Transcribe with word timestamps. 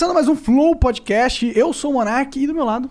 Começando 0.00 0.14
mais 0.14 0.28
um 0.28 0.34
Flow 0.34 0.74
Podcast. 0.76 1.52
Eu 1.54 1.74
sou 1.74 1.90
o 1.90 1.94
Monark 1.94 2.42
e 2.42 2.46
do 2.46 2.54
meu 2.54 2.64
lado, 2.64 2.88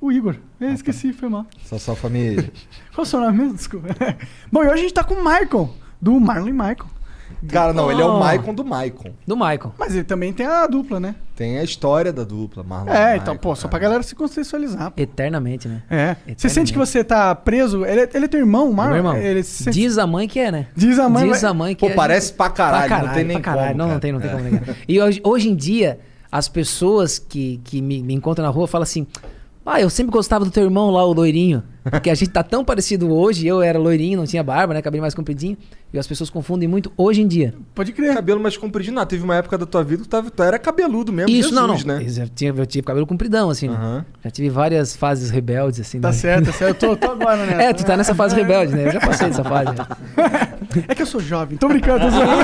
o 0.00 0.10
Igor. 0.10 0.34
Eu 0.58 0.72
esqueci, 0.72 1.12
foi 1.12 1.28
mal. 1.28 1.46
Só 1.62 1.78
sua 1.78 1.94
família. 1.94 2.52
Qual 2.92 2.98
é 2.98 3.00
o 3.02 3.04
seu 3.04 3.20
nome 3.20 3.38
mesmo? 3.38 3.54
Desculpa. 3.54 3.94
Bom, 4.50 4.64
e 4.64 4.66
hoje 4.66 4.72
a 4.72 4.82
gente 4.82 4.94
tá 4.94 5.04
com 5.04 5.14
o 5.14 5.18
Michael, 5.18 5.72
do 6.00 6.18
Marlon 6.18 6.48
e 6.48 6.52
Michael. 6.52 6.90
Cara, 7.48 7.72
não, 7.72 7.90
ele 7.90 8.02
é 8.02 8.04
o. 8.04 8.18
Maicon 8.18 8.52
do 8.54 8.64
Maicon. 8.64 9.10
Do 9.26 9.36
Michael. 9.36 9.72
Mas 9.78 9.94
ele 9.94 10.04
também 10.04 10.32
tem 10.32 10.46
a 10.46 10.66
dupla, 10.66 10.98
né? 11.00 11.14
Tem 11.36 11.58
a 11.58 11.62
história 11.64 12.12
da 12.12 12.22
dupla, 12.24 12.62
Marlon. 12.62 12.92
É, 12.92 13.14
e 13.14 13.16
então, 13.16 13.34
Maicon, 13.34 13.38
pô, 13.38 13.56
só 13.56 13.66
pra 13.68 13.78
galera 13.78 14.02
se 14.02 14.14
contextualizar. 14.14 14.90
pô. 14.90 15.00
Eternamente, 15.00 15.66
né? 15.68 15.82
É. 15.88 15.96
Você 15.96 16.10
Eternamente. 16.10 16.50
sente 16.52 16.72
que 16.72 16.78
você 16.78 17.02
tá 17.02 17.34
preso? 17.34 17.84
Ele, 17.84 18.02
é- 18.02 18.10
ele 18.14 18.24
é 18.26 18.28
teu 18.28 18.40
irmão, 18.40 18.70
o 18.70 18.74
Marlon? 18.74 18.90
Meu 18.92 18.98
irmão, 18.98 19.16
Ele 19.16 19.42
se 19.42 19.64
sente- 19.64 19.80
diz 19.80 19.96
a 19.98 20.06
mãe 20.06 20.28
que 20.28 20.38
é, 20.38 20.52
né? 20.52 20.66
Diz 20.76 20.98
a 20.98 21.08
mãe. 21.08 21.30
Diz 21.30 21.42
a 21.44 21.54
mãe 21.54 21.74
que 21.74 21.80
Pô, 21.86 21.90
é. 21.90 21.94
parece 21.94 22.32
pra 22.32 22.50
caralho, 22.50 22.88
pra 22.88 23.02
não 23.06 23.14
tem 23.14 23.24
nem 23.24 23.40
caralho. 23.40 23.68
como, 23.68 23.78
Não, 23.78 23.84
não 23.86 23.90
cara. 23.92 24.00
tem, 24.00 24.12
não 24.12 24.20
tem 24.20 24.30
É. 24.30 24.32
como 24.34 24.44
negar. 24.44 24.76
E 24.86 25.00
hoje, 25.00 25.20
hoje 25.24 25.48
em 25.48 25.56
dia, 25.56 25.98
as 26.30 26.48
pessoas 26.48 27.18
que, 27.18 27.60
que 27.64 27.80
me, 27.80 28.02
me 28.02 28.14
encontram 28.14 28.44
na 28.44 28.50
rua 28.52 28.66
falam 28.66 28.82
assim: 28.82 29.06
Ah, 29.72 29.80
eu 29.80 29.88
sempre 29.88 30.10
gostava 30.10 30.44
do 30.44 30.50
teu 30.50 30.64
irmão 30.64 30.90
lá, 30.90 31.04
o 31.04 31.12
loirinho. 31.12 31.62
Porque 31.88 32.10
a 32.10 32.14
gente 32.14 32.30
tá 32.32 32.42
tão 32.42 32.64
parecido 32.64 33.08
hoje. 33.14 33.46
Eu 33.46 33.62
era 33.62 33.78
loirinho, 33.78 34.18
não 34.18 34.26
tinha 34.26 34.42
barba, 34.42 34.74
né? 34.74 34.82
Cabelo 34.82 35.02
mais 35.02 35.14
compridinho. 35.14 35.56
E 35.92 35.98
as 35.98 36.08
pessoas 36.08 36.28
confundem 36.28 36.68
muito 36.68 36.92
hoje 36.96 37.22
em 37.22 37.26
dia. 37.28 37.54
Pode 37.72 37.92
crer. 37.92 38.14
Cabelo 38.14 38.40
mais 38.40 38.56
compridinho. 38.56 38.96
Não, 38.96 39.06
teve 39.06 39.22
uma 39.22 39.36
época 39.36 39.56
da 39.56 39.64
tua 39.66 39.84
vida 39.84 40.02
que 40.02 40.08
tu, 40.08 40.10
tava, 40.10 40.28
tu 40.28 40.42
era 40.42 40.58
cabeludo 40.58 41.12
mesmo. 41.12 41.30
Isso, 41.30 41.54
não, 41.54 41.68
não. 41.68 41.76
Jesus, 41.76 42.16
né? 42.16 42.24
Eu, 42.24 42.28
tinha, 42.28 42.52
eu 42.56 42.66
tive 42.66 42.84
cabelo 42.84 43.06
compridão, 43.06 43.48
assim. 43.48 43.68
né? 43.68 44.04
Já 44.24 44.30
tive 44.30 44.50
várias 44.50 44.96
fases 44.96 45.30
rebeldes, 45.30 45.78
assim. 45.80 46.00
Tá 46.00 46.08
né? 46.08 46.14
certo, 46.14 46.46
tá 46.46 46.52
certo. 46.52 46.84
Eu 46.86 46.96
tô, 46.96 47.06
tô 47.06 47.12
agora 47.12 47.46
nessa. 47.46 47.62
É, 47.62 47.72
tu 47.72 47.84
tá 47.84 47.96
nessa 47.96 48.14
fase 48.14 48.34
rebelde, 48.34 48.74
né? 48.74 48.88
Eu 48.88 48.92
já 48.92 49.00
passei 49.00 49.28
dessa 49.28 49.44
fase. 49.44 49.70
né? 49.70 49.86
É 50.88 50.94
que 50.96 51.02
eu 51.02 51.06
sou 51.06 51.20
jovem. 51.20 51.56
Tô 51.58 51.68
brincando. 51.68 52.06
Tô 52.06 52.10
zoando. 52.10 52.26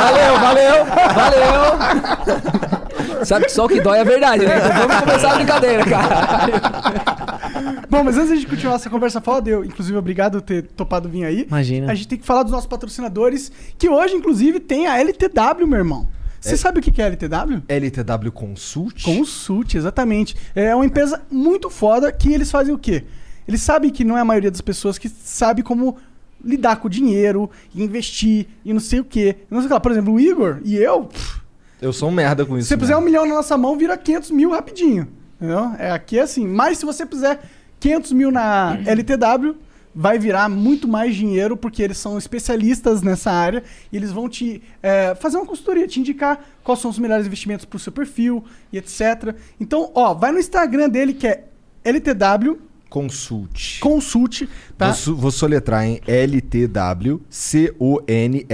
Valeu, 0.00 0.38
valeu, 0.40 0.84
valeu. 1.14 2.79
Sabe 3.24 3.46
que 3.46 3.52
só 3.52 3.64
o 3.64 3.68
que 3.68 3.80
dói 3.80 3.98
é 3.98 4.00
a 4.00 4.04
verdade, 4.04 4.44
né? 4.46 4.58
Então 4.58 4.88
vamos 4.88 5.00
começar 5.04 5.32
a 5.32 5.34
brincadeira, 5.36 5.84
cara. 5.84 7.86
Bom, 7.88 8.04
mas 8.04 8.16
antes 8.16 8.40
de 8.40 8.46
continuar 8.46 8.76
essa 8.76 8.90
conversa 8.90 9.20
foda, 9.20 9.50
eu, 9.50 9.64
inclusive, 9.64 9.96
obrigado 9.96 10.34
por 10.40 10.42
ter 10.42 10.62
topado 10.62 11.08
vir 11.08 11.24
aí. 11.24 11.46
Imagina. 11.48 11.90
A 11.90 11.94
gente 11.94 12.08
tem 12.08 12.18
que 12.18 12.26
falar 12.26 12.42
dos 12.42 12.52
nossos 12.52 12.66
patrocinadores, 12.68 13.50
que 13.78 13.88
hoje, 13.88 14.14
inclusive, 14.14 14.60
tem 14.60 14.86
a 14.86 14.98
LTW, 14.98 15.66
meu 15.66 15.78
irmão. 15.78 16.08
Você 16.40 16.54
É. 16.54 16.56
sabe 16.56 16.78
o 16.78 16.82
que 16.82 16.90
que 16.90 17.02
é 17.02 17.04
a 17.04 17.08
LTW? 17.08 17.62
LTW 17.68 18.32
Consult. 18.32 19.04
Consult, 19.04 19.74
exatamente. 19.76 20.34
É 20.54 20.74
uma 20.74 20.86
empresa 20.86 21.20
muito 21.30 21.68
foda 21.68 22.10
que 22.10 22.32
eles 22.32 22.50
fazem 22.50 22.74
o 22.74 22.78
quê? 22.78 23.04
Eles 23.46 23.60
sabem 23.60 23.90
que 23.90 24.04
não 24.04 24.16
é 24.16 24.20
a 24.20 24.24
maioria 24.24 24.50
das 24.50 24.60
pessoas 24.60 24.96
que 24.96 25.08
sabe 25.08 25.62
como 25.62 25.98
lidar 26.42 26.76
com 26.76 26.86
o 26.86 26.90
dinheiro, 26.90 27.50
e 27.74 27.82
investir 27.82 28.46
e 28.64 28.72
não 28.72 28.80
sei 28.80 29.00
o 29.00 29.04
quê. 29.04 29.36
Não 29.50 29.58
sei 29.58 29.66
o 29.66 29.68
que 29.68 29.74
lá. 29.74 29.80
Por 29.80 29.92
exemplo, 29.92 30.14
o 30.14 30.20
Igor 30.20 30.58
e 30.64 30.76
eu, 30.76 31.04
pff, 31.04 31.39
Eu 31.80 31.92
sou 31.92 32.08
um 32.08 32.12
merda 32.12 32.44
com 32.44 32.54
se 32.54 32.60
isso. 32.60 32.68
você 32.68 32.76
puser 32.76 32.96
um 32.96 33.00
mesmo. 33.00 33.10
milhão 33.10 33.26
na 33.26 33.36
nossa 33.36 33.56
mão, 33.56 33.76
vira 33.76 33.96
500 33.96 34.30
mil 34.30 34.50
rapidinho. 34.50 35.08
Entendeu? 35.36 35.72
É, 35.78 35.90
aqui 35.90 36.18
é 36.18 36.22
assim. 36.22 36.46
Mas 36.46 36.78
se 36.78 36.84
você 36.84 37.06
puser 37.06 37.40
500 37.78 38.12
mil 38.12 38.30
na 38.30 38.78
LTW, 38.84 39.56
vai 39.94 40.18
virar 40.18 40.48
muito 40.48 40.86
mais 40.86 41.16
dinheiro, 41.16 41.56
porque 41.56 41.82
eles 41.82 41.96
são 41.98 42.18
especialistas 42.18 43.02
nessa 43.02 43.30
área 43.30 43.64
e 43.90 43.96
eles 43.96 44.12
vão 44.12 44.28
te 44.28 44.62
é, 44.82 45.14
fazer 45.14 45.38
uma 45.38 45.46
consultoria, 45.46 45.88
te 45.88 45.98
indicar 45.98 46.44
quais 46.62 46.80
são 46.80 46.90
os 46.90 46.98
melhores 46.98 47.26
investimentos 47.26 47.64
para 47.64 47.76
o 47.76 47.80
seu 47.80 47.92
perfil 47.92 48.44
e 48.72 48.78
etc. 48.78 49.34
Então, 49.58 49.90
ó, 49.94 50.12
vai 50.14 50.30
no 50.30 50.38
Instagram 50.38 50.88
dele 50.88 51.14
que 51.14 51.26
é 51.26 51.44
LTW 51.84 52.58
Consult. 52.90 53.78
Consult, 53.78 54.48
tá? 54.76 54.90
Vou, 54.90 55.14
vou 55.16 55.30
soletrar 55.30 55.84
em 55.84 56.00
LTW 56.06 57.20
C-O-N-S-U-L-T. 57.30 58.50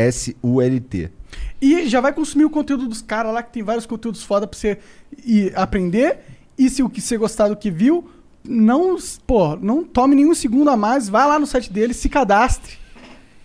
E 1.67 1.89
já 1.89 2.01
vai 2.01 2.13
consumir 2.13 2.45
o 2.45 2.51
conteúdo 2.51 2.87
dos 2.87 3.03
caras 3.03 3.35
lá, 3.35 3.43
que 3.43 3.53
tem 3.53 3.63
vários 3.63 3.87
conteúdos 3.87 4.23
foda 4.23 4.47
pra 4.47 4.57
você 4.57 4.79
ir 5.25 5.53
aprender. 5.57 6.21
E 6.57 6.71
se 6.71 6.81
o 6.81 6.89
que 6.89 7.01
você 7.01 7.17
gostar 7.17 7.49
do 7.49 7.57
que 7.57 7.73
viu, 7.73 8.09
não, 8.45 8.97
pô, 9.27 9.57
não 9.57 9.83
tome 9.83 10.15
nenhum 10.15 10.33
segundo 10.33 10.71
a 10.71 10.77
mais, 10.77 11.09
vai 11.09 11.27
lá 11.27 11.41
no 11.41 11.47
site 11.47 11.73
dele, 11.73 11.93
se 11.93 12.09
cadastre 12.09 12.79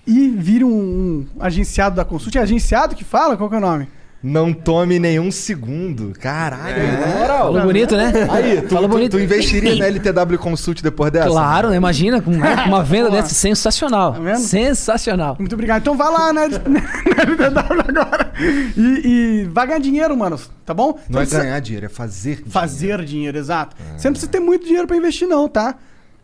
e 0.05 0.29
vire 0.29 0.63
um, 0.63 0.69
um 0.71 1.27
agenciado 1.39 1.95
da 1.95 2.05
Consult. 2.05 2.35
É 2.35 2.41
agenciado 2.41 2.95
que 2.95 3.03
fala? 3.03 3.35
Qual 3.35 3.49
que 3.49 3.55
é 3.55 3.57
o 3.57 3.61
nome? 3.61 3.87
Não 4.23 4.53
tome 4.53 4.99
nenhum 4.99 5.31
segundo. 5.31 6.13
Caralho, 6.19 6.75
na 6.99 7.07
moral. 7.07 7.37
Falou 7.47 7.61
bonito, 7.63 7.97
né? 7.97 8.11
Aí, 8.29 8.61
tu, 8.61 8.69
Falou 8.69 8.87
tu, 8.87 8.91
bonito. 8.91 9.11
tu 9.13 9.19
investiria 9.19 9.75
na 9.75 9.87
LTW 9.87 10.37
Consult 10.37 10.81
depois 10.83 11.11
dessa? 11.11 11.27
Claro, 11.27 11.69
né? 11.71 11.75
Imagina, 11.77 12.21
com 12.21 12.29
uma, 12.31 12.65
uma 12.65 12.83
venda 12.85 13.09
dessa 13.09 13.33
sensacional. 13.33 14.13
Tá 14.13 14.19
vendo? 14.19 14.37
Sensacional. 14.37 15.35
Muito 15.39 15.53
obrigado. 15.53 15.81
Então 15.81 15.97
vai 15.97 16.11
lá 16.11 16.31
na, 16.31 16.47
na 16.69 16.79
LTW 17.23 17.81
agora 17.89 18.31
e, 18.77 19.01
e 19.41 19.43
vai 19.51 19.65
ganhar 19.65 19.79
dinheiro, 19.79 20.15
mano. 20.15 20.39
Tá 20.63 20.73
bom? 20.73 20.99
Não 21.09 21.19
é 21.19 21.23
precisa- 21.23 21.41
ganhar 21.43 21.59
dinheiro, 21.59 21.85
é 21.87 21.89
fazer 21.89 22.29
dinheiro. 22.35 22.51
Fazer 22.51 23.03
dinheiro, 23.03 23.37
exato. 23.39 23.75
Você 23.97 24.07
não 24.07 24.13
precisa 24.13 24.31
ter 24.31 24.39
muito 24.39 24.65
dinheiro 24.65 24.87
pra 24.87 24.95
investir, 24.97 25.27
não, 25.27 25.49
tá? 25.49 25.75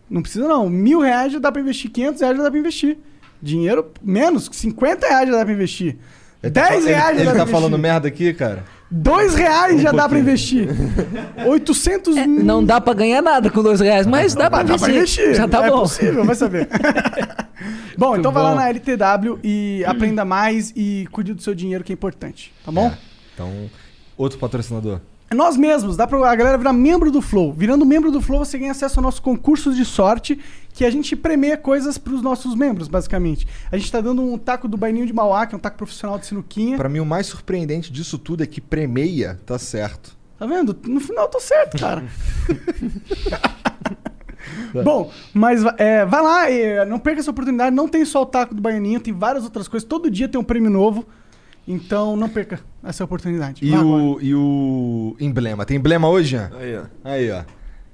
Não 0.08 0.22
precisa, 0.22 0.48
não. 0.48 0.70
Mil 0.70 1.00
reais 1.02 1.34
já 1.34 1.40
dá 1.40 1.52
pra 1.52 1.62
investir, 1.62 1.90
500 1.90 2.22
reais 2.22 2.38
já 2.38 2.44
dá 2.44 2.52
pra 2.52 2.60
investir. 2.60 2.98
Dinheiro 3.42 3.92
menos, 4.04 4.50
50 4.54 5.08
reais 5.08 5.30
já 5.30 5.36
dá 5.36 5.44
pra 5.44 5.54
investir. 5.54 5.98
Ele 6.44 6.52
tá 6.52 6.62
10 6.62 6.70
fal- 6.70 6.78
ele- 6.84 6.88
reais 6.94 7.16
já 7.18 7.22
Ele 7.24 7.26
dá 7.26 7.32
tá 7.32 7.44
pra 7.44 7.46
falando 7.48 7.78
investir. 7.78 7.82
merda 7.92 8.08
aqui, 8.08 8.34
cara? 8.34 8.64
2 8.90 9.36
reais 9.36 9.82
já 9.82 9.92
Um 9.92 9.96
dá 9.96 10.08
pra 10.08 10.18
pouquinho. 10.18 10.22
investir. 10.22 10.70
800 11.46 12.16
É, 12.16 12.26
mil. 12.28 12.44
não 12.44 12.64
dá 12.64 12.80
pra 12.80 12.94
ganhar 12.94 13.22
nada 13.22 13.50
com 13.50 13.62
dois 13.62 13.80
reais, 13.82 14.06
mas 14.08 14.34
dá 14.34 14.50
pra 14.50 14.64
dá 14.64 14.76
investir. 14.76 14.88
pra 14.88 14.96
investir. 14.98 15.36
Já 15.36 15.48
tá 15.48 15.66
é 15.66 15.70
bom. 15.72 15.80
possível, 15.82 16.24
vai 16.24 16.36
saber. 16.36 16.68
bom, 17.98 18.16
então 18.16 18.32
vai 18.32 18.44
lá 18.44 18.52
bom. 18.52 18.56
na 18.56 18.70
LTW 18.70 19.40
e 19.44 19.84
aprenda 19.86 20.24
mais 20.24 20.72
e 20.76 21.08
cuide 21.12 21.34
do 21.34 21.42
seu 21.42 21.54
dinheiro, 21.56 21.84
que 21.84 21.92
é 21.92 21.96
importante. 21.96 22.54
Tá 22.66 22.72
bom? 22.72 22.88
É. 22.88 22.98
Então, 23.34 23.52
outro 24.18 24.38
patrocinador. 24.40 25.00
É 25.30 25.36
Nós 25.36 25.58
mesmos, 25.58 25.98
dá 25.98 26.08
pra 26.08 26.18
a 26.18 26.36
galera 26.36 26.58
virar 26.58 26.72
membro 26.72 27.12
do 27.12 27.22
Flow. 27.22 27.52
Virando 27.52 27.86
membro 27.86 28.10
do 28.12 28.22
Flow, 28.22 28.46
você 28.46 28.58
ganha 28.58 28.72
acesso 28.72 29.00
ao 29.00 29.04
nosso 29.04 29.22
concurso 29.22 29.74
de 29.74 29.84
sorte, 29.84 30.40
que 30.74 30.86
a 30.86 30.90
gente 30.90 31.18
premia 31.18 31.58
coisas 31.58 31.98
pros 31.98 32.22
nossos 32.22 32.56
membros, 32.56 32.88
basicamente. 32.88 33.46
A 33.70 33.78
gente 33.78 33.92
tá 33.92 34.00
dando 34.00 34.22
um 34.22 34.38
taco 34.38 34.70
do 34.70 34.78
Baininho 34.78 35.06
de 35.06 35.12
Mauá, 35.12 35.46
que 35.46 35.54
é 35.54 35.58
um 35.58 35.62
taco 35.62 35.76
profissional 35.78 36.18
de 36.18 36.28
sinuquinha. 36.28 36.78
Pra 36.78 36.88
mim, 36.88 37.00
o 37.00 37.06
mais 37.06 37.28
surpreendente 37.28 37.92
disso 37.92 38.18
tudo 38.18 38.42
é 38.42 38.46
que 38.46 38.62
premeia 38.62 39.38
tá 39.46 39.60
certo. 39.60 40.16
Tá 40.40 40.46
vendo? 40.46 40.78
No 40.86 41.00
final 41.02 41.26
eu 41.26 41.30
tô 41.30 41.40
certo, 41.42 41.78
cara. 41.78 42.06
Bom, 44.84 45.12
mas 45.34 45.62
é, 45.78 46.06
vai 46.06 46.22
lá, 46.22 46.50
é, 46.50 46.86
não 46.86 47.00
perca 47.00 47.20
essa 47.20 47.32
oportunidade. 47.32 47.76
Não 47.76 47.88
tem 47.90 48.06
só 48.06 48.22
o 48.22 48.26
taco 48.26 48.56
do 48.56 48.62
Baianinho, 48.62 49.02
tem 49.02 49.14
várias 49.14 49.44
outras 49.44 49.68
coisas. 49.68 49.88
Todo 49.88 50.10
dia 50.10 50.30
tem 50.30 50.40
um 50.40 50.44
prêmio 50.44 50.70
novo. 50.70 51.06
Então 51.68 52.16
não 52.16 52.30
perca 52.30 52.60
essa 52.84 53.04
oportunidade. 53.04 53.66
E 53.66 53.70
Vá 53.72 53.80
agora. 53.80 54.02
o, 54.04 54.22
e 54.22 54.34
o 54.34 55.16
emblema. 55.20 55.66
Tem 55.66 55.76
emblema 55.78 56.08
hoje, 56.08 56.30
Jean? 56.30 56.50
Aí, 56.58 56.78
ó. 56.78 56.84
Aí, 57.04 57.32
ó. 57.32 57.44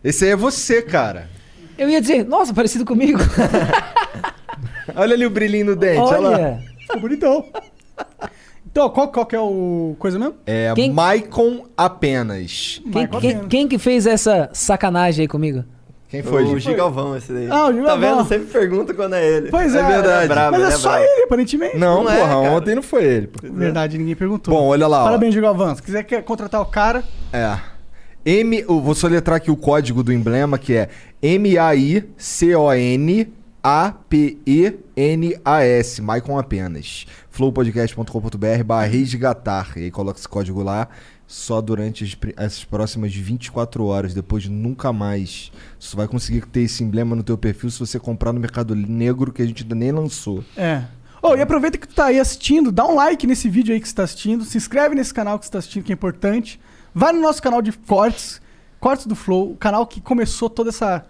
Esse 0.04 0.26
aí 0.26 0.32
é 0.32 0.36
você, 0.36 0.82
cara. 0.82 1.30
Eu 1.78 1.90
ia 1.90 2.00
dizer, 2.00 2.24
nossa, 2.26 2.54
parecido 2.54 2.86
comigo. 2.86 3.20
Olha 4.96 5.14
ali 5.16 5.26
o 5.26 5.30
brilhinho 5.30 5.66
no 5.68 5.76
dente, 5.76 6.00
olha, 6.02 6.18
lá. 6.20 6.30
Olha. 6.32 6.60
Ficou 6.82 7.00
bonitão. 7.02 7.46
Então, 8.70 8.90
qual, 8.90 9.08
qual 9.12 9.26
que 9.26 9.36
é 9.36 9.40
o 9.40 9.96
coisa 10.00 10.18
mesmo? 10.20 10.36
É 10.46 10.74
Quem- 10.76 10.92
Maicon 10.92 11.66
apenas. 11.78 12.82
Quem, 12.92 13.04
Michael 13.04 13.22
quem- 13.22 13.36
Pena. 13.38 13.48
quem 13.48 13.68
que 13.68 13.78
fez 13.78 14.06
essa 14.06 14.50
sacanagem 14.54 15.24
aí 15.24 15.28
comigo? 15.28 15.64
Quem 16.14 16.22
foi, 16.22 16.44
O? 16.44 16.60
Gigalvão, 16.60 17.18
esse 17.18 17.34
daí. 17.34 17.48
Ah, 17.50 17.64
o 17.66 17.68
Tá 17.70 17.74
Gigalvão. 17.74 18.18
vendo? 18.18 18.28
Sempre 18.28 18.46
pergunta 18.48 18.94
quando 18.94 19.16
é 19.16 19.28
ele. 19.28 19.50
Pois 19.50 19.74
é, 19.74 19.80
É 19.80 19.84
verdade. 19.88 20.28
brabo, 20.28 20.52
Mas 20.52 20.62
ele 20.66 20.74
é 20.74 20.78
só 20.78 20.90
brabo. 20.92 21.04
ele, 21.06 21.24
aparentemente. 21.24 21.76
Não, 21.78 22.04
Não 22.04 22.12
é, 22.12 22.18
porra, 22.20 22.28
cara. 22.30 22.52
ontem 22.52 22.76
não 22.76 22.84
foi 22.84 23.04
ele. 23.04 23.26
pô. 23.28 23.40
Verdade, 23.52 23.98
ninguém 23.98 24.16
perguntou. 24.16 24.54
Bom, 24.54 24.68
olha 24.68 24.86
lá. 24.86 25.04
Parabéns, 25.06 25.34
Gigalvan. 25.34 25.74
Se 25.74 25.82
quiser 25.82 26.04
contratar 26.24 26.62
o 26.62 26.66
cara, 26.66 27.04
É. 27.34 27.58
M, 28.26 28.60
eu 28.62 28.80
vou 28.80 28.94
soletrar 28.94 29.38
aqui 29.38 29.50
o 29.50 29.58
código 29.58 30.04
do 30.04 30.14
emblema, 30.14 30.58
que 30.60 30.74
é 30.76 30.88
M-A-I-C-O-N-A-P-E-N-A-S. 34.96 36.02
Maicon 36.02 36.38
apenas. 36.38 37.06
flowpodcast.com.br 37.30 38.64
barra 38.64 38.86
resgatar. 38.86 39.72
E 39.76 39.86
aí 39.86 39.92
coloca 39.92 40.20
esse 40.20 40.28
código 40.30 40.62
lá 40.62 40.88
só 41.34 41.60
durante 41.62 42.04
as, 42.04 42.16
essas 42.38 42.64
próximas 42.64 43.12
24 43.12 43.84
horas. 43.86 44.14
Depois 44.14 44.48
nunca 44.48 44.94
mais. 44.94 45.52
Você 45.80 45.96
vai 45.96 46.08
conseguir 46.08 46.46
ter 46.46 46.62
esse 46.62 46.84
emblema 46.84 47.16
no 47.16 47.24
teu 47.24 47.36
perfil 47.36 47.72
se 47.72 47.80
você 47.80 48.00
comprar 48.00 48.32
no 48.32 48.40
Mercado 48.40 48.76
Negro, 48.76 49.34
que 49.34 49.42
a 49.42 49.46
gente 49.46 49.64
ainda 49.64 49.74
nem 49.74 49.92
lançou. 49.92 50.44
É. 50.56 50.84
Oh, 51.24 51.36
e 51.36 51.42
aproveita 51.42 51.78
que 51.78 51.88
tu 51.88 51.96
tá 51.96 52.06
aí 52.06 52.20
assistindo, 52.20 52.72
dá 52.72 52.86
um 52.86 52.96
like 52.96 53.26
nesse 53.26 53.50
vídeo 53.50 53.74
aí 53.74 53.82
que 53.82 53.88
você 53.88 53.96
tá 53.96 54.04
assistindo, 54.04 54.44
se 54.44 54.58
inscreve 54.58 54.94
nesse 54.94 55.14
canal 55.14 55.40
que 55.40 55.46
você 55.46 55.52
tá 55.52 55.58
assistindo, 55.58 55.84
que 55.84 55.92
é 55.92 55.96
importante. 55.96 56.60
Vai 56.94 57.12
no 57.14 57.22
nosso 57.22 57.42
canal 57.42 57.62
de 57.62 57.72
cortes, 57.72 58.40
Cortes 58.80 59.08
do 59.08 59.16
Flow, 59.16 59.54
o 59.54 59.56
canal 59.56 59.88
que 59.88 60.02
começou 60.02 60.50
toda 60.50 60.70
essa, 60.70 61.06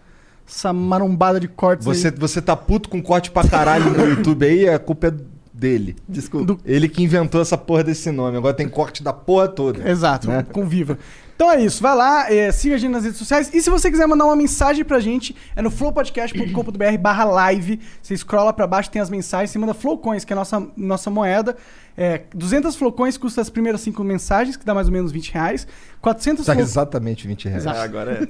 essa 0.48 0.72
marombada 0.72 1.40
de 1.40 1.48
cortes 1.50 1.86
Você, 1.86 2.08
aí. 2.08 2.14
você 2.16 2.42
tá 2.42 2.56
puto 2.56 2.88
com 2.88 3.02
corte 3.02 3.30
pra 3.30 3.46
caralho 3.46 3.90
no 3.90 4.06
YouTube 4.08 4.46
aí, 4.46 4.70
a 4.70 4.80
culpa 4.80 5.08
é 5.08 5.33
dele. 5.54 5.96
Desculpa. 6.10 6.46
Do- 6.48 6.60
Ele 6.66 6.90
que 6.90 7.04
inventou 7.04 7.42
essa 7.42 7.58
porra 7.58 7.84
desse 7.84 8.10
nome. 8.12 8.36
Agora 8.38 8.54
tem 8.54 8.68
corte 8.68 9.04
da 9.04 9.14
porra 9.14 9.48
toda. 9.48 9.88
Exato, 9.90 10.28
né? 10.28 10.44
conviva. 10.52 10.98
Então 11.36 11.52
é 11.52 11.62
isso, 11.62 11.82
vai 11.82 11.96
lá, 11.96 12.32
é, 12.32 12.52
siga 12.52 12.76
a 12.76 12.78
gente 12.78 12.92
nas 12.92 13.04
redes 13.04 13.18
sociais. 13.18 13.50
E 13.54 13.62
se 13.62 13.70
você 13.70 13.90
quiser 13.90 14.08
mandar 14.08 14.26
uma 14.26 14.36
mensagem 14.36 14.86
pra 14.86 15.00
gente, 15.00 15.36
é 15.56 15.62
no 15.62 15.72
flowpodcast.com.br 15.72 16.98
barra 17.00 17.24
live. 17.26 17.80
Você 18.02 18.16
scrolla 18.16 18.54
pra 18.54 18.68
baixo, 18.68 18.90
tem 18.92 19.02
as 19.02 19.10
mensagens, 19.10 19.50
você 19.50 19.60
manda 19.60 19.74
flowcoins, 19.74 20.24
que 20.24 20.32
é 20.32 20.36
a 20.36 20.40
nossa, 20.40 20.68
nossa 20.78 21.10
moeda. 21.10 21.58
É, 21.98 22.24
200 22.34 22.76
flowcoins 22.76 23.18
custa 23.18 23.42
as 23.42 23.50
primeiras 23.50 23.82
5 23.82 24.04
mensagens, 24.04 24.58
que 24.58 24.66
dá 24.66 24.74
mais 24.74 24.88
ou 24.88 24.94
menos 24.94 25.12
20 25.12 25.32
reais. 25.34 25.68
400 26.02 26.46
Tá 26.46 26.54
flow- 26.54 26.64
exatamente 26.64 27.28
20 27.28 27.46
reais. 27.48 27.64
Exato. 27.64 27.78
É, 27.78 27.82
agora 27.84 28.28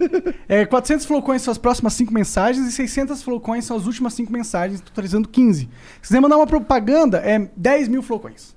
é. 0.47 0.61
É, 0.61 0.65
400 0.65 1.05
flowcoins 1.05 1.41
são 1.41 1.51
as 1.51 1.57
próximas 1.57 1.93
5 1.93 2.13
mensagens 2.13 2.67
e 2.67 2.71
600 2.71 3.21
flowcoins 3.23 3.63
são 3.65 3.77
as 3.77 3.85
últimas 3.85 4.13
5 4.13 4.31
mensagens, 4.31 4.81
totalizando 4.81 5.27
15. 5.29 5.69
Se 6.01 6.07
quiser 6.07 6.19
mandar 6.19 6.37
uma 6.37 6.47
propaganda, 6.47 7.17
é 7.19 7.49
10 7.55 7.87
mil 7.87 8.01
flowcoins. 8.01 8.55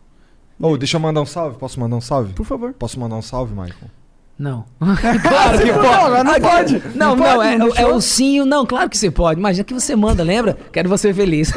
Ô, 0.58 0.76
deixa 0.76 0.96
eu 0.96 1.00
mandar 1.00 1.20
um 1.20 1.26
salve. 1.26 1.58
Posso 1.58 1.78
mandar 1.78 1.96
um 1.96 2.00
salve? 2.00 2.32
Por 2.32 2.46
favor. 2.46 2.72
Posso 2.72 2.98
mandar 2.98 3.16
um 3.16 3.22
salve, 3.22 3.52
Michael? 3.52 3.90
Não. 4.38 4.64
claro 4.78 5.58
que 5.58 5.72
Não, 5.72 5.80
pode. 5.82 5.94
agora 5.94 6.24
não 6.24 6.34
pode. 6.40 6.82
Não, 6.94 7.06
Não 7.08 7.16
não, 7.16 7.24
pode, 7.36 7.48
é, 7.48 7.56
não 7.58 7.66
é 7.68 7.70
deixou? 7.72 7.94
o 7.94 8.00
sim, 8.02 8.40
o 8.40 8.44
não. 8.44 8.66
Claro 8.66 8.90
que 8.90 8.98
você 8.98 9.10
pode. 9.10 9.40
Imagina 9.40 9.64
que 9.64 9.72
você 9.72 9.96
manda, 9.96 10.22
lembra? 10.22 10.56
Quero 10.72 10.88
você 10.90 11.12
feliz. 11.14 11.52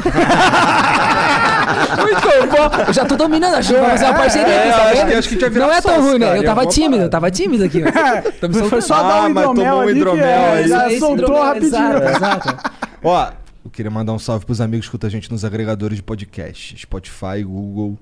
Muito 1.96 2.56
bom. 2.56 2.84
Eu 2.86 2.92
já 2.92 3.04
tô 3.04 3.16
dominando, 3.16 3.54
acho 3.54 3.72
que 3.74 3.80
vai 3.80 3.90
fazer 3.90 4.04
uma 4.06 4.14
parceria 4.14 4.46
É, 4.52 4.68
aqui, 4.70 4.70
tá 4.70 4.82
acho 4.84 5.06
que- 5.06 5.14
acho 5.14 5.28
que 5.38 5.44
a 5.44 5.50
Não 5.50 5.72
é 5.72 5.80
tão 5.80 6.00
ruim, 6.02 6.18
né? 6.18 6.36
Eu 6.38 6.42
é 6.42 6.44
tava 6.44 6.66
tímido, 6.66 7.02
eu 7.02 7.10
tava 7.10 7.30
tímido 7.30 7.64
aqui. 7.64 7.82
Tô 8.40 8.68
Foi 8.68 8.80
só 8.80 8.94
Ah, 8.94 9.02
dar 9.02 9.16
um 9.26 9.34
mas 9.34 9.44
hidromel 9.44 9.54
tomou 9.54 9.80
um 9.84 9.90
hidromel 9.90 10.24
é, 10.24 10.52
aí. 10.54 10.68
já 10.68 10.88
Esse 10.88 11.00
soltou 11.00 11.42
rapidinho. 11.42 12.02
Exato. 12.02 12.70
Ó, 13.02 13.30
eu 13.64 13.70
queria 13.70 13.90
mandar 13.90 14.12
um 14.12 14.18
salve 14.18 14.44
pros 14.46 14.60
amigos 14.60 14.86
que 14.86 14.88
escutam 14.88 15.08
a 15.08 15.10
gente 15.10 15.30
nos 15.30 15.44
agregadores 15.44 15.96
de 15.96 16.02
podcast. 16.02 16.76
Spotify, 16.78 17.42
Google, 17.44 17.98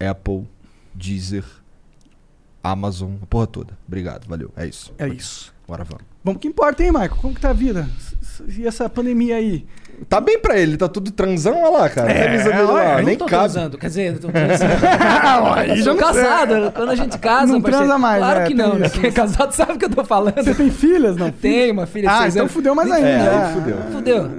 Apple, 0.00 0.44
Deezer, 0.94 1.44
Amazon, 2.62 3.14
a 3.22 3.26
porra 3.26 3.46
toda. 3.46 3.78
Obrigado, 3.86 4.26
valeu. 4.28 4.52
É 4.56 4.66
isso. 4.66 4.92
É 4.98 5.08
isso. 5.08 5.54
Bora, 5.66 5.84
vamos. 5.84 6.04
Vamos 6.22 6.40
que 6.40 6.48
importa, 6.48 6.82
hein, 6.82 6.90
Michael? 6.90 7.16
Como 7.16 7.34
que 7.34 7.40
tá 7.40 7.50
a 7.50 7.54
vida? 7.54 7.88
E 8.56 8.66
essa 8.66 8.88
pandemia 8.88 9.36
aí? 9.36 9.66
Tá 10.08 10.20
bem 10.20 10.38
pra 10.40 10.56
ele, 10.58 10.76
tá 10.76 10.88
tudo 10.88 11.10
transão, 11.12 11.62
olha 11.62 11.78
lá, 11.82 11.88
cara. 11.88 12.10
É, 12.10 12.24
camisa 12.24 12.44
dele 12.50 12.62
lá, 12.62 12.84
Eu 12.92 12.96
não 12.98 13.04
nem 13.04 13.16
tô 13.16 13.26
cabe. 13.26 13.52
transando, 13.52 13.78
quer 13.78 13.86
dizer, 13.86 14.12
eu 14.14 14.20
tô 14.20 14.28
transando. 14.28 14.72
eu 15.76 15.84
sou 15.84 15.94
casado, 15.96 16.72
quando 16.74 16.90
a 16.90 16.94
gente 16.96 17.18
casa, 17.18 17.52
Não 17.52 17.60
parceiro, 17.60 17.86
transa 17.86 17.98
mais, 17.98 18.18
Claro 18.22 18.40
é, 18.40 18.42
que 18.46 18.54
tem 18.54 18.56
não, 18.56 18.74
né? 18.74 18.86
isso. 18.86 19.00
Quem 19.00 19.08
é 19.10 19.12
casado 19.12 19.52
sabe 19.52 19.72
o 19.74 19.78
que 19.78 19.84
eu 19.84 19.90
tô 19.90 20.04
falando. 20.04 20.34
Você 20.34 20.54
tem 20.54 20.70
filhas, 20.70 21.16
não? 21.16 21.30
Tem 21.30 21.70
uma 21.70 21.86
filha 21.86 22.08
de 22.08 22.14
Ah, 22.14 22.20
seis 22.22 22.34
então 22.34 22.42
anos. 22.44 22.52
fudeu 22.52 22.74
mais 22.74 22.90
ainda. 22.90 23.08
É, 23.08 23.12
É, 23.12 23.28
aí 23.46 23.52
fudeu. 23.54 23.76
Fudeu. 23.92 24.30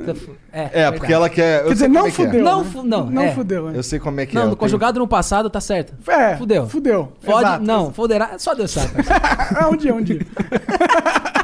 É, 0.53 0.59
É, 0.59 0.67
verdade. 0.67 0.97
porque 0.97 1.13
ela 1.13 1.29
quer. 1.29 1.61
eu 1.61 1.67
Quer 1.67 1.73
dizer, 1.73 1.85
como 1.87 1.99
não 1.99 2.05
é 2.07 2.11
que 2.11 2.21
é. 2.21 2.25
fudeu. 2.25 2.43
Não 2.43 2.59
né? 2.63 2.69
fu- 2.71 2.83
não, 2.83 3.05
Não 3.05 3.21
é. 3.23 3.31
fudeu. 3.31 3.69
é. 3.69 3.77
Eu 3.77 3.83
sei 3.83 3.99
como 3.99 4.19
é 4.19 4.25
que 4.25 4.31
é. 4.35 4.35
Não, 4.35 4.41
eu 4.41 4.49
no 4.49 4.55
tenho- 4.55 4.59
conjugado 4.59 4.99
no 4.99 5.07
passado 5.07 5.49
tá 5.49 5.61
certo. 5.61 5.93
É, 6.09 6.35
Fudeu. 6.35 6.67
Fudeu. 6.67 7.13
Pode, 7.23 7.45
Exato, 7.45 7.63
não, 7.63 7.93
foderá, 7.93 8.31
só 8.37 8.53
Deus 8.53 8.71
sabe. 8.71 8.89
É 9.61 9.65
um 9.65 9.75
dia, 9.77 9.93
um 9.93 10.01
dia. 10.01 10.19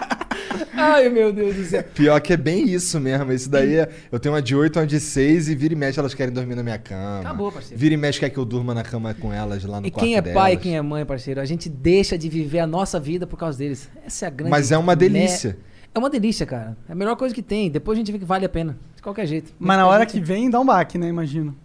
Ai, 0.78 1.10
meu 1.10 1.34
Deus 1.34 1.56
do 1.56 1.66
céu. 1.66 1.84
Pior 1.96 2.20
que 2.22 2.34
é 2.34 2.38
bem 2.38 2.70
isso 2.70 3.00
mesmo. 3.00 3.32
Isso 3.34 3.50
daí 3.50 3.76
é. 3.76 3.90
Eu 4.12 4.20
tenho 4.20 4.36
uma 4.36 4.42
de 4.42 4.56
8, 4.56 4.78
uma 4.80 4.86
de 4.88 5.00
6 5.00 5.50
e 5.50 5.56
vira 5.56 5.74
e 5.74 5.78
mexe, 5.78 6.00
elas 6.00 6.14
querem 6.14 6.34
dormir 6.34 6.56
na 6.56 6.64
minha 6.64 6.78
cama. 6.78 7.22
Acabou, 7.22 7.52
parceiro. 7.52 7.80
Vira 7.80 7.94
e 7.94 7.98
mexe 7.98 8.20
quer 8.20 8.30
que 8.30 8.38
eu 8.38 8.46
durma 8.46 8.74
na 8.74 8.84
cama 8.84 9.14
com 9.14 9.34
elas 9.34 9.64
lá 9.66 9.82
no 9.82 9.88
E 9.88 9.92
quarto 9.92 10.06
quem 10.06 10.16
é 10.16 10.22
delas. 10.22 10.40
pai 10.42 10.54
e 10.54 10.58
quem 10.58 10.78
é 10.78 10.82
mãe, 10.82 11.04
parceiro, 11.06 11.42
a 11.42 11.46
gente 11.46 11.68
deixa 11.68 12.18
de 12.18 12.30
viver 12.30 12.60
a 12.60 12.68
nossa 12.68 13.00
vida 13.00 13.26
por 13.26 13.38
causa 13.38 13.58
deles. 13.58 13.90
Essa 14.06 14.26
é 14.26 14.28
a 14.28 14.32
grande. 14.32 14.52
Mas 14.52 14.72
é 14.72 14.78
uma 14.78 14.94
me- 14.94 15.00
delícia. 15.00 15.58
É 15.96 16.00
uma 16.00 16.10
delícia, 16.12 16.46
cara. 16.46 16.78
É 16.88 16.92
a 16.92 16.96
melhor 16.96 17.16
coisa 17.16 17.34
que 17.34 17.42
tem. 17.42 17.72
Depois 17.72 17.98
a 17.98 18.00
gente 18.00 18.12
vê 18.12 18.20
que 18.20 18.26
vale 18.26 18.46
a 18.46 18.50
pena. 18.50 18.78
De 18.96 19.02
qualquer 19.02 19.26
jeito. 19.26 19.52
Mas 19.58 19.78
na 19.78 19.88
hora 19.88 20.04
gente- 20.04 20.12
que 20.14 20.20
vem, 20.20 20.50
dá 20.50 20.60
um 20.60 20.66
baque, 20.66 20.98
né? 20.98 21.08
Imagino. 21.08 21.56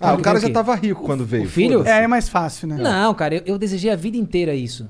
Ah, 0.00 0.14
o 0.14 0.18
cara 0.22 0.40
já 0.40 0.48
tava 0.50 0.74
rico 0.74 1.02
quando 1.04 1.24
veio. 1.24 1.44
o 1.44 1.48
filho? 1.48 1.86
É, 1.86 2.02
é 2.04 2.06
mais 2.08 2.28
fácil, 2.28 2.66
né? 2.66 2.76
Não, 2.78 3.12
cara, 3.14 3.34
eu, 3.36 3.42
eu 3.44 3.58
desejei 3.58 3.90
a 3.90 3.94
vida 3.96 4.16
inteira 4.16 4.54
isso. 4.54 4.88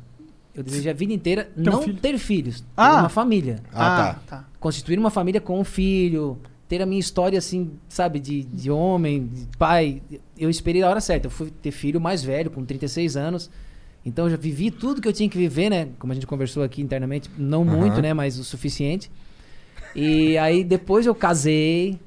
Eu 0.54 0.62
desejei 0.62 0.90
a 0.90 0.94
vida 0.94 1.12
inteira 1.12 1.50
não 1.56 1.82
filho? 1.82 1.96
ter 1.96 2.18
filhos, 2.18 2.60
ter 2.60 2.66
Ah. 2.76 3.00
uma 3.00 3.08
família. 3.08 3.60
Ah, 3.72 4.18
tá. 4.28 4.36
tá. 4.38 4.48
Constituir 4.60 4.98
uma 4.98 5.10
família 5.10 5.40
com 5.40 5.58
um 5.58 5.64
filho, 5.64 6.38
ter 6.68 6.82
a 6.82 6.86
minha 6.86 7.00
história 7.00 7.38
assim, 7.38 7.70
sabe, 7.88 8.20
de, 8.20 8.42
de 8.44 8.70
homem, 8.70 9.26
de 9.26 9.56
pai. 9.56 10.02
Eu 10.38 10.50
esperei 10.50 10.82
a 10.82 10.88
hora 10.90 11.00
certa. 11.00 11.26
Eu 11.26 11.30
fui 11.30 11.50
ter 11.50 11.70
filho 11.70 12.00
mais 12.00 12.22
velho, 12.22 12.50
com 12.50 12.64
36 12.64 13.16
anos. 13.16 13.50
Então 14.04 14.26
eu 14.26 14.30
já 14.32 14.36
vivi 14.36 14.70
tudo 14.70 15.00
que 15.00 15.08
eu 15.08 15.12
tinha 15.12 15.28
que 15.28 15.38
viver, 15.38 15.70
né? 15.70 15.88
Como 15.98 16.12
a 16.12 16.14
gente 16.14 16.26
conversou 16.26 16.62
aqui 16.62 16.82
internamente, 16.82 17.30
não 17.38 17.62
Aham. 17.62 17.76
muito, 17.76 18.02
né? 18.02 18.12
Mas 18.12 18.38
o 18.38 18.44
suficiente. 18.44 19.10
E 19.94 20.36
aí 20.38 20.64
depois 20.64 21.06
eu 21.06 21.14
casei. 21.14 21.98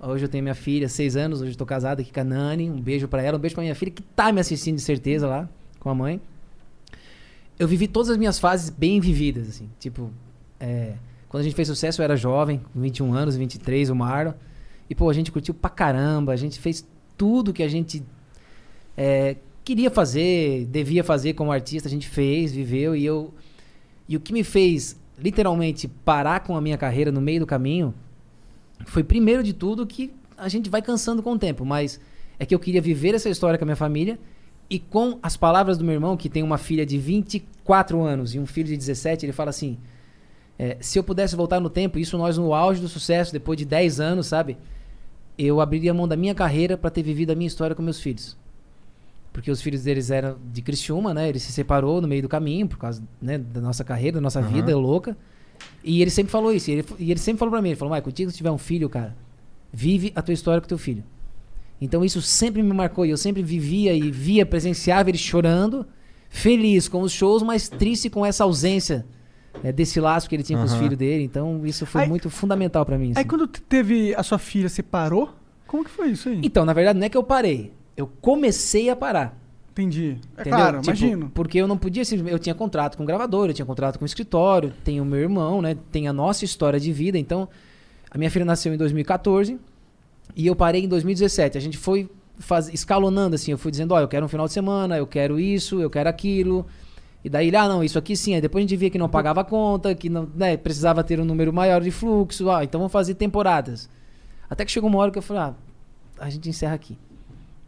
Hoje 0.00 0.24
eu 0.24 0.28
tenho 0.28 0.42
minha 0.44 0.54
filha, 0.54 0.88
seis 0.88 1.16
anos. 1.16 1.40
Hoje 1.40 1.52
eu 1.52 1.56
tô 1.56 1.66
casado 1.66 2.00
aqui 2.00 2.12
com 2.12 2.20
a 2.20 2.24
Nani. 2.24 2.70
Um 2.70 2.80
beijo 2.80 3.08
pra 3.08 3.22
ela, 3.22 3.36
um 3.36 3.40
beijo 3.40 3.54
pra 3.54 3.62
minha 3.62 3.74
filha, 3.74 3.90
que 3.90 4.02
tá 4.02 4.30
me 4.32 4.40
assistindo 4.40 4.76
de 4.76 4.82
certeza 4.82 5.26
lá, 5.26 5.48
com 5.80 5.90
a 5.90 5.94
mãe. 5.94 6.20
Eu 7.58 7.66
vivi 7.66 7.88
todas 7.88 8.10
as 8.10 8.16
minhas 8.16 8.38
fases 8.38 8.70
bem 8.70 9.00
vividas, 9.00 9.48
assim. 9.48 9.68
Tipo, 9.80 10.10
é, 10.60 10.94
quando 11.28 11.40
a 11.40 11.44
gente 11.44 11.56
fez 11.56 11.66
sucesso 11.66 12.00
eu 12.00 12.04
era 12.04 12.16
jovem, 12.16 12.60
com 12.72 12.80
21 12.80 13.12
anos, 13.12 13.36
23, 13.36 13.90
o 13.90 13.96
Marlon. 13.96 14.32
E, 14.88 14.94
pô, 14.94 15.10
a 15.10 15.12
gente 15.12 15.32
curtiu 15.32 15.52
pra 15.52 15.68
caramba. 15.68 16.32
A 16.32 16.36
gente 16.36 16.58
fez 16.58 16.86
tudo 17.16 17.52
que 17.52 17.62
a 17.62 17.68
gente 17.68 18.02
é, 18.96 19.36
queria 19.64 19.90
fazer, 19.90 20.66
devia 20.66 21.02
fazer 21.02 21.34
como 21.34 21.50
artista. 21.50 21.88
A 21.88 21.90
gente 21.90 22.08
fez, 22.08 22.52
viveu. 22.52 22.94
E 22.94 23.04
eu... 23.04 23.34
E 24.08 24.16
o 24.16 24.20
que 24.20 24.32
me 24.32 24.42
fez, 24.42 24.98
literalmente, 25.18 25.86
parar 25.86 26.40
com 26.40 26.56
a 26.56 26.60
minha 26.60 26.78
carreira 26.78 27.12
no 27.12 27.20
meio 27.20 27.40
do 27.40 27.46
caminho 27.46 27.92
foi, 28.86 29.04
primeiro 29.04 29.42
de 29.42 29.52
tudo, 29.52 29.86
que 29.86 30.10
a 30.36 30.48
gente 30.48 30.70
vai 30.70 30.80
cansando 30.80 31.22
com 31.22 31.32
o 31.32 31.38
tempo. 31.38 31.64
Mas 31.64 32.00
é 32.38 32.46
que 32.46 32.54
eu 32.54 32.58
queria 32.58 32.80
viver 32.80 33.14
essa 33.14 33.28
história 33.28 33.58
com 33.58 33.64
a 33.64 33.66
minha 33.66 33.76
família 33.76 34.18
e 34.70 34.78
com 34.78 35.18
as 35.22 35.36
palavras 35.36 35.78
do 35.78 35.84
meu 35.84 35.94
irmão, 35.94 36.16
que 36.16 36.28
tem 36.28 36.42
uma 36.42 36.58
filha 36.58 36.84
de 36.84 36.98
24 36.98 38.02
anos 38.02 38.34
e 38.34 38.38
um 38.38 38.46
filho 38.46 38.68
de 38.68 38.76
17, 38.76 39.24
ele 39.24 39.32
fala 39.32 39.50
assim: 39.50 39.78
é, 40.58 40.76
se 40.80 40.98
eu 40.98 41.04
pudesse 41.04 41.36
voltar 41.36 41.60
no 41.60 41.70
tempo, 41.70 41.98
isso 41.98 42.18
nós 42.18 42.36
no 42.36 42.52
auge 42.52 42.80
do 42.80 42.88
sucesso, 42.88 43.32
depois 43.32 43.56
de 43.56 43.64
10 43.64 44.00
anos, 44.00 44.26
sabe? 44.26 44.58
Eu 45.38 45.60
abriria 45.60 45.94
mão 45.94 46.08
da 46.08 46.16
minha 46.16 46.34
carreira 46.34 46.76
para 46.76 46.90
ter 46.90 47.02
vivido 47.02 47.30
a 47.30 47.34
minha 47.34 47.46
história 47.46 47.74
com 47.74 47.82
meus 47.82 48.00
filhos. 48.00 48.36
Porque 49.32 49.50
os 49.50 49.62
filhos 49.62 49.84
deles 49.84 50.10
eram 50.10 50.36
de 50.52 50.60
Criciúma, 50.60 51.14
né? 51.14 51.28
Ele 51.28 51.38
se 51.38 51.52
separou 51.52 52.00
no 52.00 52.08
meio 52.08 52.22
do 52.22 52.28
caminho 52.28 52.66
por 52.66 52.76
causa 52.76 53.02
né, 53.22 53.38
da 53.38 53.60
nossa 53.60 53.84
carreira, 53.84 54.16
da 54.16 54.20
nossa 54.20 54.40
Aham. 54.40 54.48
vida 54.48 54.76
louca. 54.76 55.16
E 55.84 56.02
ele 56.02 56.10
sempre 56.10 56.32
falou 56.32 56.52
isso. 56.52 56.70
E 56.70 56.74
ele, 56.74 56.84
e 56.98 57.10
ele 57.12 57.20
sempre 57.20 57.38
falou 57.38 57.52
pra 57.52 57.62
mim: 57.62 57.68
ele 57.68 57.76
falou, 57.76 57.90
Michael, 57.90 58.04
contigo 58.04 58.30
se 58.32 58.36
tiver 58.36 58.50
um 58.50 58.58
filho, 58.58 58.88
cara, 58.88 59.16
vive 59.72 60.12
a 60.16 60.22
tua 60.22 60.34
história 60.34 60.60
com 60.60 60.66
teu 60.66 60.78
filho. 60.78 61.04
Então 61.80 62.04
isso 62.04 62.20
sempre 62.20 62.62
me 62.62 62.72
marcou 62.74 63.06
e 63.06 63.10
eu 63.10 63.16
sempre 63.16 63.42
vivia 63.42 63.92
e 63.94 64.10
via, 64.10 64.44
presenciava 64.44 65.08
ele 65.10 65.18
chorando, 65.18 65.86
feliz 66.28 66.88
com 66.88 67.00
os 67.02 67.12
shows, 67.12 67.42
mas 67.42 67.68
triste 67.68 68.10
com 68.10 68.24
essa 68.26 68.44
ausência 68.44 69.06
é, 69.62 69.72
desse 69.72 70.00
laço 70.00 70.28
que 70.28 70.34
ele 70.36 70.42
tinha 70.42 70.58
com 70.58 70.64
os 70.64 70.74
filhos 70.74 70.96
dele. 70.98 71.22
Então 71.24 71.64
isso 71.64 71.86
foi 71.86 72.02
Aí- 72.02 72.08
muito 72.08 72.28
fundamental 72.30 72.84
pra 72.84 72.98
mim. 72.98 73.08
Aí 73.08 73.12
assim. 73.20 73.24
quando 73.28 73.46
te- 73.46 73.62
teve 73.62 74.14
a 74.14 74.22
sua 74.22 74.38
filha, 74.38 74.68
você 74.68 74.82
parou? 74.82 75.30
Como 75.66 75.84
que 75.84 75.90
foi 75.90 76.08
isso 76.10 76.28
aí? 76.28 76.40
Então, 76.42 76.64
na 76.64 76.72
verdade, 76.72 76.98
não 76.98 77.06
é 77.06 77.08
que 77.08 77.16
eu 77.16 77.22
parei. 77.22 77.72
Eu 77.96 78.06
comecei 78.20 78.88
a 78.88 78.96
parar. 78.96 79.38
Entendi. 79.72 80.16
É 80.36 80.40
Entendeu? 80.40 80.58
claro, 80.58 80.76
Tipo, 80.80 80.86
imagino. 80.96 81.30
Porque 81.32 81.58
eu 81.58 81.68
não 81.68 81.76
podia 81.78 82.04
simplesmente. 82.04 82.32
Eu 82.32 82.38
tinha 82.38 82.54
contrato 82.54 82.96
com 82.96 83.04
gravador, 83.04 83.48
eu 83.48 83.54
tinha 83.54 83.66
contrato 83.66 83.98
com 83.98 84.04
escritório, 84.04 84.72
tem 84.82 85.00
o 85.00 85.04
meu 85.04 85.20
irmão, 85.20 85.62
né? 85.62 85.76
Tem 85.92 86.08
a 86.08 86.12
nossa 86.12 86.44
história 86.44 86.80
de 86.80 86.92
vida. 86.92 87.16
Então, 87.18 87.48
a 88.10 88.18
minha 88.18 88.30
filha 88.30 88.44
nasceu 88.44 88.72
em 88.74 88.76
2014 88.76 89.58
e 90.36 90.46
eu 90.46 90.54
parei 90.56 90.84
em 90.84 90.88
2017. 90.88 91.56
A 91.58 91.60
gente 91.60 91.76
foi 91.78 92.08
faz, 92.38 92.68
escalonando 92.72 93.34
assim. 93.34 93.50
Eu 93.50 93.58
fui 93.58 93.70
dizendo: 93.70 93.92
ó, 93.92 94.00
eu 94.00 94.08
quero 94.08 94.24
um 94.24 94.28
final 94.28 94.46
de 94.46 94.52
semana, 94.52 94.96
eu 94.96 95.06
quero 95.06 95.38
isso, 95.38 95.80
eu 95.80 95.90
quero 95.90 96.08
aquilo. 96.08 96.66
E 97.24 97.28
daí 97.28 97.48
ele, 97.48 97.56
ah, 97.56 97.68
não, 97.68 97.82
isso 97.82 97.98
aqui 97.98 98.16
sim. 98.16 98.34
Aí 98.34 98.40
depois 98.40 98.62
a 98.62 98.66
gente 98.66 98.76
via 98.76 98.90
que 98.90 98.98
não 98.98 99.08
pagava 99.08 99.40
a 99.40 99.44
conta, 99.44 99.94
que 99.94 100.08
não, 100.08 100.28
né, 100.34 100.56
precisava 100.56 101.02
ter 101.02 101.20
um 101.20 101.24
número 101.24 101.52
maior 101.52 101.80
de 101.82 101.90
fluxo. 101.90 102.48
Ah, 102.50 102.62
então 102.62 102.78
vamos 102.80 102.92
fazer 102.92 103.14
temporadas. 103.14 103.88
Até 104.48 104.64
que 104.64 104.70
chegou 104.70 104.88
uma 104.88 104.98
hora 105.00 105.10
que 105.10 105.18
eu 105.18 105.22
falei, 105.22 105.42
ah, 105.42 105.54
a 106.18 106.30
gente 106.30 106.48
encerra 106.48 106.74
aqui. 106.74 106.96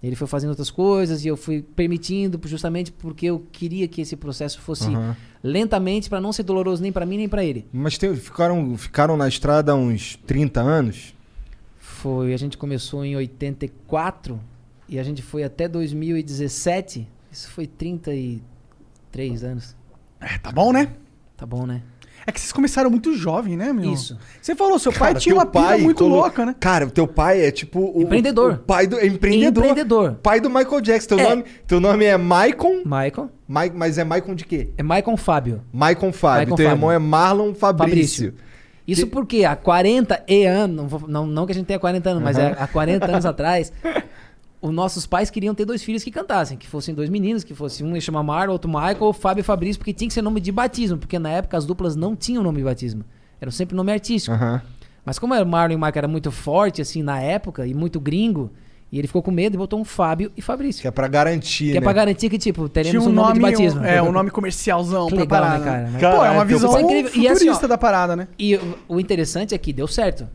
Ele 0.02 0.16
foi 0.16 0.26
fazendo 0.26 0.50
outras 0.50 0.70
coisas 0.70 1.24
e 1.26 1.28
eu 1.28 1.36
fui 1.36 1.60
permitindo, 1.60 2.40
justamente 2.46 2.90
porque 2.90 3.26
eu 3.26 3.44
queria 3.52 3.86
que 3.86 4.00
esse 4.00 4.16
processo 4.16 4.58
fosse 4.60 4.86
Aham. 4.86 5.14
lentamente 5.42 6.08
para 6.08 6.20
não 6.22 6.32
ser 6.32 6.42
doloroso 6.42 6.80
nem 6.80 6.90
para 6.90 7.04
mim 7.04 7.18
nem 7.18 7.28
para 7.28 7.44
ele. 7.44 7.66
Mas 7.70 7.98
tem- 7.98 8.14
ficaram, 8.16 8.76
ficaram 8.78 9.14
na 9.16 9.28
estrada 9.28 9.74
uns 9.74 10.16
30 10.26 10.62
anos? 10.62 11.14
Foi, 12.02 12.32
a 12.32 12.36
gente 12.36 12.56
começou 12.56 13.04
em 13.04 13.14
84 13.16 14.40
e 14.88 14.98
a 14.98 15.02
gente 15.02 15.22
foi 15.22 15.42
até 15.44 15.68
2017. 15.68 17.06
Isso 17.30 17.50
foi 17.50 17.66
33 17.66 19.44
anos. 19.44 19.76
É, 20.20 20.38
tá 20.38 20.50
bom, 20.52 20.72
né? 20.72 20.88
Tá 21.36 21.46
bom, 21.46 21.66
né? 21.66 21.82
É 22.26 22.32
que 22.32 22.38
vocês 22.38 22.52
começaram 22.52 22.90
muito 22.90 23.14
jovem, 23.16 23.56
né, 23.56 23.72
meu? 23.72 23.92
Isso. 23.92 24.18
Você 24.42 24.54
falou, 24.54 24.78
seu 24.78 24.92
pai 24.92 25.08
Cara, 25.12 25.18
tinha 25.20 25.34
uma 25.34 25.46
pira 25.46 25.64
pai 25.64 25.80
muito 25.80 26.04
colo- 26.04 26.16
louca, 26.16 26.44
né? 26.44 26.54
Cara, 26.60 26.86
o 26.86 26.90
teu 26.90 27.08
pai 27.08 27.40
é 27.42 27.50
tipo. 27.50 27.80
O, 27.94 28.02
Empreendedor. 28.02 28.52
O 28.54 28.58
pai 28.58 28.86
do. 28.86 28.98
É 28.98 29.06
empreendedor. 29.06 29.64
Empreendedor. 29.64 30.14
Pai 30.22 30.38
do 30.38 30.50
Michael 30.50 30.80
Jackson. 30.82 31.08
Teu, 31.16 31.18
É. 31.18 31.28
nome, 31.30 31.44
teu 31.66 31.80
nome 31.80 32.04
é 32.04 32.16
Maicon. 32.18 32.82
Michael. 32.84 33.30
Mai- 33.48 33.72
mas 33.74 33.96
é 33.96 34.04
Maicon 34.04 34.34
de 34.34 34.44
quê? 34.44 34.68
É 34.76 34.82
Michael 34.82 35.16
Fábio. 35.16 35.62
Maicon 35.72 36.12
Fábio. 36.12 36.36
Maicon 36.40 36.56
teu 36.56 36.64
Fábio. 36.66 36.76
irmão 36.76 36.92
é 36.92 36.98
Marlon 36.98 37.54
Fabrício. 37.54 38.32
Fabrício. 38.32 38.49
Isso 38.86 39.06
porque 39.06 39.44
há 39.44 39.54
40 39.54 40.24
e 40.26 40.44
anos, 40.44 40.90
não, 40.90 41.00
não, 41.08 41.26
não 41.26 41.46
que 41.46 41.52
a 41.52 41.54
gente 41.54 41.66
tenha 41.66 41.78
40 41.78 42.10
anos, 42.10 42.22
mas 42.22 42.38
Aham. 42.38 42.48
é, 42.48 42.56
há 42.58 42.66
40 42.66 43.06
anos 43.06 43.24
atrás, 43.26 43.72
os 44.60 44.72
nossos 44.72 45.06
pais 45.06 45.30
queriam 45.30 45.54
ter 45.54 45.64
dois 45.64 45.82
filhos 45.82 46.02
que 46.02 46.10
cantassem, 46.10 46.58
que 46.58 46.66
fossem 46.66 46.94
dois 46.94 47.08
meninos, 47.08 47.44
que 47.44 47.54
fosse 47.54 47.84
um 47.84 47.94
ia 47.94 48.00
chamar 48.00 48.22
Marlon, 48.22 48.52
outro 48.52 48.70
Michael, 48.70 48.96
ou 49.00 49.12
Fábio 49.12 49.40
e 49.40 49.44
Fabrício, 49.44 49.78
porque 49.78 49.92
tinha 49.92 50.08
que 50.08 50.14
ser 50.14 50.22
nome 50.22 50.40
de 50.40 50.50
batismo, 50.50 50.98
porque 50.98 51.18
na 51.18 51.30
época 51.30 51.56
as 51.56 51.64
duplas 51.64 51.96
não 51.96 52.16
tinham 52.16 52.42
nome 52.42 52.58
de 52.58 52.64
batismo. 52.64 53.04
Era 53.40 53.50
sempre 53.50 53.74
nome 53.74 53.92
artístico. 53.92 54.34
Aham. 54.34 54.60
Mas 55.04 55.18
como 55.18 55.34
Marlon 55.44 55.74
e 55.74 55.76
Michael 55.76 55.92
era 55.96 56.08
muito 56.08 56.30
forte, 56.30 56.82
assim, 56.82 57.02
na 57.02 57.20
época, 57.20 57.66
e 57.66 57.72
muito 57.72 57.98
gringo, 57.98 58.50
e 58.92 58.98
ele 58.98 59.06
ficou 59.06 59.22
com 59.22 59.30
medo 59.30 59.54
e 59.54 59.58
botou 59.58 59.78
um 59.80 59.84
Fábio 59.84 60.32
e 60.36 60.42
Fabrício. 60.42 60.82
Que 60.82 60.88
é 60.88 60.90
pra 60.90 61.06
garantir. 61.08 61.66
Que 61.72 61.76
é 61.76 61.80
né? 61.80 61.80
pra 61.80 61.92
garantir 61.92 62.28
que, 62.28 62.38
tipo, 62.38 62.68
teremos 62.68 63.02
Tinha 63.02 63.10
um 63.10 63.14
nome, 63.14 63.34
de 63.34 63.40
batismo. 63.40 63.80
um- 63.80 63.84
é, 63.84 64.02
um 64.02 64.10
nome 64.12 64.30
comercialzão 64.30 65.06
Que 65.06 65.14
pra 65.14 65.22
legal, 65.22 65.40
parada. 65.40 65.58
né, 65.58 65.64
cara? 65.64 65.82
Mas- 65.82 65.92
Pô, 65.92 66.06
é 66.06 66.10
Caralho, 66.10 66.34
uma 66.38 66.44
visão 66.44 66.76
é 66.76 66.82
incrível. 66.82 67.10
E 67.10 67.12
futurista 67.28 67.50
assim, 67.52 67.64
ó, 67.64 67.68
da 67.68 67.78
parada, 67.78 68.16
né? 68.16 68.28
E 68.38 68.56
o- 68.56 68.78
o 68.88 69.00
interessante 69.00 69.54
é 69.54 69.58
que 69.58 69.72
deu 69.72 69.86
certo. 69.86 70.26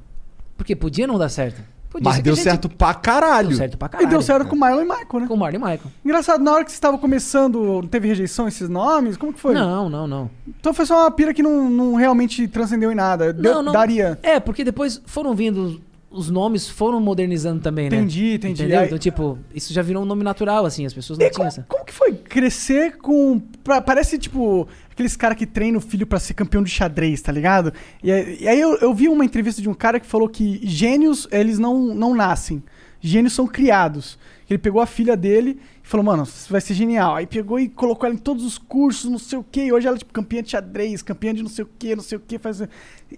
Porque 0.57 0.75
podia 0.75 1.05
não 1.05 1.17
dar 1.17 1.27
certo. 1.29 1.61
Podia 1.89 2.11
Mas 2.11 2.21
deu 2.21 2.33
a 2.33 2.35
gente- 2.35 2.43
certo 2.43 2.67
pra 2.69 2.93
caralho. 2.93 3.47
Deu 3.49 3.57
certo 3.57 3.77
pra 3.77 3.85
E 3.87 3.89
caralho. 3.91 4.09
deu 4.09 4.21
certo 4.21 4.45
com 4.47 4.55
o 4.55 4.59
Marlon 4.59 4.81
e 4.81 4.83
Michael, 4.83 5.19
né? 5.21 5.27
Com 5.27 5.33
o 5.33 5.37
Marlon 5.37 5.55
e 5.55 5.59
Michael. 5.59 5.81
Engraçado, 6.03 6.43
na 6.43 6.53
hora 6.53 6.65
que 6.65 6.71
você 6.71 6.75
estava 6.75 6.97
começando, 6.97 7.57
não 7.81 7.87
teve 7.87 8.07
rejeição 8.09 8.47
esses 8.49 8.67
nomes? 8.67 9.15
Como 9.15 9.31
que 9.31 9.39
foi? 9.39 9.53
Não, 9.53 9.89
não, 9.89 10.05
não. 10.05 10.29
Então 10.59 10.73
foi 10.73 10.85
só 10.85 11.03
uma 11.03 11.11
pira 11.11 11.33
que 11.33 11.41
não, 11.41 11.69
não 11.69 11.95
realmente 11.95 12.47
transcendeu 12.49 12.91
em 12.91 12.95
nada. 12.95 13.31
Deu- 13.31 13.53
Não, 13.55 13.63
não. 13.63 13.71
Daria. 13.73 14.19
É, 14.23 14.39
porque 14.41 14.63
depois 14.63 15.01
foram 15.05 15.33
vindo. 15.33 15.79
Os 16.15 16.29
nomes 16.29 16.69
foram 16.69 16.99
modernizando 17.01 17.61
também, 17.61 17.89
né? 17.89 17.97
Entendi, 17.97 18.35
entendi. 18.35 18.63
Entendeu? 18.63 18.85
Então, 18.85 18.97
tipo, 18.97 19.37
isso 19.53 19.73
já 19.73 19.81
virou 19.81 20.03
um 20.03 20.05
nome 20.05 20.23
natural, 20.23 20.65
assim, 20.65 20.85
as 20.85 20.93
pessoas 20.93 21.19
não 21.19 21.25
E 21.25 21.29
tinham 21.29 21.37
como, 21.39 21.47
essa. 21.47 21.65
como 21.67 21.83
que 21.85 21.91
foi 21.93 22.13
crescer 22.13 22.97
com. 22.97 23.39
pra- 23.63 23.81
parece 23.81 24.17
tipo 24.17 24.67
aqueles 24.91 25.15
caras 25.17 25.37
que 25.37 25.45
treinam 25.45 25.77
o 25.79 25.81
filho 25.81 26.07
pra 26.07 26.17
ser 26.19 26.33
campeão 26.33 26.63
de 26.63 26.69
xadrez, 26.69 27.21
tá 27.21 27.31
ligado? 27.31 27.73
E, 28.01 28.11
aí- 28.11 28.37
e 28.41 28.47
aí 28.47 28.59
eu, 28.61 28.75
eu 28.77 28.93
vi 28.93 29.09
uma 29.09 29.25
entrevista 29.25 29.61
de 29.61 29.67
um 29.67 29.73
cara 29.73 29.99
que 29.99 30.05
falou 30.07 30.29
que 30.29 30.61
gênios, 30.63 31.27
eles 31.31 31.59
não, 31.59 31.93
não 31.93 32.15
nascem. 32.15 32.63
Gênios 33.01 33.33
são 33.33 33.45
criados. 33.45 34.17
Ele 34.49 34.57
pegou 34.57 34.81
a 34.81 34.85
filha 34.85 35.17
dele 35.17 35.59
e 35.83 35.87
falou, 35.87 36.03
mano, 36.05 36.23
isso 36.23 36.51
vai 36.51 36.61
ser 36.61 36.73
genial. 36.75 37.15
Aí 37.15 37.25
pegou 37.27 37.59
e 37.59 37.67
colocou 37.67 38.05
ela 38.07 38.15
em 38.15 38.17
todos 38.19 38.43
os 38.45 38.57
cursos, 38.57 39.09
não 39.11 39.19
sei 39.19 39.37
o 39.37 39.45
quê. 39.51 39.65
E 39.65 39.73
hoje 39.73 39.85
ela 39.87 39.95
é 39.95 39.99
tipo 39.99 40.13
campeã 40.13 40.41
de 40.41 40.51
xadrez, 40.51 41.01
campeã 41.01 41.33
de 41.33 41.41
não 41.43 41.49
sei 41.49 41.65
o 41.65 41.69
quê, 41.77 41.95
não 41.95 42.03
sei 42.03 42.17
o 42.17 42.21
quê. 42.25 42.39
Faz... 42.39 42.61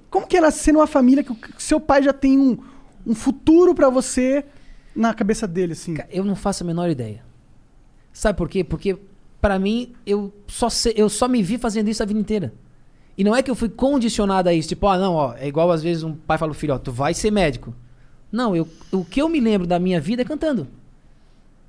Como 0.09 0.25
que 0.25 0.35
era 0.35 0.49
ser 0.51 0.71
numa 0.71 0.87
família 0.87 1.23
que 1.23 1.31
o 1.31 1.35
que 1.35 1.61
seu 1.61 1.79
pai 1.79 2.01
já 2.03 2.11
tem 2.13 2.37
um, 2.37 2.57
um 3.07 3.15
futuro 3.15 3.73
pra 3.73 3.89
você 3.89 4.43
na 4.93 5.13
cabeça 5.13 5.47
dele, 5.47 5.73
assim? 5.73 5.95
Eu 6.09 6.25
não 6.25 6.35
faço 6.35 6.63
a 6.63 6.67
menor 6.67 6.89
ideia. 6.89 7.23
Sabe 8.11 8.37
por 8.37 8.49
quê? 8.49 8.63
Porque, 8.63 8.97
pra 9.39 9.57
mim, 9.57 9.93
eu 10.05 10.33
só, 10.47 10.67
eu 10.95 11.07
só 11.07 11.27
me 11.27 11.41
vi 11.41 11.57
fazendo 11.57 11.87
isso 11.87 12.03
a 12.03 12.05
vida 12.05 12.19
inteira. 12.19 12.53
E 13.17 13.23
não 13.23 13.35
é 13.35 13.41
que 13.41 13.49
eu 13.49 13.55
fui 13.55 13.69
condicionado 13.69 14.49
a 14.49 14.53
isso. 14.53 14.67
Tipo, 14.69 14.87
ah, 14.87 14.97
não, 14.97 15.13
ó, 15.15 15.33
é 15.35 15.47
igual 15.47 15.71
às 15.71 15.81
vezes 15.81 16.03
um 16.03 16.13
pai 16.13 16.37
fala 16.37 16.51
pro 16.51 16.59
filho, 16.59 16.73
ó, 16.73 16.77
tu 16.77 16.91
vai 16.91 17.13
ser 17.13 17.31
médico. 17.31 17.73
Não, 18.31 18.55
eu, 18.55 18.67
o 18.91 19.05
que 19.05 19.21
eu 19.21 19.29
me 19.29 19.39
lembro 19.39 19.65
da 19.65 19.79
minha 19.79 20.01
vida 20.01 20.21
é 20.21 20.25
cantando. 20.25 20.67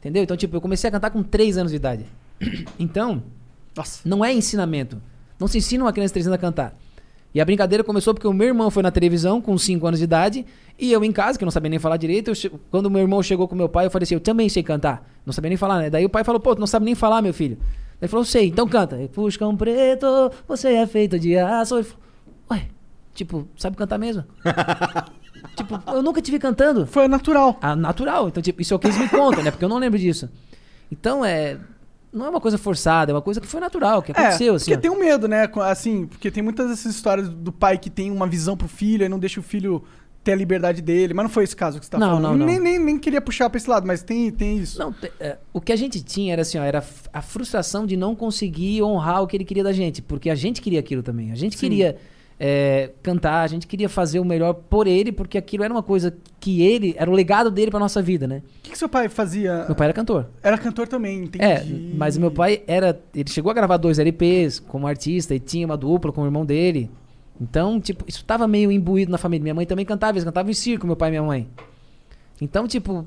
Entendeu? 0.00 0.22
Então, 0.22 0.36
tipo, 0.36 0.56
eu 0.56 0.60
comecei 0.60 0.88
a 0.88 0.90
cantar 0.90 1.10
com 1.10 1.22
3 1.22 1.56
anos 1.56 1.70
de 1.70 1.76
idade. 1.76 2.04
Então, 2.78 3.22
Nossa. 3.76 4.00
não 4.04 4.24
é 4.24 4.32
ensinamento. 4.32 5.00
Não 5.38 5.46
se 5.46 5.58
ensina 5.58 5.84
uma 5.84 5.92
criança 5.92 6.10
de 6.10 6.14
3 6.14 6.26
anos 6.26 6.38
a 6.38 6.40
cantar. 6.40 6.76
E 7.38 7.40
a 7.40 7.44
brincadeira 7.44 7.84
começou 7.84 8.12
porque 8.12 8.26
o 8.26 8.32
meu 8.32 8.48
irmão 8.48 8.68
foi 8.68 8.82
na 8.82 8.90
televisão 8.90 9.40
com 9.40 9.56
5 9.56 9.86
anos 9.86 10.00
de 10.00 10.04
idade 10.04 10.44
e 10.76 10.90
eu 10.90 11.04
em 11.04 11.12
casa, 11.12 11.38
que 11.38 11.44
eu 11.44 11.46
não 11.46 11.52
sabia 11.52 11.70
nem 11.70 11.78
falar 11.78 11.96
direito. 11.96 12.32
eu 12.32 12.60
Quando 12.68 12.86
o 12.86 12.90
meu 12.90 13.00
irmão 13.00 13.22
chegou 13.22 13.46
com 13.46 13.54
meu 13.54 13.68
pai, 13.68 13.86
eu 13.86 13.92
falei 13.92 14.02
assim: 14.02 14.14
Eu 14.14 14.20
também 14.20 14.48
sei 14.48 14.60
cantar. 14.60 15.08
Não 15.24 15.32
sabia 15.32 15.48
nem 15.48 15.56
falar, 15.56 15.78
né? 15.78 15.88
Daí 15.88 16.04
o 16.04 16.08
pai 16.08 16.24
falou: 16.24 16.40
Pô, 16.40 16.52
tu 16.56 16.58
não 16.58 16.66
sabe 16.66 16.84
nem 16.84 16.96
falar, 16.96 17.22
meu 17.22 17.32
filho. 17.32 17.56
Daí 17.56 17.98
ele 18.02 18.08
falou: 18.08 18.24
Sei, 18.24 18.48
então 18.48 18.66
canta. 18.66 18.98
Fuscão 19.12 19.56
preto, 19.56 20.32
você 20.48 20.70
é 20.70 20.84
feito 20.84 21.16
de 21.16 21.38
aço. 21.38 21.76
Ele 21.76 21.84
falou: 21.84 22.02
Ué, 22.50 22.66
tipo, 23.14 23.46
sabe 23.56 23.76
cantar 23.76 23.98
mesmo? 23.98 24.24
tipo, 25.54 25.80
eu 25.92 26.02
nunca 26.02 26.20
tive 26.20 26.40
cantando. 26.40 26.88
Foi 26.88 27.06
natural. 27.06 27.56
Ah, 27.62 27.76
natural. 27.76 28.26
Então, 28.26 28.42
tipo, 28.42 28.60
isso 28.60 28.74
é 28.74 28.76
o 28.76 28.80
que 28.80 28.88
eles 28.88 28.98
me 28.98 29.08
contam, 29.08 29.44
né? 29.44 29.52
Porque 29.52 29.64
eu 29.64 29.68
não 29.68 29.78
lembro 29.78 29.96
disso. 29.96 30.28
Então, 30.90 31.24
é. 31.24 31.56
Não 32.12 32.26
é 32.26 32.30
uma 32.30 32.40
coisa 32.40 32.56
forçada, 32.56 33.12
é 33.12 33.14
uma 33.14 33.22
coisa 33.22 33.40
que 33.40 33.46
foi 33.46 33.60
natural, 33.60 34.02
que 34.02 34.12
aconteceu, 34.12 34.54
é, 34.54 34.56
assim. 34.56 34.70
porque 34.70 34.80
tem 34.80 34.90
um 34.90 34.98
medo, 34.98 35.28
né? 35.28 35.48
Assim, 35.62 36.06
porque 36.06 36.30
tem 36.30 36.42
muitas 36.42 36.68
dessas 36.68 36.94
histórias 36.94 37.28
do 37.28 37.52
pai 37.52 37.76
que 37.78 37.90
tem 37.90 38.10
uma 38.10 38.26
visão 38.26 38.56
pro 38.56 38.66
filho 38.68 39.04
e 39.04 39.08
não 39.08 39.18
deixa 39.18 39.40
o 39.40 39.42
filho 39.42 39.84
ter 40.24 40.32
a 40.32 40.36
liberdade 40.36 40.82
dele. 40.82 41.14
Mas 41.14 41.24
não 41.24 41.30
foi 41.30 41.44
esse 41.44 41.54
caso 41.56 41.78
que 41.78 41.84
você 41.84 41.90
tá 41.90 41.98
Não, 41.98 42.16
falando. 42.16 42.22
não, 42.22 42.36
não. 42.36 42.46
Nem, 42.46 42.58
nem, 42.58 42.78
nem 42.78 42.98
queria 42.98 43.20
puxar 43.20 43.48
pra 43.50 43.58
esse 43.58 43.68
lado, 43.68 43.86
mas 43.86 44.02
tem, 44.02 44.30
tem 44.30 44.58
isso. 44.58 44.78
Não, 44.78 44.94
é, 45.20 45.38
o 45.52 45.60
que 45.60 45.72
a 45.72 45.76
gente 45.76 46.02
tinha 46.02 46.32
era 46.32 46.42
assim, 46.42 46.58
ó, 46.58 46.62
era 46.62 46.82
a 47.12 47.22
frustração 47.22 47.86
de 47.86 47.96
não 47.96 48.14
conseguir 48.14 48.82
honrar 48.82 49.22
o 49.22 49.26
que 49.26 49.36
ele 49.36 49.44
queria 49.44 49.64
da 49.64 49.72
gente, 49.72 50.02
porque 50.02 50.30
a 50.30 50.34
gente 50.34 50.60
queria 50.60 50.80
aquilo 50.80 51.02
também. 51.02 51.32
A 51.32 51.34
gente 51.36 51.56
Sim. 51.56 51.68
queria 51.68 51.96
é, 52.40 52.90
cantar, 53.02 53.40
a 53.42 53.46
gente 53.46 53.66
queria 53.66 53.88
fazer 53.88 54.20
o 54.20 54.24
melhor 54.24 54.52
por 54.54 54.86
ele, 54.86 55.10
porque 55.10 55.36
aquilo 55.36 55.64
era 55.64 55.72
uma 55.74 55.82
coisa 55.82 56.16
que 56.38 56.62
ele, 56.62 56.94
era 56.96 57.10
o 57.10 57.14
legado 57.14 57.50
dele 57.50 57.70
pra 57.70 57.80
nossa 57.80 58.00
vida, 58.00 58.26
né? 58.28 58.42
O 58.58 58.62
que, 58.62 58.70
que 58.70 58.78
seu 58.78 58.88
pai 58.88 59.08
fazia? 59.08 59.64
Meu 59.66 59.74
pai 59.74 59.86
era 59.88 59.92
cantor. 59.94 60.26
Era 60.42 60.56
cantor 60.56 60.86
também, 60.86 61.24
entendi. 61.24 61.44
É, 61.44 61.64
mas 61.94 62.16
o 62.16 62.20
meu 62.20 62.30
pai 62.30 62.62
era, 62.66 63.00
ele 63.14 63.28
chegou 63.30 63.50
a 63.50 63.54
gravar 63.54 63.76
dois 63.76 63.98
LPs 63.98 64.60
como 64.60 64.86
artista 64.86 65.34
e 65.34 65.40
tinha 65.40 65.66
uma 65.66 65.76
dupla 65.76 66.12
com 66.12 66.22
o 66.22 66.24
irmão 66.24 66.46
dele. 66.46 66.88
Então, 67.40 67.80
tipo, 67.80 68.04
isso 68.08 68.24
tava 68.24 68.46
meio 68.48 68.70
imbuído 68.70 69.10
na 69.12 69.18
família. 69.18 69.42
Minha 69.42 69.54
mãe 69.54 69.66
também 69.66 69.84
cantava, 69.84 70.12
eles 70.12 70.24
cantavam 70.24 70.50
em 70.50 70.54
circo, 70.54 70.86
meu 70.86 70.96
pai 70.96 71.08
e 71.08 71.12
minha 71.12 71.22
mãe. 71.22 71.48
Então, 72.40 72.66
tipo, 72.68 73.04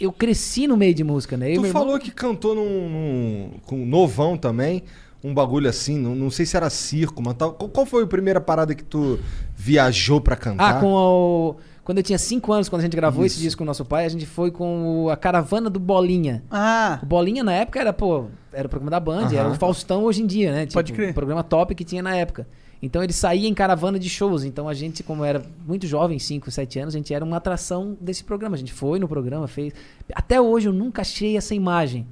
eu 0.00 0.12
cresci 0.12 0.66
no 0.66 0.76
meio 0.76 0.94
de 0.94 1.04
música, 1.04 1.36
né? 1.36 1.50
Eu 1.50 1.54
Tu 1.56 1.60
meu 1.60 1.68
irmão- 1.70 1.82
falou 1.84 1.98
que 1.98 2.10
cantou 2.10 2.54
num, 2.54 2.88
num- 2.88 3.50
com 3.66 3.76
novão 3.86 4.36
também, 4.36 4.82
um 5.24 5.32
bagulho 5.34 5.68
assim, 5.70 5.98
não, 5.98 6.14
não 6.14 6.30
sei 6.30 6.44
se 6.44 6.56
era 6.56 6.68
circo, 6.68 7.22
mas 7.24 7.34
tal. 7.34 7.54
Qual, 7.54 7.68
qual 7.70 7.86
foi 7.86 8.04
a 8.04 8.06
primeira 8.06 8.40
parada 8.40 8.74
que 8.74 8.84
tu 8.84 9.18
viajou 9.56 10.20
pra 10.20 10.36
cantar? 10.36 10.76
Ah, 10.76 10.80
com 10.80 10.92
o. 10.92 11.56
Quando 11.82 11.98
eu 11.98 12.04
tinha 12.04 12.16
5 12.18 12.50
anos, 12.52 12.68
quando 12.68 12.80
a 12.80 12.84
gente 12.84 12.96
gravou 12.96 13.24
Isso. 13.26 13.34
esse 13.36 13.42
disco 13.42 13.58
com 13.58 13.64
o 13.64 13.66
nosso 13.66 13.84
pai, 13.84 14.06
a 14.06 14.08
gente 14.08 14.24
foi 14.24 14.50
com 14.50 15.04
o- 15.04 15.10
a 15.10 15.16
caravana 15.16 15.68
do 15.68 15.78
Bolinha. 15.78 16.42
Ah, 16.50 16.98
O 17.02 17.06
Bolinha 17.06 17.44
na 17.44 17.52
época 17.52 17.78
era, 17.78 17.92
pô, 17.92 18.26
era 18.52 18.66
o 18.66 18.70
programa 18.70 18.90
da 18.90 19.00
Band, 19.00 19.24
Aham. 19.26 19.34
era 19.36 19.48
o 19.50 19.54
Faustão 19.54 20.04
hoje 20.04 20.22
em 20.22 20.26
dia, 20.26 20.50
né? 20.52 20.62
Tipo, 20.64 20.74
Pode 20.74 20.92
crer. 20.94 21.10
O 21.10 21.14
programa 21.14 21.42
top 21.42 21.74
que 21.74 21.84
tinha 21.84 22.02
na 22.02 22.14
época. 22.16 22.46
Então 22.82 23.02
ele 23.02 23.12
saía 23.14 23.48
em 23.48 23.54
caravana 23.54 23.98
de 23.98 24.08
shows. 24.10 24.44
Então 24.44 24.66
a 24.68 24.72
gente, 24.74 25.02
como 25.02 25.24
era 25.24 25.42
muito 25.66 25.86
jovem, 25.86 26.18
5, 26.18 26.50
7 26.50 26.78
anos, 26.78 26.94
a 26.94 26.98
gente 26.98 27.12
era 27.14 27.24
uma 27.24 27.36
atração 27.38 27.96
desse 28.00 28.24
programa. 28.24 28.56
A 28.56 28.58
gente 28.58 28.72
foi 28.72 28.98
no 28.98 29.06
programa, 29.08 29.46
fez. 29.46 29.72
Até 30.14 30.40
hoje 30.40 30.68
eu 30.68 30.72
nunca 30.72 31.02
achei 31.02 31.36
essa 31.36 31.54
imagem. 31.54 32.06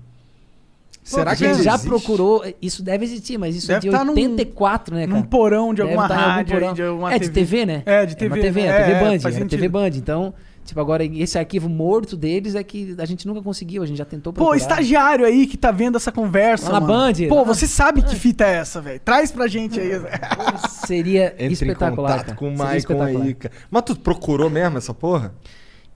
Será 1.03 1.33
a 1.33 1.35
que 1.35 1.41
gente 1.41 1.51
ainda 1.53 1.63
já 1.65 1.75
existe? 1.75 1.89
procurou. 1.89 2.45
Isso 2.63 2.83
deve 2.83 3.05
existir, 3.05 3.37
mas 3.39 3.57
isso 3.57 3.67
Deve 3.69 3.89
é 3.89 3.91
de 3.91 3.97
tá 3.97 4.05
num- 4.05 4.13
84, 4.13 4.95
né, 4.95 5.07
cara? 5.07 5.19
num 5.19 5.23
porão 5.25 5.75
de 5.75 5.83
Deve 5.83 5.89
alguma 5.95 6.09
tá 6.09 6.15
algum 6.15 6.27
rádio, 6.31 6.55
aí, 6.55 6.61
porão. 6.61 6.75
de 6.75 6.83
alguma 6.83 7.15
É, 7.15 7.19
de 7.19 7.31
TV, 7.31 7.67
né? 7.67 7.83
É, 7.85 8.07
de 8.07 8.13
É 8.13 8.17
TV. 8.17 8.35
uma 8.35 8.43
TV, 8.43 8.63
né? 8.63 8.69
é, 8.69 8.73
TV 8.85 8.93
É, 8.93 9.01
Band, 9.01 9.29
era 9.37 9.47
TV. 9.49 9.69
Band. 9.69 9.87
Então, 9.97 10.33
tipo, 10.65 10.79
agora 10.81 11.05
esse 11.05 11.37
arquivo 11.37 11.69
morto 11.69 12.17
deles 12.17 12.55
é 12.55 12.63
que 12.63 12.95
a 12.97 13.05
gente 13.05 13.27
nunca 13.27 13.43
conseguiu, 13.43 13.83
a 13.83 13.87
gente 13.87 13.97
já 13.99 14.05
tentou 14.05 14.33
Pô, 14.33 14.45
procurar. 14.45 14.57
estagiário 14.59 15.27
aí 15.27 15.47
que 15.49 15.57
tá 15.57 15.73
vendo 15.73 15.97
essa 15.97 16.13
conversa. 16.13 16.71
Lá 16.71 16.79
na. 16.79 16.87
Band, 16.87 17.15
Pô, 17.29 17.35
lá 17.37 17.43
você 17.43 17.67
sabe 17.67 18.03
que 18.03 18.15
fita 18.15 18.45
é 18.47 18.55
essa, 18.59 18.81
velho. 18.81 19.01
Traz 19.01 19.33
pra 19.33 19.49
gente 19.49 19.81
aí. 19.81 19.91
Seria 20.87 21.35
Entre 21.39 21.53
espetacular. 21.55 21.93
em 21.93 21.97
contato 21.97 22.27
cara. 22.27 22.37
com 22.39 22.49
o 22.49 22.77
espetacular. 22.77 23.23
aí, 23.27 23.35
cara. 23.35 23.55
Mas 23.71 23.83
tu 23.83 23.97
procurou 23.97 24.49
mesmo 24.49 24.79
essa 24.79 24.95
porra? 24.95 25.35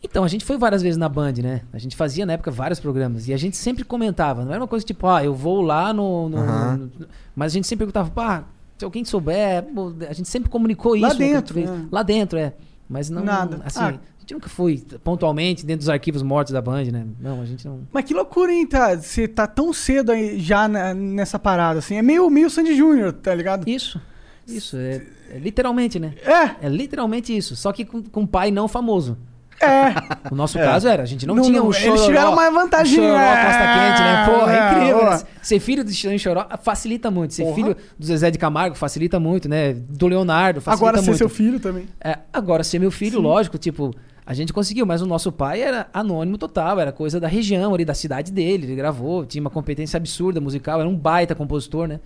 Então, 0.02 0.22
a 0.22 0.28
gente 0.28 0.44
foi 0.44 0.56
várias 0.56 0.82
vezes 0.82 0.96
na 0.96 1.08
Band, 1.08 1.32
né? 1.42 1.62
A 1.72 1.78
gente 1.78 1.96
fazia 1.96 2.24
na 2.24 2.34
época 2.34 2.50
vários 2.50 2.78
programas. 2.78 3.26
E 3.28 3.32
a 3.32 3.36
gente 3.36 3.56
sempre 3.56 3.82
comentava. 3.84 4.44
Não 4.44 4.52
era 4.52 4.60
uma 4.60 4.68
coisa 4.68 4.84
tipo, 4.84 5.06
ah, 5.06 5.24
eu 5.24 5.34
vou 5.34 5.60
lá 5.62 5.92
no. 5.92 6.28
no- 6.28 6.38
Aham. 6.38 6.76
no- 6.98 7.06
Mas 7.34 7.52
a 7.52 7.54
gente 7.54 7.66
sempre 7.66 7.86
perguntava, 7.86 8.10
pá, 8.10 8.44
se 8.78 8.84
alguém 8.84 9.04
souber. 9.04 9.64
A 10.08 10.12
gente 10.12 10.28
sempre 10.28 10.48
comunicou 10.48 10.92
Lá 10.92 11.08
isso. 11.08 11.16
a 11.16 11.24
gente 11.24 11.32
dentro, 11.32 11.60
né? 11.60 11.86
Lá 11.90 12.02
dentro, 12.02 12.38
é. 12.38 12.52
Mas 12.88 13.10
não. 13.10 13.24
Nada. 13.24 13.60
Assim, 13.64 13.80
Ah. 13.80 13.94
gente 14.20 14.34
nunca 14.34 14.48
foi 14.48 14.80
pontualmente 15.02 15.66
dentro 15.66 15.80
dos 15.80 15.88
arquivos 15.88 16.22
mortos 16.22 16.52
da 16.52 16.60
Band, 16.60 16.84
né? 16.84 17.04
Não, 17.18 17.40
a 17.40 17.44
gente 17.46 17.66
não. 17.66 17.80
Mas 17.92 18.04
que 18.04 18.14
loucura, 18.14 18.52
hein? 18.52 18.64
Tá, 18.66 18.94
você 18.94 19.26
tá 19.26 19.46
tão 19.46 19.72
cedo 19.72 20.12
aí 20.12 20.38
já 20.38 20.68
na- 20.68 20.94
nessa 20.94 21.38
parada, 21.38 21.80
assim. 21.80 21.96
É 21.96 22.02
meio, 22.02 22.28
meio 22.30 22.48
Sandy 22.48 22.76
Júnior, 22.76 23.12
tá 23.12 23.34
ligado? 23.34 23.68
Isso. 23.68 24.00
Isso. 24.46 24.76
É, 24.76 25.02
é 25.30 25.38
literalmente, 25.38 25.98
né? 25.98 26.14
É, 26.24 26.66
É 26.66 26.68
literalmente 26.68 27.36
isso. 27.36 27.56
Só 27.56 27.72
que 27.72 27.84
com, 27.84 28.02
com 28.02 28.20
um 28.20 28.26
pai 28.26 28.52
não 28.52 28.68
famoso. 28.68 29.16
É. 29.60 29.94
O 30.30 30.34
nosso 30.34 30.58
caso 30.58 30.88
era, 30.88 31.02
a 31.02 31.06
gente 31.06 31.24
não, 31.26 31.34
Não, 31.36 31.44
tinha 31.44 31.58
não, 31.58 31.66
um 31.68 31.70
eles 31.72 31.82
chororó. 31.82 32.04
tiveram 32.06 32.32
uma 32.32 32.50
vantagem, 32.50 32.96
chororó 32.96 33.18
é. 33.20 33.44
costa 33.44 33.58
quente, 33.58 34.00
né? 34.02 34.26
Porra, 34.26 34.52
é 34.52 34.58
É, 34.58 34.70
incrível. 34.70 35.10
né? 35.10 35.22
Ser 35.42 35.60
filho 35.60 35.84
do 35.84 35.92
Chororó 35.92 36.18
Choró 36.18 36.46
facilita 36.62 37.10
muito. 37.10 37.32
Ser 37.34 37.42
Porra. 37.44 37.54
filho 37.54 37.76
do 37.98 38.06
Zezé 38.06 38.30
de 38.30 38.38
Camargo 38.38 38.74
facilita 38.76 39.20
muito, 39.20 39.48
né? 39.48 39.72
Do 39.74 40.08
Leonardo 40.08 40.60
facilita 40.60 40.84
Agora 40.88 40.98
ser 41.02 41.06
muito. 41.10 41.18
seu 41.18 41.28
filho 41.28 41.60
também. 41.60 41.86
É, 42.02 42.18
agora, 42.32 42.64
ser 42.64 42.78
meu 42.80 42.90
filho, 42.90 43.20
lógico, 43.20 43.56
tipo, 43.56 43.94
a 44.26 44.34
gente 44.34 44.52
conseguiu, 44.52 44.84
mas 44.84 45.00
o 45.00 45.06
nosso 45.06 45.30
pai 45.30 45.62
era 45.62 45.86
anônimo 45.94 46.36
total, 46.36 46.80
era 46.80 46.90
coisa 46.90 47.20
da 47.20 47.28
região 47.28 47.72
ali, 47.72 47.84
da 47.84 47.94
cidade 47.94 48.32
dele. 48.32 48.66
Ele 48.66 48.74
gravou, 48.74 49.24
tinha 49.24 49.40
uma 49.40 49.50
competência 49.50 49.96
absurda 49.96 50.40
musical, 50.40 50.80
era 50.80 50.88
um 50.88 50.96
baita 50.96 51.34
compositor, 51.34 51.86
né? 51.86 52.00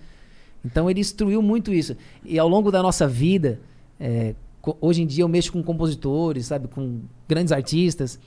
Então 0.63 0.87
ele 0.89 0.99
instruiu 0.99 1.41
muito 1.41 1.73
isso. 1.73 1.97
E 2.23 2.37
ao 2.37 2.47
longo 2.47 2.71
da 2.71 2.83
nossa 2.83 3.07
vida, 3.07 3.59
é, 3.99 4.35
hoje 4.79 5.01
em 5.01 5.07
dia 5.07 5.23
eu 5.23 5.27
mexo 5.27 5.51
com 5.51 5.63
compositores, 5.63 6.47
sabe, 6.47 6.67
com 6.67 7.01
grandes 7.27 7.51
artistas. 7.51 8.19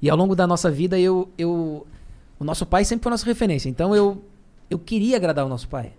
E 0.00 0.10
ao 0.10 0.16
longo 0.16 0.34
da 0.34 0.46
nossa 0.46 0.70
vida, 0.70 0.98
eu, 0.98 1.30
eu 1.38 1.86
o 2.38 2.44
nosso 2.44 2.66
pai 2.66 2.84
sempre 2.84 3.04
foi 3.04 3.10
nossa 3.10 3.24
referência. 3.24 3.68
Então 3.68 3.94
eu, 3.94 4.24
eu 4.68 4.78
queria 4.78 5.16
agradar 5.16 5.46
o 5.46 5.48
nosso 5.48 5.68
pai. 5.68 5.92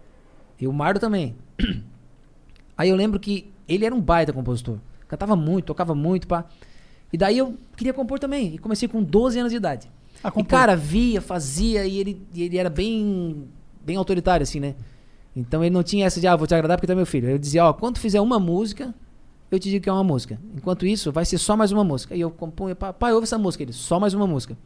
E 0.60 0.68
o 0.68 0.74
Mardo 0.74 1.00
também. 1.00 1.36
Aí 2.77 2.89
eu 2.89 2.96
lembro 2.96 3.20
que 3.20 3.51
ele 3.68 3.86
era 3.86 3.96
um 3.96 4.01
baita 4.01 4.34
compositor. 4.34 4.77
Cantava 5.08 5.36
muito, 5.36 5.65
tocava 5.65 5.96
muito, 5.96 6.27
pá. 6.27 6.46
E 7.12 7.18
daí 7.18 7.38
eu 7.38 7.56
queria 7.77 7.94
compor 7.94 8.20
também. 8.20 8.56
E 8.56 8.58
comecei 8.58 8.88
com 8.88 9.01
12 9.01 9.39
anos 9.39 9.51
de 9.51 9.58
idade. 9.58 9.89
A 10.24 10.32
E, 10.36 10.44
cara, 10.44 10.75
via, 10.75 11.22
fazia, 11.22 11.86
e 11.86 11.98
ele, 12.00 12.22
e 12.34 12.44
ele 12.44 12.58
era 12.58 12.70
bem, 12.70 13.48
bem 13.86 13.96
autoritário, 13.96 14.44
assim, 14.44 14.60
né? 14.60 14.75
Então 15.36 15.63
ele 15.63 15.74
não 15.74 15.84
tinha 15.84 16.06
essa 16.06 16.20
de, 16.20 16.27
ah, 16.27 16.36
vou 16.36 16.48
te 16.48 16.53
agradar 16.53 16.77
porque 16.77 16.88
tu 16.88 16.94
é 16.94 16.96
meu 16.96 17.06
filho. 17.06 17.30
Eu 17.30 17.38
dizia, 17.38 17.65
ó, 17.65 17.74
quando 17.74 17.96
tu 17.96 18.01
fizer 18.01 18.22
uma 18.22 18.39
música, 18.39 18.94
eu 19.55 19.60
te 19.60 19.69
digo 19.69 19.83
que 19.83 19.89
é 19.89 19.93
uma 19.93 20.03
música. 20.03 20.39
Enquanto 20.55 20.86
isso, 20.86 21.12
vai 21.12 21.25
ser 21.25 21.38
só 21.38 21.55
mais 21.55 21.72
uma 21.72 21.83
música. 21.83 22.15
E 22.15 22.22
eu 22.22 22.31
compunha, 22.31 22.75
"Pá, 22.75 22.91
pai, 22.93 23.13
ouve 23.13 23.24
essa 23.25 23.38
música. 23.38 23.63
Ele, 23.63 23.74
só 23.74 24.00
mais 24.00 24.13
uma 24.13 24.25
música. 24.27 24.57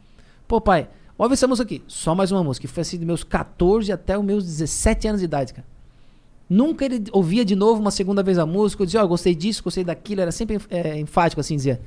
Pô, 0.46 0.60
pai, 0.60 0.88
ouve 1.16 1.34
essa 1.34 1.46
música 1.46 1.64
aqui, 1.66 1.82
só 1.86 2.14
mais 2.14 2.30
uma 2.32 2.42
música. 2.42 2.66
E 2.66 2.68
foi 2.68 2.80
assim 2.80 2.96
dos 2.96 3.06
meus 3.06 3.22
14 3.24 3.92
até 3.92 4.18
os 4.18 4.24
meus 4.24 4.44
17 4.44 5.08
anos 5.08 5.20
de 5.20 5.24
idade, 5.26 5.52
cara. 5.52 5.66
Nunca 6.48 6.84
ele 6.86 7.04
ouvia 7.12 7.44
de 7.44 7.54
novo 7.54 7.80
uma 7.80 7.90
segunda 7.90 8.22
vez 8.22 8.38
a 8.38 8.46
música. 8.46 8.82
Eu 8.82 8.86
dizia, 8.86 9.02
ó, 9.04 9.06
gostei 9.06 9.34
disso, 9.34 9.62
gostei 9.62 9.84
daquilo. 9.84 10.22
Era 10.22 10.32
sempre 10.32 10.58
é, 10.70 10.98
enfático, 10.98 11.40
assim, 11.40 11.56
dizia. 11.56 11.80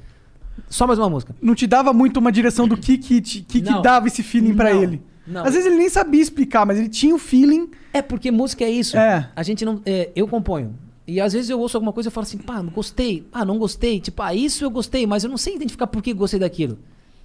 Só 0.70 0.86
mais 0.86 1.00
uma 1.00 1.10
música. 1.10 1.36
Não 1.42 1.56
te 1.56 1.66
dava 1.66 1.92
muito 1.94 2.18
uma 2.18 2.32
direção 2.32 2.68
do 2.68 2.78
que 2.78 2.98
que, 2.98 3.22
que, 3.22 3.42
que 3.42 3.62
dava 3.82 4.06
esse 4.08 4.22
feeling 4.22 4.54
pra 4.54 4.72
Não, 4.74 4.84
ele. 4.84 5.02
não. 5.26 5.44
Às 5.44 5.54
vezes 5.54 5.66
ele 5.66 5.78
nem 5.78 5.90
sabia 5.90 6.22
explicar, 6.22 6.66
mas 6.66 6.78
ele 6.78 6.90
tinha 6.90 7.16
o 7.16 7.18
feeling. 7.18 7.72
É 7.92 8.02
porque 8.04 8.30
música 8.30 8.64
é 8.64 8.70
isso. 8.70 8.96
É. 8.96 9.30
A 9.36 9.42
gente 9.42 9.66
não. 9.66 9.82
é, 9.86 10.12
eu 10.16 10.28
componho. 10.28 10.76
E 11.08 11.20
às 11.20 11.34
vezes 11.34 11.50
eu 11.50 11.60
ouço 11.60 11.78
alguma 11.78 11.92
coisa 11.92 12.10
e 12.10 12.12
falo 12.12 12.24
assim, 12.24 12.38
pá, 12.38 12.62
não 12.62 12.72
gostei. 12.72 13.28
Ah, 13.32 13.44
não 13.44 13.58
gostei. 13.58 14.00
Tipo, 14.00 14.22
ah, 14.22 14.34
isso 14.34 14.64
eu 14.64 14.70
gostei, 14.70 15.06
mas 15.08 15.24
eu 15.24 15.30
não 15.30 15.38
sei 15.38 15.56
identificar 15.56 15.88
por 15.88 16.02
que 16.02 16.14
gostei 16.14 16.40
daquilo. 16.40 16.78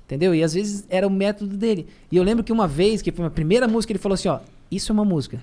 Entendeu? 0.06 0.35
E 0.35 0.42
às 0.42 0.54
vezes 0.54 0.87
era 0.88 1.06
o 1.06 1.11
método 1.11 1.56
dele. 1.56 1.87
E 2.11 2.16
eu 2.16 2.23
lembro 2.23 2.45
que 2.45 2.52
uma 2.52 2.66
vez, 2.66 3.02
que 3.02 3.12
foi 3.12 3.26
a 3.26 3.30
primeira 3.30 3.66
música, 3.66 3.92
ele 3.92 3.99
falou 3.99 4.14
assim, 4.14 4.28
ó, 4.28 4.38
isso 4.71 4.90
é 4.90 4.95
uma 4.95 5.04
música. 5.04 5.40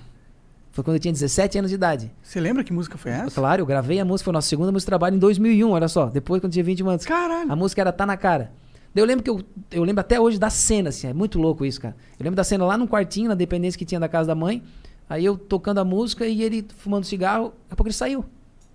Foi 0.71 0.83
quando 0.83 0.95
eu 0.95 0.99
tinha 0.99 1.11
17 1.11 1.59
anos 1.59 1.69
de 1.69 1.75
idade. 1.75 2.11
Você 2.23 2.39
lembra 2.39 2.63
que 2.63 2.73
música 2.73 2.97
foi 2.97 3.11
essa? 3.11 3.29
Claro, 3.29 3.61
eu 3.61 3.65
gravei 3.65 3.99
a 3.99 4.05
música, 4.05 4.25
foi 4.25 4.31
a 4.31 4.33
nossa 4.33 4.47
segunda 4.47 4.71
música 4.71 4.87
de 4.87 4.91
trabalho 4.91 5.15
em 5.15 5.19
2001, 5.19 5.69
olha 5.69 5.87
só. 5.87 6.07
Depois, 6.07 6.41
quando 6.41 6.51
eu 6.51 6.53
tinha 6.53 6.63
21 6.63 6.89
anos. 6.89 7.05
Caralho. 7.05 7.51
A 7.51 7.55
música 7.55 7.81
era 7.81 7.91
Tá 7.91 8.05
Na 8.05 8.17
Cara. 8.17 8.51
Daí 8.93 9.01
eu 9.03 9.07
lembro 9.07 9.23
que 9.23 9.29
eu, 9.29 9.41
eu 9.71 9.83
lembro 9.83 10.01
até 10.01 10.19
hoje 10.19 10.39
da 10.39 10.49
cena, 10.49 10.89
assim, 10.89 11.07
é 11.07 11.13
muito 11.13 11.39
louco 11.39 11.65
isso, 11.65 11.81
cara. 11.81 11.95
Eu 12.19 12.23
lembro 12.23 12.35
da 12.35 12.43
cena 12.43 12.65
lá 12.65 12.77
no 12.77 12.87
quartinho, 12.87 13.27
na 13.27 13.35
dependência 13.35 13.77
que 13.77 13.85
tinha 13.85 13.99
da 13.99 14.07
casa 14.07 14.27
da 14.27 14.35
mãe. 14.35 14.63
Aí 15.09 15.25
eu 15.25 15.37
tocando 15.37 15.79
a 15.79 15.83
música 15.83 16.25
e 16.25 16.41
ele 16.41 16.65
fumando 16.77 17.05
cigarro, 17.05 17.53
daqui 17.63 17.73
a 17.73 17.75
pouco 17.75 17.87
ele 17.87 17.95
saiu. 17.95 18.25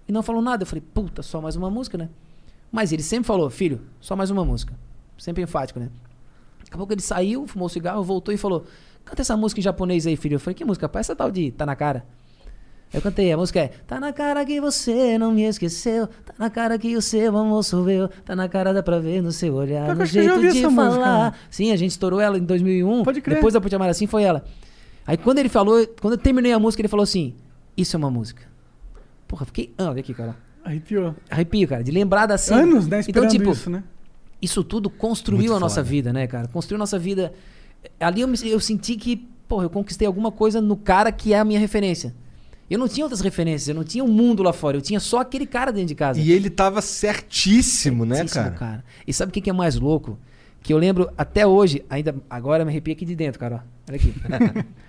E 0.06 0.12
não 0.12 0.22
falou 0.22 0.40
nada. 0.40 0.62
Eu 0.62 0.66
falei, 0.66 0.82
puta, 0.94 1.22
só 1.22 1.40
mais 1.40 1.56
uma 1.56 1.70
música, 1.70 1.98
né? 1.98 2.08
Mas 2.70 2.92
ele 2.92 3.02
sempre 3.02 3.26
falou, 3.26 3.48
filho, 3.50 3.80
só 4.00 4.14
mais 4.14 4.30
uma 4.30 4.44
música. 4.44 4.74
Sempre 5.16 5.42
enfático, 5.42 5.80
né? 5.80 5.88
Daqui 6.58 6.74
a 6.74 6.76
pouco 6.76 6.92
ele 6.92 7.00
saiu, 7.00 7.46
fumou 7.46 7.66
o 7.66 7.70
cigarro, 7.70 8.02
voltou 8.04 8.32
e 8.32 8.36
falou: 8.36 8.64
Canta 9.04 9.22
essa 9.22 9.36
música 9.36 9.58
em 9.60 9.62
japonês 9.64 10.06
aí, 10.06 10.16
filho. 10.16 10.34
Eu 10.34 10.40
falei: 10.40 10.54
Que 10.54 10.64
música? 10.64 10.88
Pai, 10.88 11.00
essa 11.00 11.16
tal 11.16 11.30
de 11.30 11.50
Tá 11.50 11.64
na 11.64 11.74
cara. 11.74 12.04
Eu 12.92 13.02
cantei, 13.02 13.30
a 13.30 13.36
música 13.36 13.60
é 13.60 13.68
Tá 13.86 14.00
na 14.00 14.14
cara 14.14 14.44
que 14.46 14.60
você 14.62 15.18
não 15.18 15.30
me 15.30 15.42
esqueceu 15.42 16.06
Tá 16.06 16.32
na 16.38 16.48
cara 16.48 16.78
que 16.78 16.96
o 16.96 17.02
seu 17.02 17.36
amor 17.36 17.62
sou 17.62 17.88
eu 17.90 18.08
Tá 18.08 18.34
na 18.34 18.48
cara, 18.48 18.72
dá 18.72 18.82
pra 18.82 18.98
ver 18.98 19.20
no 19.20 19.30
seu 19.30 19.52
olhar 19.56 19.94
No 19.94 20.02
eu 20.02 20.06
já 20.06 20.22
jeito 20.22 20.40
de 20.40 20.46
essa 20.46 20.70
música. 20.70 21.02
falar 21.04 21.38
Sim, 21.50 21.70
a 21.70 21.76
gente 21.76 21.90
estourou 21.90 22.18
ela 22.18 22.38
em 22.38 22.44
2001 22.44 23.04
Pode 23.04 23.20
crer. 23.20 23.34
Depois 23.34 23.52
da 23.52 23.60
Pute 23.60 23.74
Amar 23.74 23.90
Assim 23.90 24.06
foi 24.06 24.22
ela 24.22 24.42
Aí 25.08 25.16
quando 25.16 25.38
ele 25.38 25.48
falou, 25.48 25.84
quando 26.00 26.12
eu 26.14 26.18
terminei 26.18 26.52
a 26.52 26.58
música 26.60 26.80
Ele 26.82 26.88
falou 26.88 27.02
assim, 27.02 27.34
isso 27.76 27.96
é 27.96 27.98
uma 27.98 28.10
música 28.10 28.42
Porra, 29.26 29.44
fiquei, 29.46 29.74
ah, 29.78 29.88
olha 29.90 30.00
aqui, 30.00 30.12
cara 30.14 30.36
Arrepiou. 30.64 31.14
Arrepio, 31.30 31.66
cara, 31.66 31.82
de 31.82 31.90
lembrar 31.90 32.26
da 32.26 32.36
cena 32.36 32.60
Anos, 32.62 32.86
né? 32.86 32.98
Então, 33.08 33.24
Esperando 33.24 33.30
tipo, 33.30 33.50
isso, 33.52 33.70
né? 33.70 33.82
isso 34.42 34.62
tudo 34.62 34.90
construiu 34.90 35.38
Muito 35.38 35.54
a 35.54 35.60
nossa 35.60 35.76
foda. 35.76 35.88
vida, 35.88 36.12
né, 36.12 36.26
cara? 36.26 36.46
Construiu 36.48 36.76
a 36.76 36.80
nossa 36.80 36.98
vida. 36.98 37.32
Ali 37.98 38.20
eu, 38.20 38.28
me- 38.28 38.36
eu 38.44 38.60
senti 38.60 38.94
que, 38.96 39.16
porra, 39.48 39.64
eu 39.64 39.70
conquistei 39.70 40.06
alguma 40.06 40.30
coisa 40.30 40.60
no 40.60 40.76
cara 40.76 41.10
que 41.10 41.32
é 41.32 41.38
a 41.38 41.44
minha 41.44 41.58
referência. 41.58 42.14
Eu 42.68 42.78
não 42.78 42.86
tinha 42.86 43.02
outras 43.06 43.22
referências, 43.22 43.66
eu 43.68 43.74
não 43.74 43.82
tinha 43.84 44.04
um 44.04 44.08
mundo 44.12 44.42
lá 44.42 44.52
fora, 44.52 44.76
eu 44.76 44.82
tinha 44.82 45.00
só 45.00 45.20
aquele 45.20 45.46
cara 45.46 45.72
dentro 45.72 45.88
de 45.88 45.94
casa. 45.94 46.20
E 46.20 46.30
ele 46.30 46.50
tava 46.50 46.82
certíssimo, 46.82 48.04
né, 48.04 48.16
Certíssimo, 48.16 48.50
cara? 48.52 48.84
E 49.06 49.12
sabe 49.14 49.30
o 49.30 49.32
que 49.32 49.40
que 49.40 49.48
é 49.48 49.54
mais 49.54 49.76
louco? 49.76 50.18
Que 50.62 50.72
eu 50.74 50.76
lembro 50.76 51.08
até 51.16 51.46
hoje, 51.46 51.82
ainda 51.88 52.14
agora 52.28 52.62
eu 52.62 52.66
me 52.66 52.72
arrepio 52.72 52.92
aqui 52.92 53.06
de 53.06 53.16
dentro, 53.16 53.40
cara. 53.40 53.64
ó. 53.64 53.90
Olha 53.90 53.96
aqui. 53.96 54.12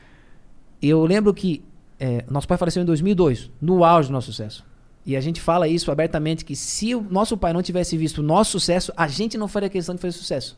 eu 0.81 1.03
lembro 1.05 1.33
que 1.33 1.63
é, 1.99 2.23
nosso 2.29 2.47
pai 2.47 2.57
faleceu 2.57 2.81
em 2.81 2.85
2002, 2.85 3.51
no 3.61 3.83
auge 3.83 4.09
do 4.09 4.13
nosso 4.13 4.27
sucesso. 4.27 4.65
E 5.05 5.15
a 5.15 5.21
gente 5.21 5.41
fala 5.41 5.67
isso 5.67 5.91
abertamente 5.91 6.45
que 6.45 6.55
se 6.55 6.93
o 6.93 7.01
nosso 7.01 7.37
pai 7.37 7.51
não 7.51 7.61
tivesse 7.61 7.97
visto 7.97 8.19
o 8.19 8.23
nosso 8.23 8.51
sucesso, 8.51 8.93
a 8.95 9.07
gente 9.07 9.37
não 9.37 9.47
faria 9.47 9.69
questão 9.69 9.95
de 9.95 10.01
fazer 10.01 10.13
sucesso. 10.13 10.57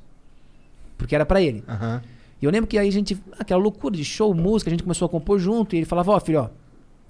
Porque 0.98 1.16
era 1.16 1.26
pra 1.26 1.42
ele. 1.42 1.64
Aham. 1.68 2.02
E 2.42 2.46
eu 2.46 2.52
lembro 2.52 2.68
que 2.68 2.78
aí 2.78 2.88
a 2.88 2.92
gente, 2.92 3.22
aquela 3.40 3.62
loucura 3.62 3.96
de 3.96 4.04
show, 4.04 4.34
música, 4.34 4.70
a 4.70 4.72
gente 4.72 4.84
começou 4.84 5.06
a 5.06 5.10
compor 5.10 5.40
junto. 5.40 5.76
E 5.76 5.80
ele 5.80 5.86
falava: 5.86 6.12
Ó, 6.12 6.20
filho, 6.20 6.42
ó, 6.42 6.50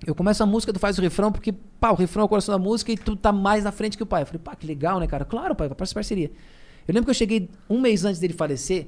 eu 0.06 0.14
começo 0.14 0.42
a 0.44 0.46
música, 0.46 0.74
tu 0.74 0.80
faz 0.80 0.98
o 0.98 1.02
refrão, 1.02 1.32
porque, 1.32 1.52
pá, 1.52 1.92
o 1.92 1.96
refrão 1.96 2.24
é 2.24 2.26
o 2.26 2.30
coração 2.30 2.54
da 2.54 2.60
música 2.60 2.92
e 2.92 2.98
tu 2.98 3.16
tá 3.16 3.32
mais 3.32 3.64
na 3.64 3.72
frente 3.72 3.96
que 3.96 4.04
o 4.04 4.06
pai. 4.06 4.24
Eu 4.24 4.26
falei: 4.26 4.42
pá, 4.44 4.56
que 4.56 4.68
legal, 4.68 5.00
né, 5.00 5.08
cara? 5.08 5.24
Claro, 5.24 5.56
pai, 5.56 5.70
parça 5.70 5.94
parceria. 5.94 6.32
Eu 6.88 6.94
lembro 6.94 7.06
que 7.06 7.12
eu 7.12 7.16
cheguei 7.16 7.50
um 7.70 7.80
mês 7.80 8.04
antes 8.04 8.20
dele 8.20 8.34
falecer. 8.34 8.88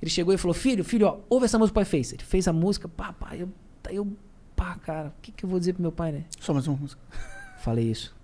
Ele 0.00 0.10
chegou 0.10 0.32
e 0.32 0.38
falou: 0.38 0.54
Filho, 0.54 0.84
filho, 0.84 1.06
ó, 1.06 1.18
ouve 1.28 1.44
essa 1.44 1.58
música 1.58 1.74
que 1.74 1.78
o 1.78 1.82
pai 1.82 1.84
fez. 1.84 2.12
Ele 2.12 2.22
fez 2.22 2.48
a 2.48 2.52
música, 2.52 2.88
pá, 2.88 3.12
pá, 3.12 3.36
eu, 3.36 3.48
eu, 3.90 4.08
pá, 4.56 4.76
cara, 4.76 5.08
o 5.08 5.20
que, 5.20 5.32
que 5.32 5.44
eu 5.44 5.48
vou 5.48 5.58
dizer 5.58 5.74
pro 5.74 5.82
meu 5.82 5.92
pai, 5.92 6.12
né? 6.12 6.24
Só 6.40 6.52
mais 6.52 6.66
uma 6.66 6.76
música. 6.76 7.00
Falei 7.60 7.90
isso. 7.90 8.14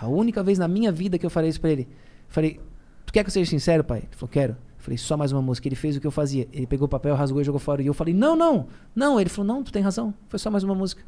A 0.00 0.06
única 0.06 0.42
vez 0.42 0.58
na 0.58 0.68
minha 0.68 0.92
vida 0.92 1.18
que 1.18 1.26
eu 1.26 1.30
falei 1.30 1.50
isso 1.50 1.60
pra 1.60 1.70
ele. 1.70 1.88
Falei, 2.28 2.60
tu 3.04 3.12
quer 3.12 3.24
que 3.24 3.28
eu 3.28 3.32
seja 3.32 3.50
sincero, 3.50 3.82
pai? 3.82 3.98
Ele 3.98 4.08
falou, 4.12 4.28
quero. 4.28 4.56
Falei, 4.78 4.96
só 4.96 5.16
mais 5.16 5.32
uma 5.32 5.42
música. 5.42 5.66
Ele 5.66 5.74
fez 5.74 5.96
o 5.96 6.00
que 6.00 6.06
eu 6.06 6.10
fazia. 6.10 6.48
Ele 6.52 6.68
pegou 6.68 6.86
o 6.86 6.88
papel, 6.88 7.16
rasgou 7.16 7.40
e 7.40 7.44
jogou 7.44 7.58
fora. 7.58 7.82
E 7.82 7.86
eu 7.86 7.92
falei, 7.92 8.14
não, 8.14 8.36
não, 8.36 8.68
não. 8.94 9.20
Ele 9.20 9.28
falou, 9.28 9.52
não, 9.52 9.62
tu 9.64 9.72
tem 9.72 9.82
razão. 9.82 10.14
Foi 10.28 10.38
só 10.38 10.50
mais 10.50 10.62
uma 10.62 10.74
música. 10.74 11.02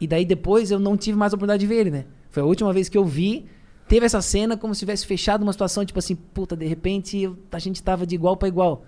E 0.00 0.08
daí 0.08 0.24
depois 0.24 0.72
eu 0.72 0.80
não 0.80 0.96
tive 0.96 1.16
mais 1.16 1.32
a 1.32 1.36
oportunidade 1.36 1.60
de 1.60 1.66
ver 1.66 1.76
ele, 1.76 1.90
né? 1.90 2.04
Foi 2.30 2.42
a 2.42 2.46
última 2.46 2.72
vez 2.72 2.88
que 2.88 2.98
eu 2.98 3.04
vi. 3.04 3.46
Teve 3.94 4.06
essa 4.06 4.20
cena 4.20 4.56
como 4.56 4.74
se 4.74 4.80
tivesse 4.80 5.06
fechado 5.06 5.44
uma 5.44 5.52
situação, 5.52 5.84
tipo 5.84 6.00
assim, 6.00 6.16
puta, 6.16 6.56
de 6.56 6.66
repente 6.66 7.16
eu- 7.16 7.38
a 7.52 7.60
gente 7.60 7.80
tava 7.80 8.04
de 8.04 8.16
igual 8.16 8.36
pra 8.36 8.48
igual. 8.48 8.84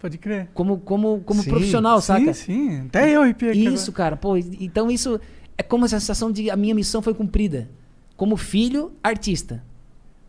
Pode 0.00 0.18
crer. 0.18 0.48
Como, 0.52 0.78
como, 0.78 1.20
como 1.24 1.40
Sim, 1.40 1.48
profissional, 1.50 2.00
saca? 2.00 2.34
Sim, 2.34 2.70
sim. 2.80 2.80
Até 2.88 3.10
eu 3.14 3.22
arrepiei 3.22 3.52
Isso, 3.52 3.92
cara, 3.92 4.16
pô, 4.16 4.36
então 4.36 4.90
isso 4.90 5.20
é 5.56 5.62
como 5.62 5.84
essa 5.84 6.00
sensação 6.00 6.32
de 6.32 6.50
a 6.50 6.56
minha 6.56 6.74
missão 6.74 7.00
foi 7.00 7.14
cumprida. 7.14 7.70
Como 8.16 8.36
filho, 8.36 8.90
artista. 9.04 9.62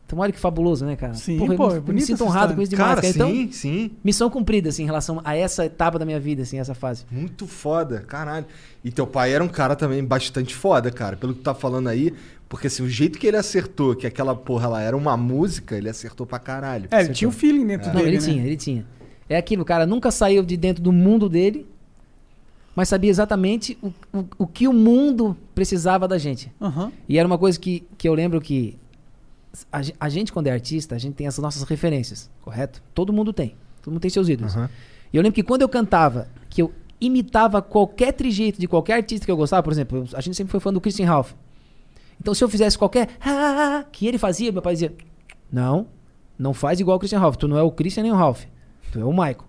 Então 0.06 0.20
olha 0.20 0.32
que 0.32 0.40
fabuloso, 0.40 0.86
né, 0.86 0.96
cara? 0.96 1.16
Sim, 1.16 1.40
Porra, 1.40 1.54
eu 1.54 1.58
pô, 1.58 1.64
me- 1.68 1.74
é 1.74 1.78
eu 1.78 1.82
me, 1.82 1.88
bonita 1.88 2.06
sinto 2.06 2.24
honrado 2.26 2.36
história. 2.54 2.56
com 2.58 2.62
isso 2.62 2.70
demais, 2.70 2.90
Cara, 2.90 3.02
cara. 3.02 3.12
Então, 3.12 3.28
sim, 3.32 3.52
sim. 3.52 3.92
missão 4.04 4.30
cumprida, 4.30 4.70
assim, 4.70 4.84
em 4.84 4.86
relação 4.86 5.20
a 5.26 5.36
essa 5.36 5.66
etapa 5.66 5.98
da 5.98 6.06
minha 6.06 6.20
vida, 6.20 6.44
assim, 6.44 6.60
essa 6.60 6.76
fase. 6.76 7.06
Muito 7.10 7.48
foda, 7.48 8.02
caralho. 8.02 8.46
E 8.84 8.92
teu 8.92 9.08
pai 9.08 9.34
era 9.34 9.44
um 9.44 9.48
cara 9.48 9.76
também 9.76 10.06
bastante 10.06 10.54
foda, 10.54 10.92
cara, 10.92 11.18
pelo 11.18 11.34
que 11.34 11.40
tu 11.40 11.44
tá 11.44 11.56
falando 11.56 11.88
aí. 11.88 12.14
Porque 12.48 12.68
assim, 12.68 12.84
o 12.84 12.90
jeito 12.90 13.18
que 13.18 13.28
ele 13.28 13.38
acertou, 13.38 13.96
que 13.96 14.06
aquela 14.06 14.36
porra 14.36 14.68
lá 14.68 14.82
era 14.82 14.96
uma 14.96 15.18
música, 15.18 15.76
ele 15.76 15.90
acertou 15.90 16.26
pra 16.26 16.40
caralho. 16.40 16.88
É, 16.92 17.02
ele 17.02 17.14
tinha 17.14 17.28
o 17.28 17.32
feeling 17.32 17.66
dentro 17.66 17.88
Não, 17.88 17.96
dele, 17.96 18.10
ele 18.10 18.18
né? 18.18 18.24
tinha, 18.24 18.46
ele 18.46 18.58
tinha. 18.58 18.86
É 19.28 19.38
aquilo, 19.38 19.64
o 19.64 19.66
cara 19.66 19.86
nunca 19.86 20.12
saiu 20.12 20.44
de 20.44 20.56
dentro 20.56 20.84
do 20.84 20.92
mundo 20.92 21.28
dele, 21.28 21.66
mas 22.76 22.90
sabia 22.90 23.10
exatamente 23.10 23.78
o, 23.82 23.88
o, 24.14 24.26
o 24.40 24.48
que 24.48 24.68
o 24.68 24.74
mundo 24.74 25.36
precisava 25.56 26.08
da 26.08 26.18
gente. 26.18 26.52
Aham. 26.62 26.92
E 27.10 27.18
era 27.18 27.26
uma 27.26 27.38
coisa 27.38 27.60
que, 27.60 27.84
que 27.98 28.08
eu 28.08 28.14
lembro 28.14 28.40
que 28.40 28.78
a, 29.72 29.82
a 30.00 30.10
gente, 30.10 30.32
quando 30.32 30.48
é 30.48 30.52
artista, 30.52 30.94
a 30.94 30.98
gente 30.98 31.16
tem 31.16 31.26
as 31.26 31.38
nossas 31.38 31.64
referências, 31.64 32.30
correto? 32.42 32.84
Todo 32.94 33.12
mundo 33.12 33.34
tem. 33.34 33.56
Todo 33.82 33.94
mundo 33.94 34.02
tem 34.02 34.12
seus 34.12 34.30
ídolos. 34.30 34.56
Aham. 34.56 34.70
E 35.12 35.18
eu 35.18 35.24
lembro 35.24 35.36
que 35.36 35.44
quando 35.44 35.62
eu 35.62 35.70
cantava, 35.70 36.28
que 36.50 36.62
eu 36.62 36.72
imitava 37.00 37.62
qualquer 37.62 38.12
trejeito 38.14 38.60
de 38.60 38.68
qualquer 38.68 38.94
artista 38.94 39.26
que 39.26 39.32
eu 39.32 39.38
gostava, 39.38 39.64
por 39.64 39.72
exemplo, 39.72 40.06
a 40.14 40.22
gente 40.22 40.36
sempre 40.36 40.52
foi 40.52 40.60
fã 40.60 40.72
do 40.72 40.82
Christian 40.82 41.08
Ralph. 41.08 41.32
Então, 42.26 42.34
se 42.34 42.44
eu 42.44 42.50
fizesse 42.50 42.76
qualquer 42.76 43.08
ah, 43.24 43.86
que 43.92 44.08
ele 44.08 44.18
fazia, 44.18 44.52
meu 44.52 44.60
pai 44.64 44.74
dizia: 44.74 44.92
Não, 45.52 45.86
não 46.40 46.56
faz 46.56 46.80
igual 46.80 46.98
o 46.98 47.00
Christian 47.00 47.20
Ralph. 47.20 47.36
Tu 47.36 47.48
não 47.48 47.56
é 47.56 47.62
o 47.62 47.70
Christian 47.70 48.02
nem 48.02 48.12
o 48.12 48.16
Ralph. 48.16 48.46
Tu 48.92 49.00
é 49.00 49.06
o 49.06 49.12
Michael. 49.12 49.44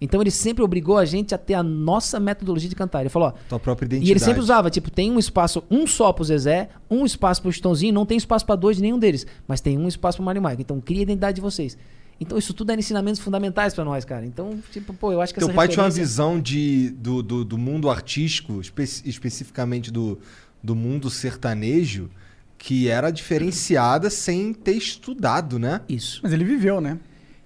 Então 0.00 0.20
ele 0.20 0.30
sempre 0.30 0.62
obrigou 0.62 0.98
a 0.98 1.04
gente 1.04 1.34
a 1.34 1.38
ter 1.38 1.54
a 1.54 1.64
nossa 1.64 2.20
metodologia 2.20 2.68
de 2.68 2.76
cantar. 2.76 3.00
Ele 3.00 3.08
falou, 3.08 3.28
ó, 3.28 3.32
Tua 3.48 3.58
própria 3.58 3.86
identidade. 3.86 4.08
e 4.08 4.12
ele 4.12 4.20
sempre 4.20 4.40
usava, 4.40 4.70
tipo, 4.70 4.88
tem 4.88 5.10
um 5.10 5.18
espaço, 5.18 5.64
um 5.68 5.84
só 5.84 6.12
pro 6.12 6.22
Zezé, 6.24 6.68
um 6.88 7.04
espaço 7.04 7.42
pro 7.42 7.50
Chitãozinho, 7.52 7.92
não 7.92 8.06
tem 8.06 8.16
espaço 8.16 8.46
pra 8.46 8.54
dois 8.54 8.76
de 8.76 8.82
nenhum 8.82 8.98
deles, 9.00 9.26
mas 9.48 9.60
tem 9.60 9.76
um 9.76 9.88
espaço 9.88 10.18
pro 10.18 10.24
Mário 10.24 10.38
e 10.38 10.42
Michael. 10.42 10.60
Então 10.60 10.80
cria 10.80 11.00
a 11.00 11.02
identidade 11.02 11.34
de 11.36 11.40
vocês. 11.40 11.76
Então 12.20 12.38
isso 12.38 12.54
tudo 12.54 12.70
era 12.70 12.78
ensinamentos 12.80 13.20
fundamentais 13.20 13.74
pra 13.74 13.84
nós, 13.84 14.04
cara. 14.04 14.24
Então, 14.24 14.58
tipo, 14.70 14.92
pô, 14.94 15.10
eu 15.12 15.20
acho 15.20 15.32
que 15.34 15.40
Teu 15.40 15.48
essa 15.48 15.56
pai 15.56 15.66
tinha 15.66 15.82
uma 15.82 15.88
referência- 15.88 16.08
visão 16.12 16.40
de, 16.40 16.90
do, 16.90 17.20
do, 17.20 17.44
do 17.44 17.58
mundo 17.58 17.90
artístico, 17.90 18.60
espe- 18.60 18.82
especificamente 19.04 19.90
do, 19.90 20.18
do 20.62 20.74
mundo 20.74 21.10
sertanejo, 21.10 22.10
que 22.56 22.88
era 22.88 23.10
diferenciada 23.10 24.08
sem 24.08 24.52
ter 24.54 24.72
estudado, 24.74 25.58
né? 25.58 25.80
Isso. 25.88 26.20
Mas 26.22 26.32
ele 26.32 26.44
viveu, 26.44 26.80
né? 26.80 26.98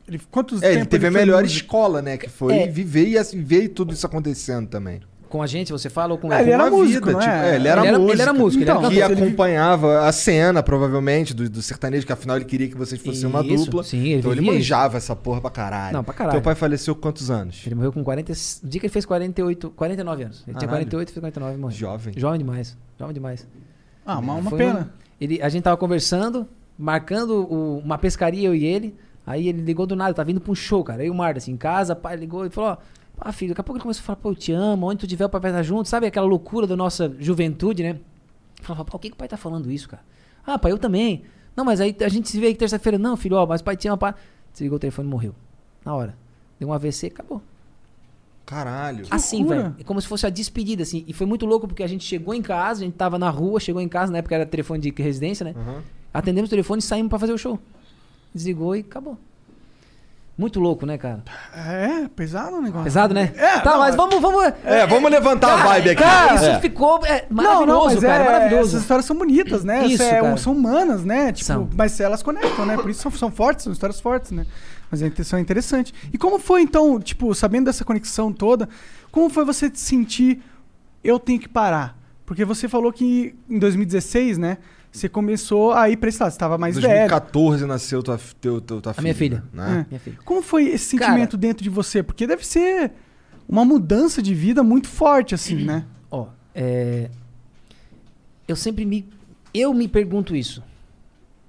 Ele, 0.06 0.20
quantos 0.30 0.62
É, 0.62 0.74
ele 0.74 0.86
teve 0.86 1.06
a 1.06 1.10
foi 1.10 1.20
melhor 1.20 1.44
escola, 1.44 2.00
né? 2.02 2.16
Que 2.16 2.28
foi 2.28 2.54
É. 2.54 2.66
viver 2.66 3.08
e 3.08 3.18
assim, 3.18 3.42
ver 3.42 3.68
tudo 3.68 3.92
isso 3.92 4.06
acontecendo 4.06 4.68
também. 4.68 5.00
Com 5.28 5.42
a 5.42 5.46
gente, 5.46 5.72
você 5.72 5.90
fala 5.90 6.12
ou 6.12 6.18
com 6.18 6.30
Ah, 6.30 6.40
ele 6.40 6.52
era 6.52 6.64
Uma 6.64 6.70
músico, 6.70 7.10
não 7.10 7.18
tipo, 7.18 7.32
é? 7.32 7.56
ele 7.56 7.66
era 7.68 7.80
Ele 7.80 7.88
era- 7.88 7.98
músico. 7.98 8.12
ele 8.14 8.22
era 8.22 8.32
músico, 8.32 8.62
ele 8.62 8.70
era 8.70 8.78
Então, 8.78 8.90
que 8.90 8.96
cantor, 9.00 9.12
ele- 9.16 9.24
acompanhava 9.26 10.06
a 10.06 10.12
cena, 10.12 10.62
provavelmente, 10.62 11.34
do, 11.34 11.50
do 11.50 11.60
sertanejo, 11.62 12.06
que 12.06 12.12
afinal 12.12 12.36
ele 12.36 12.44
queria 12.44 12.68
que 12.68 12.76
vocês 12.76 13.00
fossem 13.00 13.26
uma 13.28 13.44
Isso, 13.44 13.64
dupla. 13.66 13.82
sim, 13.82 13.98
ele 14.08 14.14
então 14.20 14.30
ele 14.32 14.40
manjava 14.40 14.96
essa 14.96 15.16
porra 15.16 15.40
pra 15.40 15.50
caralho. 15.50 15.92
Não, 15.92 16.04
pra 16.04 16.14
caralho. 16.14 16.36
Teu 16.36 16.42
pai 16.42 16.54
faleceu 16.54 16.94
com 16.94 17.00
quantos 17.02 17.30
anos? 17.30 17.62
Ele 17.66 17.74
morreu 17.74 17.92
com 17.92 18.04
40. 18.04 18.32
O 18.32 18.68
dia 18.68 18.80
que 18.80 18.86
ele 18.86 18.92
fez 18.92 19.04
48, 19.04 19.70
49 19.70 20.22
anos. 20.22 20.36
Ele 20.46 20.56
tinha 20.56 20.68
Caralho. 20.68 20.86
48, 20.86 21.08
fez 21.12 21.20
49 21.20 21.54
e 21.54 21.58
morreu. 21.60 21.76
Jovem. 21.76 22.14
Jovem 22.16 22.38
demais. 22.38 22.76
Jovem 22.98 23.14
demais. 23.14 23.46
Ah, 24.04 24.18
uma, 24.18 24.34
uma 24.34 24.50
pena. 24.52 24.80
um- 24.80 25.06
ele, 25.20 25.42
a 25.42 25.48
gente 25.48 25.64
tava 25.64 25.76
conversando, 25.76 26.46
marcando 26.78 27.46
o- 27.52 27.78
uma 27.78 27.98
pescaria, 27.98 28.46
eu 28.48 28.54
e 28.54 28.64
ele. 28.64 28.94
Aí 29.26 29.48
ele 29.48 29.60
ligou 29.60 29.86
do 29.86 29.96
nada, 29.96 30.14
tá 30.14 30.22
vindo 30.22 30.40
pra 30.40 30.52
um 30.52 30.54
show, 30.54 30.84
cara. 30.84 31.02
Aí 31.02 31.10
o 31.10 31.14
Marta, 31.14 31.38
assim, 31.38 31.50
em 31.50 31.56
casa, 31.56 31.96
pai 31.96 32.14
ligou 32.16 32.46
e 32.46 32.50
falou: 32.50 32.70
Ó, 32.70 32.76
ah, 33.18 33.32
filho, 33.32 33.50
daqui 33.50 33.60
a 33.60 33.64
pouco 33.64 33.78
ele 33.78 33.82
começou 33.82 34.02
a 34.02 34.04
falar, 34.04 34.16
pô, 34.16 34.30
eu 34.30 34.34
te 34.34 34.52
amo, 34.52 34.86
onde 34.88 35.00
tu 35.00 35.06
tiver, 35.06 35.24
o 35.24 35.28
pai 35.28 35.40
vai 35.40 35.50
estar 35.50 35.62
junto. 35.62 35.88
Sabe 35.88 36.06
aquela 36.06 36.26
loucura 36.26 36.66
da 36.66 36.76
nossa 36.76 37.14
juventude, 37.18 37.82
né? 37.82 37.98
Falava, 38.60 38.84
pô, 38.84 38.92
por 38.92 39.00
que, 39.00 39.08
que 39.08 39.14
o 39.14 39.18
pai 39.18 39.28
tá 39.28 39.36
falando 39.36 39.70
isso, 39.70 39.88
cara? 39.88 40.02
Ah, 40.46 40.58
pai, 40.58 40.72
eu 40.72 40.78
também. 40.78 41.24
Não, 41.56 41.64
mas 41.64 41.80
aí 41.80 41.96
a 42.00 42.08
gente 42.08 42.28
se 42.28 42.38
vê 42.38 42.48
aí 42.48 42.54
terça-feira. 42.54 42.98
Não, 42.98 43.16
filho, 43.16 43.36
ó, 43.36 43.46
mas 43.46 43.60
o 43.60 43.64
pai 43.64 43.76
te 43.76 43.88
ama, 43.88 43.96
pai. 43.96 44.14
Desligou 44.52 44.76
o 44.76 44.80
telefone 44.80 45.08
e 45.08 45.10
morreu. 45.10 45.34
Na 45.84 45.94
hora. 45.94 46.16
Deu 46.58 46.68
um 46.68 46.72
AVC, 46.72 47.06
acabou. 47.06 47.42
Caralho. 48.44 49.04
Assim, 49.10 49.38
loucura. 49.38 49.62
velho. 49.62 49.76
É 49.80 49.84
como 49.84 50.00
se 50.00 50.06
fosse 50.06 50.26
a 50.26 50.30
despedida, 50.30 50.82
assim. 50.82 51.04
E 51.08 51.12
foi 51.12 51.26
muito 51.26 51.44
louco 51.44 51.66
porque 51.66 51.82
a 51.82 51.86
gente 51.86 52.04
chegou 52.04 52.32
em 52.32 52.42
casa, 52.42 52.82
a 52.82 52.84
gente 52.84 52.94
tava 52.94 53.18
na 53.18 53.28
rua, 53.28 53.58
chegou 53.58 53.82
em 53.82 53.88
casa, 53.88 54.12
na 54.12 54.18
época 54.18 54.34
era 54.34 54.46
telefone 54.46 54.80
de 54.80 55.02
residência, 55.02 55.44
né? 55.44 55.54
Aham. 55.56 55.82
Atendemos 56.14 56.48
o 56.48 56.50
telefone 56.50 56.78
e 56.78 56.82
saímos 56.82 57.10
pra 57.10 57.18
fazer 57.18 57.32
o 57.32 57.38
show. 57.38 57.58
Desligou 58.32 58.76
e 58.76 58.80
acabou. 58.80 59.18
Muito 60.38 60.60
louco, 60.60 60.84
né, 60.84 60.98
cara? 60.98 61.22
É, 61.54 62.08
pesado 62.14 62.56
o 62.56 62.60
negócio. 62.60 62.84
Pesado, 62.84 63.14
né? 63.14 63.32
É, 63.36 63.58
tá, 63.60 63.70
não, 63.70 63.78
mas 63.78 63.94
é- 63.94 63.96
vamos, 63.96 64.20
vamos. 64.20 64.44
É, 64.64 64.86
vamos 64.86 65.10
levantar 65.10 65.54
a 65.54 65.56
vibe 65.64 65.90
aqui. 65.90 66.02
Cara, 66.02 66.34
isso 66.34 66.44
É. 66.44 66.60
ficou 66.60 67.00
é, 67.06 67.24
Não, 67.30 67.42
maravilhoso, 67.42 67.66
não, 67.66 67.84
mas 67.86 68.00
cara. 68.00 68.22
é, 68.22 68.26
maravilhoso. 68.32 68.68
Essas 68.68 68.82
histórias 68.82 69.06
são 69.06 69.16
bonitas, 69.16 69.64
né? 69.64 69.86
Isso, 69.86 70.02
é- 70.02 70.20
cara. 70.20 70.36
São 70.36 70.52
humanas, 70.52 71.04
né? 71.06 71.32
Tipo, 71.32 71.46
São. 71.46 71.68
mas 71.74 71.98
elas 72.00 72.22
conectam, 72.22 72.66
né? 72.66 72.76
Por 72.76 72.90
isso 72.90 73.00
são, 73.00 73.10
são 73.12 73.30
fortes, 73.30 73.64
são 73.64 73.72
histórias 73.72 73.98
fortes, 73.98 74.30
né? 74.30 74.44
Mas 74.90 75.02
a 75.02 75.06
intenção 75.06 75.38
é 75.38 75.42
interessante. 75.42 75.94
E 76.12 76.18
como 76.18 76.38
foi, 76.38 76.60
então, 76.60 77.00
tipo, 77.00 77.34
sabendo 77.34 77.64
dessa 77.64 77.82
conexão 77.84 78.30
toda, 78.30 78.68
como 79.10 79.30
foi 79.30 79.44
você 79.44 79.70
te 79.70 79.80
sentir 79.80 80.42
eu 81.02 81.18
tenho 81.18 81.40
que 81.40 81.48
parar? 81.48 81.96
Porque 82.26 82.44
você 82.44 82.68
falou 82.68 82.92
que 82.92 83.34
em 83.48 83.58
2016, 83.58 84.36
né? 84.36 84.58
Você 84.96 85.08
começou 85.08 85.72
a 85.72 85.90
ir 85.90 85.96
pra 85.98 86.08
esse 86.08 86.22
lado, 86.22 86.32
você 86.32 86.38
tava 86.38 86.56
mais 86.56 86.74
velho. 86.76 86.86
2014 86.88 87.66
nasceu 87.66 88.02
tua, 88.02 88.18
teu, 88.40 88.60
teu, 88.60 88.80
tua 88.80 88.94
A 88.96 89.02
minha 89.02 89.14
filha. 89.14 89.44
Né? 89.52 89.82
É. 89.86 89.88
Minha 89.90 90.00
filha. 90.00 90.18
Como 90.24 90.40
foi 90.42 90.68
esse 90.68 90.96
Cara- 90.96 91.10
sentimento 91.12 91.36
dentro 91.36 91.62
de 91.62 91.68
você? 91.68 92.02
Porque 92.02 92.26
deve 92.26 92.46
ser 92.46 92.92
uma 93.48 93.64
mudança 93.64 94.22
de 94.22 94.34
vida 94.34 94.62
muito 94.62 94.88
forte, 94.88 95.34
assim, 95.34 95.64
né? 95.64 95.84
Ó, 96.10 96.28
é, 96.54 97.10
eu 98.48 98.56
sempre 98.56 98.84
me. 98.86 99.08
Eu 99.52 99.72
me 99.74 99.86
pergunto 99.88 100.34
isso. 100.34 100.62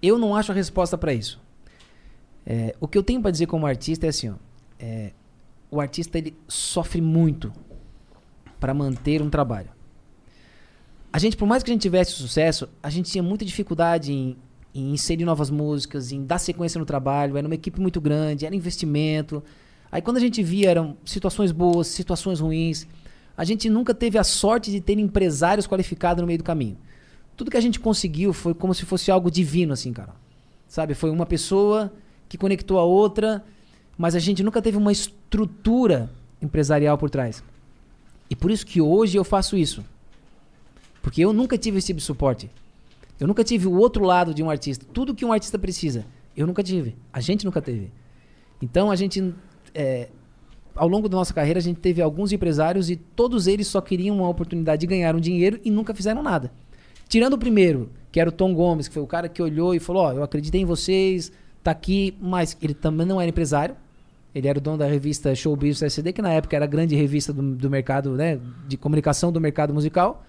Eu 0.01 0.17
não 0.17 0.35
acho 0.35 0.51
a 0.51 0.55
resposta 0.55 0.97
pra 0.97 1.13
isso. 1.13 1.41
É, 2.45 2.75
o 2.79 2.87
que 2.87 2.97
eu 2.97 3.03
tenho 3.03 3.21
pra 3.21 3.31
dizer 3.31 3.45
como 3.45 3.65
artista 3.65 4.05
é 4.05 4.09
assim, 4.09 4.29
ó. 4.29 4.33
é, 4.79 5.11
o 5.69 5.81
artista 5.81 6.17
ele 6.17 6.33
sofre 6.47 7.01
muito 7.01 7.51
pra 8.59 8.73
manter 8.73 9.21
um 9.21 9.29
trabalho. 9.29 9.69
A 11.17 11.19
gente, 11.19 11.35
por 11.35 11.47
mais 11.47 11.63
que 11.63 11.71
a 11.71 11.73
gente 11.73 11.81
tivesse 11.81 12.11
sucesso, 12.11 12.69
a 12.83 12.91
gente 12.91 13.09
tinha 13.09 13.23
muita 13.23 13.43
dificuldade 13.43 14.13
em, 14.13 14.37
em 14.71 14.93
inserir 14.93 15.25
novas 15.25 15.49
músicas, 15.49 16.11
em 16.11 16.23
dar 16.23 16.37
sequência 16.37 16.77
no 16.77 16.85
trabalho. 16.85 17.35
Era 17.37 17.47
uma 17.47 17.55
equipe 17.55 17.81
muito 17.81 17.99
grande, 17.99 18.45
era 18.45 18.55
investimento. 18.55 19.43
Aí 19.91 19.99
quando 19.99 20.17
a 20.17 20.19
gente 20.19 20.43
via 20.43 20.69
eram 20.69 20.95
situações 21.03 21.51
boas, 21.51 21.87
situações 21.87 22.39
ruins. 22.39 22.85
A 23.35 23.43
gente 23.43 23.67
nunca 23.67 23.95
teve 23.95 24.19
a 24.19 24.23
sorte 24.23 24.69
de 24.69 24.79
ter 24.79 24.99
empresários 24.99 25.65
qualificados 25.65 26.21
no 26.21 26.27
meio 26.27 26.37
do 26.37 26.43
caminho. 26.43 26.77
Tudo 27.35 27.49
que 27.49 27.57
a 27.57 27.61
gente 27.61 27.79
conseguiu 27.79 28.31
foi 28.31 28.53
como 28.53 28.75
se 28.75 28.85
fosse 28.85 29.09
algo 29.09 29.31
divino, 29.31 29.73
assim, 29.73 29.91
cara. 29.91 30.13
Sabe? 30.67 30.93
Foi 30.93 31.09
uma 31.09 31.25
pessoa 31.25 31.91
que 32.29 32.37
conectou 32.37 32.77
a 32.77 32.83
outra, 32.83 33.43
mas 33.97 34.13
a 34.13 34.19
gente 34.19 34.43
nunca 34.43 34.61
teve 34.61 34.77
uma 34.77 34.91
estrutura 34.91 36.11
empresarial 36.39 36.95
por 36.95 37.09
trás. 37.09 37.43
E 38.29 38.35
por 38.35 38.51
isso 38.51 38.63
que 38.63 38.79
hoje 38.79 39.17
eu 39.17 39.23
faço 39.23 39.57
isso. 39.57 39.83
Porque 41.07 41.21
eu 41.21 41.31
nunca 41.31 41.57
tive 41.57 41.77
esse 41.77 41.87
tipo 41.87 41.99
de 42.01 42.05
suporte. 42.05 42.51
Eu 43.17 43.27
nunca 43.27 43.41
tive 43.41 43.65
o 43.65 43.77
outro 43.77 44.03
lado 44.03 44.33
de 44.33 44.43
um 44.43 44.49
artista. 44.49 44.85
Tudo 44.91 45.15
que 45.15 45.23
um 45.23 45.31
artista 45.31 45.57
precisa, 45.57 46.05
eu 46.35 46.45
nunca 46.45 46.61
tive. 46.61 46.97
A 47.13 47.21
gente 47.21 47.45
nunca 47.45 47.61
teve. 47.61 47.89
Então 48.61 48.91
a 48.91 48.95
gente. 48.97 49.33
é, 49.73 50.09
ao 50.75 50.85
longo 50.85 51.07
da 51.07 51.15
nossa 51.15 51.33
carreira, 51.33 51.59
a 51.59 51.63
gente 51.63 51.79
teve 51.79 52.01
alguns 52.01 52.33
empresários 52.33 52.89
e 52.89 52.97
todos 52.97 53.47
eles 53.47 53.67
só 53.67 53.79
queriam 53.79 54.17
uma 54.17 54.27
oportunidade 54.27 54.81
de 54.81 54.85
ganhar 54.85 55.15
um 55.15 55.19
dinheiro 55.21 55.61
e 55.63 55.71
nunca 55.71 55.93
fizeram 55.93 56.21
nada. 56.21 56.51
Tirando 57.07 57.35
o 57.35 57.37
primeiro, 57.37 57.89
que 58.11 58.19
era 58.19 58.29
o 58.29 58.33
Tom 58.33 58.53
Gomes, 58.53 58.89
que 58.89 58.93
foi 58.93 59.01
o 59.01 59.07
cara 59.07 59.29
que 59.29 59.41
olhou 59.41 59.73
e 59.73 59.79
falou: 59.79 60.03
Ó, 60.03 60.11
eu 60.11 60.23
acreditei 60.23 60.59
em 60.59 60.65
vocês, 60.65 61.31
tá 61.63 61.71
aqui, 61.71 62.17
mas 62.19 62.57
ele 62.61 62.73
também 62.73 63.07
não 63.07 63.21
era 63.21 63.29
empresário. 63.29 63.77
Ele 64.35 64.45
era 64.45 64.59
o 64.59 64.61
dono 64.61 64.77
da 64.77 64.87
revista 64.87 65.33
Showbiz 65.33 65.81
SD, 65.81 66.11
que 66.11 66.21
na 66.21 66.33
época 66.33 66.53
era 66.53 66.65
a 66.65 66.67
grande 66.67 66.97
revista 66.97 67.31
do, 67.31 67.55
do 67.55 67.69
mercado, 67.69 68.11
né, 68.11 68.37
de 68.67 68.75
comunicação 68.75 69.31
do 69.31 69.39
mercado 69.39 69.73
musical. 69.73 70.25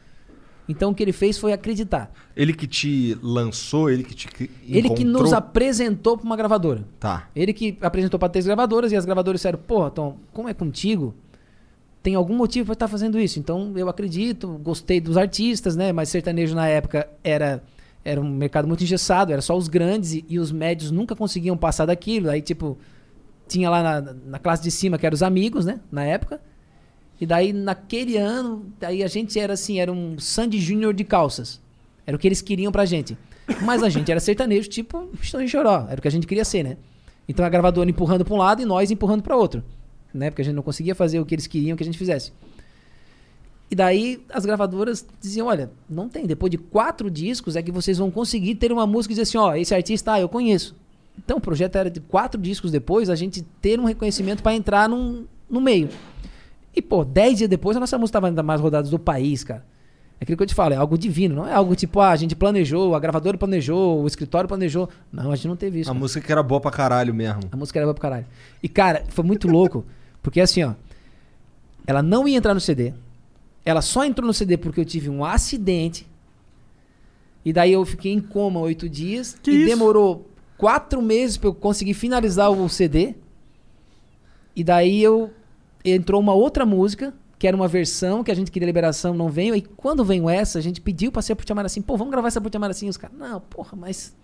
Então 0.68 0.90
o 0.90 0.94
que 0.94 1.02
ele 1.02 1.12
fez 1.12 1.38
foi 1.38 1.52
acreditar. 1.52 2.12
Ele 2.36 2.52
que 2.52 2.66
te 2.66 3.16
lançou, 3.22 3.88
ele 3.90 4.04
que 4.04 4.14
te 4.14 4.28
que 4.28 4.50
Ele 4.68 4.82
que 4.90 5.02
encontrou- 5.02 5.22
nos 5.22 5.32
apresentou 5.32 6.16
para 6.18 6.26
uma 6.26 6.36
gravadora. 6.36 6.84
Tá. 7.00 7.28
Ele 7.34 7.52
que 7.54 7.78
apresentou 7.80 8.18
para 8.20 8.28
três 8.28 8.44
gravadoras 8.44 8.92
e 8.92 8.96
as 8.96 9.04
gravadoras 9.04 9.40
disseram: 9.40 9.58
Porra, 9.58 9.90
Tom, 9.90 10.18
como 10.32 10.48
é 10.48 10.52
contigo? 10.54 11.14
Tem 12.02 12.14
algum 12.14 12.36
motivo 12.36 12.66
para 12.66 12.74
estar 12.74 12.88
fazendo 12.88 13.18
isso? 13.18 13.38
Então 13.38 13.72
eu 13.76 13.88
acredito, 13.88 14.46
gostei 14.62 15.00
dos 15.00 15.16
artistas, 15.16 15.74
né? 15.74 15.90
Mas 15.92 16.10
sertanejo 16.10 16.54
na 16.54 16.68
época 16.68 17.08
era, 17.24 17.62
era 18.04 18.20
um 18.20 18.28
mercado 18.30 18.68
muito 18.68 18.84
engessado, 18.84 19.32
era 19.32 19.42
só 19.42 19.56
os 19.56 19.68
grandes 19.68 20.12
e, 20.12 20.24
e 20.28 20.38
os 20.38 20.52
médios 20.52 20.90
nunca 20.90 21.16
conseguiam 21.16 21.56
passar 21.56 21.86
daquilo. 21.86 22.30
Aí, 22.30 22.40
tipo, 22.40 22.78
tinha 23.48 23.68
lá 23.68 23.82
na, 23.82 24.14
na 24.26 24.38
classe 24.38 24.62
de 24.62 24.70
cima 24.70 24.96
que 24.98 25.06
eram 25.06 25.14
os 25.14 25.22
amigos, 25.22 25.64
né? 25.66 25.80
Na 25.90 26.04
época. 26.04 26.40
E 27.20 27.26
daí, 27.26 27.52
naquele 27.52 28.16
ano, 28.16 28.66
daí 28.78 29.02
a 29.02 29.08
gente 29.08 29.38
era 29.38 29.54
assim, 29.54 29.80
era 29.80 29.92
um 29.92 30.18
Sandy 30.18 30.60
Júnior 30.60 30.94
de 30.94 31.04
calças. 31.04 31.60
Era 32.06 32.16
o 32.16 32.20
que 32.20 32.28
eles 32.28 32.40
queriam 32.40 32.70
pra 32.70 32.84
gente. 32.84 33.18
Mas 33.62 33.82
a 33.82 33.88
gente 33.88 34.10
era 34.10 34.20
sertanejo, 34.20 34.68
tipo, 34.68 35.08
Estão 35.20 35.42
de 35.42 35.48
Choró. 35.48 35.86
Era 35.88 35.98
o 35.98 36.02
que 36.02 36.08
a 36.08 36.10
gente 36.10 36.26
queria 36.26 36.44
ser, 36.44 36.62
né? 36.62 36.76
Então 37.28 37.44
a 37.44 37.48
gravadora 37.48 37.90
empurrando 37.90 38.24
pra 38.24 38.34
um 38.34 38.38
lado 38.38 38.62
e 38.62 38.64
nós 38.64 38.90
empurrando 38.90 39.22
pra 39.22 39.36
outro. 39.36 39.62
Né? 40.12 40.30
Porque 40.30 40.42
a 40.42 40.44
gente 40.44 40.54
não 40.54 40.62
conseguia 40.62 40.94
fazer 40.94 41.20
o 41.20 41.26
que 41.26 41.34
eles 41.34 41.46
queriam 41.46 41.76
que 41.76 41.82
a 41.82 41.86
gente 41.86 41.98
fizesse. 41.98 42.32
E 43.70 43.74
daí 43.74 44.22
as 44.30 44.46
gravadoras 44.46 45.06
diziam: 45.20 45.46
olha, 45.46 45.70
não 45.88 46.08
tem. 46.08 46.26
Depois 46.26 46.50
de 46.50 46.56
quatro 46.56 47.10
discos 47.10 47.56
é 47.56 47.62
que 47.62 47.70
vocês 47.70 47.98
vão 47.98 48.10
conseguir 48.10 48.54
ter 48.54 48.72
uma 48.72 48.86
música 48.86 49.12
e 49.12 49.14
dizer 49.14 49.22
assim: 49.22 49.38
ó, 49.38 49.54
esse 49.54 49.74
artista, 49.74 50.14
ah, 50.14 50.20
eu 50.20 50.28
conheço. 50.28 50.74
Então 51.18 51.36
o 51.36 51.40
projeto 51.40 51.76
era 51.76 51.90
de 51.90 52.00
quatro 52.00 52.40
discos 52.40 52.70
depois 52.70 53.10
a 53.10 53.16
gente 53.16 53.42
ter 53.60 53.78
um 53.78 53.84
reconhecimento 53.84 54.42
pra 54.42 54.54
entrar 54.54 54.88
num, 54.88 55.26
no 55.50 55.60
meio. 55.60 55.88
E, 56.78 56.82
pô, 56.82 57.04
dez 57.04 57.38
dias 57.38 57.50
depois 57.50 57.76
a 57.76 57.80
nossa 57.80 57.98
música 57.98 58.10
estava 58.18 58.28
ainda 58.28 58.40
mais 58.40 58.60
rodadas 58.60 58.88
do 58.88 59.00
país, 59.00 59.42
cara. 59.42 59.66
É 60.20 60.22
aquilo 60.22 60.36
que 60.36 60.44
eu 60.44 60.46
te 60.46 60.54
falo, 60.54 60.74
é 60.74 60.76
algo 60.76 60.96
divino, 60.96 61.34
não 61.34 61.44
é 61.46 61.52
algo 61.52 61.74
tipo, 61.74 61.98
ah, 61.98 62.10
a 62.10 62.16
gente 62.16 62.36
planejou, 62.36 62.94
a 62.94 63.00
gravadora 63.00 63.36
planejou, 63.36 64.00
o 64.00 64.06
escritório 64.06 64.46
planejou. 64.46 64.88
Não, 65.12 65.32
a 65.32 65.34
gente 65.36 65.48
não 65.48 65.56
teve 65.56 65.80
isso. 65.80 65.90
A 65.90 65.92
cara. 65.92 65.98
música 66.00 66.20
que 66.24 66.30
era 66.30 66.40
boa 66.40 66.60
pra 66.60 66.70
caralho 66.70 67.12
mesmo. 67.12 67.40
A 67.50 67.56
música 67.56 67.80
era 67.80 67.86
boa 67.86 67.94
pro 67.94 68.02
caralho. 68.02 68.26
E, 68.62 68.68
cara, 68.68 69.02
foi 69.08 69.24
muito 69.24 69.48
louco, 69.48 69.84
porque 70.22 70.40
assim, 70.40 70.62
ó, 70.62 70.74
ela 71.84 72.00
não 72.00 72.28
ia 72.28 72.36
entrar 72.36 72.54
no 72.54 72.60
CD, 72.60 72.92
ela 73.64 73.82
só 73.82 74.04
entrou 74.04 74.24
no 74.24 74.32
CD 74.32 74.56
porque 74.56 74.78
eu 74.80 74.84
tive 74.84 75.10
um 75.10 75.24
acidente, 75.24 76.06
e 77.44 77.52
daí 77.52 77.72
eu 77.72 77.84
fiquei 77.84 78.12
em 78.12 78.20
coma 78.20 78.60
oito 78.60 78.88
dias, 78.88 79.36
Que 79.42 79.50
e 79.50 79.56
isso? 79.56 79.66
demorou 79.66 80.28
quatro 80.56 81.02
meses 81.02 81.36
pra 81.36 81.48
eu 81.48 81.54
conseguir 81.54 81.94
finalizar 81.94 82.52
o 82.52 82.68
CD, 82.68 83.16
e 84.54 84.62
daí 84.62 85.02
eu 85.02 85.32
entrou 85.90 86.20
uma 86.20 86.32
outra 86.32 86.64
música, 86.66 87.14
que 87.38 87.46
era 87.46 87.56
uma 87.56 87.68
versão 87.68 88.24
que 88.24 88.30
a 88.30 88.34
gente 88.34 88.50
queria 88.50 88.66
liberação, 88.66 89.14
não 89.14 89.28
veio. 89.28 89.54
E 89.54 89.62
quando 89.62 90.04
veio 90.04 90.28
essa, 90.28 90.58
a 90.58 90.62
gente 90.62 90.80
pediu 90.80 91.12
pra 91.12 91.22
ser 91.22 91.34
por 91.34 91.46
chamar 91.46 91.64
assim, 91.66 91.80
pô, 91.80 91.96
vamos 91.96 92.10
gravar 92.10 92.28
essa 92.28 92.42
chamar 92.52 92.70
assim. 92.70 92.88
Os 92.88 92.96
caras, 92.96 93.16
não, 93.16 93.40
porra, 93.40 93.76
mas 93.76 94.14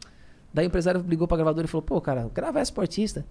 Daí 0.54 0.66
o 0.66 0.68
empresário 0.68 1.04
ligou 1.08 1.26
pra 1.26 1.36
gravadora 1.36 1.66
e 1.66 1.68
falou, 1.68 1.82
pô, 1.82 2.00
cara, 2.00 2.30
grava 2.32 2.60
essa 2.60 2.72
pro 2.72 2.80
artista. 2.82 3.26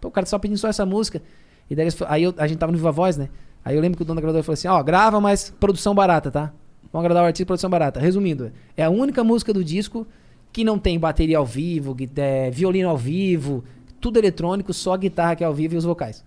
Pô, 0.00 0.08
o 0.08 0.10
cara 0.10 0.26
só 0.26 0.38
pedindo 0.38 0.56
só 0.56 0.66
essa 0.66 0.86
música. 0.86 1.20
E 1.68 1.74
daí 1.74 1.88
aí 2.08 2.22
eu- 2.22 2.34
a 2.38 2.46
gente 2.46 2.56
tava 2.58 2.72
no 2.72 2.78
Viva 2.78 2.90
Voz, 2.90 3.18
né? 3.18 3.28
Aí 3.62 3.76
eu 3.76 3.82
lembro 3.82 3.98
que 3.98 4.02
o 4.02 4.06
dono 4.06 4.16
da 4.16 4.22
gravadora 4.22 4.42
falou 4.42 4.54
assim, 4.54 4.68
ó, 4.68 4.82
grava, 4.82 5.20
mas 5.20 5.50
produção 5.60 5.94
barata, 5.94 6.30
tá? 6.30 6.52
Vamos 6.90 7.04
agradar 7.04 7.22
o 7.22 7.26
artista, 7.26 7.44
produção 7.46 7.68
barata. 7.68 8.00
Resumindo, 8.00 8.50
é 8.76 8.82
a 8.82 8.88
única 8.88 9.22
música 9.22 9.52
do 9.52 9.62
disco 9.62 10.06
que 10.52 10.64
não 10.64 10.78
tem 10.78 10.98
bateria 10.98 11.36
ao 11.36 11.44
vivo, 11.44 11.94
é, 12.16 12.50
violino 12.50 12.88
ao 12.88 12.96
vivo, 12.96 13.62
tudo 14.00 14.18
eletrônico, 14.18 14.72
só 14.72 14.94
a 14.94 14.96
guitarra 14.96 15.36
que 15.36 15.44
é 15.44 15.46
ao 15.46 15.52
vivo 15.52 15.74
e 15.74 15.76
os 15.76 15.84
vocais. 15.84 16.24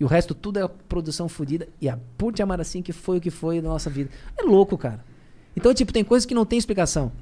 E 0.00 0.04
o 0.04 0.06
resto 0.06 0.34
tudo 0.34 0.58
é 0.58 0.68
produção 0.88 1.28
fodida. 1.28 1.68
E 1.80 1.88
a 1.88 1.98
Por 2.18 2.32
Te 2.32 2.42
Amar 2.42 2.60
Assim 2.60 2.82
que 2.82 2.92
foi 2.92 3.18
o 3.18 3.20
que 3.20 3.30
foi 3.30 3.60
da 3.60 3.68
nossa 3.68 3.88
vida. 3.88 4.10
É 4.38 4.42
louco, 4.42 4.76
cara. 4.76 5.04
Então, 5.56 5.72
tipo, 5.74 5.92
tem 5.92 6.02
coisas 6.02 6.26
que 6.26 6.34
não 6.34 6.44
tem 6.44 6.58
explicação. 6.58 7.12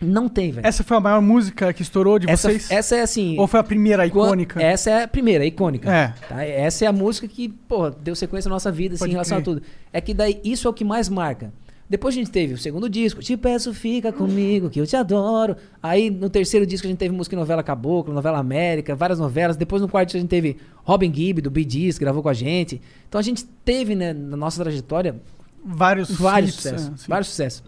Não 0.00 0.28
tem, 0.28 0.50
velho. 0.50 0.66
Essa 0.66 0.82
foi 0.82 0.96
a 0.96 1.00
maior 1.00 1.20
música 1.20 1.72
que 1.74 1.82
estourou 1.82 2.18
de 2.18 2.28
Essa, 2.28 2.48
vocês? 2.48 2.70
essa 2.70 2.96
é 2.96 3.02
assim. 3.02 3.38
Ou 3.38 3.46
foi 3.46 3.60
a 3.60 3.62
primeira 3.62 4.06
icônica? 4.06 4.60
Essa 4.60 4.90
é 4.90 5.02
a 5.02 5.08
primeira, 5.08 5.44
a 5.44 5.46
icônica. 5.46 5.92
É. 5.94 6.14
Tá? 6.26 6.42
Essa 6.42 6.86
é 6.86 6.88
a 6.88 6.92
música 6.92 7.28
que, 7.28 7.50
pô, 7.50 7.90
deu 7.90 8.16
sequência 8.16 8.48
à 8.48 8.50
nossa 8.50 8.72
vida, 8.72 8.94
assim, 8.94 9.00
Pode 9.00 9.10
em 9.10 9.12
relação 9.12 9.36
crer. 9.36 9.42
a 9.42 9.44
tudo. 9.44 9.62
É 9.92 10.00
que 10.00 10.14
daí, 10.14 10.40
isso 10.42 10.66
é 10.66 10.70
o 10.70 10.74
que 10.74 10.84
mais 10.84 11.10
marca. 11.10 11.52
Depois 11.90 12.14
a 12.14 12.18
gente 12.18 12.30
teve 12.30 12.54
o 12.54 12.58
segundo 12.58 12.88
disco, 12.88 13.20
Te 13.20 13.36
Peço 13.36 13.74
Fica 13.74 14.12
Comigo, 14.12 14.70
que 14.70 14.80
eu 14.80 14.86
te 14.86 14.94
adoro. 14.94 15.56
Aí 15.82 16.08
no 16.08 16.30
terceiro 16.30 16.64
disco 16.64 16.86
a 16.86 16.90
gente 16.90 16.98
teve 16.98 17.12
música 17.12 17.34
em 17.34 17.38
novela 17.38 17.64
Caboclo, 17.64 18.14
novela 18.14 18.38
América, 18.38 18.94
várias 18.94 19.18
novelas. 19.18 19.56
Depois 19.56 19.82
no 19.82 19.88
quarto 19.88 20.16
a 20.16 20.20
gente 20.20 20.28
teve 20.30 20.56
Robin 20.84 21.12
Gibb, 21.12 21.40
do 21.40 21.50
Bee 21.50 21.66
Gees, 21.68 21.98
que 21.98 22.04
gravou 22.04 22.22
com 22.22 22.28
a 22.28 22.32
gente. 22.32 22.80
Então 23.08 23.18
a 23.18 23.22
gente 23.22 23.44
teve, 23.64 23.96
né, 23.96 24.12
na 24.12 24.36
nossa 24.36 24.62
trajetória, 24.62 25.20
Vários 25.64 26.10
vários 26.12 26.54
sucessos. 26.54 27.04
é, 27.04 27.08
vários 27.08 27.28
sucessos. 27.28 27.62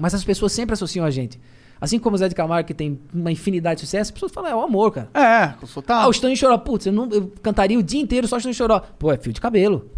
Mas 0.00 0.14
as 0.14 0.24
pessoas 0.24 0.52
sempre 0.52 0.72
associam 0.72 1.04
a 1.04 1.10
gente. 1.10 1.38
Assim 1.78 1.98
como 1.98 2.14
o 2.16 2.18
Zé 2.18 2.28
de 2.28 2.34
Camargo, 2.34 2.66
que 2.66 2.74
tem 2.74 2.98
uma 3.12 3.30
infinidade 3.30 3.76
de 3.76 3.86
sucessos, 3.86 4.08
as 4.08 4.10
pessoas 4.10 4.32
falam, 4.32 4.50
é 4.50 4.54
o 4.54 4.60
amor, 4.62 4.90
cara. 4.90 5.10
É, 5.14 5.66
sou 5.66 5.84
Ah, 5.86 6.08
o 6.08 6.26
em 6.28 6.36
Choró. 6.36 6.56
Putz, 6.58 6.86
eu, 6.86 6.92
não, 6.92 7.08
eu 7.10 7.30
cantaria 7.42 7.78
o 7.78 7.82
dia 7.82 8.00
inteiro 8.00 8.26
só 8.26 8.38
Estão 8.38 8.50
em 8.50 8.54
Choró. 8.54 8.80
Pô, 8.98 9.12
é 9.12 9.18
fio 9.18 9.32
de 9.32 9.40
cabelo. 9.40 9.90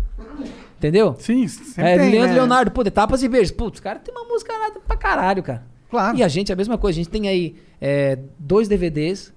Entendeu? 0.82 1.14
Sim, 1.16 1.46
sempre 1.46 1.84
É, 1.84 1.96
tem, 1.96 2.10
Leandro 2.10 2.30
né? 2.30 2.34
Leonardo, 2.34 2.72
pô, 2.72 2.82
tapas 2.82 3.22
e 3.22 3.28
beijos. 3.28 3.52
Putz, 3.52 3.78
cara 3.78 4.00
tem 4.00 4.12
uma 4.12 4.24
música 4.24 4.52
nada 4.58 4.80
pra 4.84 4.96
caralho, 4.96 5.40
cara. 5.40 5.62
Claro. 5.88 6.18
E 6.18 6.24
a 6.24 6.28
gente 6.28 6.50
é 6.50 6.54
a 6.54 6.56
mesma 6.56 6.76
coisa. 6.76 6.98
A 6.98 7.02
gente 7.04 7.08
tem 7.08 7.28
aí 7.28 7.54
é, 7.80 8.18
dois 8.36 8.66
DVDs 8.66 9.32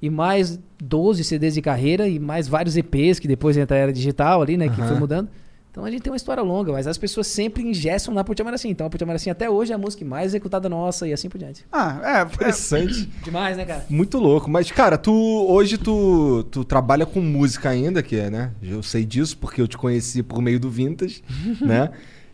e 0.00 0.08
mais 0.08 0.56
12 0.80 1.24
CDs 1.24 1.54
de 1.54 1.60
carreira 1.60 2.06
e 2.06 2.20
mais 2.20 2.46
vários 2.46 2.76
EPs, 2.76 3.18
que 3.18 3.26
depois 3.26 3.56
entra 3.56 3.76
a 3.76 3.80
era 3.80 3.92
digital 3.92 4.40
ali, 4.40 4.56
né? 4.56 4.68
Que 4.68 4.76
foi 4.76 4.96
mudando. 4.96 5.28
Então 5.74 5.84
a 5.84 5.90
gente 5.90 6.02
tem 6.02 6.12
uma 6.12 6.16
história 6.16 6.40
longa, 6.40 6.70
mas 6.70 6.86
as 6.86 6.96
pessoas 6.96 7.26
sempre 7.26 7.64
ingessam 7.64 8.14
na 8.14 8.24
Assim. 8.54 8.68
Então 8.68 8.86
a 8.86 9.12
Assim 9.12 9.28
até 9.28 9.50
hoje 9.50 9.72
é 9.72 9.74
a 9.74 9.78
música 9.78 10.04
mais 10.04 10.26
executada 10.26 10.68
nossa 10.68 11.08
e 11.08 11.12
assim 11.12 11.28
por 11.28 11.36
diante. 11.36 11.66
Ah, 11.72 12.00
é, 12.00 12.18
é, 12.20 12.22
Interessante. 12.22 13.10
Demais, 13.24 13.56
né, 13.56 13.64
cara? 13.64 13.84
Muito 13.90 14.18
louco. 14.18 14.48
Mas, 14.48 14.70
cara, 14.70 14.96
tu 14.96 15.12
hoje 15.12 15.76
tu, 15.76 16.44
tu 16.44 16.62
trabalha 16.62 17.04
com 17.04 17.20
música 17.20 17.70
ainda, 17.70 18.04
que 18.04 18.14
é, 18.14 18.30
né? 18.30 18.52
Eu 18.62 18.84
sei 18.84 19.04
disso 19.04 19.36
porque 19.36 19.60
eu 19.60 19.66
te 19.66 19.76
conheci 19.76 20.22
por 20.22 20.40
meio 20.40 20.60
do 20.60 20.70
Vintage, 20.70 21.24
né? 21.60 21.90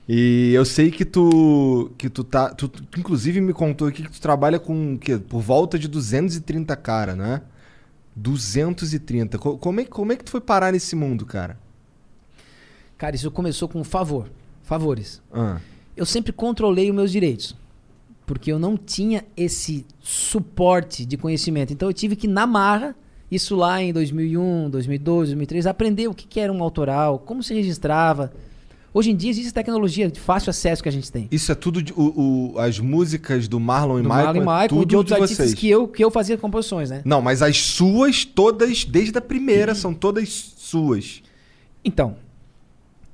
E 0.07 0.53
eu 0.53 0.67
sei 0.67 0.91
que 0.91 1.07
tu 1.07 1.93
que 1.97 2.11
tu 2.11 2.23
tá, 2.23 2.51
tu, 2.51 2.69
tu 2.69 3.01
inclusive 3.01 3.41
me 3.41 3.55
contou 3.55 3.89
aqui 3.89 4.03
que 4.03 4.11
tu 4.11 4.21
trabalha 4.21 4.59
com 4.59 4.97
o 4.97 4.99
quê? 4.99 5.17
Por 5.17 5.41
volta 5.41 5.79
de 5.79 5.89
230 5.89 6.77
cara, 6.77 7.17
né? 7.17 7.41
230. 8.15 9.39
Co- 9.39 9.57
Como 9.57 9.81
é, 9.81 9.85
como 9.87 10.13
é 10.13 10.17
que 10.17 10.25
tu 10.25 10.31
foi 10.31 10.43
parar 10.43 10.73
nesse 10.73 10.95
mundo, 10.95 11.25
cara? 11.25 11.57
Cara, 13.01 13.17
isso 13.17 13.31
começou 13.31 13.67
com 13.67 13.81
um 13.81 13.85
favor. 13.85 14.31
Favores. 14.63 15.23
Ah, 15.33 15.57
eu 15.97 16.05
sempre 16.05 16.33
controlei 16.35 16.91
os 16.91 16.95
meus 16.95 17.11
direitos. 17.11 17.57
Porque 18.27 18.53
eu 18.53 18.59
não 18.59 18.77
tinha 18.77 19.25
esse 19.35 19.87
suporte 19.99 21.07
de 21.07 21.17
conhecimento. 21.17 21.73
Então 21.73 21.89
eu 21.89 21.95
tive 21.95 22.15
que, 22.15 22.29
na 22.29 22.47
marra, 22.47 22.95
isso 23.31 23.57
lá 23.57 23.83
em 23.83 23.91
2001, 23.91 24.69
2002, 24.69 25.29
2003, 25.31 25.67
aprender 25.67 26.09
o 26.09 26.15
que, 26.15 26.27
que 26.27 26.39
era 26.39 26.53
um 26.53 26.63
autoral, 26.63 27.19
como 27.21 27.43
se 27.43 27.55
registrava. 27.55 28.31
Hoje 28.93 29.13
em 29.13 29.17
dia 29.17 29.31
existe 29.31 29.51
tecnologia 29.55 30.11
de 30.11 30.21
fácil 30.21 30.51
acesso 30.51 30.83
que 30.83 30.89
a 30.91 30.93
gente 30.93 31.11
tem. 31.11 31.27
isso 31.33 31.51
é 31.51 31.55
tudo 31.55 31.81
de- 31.83 31.95
o, 31.95 32.53
o- 32.55 32.59
as 32.59 32.79
músicas 32.79 33.49
do 33.49 33.59
Marlon 33.59 34.01
e 34.01 34.03
Do 34.03 34.09
Michael, 34.11 34.25
Marlon 34.27 34.35
e 34.35 34.43
é 34.43 34.47
Michael 34.47 34.65
e 34.67 34.69
tudo 34.69 34.85
de 34.87 34.97
outros 34.97 35.17
de 35.17 35.23
artistas 35.23 35.47
vocês. 35.47 35.59
que 35.59 35.71
eu, 35.71 35.89
que 35.89 36.05
eu 36.05 36.11
fazia 36.11 36.37
composições, 36.37 36.91
né? 36.91 37.01
Não, 37.05 37.23
mas 37.23 37.41
as 37.41 37.57
suas 37.63 38.27
todas 38.27 38.85
desde 38.85 39.17
a 39.17 39.21
primeira 39.23 39.75
são 39.75 39.95
todas 39.95 40.29
suas. 40.59 41.23
Então, 41.85 42.17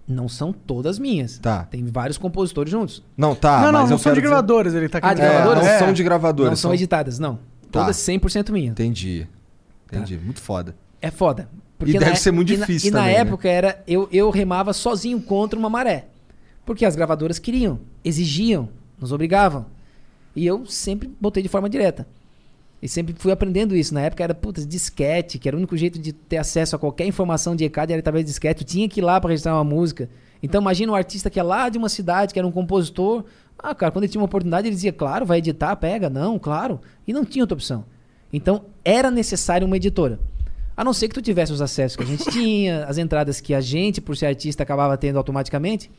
não 0.06 0.28
são 0.28 0.52
todas 0.52 0.98
minhas. 0.98 1.38
Tá. 1.38 1.64
Tem 1.64 1.84
vários 1.86 2.16
compositores 2.18 2.70
juntos. 2.70 3.02
Não, 3.16 3.34
tá, 3.34 3.60
não, 3.60 3.72
não, 3.72 3.80
mas 3.80 3.90
não 3.90 3.96
eu 3.96 3.98
são 3.98 4.12
de 4.12 4.20
dizer- 4.20 4.28
gravadoras, 4.28 4.74
ele 4.74 4.88
tá 4.88 4.98
Ah, 5.02 5.14
de 5.14 5.20
É, 5.20 5.26
falar. 5.26 5.38
não 5.38 5.46
gravadoras? 5.52 5.78
são 5.78 5.92
de 5.92 6.04
gravadoras. 6.04 6.50
não 6.50 6.56
são 6.56 6.74
editadas, 6.74 7.18
não. 7.18 7.36
Tá. 7.70 7.80
Todas 7.80 7.96
100% 7.96 8.52
minhas. 8.52 8.72
Entendi. 8.72 9.26
Entendi. 9.86 10.16
Muito 10.18 10.40
foda. 10.40 10.74
É 11.00 11.10
foda. 11.10 11.48
E 11.84 11.92
deve 11.92 12.06
na- 12.06 12.14
ser 12.16 12.30
muito 12.30 12.52
e 12.52 12.56
na- 12.56 12.64
difícil 12.66 12.88
E 12.88 12.90
na, 12.92 13.00
também, 13.00 13.14
né? 13.14 13.20
época 13.20 13.48
era 13.48 13.82
eu, 13.86 14.08
eu 14.10 14.30
remava 14.30 14.72
sozinho 14.72 15.20
contra 15.20 15.58
uma 15.58 15.68
maré. 15.68 16.06
Porque 16.64 16.84
as 16.84 16.96
gravadoras 16.96 17.38
queriam, 17.38 17.78
exigiam, 18.04 18.68
nos 18.98 19.12
obrigavam. 19.12 19.66
E 20.34 20.46
eu 20.46 20.64
sempre 20.66 21.10
botei 21.20 21.42
de 21.42 21.48
forma 21.48 21.68
direta. 21.68 22.06
E 22.86 22.88
sempre 22.88 23.12
fui 23.18 23.32
aprendendo 23.32 23.74
isso. 23.74 23.92
Na 23.92 24.02
época 24.02 24.22
era, 24.22 24.32
putz, 24.32 24.64
disquete, 24.64 25.40
que 25.40 25.48
era 25.48 25.56
o 25.56 25.58
único 25.58 25.76
jeito 25.76 25.98
de 25.98 26.12
ter 26.12 26.36
acesso 26.36 26.76
a 26.76 26.78
qualquer 26.78 27.04
informação 27.04 27.56
de 27.56 27.64
ECAD 27.64 27.92
era 27.92 27.98
através 27.98 28.24
de 28.24 28.30
disquete. 28.30 28.64
Tu 28.64 28.64
tinha 28.64 28.88
que 28.88 29.00
ir 29.00 29.02
lá 29.02 29.20
para 29.20 29.30
registrar 29.30 29.54
uma 29.54 29.64
música. 29.64 30.08
Então 30.40 30.60
imagina 30.60 30.92
um 30.92 30.94
artista 30.94 31.28
que 31.28 31.40
é 31.40 31.42
lá 31.42 31.68
de 31.68 31.78
uma 31.78 31.88
cidade, 31.88 32.32
que 32.32 32.38
era 32.38 32.46
um 32.46 32.52
compositor. 32.52 33.24
Ah, 33.58 33.74
cara, 33.74 33.90
quando 33.90 34.04
ele 34.04 34.12
tinha 34.12 34.20
uma 34.20 34.26
oportunidade, 34.26 34.68
ele 34.68 34.76
dizia, 34.76 34.92
claro, 34.92 35.26
vai 35.26 35.38
editar, 35.38 35.74
pega. 35.74 36.08
Não, 36.08 36.38
claro. 36.38 36.80
E 37.04 37.12
não 37.12 37.24
tinha 37.24 37.42
outra 37.42 37.56
opção. 37.56 37.84
Então 38.32 38.66
era 38.84 39.10
necessário 39.10 39.66
uma 39.66 39.76
editora. 39.76 40.20
A 40.76 40.84
não 40.84 40.92
ser 40.92 41.08
que 41.08 41.14
tu 41.14 41.22
tivesse 41.22 41.52
os 41.52 41.60
acessos 41.60 41.96
que 41.96 42.04
a 42.04 42.06
gente 42.06 42.30
tinha, 42.30 42.84
as 42.84 42.98
entradas 42.98 43.40
que 43.40 43.52
a 43.52 43.60
gente, 43.60 44.00
por 44.00 44.16
ser 44.16 44.26
artista, 44.26 44.62
acabava 44.62 44.96
tendo 44.96 45.18
automaticamente, 45.18 45.90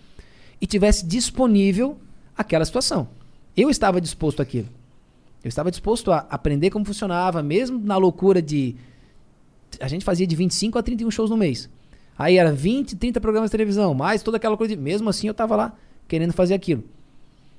e 0.62 0.66
tivesse 0.66 1.06
disponível 1.06 1.98
aquela 2.38 2.64
situação. 2.64 3.10
Eu 3.58 3.70
estava 3.70 4.00
disposto 4.00 4.42
àquilo. 4.42 4.77
Eu 5.44 5.48
estava 5.50 5.70
disposto 5.72 6.12
a 6.12 6.20
aprender 6.30 6.70
como 6.70 6.84
funcionava, 6.86 7.42
mesmo 7.44 7.80
na 7.80 7.96
loucura 7.98 8.42
de. 8.42 8.76
A 9.80 9.88
gente 9.88 10.04
fazia 10.04 10.26
de 10.26 10.36
25 10.36 10.78
a 10.78 10.84
31 10.84 11.12
shows 11.12 11.30
no 11.30 11.38
mês. 11.38 11.70
Aí 12.18 12.38
era 12.38 12.52
20, 12.52 12.96
30 12.96 13.22
programas 13.22 13.50
de 13.50 13.52
televisão, 13.52 13.94
mais 13.94 14.24
toda 14.24 14.38
aquela 14.38 14.58
coisa 14.58 14.76
de. 14.76 14.82
Mesmo 14.82 15.10
assim 15.10 15.28
eu 15.28 15.32
estava 15.32 15.56
lá 15.56 15.74
querendo 16.08 16.34
fazer 16.34 16.54
aquilo. 16.54 16.84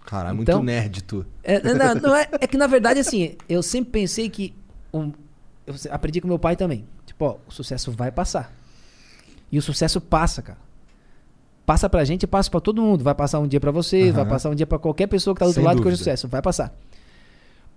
Caralho, 0.05 0.41
Então- 0.43 0.57
muito 0.59 0.67
nerd 0.67 1.03
tu. 1.05 1.25
É, 1.45 1.62
não, 1.75 1.95
não 1.95 2.17
é, 2.17 2.27
é 2.41 2.47
que 2.47 2.57
na 2.57 2.67
verdade, 2.67 2.99
assim, 2.99 3.37
eu 3.49 3.62
sempre 3.62 3.91
pensei 3.93 4.29
que. 4.29 4.55
um- 4.93 5.12
eu 5.67 5.75
aprendi 5.91 6.21
com 6.21 6.27
meu 6.29 6.38
pai 6.38 6.57
também. 6.57 6.85
Tipo, 7.07 7.25
ó, 7.27 7.37
o 7.47 7.53
sucesso 7.53 7.93
vai 7.93 8.11
passar. 8.11 8.53
E 9.53 9.59
o 9.59 9.62
sucesso 9.62 10.01
passa, 10.01 10.41
cara. 10.43 10.59
Passa 11.67 11.88
pra 11.88 12.03
gente 12.05 12.23
e 12.23 12.27
passa 12.27 12.51
pra 12.51 12.61
todo 12.61 12.81
mundo. 12.81 13.05
Vai 13.05 13.14
passar 13.14 13.38
um 13.38 13.47
dia 13.47 13.61
pra 13.61 13.71
você, 13.71 14.11
vai 14.11 14.23
Aham. 14.23 14.31
passar 14.31 14.49
um 14.51 14.55
dia 14.55 14.67
pra 14.67 14.79
qualquer 14.79 15.07
pessoa 15.07 15.35
que 15.35 15.41
tá 15.41 15.45
do 15.45 15.49
outro 15.49 15.61
Sem 15.61 15.67
lado 15.67 15.77
que 15.77 15.83
dúvida. 15.83 15.93
hoje 15.95 15.99
sucesso. 15.99 16.27
Vai 16.27 16.41
passar. 16.41 16.75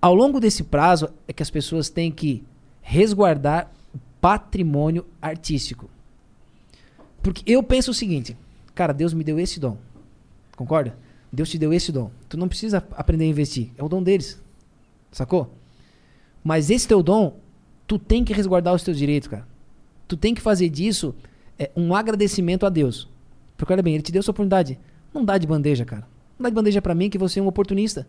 Ao 0.02 0.16
longo 0.16 0.40
desse 0.40 0.64
prazo 0.64 1.10
é 1.28 1.34
que 1.34 1.44
as 1.44 1.50
pessoas 1.52 1.90
têm 1.90 2.12
que 2.12 2.44
resguardar 2.82 3.72
o 3.94 4.00
patrimônio 4.20 5.06
artístico. 5.22 5.90
Porque 7.22 7.44
eu 7.46 7.62
penso 7.62 7.92
o 7.92 7.94
seguinte, 7.94 8.36
cara, 8.74 8.94
Deus 8.94 9.14
me 9.14 9.24
deu 9.24 9.40
esse 9.40 9.60
dom. 9.60 9.78
Concorda? 10.56 10.98
Deus 11.32 11.50
te 11.50 11.58
deu 11.58 11.72
esse 11.72 11.92
dom. 11.92 12.10
Tu 12.28 12.36
não 12.36 12.48
precisa 12.48 12.84
aprender 12.94 13.26
a 13.26 13.28
investir. 13.28 13.70
É 13.78 13.84
o 13.84 13.88
dom 13.88 14.02
deles. 14.02 14.42
Sacou? 15.12 15.54
Mas 16.44 16.70
esse 16.70 16.88
teu 16.88 17.04
dom, 17.04 17.38
tu 17.86 18.00
tem 18.00 18.26
que 18.26 18.34
resguardar 18.34 18.74
os 18.74 18.84
teus 18.84 18.98
direitos, 18.98 19.28
cara. 19.28 19.48
Tu 20.08 20.18
tem 20.18 20.34
que 20.34 20.42
fazer 20.42 20.68
disso 20.70 21.14
é, 21.60 21.70
um 21.76 21.94
agradecimento 21.94 22.66
a 22.66 22.70
Deus. 22.70 23.08
Porque 23.56 23.72
olha 23.72 23.84
bem, 23.84 23.94
ele 23.94 24.04
te 24.04 24.12
deu 24.12 24.20
essa 24.20 24.32
oportunidade. 24.32 24.80
Não 25.14 25.24
dá 25.24 25.38
de 25.38 25.46
bandeja, 25.46 25.86
cara. 25.86 26.08
Não 26.38 26.44
dá 26.44 26.50
de 26.50 26.56
bandeja 26.56 26.82
pra 26.82 26.96
mim 26.96 27.10
que 27.10 27.18
você 27.20 27.40
é 27.40 27.44
um 27.44 27.48
oportunista. 27.48 28.08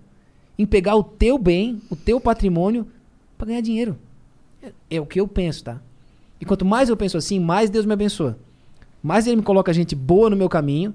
Em 0.58 0.66
pegar 0.66 0.96
o 0.96 1.02
teu 1.02 1.38
bem, 1.38 1.80
o 1.90 1.96
teu 1.96 2.20
patrimônio, 2.20 2.86
pra 3.36 3.46
ganhar 3.46 3.60
dinheiro. 3.60 3.98
É, 4.62 4.72
é 4.90 5.00
o 5.00 5.06
que 5.06 5.20
eu 5.20 5.26
penso, 5.26 5.64
tá? 5.64 5.80
E 6.40 6.44
quanto 6.44 6.64
mais 6.64 6.88
eu 6.88 6.96
penso 6.96 7.16
assim, 7.16 7.38
mais 7.38 7.70
Deus 7.70 7.86
me 7.86 7.92
abençoa. 7.92 8.38
Mais 9.02 9.26
ele 9.26 9.36
me 9.36 9.42
coloca 9.42 9.72
gente 9.72 9.94
boa 9.94 10.30
no 10.30 10.36
meu 10.36 10.48
caminho. 10.48 10.94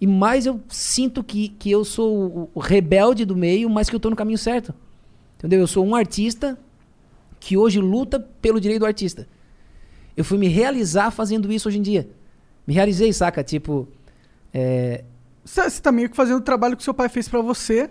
E 0.00 0.06
mais 0.06 0.46
eu 0.46 0.60
sinto 0.68 1.22
que, 1.22 1.48
que 1.48 1.70
eu 1.70 1.84
sou 1.84 2.50
o, 2.54 2.60
rebelde 2.60 3.24
do 3.24 3.36
meio, 3.36 3.70
mas 3.70 3.88
que 3.88 3.96
eu 3.96 4.00
tô 4.00 4.10
no 4.10 4.16
caminho 4.16 4.38
certo. 4.38 4.74
Entendeu? 5.38 5.60
Eu 5.60 5.66
sou 5.66 5.84
um 5.84 5.94
artista 5.94 6.58
que 7.40 7.56
hoje 7.56 7.80
luta 7.80 8.20
pelo 8.40 8.60
direito 8.60 8.80
do 8.80 8.86
artista. 8.86 9.26
Eu 10.16 10.24
fui 10.24 10.38
me 10.38 10.48
realizar 10.48 11.10
fazendo 11.10 11.52
isso 11.52 11.68
hoje 11.68 11.78
em 11.78 11.82
dia. 11.82 12.08
Me 12.66 12.74
realizei, 12.74 13.12
saca? 13.12 13.42
Tipo, 13.42 13.88
é, 14.52 15.04
Você 15.44 15.80
tá 15.80 15.90
meio 15.92 16.08
que 16.08 16.16
fazendo 16.16 16.38
o 16.38 16.44
trabalho 16.44 16.76
que 16.76 16.82
seu 16.82 16.94
pai 16.94 17.08
fez 17.08 17.28
pra 17.28 17.40
você. 17.40 17.90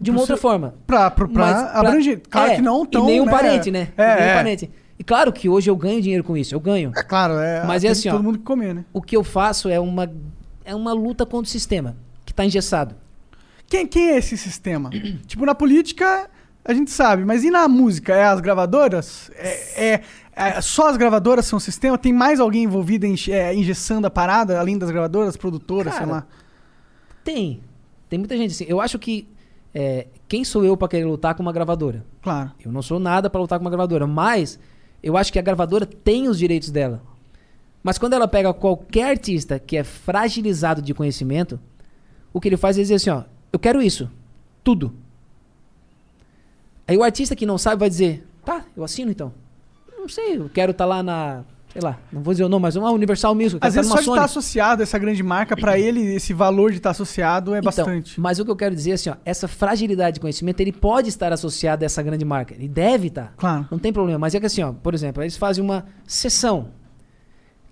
De 0.00 0.10
uma 0.10 0.16
Pro 0.16 0.20
outra 0.22 0.36
seu- 0.36 0.40
forma. 0.42 0.74
Pra, 0.86 1.10
pra, 1.10 1.28
pra 1.28 1.44
Mas 1.46 1.76
abranger. 1.76 2.22
Claro 2.28 2.52
é, 2.52 2.56
que 2.56 2.62
não 2.62 2.86
tão. 2.86 3.02
E 3.04 3.06
nenhum 3.06 3.26
né? 3.26 3.30
parente, 3.30 3.70
né? 3.70 3.88
É, 3.96 4.02
e 4.02 4.14
nenhum 4.16 4.30
é. 4.30 4.34
parente. 4.34 4.70
E 4.98 5.04
claro 5.04 5.32
que 5.32 5.48
hoje 5.48 5.68
eu 5.70 5.76
ganho 5.76 6.00
dinheiro 6.00 6.24
com 6.24 6.36
isso, 6.36 6.54
eu 6.54 6.60
ganho. 6.60 6.92
É 6.96 7.02
claro, 7.02 7.34
é. 7.34 7.64
Mas 7.66 7.84
é 7.84 7.88
assim, 7.88 8.08
ó. 8.08 8.12
todo 8.12 8.22
mundo 8.22 8.38
que 8.38 8.44
comer, 8.44 8.74
né? 8.74 8.84
O 8.92 9.00
que 9.02 9.16
eu 9.16 9.24
faço 9.24 9.68
é 9.68 9.78
uma, 9.80 10.10
é 10.64 10.74
uma 10.74 10.92
luta 10.92 11.24
contra 11.26 11.46
o 11.46 11.50
sistema, 11.50 11.96
que 12.24 12.32
tá 12.34 12.44
engessado. 12.44 12.94
Quem, 13.66 13.86
quem 13.86 14.10
é 14.10 14.18
esse 14.18 14.36
sistema? 14.36 14.90
tipo, 15.26 15.44
na 15.46 15.54
política, 15.54 16.28
A 16.64 16.74
gente 16.74 16.90
sabe, 16.90 17.24
mas 17.24 17.42
e 17.44 17.50
na 17.50 17.66
música? 17.68 18.14
É 18.14 18.24
as 18.24 18.40
gravadoras? 18.40 19.30
É, 19.34 19.84
é- 19.94 20.00
é- 20.36 20.60
só 20.60 20.88
as 20.90 20.96
gravadoras 20.98 21.46
são 21.46 21.56
o 21.56 21.60
sistema? 21.60 21.96
Tem 21.96 22.12
mais 22.12 22.38
alguém 22.40 22.64
envolvido 22.64 23.06
em 23.06 23.14
é, 23.28 23.54
engessando 23.54 24.06
a 24.06 24.10
parada, 24.10 24.58
além 24.60 24.76
das 24.76 24.90
gravadoras, 24.90 25.36
produtoras, 25.36 25.94
sei 25.94 26.00
Cara, 26.00 26.12
lá? 26.12 26.26
Tem. 27.24 27.60
Tem 28.08 28.18
muita 28.18 28.36
gente 28.36 28.52
assim. 28.52 28.64
Eu 28.68 28.80
acho 28.80 28.98
que. 28.98 29.26
É, 29.74 30.06
quem 30.28 30.44
sou 30.44 30.64
eu 30.64 30.76
pra 30.76 30.88
querer 30.88 31.04
lutar 31.04 31.34
com 31.34 31.42
uma 31.42 31.52
gravadora? 31.52 32.04
Claro. 32.22 32.52
Eu 32.64 32.72
não 32.72 32.82
sou 32.82 32.98
nada 32.98 33.30
pra 33.30 33.40
lutar 33.40 33.58
com 33.58 33.64
uma 33.64 33.70
gravadora, 33.70 34.06
mas 34.06 34.58
eu 35.02 35.16
acho 35.16 35.32
que 35.32 35.38
a 35.38 35.42
gravadora 35.42 35.86
tem 35.86 36.28
os 36.28 36.38
direitos 36.38 36.70
dela. 36.70 37.02
Mas 37.82 37.96
quando 37.96 38.12
ela 38.12 38.28
pega 38.28 38.52
qualquer 38.52 39.10
artista 39.10 39.58
que 39.58 39.76
é 39.76 39.84
fragilizado 39.84 40.82
de 40.82 40.92
conhecimento, 40.92 41.58
o 42.32 42.40
que 42.40 42.48
ele 42.48 42.56
faz 42.56 42.76
é 42.76 42.82
dizer 42.82 42.94
assim, 42.94 43.10
ó, 43.10 43.22
eu 43.52 43.58
quero 43.58 43.80
isso, 43.80 44.10
tudo. 44.62 44.92
Aí 46.86 46.96
o 46.96 47.02
artista 47.02 47.36
que 47.36 47.46
não 47.46 47.56
sabe 47.56 47.80
vai 47.80 47.88
dizer, 47.88 48.26
tá, 48.44 48.64
eu 48.76 48.84
assino 48.84 49.10
então. 49.10 49.32
Não 49.96 50.08
sei, 50.08 50.36
eu 50.36 50.50
quero 50.50 50.72
estar 50.72 50.84
lá 50.84 51.02
na, 51.02 51.44
sei 51.72 51.80
lá, 51.82 51.98
não 52.12 52.20
vou 52.22 52.34
dizer 52.34 52.44
o 52.44 52.48
nome, 52.48 52.62
mas 52.62 52.74
uma 52.76 52.90
Universal 52.90 53.34
quero 53.34 53.68
Às 53.68 53.74
estar 53.74 53.80
vezes 53.80 53.88
só 53.88 53.94
de 53.96 54.00
estar 54.02 54.12
Sony. 54.14 54.24
associado 54.24 54.82
a 54.82 54.84
essa 54.84 54.98
grande 54.98 55.22
marca, 55.22 55.56
pra 55.56 55.78
ele, 55.80 56.00
esse 56.14 56.32
valor 56.34 56.70
de 56.72 56.78
estar 56.78 56.90
associado 56.90 57.54
é 57.54 57.58
Então, 57.58 57.64
bastante. 57.64 58.20
Mas 58.20 58.38
o 58.40 58.44
que 58.44 58.50
eu 58.50 58.56
quero 58.56 58.74
dizer 58.74 58.90
é 58.90 58.94
assim, 58.94 59.10
ó, 59.10 59.16
essa 59.24 59.46
fragilidade 59.46 60.14
de 60.14 60.20
conhecimento, 60.20 60.60
ele 60.60 60.72
pode 60.72 61.08
estar 61.08 61.32
associado 61.32 61.84
a 61.84 61.86
essa 61.86 62.02
grande 62.02 62.24
marca. 62.24 62.54
Ele 62.54 62.66
deve 62.68 63.06
estar. 63.08 63.32
Claro. 63.36 63.68
Não 63.70 63.78
tem 63.78 63.92
problema. 63.92 64.18
Mas 64.18 64.34
é 64.34 64.40
que 64.40 64.46
assim, 64.46 64.62
ó, 64.62 64.72
por 64.72 64.94
exemplo, 64.94 65.22
eles 65.22 65.36
fazem 65.36 65.62
uma 65.64 65.86
sessão. 66.06 66.68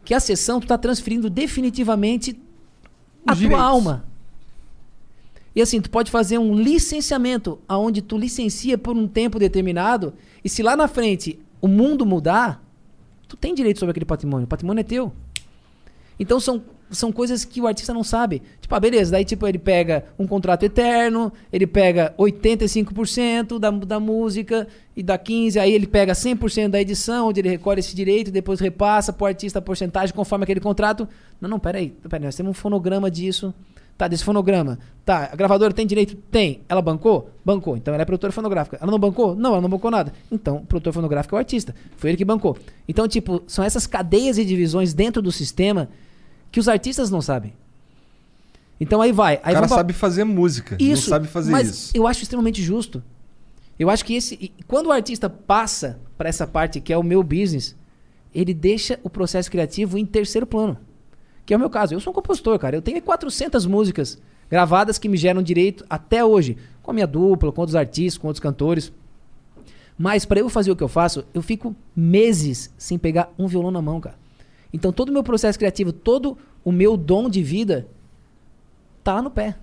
Que 0.05 0.15
a 0.15 0.21
sessão 0.21 0.61
tu 0.61 0.67
tá 0.67 0.79
transferindo 0.79 1.29
definitivamente 1.29 2.41
a 3.27 3.33
Os 3.33 3.39
tua 3.39 3.49
direitos. 3.49 3.65
alma. 3.65 4.05
E 5.57 5.61
assim, 5.61 5.81
tu 5.81 5.91
pode 5.91 6.11
fazer 6.11 6.39
um 6.39 6.55
licenciamento, 6.55 7.59
aonde 7.69 8.01
tu 8.01 8.17
licencia 8.17 8.79
por 8.79 8.97
um 8.97 9.09
tempo 9.09 9.41
determinado, 9.41 10.15
e 10.45 10.49
se 10.49 10.63
lá 10.63 10.77
na 10.77 10.87
frente 10.87 11.39
o 11.61 11.67
mundo 11.67 12.07
mudar, 12.07 12.63
tu 13.29 13.37
tem 13.37 13.55
direito 13.55 13.79
sobre 13.79 13.91
aquele 13.91 14.07
patrimônio. 14.07 14.47
O 14.47 14.49
patrimônio 14.49 14.81
é 14.81 14.85
teu. 14.85 15.13
Então 16.19 16.41
são, 16.41 16.63
são 16.91 17.13
coisas 17.13 17.45
que 17.45 17.61
o 17.61 17.67
artista 17.67 17.95
não 17.95 18.03
sabe. 18.03 18.43
Tipo, 18.61 18.75
ah, 18.75 18.81
beleza, 18.81 19.13
daí 19.13 19.25
tipo 19.25 19.47
ele 19.47 19.59
pega 19.59 20.05
um 20.19 20.27
contrato 20.27 20.65
eterno, 20.65 21.33
ele 21.53 21.67
pega 21.67 22.13
85% 22.19 23.59
da, 23.59 23.71
da 23.71 24.01
música 24.01 24.67
e 24.97 25.03
dá 25.03 25.17
15%, 25.17 25.61
aí 25.61 25.73
ele 25.73 25.87
pega 25.87 26.13
100% 26.13 26.69
da 26.69 26.81
edição, 26.81 27.29
onde 27.29 27.41
ele 27.41 27.49
recolhe 27.49 27.79
esse 27.79 27.95
direito 27.95 28.31
depois 28.33 28.59
repassa 28.59 29.13
pro 29.13 29.27
artista 29.27 29.61
a 29.61 29.63
porcentagem 29.63 30.15
conforme 30.15 30.43
aquele 30.43 30.61
contrato. 30.61 31.07
Não, 31.41 31.49
não, 31.49 31.59
peraí, 31.61 31.91
peraí, 32.09 32.25
nós 32.25 32.35
temos 32.35 32.51
um 32.51 32.55
fonograma 32.55 33.11
disso. 33.11 33.55
Tá, 33.99 34.07
desse 34.07 34.23
fonograma. 34.23 34.79
Tá, 35.05 35.29
a 35.33 35.35
gravadora 35.37 35.75
tem 35.75 35.85
direito? 35.85 36.15
Tem. 36.31 36.61
Ela 36.69 36.81
bancou? 36.81 37.31
Bancou. 37.45 37.77
Então 37.77 37.93
ela 37.93 38.03
é 38.03 38.07
produtora 38.07 38.33
fonográfica. 38.33 38.79
Ela 38.81 38.93
não 38.93 38.99
bancou? 38.99 39.35
Não, 39.35 39.51
ela 39.51 39.61
não 39.61 39.69
bancou 39.69 39.91
nada. 39.91 40.13
Então, 40.31 40.59
o 40.59 40.67
produtor 40.67 40.93
fonográfico 40.93 41.35
é 41.35 41.37
o 41.37 41.39
artista. 41.41 41.75
Foi 41.97 42.11
ele 42.11 42.17
que 42.17 42.25
bancou. 42.25 42.57
Então, 42.87 43.09
tipo, 43.09 43.43
são 43.49 43.65
essas 43.65 43.89
cadeias 43.89 44.39
e 44.39 44.45
divisões 44.45 44.95
dentro 44.95 45.21
do 45.21 45.33
sistema 45.33 45.89
que 46.53 46.61
os 46.61 46.69
artistas 46.69 47.11
não 47.11 47.21
sabem. 47.21 47.53
Então 48.81 49.03
aí 49.03 49.11
vai. 49.11 49.35
O 49.35 49.39
Aí 49.39 49.43
cara 49.43 49.55
vamos 49.57 49.69
pra- 49.71 49.77
sabe 49.79 49.93
fazer 49.93 50.23
música, 50.25 50.77
isso, 50.79 51.11
não 51.11 51.17
sabe 51.17 51.27
fazer 51.27 51.51
mas 51.51 51.69
isso. 51.69 51.91
eu 51.95 52.07
acho 52.07 52.23
extremamente 52.23 52.63
justo. 52.63 53.03
Eu 53.79 53.91
acho 53.91 54.05
que 54.05 54.15
esse. 54.15 54.53
Quando 54.69 54.87
o 54.87 54.93
artista 54.93 55.29
passa 55.29 55.99
para 56.17 56.29
essa 56.29 56.47
parte 56.47 56.81
que 56.81 56.93
é 56.93 56.97
o 56.97 57.03
meu 57.03 57.23
business, 57.25 57.75
ele 58.33 58.55
deixa 58.55 58.99
o 59.03 59.11
processo 59.11 59.51
criativo 59.51 59.99
em 59.99 60.07
terceiro 60.07 60.47
plano. 60.47 60.77
Que 61.49 61.55
é 61.55 61.57
o 61.57 61.61
meu 61.61 61.71
caso. 61.71 61.95
Eu 61.95 62.01
sou 62.01 62.11
um 62.11 62.15
compositor, 62.15 62.59
cara. 62.59 62.77
Eu 62.77 62.83
tenho 62.83 63.01
400 63.01 63.65
músicas 63.65 64.19
gravadas 64.51 64.99
que 64.99 65.09
me 65.09 65.17
geram 65.17 65.43
direito 65.43 65.83
até 65.89 66.23
hoje. 66.23 66.59
Com 66.83 66.91
a 66.91 66.95
minha 66.95 67.07
dupla, 67.07 67.51
com 67.51 67.63
outros 67.63 67.75
artistas, 67.75 68.19
com 68.19 68.27
outros 68.27 68.43
cantores. 68.43 68.93
Mas 69.97 70.27
para 70.27 70.41
eu 70.41 70.51
fazer 70.51 70.71
o 70.71 70.77
que 70.77 70.83
eu 70.83 70.89
faço, 70.89 71.25
eu 71.33 71.41
fico 71.41 71.75
meses 71.97 72.71
sem 72.77 72.99
pegar 72.99 73.33
um 73.39 73.47
violão 73.47 73.71
na 73.71 73.81
mão, 73.81 73.99
cara. 73.99 74.17
Então 74.75 74.93
todo 74.93 75.09
o 75.09 75.13
meu 75.13 75.23
processo 75.23 75.59
criativo, 75.59 75.91
todo 75.91 76.37
o 76.63 76.71
meu 76.71 76.99
dom 76.99 77.31
de 77.31 77.43
vida 77.43 77.89
tá 79.03 79.15
lá 79.15 79.23
no 79.23 79.31
pé. 79.31 79.57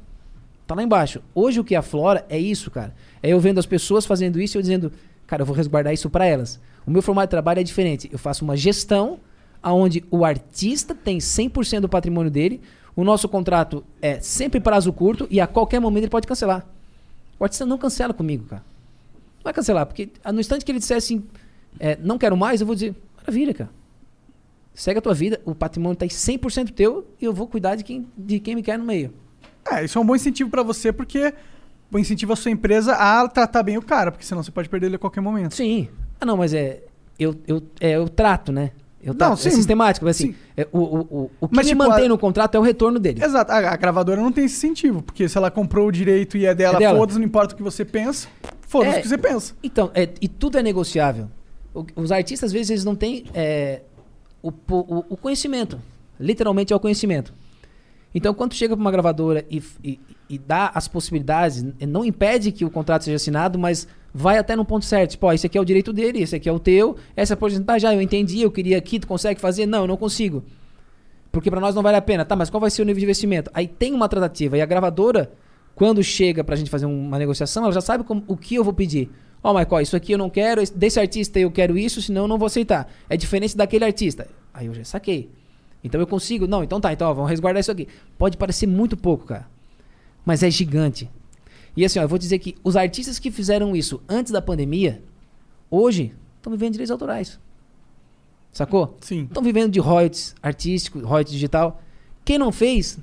Tá 0.65 0.73
lá 0.73 0.81
embaixo. 0.81 1.21
Hoje 1.35 1.59
o 1.59 1.63
que 1.63 1.75
aflora 1.75 2.25
é 2.27 2.39
isso, 2.39 2.71
cara. 2.71 2.95
É 3.21 3.29
eu 3.29 3.39
vendo 3.39 3.59
as 3.59 3.67
pessoas 3.67 4.07
fazendo 4.07 4.41
isso 4.41 4.57
e 4.57 4.57
eu 4.57 4.61
dizendo, 4.63 4.91
cara, 5.27 5.43
eu 5.43 5.45
vou 5.45 5.55
resguardar 5.55 5.93
isso 5.93 6.09
para 6.09 6.25
elas. 6.25 6.59
O 6.83 6.89
meu 6.89 7.03
formato 7.03 7.27
de 7.27 7.31
trabalho 7.31 7.59
é 7.59 7.63
diferente. 7.63 8.09
Eu 8.11 8.17
faço 8.17 8.43
uma 8.43 8.57
gestão 8.57 9.19
aonde 9.65 10.05
o 10.11 10.23
artista 10.23 10.93
tem 10.93 11.17
100% 11.17 11.79
do 11.79 11.89
patrimônio 11.89 12.29
dele. 12.29 12.61
O 12.95 13.03
nosso 13.03 13.27
contrato 13.27 13.83
é 13.99 14.19
sempre 14.19 14.59
prazo 14.59 14.93
curto 14.93 15.27
e 15.31 15.41
a 15.41 15.47
qualquer 15.47 15.81
momento 15.81 16.03
ele 16.03 16.11
pode 16.11 16.27
cancelar. 16.27 16.63
O 17.39 17.43
artista 17.43 17.65
não 17.65 17.75
cancela 17.75 18.13
comigo, 18.13 18.45
cara. 18.45 18.63
Não 19.37 19.43
vai 19.43 19.53
cancelar, 19.53 19.87
porque 19.87 20.11
no 20.31 20.39
instante 20.39 20.63
que 20.63 20.71
ele 20.71 20.77
disser 20.77 20.97
assim, 20.97 21.23
é, 21.79 21.97
não 21.99 22.19
quero 22.19 22.37
mais, 22.37 22.61
eu 22.61 22.67
vou 22.67 22.75
dizer, 22.75 22.93
maravilha, 23.17 23.55
cara. 23.55 23.71
Segue 24.75 24.99
a 24.99 25.01
tua 25.01 25.15
vida, 25.15 25.41
o 25.43 25.55
patrimônio 25.55 25.95
tá 25.95 26.05
em 26.05 26.09
100% 26.09 26.71
teu 26.71 27.07
e 27.19 27.25
eu 27.25 27.33
vou 27.33 27.47
cuidar 27.47 27.75
de 27.75 27.83
quem, 27.83 28.05
de 28.15 28.39
quem 28.39 28.53
me 28.53 28.61
quer 28.61 28.77
no 28.77 28.85
meio. 28.85 29.11
É, 29.71 29.83
isso 29.83 29.97
é 29.97 30.01
um 30.01 30.05
bom 30.05 30.15
incentivo 30.15 30.51
pra 30.51 30.61
você, 30.61 30.93
porque 30.93 31.33
incentiva 31.97 32.33
a 32.33 32.35
sua 32.35 32.51
empresa 32.51 32.93
a 32.93 33.27
tratar 33.27 33.63
bem 33.63 33.77
o 33.77 33.81
cara, 33.81 34.11
porque 34.11 34.25
senão 34.25 34.43
você 34.43 34.51
pode 34.51 34.69
perder 34.69 34.87
ele 34.87 34.97
a 34.97 34.99
qualquer 34.99 35.21
momento. 35.21 35.55
Sim. 35.55 35.89
Ah, 36.21 36.25
não, 36.25 36.37
mas 36.37 36.53
é. 36.53 36.83
Eu, 37.17 37.35
eu, 37.47 37.63
é, 37.79 37.91
eu 37.91 38.07
trato, 38.09 38.51
né? 38.51 38.71
Eu 39.05 39.13
Não, 39.13 39.17
trato, 39.19 39.37
sim. 39.37 39.49
é 39.49 39.51
sistemático. 39.51 40.03
mas 40.05 40.15
Assim, 40.17 40.31
Sim. 40.33 40.35
é, 40.57 40.67
o, 40.71 40.79
o, 40.79 40.99
o, 40.99 41.31
o 41.41 41.47
que 41.47 41.55
Mas, 41.55 41.65
me 41.67 41.73
tipo, 41.73 41.83
mantém 41.87 42.05
a- 42.05 42.09
no 42.09 42.17
contrato 42.17 42.55
é 42.55 42.59
o 42.59 42.63
retorno 42.63 42.97
dele. 42.99 43.23
Exato, 43.23 43.51
a, 43.51 43.57
a 43.57 43.75
gravadora 43.77 44.19
não 44.19 44.31
tem 44.31 44.45
esse 44.45 44.55
incentivo, 44.55 45.03
porque 45.03 45.29
se 45.29 45.37
ela 45.37 45.51
comprou 45.51 45.87
o 45.87 45.91
direito 45.91 46.35
e 46.37 46.45
é 46.45 46.55
dela, 46.55 46.77
É 46.77 46.79
dela. 46.79 46.97
foda-se, 46.97 47.19
não 47.19 47.25
importa 47.25 47.53
o 47.53 47.57
que 47.57 47.61
você 47.63 47.85
pensa, 47.85 48.27
foda-se 48.67 48.95
É. 48.95 48.99
o 48.99 49.01
que 49.03 49.07
você 49.07 49.17
pensa. 49.17 49.53
Então, 49.63 49.91
é, 49.93 50.09
e 50.19 50.27
tudo 50.27 50.57
é 50.57 50.63
negociável. 50.63 51.29
O- 51.73 51.85
os 51.95 52.11
artistas, 52.11 52.47
às 52.49 52.51
vezes, 52.51 52.71
eles 52.71 52.83
não 52.83 52.95
têm 52.95 53.25
é, 53.33 53.81
o, 54.41 54.49
o, 54.49 55.05
o 55.09 55.15
conhecimento. 55.17 55.79
Literalmente 56.19 56.73
é 56.73 56.75
o 56.75 56.79
conhecimento. 56.79 57.31
Então, 58.13 58.33
quando 58.33 58.53
chega 58.53 58.75
para 58.75 58.81
uma 58.81 58.91
gravadora 58.91 59.45
e, 59.51 59.61
e, 59.83 59.99
e 60.29 60.37
dá 60.39 60.71
as 60.73 60.87
possibilidades, 60.87 61.63
não 61.87 62.03
impede 62.05 62.51
que 62.51 62.63
o 62.65 62.69
contrato 62.71 63.03
seja 63.03 63.17
assinado, 63.17 63.59
mas 63.59 63.87
vai 64.17 64.37
até 64.37 64.55
no 64.55 64.63
ponto 64.63 64.85
certo. 64.85 65.11
Tipo, 65.11 65.27
ó, 65.27 65.33
esse 65.33 65.45
aqui 65.45 65.57
é 65.57 65.61
o 65.61 65.65
direito 65.65 65.91
dele, 65.91 66.21
esse 66.21 66.33
aqui 66.37 66.47
é 66.47 66.51
o 66.51 66.57
teu, 66.57 66.95
essa 67.17 67.35
porcentagem, 67.35 67.89
ah, 67.89 67.93
eu 67.93 68.01
entendi, 68.01 68.41
eu 68.41 68.49
queria 68.49 68.77
aqui, 68.77 68.97
tu 68.97 69.07
consegue 69.07 69.41
fazer? 69.41 69.65
Não, 69.65 69.81
eu 69.81 69.87
não 69.87 69.97
consigo. 69.97 70.41
Porque 71.33 71.51
para 71.51 71.59
nós 71.59 71.75
não 71.75 71.83
vale 71.83 71.97
a 71.97 72.01
pena. 72.01 72.23
Tá, 72.23 72.33
mas 72.33 72.49
qual 72.49 72.61
vai 72.61 72.69
ser 72.71 72.81
o 72.81 72.85
nível 72.85 72.99
de 72.99 73.03
investimento? 73.05 73.51
Aí 73.53 73.67
tem 73.67 73.93
uma 73.93 74.07
tratativa. 74.07 74.57
E 74.57 74.61
a 74.61 74.65
gravadora, 74.65 75.29
quando 75.75 76.01
chega 76.01 76.45
pra 76.45 76.55
gente 76.55 76.69
fazer 76.69 76.85
uma 76.85 77.19
negociação, 77.19 77.63
ela 77.65 77.73
já 77.73 77.81
sabe 77.81 78.05
como- 78.05 78.23
o 78.25 78.37
que 78.37 78.55
eu 78.55 78.63
vou 78.63 78.71
pedir. 78.73 79.09
Ó, 79.43 79.53
Michael, 79.53 79.81
isso 79.81 79.97
aqui 79.97 80.13
eu 80.13 80.17
não 80.17 80.29
quero, 80.29 80.61
esse- 80.61 80.73
desse 80.73 80.97
artista 80.97 81.37
eu 81.37 81.51
quero 81.51 81.77
isso, 81.77 82.01
senão 82.01 82.21
eu 82.23 82.27
não 82.29 82.37
vou 82.37 82.45
aceitar. 82.45 82.89
É 83.09 83.17
diferente 83.17 83.55
daquele 83.57 83.83
artista. 83.83 84.27
Aí 84.53 84.67
eu 84.67 84.73
já 84.73 84.85
saquei. 84.85 85.29
Então 85.83 85.99
eu 85.99 86.07
consigo. 86.07 86.47
Não, 86.47 86.63
então 86.63 86.79
tá, 86.79 86.93
então 86.93 87.09
ó, 87.09 87.13
vamos 87.13 87.29
resguardar 87.29 87.59
isso 87.59 87.71
aqui. 87.71 87.85
Pode 88.17 88.37
parecer 88.37 88.65
muito 88.65 88.95
pouco, 88.95 89.25
cara. 89.25 89.45
Mas 90.25 90.41
é 90.41 90.49
gigante. 90.49 91.09
E 91.75 91.83
assim, 91.83 91.99
ó, 91.99 92.03
eu 92.03 92.07
vou 92.07 92.17
dizer 92.17 92.39
que 92.39 92.55
os 92.63 92.75
artistas 92.75 93.19
que 93.19 93.29
fizeram 93.31 93.75
isso 93.75 94.01
antes 94.07 94.31
da 94.31 94.41
pandemia, 94.41 95.03
hoje, 95.69 96.13
estão 96.37 96.51
vivendo 96.51 96.69
de 96.69 96.73
direitos 96.73 96.91
autorais. 96.91 97.39
Sacou? 98.51 98.97
Sim. 99.01 99.23
Estão 99.23 99.43
vivendo 99.43 99.71
de 99.71 99.79
royalties 99.79 100.33
artístico, 100.41 100.99
royalties 100.99 101.33
digital. 101.33 101.81
Quem 102.23 102.37
não 102.37 102.51
fez, 102.51 102.97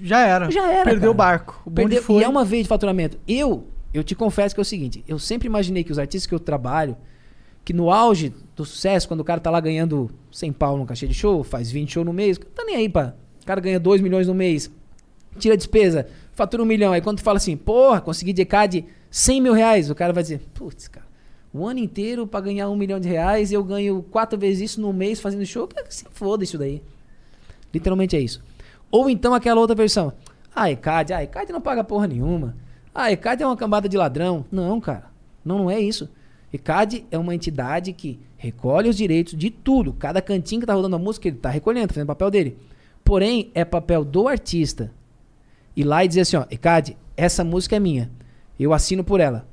Já 0.00 0.20
era. 0.26 0.50
já 0.50 0.70
era. 0.72 0.84
Perdeu 0.84 1.12
o 1.12 1.14
barco. 1.14 1.62
O 1.64 1.70
Perdeu, 1.70 2.02
foi. 2.02 2.20
E 2.22 2.24
é 2.24 2.28
uma 2.28 2.44
vez 2.44 2.64
de 2.64 2.68
faturamento. 2.68 3.16
Eu, 3.28 3.64
eu 3.94 4.02
te 4.02 4.14
confesso 4.16 4.54
que 4.54 4.60
é 4.60 4.62
o 4.62 4.64
seguinte, 4.64 5.04
eu 5.06 5.18
sempre 5.18 5.46
imaginei 5.46 5.84
que 5.84 5.92
os 5.92 5.98
artistas 5.98 6.26
que 6.26 6.34
eu 6.34 6.40
trabalho, 6.40 6.96
que 7.64 7.72
no 7.72 7.90
auge 7.90 8.34
do 8.56 8.64
sucesso, 8.64 9.06
quando 9.06 9.20
o 9.20 9.24
cara 9.24 9.40
tá 9.40 9.48
lá 9.50 9.60
ganhando 9.60 10.10
100 10.32 10.52
pau 10.54 10.76
no 10.76 10.84
cachê 10.84 11.06
de 11.06 11.14
show, 11.14 11.44
faz 11.44 11.70
20 11.70 11.92
shows 11.92 12.04
no 12.06 12.12
mês, 12.12 12.36
tá 12.52 12.64
nem 12.64 12.74
aí, 12.74 12.88
pá. 12.88 13.14
O 13.40 13.46
cara 13.46 13.60
ganha 13.60 13.78
2 13.78 14.00
milhões 14.00 14.26
no 14.26 14.34
mês, 14.34 14.68
tira 15.38 15.54
a 15.54 15.56
despesa, 15.56 16.08
fatura 16.32 16.62
um 16.62 16.66
milhão. 16.66 16.92
Aí 16.92 17.00
quando 17.00 17.18
tu 17.18 17.22
fala 17.22 17.36
assim, 17.36 17.56
porra, 17.56 18.00
consegui 18.00 18.32
de 18.32 18.42
ECAD 18.42 18.84
100 19.10 19.40
mil 19.40 19.52
reais, 19.52 19.90
o 19.90 19.94
cara 19.94 20.12
vai 20.12 20.22
dizer, 20.22 20.40
putz, 20.54 20.88
cara, 20.88 21.06
o 21.52 21.66
ano 21.66 21.78
inteiro 21.78 22.26
pra 22.26 22.40
ganhar 22.40 22.68
um 22.68 22.76
milhão 22.76 22.98
de 22.98 23.08
reais 23.08 23.52
eu 23.52 23.62
ganho 23.62 24.02
quatro 24.10 24.38
vezes 24.38 24.72
isso 24.72 24.80
no 24.80 24.92
mês 24.92 25.20
fazendo 25.20 25.44
show, 25.44 25.68
que 25.68 25.94
se 25.94 26.04
foda 26.10 26.44
isso 26.44 26.56
daí. 26.56 26.82
Literalmente 27.72 28.16
é 28.16 28.20
isso. 28.20 28.42
Ou 28.90 29.08
então 29.08 29.34
aquela 29.34 29.60
outra 29.60 29.76
versão. 29.76 30.12
Ah, 30.54 30.70
ECAD, 30.70 31.12
ah, 31.12 31.22
ECAD 31.22 31.52
não 31.52 31.60
paga 31.60 31.82
porra 31.82 32.06
nenhuma. 32.06 32.54
Ah, 32.94 33.10
ECAD 33.10 33.42
é 33.42 33.46
uma 33.46 33.56
cambada 33.56 33.88
de 33.88 33.96
ladrão. 33.96 34.44
Não, 34.52 34.80
cara. 34.80 35.10
Não, 35.44 35.58
não 35.58 35.70
é 35.70 35.80
isso. 35.80 36.08
ECAD 36.52 37.06
é 37.10 37.16
uma 37.16 37.34
entidade 37.34 37.92
que 37.94 38.20
recolhe 38.36 38.88
os 38.88 38.96
direitos 38.96 39.34
de 39.34 39.48
tudo. 39.48 39.94
Cada 39.94 40.20
cantinho 40.20 40.60
que 40.60 40.66
tá 40.66 40.74
rodando 40.74 40.96
a 40.96 40.98
música, 40.98 41.28
ele 41.28 41.38
tá 41.38 41.48
recolhendo, 41.48 41.88
tá 41.88 41.94
fazendo 41.94 42.08
papel 42.08 42.30
dele. 42.30 42.58
Porém, 43.02 43.50
é 43.54 43.64
papel 43.64 44.04
do 44.04 44.28
artista 44.28 44.90
ir 45.76 45.84
lá 45.84 46.04
e 46.04 46.08
dizer 46.08 46.22
assim, 46.22 46.36
ó, 46.36 46.44
ECAD, 46.50 46.96
essa 47.16 47.44
música 47.44 47.76
é 47.76 47.80
minha. 47.80 48.10
Eu 48.58 48.72
assino 48.72 49.02
por 49.02 49.20
ela. 49.20 49.46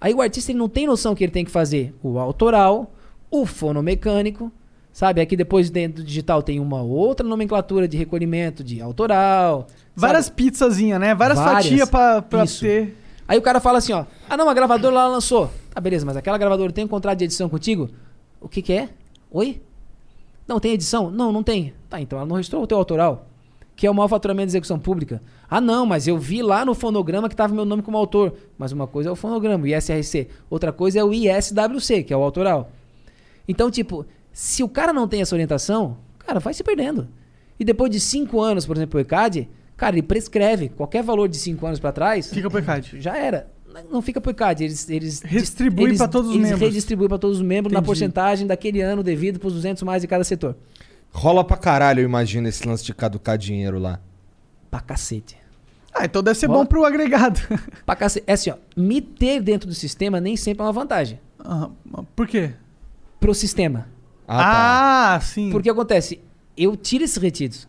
Aí 0.00 0.14
o 0.14 0.22
artista 0.22 0.50
ele 0.50 0.58
não 0.58 0.68
tem 0.68 0.86
noção 0.86 1.14
que 1.14 1.22
ele 1.22 1.32
tem 1.32 1.44
que 1.44 1.50
fazer 1.50 1.94
o 2.02 2.18
autoral, 2.18 2.92
o 3.30 3.44
fonomecânico, 3.44 4.50
sabe? 4.92 5.20
Aqui 5.20 5.36
depois 5.36 5.68
dentro 5.70 6.02
do 6.02 6.06
digital 6.06 6.42
tem 6.42 6.58
uma 6.58 6.82
outra 6.82 7.26
nomenclatura 7.26 7.86
de 7.86 7.96
recolhimento 7.96 8.64
de 8.64 8.80
autoral. 8.80 9.66
Várias 9.94 10.26
sabe? 10.26 10.36
pizzazinhas, 10.36 10.98
né? 10.98 11.14
Várias, 11.14 11.38
Várias. 11.38 11.64
fatias 11.64 11.88
pra, 11.88 12.22
pra 12.22 12.44
Isso. 12.44 12.60
ter. 12.60 12.96
Aí 13.28 13.38
o 13.38 13.42
cara 13.42 13.60
fala 13.60 13.78
assim, 13.78 13.92
ó. 13.92 14.06
Ah, 14.28 14.36
não, 14.36 14.48
a 14.48 14.54
gravadora 14.54 14.94
lá 14.94 15.06
lançou. 15.06 15.50
Tá, 15.72 15.80
beleza, 15.80 16.04
mas 16.04 16.16
aquela 16.16 16.38
gravadora 16.38 16.72
tem 16.72 16.84
um 16.84 16.88
contrato 16.88 17.18
de 17.18 17.24
edição 17.24 17.48
contigo? 17.48 17.90
O 18.40 18.48
que 18.48 18.62
que 18.62 18.72
é? 18.72 18.88
Oi? 19.30 19.62
Não, 20.48 20.58
tem 20.58 20.72
edição? 20.72 21.10
Não, 21.10 21.30
não 21.30 21.42
tem. 21.42 21.72
Tá, 21.88 22.00
então 22.00 22.18
ela 22.18 22.26
não 22.26 22.36
registrou 22.36 22.62
o 22.62 22.66
teu 22.66 22.76
autoral. 22.76 23.29
Que 23.80 23.86
é 23.86 23.90
o 23.90 23.94
maior 23.94 24.08
faturamento 24.08 24.48
de 24.48 24.50
execução 24.50 24.78
pública. 24.78 25.22
Ah, 25.48 25.58
não, 25.58 25.86
mas 25.86 26.06
eu 26.06 26.18
vi 26.18 26.42
lá 26.42 26.66
no 26.66 26.74
fonograma 26.74 27.30
que 27.30 27.34
tava 27.34 27.54
meu 27.54 27.64
nome 27.64 27.80
como 27.82 27.96
autor. 27.96 28.34
Mas 28.58 28.72
uma 28.72 28.86
coisa 28.86 29.08
é 29.08 29.12
o 29.12 29.16
fonograma, 29.16 29.64
o 29.64 29.66
ISRC. 29.66 30.28
Outra 30.50 30.70
coisa 30.70 30.98
é 31.00 31.02
o 31.02 31.14
ISWC, 31.14 32.02
que 32.02 32.12
é 32.12 32.16
o 32.16 32.22
autoral. 32.22 32.70
Então, 33.48 33.70
tipo, 33.70 34.04
se 34.34 34.62
o 34.62 34.68
cara 34.68 34.92
não 34.92 35.08
tem 35.08 35.22
essa 35.22 35.34
orientação, 35.34 35.96
cara, 36.18 36.38
vai 36.40 36.52
se 36.52 36.62
perdendo. 36.62 37.08
E 37.58 37.64
depois 37.64 37.90
de 37.90 37.98
cinco 37.98 38.38
anos, 38.42 38.66
por 38.66 38.76
exemplo, 38.76 38.98
o 38.98 39.00
ECAD, 39.00 39.48
cara, 39.78 39.94
ele 39.96 40.02
prescreve. 40.02 40.68
Qualquer 40.68 41.02
valor 41.02 41.26
de 41.26 41.38
cinco 41.38 41.66
anos 41.66 41.80
pra 41.80 41.90
trás, 41.90 42.28
Fica 42.28 42.50
pro 42.50 42.58
ECAD. 42.58 43.00
já 43.00 43.16
era. 43.16 43.48
Não 43.90 44.02
fica 44.02 44.20
pro 44.20 44.30
ECAD, 44.32 44.62
eles... 44.64 44.90
eles 44.90 45.22
Redistribui 45.22 45.96
pra 45.96 46.06
todos 46.06 46.28
os 46.28 46.34
eles 46.36 46.50
membros. 46.50 46.68
redistribuem 46.68 47.08
pra 47.08 47.16
todos 47.16 47.38
os 47.38 47.42
membros 47.42 47.72
na 47.72 47.78
Entendi. 47.78 47.86
porcentagem 47.86 48.46
daquele 48.46 48.82
ano 48.82 49.02
devido 49.02 49.38
pros 49.40 49.54
200 49.54 49.82
mais 49.84 50.02
de 50.02 50.08
cada 50.08 50.22
setor. 50.22 50.54
Rola 51.12 51.42
pra 51.44 51.56
caralho, 51.56 52.00
eu 52.00 52.04
imagino, 52.04 52.48
esse 52.48 52.66
lance 52.66 52.84
de 52.84 52.94
caducar 52.94 53.36
dinheiro 53.36 53.78
lá. 53.78 54.00
Pra 54.70 54.80
cacete. 54.80 55.36
Ah, 55.92 56.04
então 56.04 56.22
deve 56.22 56.38
ser 56.38 56.46
Rola. 56.46 56.60
bom 56.60 56.66
pro 56.66 56.84
agregado. 56.84 57.40
Pra 57.84 57.96
cacete. 57.96 58.24
É 58.28 58.34
assim, 58.34 58.50
ó. 58.50 58.56
Me 58.76 59.00
ter 59.00 59.40
dentro 59.42 59.68
do 59.68 59.74
sistema 59.74 60.20
nem 60.20 60.36
sempre 60.36 60.62
é 60.62 60.66
uma 60.66 60.72
vantagem. 60.72 61.18
Ah, 61.40 61.68
por 62.14 62.28
quê? 62.28 62.52
Pro 63.18 63.34
sistema. 63.34 63.88
Ah, 64.28 65.14
Ah, 65.16 65.20
sim. 65.20 65.50
Porque 65.50 65.68
acontece, 65.68 66.20
eu 66.56 66.76
tiro 66.76 67.02
esses 67.02 67.16
retidos. 67.16 67.68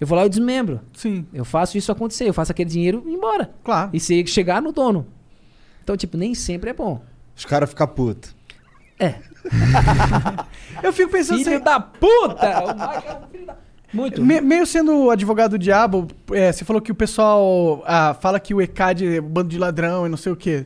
Eu 0.00 0.06
vou 0.06 0.16
lá 0.16 0.22
e 0.22 0.26
eu 0.26 0.30
desmembro. 0.30 0.80
Sim, 0.94 1.26
Eu 1.32 1.44
faço 1.44 1.76
isso 1.76 1.92
acontecer. 1.92 2.26
Eu 2.26 2.32
faço 2.32 2.50
aquele 2.50 2.70
dinheiro 2.70 3.04
ir 3.06 3.12
embora. 3.12 3.52
claro. 3.62 3.90
E 3.92 4.00
se 4.00 4.26
chegar 4.26 4.62
no 4.62 4.72
dono. 4.72 5.06
Então, 5.84 5.94
tipo, 5.96 6.16
nem 6.16 6.34
sempre 6.34 6.70
é 6.70 6.72
bom. 6.72 6.96
tá. 6.96 7.04
Os 7.36 7.44
caras 7.44 7.68
ficam 7.68 7.86
putos. 7.86 8.34
É. 8.98 9.16
Eu 10.82 10.92
fico 10.92 11.10
pensando 11.10 11.38
Filho 11.38 11.54
assim, 11.56 11.64
da 11.64 11.80
puta! 11.80 12.46
O 12.64 12.70
é 12.70 13.24
um 13.24 13.28
filho 13.30 13.46
da... 13.46 13.56
Muito. 13.92 14.22
me- 14.24 14.40
meio 14.40 14.66
sendo 14.66 15.10
advogado 15.10 15.52
do 15.52 15.58
diabo, 15.58 16.08
é, 16.32 16.50
você 16.50 16.64
falou 16.64 16.80
que 16.80 16.90
o 16.90 16.94
pessoal 16.94 17.82
ah, 17.86 18.16
fala 18.18 18.40
que 18.40 18.54
o 18.54 18.60
ECAD 18.62 19.16
é 19.16 19.20
um 19.20 19.24
bando 19.24 19.50
de 19.50 19.58
ladrão 19.58 20.06
e 20.06 20.08
não 20.08 20.16
sei 20.16 20.32
o 20.32 20.36
quê. 20.36 20.64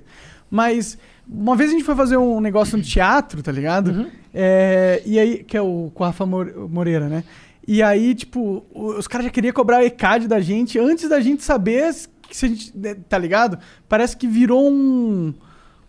Mas 0.49 0.97
uma 1.29 1.57
vez 1.57 1.71
a 1.71 1.73
gente 1.73 1.83
foi 1.85 1.97
fazer 1.97 2.17
um 2.17 2.41
negócio 2.41 2.79
no 2.79 2.85
teatro, 2.85 3.43
tá 3.43 3.51
ligado? 3.51 3.89
Uhum. 3.91 4.07
É, 4.33 5.03
e 5.05 5.19
aí, 5.19 5.43
que 5.43 5.57
é 5.57 5.61
o 5.61 5.91
com 5.93 6.05
a 6.05 6.09
Rafa 6.09 6.25
More- 6.25 6.55
Moreira, 6.69 7.09
né? 7.09 7.25
E 7.67 7.83
aí, 7.83 8.15
tipo, 8.15 8.65
os 8.73 9.09
caras 9.09 9.25
já 9.25 9.31
queriam 9.31 9.53
cobrar 9.53 9.79
o 9.79 9.83
ECAD 9.85 10.29
da 10.29 10.39
gente 10.39 10.79
antes 10.79 11.09
da 11.09 11.19
gente 11.21 11.43
saber 11.43 11.93
se 11.93 12.09
se 12.31 12.47
a 12.47 12.49
gente. 12.49 12.73
né, 12.77 12.97
Tá 13.09 13.19
ligado? 13.19 13.59
Parece 13.89 14.17
que 14.17 14.27
virou 14.29 14.71
um. 14.71 15.35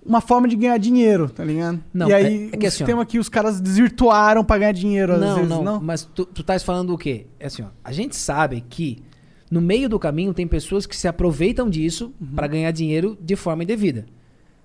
Uma 0.08 0.22
forma 0.22 0.48
de 0.48 0.56
ganhar 0.56 0.78
dinheiro, 0.78 1.30
tá 1.30 1.44
ligado? 1.44 1.84
Não, 1.94 2.08
e 2.10 2.14
aí, 2.14 2.24
é- 2.26 2.56
é 2.56 2.58
que 2.58 2.66
um 2.66 2.68
assim, 2.68 2.68
ó. 2.68 2.70
sistema 2.72 3.06
que 3.06 3.20
os 3.20 3.28
caras 3.28 3.60
desvirtuaram 3.60 4.44
pra 4.44 4.58
ganhar 4.58 4.72
dinheiro, 4.72 5.14
às 5.14 5.20
Não, 5.20 5.36
vezes, 5.36 5.50
não, 5.50 5.64
não? 5.64 5.82
Mas 5.82 6.04
tu, 6.06 6.26
tu 6.26 6.42
estás 6.42 6.64
falando 6.64 6.94
o 6.94 6.98
quê? 6.98 7.28
É 7.40 7.48
assim, 7.48 7.62
ó. 7.64 7.68
A 7.84 7.92
gente 7.92 8.16
sabe 8.16 8.64
que 8.70 9.04
no 9.52 9.60
meio 9.60 9.90
do 9.90 10.00
caminho 10.00 10.34
tem 10.34 10.48
pessoas 10.48 10.86
que 10.86 10.96
se 10.96 11.08
aproveitam 11.08 11.70
disso 11.70 12.14
Uhum. 12.22 12.28
pra 12.36 12.48
ganhar 12.48 12.72
dinheiro 12.72 13.18
de 13.22 13.36
forma 13.36 13.64
indevida. 13.64 14.06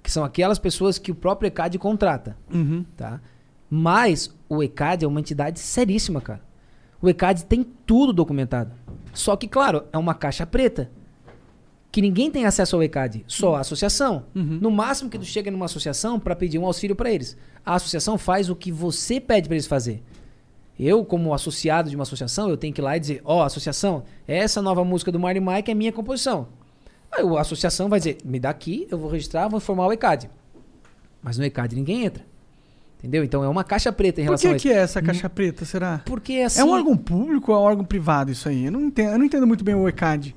Que 0.03 0.11
são 0.11 0.23
aquelas 0.25 0.59
pessoas 0.59 0.97
que 0.99 1.11
o 1.11 1.15
próprio 1.15 1.49
ECAD 1.49 1.79
contrata. 1.79 2.37
Uhum. 2.53 2.85
tá? 2.97 3.21
Mas 3.69 4.33
o 4.49 4.63
ECAD 4.63 5.05
é 5.05 5.09
uma 5.09 5.19
entidade 5.21 5.59
seríssima, 5.59 6.21
cara. 6.21 6.41
O 7.01 7.09
ECAD 7.09 7.47
tem 7.47 7.65
tudo 7.87 8.13
documentado. 8.13 8.71
Só 9.13 9.35
que, 9.35 9.49
claro, 9.49 9.85
é 9.93 9.99
uma 9.99 10.15
caixa 10.15 10.47
preta. 10.47 10.91
Que 11.93 12.01
ninguém 12.01 12.31
tem 12.31 12.47
acesso 12.47 12.75
ao 12.75 12.83
ECAD, 12.83 13.23
só 13.29 13.57
a 13.57 13.61
associação. 13.61 14.25
Uhum. 14.35 14.59
No 14.61 14.71
máximo 14.71 15.11
que 15.11 15.19
tu 15.19 15.27
chega 15.27 15.51
numa 15.51 15.67
associação 15.67 16.19
para 16.19 16.35
pedir 16.35 16.59
um 16.59 16.65
auxílio 16.65 16.97
para 16.97 17.13
eles. 17.13 17.37
A 17.65 17.75
associação 17.75 18.17
faz 18.17 18.49
o 18.49 18.57
que 18.57 18.73
você 18.73 19.21
pede 19.21 19.47
para 19.47 19.57
eles 19.57 19.67
fazer. 19.67 20.03
Eu, 20.81 21.05
como 21.05 21.35
associado 21.35 21.91
de 21.91 21.95
uma 21.95 22.03
associação, 22.03 22.49
eu 22.49 22.57
tenho 22.57 22.73
que 22.73 22.81
ir 22.81 22.83
lá 22.83 22.97
e 22.97 23.01
dizer, 23.01 23.21
ó, 23.25 23.45
associação, 23.45 24.05
essa 24.27 24.63
nova 24.63 24.83
música 24.83 25.13
do 25.13 25.21
Marty 25.21 25.39
Mike 25.39 25.71
é 25.71 25.75
minha 25.75 25.93
composição. 25.93 26.49
Aí 27.13 27.23
a 27.25 27.41
associação 27.41 27.91
vai 27.91 28.01
dizer, 28.01 28.19
me 28.25 28.41
dá 28.41 28.49
aqui, 28.49 28.89
eu 28.91 28.97
vou 28.97 29.11
registrar, 29.11 29.49
vou 29.49 29.59
informar 29.59 29.87
o 29.87 29.93
ECAD. 29.93 30.31
Mas 31.23 31.37
no 31.37 31.45
ECAD 31.45 31.77
ninguém 31.77 32.07
entra. 32.07 32.25
Entendeu? 32.99 33.23
Então 33.23 33.45
é 33.45 33.49
uma 33.49 33.65
caixa 33.65 33.93
preta 33.93 34.21
em 34.21 34.25
Por 34.25 34.31
relação 34.31 34.51
que, 34.53 34.57
a 34.57 34.61
que 34.61 34.69
é 34.71 34.77
essa 34.81 35.03
caixa 35.03 35.29
preta, 35.29 35.65
será? 35.65 36.01
Porque 36.07 36.35
assim, 36.35 36.61
É 36.61 36.65
um 36.65 36.71
órgão 36.71 36.97
público 36.97 37.53
ou 37.53 37.59
é 37.59 37.61
um 37.61 37.65
órgão 37.65 37.85
privado 37.85 38.31
isso 38.31 38.49
aí? 38.49 38.65
Eu 38.65 38.73
não 38.73 38.81
entendo, 38.81 39.13
eu 39.13 39.19
não 39.19 39.25
entendo 39.27 39.47
muito 39.47 39.63
bem 39.63 39.75
o 39.75 39.89
ECAD. 39.89 40.35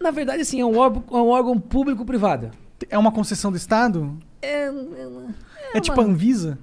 Na 0.00 0.10
verdade, 0.10 0.42
assim, 0.42 0.60
é 0.60 0.64
um 0.66 0.76
órgão, 0.78 1.04
é 1.10 1.14
um 1.22 1.28
órgão 1.28 1.58
público-privado. 1.58 2.50
É 2.90 2.98
uma 2.98 3.10
concessão 3.12 3.50
do 3.50 3.56
Estado? 3.56 4.16
É, 4.42 4.66
é, 4.66 5.08
É, 5.74 5.80
tipo 5.80 6.00
a 6.00 6.04
uma- 6.04 6.12
Anvisa? 6.12 6.58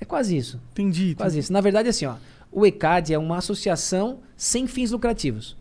é 0.00 0.04
quase 0.04 0.36
isso. 0.36 0.60
Entendi. 0.72 1.14
Quase 1.14 1.38
isso. 1.38 1.52
Na 1.52 1.60
verdade, 1.60 1.88
assim, 1.88 2.04
ó, 2.06 2.14
o 2.50 2.66
ECAD 2.66 3.14
é 3.14 3.18
uma 3.18 3.38
associação 3.38 4.18
sem 4.36 4.66
fins 4.66 4.90
lucrativos. 4.90 5.56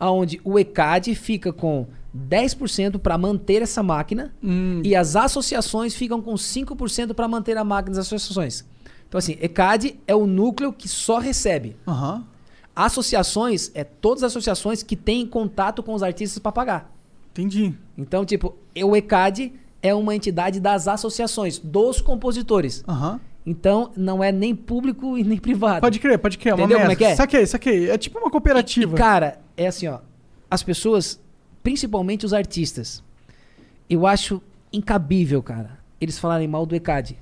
Onde 0.00 0.40
o 0.44 0.58
ECAD 0.58 1.14
fica 1.14 1.52
com 1.52 1.86
10% 2.12 2.98
para 2.98 3.16
manter 3.16 3.62
essa 3.62 3.82
máquina 3.82 4.32
Hum, 4.42 4.80
e 4.84 4.94
as 4.96 5.14
associações 5.16 5.94
ficam 5.94 6.20
com 6.20 6.34
5% 6.36 7.14
para 7.14 7.28
manter 7.28 7.56
a 7.56 7.64
máquina 7.64 7.96
das 7.96 8.06
associações. 8.06 8.64
Então, 9.08 9.18
assim, 9.18 9.36
ECAD 9.40 10.00
é 10.06 10.14
o 10.14 10.26
núcleo 10.26 10.72
que 10.72 10.88
só 10.88 11.18
recebe. 11.18 11.76
Aham. 11.86 12.24
Associações 12.74 13.70
é 13.74 13.84
todas 13.84 14.22
as 14.22 14.32
associações 14.32 14.82
que 14.82 14.96
têm 14.96 15.26
contato 15.26 15.82
com 15.82 15.94
os 15.94 16.02
artistas 16.02 16.38
para 16.38 16.50
pagar. 16.50 16.92
Entendi. 17.32 17.74
Então, 17.96 18.24
tipo, 18.24 18.54
o 18.82 18.96
ECAD 18.96 19.52
é 19.82 19.94
uma 19.94 20.14
entidade 20.14 20.60
das 20.60 20.88
associações, 20.88 21.58
dos 21.58 22.00
compositores. 22.00 22.84
Aham. 22.88 23.20
Então, 23.46 23.92
não 23.94 24.24
é 24.24 24.32
nem 24.32 24.54
público 24.54 25.18
e 25.18 25.22
nem 25.22 25.36
privado. 25.36 25.82
Pode 25.82 25.98
crer, 25.98 26.18
pode 26.18 26.38
crer. 26.38 26.52
É 26.52 26.54
uma 26.54 26.64
Entendeu 26.64 26.80
como 26.80 26.92
é 26.92 26.96
que 26.96 27.04
é? 27.04 27.14
Saquei, 27.14 27.46
saquei. 27.46 27.90
É 27.90 27.98
tipo 27.98 28.18
uma 28.18 28.30
cooperativa. 28.30 28.94
E, 28.94 28.96
cara, 28.96 29.38
é 29.56 29.66
assim, 29.66 29.86
ó. 29.86 29.98
As 30.50 30.62
pessoas, 30.62 31.20
principalmente 31.62 32.24
os 32.24 32.32
artistas, 32.32 33.02
eu 33.88 34.06
acho 34.06 34.40
incabível, 34.72 35.42
cara, 35.42 35.78
eles 36.00 36.18
falarem 36.18 36.48
mal 36.48 36.64
do 36.64 36.74
ECAD. 36.74 37.18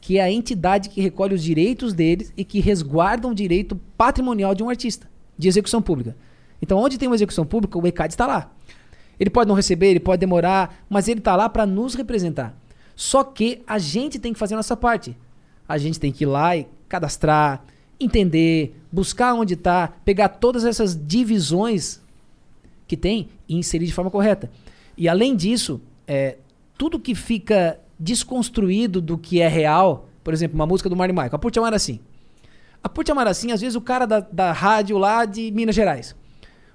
Que 0.00 0.18
é 0.18 0.22
a 0.22 0.30
entidade 0.30 0.88
que 0.88 1.00
recolhe 1.00 1.34
os 1.34 1.42
direitos 1.42 1.92
deles 1.92 2.32
e 2.36 2.44
que 2.44 2.60
resguarda 2.60 3.28
o 3.28 3.34
direito 3.34 3.78
patrimonial 3.96 4.54
de 4.54 4.62
um 4.62 4.68
artista, 4.70 5.08
de 5.36 5.48
execução 5.48 5.82
pública. 5.82 6.16
Então, 6.62 6.78
onde 6.78 6.98
tem 6.98 7.08
uma 7.08 7.14
execução 7.14 7.44
pública, 7.44 7.78
o 7.78 7.86
ECAD 7.86 8.12
está 8.12 8.26
lá. 8.26 8.52
Ele 9.18 9.30
pode 9.30 9.48
não 9.48 9.54
receber, 9.54 9.88
ele 9.88 10.00
pode 10.00 10.20
demorar, 10.20 10.84
mas 10.88 11.06
ele 11.06 11.20
está 11.20 11.36
lá 11.36 11.48
para 11.48 11.66
nos 11.66 11.94
representar. 11.94 12.54
Só 12.96 13.22
que 13.22 13.62
a 13.66 13.78
gente 13.78 14.18
tem 14.18 14.32
que 14.32 14.38
fazer 14.38 14.54
a 14.54 14.56
nossa 14.58 14.76
parte. 14.76 15.16
A 15.68 15.78
gente 15.78 16.00
tem 16.00 16.10
que 16.10 16.24
ir 16.24 16.26
lá 16.26 16.56
e 16.56 16.66
cadastrar, 16.88 17.62
entender, 17.98 18.74
buscar 18.90 19.34
onde 19.34 19.54
está, 19.54 19.88
pegar 20.04 20.28
todas 20.28 20.64
essas 20.64 20.98
divisões 21.06 22.00
que 22.86 22.96
tem 22.96 23.28
e 23.48 23.56
inserir 23.56 23.86
de 23.86 23.92
forma 23.92 24.10
correta. 24.10 24.50
E 24.96 25.08
além 25.08 25.36
disso, 25.36 25.80
é, 26.06 26.38
tudo 26.76 26.98
que 26.98 27.14
fica 27.14 27.78
desconstruído 28.00 29.00
do 29.00 29.18
que 29.18 29.42
é 29.42 29.46
real, 29.46 30.08
por 30.24 30.32
exemplo, 30.32 30.54
uma 30.54 30.66
música 30.66 30.88
do 30.88 30.96
Marty 30.96 31.12
Michael, 31.12 31.30
a 31.32 31.58
Amar 31.58 31.74
Assim. 31.74 32.00
A 32.82 33.12
Amar 33.12 33.28
Assim, 33.28 33.52
às 33.52 33.60
vezes 33.60 33.76
o 33.76 33.80
cara 33.80 34.06
da, 34.06 34.20
da 34.20 34.52
rádio 34.52 34.96
lá 34.96 35.26
de 35.26 35.50
Minas 35.52 35.74
Gerais, 35.74 36.16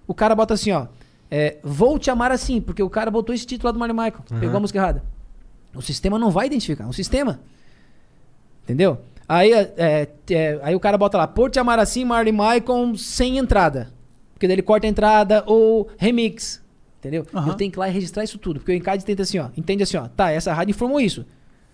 o 0.05 0.13
cara 0.13 0.35
bota 0.35 0.53
assim, 0.53 0.71
ó, 0.71 0.85
é, 1.31 1.57
vou 1.63 1.97
te 1.97 2.11
amar 2.11 2.31
assim, 2.31 2.61
porque 2.61 2.83
o 2.83 2.89
cara 2.89 3.09
botou 3.09 3.33
esse 3.33 3.45
título 3.45 3.67
lá 3.67 3.71
do 3.71 3.79
Marty 3.79 3.93
Michael, 3.93 4.39
pegou 4.39 4.57
a 4.57 4.59
música 4.59 4.77
errada. 4.77 5.03
O 5.73 5.81
sistema 5.81 6.19
não 6.19 6.29
vai 6.29 6.45
identificar, 6.45 6.83
é 6.83 6.87
um 6.87 6.93
sistema. 6.93 7.39
Entendeu? 8.63 8.99
Aí, 9.27 9.51
é, 9.51 10.07
é, 10.29 10.59
aí 10.61 10.75
o 10.75 10.79
cara 10.79 10.97
bota 10.97 11.17
lá, 11.17 11.27
por 11.27 11.49
te 11.49 11.59
amar 11.59 11.79
assim, 11.79 12.05
Marley 12.05 12.31
Michael 12.31 12.95
sem 12.95 13.39
entrada. 13.39 13.91
Porque 14.33 14.47
daí 14.47 14.55
ele 14.55 14.61
corta 14.61 14.85
a 14.85 14.89
entrada 14.89 15.43
ou 15.47 15.89
remix. 15.97 16.61
Entendeu? 17.05 17.27
Aham. 17.35 17.49
Eu 17.49 17.53
tenho 17.53 17.71
que 17.71 17.77
ir 17.77 17.79
lá 17.79 17.87
e 17.87 17.91
registrar 17.91 18.23
isso 18.23 18.39
tudo. 18.39 18.59
Porque 18.59 18.71
o 18.71 18.75
Encad 18.75 18.99
tenta 19.03 19.21
assim, 19.21 19.37
ó. 19.37 19.49
Entende 19.55 19.83
assim, 19.83 19.95
ó. 19.95 20.07
Tá, 20.07 20.31
essa 20.31 20.51
rádio 20.51 20.71
informou 20.71 20.99
isso. 20.99 21.23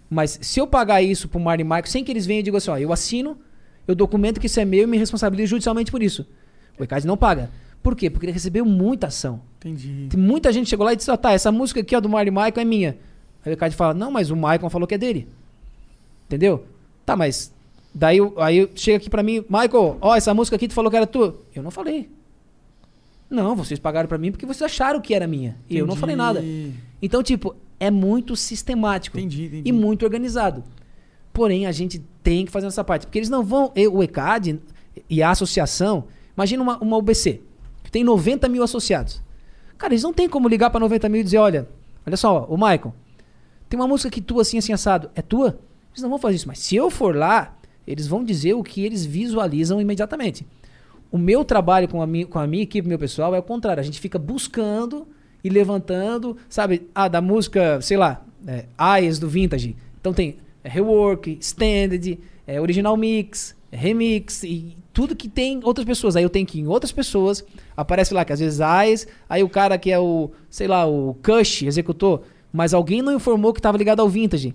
Mas 0.09 0.37
se 0.41 0.59
eu 0.59 0.67
pagar 0.67 1.01
isso 1.01 1.29
pro 1.29 1.39
Marley 1.39 1.63
Michael 1.63 1.85
sem 1.85 2.03
que 2.03 2.11
eles 2.11 2.25
venham, 2.25 2.39
eu 2.39 2.43
digo 2.43 2.57
assim, 2.57 2.69
ó. 2.69 2.77
Eu 2.77 2.91
assino, 2.91 3.37
eu 3.87 3.95
documento 3.95 4.41
que 4.41 4.47
isso 4.47 4.59
é 4.59 4.65
meu 4.65 4.83
e 4.83 4.87
me 4.87 4.97
responsabilizo 4.97 5.51
judicialmente 5.51 5.89
por 5.89 6.03
isso. 6.03 6.27
O 6.77 6.83
Encad 6.83 7.05
não 7.05 7.15
paga. 7.15 7.49
Por 7.81 7.95
quê? 7.95 8.09
Porque 8.09 8.25
ele 8.25 8.33
recebeu 8.33 8.65
muita 8.65 9.07
ação. 9.07 9.41
Entendi. 9.59 10.07
Tem 10.09 10.19
muita 10.19 10.51
gente 10.51 10.69
chegou 10.69 10.85
lá 10.85 10.91
e 10.91 10.97
disse, 10.97 11.09
ó, 11.09 11.15
tá, 11.15 11.31
essa 11.31 11.49
música 11.49 11.79
aqui, 11.79 11.95
ó, 11.95 12.01
do 12.01 12.09
Marley 12.09 12.29
Michael 12.29 12.53
é 12.57 12.65
minha. 12.65 12.97
Aí 13.45 13.53
o 13.53 13.57
Cade 13.57 13.73
fala, 13.73 13.93
não, 13.93 14.11
mas 14.11 14.31
o 14.31 14.35
Michael 14.35 14.69
falou 14.69 14.85
que 14.85 14.95
é 14.95 14.97
dele. 14.97 15.29
Entendeu? 16.25 16.65
Tá, 17.05 17.15
mas 17.15 17.53
daí 17.95 18.17
aí 18.37 18.69
chega 18.75 18.97
aqui 18.97 19.09
pra 19.09 19.23
mim, 19.23 19.45
Michael, 19.49 19.97
ó, 20.01 20.13
essa 20.13 20.33
música 20.33 20.57
aqui 20.57 20.67
tu 20.67 20.73
falou 20.73 20.91
que 20.91 20.97
era 20.97 21.07
tua. 21.07 21.41
Eu 21.55 21.63
não 21.63 21.71
falei. 21.71 22.09
Não, 23.31 23.55
vocês 23.55 23.79
pagaram 23.79 24.09
pra 24.09 24.17
mim 24.17 24.29
porque 24.29 24.45
vocês 24.45 24.61
acharam 24.61 24.99
que 24.99 25.13
era 25.13 25.25
minha. 25.25 25.57
E 25.69 25.77
eu 25.77 25.87
não 25.87 25.95
falei 25.95 26.17
nada. 26.17 26.39
Entendi. 26.39 26.73
Então, 27.01 27.23
tipo, 27.23 27.55
é 27.79 27.89
muito 27.89 28.35
sistemático 28.35 29.17
Entendi, 29.17 29.45
entendi. 29.45 29.69
e 29.69 29.71
muito 29.71 30.03
organizado. 30.03 30.61
Porém, 31.31 31.65
a 31.65 31.71
gente 31.71 31.99
tem 32.21 32.45
que 32.45 32.51
fazer 32.51 32.67
essa 32.67 32.83
parte. 32.83 33.05
Porque 33.07 33.17
eles 33.17 33.29
não 33.29 33.41
vão. 33.41 33.71
O 33.91 34.03
ECAD 34.03 34.59
e 35.09 35.23
a 35.23 35.29
associação. 35.29 36.03
Imagina 36.35 36.61
uma, 36.61 36.77
uma 36.79 36.97
UBC, 36.97 37.41
que 37.83 37.89
tem 37.89 38.03
90 38.03 38.49
mil 38.49 38.63
associados. 38.63 39.21
Cara, 39.77 39.93
eles 39.93 40.03
não 40.03 40.13
tem 40.13 40.27
como 40.27 40.49
ligar 40.49 40.69
para 40.69 40.81
90 40.81 41.07
mil 41.07 41.21
e 41.21 41.23
dizer: 41.23 41.37
olha, 41.37 41.69
olha 42.05 42.17
só, 42.17 42.45
o 42.49 42.55
Michael, 42.55 42.93
tem 43.69 43.79
uma 43.79 43.87
música 43.87 44.09
que 44.09 44.19
tu 44.21 44.41
assim, 44.41 44.57
assim, 44.57 44.73
assado. 44.73 45.09
É 45.15 45.21
tua? 45.21 45.57
Eles 45.91 46.03
não 46.03 46.09
vão 46.09 46.19
fazer 46.19 46.35
isso. 46.35 46.47
Mas 46.49 46.59
se 46.59 46.75
eu 46.75 46.89
for 46.89 47.15
lá, 47.15 47.57
eles 47.87 48.07
vão 48.07 48.25
dizer 48.25 48.53
o 48.53 48.63
que 48.63 48.83
eles 48.83 49.05
visualizam 49.05 49.79
imediatamente. 49.79 50.45
O 51.11 51.17
meu 51.17 51.43
trabalho 51.43 51.87
com 51.87 52.01
a 52.01 52.07
minha, 52.07 52.25
com 52.25 52.39
a 52.39 52.47
minha 52.47 52.63
equipe, 52.63 52.87
meu 52.87 52.97
pessoal, 52.97 53.35
é 53.35 53.39
o 53.39 53.43
contrário. 53.43 53.81
A 53.81 53.83
gente 53.83 53.99
fica 53.99 54.17
buscando 54.17 55.07
e 55.43 55.49
levantando, 55.49 56.37
sabe? 56.47 56.87
Ah, 56.95 57.07
da 57.07 57.21
música, 57.21 57.81
sei 57.81 57.97
lá, 57.97 58.23
é, 58.47 58.65
do 59.19 59.27
Vintage. 59.27 59.75
Então 59.99 60.13
tem 60.13 60.37
é, 60.63 60.69
rework, 60.69 61.37
standard, 61.41 62.17
é, 62.47 62.61
original 62.61 62.95
mix, 62.95 63.55
é, 63.71 63.77
remix 63.77 64.43
e 64.43 64.77
tudo 64.93 65.15
que 65.15 65.27
tem 65.27 65.59
outras 65.63 65.85
pessoas. 65.85 66.15
Aí 66.15 66.23
eu 66.23 66.29
tenho 66.29 66.45
que 66.45 66.59
ir 66.59 66.61
em 66.61 66.67
outras 66.67 66.91
pessoas, 66.91 67.43
aparece 67.75 68.13
lá 68.13 68.23
que 68.23 68.33
às 68.33 68.39
vezes 68.39 68.59
Eyes, 68.59 69.07
aí 69.29 69.43
o 69.43 69.49
cara 69.49 69.77
que 69.77 69.91
é 69.91 69.99
o, 69.99 70.31
sei 70.49 70.67
lá, 70.67 70.85
o 70.85 71.15
Cush 71.23 71.63
executor, 71.63 72.21
mas 72.51 72.73
alguém 72.73 73.01
não 73.01 73.13
informou 73.13 73.53
que 73.53 73.59
estava 73.59 73.77
ligado 73.77 74.01
ao 74.01 74.09
Vintage. 74.09 74.53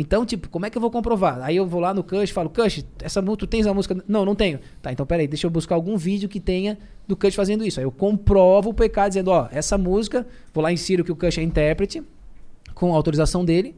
Então, 0.00 0.24
tipo, 0.24 0.48
como 0.48 0.64
é 0.64 0.70
que 0.70 0.78
eu 0.78 0.80
vou 0.80 0.90
comprovar? 0.90 1.42
Aí 1.42 1.56
eu 1.56 1.66
vou 1.66 1.78
lá 1.78 1.92
no 1.92 2.02
Cush 2.02 2.30
e 2.30 2.32
falo, 2.32 2.48
Cush, 2.48 2.86
essa, 3.02 3.22
tu 3.22 3.46
tens 3.46 3.66
a 3.66 3.74
música? 3.74 4.02
Não, 4.08 4.24
não 4.24 4.34
tenho. 4.34 4.58
Tá, 4.80 4.90
então 4.90 5.04
peraí, 5.04 5.28
deixa 5.28 5.46
eu 5.46 5.50
buscar 5.50 5.74
algum 5.74 5.94
vídeo 5.98 6.26
que 6.26 6.40
tenha 6.40 6.78
do 7.06 7.14
Cush 7.14 7.34
fazendo 7.34 7.62
isso. 7.66 7.78
Aí 7.78 7.84
eu 7.84 7.92
comprovo 7.92 8.70
o 8.70 8.74
PK 8.74 9.08
dizendo, 9.08 9.30
ó, 9.30 9.46
essa 9.52 9.76
música, 9.76 10.26
vou 10.54 10.64
lá 10.64 10.72
insiro 10.72 11.04
que 11.04 11.12
o 11.12 11.16
Cush 11.16 11.36
é 11.36 11.42
intérprete, 11.42 12.02
com 12.74 12.94
autorização 12.94 13.44
dele. 13.44 13.76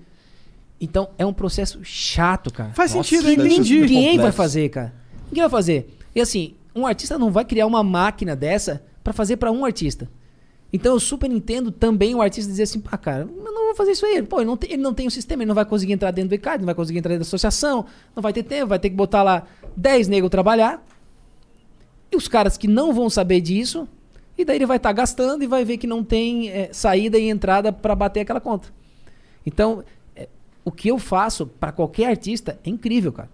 Então 0.80 1.08
é 1.18 1.26
um 1.26 1.32
processo 1.32 1.80
chato, 1.82 2.52
cara. 2.52 2.72
Faz 2.72 2.94
Nossa, 2.94 3.08
sentido, 3.08 3.28
eu 3.28 3.34
ser 3.34 3.44
entendi. 3.44 3.80
Ninguém 3.80 4.16
vai 4.16 4.30
fazer, 4.30 4.68
cara. 4.68 4.94
Ninguém 5.26 5.42
vai 5.42 5.50
fazer. 5.50 5.98
E 6.14 6.20
assim, 6.20 6.54
um 6.72 6.86
artista 6.86 7.18
não 7.18 7.32
vai 7.32 7.44
criar 7.44 7.66
uma 7.66 7.82
máquina 7.82 8.36
dessa 8.36 8.80
pra 9.02 9.12
fazer 9.12 9.38
pra 9.38 9.50
um 9.50 9.64
artista. 9.64 10.08
Então 10.72 10.94
eu 10.94 11.00
super 11.00 11.30
entendo 11.30 11.70
também 11.70 12.14
o 12.14 12.22
artista 12.22 12.50
dizer 12.50 12.62
assim, 12.62 12.82
ah, 12.90 12.96
cara, 12.96 13.28
eu 13.28 13.52
não 13.52 13.66
vou 13.66 13.74
fazer 13.74 13.92
isso 13.92 14.06
aí. 14.06 14.22
Pô, 14.22 14.38
ele 14.38 14.46
não, 14.46 14.56
tem, 14.56 14.72
ele 14.72 14.82
não 14.82 14.94
tem 14.94 15.06
um 15.06 15.10
sistema, 15.10 15.42
ele 15.42 15.48
não 15.48 15.54
vai 15.54 15.66
conseguir 15.66 15.92
entrar 15.92 16.10
dentro 16.10 16.30
do 16.30 16.34
ECAD, 16.34 16.60
não 16.60 16.66
vai 16.66 16.74
conseguir 16.74 16.98
entrar 16.98 17.10
dentro 17.10 17.24
da 17.24 17.28
associação, 17.28 17.84
não 18.16 18.22
vai 18.22 18.32
ter 18.32 18.42
tempo, 18.42 18.68
vai 18.68 18.78
ter 18.78 18.88
que 18.88 18.96
botar 18.96 19.22
lá 19.22 19.46
10 19.76 20.08
negros 20.08 20.30
trabalhar. 20.30 20.82
E 22.10 22.16
os 22.16 22.26
caras 22.26 22.56
que 22.56 22.66
não 22.66 22.92
vão 22.94 23.10
saber 23.10 23.42
disso, 23.42 23.86
e 24.36 24.44
daí 24.44 24.56
ele 24.56 24.66
vai 24.66 24.78
estar 24.78 24.92
gastando 24.92 25.44
e 25.44 25.46
vai 25.46 25.64
ver 25.64 25.76
que 25.76 25.86
não 25.86 26.02
tem 26.02 26.48
eh, 26.48 26.70
saída 26.72 27.18
e 27.18 27.28
entrada 27.28 27.70
pra 27.70 27.94
bater 27.94 28.20
aquela 28.20 28.40
conta. 28.40 28.68
Então, 29.44 29.84
eh, 30.16 30.28
o 30.64 30.72
que 30.72 30.88
eu 30.88 30.98
faço 30.98 31.46
pra 31.46 31.70
qualquer 31.70 32.06
artista 32.06 32.58
é 32.64 32.70
incrível, 32.70 33.12
cara. 33.12 33.28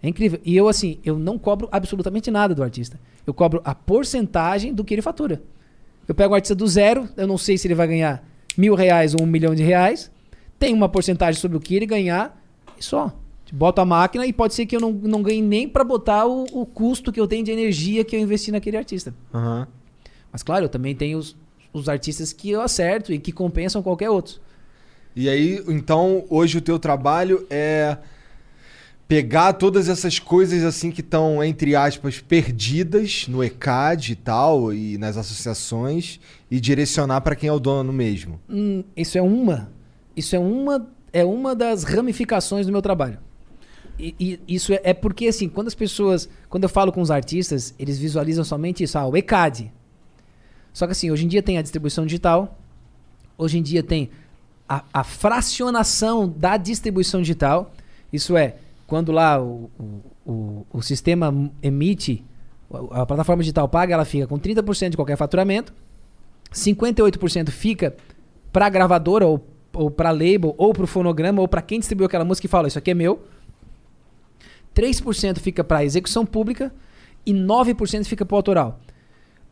É 0.00 0.08
incrível. 0.08 0.40
E 0.44 0.56
eu, 0.56 0.68
assim, 0.68 0.98
eu 1.04 1.18
não 1.18 1.38
cobro 1.38 1.68
absolutamente 1.70 2.30
nada 2.30 2.54
do 2.54 2.62
artista. 2.62 2.98
Eu 3.26 3.32
cobro 3.32 3.60
a 3.64 3.74
porcentagem 3.74 4.74
do 4.74 4.84
que 4.84 4.94
ele 4.94 5.02
fatura. 5.02 5.40
Eu 6.06 6.14
pego 6.14 6.32
o 6.32 6.34
artista 6.34 6.54
do 6.54 6.66
zero, 6.66 7.08
eu 7.16 7.26
não 7.26 7.38
sei 7.38 7.56
se 7.56 7.66
ele 7.66 7.74
vai 7.74 7.86
ganhar 7.86 8.24
mil 8.56 8.74
reais 8.74 9.14
ou 9.14 9.22
um 9.22 9.26
milhão 9.26 9.54
de 9.54 9.62
reais. 9.62 10.10
Tem 10.58 10.74
uma 10.74 10.88
porcentagem 10.88 11.40
sobre 11.40 11.56
o 11.56 11.60
que 11.60 11.74
ele 11.74 11.86
ganhar 11.86 12.40
e 12.78 12.82
só. 12.82 13.16
Boto 13.52 13.82
a 13.82 13.84
máquina 13.84 14.26
e 14.26 14.32
pode 14.32 14.54
ser 14.54 14.64
que 14.64 14.74
eu 14.74 14.80
não, 14.80 14.92
não 14.92 15.22
ganhe 15.22 15.42
nem 15.42 15.68
pra 15.68 15.84
botar 15.84 16.26
o, 16.26 16.44
o 16.52 16.64
custo 16.64 17.12
que 17.12 17.20
eu 17.20 17.28
tenho 17.28 17.44
de 17.44 17.50
energia 17.50 18.02
que 18.02 18.16
eu 18.16 18.20
investi 18.20 18.50
naquele 18.50 18.78
artista. 18.78 19.14
Aham. 19.32 19.68
Mas 20.32 20.42
claro, 20.42 20.64
eu 20.64 20.68
também 20.70 20.94
tenho 20.94 21.18
os, 21.18 21.36
os 21.72 21.86
artistas 21.86 22.32
que 22.32 22.50
eu 22.50 22.62
acerto 22.62 23.12
e 23.12 23.18
que 23.18 23.30
compensam 23.30 23.82
qualquer 23.82 24.08
outro. 24.08 24.40
E 25.14 25.28
aí, 25.28 25.62
então, 25.68 26.24
hoje 26.30 26.56
o 26.56 26.60
teu 26.62 26.78
trabalho 26.78 27.46
é 27.50 27.98
pegar 29.08 29.52
todas 29.54 29.88
essas 29.88 30.18
coisas 30.18 30.64
assim 30.64 30.90
que 30.90 31.00
estão, 31.00 31.42
entre 31.44 31.76
aspas, 31.76 32.20
perdidas 32.20 33.26
no 33.28 33.42
ECAD 33.44 34.12
e 34.12 34.16
tal, 34.16 34.72
e 34.72 34.96
nas 34.98 35.16
associações, 35.16 36.18
e 36.50 36.58
direcionar 36.60 37.20
para 37.20 37.36
quem 37.36 37.48
é 37.48 37.52
o 37.52 37.60
dono 37.60 37.92
mesmo. 37.92 38.40
Hum, 38.48 38.82
isso 38.96 39.18
é 39.18 39.22
uma. 39.22 39.70
Isso 40.16 40.34
é 40.34 40.38
uma, 40.38 40.90
é 41.12 41.24
uma 41.24 41.54
das 41.54 41.84
ramificações 41.84 42.66
do 42.66 42.72
meu 42.72 42.82
trabalho. 42.82 43.18
E, 43.98 44.14
e 44.18 44.40
isso 44.54 44.72
é, 44.72 44.80
é 44.82 44.94
porque, 44.94 45.26
assim, 45.26 45.48
quando 45.48 45.68
as 45.68 45.74
pessoas. 45.74 46.28
Quando 46.48 46.64
eu 46.64 46.68
falo 46.68 46.92
com 46.92 47.00
os 47.00 47.10
artistas, 47.10 47.74
eles 47.78 47.98
visualizam 47.98 48.44
somente 48.44 48.82
isso, 48.82 48.98
ah, 48.98 49.06
o 49.06 49.16
ECAD. 49.16 49.72
Só 50.72 50.86
que 50.86 50.92
assim, 50.92 51.10
hoje 51.10 51.24
em 51.24 51.28
dia 51.28 51.42
tem 51.42 51.58
a 51.58 51.62
distribuição 51.62 52.06
digital, 52.06 52.58
hoje 53.36 53.58
em 53.58 53.62
dia 53.62 53.82
tem 53.82 54.10
a, 54.68 54.82
a 54.92 55.04
fracionação 55.04 56.28
da 56.28 56.56
distribuição 56.56 57.20
digital. 57.20 57.74
Isso 58.12 58.36
é, 58.36 58.56
quando 58.92 59.10
lá 59.10 59.42
o, 59.42 59.70
o, 59.80 60.30
o, 60.30 60.66
o 60.70 60.82
sistema 60.82 61.50
emite, 61.62 62.22
a 62.70 63.00
a 63.00 63.06
plataforma 63.06 63.42
digital 63.42 63.66
paga, 63.66 63.94
ela 63.94 64.04
fica 64.04 64.26
com 64.26 64.38
30% 64.38 64.90
de 64.90 64.96
qualquer 64.98 65.16
faturamento, 65.16 65.72
58% 66.52 67.48
fica 67.48 67.96
pra 68.52 68.68
gravadora 68.68 69.26
ou, 69.26 69.42
ou 69.72 69.90
pra 69.90 70.10
label 70.10 70.54
ou 70.58 70.74
pro 70.74 70.86
fonograma 70.86 71.40
ou 71.40 71.48
pra 71.48 71.62
quem 71.62 71.78
distribuiu 71.78 72.04
aquela 72.04 72.22
música 72.22 72.46
e 72.46 72.50
fala, 72.50 72.68
isso 72.68 72.78
aqui 72.78 72.90
é 72.90 72.94
meu. 72.94 73.22
3% 74.76 75.38
fica 75.38 75.64
pra 75.64 75.82
execução 75.82 76.26
pública 76.26 76.70
e 77.24 77.32
9% 77.32 78.04
fica 78.04 78.26
pro 78.26 78.36
autoral. 78.36 78.78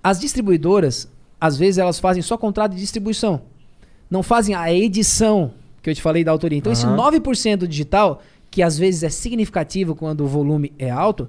As 0.05 0.20
distribuidoras, 0.20 1.11
às 1.41 1.57
vezes 1.57 1.78
elas 1.78 1.99
fazem 1.99 2.22
só 2.22 2.36
contrato 2.36 2.72
de 2.72 2.78
distribuição. 2.80 3.41
Não 4.11 4.22
fazem 4.22 4.55
a 4.55 4.70
edição 4.70 5.55
que 5.82 5.88
eu 5.88 5.95
te 5.95 6.03
falei 6.03 6.24
da 6.24 6.30
autoria. 6.30 6.59
Então 6.59 6.70
esse 6.70 6.84
Aham. 6.84 7.11
9% 7.11 7.57
do 7.57 7.66
digital, 7.66 8.20
que 8.51 8.62
às 8.62 8.76
vezes 8.76 9.03
é 9.03 9.09
significativo 9.11 9.94
quando 9.94 10.22
o 10.22 10.26
volume 10.26 10.72
é 10.78 10.90
alto, 10.90 11.28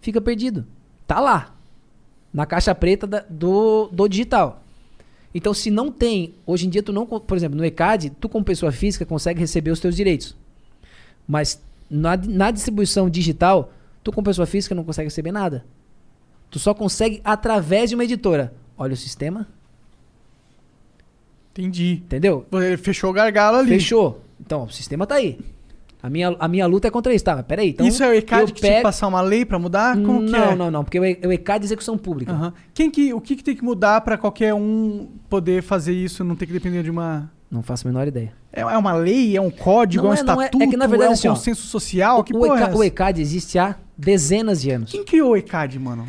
fica 0.00 0.20
perdido. 0.20 0.66
Tá 1.06 1.18
lá. 1.20 1.54
Na 2.32 2.44
caixa 2.44 2.74
preta 2.74 3.06
da- 3.06 3.24
do, 3.28 3.88
do 3.90 4.06
digital. 4.08 4.62
Então, 5.34 5.54
se 5.54 5.70
não 5.70 5.90
tem, 5.90 6.34
hoje 6.46 6.66
em 6.66 6.70
dia 6.70 6.82
tu 6.82 6.92
não, 6.92 7.06
por 7.06 7.36
exemplo, 7.36 7.56
no 7.56 7.64
ECAD, 7.64 8.10
tu 8.20 8.28
como 8.28 8.44
pessoa 8.44 8.70
física 8.72 9.04
consegue 9.06 9.40
receber 9.40 9.70
os 9.70 9.80
teus 9.80 9.96
direitos. 9.96 10.36
Mas 11.26 11.60
na, 11.88 12.16
na 12.16 12.50
distribuição 12.50 13.08
digital, 13.08 13.72
tu 14.02 14.12
como 14.12 14.24
pessoa 14.24 14.46
física 14.46 14.74
não 14.74 14.84
consegue 14.84 15.06
receber 15.08 15.32
nada. 15.32 15.64
Tu 16.50 16.58
só 16.58 16.72
consegue 16.74 17.20
através 17.24 17.90
de 17.90 17.94
uma 17.96 18.04
editora. 18.04 18.52
Olha 18.76 18.94
o 18.94 18.96
sistema, 18.96 19.46
Entendi. 21.52 22.02
entendeu? 22.04 22.46
Ele 22.52 22.76
fechou 22.76 23.10
o 23.10 23.12
gargalo 23.12 23.58
ali. 23.58 23.68
Fechou. 23.68 24.22
Então, 24.40 24.64
o 24.64 24.70
sistema 24.70 25.06
tá 25.06 25.16
aí. 25.16 25.38
A 26.02 26.08
minha, 26.08 26.36
a 26.38 26.46
minha 26.48 26.66
luta 26.66 26.86
é 26.86 26.90
contra 26.90 27.12
isso, 27.12 27.24
tá? 27.24 27.34
Mas 27.36 27.44
peraí. 27.44 27.70
Então, 27.70 27.86
Isso 27.86 28.02
é 28.04 28.08
o 28.08 28.12
ECAD 28.14 28.52
que 28.52 28.60
tinha 28.60 28.70
que 28.70 28.76
pego- 28.76 28.82
passar 28.84 29.08
uma 29.08 29.20
lei 29.20 29.44
pra 29.44 29.58
mudar? 29.58 29.96
Como 29.96 30.24
que 30.26 30.30
não, 30.30 30.52
é? 30.52 30.54
não, 30.54 30.70
não, 30.70 30.84
porque 30.84 30.98
é 30.98 31.00
o 31.00 31.04
é 31.04 31.18
o 31.26 31.32
ECAD 31.32 31.60
de 31.60 31.66
execução 31.66 31.98
pública. 31.98 32.32
Aham. 32.32 32.52
Quem 32.72 32.88
que, 32.90 33.12
o 33.12 33.20
que, 33.20 33.34
que 33.34 33.42
tem 33.42 33.56
que 33.56 33.64
mudar 33.64 34.00
pra 34.02 34.16
qualquer 34.16 34.54
um 34.54 35.08
poder 35.28 35.62
fazer 35.62 35.92
isso, 35.92 36.22
não 36.22 36.36
ter 36.36 36.46
que 36.46 36.52
depender 36.52 36.82
de 36.84 36.90
uma... 36.90 37.30
Não 37.50 37.62
faço 37.62 37.88
a 37.88 37.90
menor 37.90 38.06
ideia. 38.06 38.32
É 38.52 38.60
é 38.60 38.76
uma 38.78 38.92
lei, 38.92 39.36
é 39.36 39.40
um 39.40 39.50
código, 39.50 40.04
Não 40.04 40.12
é 40.12 40.16
um 40.16 40.18
é- 40.18 40.22
não 40.22 40.32
é- 40.40 40.44
é 40.44 40.46
estatuto, 40.48 40.70
que, 40.70 40.76
na 40.76 40.86
verdade, 40.86 41.06
é 41.08 41.10
um 41.10 41.12
assim, 41.14 41.28
consenso 41.30 41.62
social? 41.66 42.22
Que 42.22 42.34
o, 42.36 42.38
porra 42.40 42.60
é 42.60 42.74
o 42.74 42.84
ECAD 42.84 43.20
existe 43.20 43.58
há 43.58 43.74
dezenas 43.96 44.60
de 44.62 44.70
anos. 44.70 44.90
Quem 44.92 45.04
criou 45.04 45.32
o 45.32 45.36
ECAD, 45.36 45.78
mano? 45.78 46.06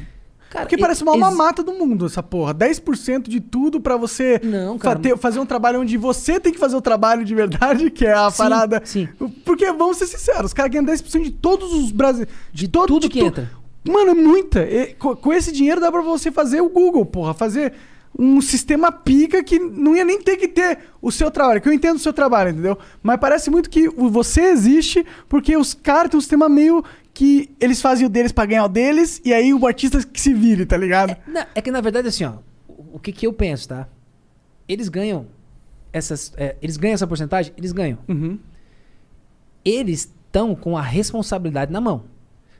Cara, 0.49 0.65
Porque 0.65 0.77
parece 0.77 1.03
uma 1.03 1.11
ex- 1.11 1.19
mamata 1.19 1.61
do 1.61 1.73
mundo 1.73 2.05
essa 2.07 2.23
porra. 2.23 2.53
10% 2.55 3.29
de 3.29 3.39
tudo 3.39 3.79
pra 3.79 3.95
você 3.97 4.39
Não, 4.43 4.79
fa- 4.79 4.83
cara. 4.95 4.99
ter- 4.99 5.17
fazer 5.17 5.39
um 5.39 5.45
trabalho 5.45 5.81
onde 5.81 5.95
você 5.95 6.39
tem 6.39 6.51
que 6.51 6.57
fazer 6.59 6.75
o 6.75 6.81
trabalho 6.81 7.23
de 7.23 7.35
verdade, 7.35 7.91
que 7.91 8.05
é 8.05 8.13
a 8.13 8.31
Sim, 8.31 8.37
parada. 8.37 8.81
sim. 8.83 9.07
Porque, 9.45 9.71
vamos 9.71 9.97
ser 9.97 10.07
sinceros, 10.07 10.45
os 10.45 10.53
caras 10.53 10.71
ganham 10.71 10.85
10% 10.85 11.23
de 11.23 11.31
todos 11.31 11.71
os 11.73 11.91
brasileiros. 11.91 12.33
De, 12.51 12.67
todo, 12.67 12.87
tudo 12.87 13.01
de 13.03 13.09
que 13.09 13.19
to- 13.19 13.25
entra. 13.27 13.51
Mano, 13.87 14.11
é 14.11 14.13
muita. 14.15 14.61
E 14.61 14.93
co- 14.95 15.15
com 15.15 15.31
esse 15.31 15.51
dinheiro 15.51 15.79
dá 15.79 15.91
pra 15.91 16.01
você 16.01 16.31
fazer 16.31 16.61
o 16.61 16.69
Google, 16.69 17.05
porra. 17.05 17.33
Fazer 17.33 17.73
um 18.17 18.41
sistema 18.41 18.91
pica 18.91 19.43
que 19.43 19.59
não 19.59 19.95
ia 19.95 20.03
nem 20.03 20.19
ter 20.19 20.35
que 20.35 20.47
ter 20.47 20.79
o 20.99 21.11
seu 21.11 21.29
trabalho. 21.29 21.61
Que 21.61 21.69
eu 21.69 21.73
entendo 21.73 21.95
o 21.95 21.99
seu 21.99 22.11
trabalho, 22.11 22.49
entendeu? 22.49 22.77
Mas 23.03 23.19
parece 23.19 23.51
muito 23.51 23.69
que 23.69 23.87
você 23.87 24.41
existe 24.49 25.05
porque 25.29 25.55
os 25.55 25.75
caras 25.75 26.09
têm 26.09 26.17
um 26.17 26.21
sistema 26.21 26.49
meio 26.49 26.83
que 27.19 27.53
eles 27.59 27.81
fazem 27.81 28.07
o 28.07 28.09
deles 28.09 28.31
pra 28.31 28.45
ganhar 28.45 28.63
o 28.63 28.69
deles 28.69 29.21
e 29.25 29.33
aí 29.33 29.53
o 29.53 29.67
artista 29.67 30.01
que 30.01 30.21
se 30.21 30.33
vire, 30.33 30.65
tá 30.65 30.77
ligado? 30.77 31.17
Não, 31.27 31.45
é 31.53 31.61
que 31.61 31.69
na 31.69 31.81
verdade 31.81 32.07
assim, 32.07 32.23
ó, 32.23 32.35
o 32.65 32.95
o 32.95 32.97
que 32.97 33.11
que 33.11 33.27
eu 33.27 33.33
penso, 33.33 33.67
tá? 33.67 33.89
Eles 34.65 34.87
ganham 34.87 35.27
essas, 35.91 36.31
é, 36.37 36.55
eles 36.61 36.77
ganham 36.77 36.93
essa 36.93 37.05
porcentagem, 37.05 37.51
eles 37.57 37.73
ganham. 37.73 37.97
Uhum. 38.07 38.39
Eles 39.65 40.09
estão 40.27 40.55
com 40.55 40.77
a 40.77 40.81
responsabilidade 40.81 41.73
na 41.73 41.81
mão. 41.81 42.05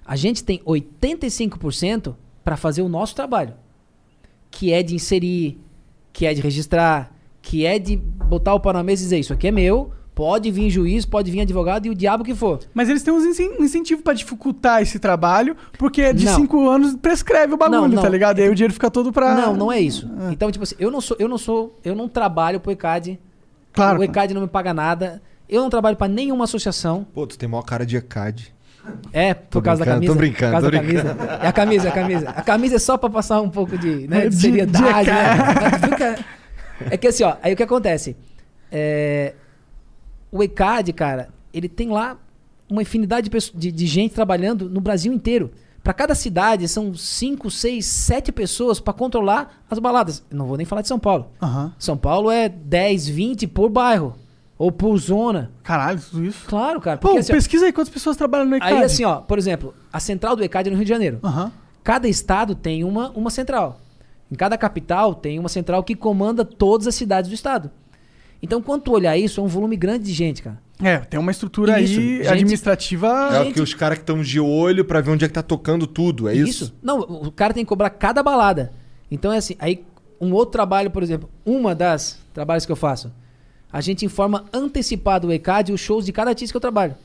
A 0.06 0.18
gente 0.18 0.44
tem 0.44 0.60
85% 0.60 2.18
para 2.44 2.58
fazer 2.58 2.82
o 2.82 2.90
nosso 2.90 3.16
trabalho, 3.16 3.54
que 4.52 4.74
é 4.74 4.84
de 4.84 4.94
inserir, 4.94 5.58
que 6.12 6.26
é 6.26 6.34
de 6.34 6.42
registrar, 6.42 7.16
que 7.42 7.66
é 7.66 7.80
de 7.80 7.96
botar 7.96 8.54
o 8.56 8.60
pau 8.60 8.74
na 8.74 8.84
mesa 8.84 9.04
e 9.04 9.06
dizer 9.06 9.20
isso 9.20 9.32
aqui 9.32 9.48
é 9.48 9.52
meu, 9.52 9.94
pode 10.20 10.52
vir 10.52 10.70
juiz, 10.70 11.06
pode 11.06 11.32
vir 11.32 11.40
advogado 11.40 11.86
e 11.86 11.90
o 11.90 11.96
diabo 11.96 12.26
que 12.26 12.36
for. 12.36 12.60
Mas 12.74 12.90
eles 12.90 13.02
têm 13.02 13.14
uns 13.14 13.24
um 13.24 13.64
incentivo 13.64 14.02
pra 14.02 14.12
dificultar 14.14 14.82
esse 14.82 15.00
trabalho, 15.00 15.56
porque 15.78 16.12
de 16.12 16.26
Não. 16.26 16.36
cinco 16.36 16.68
anos 16.70 16.94
prescreve 16.98 17.54
o 17.54 17.58
bagulho, 17.58 17.84
Não, 17.84 17.88
não. 17.88 18.02
tá 18.02 18.10
ligado? 18.10 18.40
E 18.40 18.42
aí 18.44 18.50
o 18.50 18.54
dinheiro 18.54 18.74
fica 18.74 18.92
todo 18.92 19.14
pra. 19.14 19.34
Não, 19.34 19.56
não 19.56 19.72
é 19.72 19.80
isso. 19.80 20.12
Ah. 20.20 20.28
Então, 20.34 20.52
tipo 20.52 20.64
assim, 20.64 20.76
eu 20.78 20.92
não 20.92 21.00
sou, 21.00 21.16
eu 21.22 21.30
não 21.30 21.38
sou, 21.38 21.80
eu 21.86 21.96
não 21.96 22.10
trabalho 22.10 22.60
pro 22.60 22.70
ECAD. 22.74 23.18
Claro. 23.72 24.00
O 24.02 24.04
ECAD 24.04 24.34
não 24.34 24.42
me 24.42 24.48
paga 24.50 24.74
nada. 24.74 25.22
Eu 25.48 25.62
não 25.62 25.70
trabalho 25.70 25.96
pra 25.96 26.10
nenhuma 26.10 26.44
associação. 26.44 27.08
Pô, 27.14 27.26
tu 27.26 27.38
tem 27.38 27.48
maior 27.48 27.62
cara 27.64 27.86
de 27.86 27.96
ECAD. 27.96 28.54
É, 29.14 29.34
por 29.34 29.48
Tô 29.52 29.62
causa 29.62 29.86
da 29.86 29.96
brincando, 29.98 30.06
camisa. 30.08 30.14
tô 30.14 30.20
brincando, 30.20 30.52
por 30.52 30.52
causa 30.52 30.66
tô 30.66 30.72
da 30.72 30.80
camisa. 30.82 31.40
É 31.44 31.48
a 31.48 31.54
camisa, 31.54 31.88
é 31.88 31.92
a 31.92 31.94
camisa. 31.94 32.30
A 32.32 32.42
camisa 32.42 32.76
é 32.76 32.80
só 32.80 32.98
pra 32.98 33.10
passar 33.10 33.40
um 33.40 33.50
pouco 33.50 33.78
de, 33.78 34.06
né, 34.06 34.24
de 34.28 34.36
De- 34.36 34.36
seriedade. 34.42 35.06
de 35.06 36.04
né? 36.04 36.16
É 36.92 36.98
que 36.98 37.08
assim, 37.08 37.24
ó, 37.24 37.36
aí 37.42 37.54
o 37.54 37.56
que 37.56 37.64
acontece? 37.64 38.18
É, 38.70 39.34
o 40.32 40.44
ECAD, 40.44 40.94
cara, 40.94 41.30
ele 41.54 41.68
tem 41.70 41.90
lá 41.90 42.18
uma 42.70 42.82
infinidade 42.82 43.30
de, 43.30 43.52
de- 43.56 43.72
de 43.72 43.88
gente 43.88 44.14
trabalhando 44.14 44.70
no 44.70 44.80
Brasil 44.82 45.12
inteiro. 45.12 45.52
Pra 45.84 45.94
cada 45.94 46.14
cidade 46.14 46.68
são 46.68 46.94
5, 46.94 47.50
6, 47.50 47.86
7 47.86 48.32
pessoas 48.32 48.80
pra 48.80 48.94
controlar 48.94 49.64
as 49.70 49.80
baladas. 49.80 50.24
Não 50.30 50.46
vou 50.46 50.58
nem 50.58 50.66
falar 50.66 50.82
de 50.82 50.88
São 50.88 51.00
Paulo. 51.00 51.28
Aham. 51.42 51.74
São 51.80 51.98
Paulo 51.98 52.30
é 52.30 52.48
10, 52.50 53.08
20 53.08 53.48
por 53.48 53.70
bairro. 53.70 54.16
Ou 54.58 54.74
por 54.74 54.98
zona. 54.98 55.52
Caralho, 55.64 56.02
tudo 56.02 56.26
isso. 56.26 56.46
Claro, 56.46 56.82
cara. 56.82 56.98
Pô, 56.98 57.08
Porque, 57.08 57.20
assim, 57.22 57.32
ó, 57.32 57.36
pesquisa 57.36 57.66
aí 57.66 57.72
quantas 57.72 57.92
pessoas 57.94 58.18
trabalham 58.18 58.46
no 58.46 58.58
ECAD. 58.58 58.74
aí 58.74 58.84
assim, 58.84 59.06
ó, 59.06 59.22
por 59.22 59.38
exemplo, 59.38 59.74
a 59.92 60.02
central 60.02 60.36
do 60.36 60.44
ECAD 60.44 60.68
é 60.68 60.72
no 60.72 60.76
Rio 60.78 60.84
de 60.86 60.90
Janeiro. 60.90 61.20
Aham. 61.24 61.50
Cada 61.82 62.10
estado 62.10 62.54
tem 62.54 62.84
uma, 62.84 63.10
uma 63.12 63.30
central. 63.30 63.80
Em 64.30 64.36
cada 64.36 64.58
capital 64.58 65.16
tem 65.16 65.40
uma 65.40 65.48
central 65.48 65.82
que 65.82 65.96
comanda 65.96 66.44
todas 66.44 66.88
as 66.88 66.94
cidades 66.96 67.30
do 67.30 67.34
estado. 67.34 67.72
Então, 68.42 68.62
quando 68.62 68.84
tu 68.84 68.92
olhar 68.92 69.18
isso, 69.18 69.40
é 69.42 69.44
um 69.44 69.48
volume 69.48 69.76
grande 69.76 70.06
de 70.06 70.14
gente, 70.14 70.42
cara. 70.42 70.60
É, 70.82 70.98
tem 71.00 71.20
uma 71.20 71.32
estrutura 71.32 71.82
Isso, 71.82 72.00
aí 72.00 72.18
gente- 72.20 72.28
administrativa. 72.30 73.08
É 73.34 73.40
o 73.42 73.44
Gente- 73.44 73.54
que 73.56 73.62
os 73.62 73.74
caras 73.74 73.98
que 73.98 74.04
estão 74.04 74.22
de 74.22 74.40
olho 74.40 74.86
pra 74.86 75.02
ver 75.02 75.12
onde 75.12 75.26
é 75.26 75.28
que 75.28 75.34
tá 75.34 75.44
tocando 75.44 75.86
tudo, 75.86 76.30
é 76.30 76.34
isso? 76.34 76.74
Não, 76.82 77.00
o 77.02 77.32
cara 77.32 77.54
tem 77.54 77.66
que 77.66 77.70
cobrar 77.70 77.90
cada 77.90 78.24
balada. 78.24 78.72
Então 79.12 79.34
é 79.34 79.38
assim, 79.38 79.56
aí 79.60 79.84
um 80.22 80.32
outro 80.34 80.54
trabalho, 80.54 80.90
por 80.90 81.04
exemplo, 81.04 81.30
uma 81.46 81.76
das 81.76 82.20
trabalhos 82.34 82.66
que 82.66 82.72
eu 82.72 82.78
faço, 82.78 83.12
a 83.72 83.82
gente 83.82 84.06
informa 84.06 84.46
antecipado 84.54 85.28
o 85.28 85.34
ECAD 85.34 85.74
os 85.74 85.82
shows 85.82 86.06
de 86.06 86.14
cada 86.14 86.32
artista 86.32 86.54
que 86.54 86.58
eu 86.58 86.62
trabalho. 86.62 86.96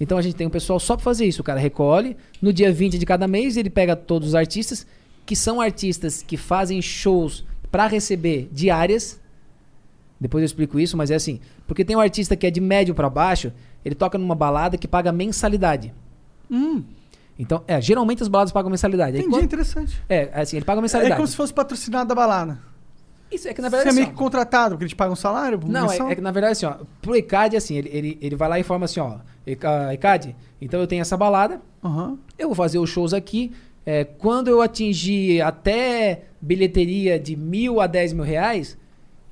Então 0.00 0.16
a 0.16 0.22
gente 0.22 0.34
tem 0.36 0.46
um 0.46 0.50
pessoal 0.50 0.80
só 0.80 0.96
pra 0.96 1.04
fazer 1.04 1.26
isso. 1.26 1.42
O 1.42 1.44
cara 1.44 1.60
recolhe, 1.60 2.16
no 2.40 2.50
dia 2.50 2.72
20 2.72 2.96
de 2.98 3.04
cada 3.04 3.28
mês 3.28 3.58
ele 3.58 3.68
pega 3.68 3.94
todos 3.94 4.28
os 4.28 4.34
artistas, 4.34 4.86
que 5.26 5.36
são 5.36 5.60
artistas 5.60 6.22
que 6.26 6.38
fazem 6.38 6.80
shows 6.80 7.44
pra 7.70 7.86
receber 7.86 8.48
diárias. 8.50 9.19
Depois 10.20 10.42
eu 10.42 10.46
explico 10.46 10.78
isso, 10.78 10.96
mas 10.96 11.10
é 11.10 11.14
assim, 11.14 11.40
porque 11.66 11.84
tem 11.84 11.96
um 11.96 12.00
artista 12.00 12.36
que 12.36 12.46
é 12.46 12.50
de 12.50 12.60
médio 12.60 12.94
pra 12.94 13.08
baixo, 13.08 13.52
ele 13.84 13.94
toca 13.94 14.18
numa 14.18 14.34
balada 14.34 14.76
que 14.76 14.86
paga 14.86 15.10
mensalidade. 15.12 15.92
Hum, 16.50 16.82
Então, 17.38 17.62
é, 17.66 17.80
geralmente 17.80 18.22
as 18.22 18.28
baladas 18.28 18.52
pagam 18.52 18.68
mensalidade. 18.70 19.12
Aí 19.16 19.20
entendi, 19.20 19.30
quando- 19.34 19.44
interessante. 19.44 19.98
é, 20.10 20.28
assim, 20.34 20.56
ele 20.58 20.64
paga 20.66 20.78
É 20.80 20.82
mensalidade. 20.82 21.16
como 21.16 21.26
se 21.26 21.34
fosse 21.34 21.54
patrocinado 21.54 22.06
da 22.06 22.14
balada. 22.14 22.58
Isso 23.32 23.48
é 23.48 23.54
que 23.54 23.62
na 23.62 23.68
Você 23.70 23.76
verdade 23.76 23.88
é 23.88 23.90
assim, 23.92 24.00
meio 24.00 24.10
que 24.12 24.18
contratado, 24.18 24.74
porque 24.74 24.84
eles 24.84 24.92
pagam 24.92 25.14
um 25.14 25.16
salário? 25.16 25.58
Não, 25.66 25.90
é, 25.90 25.96
é 25.96 26.14
que 26.16 26.20
na 26.20 26.32
verdade 26.32 26.52
assim, 26.52 26.66
ó, 26.66 26.84
pro 27.00 27.16
ECAD 27.16 27.56
assim, 27.56 27.76
ele, 27.76 27.88
ele, 27.90 28.18
ele 28.20 28.36
vai 28.36 28.48
lá 28.48 28.58
e 28.58 28.60
informa 28.60 28.84
assim, 28.84 29.00
ó, 29.00 29.18
"Eca- 29.46 29.94
ECAD, 29.94 30.36
então 30.60 30.78
eu 30.80 30.86
tenho 30.86 31.00
essa 31.00 31.16
balada, 31.16 31.62
Aham. 31.82 32.18
eu 32.38 32.48
vou 32.48 32.54
fazer 32.56 32.78
os 32.78 32.90
shows 32.90 33.14
aqui, 33.14 33.52
é, 33.86 34.04
quando 34.04 34.48
eu 34.48 34.60
atingir 34.60 35.40
até 35.40 36.24
bilheteria 36.42 37.18
de 37.18 37.36
mil 37.36 37.80
a 37.80 37.86
dez 37.86 38.12
mil 38.12 38.24
reais, 38.24 38.76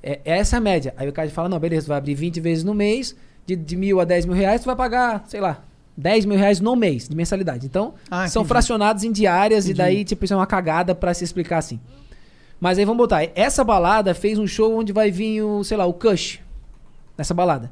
é, 0.03 0.19
é 0.25 0.37
essa 0.37 0.57
a 0.57 0.59
média. 0.59 0.93
Aí 0.97 1.07
o 1.07 1.09
ECAD 1.09 1.31
fala, 1.31 1.49
não, 1.49 1.59
beleza, 1.59 1.85
tu 1.85 1.89
vai 1.89 1.97
abrir 1.97 2.15
20 2.15 2.39
vezes 2.39 2.63
no 2.63 2.73
mês, 2.73 3.15
de, 3.45 3.55
de 3.55 3.75
mil 3.75 3.99
a 3.99 4.05
dez 4.05 4.25
mil 4.25 4.35
reais, 4.35 4.61
tu 4.61 4.65
vai 4.65 4.75
pagar, 4.75 5.23
sei 5.27 5.39
lá, 5.41 5.63
10 5.97 6.25
mil 6.25 6.37
reais 6.37 6.59
no 6.61 6.75
mês 6.75 7.09
de 7.09 7.15
mensalidade. 7.15 7.65
Então, 7.65 7.93
Ah, 8.09 8.27
são 8.27 8.41
entendi. 8.41 8.47
fracionados 8.49 9.03
em 9.03 9.11
diárias 9.11 9.65
Entendi. 9.65 9.79
e 9.81 9.83
daí, 9.83 10.03
tipo, 10.05 10.23
isso 10.23 10.33
é 10.33 10.37
uma 10.37 10.47
cagada 10.47 10.95
pra 10.95 11.13
se 11.13 11.23
explicar 11.23 11.57
assim. 11.57 11.79
Mas 12.59 12.77
aí 12.77 12.85
vamos 12.85 12.97
botar. 12.97 13.21
Essa 13.35 13.63
balada 13.63 14.13
fez 14.13 14.37
um 14.37 14.47
show 14.47 14.77
onde 14.77 14.91
vai 14.93 15.11
vir 15.11 15.41
o, 15.41 15.63
sei 15.63 15.75
lá, 15.77 15.85
o 15.85 15.93
Kush. 15.93 16.39
Nessa 17.17 17.33
balada. 17.33 17.71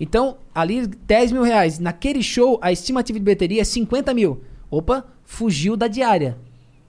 Então, 0.00 0.36
ali 0.54 0.86
10 0.86 1.32
mil 1.32 1.42
reais. 1.42 1.78
Naquele 1.78 2.22
show, 2.22 2.58
a 2.62 2.70
estimativa 2.72 3.18
de 3.18 3.24
bilheteria 3.24 3.60
é 3.60 3.64
50 3.64 4.14
mil. 4.14 4.42
Opa, 4.70 5.04
fugiu 5.24 5.76
da 5.76 5.88
diária. 5.88 6.36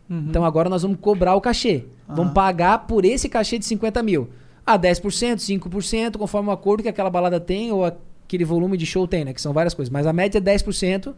Uhum. 0.09 0.25
Então 0.30 0.43
agora 0.45 0.69
nós 0.69 0.82
vamos 0.82 0.97
cobrar 1.01 1.36
o 1.36 1.41
cachê. 1.41 1.86
Vamos 2.07 2.25
Aham. 2.25 2.34
pagar 2.34 2.80
por 2.88 3.03
esse 3.05 3.27
cachê 3.30 3.57
de 3.57 3.65
50 3.65 4.01
mil. 4.03 4.30
Ah, 4.72 4.78
10%, 4.78 5.39
5%, 5.59 6.17
conforme 6.17 6.49
o 6.49 6.51
acordo 6.51 6.84
que 6.84 6.89
aquela 6.89 7.09
balada 7.09 7.39
tem 7.39 7.72
ou 7.72 7.84
aquele 7.84 8.45
volume 8.45 8.78
de 8.78 8.86
show 8.86 9.07
tem, 9.07 9.26
né? 9.26 9.34
Que 9.34 9.41
são 9.41 9.51
várias 9.51 9.74
coisas. 9.74 9.91
Mas 9.91 10.05
a 10.05 10.13
média 10.13 10.38
é 10.38 10.41
10%. 10.41 11.15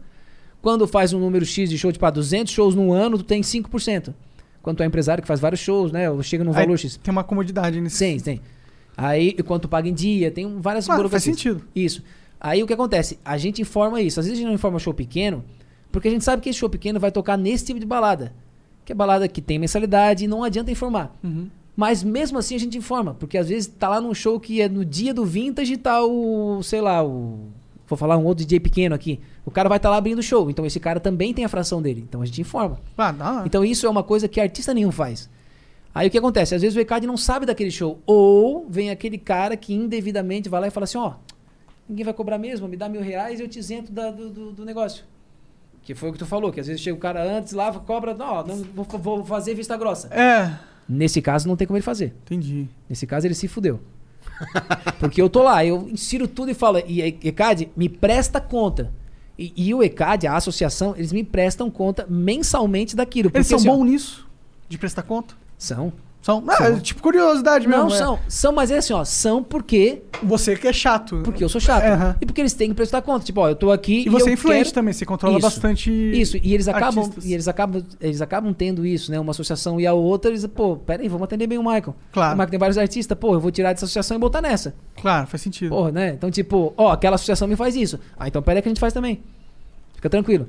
Quando 0.62 0.86
faz 0.88 1.12
um 1.12 1.18
número 1.18 1.44
X 1.44 1.68
de 1.68 1.76
show, 1.76 1.92
tipo, 1.92 2.06
ah, 2.06 2.10
200 2.10 2.50
shows 2.50 2.74
num 2.74 2.94
ano, 2.94 3.18
tu 3.18 3.24
tem 3.24 3.42
5%. 3.42 4.14
Quando 4.62 4.78
tu 4.78 4.82
é 4.82 4.86
empresário 4.86 5.20
que 5.20 5.28
faz 5.28 5.38
vários 5.38 5.60
shows, 5.60 5.92
né? 5.92 6.08
Ou 6.08 6.22
chega 6.22 6.42
num 6.42 6.52
Aí 6.52 6.64
valor 6.64 6.78
X. 6.78 6.96
Tem 6.96 7.12
uma 7.12 7.24
comodidade 7.24 7.78
nisso. 7.78 7.98
Tem, 7.98 8.18
tem. 8.18 8.40
Aí, 8.96 9.34
quanto 9.42 9.68
paga 9.68 9.86
em 9.86 9.92
dia, 9.92 10.30
tem 10.30 10.58
várias 10.58 10.86
Claro, 10.86 11.10
faz 11.10 11.22
sentido. 11.22 11.62
Isso. 11.76 12.02
Aí 12.40 12.62
o 12.62 12.66
que 12.66 12.72
acontece? 12.72 13.18
A 13.22 13.36
gente 13.36 13.60
informa 13.60 14.00
isso. 14.00 14.18
Às 14.18 14.26
vezes 14.26 14.38
a 14.38 14.40
gente 14.40 14.48
não 14.48 14.54
informa 14.54 14.78
show 14.78 14.94
pequeno, 14.94 15.44
porque 15.90 16.08
a 16.08 16.10
gente 16.10 16.24
sabe 16.24 16.40
que 16.40 16.48
esse 16.48 16.58
show 16.58 16.70
pequeno 16.70 16.98
vai 16.98 17.12
tocar 17.12 17.36
nesse 17.36 17.66
tipo 17.66 17.78
de 17.78 17.84
balada. 17.86 18.32
Que 18.84 18.92
é 18.92 18.94
balada 18.94 19.28
que 19.28 19.42
tem 19.42 19.58
mensalidade 19.58 20.24
e 20.24 20.26
não 20.26 20.42
adianta 20.42 20.70
informar. 20.70 21.14
Uhum. 21.22 21.48
Mas 21.74 22.02
mesmo 22.02 22.38
assim 22.38 22.54
a 22.54 22.58
gente 22.58 22.76
informa, 22.76 23.14
porque 23.14 23.38
às 23.38 23.48
vezes 23.48 23.66
tá 23.66 23.88
lá 23.88 24.00
num 24.00 24.12
show 24.12 24.38
que 24.38 24.60
é 24.60 24.68
no 24.68 24.84
dia 24.84 25.14
do 25.14 25.24
vintage 25.24 25.76
tá 25.78 26.04
o, 26.04 26.62
sei 26.62 26.80
lá, 26.80 27.02
o. 27.04 27.48
Vou 27.86 27.96
falar 27.96 28.16
um 28.16 28.24
outro 28.24 28.44
DJ 28.44 28.60
pequeno 28.60 28.94
aqui. 28.94 29.20
O 29.44 29.50
cara 29.50 29.68
vai 29.68 29.76
estar 29.76 29.90
lá 29.90 29.96
abrindo 29.96 30.18
o 30.18 30.22
show. 30.22 30.48
Então 30.50 30.64
esse 30.64 30.78
cara 30.80 30.98
também 31.00 31.34
tem 31.34 31.44
a 31.44 31.48
fração 31.48 31.82
dele. 31.82 32.04
Então 32.08 32.22
a 32.22 32.24
gente 32.26 32.40
informa. 32.40 32.78
Ah, 32.96 33.12
dá. 33.12 33.42
Então 33.44 33.64
isso 33.64 33.86
é 33.86 33.90
uma 33.90 34.02
coisa 34.02 34.28
que 34.28 34.40
artista 34.40 34.72
nenhum 34.72 34.90
faz. 34.92 35.28
Aí 35.94 36.08
o 36.08 36.10
que 36.10 36.16
acontece? 36.16 36.54
Às 36.54 36.62
vezes 36.62 36.74
o 36.76 36.80
ECAD 36.80 37.06
não 37.06 37.18
sabe 37.18 37.44
daquele 37.44 37.70
show. 37.70 38.00
Ou 38.06 38.66
vem 38.68 38.90
aquele 38.90 39.18
cara 39.18 39.56
que 39.58 39.74
indevidamente 39.74 40.48
vai 40.48 40.60
lá 40.62 40.68
e 40.68 40.70
fala 40.70 40.84
assim, 40.84 40.96
ó, 40.96 41.14
ninguém 41.86 42.04
vai 42.04 42.14
cobrar 42.14 42.38
mesmo, 42.38 42.66
me 42.66 42.76
dá 42.78 42.88
mil 42.88 43.02
reais 43.02 43.40
e 43.40 43.42
eu 43.42 43.48
te 43.48 43.58
isento 43.58 43.92
da- 43.92 44.10
do, 44.10 44.30
do- 44.30 44.52
do 44.52 44.64
negócio. 44.64 45.04
Que 45.82 45.94
foi 45.94 46.08
o 46.08 46.12
que 46.12 46.18
tu 46.18 46.24
falou, 46.26 46.50
que 46.50 46.60
às 46.60 46.66
vezes 46.66 46.80
chega 46.80 46.96
o 46.96 47.00
cara 47.00 47.22
antes 47.22 47.52
lá, 47.52 47.70
cobra, 47.72 48.14
não, 48.14 48.42
não 48.46 48.56
vou, 48.74 48.84
vou 48.86 49.24
fazer 49.24 49.52
vista 49.54 49.76
grossa. 49.76 50.08
É, 50.14 50.50
Nesse 50.92 51.22
caso 51.22 51.48
não 51.48 51.56
tem 51.56 51.66
como 51.66 51.76
ele 51.76 51.84
fazer. 51.84 52.14
entendi. 52.24 52.68
Nesse 52.88 53.06
caso 53.06 53.26
ele 53.26 53.34
se 53.34 53.48
fudeu. 53.48 53.80
Porque 55.00 55.20
eu 55.20 55.28
tô 55.28 55.42
lá, 55.42 55.64
eu 55.64 55.88
insiro 55.88 56.28
tudo 56.28 56.50
e 56.50 56.54
falo, 56.54 56.78
e 56.86 57.00
ECAD, 57.00 57.70
me 57.76 57.88
presta 57.88 58.40
conta. 58.40 58.92
E, 59.38 59.52
e 59.56 59.74
o 59.74 59.82
ECAD, 59.82 60.26
a 60.26 60.36
associação, 60.36 60.94
eles 60.96 61.12
me 61.12 61.24
prestam 61.24 61.70
conta 61.70 62.06
mensalmente 62.08 62.94
daquilo. 62.94 63.30
Eles 63.32 63.46
são 63.46 63.56
assim, 63.56 63.68
bons 63.68 63.84
nisso? 63.84 64.28
De 64.68 64.78
prestar 64.78 65.02
conta? 65.02 65.34
São. 65.56 65.92
São. 66.22 66.42
São. 66.56 66.80
tipo 66.80 67.02
curiosidade 67.02 67.66
mesmo. 67.66 67.88
Não, 67.88 67.94
é. 67.94 67.98
são. 67.98 68.18
São, 68.28 68.52
mas 68.52 68.70
é 68.70 68.78
assim, 68.78 68.92
ó. 68.92 69.04
São 69.04 69.42
porque. 69.42 70.02
Você 70.22 70.54
que 70.54 70.68
é 70.68 70.72
chato. 70.72 71.20
Porque 71.24 71.42
eu 71.42 71.48
sou 71.48 71.60
chato. 71.60 71.84
E 72.20 72.24
porque 72.24 72.40
eles 72.40 72.54
têm 72.54 72.68
que 72.68 72.74
prestar 72.76 73.02
conta. 73.02 73.24
Tipo, 73.24 73.40
ó, 73.40 73.48
eu 73.48 73.56
tô 73.56 73.72
aqui. 73.72 74.04
E 74.06 74.08
você 74.08 74.26
eu 74.26 74.30
é 74.30 74.32
influente 74.34 74.62
quero... 74.62 74.74
também, 74.74 74.94
você 74.94 75.04
controla 75.04 75.36
Isso. 75.36 75.46
bastante. 75.46 75.90
Isso, 75.90 76.36
e 76.36 76.54
eles 76.54 76.68
acabam, 76.68 77.02
artistas. 77.02 77.24
e 77.24 77.34
eles 77.34 77.48
acabam, 77.48 77.84
eles 78.00 78.22
acabam 78.22 78.54
tendo 78.54 78.86
isso, 78.86 79.10
né? 79.10 79.18
Uma 79.18 79.32
associação 79.32 79.80
e 79.80 79.86
a 79.86 79.92
outra, 79.92 80.30
eles, 80.30 80.46
pô, 80.46 80.76
pera 80.76 81.02
aí, 81.02 81.08
vamos 81.08 81.24
atender 81.24 81.48
bem 81.48 81.58
o 81.58 81.62
Michael. 81.62 81.96
Claro. 82.12 82.30
O 82.30 82.36
Michael 82.36 82.50
tem 82.50 82.58
vários 82.58 82.78
artistas, 82.78 83.18
pô, 83.18 83.34
eu 83.34 83.40
vou 83.40 83.50
tirar 83.50 83.72
dessa 83.72 83.84
associação 83.84 84.16
e 84.16 84.20
botar 84.20 84.40
nessa. 84.40 84.74
Claro, 85.00 85.26
faz 85.26 85.42
sentido. 85.42 85.70
Porra, 85.70 85.90
né? 85.90 86.10
Então, 86.10 86.30
tipo, 86.30 86.72
ó, 86.76 86.92
aquela 86.92 87.16
associação 87.16 87.48
me 87.48 87.56
faz 87.56 87.74
isso. 87.74 87.98
Ah, 88.16 88.28
então 88.28 88.40
pera 88.40 88.58
aí 88.58 88.62
que 88.62 88.68
a 88.68 88.70
gente 88.70 88.80
faz 88.80 88.92
também. 88.92 89.20
Fica 89.96 90.08
tranquilo. 90.08 90.48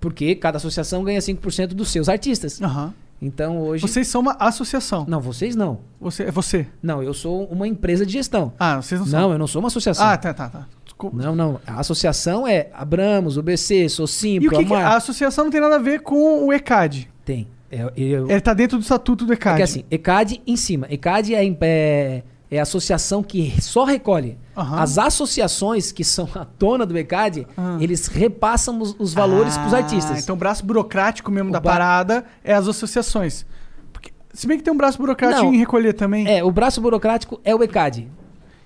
Porque 0.00 0.34
cada 0.34 0.56
associação 0.56 1.04
ganha 1.04 1.20
5% 1.20 1.68
dos 1.68 1.90
seus 1.90 2.08
artistas. 2.08 2.60
Aham. 2.60 2.92
Então 3.20 3.58
hoje. 3.60 3.80
Vocês 3.82 4.06
são 4.08 4.20
uma 4.20 4.36
associação. 4.38 5.04
Não, 5.08 5.20
vocês 5.20 5.56
não. 5.56 5.80
Você, 6.00 6.24
é 6.24 6.30
você. 6.30 6.66
Não, 6.82 7.02
eu 7.02 7.14
sou 7.14 7.44
uma 7.46 7.66
empresa 7.66 8.04
de 8.04 8.12
gestão. 8.12 8.52
Ah, 8.58 8.80
vocês 8.82 9.00
não 9.00 9.06
são. 9.06 9.20
Não, 9.20 9.32
eu 9.32 9.38
não 9.38 9.46
sou 9.46 9.60
uma 9.60 9.68
associação. 9.68 10.06
Ah, 10.06 10.16
tá, 10.16 10.34
tá, 10.34 10.48
tá. 10.48 10.66
Desculpa. 10.84 11.16
Não, 11.22 11.34
não. 11.34 11.60
A 11.66 11.80
associação 11.80 12.46
é 12.46 12.68
Abramos, 12.74 13.36
UBC, 13.36 13.88
Sou 13.88 14.06
E 14.24 14.38
o 14.46 14.50
que, 14.50 14.64
que 14.64 14.72
Amar. 14.74 14.92
a 14.92 14.96
associação 14.96 15.44
não 15.44 15.50
tem 15.50 15.60
nada 15.60 15.76
a 15.76 15.78
ver 15.78 16.00
com 16.00 16.44
o 16.46 16.52
ECAD? 16.52 17.10
Tem. 17.24 17.48
É, 17.70 17.82
eu- 17.96 18.30
Ele 18.30 18.40
tá 18.40 18.54
dentro 18.54 18.78
do 18.78 18.82
estatuto 18.82 19.24
do 19.26 19.32
é 19.32 19.34
ECAD. 19.34 19.56
que 19.56 19.62
assim, 19.62 19.84
ECAD 19.90 20.40
em 20.46 20.56
cima. 20.56 20.86
ECAD 20.88 21.34
é, 21.34 21.42
em- 21.44 21.56
é, 21.60 22.22
é 22.50 22.58
a 22.58 22.62
associação 22.62 23.22
que 23.22 23.52
só 23.60 23.84
recolhe. 23.84 24.38
Aham. 24.56 24.80
As 24.80 24.98
associações 24.98 25.90
que 25.92 26.04
são 26.04 26.28
a 26.34 26.46
dona 26.58 26.86
do 26.86 26.96
ECAD, 26.96 27.46
Ah. 27.56 27.76
eles 27.80 28.06
repassam 28.06 28.80
os, 28.80 28.94
os 28.98 29.12
valores 29.12 29.56
Ah, 29.56 29.76
artistas. 29.76 30.22
Então 30.22 30.34
o 30.34 30.38
braço 30.38 30.64
burocrático 30.64 31.30
mesmo 31.30 31.50
O 31.50 31.52
da 31.52 31.60
ba- 31.60 31.70
parada 31.72 32.24
é 32.44 32.54
as 32.54 32.66
associações. 32.68 33.44
Porque, 33.92 34.12
se 34.32 34.46
bem 34.46 34.56
que 34.58 34.62
tem 34.64 34.72
um 34.72 34.76
braço 34.76 34.98
burocrático 34.98 35.44
Não. 35.44 35.54
em 35.54 35.58
recolher 35.58 35.92
também. 35.92 36.26
É, 36.28 36.42
o 36.44 36.50
braço 36.50 36.80
burocrático 36.80 37.40
é 37.44 37.54
o 37.54 37.62
ECAD. 37.62 38.08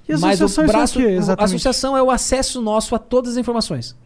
E 0.09 0.12
as 0.12 0.20
mas 0.20 0.41
o 0.41 0.45
associações 0.45 0.70
braço, 0.70 0.93
são 0.95 1.03
o 1.03 1.05
quê, 1.07 1.11
a 1.12 1.16
exatamente? 1.16 1.55
associação 1.55 1.97
é 1.97 2.03
o 2.03 2.11
acesso 2.11 2.61
nosso 2.61 2.95
a 2.95 2.99
todas 2.99 3.33
as 3.33 3.37
informações. 3.37 3.97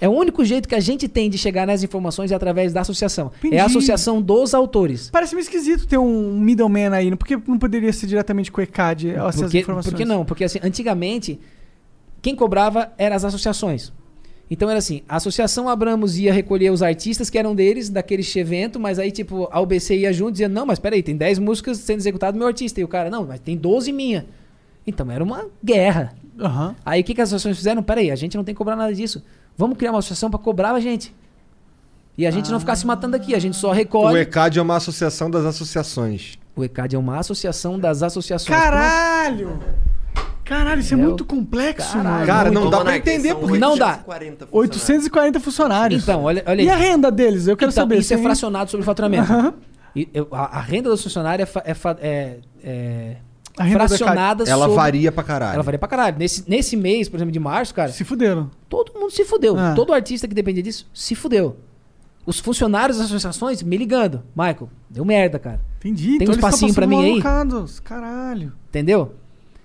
É 0.00 0.08
o 0.08 0.12
único 0.12 0.44
jeito 0.44 0.68
que 0.68 0.74
a 0.74 0.80
gente 0.80 1.08
tem 1.08 1.30
de 1.30 1.38
chegar 1.38 1.66
nas 1.66 1.82
informações 1.82 2.30
é 2.30 2.34
através 2.34 2.72
da 2.72 2.80
associação. 2.80 3.30
Entendi. 3.38 3.56
É 3.56 3.60
a 3.60 3.66
associação 3.66 4.20
dos 4.20 4.52
autores. 4.52 5.08
Parece 5.10 5.34
meio 5.34 5.42
esquisito 5.44 5.86
ter 5.86 5.98
um 5.98 6.38
middleman 6.38 6.92
aí. 6.92 7.14
Por 7.16 7.26
que 7.26 7.36
não 7.46 7.58
poderia 7.58 7.92
ser 7.92 8.06
diretamente 8.06 8.50
com 8.50 8.60
o 8.60 8.64
ECAD 8.64 9.10
essas 9.10 9.42
Porque, 9.42 9.60
informações? 9.60 9.92
por 9.92 9.96
que 9.96 10.04
não? 10.04 10.24
Porque 10.24 10.44
assim, 10.44 10.58
antigamente, 10.62 11.38
quem 12.20 12.34
cobrava 12.34 12.92
eram 12.98 13.16
as 13.16 13.24
associações. 13.24 13.92
Então 14.50 14.68
era 14.68 14.78
assim, 14.78 15.02
a 15.08 15.16
Associação 15.16 15.68
Abramos 15.68 16.18
ia 16.18 16.32
recolher 16.32 16.70
os 16.70 16.82
artistas 16.82 17.30
que 17.30 17.38
eram 17.38 17.54
deles, 17.54 17.88
daquele 17.88 18.22
evento, 18.36 18.78
mas 18.78 18.98
aí 18.98 19.10
tipo, 19.10 19.48
a 19.50 19.60
UBC 19.60 19.96
ia 19.96 20.12
junto 20.12 20.32
dizendo, 20.32 20.52
não, 20.52 20.66
mas 20.66 20.78
peraí, 20.78 21.02
tem 21.02 21.16
10 21.16 21.38
músicas 21.38 21.78
sendo 21.78 21.98
executadas 21.98 22.34
do 22.34 22.38
meu 22.38 22.46
artista. 22.46 22.80
E 22.80 22.84
o 22.84 22.88
cara, 22.88 23.08
não, 23.08 23.24
mas 23.26 23.40
tem 23.40 23.56
12 23.56 23.90
minha. 23.90 24.26
Então 24.86 25.10
era 25.10 25.24
uma 25.24 25.46
guerra. 25.62 26.14
Aham. 26.38 26.76
Aí 26.84 27.00
o 27.00 27.04
que, 27.04 27.14
que 27.14 27.20
as 27.22 27.30
associações 27.30 27.56
fizeram? 27.56 27.82
Peraí, 27.82 28.10
a 28.10 28.16
gente 28.16 28.36
não 28.36 28.44
tem 28.44 28.54
que 28.54 28.58
cobrar 28.58 28.76
nada 28.76 28.92
disso. 28.92 29.22
Vamos 29.56 29.76
criar 29.78 29.90
uma 29.92 29.98
associação 30.00 30.30
para 30.30 30.38
cobrar 30.38 30.72
a 30.72 30.80
gente. 30.80 31.14
E 32.16 32.26
a 32.26 32.30
gente 32.30 32.50
não 32.50 32.60
ficar 32.60 32.76
se 32.76 32.86
matando 32.86 33.16
aqui, 33.16 33.34
a 33.34 33.38
gente 33.38 33.56
só 33.56 33.70
O 33.70 33.72
recolhe. 33.72 34.18
ECAD 34.20 34.58
é 34.58 34.62
uma 34.62 34.76
associação 34.76 35.28
das 35.30 35.44
associações. 35.44 36.38
O 36.54 36.62
ECAD 36.64 36.94
é 36.94 36.98
uma 36.98 37.18
associação 37.18 37.78
das 37.78 38.02
associações. 38.02 38.56
Caralho! 38.56 39.58
Caralho, 40.44 40.80
isso 40.80 40.92
é 40.92 40.96
muito 40.96 41.24
complexo, 41.24 41.92
Caralho. 41.94 42.10
mano. 42.14 42.26
Cara, 42.26 42.50
não 42.50 42.64
dá 42.64 42.76
pra 42.76 42.78
Monark, 42.80 42.98
entender 43.10 43.34
porque. 43.34 43.58
Não 43.58 43.76
dá. 43.78 44.00
840 44.06 44.46
funcionários. 44.46 44.52
840 44.52 45.40
funcionários. 45.40 46.02
Então, 46.02 46.22
olha, 46.22 46.44
olha 46.46 46.62
E 46.62 46.68
aí. 46.68 46.74
a 46.74 46.76
renda 46.76 47.10
deles? 47.10 47.46
Eu 47.48 47.56
quero 47.56 47.70
Então, 47.72 47.82
saber. 47.82 47.98
isso 47.98 48.12
é 48.12 48.18
fracionado 48.18 48.70
sobre 48.70 48.82
o 48.82 48.86
faturamento. 48.86 49.32
Aham. 49.32 49.54
E 49.96 50.08
eu- 50.12 50.28
a, 50.32 50.58
a 50.58 50.60
renda 50.60 50.90
do 50.90 50.98
funcionário 50.98 51.42
é, 51.42 51.46
fa- 51.46 51.62
é 51.64 51.74
é- 52.02 52.36
é 52.62 53.16
A 53.56 53.62
renda 53.64 53.86
fracionada 53.88 54.44
Ela 54.48 54.64
sobre- 54.64 54.76
varia 54.76 55.12
pra 55.12 55.22
caralho. 55.22 55.54
Ela 55.54 55.62
varia 55.62 55.78
pra 55.78 55.88
caralho. 55.88 56.16
Nesse, 56.18 56.48
nesse 56.48 56.76
mês, 56.76 57.08
por 57.08 57.16
exemplo, 57.16 57.30
de 57.32 57.38
março, 57.38 57.72
cara, 57.74 57.92
Se 57.92 58.02
fuderam. 58.04 58.50
todo 58.68 58.92
mundo 58.98 59.10
se 59.12 59.24
fudeu. 59.24 59.56
Ah. 59.58 59.74
Todo 59.74 59.92
artista 59.92 60.26
que 60.26 60.34
dependia 60.34 60.62
disso 60.62 60.88
se 60.92 61.14
fudeu. 61.14 61.56
Os 62.26 62.38
funcionários 62.40 62.96
das 62.98 63.06
associações 63.06 63.62
me 63.62 63.76
ligando. 63.76 64.22
Michael, 64.34 64.68
deu 64.90 65.04
merda, 65.04 65.38
cara. 65.38 65.60
Entendi. 65.78 66.18
Tem 66.18 66.22
então 66.22 66.28
um 66.28 66.36
espacinho 66.36 66.74
pra 66.74 66.86
mim 66.86 67.02
aí? 67.04 67.12
alocados. 67.12 67.78
Caralho. 67.80 68.52
Entendeu? 68.70 69.14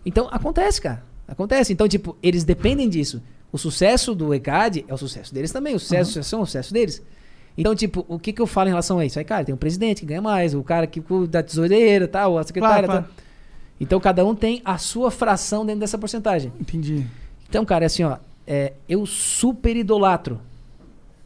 Então, 0.06 0.28
acontece, 0.32 0.82
cara. 0.82 1.04
Acontece. 1.28 1.72
Então, 1.74 1.88
tipo, 1.88 2.16
eles 2.22 2.44
dependem 2.44 2.90
disso. 2.90 3.22
O 3.52 3.58
sucesso 3.58 4.14
do 4.14 4.34
ECAD 4.34 4.86
é 4.88 4.94
o 4.94 4.98
sucesso 4.98 5.34
deles 5.34 5.52
também. 5.52 5.74
O 5.74 5.80
sucesso 5.80 6.14
da 6.14 6.20
associação 6.20 6.40
é 6.42 6.44
o 6.44 6.46
sucesso 6.46 6.74
deles. 6.74 7.02
Então, 7.58 7.74
tipo, 7.74 8.06
o 8.08 8.20
que, 8.20 8.32
que 8.34 8.42
eu 8.42 8.46
falo 8.48 8.68
em 8.68 8.72
relação 8.72 9.00
a 9.00 9.06
isso? 9.06 9.18
Aí, 9.18 9.26
cara, 9.26 9.44
tem 9.46 9.56
um 9.56 9.58
presidente 9.58 10.02
que 10.02 10.06
ganha 10.06 10.22
mais, 10.22 10.54
o 10.54 10.62
cara 10.62 10.86
que 10.86 11.02
cuida 11.02 11.28
da 11.28 11.44
tesoureira, 11.44 12.08
tal, 12.08 12.38
a 12.38 12.44
secretária, 12.44 12.88
Claro, 12.88 13.04
tal. 13.06 13.12
Então, 13.80 14.00
cada 14.00 14.26
um 14.26 14.36
tem 14.36 14.62
a 14.66 14.78
sua 14.78 15.10
fração 15.10 15.66
dentro 15.66 15.80
dessa 15.80 15.98
porcentagem. 15.98 16.52
Entendi. 16.60 17.06
Então, 17.48 17.64
cara, 17.66 17.86
é 17.86 17.88
assim, 17.88 18.04
ó, 18.04 18.18
é, 18.46 18.74
eu 18.88 19.06
super 19.06 19.76
idolatro 19.76 20.42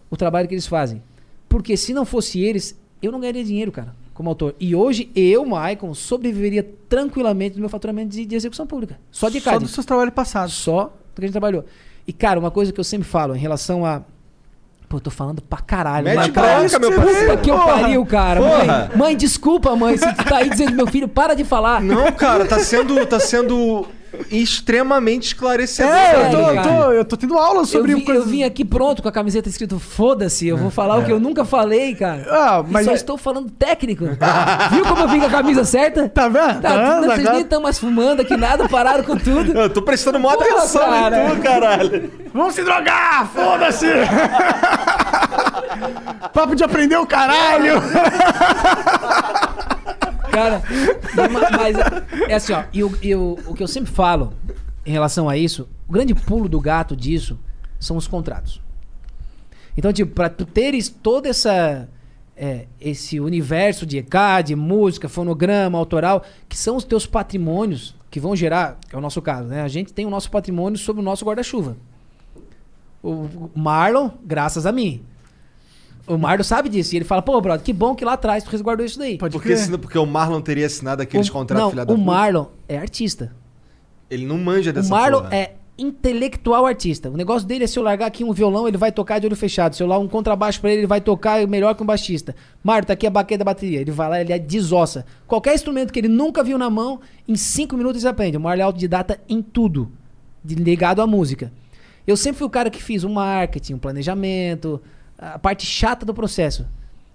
o 0.09 0.17
trabalho 0.17 0.47
que 0.47 0.53
eles 0.53 0.67
fazem. 0.67 1.01
Porque 1.49 1.75
se 1.75 1.93
não 1.93 2.05
fosse 2.05 2.39
eles, 2.39 2.77
eu 3.01 3.11
não 3.11 3.19
ganharia 3.19 3.43
dinheiro, 3.43 3.71
cara, 3.71 3.95
como 4.13 4.29
autor. 4.29 4.55
E 4.59 4.75
hoje, 4.75 5.09
eu, 5.15 5.45
Maicon, 5.45 5.93
sobreviveria 5.93 6.63
tranquilamente 6.87 7.55
do 7.55 7.59
meu 7.59 7.69
faturamento 7.69 8.09
de, 8.09 8.25
de 8.25 8.35
execução 8.35 8.67
pública. 8.67 8.99
Só 9.11 9.29
de 9.29 9.39
Só 9.39 9.51
CAD. 9.51 9.63
dos 9.63 9.73
seus 9.73 9.85
trabalhos 9.85 10.13
passados. 10.13 10.53
Só 10.53 10.85
do 10.85 11.19
que 11.19 11.21
a 11.21 11.27
gente 11.27 11.31
trabalhou. 11.31 11.65
E, 12.07 12.13
cara, 12.13 12.39
uma 12.39 12.51
coisa 12.51 12.71
que 12.71 12.79
eu 12.79 12.83
sempre 12.83 13.07
falo 13.07 13.35
em 13.35 13.39
relação 13.39 13.85
a. 13.85 14.03
Pô, 14.93 14.97
eu 14.97 15.01
tô 15.01 15.09
falando 15.09 15.41
pra 15.41 15.57
caralho. 15.57 16.05
Mete 16.05 16.29
bronca, 16.29 16.69
cara, 16.69 16.79
meu 16.79 16.91
parceiro. 16.91 17.31
Puta 17.31 17.37
que 17.37 17.49
eu 17.49 17.57
pariu, 17.57 18.05
cara. 18.05 18.39
Porra. 18.39 18.65
Mãe, 18.65 18.89
mãe, 18.95 19.17
desculpa, 19.17 19.75
mãe, 19.75 19.97
se 19.97 20.13
tu 20.13 20.23
tá 20.23 20.37
aí 20.37 20.51
dizendo 20.51 20.75
meu 20.75 20.85
filho, 20.85 21.07
para 21.07 21.33
de 21.33 21.43
falar. 21.43 21.81
Não, 21.81 22.11
cara, 22.11 22.45
tá 22.45 22.59
sendo, 22.59 23.03
tá 23.07 23.19
sendo 23.19 23.87
extremamente 24.31 25.27
esclarecedor. 25.27 25.91
É, 25.93 26.27
eu 26.27 26.31
tô, 26.31 26.37
eu 26.51 26.61
tô, 26.63 26.91
eu 26.91 27.05
tô 27.05 27.17
tendo 27.17 27.37
aula 27.37 27.61
Eu 27.61 27.65
sobre 27.65 27.95
vim, 27.95 28.01
coisas... 28.01 28.23
eu 28.25 28.29
vim 28.29 28.43
aqui 28.43 28.63
pronto 28.65 29.01
com 29.01 29.09
a 29.09 29.11
camiseta 29.11 29.49
escrito 29.49 29.79
foda-se, 29.79 30.47
eu 30.47 30.57
vou 30.57 30.69
falar 30.69 30.97
o 30.97 31.03
que 31.05 31.11
eu 31.11 31.19
nunca 31.19 31.43
falei, 31.45 31.95
cara. 31.95 32.25
Ah, 32.29 32.63
E 32.67 32.71
mas 32.71 32.85
só 32.85 32.91
é- 32.91 32.95
estou 32.95 33.17
falando 33.17 33.49
técnico. 33.51 34.05
Viu 34.71 34.85
como 34.85 35.01
eu 35.01 35.07
vim 35.07 35.19
com 35.19 35.25
a 35.25 35.29
camisa 35.29 35.63
certa? 35.63 36.09
Tá 36.13 36.27
vendo? 36.27 36.61
Tá, 36.61 36.69
vendo 36.69 36.95
tudo, 36.95 37.05
vocês 37.05 37.19
agora? 37.19 37.33
nem 37.33 37.41
estão 37.41 37.61
mais 37.61 37.79
fumando 37.79 38.19
aqui, 38.21 38.37
nada, 38.37 38.69
pararam 38.69 39.03
com 39.03 39.17
tudo. 39.17 39.51
Eu 39.57 39.69
tô 39.69 39.81
prestando 39.81 40.19
maior 40.19 40.37
Porra, 40.37 40.49
atenção 40.59 40.81
cara. 40.89 41.25
em 41.25 41.35
tu, 41.35 41.41
caralho. 41.41 42.11
Vamos 42.33 42.53
se 42.55 42.63
drogar! 42.63 43.27
Foda-se! 43.33 43.87
Papo 46.33 46.55
de 46.55 46.63
aprender 46.63 46.97
o 46.97 47.05
caralho! 47.05 47.81
Cara, 50.33 50.61
ma- 51.31 51.49
mas 51.57 51.75
é 52.29 52.33
assim, 52.33 52.53
ó, 52.53 52.63
e, 52.73 52.83
o- 52.83 52.97
e 53.01 53.15
o, 53.15 53.37
o 53.47 53.53
que 53.53 53.61
eu 53.63 53.67
sempre 53.67 53.91
falo 53.91 54.33
em 54.85 54.91
relação 54.91 55.29
a 55.29 55.37
isso, 55.37 55.69
o 55.87 55.91
grande 55.93 56.13
pulo 56.15 56.49
do 56.49 56.59
gato 56.59 56.95
disso 56.95 57.39
são 57.79 57.95
os 57.97 58.07
contratos. 58.07 58.61
Então, 59.77 59.93
tipo, 59.93 60.11
pra 60.13 60.29
tu 60.29 60.45
teres 60.45 60.89
toda 60.89 61.29
essa. 61.29 61.87
é, 62.35 62.65
esse 62.81 63.19
universo 63.19 63.85
de 63.85 63.97
ECAD, 63.99 64.55
música, 64.55 65.07
fonograma, 65.07 65.77
autoral, 65.77 66.23
que 66.49 66.57
são 66.57 66.75
os 66.75 66.83
teus 66.83 67.05
patrimônios 67.05 67.95
que 68.09 68.19
vão 68.19 68.35
gerar, 68.35 68.77
que 68.89 68.95
é 68.95 68.97
o 68.97 69.01
nosso 69.01 69.21
caso, 69.21 69.47
né? 69.47 69.61
A 69.61 69.67
gente 69.67 69.93
tem 69.93 70.05
o 70.05 70.09
nosso 70.09 70.29
patrimônio 70.31 70.77
sob 70.77 70.99
o 70.99 71.03
nosso 71.03 71.23
guarda-chuva. 71.25 71.77
O 73.03 73.49
Marlon, 73.55 74.09
graças 74.25 74.65
a 74.65 74.71
mim. 74.71 75.03
O 76.05 76.17
Marlon 76.17 76.43
sabe 76.43 76.67
disso. 76.69 76.93
E 76.93 76.97
ele 76.97 77.05
fala, 77.05 77.21
pô, 77.21 77.39
brother, 77.39 77.63
que 77.63 77.71
bom 77.71 77.95
que 77.95 78.03
lá 78.03 78.13
atrás 78.13 78.43
tu 78.43 78.49
resguardou 78.49 78.85
isso 78.85 78.99
daí. 78.99 79.17
Pode 79.17 79.31
Porque, 79.33 79.55
senão, 79.55 79.79
porque 79.79 79.97
o 79.97 80.05
Marlon 80.05 80.41
teria 80.41 80.65
assinado 80.65 81.01
aqueles 81.01 81.29
O- 81.29 81.31
contratos 81.31 81.63
não, 81.63 81.69
filha 81.71 81.85
da 81.85 81.93
o 81.93 81.95
puta. 81.95 82.05
Marlon 82.11 82.45
é 82.67 82.77
artista. 82.77 83.33
Ele 84.09 84.25
não 84.25 84.37
manja 84.37 84.71
O 84.71 84.73
dessa 84.73 84.89
Marlon 84.89 85.21
porra. 85.21 85.35
é 85.35 85.53
intelectual 85.77 86.65
artista. 86.65 87.09
O 87.09 87.15
negócio 87.17 87.47
dele 87.47 87.63
é 87.63 87.67
se 87.67 87.79
eu 87.79 87.83
largar 87.83 88.05
aqui 88.07 88.23
um 88.23 88.31
violão, 88.33 88.67
ele 88.67 88.77
vai 88.77 88.91
tocar 88.91 89.17
de 89.19 89.25
olho 89.25 89.35
fechado. 89.35 89.75
Se 89.75 89.81
eu 89.81 89.87
lá 89.87 89.97
um 89.97 90.07
contrabaixo 90.07 90.59
pra 90.61 90.69
ele, 90.71 90.81
ele 90.81 90.87
vai 90.87 90.99
tocar 91.01 91.47
melhor 91.47 91.73
que 91.73 91.81
um 91.81 91.85
baixista. 91.85 92.35
Marlon, 92.63 92.83
tá 92.85 92.93
aqui 92.93 93.07
a 93.07 93.09
baqueta 93.09 93.39
da 93.39 93.45
bateria. 93.45 93.79
Ele 93.81 93.89
vai 93.91 94.09
lá, 94.09 94.21
ele 94.21 94.33
é 94.33 94.37
desossa. 94.39 95.05
Qualquer 95.25 95.55
instrumento 95.55 95.91
que 95.91 95.99
ele 95.99 96.07
nunca 96.09 96.43
viu 96.43 96.57
na 96.57 96.69
mão, 96.69 96.99
em 97.27 97.35
cinco 97.35 97.75
minutos 97.77 98.03
ele 98.03 98.09
aprende. 98.09 98.37
O 98.37 98.41
Marlon 98.41 98.61
é 98.61 98.63
autodidata 98.65 99.19
em 99.27 99.41
tudo, 99.41 99.91
ligado 100.45 101.01
à 101.01 101.07
música. 101.07 101.51
Eu 102.05 102.17
sempre 102.17 102.39
fui 102.39 102.47
o 102.47 102.49
cara 102.51 102.69
que 102.69 102.83
fiz 102.83 103.03
o 103.03 103.09
marketing, 103.09 103.75
o 103.75 103.79
planejamento, 103.79 104.81
a 105.35 105.39
parte 105.39 105.65
chata 105.65 106.05
do 106.05 106.13
processo. 106.13 106.65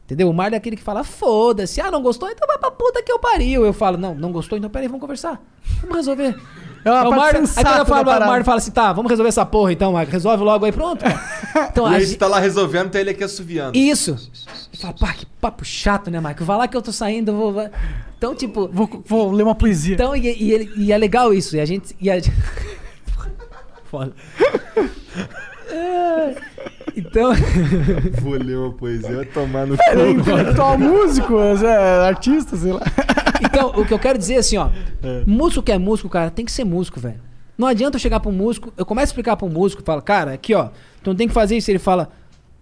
Entendeu? 0.06 0.30
O 0.30 0.32
Marlon 0.32 0.54
é 0.54 0.56
aquele 0.56 0.74
que 0.76 0.82
fala, 0.82 1.04
foda-se, 1.04 1.82
ah, 1.82 1.90
não 1.90 2.00
gostou? 2.02 2.30
Então 2.30 2.46
vai 2.48 2.56
pra 2.56 2.70
puta 2.70 3.02
que 3.02 3.12
eu 3.12 3.18
pariu. 3.18 3.66
Eu 3.66 3.74
falo, 3.74 3.98
não, 3.98 4.14
não 4.14 4.32
gostou? 4.32 4.56
Então 4.56 4.70
peraí, 4.70 4.88
vamos 4.88 5.02
conversar. 5.02 5.38
Vamos 5.82 5.96
resolver. 5.96 6.34
É 6.82 6.90
uma 6.90 7.00
É 7.00 7.06
o 7.06 7.10
parte 7.10 7.16
Marlon, 7.34 7.40
aí 7.56 7.64
quando 7.64 7.66
eu 7.66 7.78
da 7.78 7.84
falo, 7.84 8.10
o. 8.10 8.26
Marlon 8.26 8.44
fala 8.44 8.56
assim, 8.56 8.70
tá, 8.70 8.90
vamos 8.94 9.10
resolver 9.10 9.28
essa 9.28 9.44
porra 9.44 9.70
então, 9.72 9.92
Marlon. 9.92 10.10
Resolve 10.10 10.42
logo 10.42 10.64
aí, 10.64 10.72
pronto. 10.72 11.04
cara. 11.04 11.68
Então, 11.70 11.92
E 11.92 11.96
a 11.96 12.00
gente- 12.00 12.16
tá 12.16 12.26
lá 12.26 12.38
resolvendo, 12.38 12.88
tem 12.88 13.02
ele 13.02 13.10
aqui 13.10 13.22
assoviando. 13.22 13.76
Isso. 13.76 14.16
Eu 14.72 14.78
falo, 14.80 14.94
pá, 14.98 15.12
que 15.12 15.26
papo 15.26 15.62
chato, 15.64 16.10
né, 16.10 16.20
Marco? 16.20 16.42
Vai 16.42 16.56
lá 16.56 16.66
que 16.68 16.76
eu 16.76 16.80
tô 16.82 16.90
saindo, 16.92 17.32
eu 17.32 17.36
vou... 17.36 17.52
vai. 17.52 17.70
Então, 18.16 18.34
tipo... 18.34 18.66
Vou, 18.72 19.02
vou 19.04 19.30
ler 19.30 19.42
uma 19.42 19.54
poesia. 19.54 19.94
Então, 19.94 20.16
e, 20.16 20.20
e 20.42 20.52
ele- 20.52 20.72
e 20.76 20.90
é 20.90 20.96
legal 20.96 21.34
isso. 21.34 21.54
E 21.54 21.60
a 21.60 21.66
gente... 21.66 21.94
E 22.00 22.10
a... 22.10 22.14
Foda. 23.90 24.12
É, 25.70 26.34
Então... 26.98 27.32
Vou 28.22 28.32
ler 28.34 28.58
uma 28.58 28.72
poesia, 28.72 29.16
vai 29.16 29.24
tomar 29.24 29.66
no 29.66 29.74
é 29.74 29.94
cu. 29.94 30.00
intelectual 30.20 30.78
músico, 30.78 31.38
é, 31.38 32.08
artista, 32.08 32.56
sei 32.56 32.72
lá. 32.72 32.80
Então, 33.40 33.68
o 33.76 33.86
que 33.86 33.94
eu 33.94 34.00
quero 34.00 34.18
dizer 34.18 34.34
é 34.34 34.38
assim, 34.38 34.56
ó. 34.56 34.68
Músico 35.24 35.62
que 35.62 35.70
é 35.70 35.78
músico, 35.78 36.08
cara, 36.08 36.28
tem 36.28 36.44
que 36.44 36.50
ser 36.50 36.64
músico, 36.64 36.98
velho. 36.98 37.20
Não 37.56 37.68
adianta 37.68 37.96
eu 37.96 38.00
chegar 38.00 38.20
um 38.26 38.32
músico, 38.32 38.72
eu 38.76 38.84
começo 38.84 39.04
a 39.04 39.10
explicar 39.10 39.38
um 39.42 39.48
músico, 39.48 39.80
falo, 39.84 40.02
cara, 40.02 40.32
aqui, 40.32 40.54
ó, 40.54 40.70
tu 41.02 41.10
não 41.10 41.14
tem 41.14 41.28
que 41.28 41.34
fazer 41.34 41.56
isso. 41.56 41.70
Ele 41.70 41.78
fala, 41.78 42.10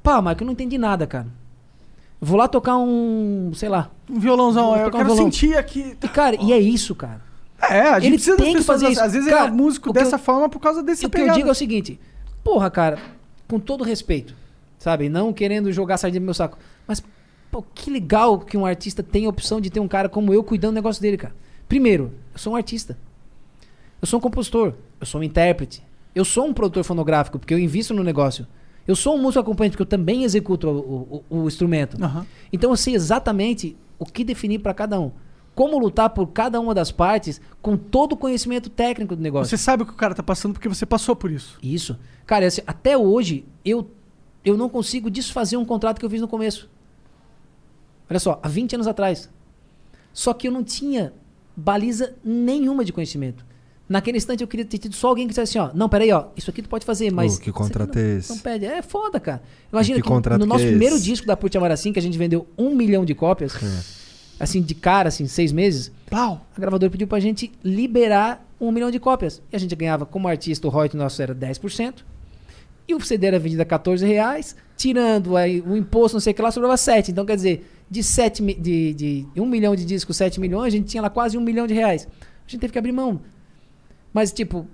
pá, 0.03 0.21
Marco, 0.21 0.43
eu 0.43 0.45
não 0.47 0.53
entendi 0.53 0.77
nada, 0.77 1.07
cara. 1.07 1.27
Vou 2.21 2.37
lá 2.39 2.47
tocar 2.47 2.77
um, 2.77 3.53
sei 3.55 3.71
lá. 3.71 3.91
Um 4.11 4.19
violãozão, 4.21 4.77
eu 4.77 4.85
tocar 4.85 4.89
um 4.89 4.91
quero 5.01 5.05
violão. 5.15 5.25
sentir 5.25 5.57
aqui. 5.57 5.97
E, 6.03 6.09
cara, 6.09 6.37
e 6.39 6.53
é 6.53 6.59
isso, 6.59 6.95
cara. 6.95 7.23
É, 7.71 7.81
a 7.81 7.95
gente 7.99 8.07
Ele 8.09 8.17
precisa 8.17 8.37
tem 8.37 8.53
das 8.53 8.61
que 8.61 8.67
fazer 8.67 8.87
pessoas, 8.89 8.97
isso. 8.99 9.07
Às 9.07 9.13
vezes 9.15 9.29
Cara, 9.31 9.45
ele 9.47 9.55
é 9.55 9.57
músico 9.57 9.93
dessa 9.95 10.17
eu- 10.17 10.21
forma 10.21 10.47
por 10.49 10.61
causa 10.61 10.83
desse 10.83 11.05
E 11.05 11.07
o 11.07 11.11
que 11.11 11.21
eu 11.21 11.33
digo 11.33 11.49
é 11.49 11.53
o 11.53 11.55
seguinte, 11.55 11.99
porra, 12.45 12.71
cara, 12.71 12.99
com 13.49 13.59
todo 13.61 13.85
respeito, 13.85 14.35
sabe? 14.79 15.09
Não 15.09 15.33
querendo 15.33 15.73
jogar 15.73 15.97
sardinha 15.99 16.21
no 16.21 16.25
meu 16.27 16.35
saco. 16.35 16.59
Mas, 16.87 17.03
pô, 17.51 17.63
que 17.75 17.91
legal 17.91 18.39
que 18.39 18.57
um 18.57 18.67
artista 18.67 19.03
tem 19.03 19.27
a 19.27 19.29
opção 19.29 19.61
de 19.61 19.71
ter 19.71 19.81
um 19.81 19.89
cara 19.89 20.09
como 20.09 20.33
eu 20.33 20.43
cuidando 20.43 20.73
do 20.73 20.77
negócio 20.77 21.01
dele, 21.03 21.17
cara. 21.17 21.35
Primeiro, 21.69 22.13
eu 22.33 22.39
sou 22.39 22.53
um 22.53 22.57
artista. 22.57 22.97
Eu 24.01 24.07
sou 24.07 24.19
um 24.19 24.23
compositor. 24.23 24.75
Eu 25.01 25.07
sou 25.07 25.21
um 25.21 25.25
intérprete. 25.25 25.83
Eu 26.15 26.25
sou 26.25 26.47
um 26.47 26.53
produtor 26.53 26.85
fonográfico, 26.85 27.39
porque 27.39 27.53
eu 27.53 27.59
invisto 27.59 27.93
no 27.93 28.03
negócio. 28.03 28.47
Eu 28.87 28.95
sou 28.95 29.17
um 29.17 29.21
músico 29.23 29.41
acompanhante, 29.41 29.73
porque 29.73 29.83
eu 29.83 29.87
também 29.99 30.23
executo 30.25 30.69
o, 30.69 31.25
o- 31.31 31.39
o 31.43 31.47
instrumento. 31.49 32.03
Aham. 32.03 32.25
Então 32.53 32.71
eu 32.71 32.77
sei 32.77 32.95
exatamente 32.95 33.77
o 33.99 34.05
que 34.07 34.23
definir 34.25 34.61
para 34.61 34.73
cada 34.73 34.99
um. 35.01 35.11
Como 35.57 35.79
lutar 35.79 36.11
por 36.11 36.29
cada 36.29 36.61
uma 36.61 36.73
das 36.73 36.93
partes 36.93 37.41
com 37.61 37.77
todo 37.77 38.13
o 38.13 38.17
conhecimento 38.17 38.71
técnico 38.71 39.17
do 39.17 39.23
negócio. 39.23 39.51
Você 39.51 39.61
sabe 39.61 39.83
o 39.83 39.87
que 39.87 39.93
o 39.93 39.97
cara 39.97 40.15
tá 40.15 40.23
passando 40.23 40.53
porque 40.53 40.69
você 40.69 40.87
passou 40.87 41.17
por 41.17 41.33
isso. 41.33 41.59
Isso. 41.61 41.99
Cara, 42.25 42.47
assim, 42.47 42.61
até 42.65 42.97
hoje 42.97 43.45
eu, 43.65 43.91
eu 44.45 44.57
não 44.57 44.69
consigo 44.69 45.11
desfazer 45.11 45.57
um 45.57 45.65
contrato 45.65 45.99
que 45.99 46.05
eu 46.05 46.11
fiz 46.11 46.21
no 46.21 46.29
começo. 46.29 46.69
Olha 48.09 48.21
só, 48.21 48.39
há 48.41 48.49
20 48.49 48.75
anos 48.75 48.87
atrás. 48.87 49.29
Só 50.13 50.33
que 50.33 50.47
eu 50.47 50.53
não 50.53 50.63
tinha 50.63 51.13
baliza 51.57 52.15
nenhuma 52.23 52.85
de 52.85 52.93
conhecimento. 52.93 53.45
Naquele 53.89 54.19
instante 54.19 54.43
eu 54.43 54.49
queria 54.49 54.65
ter 54.65 54.79
tido 54.79 54.95
só 54.95 55.09
alguém 55.09 55.27
que 55.27 55.31
dissesse 55.31 55.57
assim, 55.59 55.71
ó, 55.71 55.75
não, 55.77 55.89
peraí, 55.89 56.11
ó, 56.13 56.27
isso 56.37 56.51
aqui 56.51 56.61
tu 56.61 56.69
pode 56.69 56.85
fazer, 56.85 57.11
mas... 57.13 57.37
Ô, 57.37 57.41
que 57.41 57.53
contrato 57.53 57.95
não, 57.95 58.03
é 58.03 58.17
esse? 58.17 58.31
Não 58.31 58.39
pede. 58.39 58.67
É 58.67 58.83
foda, 58.83 59.19
cara. 59.19 59.41
Imagina 59.73 59.97
Que 59.97 60.03
que, 60.03 60.11
no 60.11 60.21
que 60.21 60.45
nosso 60.45 60.65
é 60.65 60.69
primeiro 60.69 61.01
disco 61.01 61.27
da 61.27 61.37
Put 61.37 61.57
Amaracim, 61.57 61.93
que 61.93 61.99
a 61.99 62.03
gente 62.03 62.19
vendeu 62.19 62.47
um 62.59 62.75
milhão 62.75 63.05
de 63.05 63.15
cópias, 63.15 63.55
assim, 64.39 64.61
de 64.63 64.75
cara, 64.75 65.09
assim, 65.09 65.27
seis 65.27 65.53
meses, 65.53 65.91
Plau. 66.09 66.47
a 66.57 66.61
gravadora 66.61 66.91
pediu 66.91 67.07
pra 67.07 67.21
gente 67.21 67.51
liberar 67.65 68.45
um 68.61 68.71
milhão 68.71 68.91
de 68.91 68.99
cópias. 69.01 69.43
E 69.53 69.57
a 69.57 69.59
gente 69.59 69.75
ganhava, 69.75 70.07
como 70.07 70.29
artista, 70.29 70.67
o 70.67 70.71
royalty 70.71 70.97
nosso 70.97 71.21
era 71.23 71.35
10%. 71.35 71.95
E 72.89 72.95
o 72.95 73.01
CD 73.01 73.27
era 73.27 73.39
vendido 73.39 73.63
a 73.63 73.65
14 73.65 74.07
reais, 74.07 74.55
tirando 74.77 75.37
aí 75.37 75.61
o 75.61 75.77
imposto, 75.77 76.15
não 76.17 76.21
sei 76.21 76.33
o 76.33 76.37
que 76.37 76.43
lá, 76.43 76.51
sobrava 76.51 76.77
7. 76.77 77.11
Então, 77.11 77.27
quer 77.27 77.35
dizer, 77.37 77.69
de, 77.91 78.03
7, 78.03 78.43
mi- 78.43 78.55
de, 78.55 78.95
de 78.95 79.27
1 79.41 79.45
milhão 79.47 79.75
de 79.75 79.85
discos, 79.85 80.17
7 80.17 80.39
milhões, 80.41 80.73
a 80.73 80.77
gente 80.77 80.87
tinha 80.89 81.03
lá 81.03 81.11
quase 81.11 81.37
1 81.37 81.41
milhão 81.41 81.67
de 81.67 81.75
reais. 81.75 82.07
A 82.47 82.49
gente 82.51 82.61
teve 82.61 82.73
que 82.73 82.79
abrir 82.79 82.93
mão. 82.93 83.21
Mas, 84.13 84.33
tipo, 84.33 84.67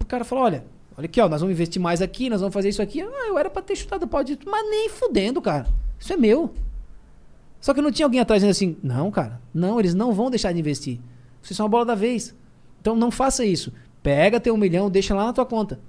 o 0.00 0.04
cara 0.06 0.24
falou, 0.24 0.44
olha, 0.44 0.64
olha 0.96 1.04
aqui, 1.04 1.20
ó, 1.20 1.28
nós 1.28 1.40
vamos 1.42 1.54
investir 1.54 1.80
mais 1.80 2.00
aqui, 2.00 2.30
nós 2.30 2.40
vamos 2.40 2.54
fazer 2.54 2.70
isso 2.70 2.80
aqui. 2.82 3.02
Ah, 3.02 3.26
eu 3.28 3.38
era 3.38 3.50
pra 3.50 3.60
ter 3.62 3.76
chutado 3.76 4.04
o 4.04 4.08
pau 4.08 4.24
de 4.24 4.38
mas 4.46 4.70
nem 4.70 4.88
fudendo, 4.88 5.40
cara. 5.42 5.66
Isso 6.00 6.12
é 6.12 6.16
meu. 6.16 6.54
Só 7.64 7.72
que 7.72 7.80
não 7.80 7.90
tinha 7.90 8.04
alguém 8.04 8.20
atrás 8.20 8.42
dizendo 8.42 8.50
assim, 8.50 8.76
não, 8.82 9.10
cara, 9.10 9.40
não, 9.54 9.80
eles 9.80 9.94
não 9.94 10.12
vão 10.12 10.28
deixar 10.28 10.52
de 10.52 10.60
investir. 10.60 11.00
Vocês 11.40 11.56
são 11.56 11.64
a 11.64 11.68
bola 11.68 11.86
da 11.86 11.94
vez. 11.94 12.34
Então 12.78 12.94
não 12.94 13.10
faça 13.10 13.42
isso. 13.42 13.72
Pega 14.02 14.38
teu 14.38 14.52
um 14.52 14.58
milhão, 14.58 14.90
deixa 14.90 15.14
lá 15.14 15.24
na 15.24 15.32
tua 15.32 15.46
conta. 15.46 15.80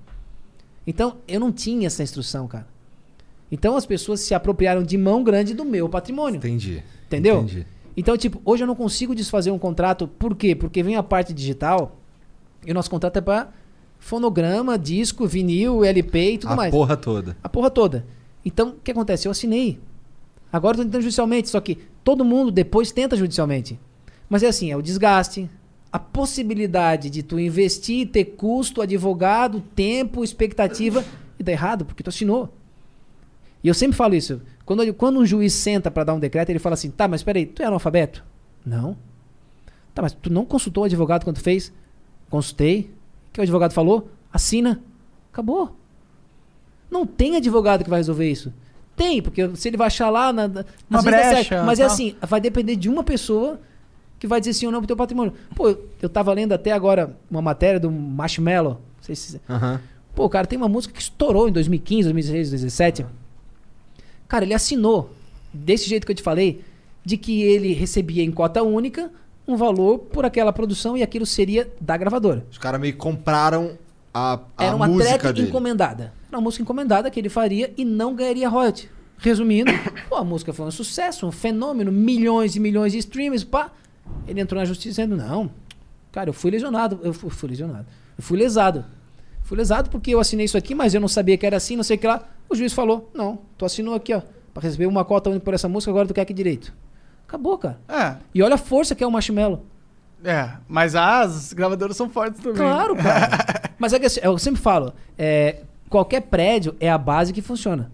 Então, 0.88 1.17
eu 1.28 1.38
não 1.38 1.51
tinha 1.51 1.88
essa 1.88 2.01
instrução, 2.01 2.47
cara. 2.47 2.65
Então, 3.51 3.76
as 3.76 3.86
pessoas 3.86 4.21
se 4.21 4.34
apropriaram 4.34 4.84
de 4.84 4.97
mão 4.97 5.21
grande 5.21 5.53
do 5.53 5.65
meu 5.65 5.89
patrimônio. 5.89 6.38
Entendi. 6.38 6.82
Entendeu? 7.07 7.41
Entendi. 7.41 7.67
Então, 7.97 8.15
tipo, 8.17 8.41
hoje 8.45 8.63
eu 8.63 8.67
não 8.67 8.76
consigo 8.76 9.13
desfazer 9.13 9.51
um 9.51 9.59
contrato. 9.59 10.07
Por 10.07 10.34
quê? 10.34 10.55
Porque 10.55 10.82
vem 10.82 10.95
a 10.95 11.03
parte 11.03 11.34
digital 11.34 11.97
e 12.65 12.71
o 12.71 12.73
nosso 12.73 12.89
contrato 12.89 13.17
é 13.17 13.21
pra 13.21 13.49
fonograma, 13.99 14.80
disco, 14.80 15.28
vinil, 15.28 15.84
LP 15.84 16.36
e 16.36 16.38
tudo 16.38 16.53
A 16.53 16.55
mais. 16.55 16.71
porra 16.71 16.95
toda. 16.95 17.36
A 17.43 17.49
porra 17.49 17.69
toda. 17.69 18.05
Então, 18.45 18.69
o 18.69 18.76
que 18.82 18.91
acontece? 18.91 19.28
Eu 19.28 19.32
assinei. 19.34 19.78
Agora 20.56 20.78
tô 20.78 20.84
tentando 20.84 21.01
judicialmente, 21.01 21.49
só 21.49 21.60
que 21.60 21.80
todo 22.01 22.24
mundo 22.24 22.49
depois 22.49 22.89
tenta 22.89 23.18
judicialmente. 23.18 23.78
Mas 24.30 24.41
é 24.41 24.47
assim, 24.47 24.72
é 24.72 24.78
o 24.78 24.82
desgaste, 24.82 25.49
a 25.91 25.99
possibilidade 25.99 27.10
de 27.10 27.22
tu 27.22 27.38
investir, 27.38 28.08
ter 28.08 28.24
custo, 28.24 28.82
advogado, 28.82 29.60
tempo, 29.76 30.24
expectativa, 30.24 31.03
e 31.38 31.43
dá 31.43 31.51
errado, 31.51 31.84
porque 31.84 32.01
tu 32.01 32.10
assinou. 32.10 32.53
E 33.62 33.68
eu 33.68 33.74
sempre 33.74 33.97
falo 33.97 34.16
isso. 34.16 34.41
Quando, 34.64 34.93
quando 34.93 35.20
um 35.20 35.26
juiz 35.26 35.51
senta 35.51 35.91
para 35.91 36.06
dar 36.06 36.14
um 36.14 36.20
decreto, 36.20 36.51
ele 36.51 36.60
fala 36.60 36.76
assim: 36.76 36.89
tá, 36.89 37.06
mas 37.06 37.22
peraí, 37.22 37.45
tu 37.45 37.62
é 37.62 37.66
analfabeto? 37.66 38.24
Não. 38.66 38.95
Tá, 39.93 40.01
mas 40.01 40.14
tu 40.14 40.32
não 40.32 40.45
consultou 40.45 40.84
o 40.84 40.86
advogado 40.86 41.26
quando 41.26 41.39
fez? 41.39 41.74
Consultei. 42.30 42.89
O 43.28 43.34
que 43.34 43.41
o 43.41 43.43
advogado 43.43 43.74
falou? 43.74 44.10
Assina. 44.32 44.82
Acabou. 45.34 45.76
Não 46.89 47.06
tem 47.06 47.36
advogado 47.36 47.84
que 47.84 47.89
vai 47.89 47.99
resolver 47.99 48.32
isso. 48.32 48.53
Tem, 48.96 49.22
porque 49.22 49.56
se 49.56 49.68
ele 49.68 49.78
vai 49.78 49.88
achar 49.88 50.10
lá. 50.10 50.32
Na, 50.32 50.48
na- 50.48 50.66
Uma 50.89 51.02
brecha, 51.02 51.43
certo. 51.43 51.66
Mas 51.66 51.80
é 51.80 51.84
tal. 51.84 51.93
assim, 51.93 52.16
vai 52.22 52.39
depender 52.39 52.76
de 52.76 52.88
uma 52.89 53.04
pessoa 53.04 53.60
que 54.18 54.26
vai 54.28 54.39
dizer 54.39 54.54
sim 54.54 54.66
ou 54.66 54.72
não 54.72 54.80
pro 54.80 54.88
teu 54.88 54.96
patrimônio. 54.96 55.34
Pô, 55.56 55.76
eu, 56.02 56.08
tava 56.10 56.32
lendo 56.34 56.54
até 56.54 56.72
agora 56.72 57.16
uma 57.30 57.41
matéria 57.41 57.80
do 57.80 57.91
Marshmello. 57.91 58.70
Não 58.72 59.04
sei 59.04 59.16
se. 59.16 59.41
Aham. 59.50 59.82
Pô, 60.14 60.30
cara, 60.30 60.48
tem 60.48 60.58
uma 60.58 60.70
música 60.70 60.93
que 60.93 61.02
estourou 61.02 61.50
em 61.50 61.52
2015, 61.52 62.04
2016, 62.04 62.50
2017. 62.52 63.06
Cara, 64.28 64.46
ele 64.46 64.54
assinou, 64.54 65.10
desse 65.54 65.89
jeito 65.89 66.06
que 66.06 66.12
eu 66.12 66.16
te 66.16 66.24
falei, 66.24 66.62
de 67.04 67.18
que 67.18 67.41
ele 67.43 67.74
recebia 67.74 68.24
em 68.24 68.32
cota 68.32 68.64
única 68.64 69.12
um 69.48 69.56
valor 69.58 70.00
por 70.00 70.26
aquela 70.26 70.52
produção 70.52 70.98
e 70.98 71.04
aquilo 71.04 71.26
seria 71.26 71.70
da 71.80 71.96
gravadora. 71.98 72.46
Os 72.50 72.58
caras 72.58 72.80
meio 72.82 72.93
que 72.93 73.00
compraram 73.00 73.78
a, 74.18 74.39
a 74.57 74.66
Era 74.66 74.76
uma 74.76 74.88
música 74.88 75.34
dele. 75.34 75.49
encomendada. 75.49 76.13
Era 76.30 76.38
uma 76.38 76.41
música 76.41 76.63
encomendada 76.63 77.11
que 77.11 77.20
ele 77.20 77.28
faria 77.28 77.74
e 77.76 77.84
não 77.84 78.16
ganharia 78.16 78.47
royalty. 78.47 78.89
Resumindo, 79.18 79.72
pô, 80.07 80.16
a 80.16 80.24
música 80.24 80.53
foi 80.53 80.66
um 80.66 80.72
sucesso, 80.72 81.28
um 81.28 81.32
fenômeno, 81.32 81.91
milhões 81.91 82.55
e 82.55 82.59
milhões 82.59 82.93
de 82.93 82.99
streams, 82.99 83.45
pá. 83.45 83.72
Ele 84.26 84.39
entrou 84.39 84.57
na 84.59 84.66
justiça 84.66 84.89
dizendo, 85.05 85.18
não, 85.18 85.51
cara, 86.11 86.30
eu 86.30 86.34
fui 86.34 86.49
lesionado, 86.51 86.99
eu 87.03 87.13
fui, 87.13 87.30
fui 87.30 87.49
lesionado, 87.49 87.86
eu 88.18 88.24
fui 88.24 88.38
lesado. 88.38 88.86
Fui 89.43 89.57
lesado 89.57 89.89
porque 89.89 90.11
eu 90.11 90.20
assinei 90.20 90.45
isso 90.45 90.57
aqui, 90.57 90.74
mas 90.74 90.93
eu 90.95 91.01
não 91.01 91.07
sabia 91.07 91.38
que 91.38 91.45
era 91.45 91.57
assim, 91.57 91.76
não 91.76 91.84
sei 91.84 91.97
o 91.97 91.99
que 91.99 92.07
lá. 92.07 92.28
O 92.49 92.55
juiz 92.55 92.74
falou, 92.74 93.11
não, 93.13 93.39
tu 93.57 93.66
assinou 93.66 93.93
aqui, 93.93 94.13
ó, 94.13 94.22
pra 94.53 94.63
receber 94.63 94.86
uma 94.88 95.03
cota 95.05 95.38
por 95.39 95.53
essa 95.53 95.68
música, 95.68 95.91
agora 95.91 96.07
tu 96.07 96.13
quer 96.13 96.26
que 96.26 96.34
direito? 96.34 96.74
Acabou, 97.28 97.57
cara. 97.57 97.80
É, 97.88 98.16
E 98.34 98.41
olha 98.41 98.55
a 98.55 98.57
força 98.57 98.95
que 98.95 99.03
é 99.03 99.07
o 99.07 99.11
Marshmallow. 99.11 99.63
É. 100.24 100.49
Mas 100.68 100.95
as 100.95 101.53
gravadoras 101.53 101.95
são 101.97 102.09
fortes 102.09 102.39
também. 102.41 102.57
Claro, 102.57 102.95
cara. 103.01 103.72
Mas 103.78 103.93
é 103.93 103.99
que 103.99 104.05
assim, 104.05 104.20
eu 104.24 104.38
sempre 104.38 104.61
falo, 104.61 104.93
é, 105.18 105.61
qualquer 105.89 106.22
prédio 106.22 106.76
é 106.80 106.89
a 106.89 106.97
base 106.97 107.34
que 107.34 107.41
funciona. 107.41 107.91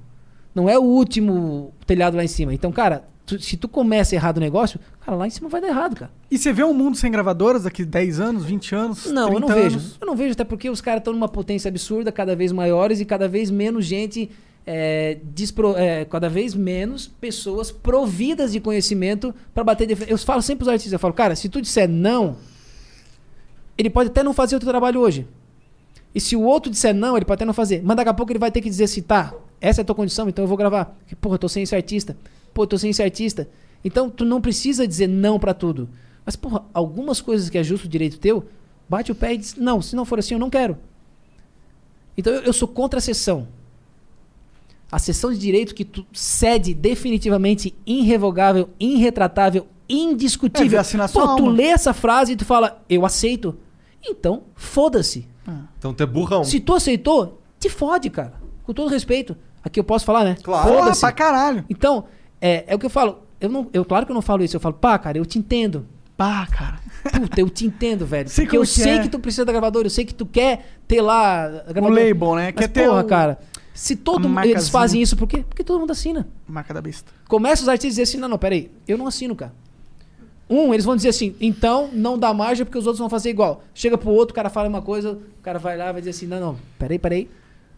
Não 0.54 0.70
é 0.70 0.78
o 0.78 0.84
último 0.84 1.74
telhado 1.86 2.18
lá 2.18 2.24
em 2.24 2.28
cima. 2.28 2.54
Então, 2.54 2.72
cara, 2.72 3.04
tu- 3.26 3.40
se 3.40 3.56
tu 3.58 3.68
começa 3.70 4.16
errado 4.16 4.38
o 4.38 4.42
negócio, 4.42 4.80
cara, 5.00 5.18
lá 5.18 5.26
em 5.28 5.30
cima 5.30 5.48
vai 5.50 5.62
dar 5.62 5.70
errado, 5.70 5.96
cara. 5.96 6.12
E 6.30 6.38
você 6.38 6.52
vê 6.54 6.64
um 6.64 6.74
mundo 6.74 6.98
sem 6.98 7.10
gravadoras 7.12 7.64
daqui 7.64 7.84
10 7.86 8.20
anos, 8.20 8.44
20 8.46 8.76
anos? 8.76 9.06
Não, 9.12 9.24
eu 9.30 9.36
30 9.36 9.48
não 9.48 9.56
vejo. 9.56 9.76
anos? 9.78 9.98
Eu 10.00 10.08
não 10.08 10.16
vejo, 10.16 10.34
até 10.34 10.44
porque 10.44 10.70
os 10.70 10.82
caras 10.82 11.00
estão 11.00 11.14
numa 11.14 11.28
potência 11.30 11.70
absurda, 11.70 12.12
cada 12.12 12.36
vez 12.36 12.52
maiores 12.52 13.00
e 13.00 13.06
cada 13.06 13.28
vez 13.28 13.50
menos 13.50 13.86
gente. 13.86 14.30
É, 14.66 15.18
despro- 15.24 15.76
é, 15.76 16.06
cada 16.06 16.30
vez 16.30 16.54
menos 16.54 17.08
pessoas 17.08 17.72
providas 17.72 18.52
de 18.52 18.60
conhecimento 18.60 19.34
pra 19.54 19.64
bater 19.64 19.88
de. 19.88 20.10
Eu 20.10 20.18
falo 20.18 20.42
sempre 20.42 20.60
pros 20.60 20.70
artistas, 20.70 20.94
eu 20.94 21.00
falo, 21.00 21.14
cara, 21.14 21.36
se 21.36 21.50
tu 21.50 21.62
disser 21.62 21.90
não, 21.90 22.38
ele 23.78 23.90
pode 23.90 24.10
até 24.10 24.24
não 24.24 24.34
fazer 24.34 24.56
o 24.56 24.60
teu 24.60 24.70
trabalho 24.70 25.00
hoje. 25.00 25.28
E 26.14 26.20
se 26.20 26.36
o 26.36 26.42
outro 26.42 26.70
disser 26.72 26.94
não, 26.94 27.16
ele 27.16 27.26
pode 27.26 27.38
até 27.38 27.46
não 27.46 27.54
fazer. 27.54 27.82
Mas 27.84 27.96
daqui 27.96 28.10
a 28.10 28.14
pouco 28.14 28.32
ele 28.32 28.40
vai 28.40 28.52
ter 28.52 28.62
que 28.62 28.70
dizer 28.70 28.84
assim, 28.84 29.02
tá, 29.02 29.34
essa 29.62 29.82
é 29.82 29.84
a 29.84 29.86
tua 29.86 29.96
condição, 29.96 30.28
então 30.28 30.44
eu 30.44 30.48
vou 30.48 30.58
gravar. 30.58 30.86
Porque, 30.86 31.16
porra, 31.16 31.36
eu 31.36 31.40
tô 31.40 31.48
sem 31.48 31.64
esse 31.64 31.76
artista. 31.76 32.18
Pô, 32.54 32.64
eu 32.64 32.68
tô 32.68 32.78
sem 32.78 32.90
esse 32.90 33.02
artista. 33.02 33.48
Então, 33.84 34.10
tu 34.10 34.26
não 34.26 34.42
precisa 34.42 34.86
dizer 34.86 35.08
não 35.08 35.40
pra 35.40 35.54
tudo. 35.54 35.90
Mas, 36.26 36.36
porra, 36.36 36.64
algumas 36.74 37.22
coisas 37.22 37.50
que 37.50 37.58
é 37.58 37.64
justo 37.64 37.88
direito 37.88 38.20
teu, 38.20 38.46
bate 38.90 39.12
o 39.12 39.16
pé 39.16 39.34
e 39.34 39.38
diz, 39.38 39.56
não, 39.56 39.82
se 39.82 39.96
não 39.96 40.04
for 40.04 40.20
assim, 40.20 40.34
eu 40.34 40.40
não 40.40 40.50
quero. 40.50 40.78
Então, 42.18 42.34
eu, 42.34 42.42
eu 42.42 42.54
sou 42.54 42.68
contra 42.68 43.00
a 43.00 43.02
sessão. 43.02 43.48
A 44.92 45.00
sessão 45.00 45.32
de 45.32 45.38
direito 45.40 45.74
que 45.74 45.86
tu 45.86 46.06
cede 46.12 46.74
definitivamente 46.74 47.74
irrevogável, 47.86 48.70
irretratável, 48.80 49.66
É, 49.90 49.94
indiscutível. 49.94 50.84
sua 50.84 51.08
Pô, 51.08 51.36
tu 51.38 51.46
lê 51.50 51.66
essa 51.68 51.94
frase 51.94 52.34
e 52.34 52.36
tu 52.36 52.46
fala, 52.46 52.82
eu 52.90 53.06
aceito. 53.06 53.58
Então, 54.06 54.44
foda-se. 54.56 55.28
Então 55.78 55.94
tu 55.94 56.04
é 56.04 56.06
burrão. 56.06 56.44
Se 56.44 56.60
tu 56.60 56.74
aceitou, 56.74 57.42
te 57.60 57.70
fode, 57.70 58.10
cara. 58.10 58.34
Com 58.64 58.74
todo 58.74 58.90
respeito. 58.90 59.36
Aqui 59.64 59.80
eu 59.80 59.84
posso 59.84 60.06
falar, 60.06 60.24
né? 60.24 60.38
Claro. 60.42 60.68
Porra, 60.68 60.80
Foda-se. 60.84 61.02
pra 61.02 61.12
caralho. 61.12 61.66
Então, 61.70 62.06
é, 62.40 62.64
é 62.68 62.76
o 62.76 62.80
que 62.80 62.86
eu 62.86 62.90
falo. 62.90 63.20
Eu, 63.40 63.50
não, 63.50 63.68
eu 63.74 63.84
claro 63.86 64.06
que 64.06 64.12
eu 64.12 64.16
não 64.16 64.22
falo 64.22 64.44
isso. 64.44 64.56
Eu 64.56 64.60
falo, 64.60 64.76
pá, 64.76 64.98
cara, 64.98 65.18
eu 65.18 65.26
te 65.26 65.38
entendo. 65.40 65.86
Pá, 66.18 66.46
cara. 66.48 66.80
Puta, 67.20 67.42
eu 67.42 67.50
te 67.50 67.66
entendo, 67.66 68.06
velho. 68.06 68.30
Sei 68.30 68.46
porque 68.46 68.58
eu 68.58 68.66
sei 68.66 68.94
é. 68.94 69.00
que 69.02 69.10
tu 69.10 69.20
precisa 69.20 69.44
da 69.44 69.52
gravadora, 69.52 69.88
eu 69.88 69.90
sei 69.92 70.06
que 70.06 70.14
tu 70.14 70.26
quer 70.26 70.78
ter 70.88 71.02
lá 71.02 71.46
a 71.46 71.48
O 71.70 71.74
gravadora. 71.74 72.04
label, 72.08 72.36
né? 72.36 72.46
Mas, 72.56 72.56
Quer 72.56 72.68
ter 72.68 72.88
porra, 72.88 73.02
o- 73.02 73.08
cara, 73.08 73.40
se 73.82 73.96
todo 73.96 74.30
mundo. 74.30 74.46
Eles 74.46 74.70
fazem 74.70 75.02
isso, 75.02 75.18
por 75.18 75.28
quê? 75.28 75.44
Porque 75.48 75.64
todo 75.64 75.80
mundo 75.80 75.90
assina. 75.92 76.28
Marca 76.48 76.72
da 76.74 76.82
besta. 76.82 77.12
Começa 77.28 77.64
os 77.64 77.68
artistas 77.70 77.88
a 77.88 77.92
dizer 77.94 78.02
assim: 78.04 78.18
não, 78.18 78.28
não, 78.28 78.38
peraí, 78.38 78.70
eu 78.88 78.96
não 78.98 79.08
assino, 79.08 79.36
cara. 79.36 79.52
Um, 80.50 80.74
eles 80.74 80.86
vão 80.86 80.96
dizer 80.98 81.10
assim, 81.10 81.34
então 81.40 81.90
não 81.94 82.18
dá 82.18 82.34
margem 82.34 82.66
porque 82.66 82.78
os 82.78 82.86
outros 82.86 83.00
vão 83.00 83.10
fazer 83.10 83.30
igual. 83.30 83.64
Chega 83.74 83.98
pro 83.98 84.10
outro, 84.12 84.34
o 84.34 84.36
cara 84.36 84.50
fala 84.50 84.68
uma 84.68 84.82
coisa, 84.82 85.14
o 85.14 85.42
cara 85.42 85.58
vai 85.58 85.78
lá 85.78 85.90
e 85.90 85.94
vai 85.94 86.02
dizer 86.02 86.12
assim: 86.12 86.28
não, 86.28 86.40
não, 86.40 86.58
peraí, 86.78 87.00
peraí. 87.00 87.30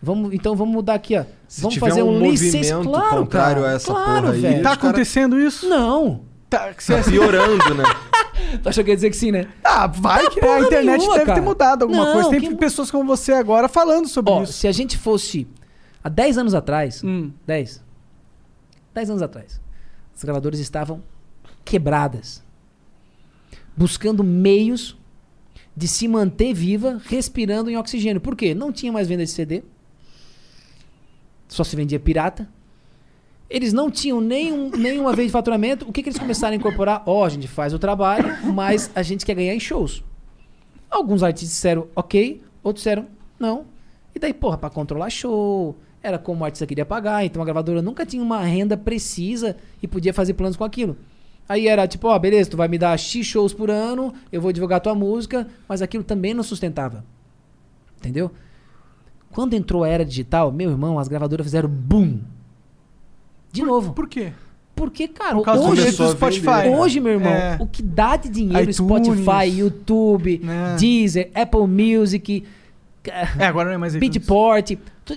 Vamos, 0.01 0.33
então 0.33 0.53
vamos 0.55 0.73
mudar 0.73 0.95
aqui, 0.95 1.17
ó. 1.17 1.23
Se 1.47 1.61
vamos 1.61 1.75
tiver 1.75 1.87
fazer 1.89 2.03
um 2.03 2.17
um 2.17 2.29
licença. 2.29 2.75
movimento 2.75 2.89
Claro, 2.99 3.17
contrário 3.23 3.61
cara, 3.61 3.73
a 3.73 3.75
essa 3.75 3.93
claro, 3.93 4.21
porra 4.23 4.33
aí, 4.33 4.41
velho. 4.41 4.55
Os 4.57 4.63
Tá 4.63 4.69
cara- 4.75 4.89
acontecendo 4.89 5.39
isso? 5.39 5.69
Não. 5.69 6.21
Tá, 6.49 6.73
que 6.73 6.85
Tá 6.85 7.01
piorando, 7.03 7.75
né? 7.75 7.83
Tu 8.61 8.67
achou 8.69 8.83
que 8.83 8.89
ia 8.89 8.95
dizer 8.95 9.09
que 9.11 9.15
sim, 9.15 9.31
né? 9.31 9.47
Ah, 9.63 9.87
vai 9.87 10.29
que 10.29 10.39
porra 10.41 10.55
a 10.55 10.61
internet 10.61 10.97
nenhuma, 10.99 11.13
deve 11.13 11.25
cara. 11.27 11.39
ter 11.39 11.45
mudado 11.45 11.83
alguma 11.83 12.03
Não, 12.05 12.13
coisa. 12.13 12.29
Tem 12.31 12.41
que- 12.41 12.55
pessoas 12.55 12.91
como 12.91 13.05
você 13.05 13.31
agora 13.31 13.69
falando 13.69 14.07
sobre 14.09 14.33
Ó, 14.33 14.43
isso. 14.43 14.53
se 14.53 14.67
a 14.67 14.71
gente 14.73 14.97
fosse 14.97 15.47
há 16.03 16.09
10 16.09 16.37
anos 16.37 16.53
atrás, 16.53 17.03
Hum. 17.03 17.31
10. 17.45 17.83
10 18.93 19.09
anos 19.09 19.21
atrás. 19.21 19.59
As 20.15 20.23
gravadoras 20.23 20.59
estavam 20.59 21.01
quebradas. 21.65 22.43
Buscando 23.75 24.23
meios 24.23 24.95
de 25.75 25.87
se 25.87 26.07
manter 26.07 26.53
viva, 26.53 27.01
respirando 27.05 27.69
em 27.69 27.77
oxigênio. 27.77 28.21
Por 28.21 28.35
quê? 28.35 28.53
Não 28.53 28.71
tinha 28.71 28.91
mais 28.91 29.07
venda 29.07 29.23
de 29.25 29.31
CD. 29.31 29.63
Só 31.47 31.63
se 31.63 31.75
vendia 31.75 31.99
pirata. 31.99 32.47
Eles 33.49 33.73
não 33.73 33.89
tinham 33.91 34.19
nenhum, 34.21 34.69
nenhuma 34.71 35.13
vez 35.13 35.27
de 35.27 35.31
faturamento. 35.31 35.87
O 35.87 35.91
que, 35.91 36.01
que 36.01 36.09
eles 36.09 36.17
começaram 36.19 36.53
a 36.53 36.57
incorporar? 36.57 37.03
Ó, 37.05 37.23
a 37.25 37.29
gente 37.29 37.47
faz 37.47 37.73
o 37.73 37.79
trabalho, 37.79 38.25
mas 38.53 38.89
a 38.95 39.03
gente 39.03 39.25
quer 39.25 39.35
ganhar 39.35 39.53
em 39.53 39.59
shows. 39.59 40.03
Alguns 40.89 41.21
artistas 41.23 41.49
disseram 41.55 41.87
ok, 41.95 42.41
outros 42.63 42.81
disseram 42.83 43.07
não. 43.39 43.65
E 44.15 44.19
daí, 44.19 44.33
porra, 44.33 44.57
pra 44.57 44.69
controlar 44.69 45.09
show, 45.09 45.75
era 46.03 46.19
como 46.19 46.41
o 46.41 46.45
artista 46.45 46.67
queria 46.67 46.85
pagar, 46.85 47.23
então 47.25 47.41
a 47.41 47.45
gravadora 47.45 47.81
nunca 47.81 48.05
tinha 48.05 48.21
uma 48.21 48.41
renda 48.43 48.75
precisa 48.75 49.55
e 49.81 49.87
podia 49.87 50.13
fazer 50.13 50.33
planos 50.33 50.57
com 50.57 50.63
aquilo. 50.65 50.97
Aí 51.47 51.67
era 51.67 51.87
tipo, 51.87 52.07
ó, 52.07 52.19
beleza, 52.19 52.49
tu 52.51 52.57
vai 52.57 52.67
me 52.67 52.77
dar 52.77 52.97
X 52.99 53.25
shows 53.25 53.53
por 53.53 53.71
ano, 53.71 54.13
eu 54.31 54.41
vou 54.41 54.51
divulgar 54.51 54.79
tua 54.81 54.93
música, 54.93 55.47
mas 55.67 55.81
aquilo 55.81 56.03
também 56.03 56.33
não 56.33 56.43
sustentava. 56.43 57.03
Entendeu? 57.97 58.29
Quando 59.31 59.53
entrou 59.53 59.83
a 59.83 59.87
era 59.89 60.05
digital, 60.05 60.51
meu 60.51 60.69
irmão, 60.69 60.99
as 60.99 61.07
gravadoras 61.07 61.45
fizeram 61.45 61.69
boom. 61.69 62.19
De 63.51 63.63
novo. 63.63 63.93
Por 63.93 64.07
quê? 64.07 64.31
Porque, 64.75 65.07
cara, 65.07 65.35
Por 65.35 65.47
hoje, 65.49 65.91
Spotify. 65.91 66.45
vender. 66.63 66.75
Hoje, 66.77 66.99
meu 66.99 67.13
irmão, 67.13 67.31
É. 67.31 67.57
o 67.59 67.67
que 67.67 67.81
dá 67.83 68.15
de 68.17 68.27
dinheiro 68.29 68.69
iTunes. 68.69 68.75
Spotify, 68.77 69.45
YouTube, 69.59 70.41
É. 70.43 70.75
Deezer, 70.75 71.31
Apple 71.33 71.67
Music, 71.67 72.43
É, 73.05 73.45
agora 73.45 73.67
não 73.69 73.75
é 73.75 73.77
mais. 73.77 73.95
Beatport, 73.95 74.71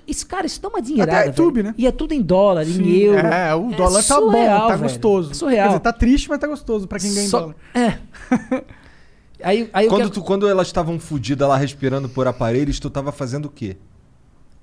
isso, 0.07 0.27
cara, 0.27 0.47
isso 0.47 0.61
dá 0.61 0.69
uma 0.69 0.83
dinheirada. 0.83 1.19
Até 1.19 1.27
YouTube, 1.29 1.55
velho. 1.57 1.69
né? 1.69 1.75
E 1.79 1.87
é 1.87 1.93
tudo 1.93 2.13
em 2.13 2.21
dólar, 2.21 2.65
Sim, 2.65 2.83
em 2.83 2.97
euro. 2.99 3.19
É, 3.27 3.55
o 3.55 3.71
dólar 3.71 4.03
tá 4.03 4.21
bom, 4.21 4.31
surreal, 4.33 4.61
tá 4.63 4.69
velho. 4.69 4.83
gostoso. 4.83 5.31
É 5.31 5.35
surreal. 5.35 5.63
Quer 5.65 5.69
dizer, 5.69 5.81
tá 5.81 5.93
triste, 5.93 6.29
mas 6.29 6.39
tá 6.39 6.47
gostoso 6.47 6.89
pra 6.89 6.99
quem 6.99 7.13
ganha 7.15 7.27
em 7.27 7.29
Só- 7.29 7.41
dólar. 7.41 7.57
É. 7.75 7.99
aí, 9.43 9.71
aí 9.73 9.89
Quando, 9.89 10.11
tu, 10.11 10.23
quando 10.23 10.49
elas 10.49 10.67
estavam 10.67 10.99
fodidas 10.99 11.49
lá 11.49 11.57
respirando 11.57 12.09
por 12.09 12.27
aparelhos, 12.27 12.81
tu 12.81 12.91
tava 12.91 13.13
fazendo 13.13 13.47
o 13.47 13.51
quê? 13.51 13.77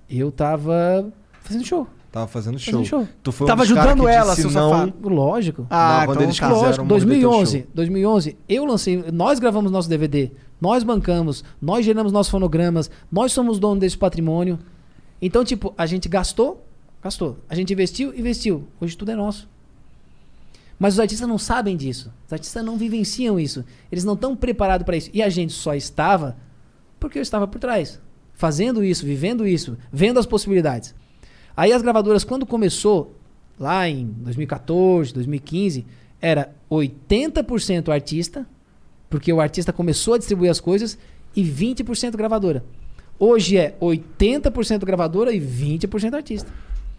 Eu 0.09 0.31
tava 0.31 1.07
fazendo 1.41 1.65
show. 1.65 1.87
Tava 2.11 2.27
fazendo 2.27 2.59
show. 2.59 2.73
Fazendo 2.73 2.85
show. 2.85 3.07
Tu 3.23 3.31
foi 3.31 3.47
Tava 3.47 3.61
um 3.61 3.63
ajudando 3.63 4.03
que 4.03 4.09
ela, 4.09 4.35
seu 4.35 4.51
não. 4.51 4.69
safado. 4.69 4.93
Lógico. 5.01 5.65
Ah, 5.69 5.99
Não, 5.99 6.05
quando 6.05 6.17
então 6.17 6.23
eles 6.25 6.37
tá. 6.37 6.47
Lógico, 6.49 6.85
morder 6.85 7.07
teu 7.07 7.19
2011, 7.19 7.57
show. 7.59 7.67
2011, 7.73 8.37
eu 8.47 8.65
lancei, 8.65 9.03
nós 9.11 9.39
gravamos 9.39 9.71
nosso 9.71 9.89
DVD 9.89 10.31
nós 10.63 10.81
bancamos, 10.81 11.43
nós 11.61 11.83
geramos 11.83 12.13
nossos 12.13 12.31
fonogramas, 12.31 12.89
nós 13.11 13.33
somos 13.33 13.59
dono 13.59 13.81
desse 13.81 13.97
patrimônio. 13.97 14.57
Então, 15.25 15.45
tipo, 15.45 15.73
a 15.77 15.85
gente 15.85 16.09
gastou, 16.09 16.67
gastou. 17.01 17.37
A 17.47 17.55
gente 17.55 17.71
investiu, 17.71 18.13
investiu. 18.13 18.67
Hoje 18.81 18.97
tudo 18.97 19.11
é 19.11 19.15
nosso. 19.15 19.47
Mas 20.77 20.95
os 20.95 20.99
artistas 20.99 21.29
não 21.29 21.37
sabem 21.37 21.77
disso. 21.77 22.11
Os 22.27 22.33
artistas 22.33 22.65
não 22.65 22.75
vivenciam 22.75 23.39
isso. 23.39 23.63
Eles 23.89 24.03
não 24.03 24.15
estão 24.15 24.35
preparados 24.35 24.83
para 24.85 24.97
isso. 24.97 25.09
E 25.13 25.23
a 25.23 25.29
gente 25.29 25.53
só 25.53 25.73
estava 25.73 26.35
porque 26.99 27.17
eu 27.17 27.21
estava 27.21 27.47
por 27.47 27.57
trás, 27.57 28.01
fazendo 28.33 28.83
isso, 28.83 29.05
vivendo 29.05 29.47
isso, 29.47 29.77
vendo 29.93 30.19
as 30.19 30.25
possibilidades. 30.25 30.93
Aí 31.55 31.71
as 31.71 31.81
gravadoras, 31.81 32.25
quando 32.25 32.45
começou, 32.45 33.15
lá 33.57 33.87
em 33.87 34.07
2014, 34.07 35.13
2015, 35.13 35.85
era 36.19 36.53
80% 36.69 37.93
artista, 37.93 38.45
porque 39.09 39.31
o 39.31 39.39
artista 39.39 39.71
começou 39.71 40.15
a 40.15 40.17
distribuir 40.17 40.51
as 40.51 40.59
coisas, 40.59 40.97
e 41.33 41.43
20% 41.43 42.17
gravadora. 42.17 42.61
Hoje 43.23 43.57
é 43.57 43.75
80% 43.81 44.83
gravadora 44.85 45.31
e 45.31 45.39
20% 45.39 46.13
artista. 46.13 46.51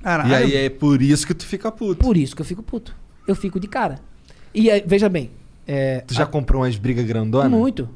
Caralho. 0.03 0.31
E 0.31 0.35
aí 0.35 0.57
é 0.57 0.71
por 0.71 1.03
isso 1.03 1.27
que 1.27 1.35
tu 1.35 1.45
fica 1.45 1.71
puto. 1.71 1.97
Por 1.97 2.17
isso 2.17 2.35
que 2.35 2.41
eu 2.43 2.47
fico 2.47 2.63
puto. 2.63 2.95
Eu 3.27 3.35
fico 3.35 3.59
de 3.61 3.67
cara. 3.69 3.99
E 4.55 4.71
aí, 4.71 4.83
veja 4.87 5.09
bem. 5.09 5.31
É, 5.67 6.01
Tu 6.01 6.15
já 6.15 6.25
comprou 6.27 6.63
umas 6.63 6.77
brigas 6.77 7.05
grandonas? 7.05 7.51
muito. 7.51 7.89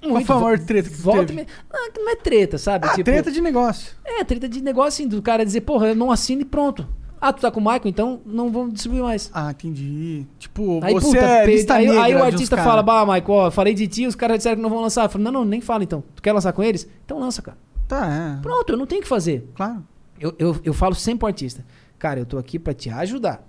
Qual 0.00 0.20
foi 0.24 0.36
a 0.36 0.38
maior 0.40 0.58
treta 0.60 0.88
que 0.88 0.96
tu 0.96 1.02
Volta 1.02 1.26
teve? 1.26 1.40
me- 1.40 1.46
Não, 1.72 1.90
que 1.90 2.00
não 2.00 2.10
é 2.12 2.16
treta, 2.16 2.56
sabe? 2.56 2.86
Ah, 2.86 2.90
Tipo, 2.90 3.04
treta 3.04 3.30
de 3.32 3.40
negócio. 3.40 3.92
É, 4.04 4.22
treta 4.24 4.48
de 4.48 4.62
negócio, 4.62 5.02
assim, 5.04 5.08
do 5.08 5.20
cara 5.20 5.44
dizer, 5.44 5.62
porra, 5.62 5.88
eu 5.88 5.94
não 5.96 6.10
assino 6.12 6.42
e 6.42 6.44
pronto. 6.44 6.86
Ah, 7.20 7.32
tu 7.32 7.40
tá 7.40 7.50
com 7.50 7.58
o 7.60 7.62
Michael, 7.62 7.82
então 7.86 8.20
não 8.24 8.50
vamos 8.50 8.74
distribuir 8.74 9.02
mais. 9.02 9.30
Ah, 9.34 9.50
entendi. 9.50 10.24
Tipo, 10.38 10.80
Aí, 10.84 10.94
você 10.94 11.06
puta, 11.06 11.18
é 11.18 11.46
lista 11.46 11.74
aí, 11.74 11.88
aí 11.88 12.14
o 12.14 12.22
artista 12.22 12.56
fala, 12.56 12.82
bah, 12.82 13.04
Michael, 13.04 13.24
ó, 13.28 13.50
falei 13.50 13.74
de 13.74 13.86
ti, 13.88 14.06
os 14.06 14.14
caras 14.14 14.38
disseram 14.38 14.56
que 14.56 14.62
não 14.62 14.70
vão 14.70 14.80
lançar. 14.80 15.04
Eu 15.04 15.08
falo, 15.08 15.24
não, 15.24 15.32
não, 15.32 15.44
nem 15.44 15.60
fala 15.60 15.82
então. 15.82 16.02
Tu 16.14 16.22
quer 16.22 16.32
lançar 16.32 16.52
com 16.52 16.62
eles? 16.62 16.88
Então 17.04 17.18
lança, 17.18 17.42
cara. 17.42 17.58
Tá, 17.88 18.06
é. 18.38 18.42
Pronto, 18.42 18.70
eu 18.70 18.76
não 18.76 18.86
tenho 18.86 19.00
o 19.00 19.02
que 19.02 19.08
fazer. 19.08 19.48
Claro. 19.54 19.84
Eu, 20.20 20.34
eu, 20.38 20.60
eu 20.64 20.74
falo 20.74 20.94
sempre 20.94 21.20
pro 21.20 21.28
artista, 21.28 21.64
cara, 21.98 22.20
eu 22.20 22.26
tô 22.26 22.38
aqui 22.38 22.58
pra 22.58 22.72
te 22.74 22.90
ajudar. 22.90 23.44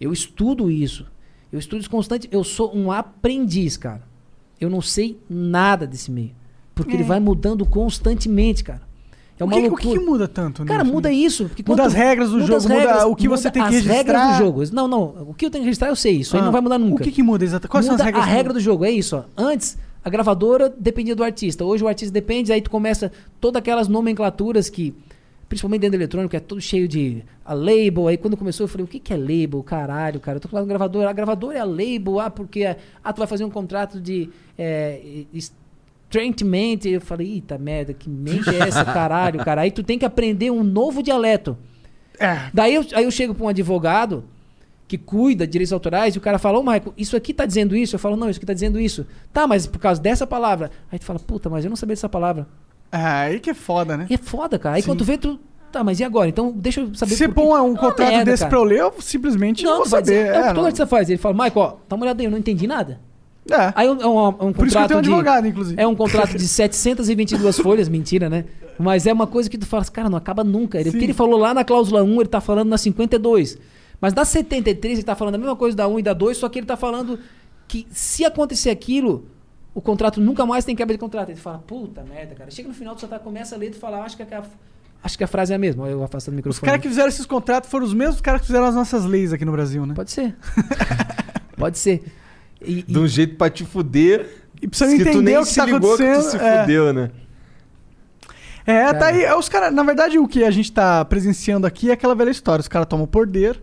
Eu 0.00 0.12
estudo 0.12 0.70
isso. 0.70 1.06
Eu 1.52 1.58
estudo 1.58 1.80
isso 1.80 1.90
constante. 1.90 2.28
Eu 2.30 2.44
sou 2.44 2.74
um 2.76 2.90
aprendiz, 2.92 3.76
cara. 3.76 4.02
Eu 4.60 4.70
não 4.70 4.80
sei 4.80 5.20
nada 5.28 5.86
desse 5.86 6.10
meio. 6.10 6.32
Porque 6.74 6.92
É. 6.92 6.94
ele 6.94 7.04
vai 7.04 7.18
mudando 7.20 7.66
constantemente, 7.66 8.62
cara. 8.62 8.82
É 9.38 9.44
o 9.44 9.46
uma 9.46 9.52
que, 9.54 9.58
o 9.60 9.62
loucura. 9.70 9.82
que 9.82 9.98
que 9.98 10.04
muda 10.04 10.26
tanto, 10.28 10.64
né? 10.64 10.68
Cara, 10.68 10.82
muda 10.84 11.12
isso. 11.12 11.44
Muda 11.44 11.62
quanto- 11.64 11.82
as 11.82 11.92
regras 11.94 12.28
do 12.30 12.34
muda 12.36 12.46
jogo, 12.46 12.56
as 12.56 12.66
muda 12.66 12.74
regras, 12.80 13.04
o 13.04 13.14
que 13.16 13.28
você 13.28 13.48
muda 13.48 13.50
tem 13.52 13.62
que 13.68 13.76
as 13.76 13.84
regras 13.84 14.16
registrar. 14.22 14.32
do 14.32 14.38
jogo. 14.44 14.62
Não, 14.74 14.88
não. 14.88 15.02
O 15.28 15.34
que 15.34 15.46
eu 15.46 15.50
tenho 15.50 15.62
que 15.62 15.66
registrar 15.66 15.88
eu 15.88 15.96
sei. 15.96 16.16
Isso 16.16 16.34
aí 16.36 16.42
Ah, 16.42 16.44
não 16.46 16.52
vai 16.52 16.60
mudar 16.60 16.78
nunca. 16.78 17.02
O 17.02 17.04
que 17.04 17.12
que 17.12 17.22
muda 17.22 17.44
exatamente? 17.44 17.70
Quais 17.70 17.86
muda 17.86 17.96
são 17.98 18.06
as 18.06 18.12
regras? 18.12 18.24
a 18.24 18.26
regra 18.34 18.52
do 18.52 18.60
jogo, 18.60 18.84
é 18.84 18.90
isso. 18.90 19.16
Ó. 19.16 19.22
Antes, 19.36 19.78
a 20.04 20.10
gravadora 20.10 20.68
dependia 20.76 21.14
do 21.14 21.22
artista. 21.22 21.64
Hoje 21.64 21.84
o 21.84 21.88
artista 21.88 22.12
depende, 22.12 22.52
aí 22.52 22.60
tu 22.60 22.70
começa 22.70 23.12
todas 23.40 23.60
aquelas 23.60 23.86
nomenclaturas 23.88 24.68
que, 24.68 24.92
principalmente 25.48 25.82
dentro 25.82 25.96
do 25.98 26.00
eletrônico, 26.02 26.34
é 26.34 26.40
todo 26.40 26.60
cheio 26.60 26.88
de 26.88 27.22
a 27.44 27.54
label. 27.54 28.08
Aí 28.08 28.16
quando 28.16 28.36
começou, 28.36 28.64
eu 28.64 28.68
falei, 28.68 28.84
o 28.84 28.88
que, 28.88 28.98
que 28.98 29.12
é 29.12 29.16
label? 29.16 29.62
Caralho, 29.62 30.18
cara. 30.20 30.36
Eu 30.38 30.40
tô 30.40 30.48
falando 30.48 30.66
gravadora. 30.66 31.10
A 31.10 31.12
gravadora 31.12 31.58
é 31.58 31.60
a 31.60 31.64
label, 31.64 32.18
ah, 32.20 32.28
porque 32.30 32.64
ah, 33.04 33.12
tu 33.12 33.18
vai 33.18 33.26
fazer 33.26 33.44
um 33.44 33.50
contrato 33.50 34.00
de. 34.00 34.28
É, 34.58 35.00
treatment. 36.10 36.80
Eu 36.84 37.00
falei, 37.00 37.34
eita 37.34 37.58
merda, 37.58 37.92
que 37.92 38.08
mente 38.08 38.48
é 38.50 38.60
essa, 38.68 38.84
caralho, 38.84 39.44
cara? 39.44 39.62
Aí 39.62 39.70
tu 39.70 39.82
tem 39.82 39.98
que 39.98 40.04
aprender 40.04 40.50
um 40.50 40.62
novo 40.62 41.02
dialeto. 41.02 41.56
É. 42.18 42.50
Daí 42.52 42.74
eu, 42.74 42.84
aí 42.94 43.04
eu 43.04 43.10
chego 43.10 43.34
pra 43.34 43.44
um 43.46 43.48
advogado 43.48 44.24
que 44.88 44.96
cuida 44.96 45.46
de 45.46 45.52
direitos 45.52 45.72
autorais 45.72 46.14
e 46.14 46.18
o 46.18 46.20
cara 46.20 46.38
fala, 46.38 46.58
ô 46.58 46.62
Michael, 46.62 46.94
isso 46.96 47.14
aqui 47.16 47.34
tá 47.34 47.44
dizendo 47.44 47.76
isso? 47.76 47.94
Eu 47.94 47.98
falo, 48.00 48.16
não, 48.16 48.28
isso 48.30 48.38
aqui 48.38 48.46
tá 48.46 48.54
dizendo 48.54 48.80
isso. 48.80 49.06
Tá, 49.32 49.46
mas 49.46 49.66
por 49.66 49.78
causa 49.78 50.00
dessa 50.00 50.26
palavra. 50.26 50.70
Aí 50.90 50.98
tu 50.98 51.04
fala, 51.04 51.18
puta, 51.18 51.50
mas 51.50 51.64
eu 51.64 51.68
não 51.68 51.76
sabia 51.76 51.94
dessa 51.94 52.08
palavra. 52.08 52.46
É, 52.90 52.96
aí 52.98 53.38
que 53.40 53.50
é 53.50 53.54
foda, 53.54 53.96
né? 53.98 54.06
E 54.08 54.14
é 54.14 54.18
foda, 54.18 54.58
cara. 54.58 54.76
Aí 54.76 54.82
Sim. 54.82 54.88
quando 54.88 54.98
tu 55.00 55.04
vê, 55.04 55.18
tu. 55.18 55.38
Tá, 55.70 55.84
mas 55.84 56.00
e 56.00 56.04
agora? 56.04 56.26
Então 56.30 56.50
deixa 56.50 56.80
eu 56.80 56.94
saber 56.94 57.10
Se 57.12 57.18
você 57.18 57.28
por 57.28 57.34
quê. 57.34 57.40
põe 57.42 57.50
um 57.50 57.56
É 57.58 57.60
uma 57.60 57.78
contrato 57.78 58.08
merda, 58.10 58.24
desse 58.30 58.42
cara. 58.44 58.48
pra 58.50 58.58
eu 58.58 58.64
ler, 58.64 58.80
eu 58.80 58.94
simplesmente 59.00 59.62
não, 59.62 59.70
Não, 59.72 59.76
vou 59.80 59.84
tu 59.84 59.90
saber. 59.90 60.02
dizer, 60.04 60.26
é, 60.26 60.30
o 60.30 60.54
que 60.54 60.60
é, 60.60 60.62
artista 60.64 60.86
faz. 60.86 61.10
Ele 61.10 61.18
fala, 61.18 61.34
Michael, 61.34 61.52
ó, 61.56 61.74
dá 61.86 61.94
uma 61.96 62.04
olhada 62.06 62.22
aí, 62.22 62.26
eu 62.26 62.30
não 62.30 62.38
entendi 62.38 62.66
nada. 62.66 62.98
É. 63.50 63.72
Aí 63.74 63.86
é 63.86 63.90
um, 63.90 64.00
é 64.00 64.06
um, 64.06 64.18
é 64.18 64.44
um 64.44 64.52
Por 64.52 64.66
isso 64.66 64.76
que 64.76 64.82
eu 64.82 64.82
contrato 64.82 64.88
tenho 64.88 64.98
um 64.98 65.02
de. 65.02 65.08
advogado, 65.08 65.46
inclusive. 65.46 65.80
É 65.80 65.86
um 65.86 65.94
contrato 65.94 66.36
de 66.36 66.46
722 66.48 67.58
folhas, 67.60 67.88
mentira, 67.88 68.28
né? 68.28 68.44
Mas 68.78 69.06
é 69.06 69.12
uma 69.12 69.26
coisa 69.26 69.50
que 69.50 69.58
tu 69.58 69.66
fala, 69.66 69.84
cara, 69.86 70.08
não 70.08 70.18
acaba 70.18 70.44
nunca. 70.44 70.78
Ele, 70.78 70.90
o 70.90 70.92
Sim. 70.92 70.98
que 70.98 71.04
ele 71.04 71.14
falou 71.14 71.38
lá 71.38 71.52
na 71.52 71.64
cláusula 71.64 72.02
1, 72.02 72.20
ele 72.20 72.28
tá 72.28 72.40
falando 72.40 72.68
na 72.68 72.78
52. 72.78 73.58
Mas 74.00 74.14
na 74.14 74.24
73 74.24 74.98
ele 74.98 75.02
tá 75.02 75.16
falando 75.16 75.34
a 75.34 75.38
mesma 75.38 75.56
coisa 75.56 75.76
da 75.76 75.88
1 75.88 75.98
e 75.98 76.02
da 76.02 76.12
2, 76.12 76.36
só 76.36 76.48
que 76.48 76.58
ele 76.58 76.66
tá 76.66 76.76
falando 76.76 77.18
que 77.66 77.86
se 77.90 78.24
acontecer 78.24 78.70
aquilo, 78.70 79.26
o 79.74 79.80
contrato 79.80 80.20
nunca 80.20 80.46
mais 80.46 80.64
tem 80.64 80.76
quebra 80.76 80.94
de 80.94 81.00
contrato. 81.00 81.30
Ele 81.30 81.38
fala, 81.38 81.58
puta 81.58 82.04
merda, 82.04 82.34
cara. 82.34 82.50
Chega 82.50 82.68
no 82.68 82.74
final, 82.74 82.94
tu 82.94 83.00
só 83.00 83.06
tá, 83.06 83.18
começa 83.18 83.54
a 83.54 83.58
ler, 83.58 83.70
tu 83.70 83.76
fala, 83.78 84.02
acho 84.02 84.16
que 84.16 84.22
a, 84.22 84.42
acho 85.02 85.18
que 85.18 85.24
a 85.24 85.26
frase 85.26 85.52
é 85.52 85.56
a 85.56 85.58
mesma. 85.58 85.88
Eu 85.88 86.02
afastando 86.04 86.36
o 86.36 86.38
Os 86.38 86.44
microfone. 86.44 86.66
caras 86.66 86.82
que 86.82 86.88
fizeram 86.88 87.08
esses 87.08 87.26
contratos 87.26 87.68
foram 87.68 87.84
os 87.84 87.94
mesmos 87.94 88.20
caras 88.20 88.40
que 88.40 88.46
fizeram 88.46 88.66
as 88.66 88.74
nossas 88.74 89.04
leis 89.04 89.32
aqui 89.32 89.44
no 89.44 89.52
Brasil, 89.52 89.84
né? 89.84 89.94
Pode 89.94 90.12
ser. 90.12 90.36
Pode 91.58 91.76
ser. 91.78 92.04
E, 92.60 92.82
De 92.82 92.98
um 92.98 93.06
jeito 93.06 93.36
pra 93.36 93.48
te 93.50 93.64
fuder. 93.64 94.26
E 94.60 94.66
precisa 94.66 94.96
que 94.96 95.10
tu 95.10 95.22
nem 95.22 95.36
o 95.36 95.40
que 95.42 95.48
se 95.48 95.56
tá 95.56 95.64
ligou 95.66 95.96
que 95.96 96.04
tu 96.14 96.22
se 96.22 96.36
é. 96.36 96.60
fudeu, 96.62 96.92
né? 96.92 97.10
É, 98.66 98.86
tá 98.92 98.98
Cara. 98.98 99.06
aí. 99.16 99.22
é, 99.24 99.34
Os 99.34 99.48
cara, 99.48 99.70
na 99.70 99.82
verdade, 99.82 100.18
o 100.18 100.28
que 100.28 100.44
a 100.44 100.50
gente 100.50 100.70
tá 100.72 101.04
presenciando 101.04 101.66
aqui 101.66 101.90
é 101.90 101.92
aquela 101.94 102.14
velha 102.14 102.30
história. 102.30 102.60
Os 102.60 102.68
caras 102.68 102.86
tomam 102.88 103.04
o 103.04 103.08
poder. 103.08 103.62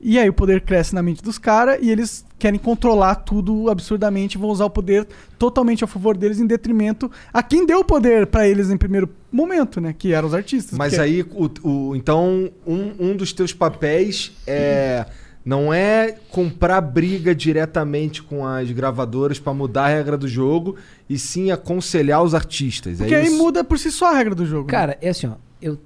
E 0.00 0.18
aí 0.18 0.28
o 0.28 0.32
poder 0.34 0.60
cresce 0.62 0.94
na 0.94 1.02
mente 1.02 1.22
dos 1.22 1.38
caras 1.38 1.78
e 1.80 1.88
eles 1.90 2.26
querem 2.38 2.58
controlar 2.58 3.14
tudo 3.14 3.70
absurdamente, 3.70 4.36
vão 4.36 4.50
usar 4.50 4.66
o 4.66 4.70
poder 4.70 5.06
totalmente 5.38 5.82
a 5.82 5.86
favor 5.86 6.14
deles 6.14 6.38
em 6.38 6.46
detrimento 6.46 7.10
a 7.32 7.42
quem 7.42 7.64
deu 7.64 7.78
o 7.78 7.84
poder 7.84 8.26
pra 8.26 8.46
eles 8.46 8.68
em 8.70 8.76
primeiro 8.76 9.08
momento, 9.32 9.80
né? 9.80 9.94
Que 9.96 10.12
eram 10.12 10.28
os 10.28 10.34
artistas. 10.34 10.76
Mas 10.76 10.92
porque- 10.94 11.02
aí, 11.02 11.22
o, 11.22 11.50
o- 11.62 11.96
então, 11.96 12.50
um, 12.66 12.92
um 12.98 13.16
dos 13.16 13.32
teus 13.32 13.52
papéis 13.54 14.32
é. 14.46 15.06
Não 15.44 15.74
é 15.74 16.16
comprar 16.30 16.80
briga 16.80 17.34
diretamente 17.34 18.22
com 18.22 18.46
as 18.46 18.70
gravadoras 18.70 19.38
pra 19.38 19.52
mudar 19.52 19.84
a 19.84 19.88
regra 19.88 20.16
do 20.16 20.26
jogo, 20.26 20.76
e 21.08 21.18
sim 21.18 21.50
aconselhar 21.50 22.22
os 22.22 22.34
artistas. 22.34 22.96
Porque 22.98 23.14
é 23.14 23.18
aí 23.20 23.26
isso? 23.26 23.36
muda 23.36 23.62
por 23.62 23.78
si 23.78 23.90
só 23.92 24.10
a 24.12 24.16
regra 24.16 24.34
do 24.34 24.46
jogo. 24.46 24.66
né? 24.66 24.70
Cara, 24.70 24.98
é 25.02 25.10
assim, 25.10 25.26
ó. 25.26 25.32
Eu, 25.60 25.78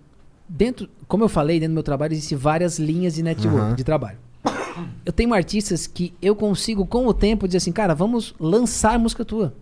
dentro, 0.48 0.88
como 1.08 1.24
eu 1.24 1.28
falei, 1.28 1.58
dentro 1.58 1.72
do 1.72 1.74
meu 1.74 1.82
trabalho 1.82 2.12
existem 2.12 2.38
várias 2.38 2.78
linhas 2.78 3.14
de 3.16 3.22
network, 3.22 3.58
Aham. 3.58 3.74
de 3.74 3.82
trabalho. 3.82 4.18
Eu 5.04 5.12
tenho 5.12 5.34
artistas 5.34 5.88
que 5.88 6.14
eu 6.22 6.36
consigo, 6.36 6.86
com 6.86 7.04
o 7.08 7.12
tempo, 7.12 7.48
dizer 7.48 7.58
assim, 7.58 7.72
cara, 7.72 7.96
vamos 7.96 8.34
lançar 8.38 8.96
música 8.96 9.24
tua. 9.24 9.52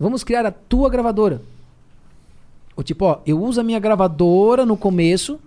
Vamos 0.00 0.24
criar 0.24 0.46
a 0.46 0.50
tua 0.50 0.88
gravadora. 0.88 1.42
Ou 2.74 2.82
tipo, 2.82 3.04
ó, 3.04 3.20
eu 3.26 3.38
uso 3.42 3.60
a 3.60 3.64
minha 3.64 3.78
gravadora 3.78 4.64
no 4.64 4.76
começo 4.76 5.38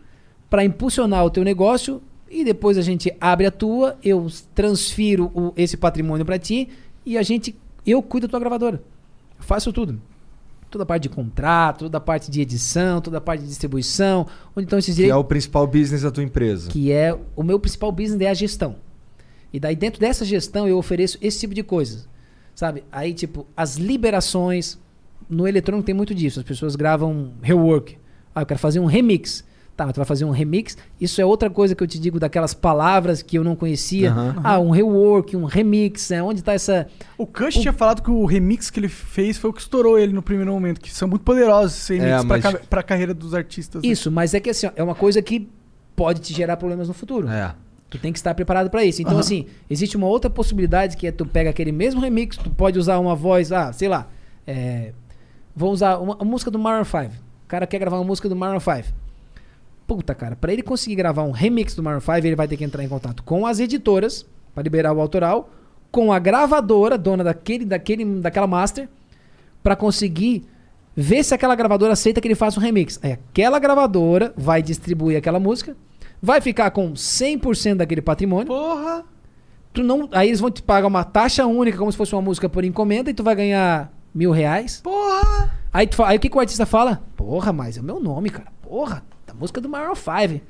para 0.50 0.64
impulsionar 0.64 1.26
o 1.26 1.30
teu 1.32 1.44
negócio 1.44 2.00
e 2.30 2.44
depois 2.44 2.78
a 2.78 2.82
gente 2.82 3.12
abre 3.20 3.46
a 3.46 3.52
tua, 3.52 3.98
eu 4.04 4.28
transfiro 4.54 5.32
o- 5.34 5.54
esse 5.56 5.76
patrimônio 5.78 6.26
para 6.26 6.38
ti 6.40 6.70
e 7.06 7.18
a 7.18 7.24
gente, 7.24 7.56
eu 7.86 8.02
cuido 8.04 8.28
da 8.28 8.32
tua 8.32 8.40
gravadora. 8.40 8.82
Eu 9.38 9.44
faço 9.44 9.72
tudo. 9.74 10.00
Toda 10.70 10.84
a 10.84 10.86
parte 10.86 11.04
de 11.04 11.10
contrato, 11.10 11.86
toda 11.86 11.98
a 11.98 12.02
parte 12.02 12.30
de 12.30 12.42
edição, 12.42 13.02
toda 13.02 13.18
a 13.18 13.22
parte 13.22 13.42
de 13.42 13.48
distribuição, 13.48 14.28
onde 14.56 14.66
estão 14.66 14.78
esses 14.78 14.94
Que 14.96 15.02
é 15.02 15.06
direitos 15.06 15.22
o 15.22 15.28
principal 15.28 15.66
business 15.66 16.04
da 16.04 16.12
tua 16.12 16.24
empresa. 16.24 16.70
que 16.70 16.92
é 16.92 17.18
o 17.36 17.42
meu 17.42 17.60
principal 17.60 17.92
business 17.92 18.22
é 18.22 18.30
a 18.30 18.34
gestão. 18.36 18.76
E 19.52 19.60
daí 19.60 19.76
dentro 19.76 20.00
dessa 20.00 20.24
gestão 20.24 20.68
eu 20.68 20.78
ofereço 20.78 21.18
esse 21.22 21.40
tipo 21.40 21.56
de 21.56 21.64
coisas. 21.64 22.08
Sabe? 22.54 22.84
Aí 22.92 23.14
tipo, 23.14 23.48
as 23.58 23.78
liberações 23.78 24.78
no 25.28 25.48
eletrônico 25.48 25.86
tem 25.86 25.96
muito 25.96 26.14
disso. 26.14 26.40
As 26.40 26.46
pessoas 26.46 26.76
gravam 26.76 27.32
rework. 27.42 27.98
Ah, 28.36 28.42
eu 28.42 28.46
quero 28.46 28.60
fazer 28.60 28.80
um 28.80 28.86
remix. 28.86 29.44
Tá, 29.80 29.94
tu 29.94 29.96
vai 29.96 30.06
fazer 30.06 30.26
um 30.26 30.30
remix. 30.30 30.78
Isso 31.00 31.22
é 31.22 31.26
outra 31.26 31.50
coisa 31.50 31.74
que 31.74 31.82
eu 31.82 31.88
te 31.88 31.98
digo 31.98 32.20
daquelas 32.20 32.54
palavras 32.54 33.22
que 33.22 33.38
eu 33.38 33.46
não 33.46 33.56
conhecia. 33.56 34.12
Aham. 34.12 34.36
Ah, 34.44 34.60
um 34.60 34.72
rework, 34.72 35.38
um 35.38 35.46
remix, 35.46 36.12
é 36.12 36.22
onde 36.22 36.44
tá 36.44 36.52
essa 36.54 36.86
O 37.18 37.26
Kush 37.26 37.54
tinha 37.56 37.72
falado 37.72 38.02
que 38.02 38.12
o 38.12 38.26
remix 38.26 38.70
que 38.70 38.78
ele 38.78 38.90
fez 38.90 39.38
foi 39.38 39.50
o 39.50 39.54
que 39.54 39.62
estourou 39.62 39.98
ele 39.98 40.12
no 40.12 40.22
primeiro 40.22 40.52
momento, 40.52 40.82
que 40.82 40.94
são 40.94 41.08
muito 41.08 41.22
poderosos 41.24 41.78
esses 41.78 41.98
remixes 41.98 42.26
É, 42.26 42.28
pra, 42.28 42.38
mas- 42.38 42.44
ca- 42.62 42.68
pra 42.70 42.84
carreira 42.84 43.14
dos 43.14 43.34
artistas. 43.34 43.82
né? 43.82 43.88
Isso, 43.90 44.12
mas 44.12 44.34
é 44.34 44.42
que 44.42 44.50
assim, 44.50 44.68
ó, 44.68 44.72
é 44.76 44.84
uma 44.84 44.96
coisa 44.96 45.22
que 45.22 45.48
pode 45.96 46.20
te 46.20 46.34
gerar 46.34 46.58
problemas 46.58 46.90
no 46.90 46.94
futuro. 46.94 47.30
É. 47.30 47.56
Tu 47.90 47.98
tem 47.98 48.12
que 48.12 48.20
estar 48.20 48.36
preparado 48.36 48.70
para 48.70 48.84
isso. 48.84 49.02
Então, 49.02 49.14
Aham. 49.14 49.22
assim, 49.22 49.46
existe 49.70 49.96
uma 49.96 50.08
outra 50.08 50.30
possibilidade 50.30 50.98
que 50.98 51.08
é 51.08 51.12
tu 51.14 51.26
pega 51.26 51.50
aquele 51.52 51.72
mesmo 51.72 52.02
remix, 52.02 52.36
tu 52.36 52.50
pode 52.50 52.78
usar 52.78 53.00
uma 53.00 53.16
voz, 53.16 53.52
ah, 53.54 53.72
sei 53.72 53.88
lá, 53.88 54.08
é, 54.46 54.92
vou 55.56 55.72
usar 55.72 55.98
uma, 56.00 56.16
uma 56.18 56.26
música 56.26 56.52
do 56.52 56.60
Maroon 56.60 56.84
5. 56.84 57.06
O 57.06 57.48
cara 57.48 57.66
quer 57.66 57.80
gravar 57.80 57.98
uma 57.98 58.04
música 58.06 58.28
do 58.28 58.36
Maroon 58.36 58.60
5. 58.60 58.94
Puta, 59.90 60.14
cara, 60.14 60.36
para 60.36 60.54
ele 60.54 60.62
conseguir 60.62 60.94
gravar 60.94 61.24
um 61.24 61.32
remix 61.32 61.74
do 61.74 61.82
Maroon 61.82 62.00
5, 62.00 62.18
ele 62.18 62.36
vai 62.36 62.48
ter 62.48 62.56
que 62.56 62.64
entrar 62.64 62.84
em 62.84 62.88
contato 62.88 63.24
com 63.24 63.48
as 63.48 63.60
editoras 63.60 64.24
para 64.54 64.62
liberar 64.62 64.94
o 64.94 65.02
autoral, 65.02 65.50
com 65.92 66.14
a 66.14 66.20
gravadora, 66.20 66.96
dona 66.96 67.24
daquele, 67.24 67.66
daquele, 67.66 68.06
daquela 68.22 68.46
master, 68.46 68.88
para 69.64 69.76
conseguir 69.76 70.46
ver 70.96 71.24
se 71.24 71.34
aquela 71.34 71.56
gravadora 71.56 71.94
aceita 71.94 72.22
que 72.22 72.28
ele 72.28 72.36
faça 72.36 72.60
um 72.60 72.62
remix. 72.62 73.00
Aí 73.02 73.14
aquela 73.14 73.58
gravadora 73.58 74.32
vai 74.38 74.62
distribuir 74.62 75.18
aquela 75.18 75.40
música, 75.40 75.76
vai 76.22 76.40
ficar 76.40 76.70
com 76.70 76.94
100% 76.94 77.78
daquele 77.78 78.02
patrimônio. 78.04 78.46
Porra! 78.46 79.04
Tu 79.74 79.82
não, 79.82 80.08
aí 80.12 80.28
eles 80.28 80.40
vão 80.40 80.52
te 80.52 80.62
pagar 80.62 80.88
uma 80.88 81.04
taxa 81.04 81.48
única, 81.48 81.80
como 81.80 81.92
se 81.92 81.98
fosse 81.98 82.14
uma 82.14 82.22
música 82.22 82.48
por 82.48 82.64
encomenda, 82.64 83.10
e 83.10 83.14
tu 83.16 83.24
vai 83.24 83.36
ganhar 83.36 83.92
mil 84.14 84.30
reais. 84.30 84.82
Porra! 84.84 85.52
Aí, 85.74 85.88
tu 85.88 85.96
fala- 85.96 86.10
aí 86.10 86.18
o 86.18 86.20
que, 86.20 86.30
que 86.30 86.38
o 86.38 86.40
artista 86.40 86.68
fala? 86.68 87.02
Porra, 87.18 87.52
mas 87.52 87.76
é 87.76 87.82
o 87.82 87.84
meu 87.84 88.00
nome, 88.00 88.30
cara. 88.30 88.52
Porra, 88.62 89.04
música 89.40 89.62
do 89.62 89.70
Maroon 89.70 89.96
5. 89.96 90.42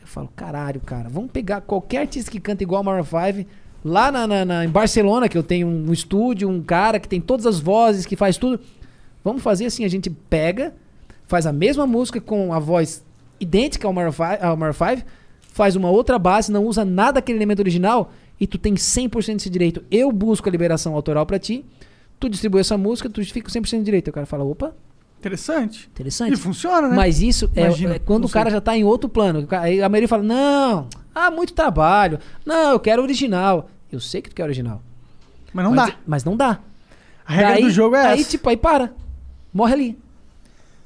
Eu 0.00 0.06
falo, 0.06 0.28
caralho, 0.36 0.80
cara, 0.80 1.08
vamos 1.08 1.30
pegar 1.30 1.60
qualquer 1.62 1.98
artista 2.02 2.30
que 2.30 2.38
canta 2.40 2.62
igual 2.62 2.82
Maroon 2.84 3.04
5. 3.04 3.48
Lá 3.84 4.10
na, 4.10 4.26
na- 4.26 4.44
na- 4.44 4.64
em 4.64 4.68
Barcelona, 4.68 5.28
que 5.28 5.38
eu 5.38 5.42
tenho 5.42 5.66
um 5.66 5.92
estúdio, 5.92 6.48
um 6.48 6.60
cara 6.62 6.98
que 6.98 7.08
tem 7.08 7.20
todas 7.20 7.46
as 7.46 7.58
vozes, 7.60 8.04
que 8.06 8.16
faz 8.16 8.36
tudo. 8.36 8.60
Vamos 9.24 9.42
fazer 9.42 9.66
assim, 9.66 9.84
a 9.84 9.88
gente 9.88 10.10
pega, 10.10 10.74
faz 11.26 11.46
a 11.46 11.52
mesma 11.52 11.86
música 11.86 12.20
com 12.20 12.52
a 12.52 12.58
voz 12.58 13.04
idêntica 13.40 13.86
ao 13.86 13.92
Maroon 13.92 14.12
5, 14.12 14.24
ao 14.44 14.56
Maroon 14.56 14.72
5, 14.72 15.02
faz 15.52 15.76
uma 15.76 15.90
outra 15.90 16.18
base, 16.18 16.50
não 16.52 16.64
usa 16.64 16.84
nada 16.84 17.12
daquele 17.14 17.38
elemento 17.38 17.60
original 17.60 18.12
e 18.40 18.46
tu 18.46 18.58
tem 18.58 18.74
100% 18.74 19.36
desse 19.36 19.50
direito. 19.50 19.82
Eu 19.90 20.10
busco 20.12 20.48
a 20.48 20.52
liberação 20.52 20.94
autoral 20.94 21.24
pra 21.26 21.38
ti, 21.38 21.64
tu 22.20 22.28
distribui 22.28 22.60
essa 22.60 22.76
música, 22.78 23.08
tu 23.08 23.24
fica 23.24 23.48
com 23.50 23.58
100% 23.60 23.78
de 23.78 23.84
direito. 23.84 24.08
O 24.08 24.12
cara 24.12 24.26
fala, 24.26 24.44
opa, 24.44 24.74
Interessante. 25.18 25.88
interessante. 25.92 26.32
E 26.34 26.36
funciona, 26.36 26.88
né? 26.88 26.94
Mas 26.96 27.20
isso 27.20 27.50
é, 27.56 27.62
Imagina, 27.62 27.94
é 27.96 27.98
quando 27.98 28.26
o 28.26 28.28
cara 28.28 28.50
já 28.50 28.60
tá 28.60 28.76
em 28.76 28.84
outro 28.84 29.08
plano. 29.08 29.46
Aí 29.50 29.82
a 29.82 29.88
maioria 29.88 30.08
fala: 30.08 30.22
Não, 30.22 30.88
ah, 31.14 31.30
muito 31.30 31.52
trabalho. 31.52 32.18
Não, 32.44 32.72
eu 32.72 32.80
quero 32.80 33.02
original. 33.02 33.68
Eu 33.90 33.98
sei 34.00 34.20
que 34.22 34.28
tu 34.28 34.34
quer 34.36 34.44
original. 34.44 34.82
Mas 35.52 35.64
não 35.64 35.74
mas, 35.74 35.90
dá. 35.90 35.96
Mas 36.06 36.24
não 36.24 36.36
dá. 36.36 36.58
A 37.26 37.32
regra 37.32 37.52
Daí- 37.54 37.62
do 37.62 37.70
jogo 37.70 37.96
é 37.96 38.06
Aí, 38.06 38.20
essa. 38.20 38.30
tipo, 38.30 38.48
aí 38.48 38.56
para. 38.56 38.92
Morre 39.52 39.72
ali. 39.72 39.98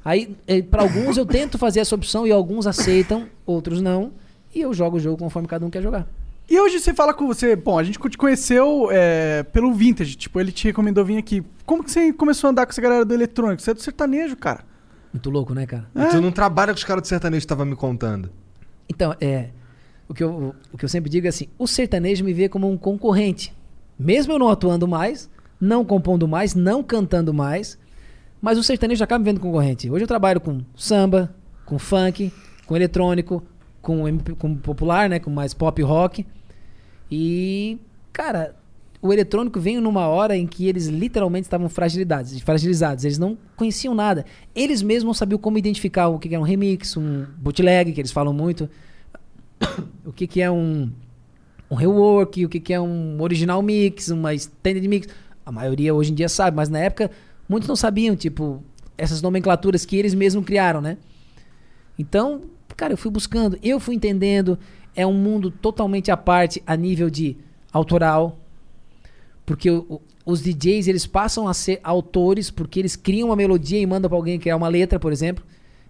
Aí, 0.03 0.35
eh, 0.47 0.63
pra 0.63 0.83
alguns 0.83 1.19
eu 1.19 1.27
tento 1.27 1.59
fazer 1.59 1.81
essa 1.81 1.95
opção 1.95 2.27
e 2.27 2.33
alguns 2.33 2.67
aceitam, 2.67 3.27
outros 3.45 3.83
não. 3.83 4.13
E 4.55 4.61
eu 4.63 4.73
jogo 4.73 4.97
o 4.97 5.01
jogo 5.01 5.19
conforme 5.19 5.47
cada 5.47 5.67
um 5.67 5.71
quer 5.71 5.83
jogar. 5.83 6.07
E 6.51 6.59
hoje 6.59 6.81
você 6.81 6.93
fala 6.93 7.15
com 7.15 7.29
você, 7.29 7.55
bom, 7.55 7.79
a 7.79 7.85
gente 7.85 7.97
te 7.97 8.19
conheceu 8.19 8.89
é, 8.91 9.45
pelo 9.45 9.73
Vintage, 9.73 10.17
tipo, 10.17 10.41
ele 10.41 10.51
te 10.51 10.65
recomendou 10.65 11.05
vir 11.05 11.17
aqui. 11.17 11.45
Como 11.65 11.85
que 11.85 11.93
você 11.93 12.13
começou 12.13 12.49
a 12.49 12.51
andar 12.51 12.67
com 12.67 12.73
essa 12.73 12.83
galera 12.83 13.05
do 13.05 13.15
eletrônico? 13.15 13.63
Você 13.63 13.71
é 13.71 13.75
do 13.75 13.81
sertanejo, 13.81 14.37
cara. 14.37 14.65
Muito 15.13 15.31
louco, 15.31 15.55
né, 15.55 15.65
cara? 15.65 15.89
E 15.95 16.07
tu 16.07 16.21
não 16.21 16.33
trabalha 16.33 16.73
com 16.73 16.77
os 16.79 16.83
caras 16.83 17.03
do 17.03 17.07
sertanejo 17.07 17.43
que 17.43 17.47
tava 17.47 17.65
me 17.65 17.77
contando. 17.77 18.33
Então, 18.89 19.15
é. 19.21 19.51
O 20.09 20.13
que, 20.13 20.25
eu, 20.25 20.53
o 20.73 20.77
que 20.77 20.85
eu 20.85 20.89
sempre 20.89 21.09
digo 21.09 21.27
é 21.27 21.29
assim: 21.29 21.47
o 21.57 21.69
sertanejo 21.69 22.25
me 22.25 22.33
vê 22.33 22.49
como 22.49 22.69
um 22.69 22.77
concorrente. 22.77 23.55
Mesmo 23.97 24.33
eu 24.33 24.39
não 24.41 24.49
atuando 24.49 24.89
mais, 24.89 25.31
não 25.61 25.85
compondo 25.85 26.27
mais, 26.27 26.57
não 26.57 26.83
cantando 26.83 27.33
mais, 27.33 27.79
mas 28.43 28.59
o 28.59 28.63
sertanejo 28.65 29.05
acaba 29.05 29.21
me 29.21 29.25
vendo 29.25 29.41
concorrente. 29.41 29.89
Hoje 29.89 30.03
eu 30.03 30.09
trabalho 30.09 30.41
com 30.41 30.63
samba, 30.75 31.33
com 31.65 31.79
funk, 31.79 32.33
com 32.67 32.75
eletrônico, 32.75 33.41
com, 33.81 34.03
com 34.37 34.57
popular, 34.57 35.09
né? 35.09 35.21
Com 35.21 35.31
mais 35.31 35.55
pop 35.55 35.81
rock. 35.83 36.27
E, 37.11 37.79
cara, 38.13 38.55
o 39.03 39.13
eletrônico 39.13 39.59
veio 39.59 39.81
numa 39.81 40.07
hora 40.07 40.37
em 40.37 40.47
que 40.47 40.67
eles 40.67 40.87
literalmente 40.87 41.47
estavam 41.47 41.69
fragilizados, 41.69 42.39
fragilizados. 42.41 43.05
Eles 43.05 43.19
não 43.19 43.37
conheciam 43.57 43.95
nada. 43.95 44.27
Eles 44.55 44.83
mesmos 44.83 45.05
não 45.05 45.15
sabiam 45.15 45.39
como 45.39 45.57
identificar 45.57 46.09
o 46.09 46.19
que 46.19 46.29
era 46.29 46.41
um 46.41 46.45
remix, 46.45 46.97
um 46.97 47.25
bootleg, 47.39 47.93
que 47.93 48.01
eles 48.01 48.13
falam 48.13 48.33
muito. 48.33 48.69
o 50.05 50.13
que, 50.13 50.27
que 50.27 50.43
é 50.43 50.51
um, 50.51 50.91
um 51.71 51.75
rework, 51.75 52.45
o 52.45 52.49
que, 52.49 52.61
que 52.61 52.75
é 52.75 52.81
um 52.81 53.21
original 53.21 53.63
mix, 53.63 54.09
uma 54.09 54.35
extended 54.35 54.87
mix. 54.87 55.09
A 55.47 55.51
maioria 55.51 55.95
hoje 55.95 56.13
em 56.13 56.15
dia 56.15 56.29
sabe, 56.29 56.57
mas 56.57 56.69
na 56.69 56.79
época 56.79 57.11
muitos 57.49 57.69
não 57.69 57.77
sabiam, 57.77 58.15
tipo, 58.15 58.63
essas 58.99 59.23
nomenclaturas 59.23 59.87
que 59.87 59.97
eles 59.97 60.13
mesmos 60.13 60.45
criaram, 60.45 60.81
né? 60.81 60.99
Então, 61.99 62.43
cara, 62.77 62.93
eu 62.93 62.99
fui 62.99 63.11
buscando, 63.11 63.59
eu 63.63 63.81
fui 63.81 63.95
entendendo. 63.95 64.59
É 65.01 65.07
um 65.07 65.15
mundo 65.15 65.51
totalmente 65.51 66.11
à 66.11 66.17
parte 66.17 66.63
a 66.67 66.77
nível 66.77 67.09
de 67.09 67.37
autoral. 67.73 68.39
Porque 69.47 69.71
o- 69.71 69.87
o- 69.89 70.01
os 70.27 70.43
DJs, 70.43 70.87
eles 70.89 71.07
passam 71.07 71.49
a 71.49 71.55
ser 71.55 71.81
autores 71.83 72.51
porque 72.51 72.79
eles 72.79 72.97
criam 72.97 73.29
uma 73.29 73.37
melodia 73.37 73.79
e 73.81 73.87
mandam 73.87 74.09
pra 74.09 74.19
alguém 74.19 74.39
criar 74.39 74.57
uma 74.57 74.69
letra, 74.69 74.99
por 75.01 75.13
exemplo. 75.13 75.45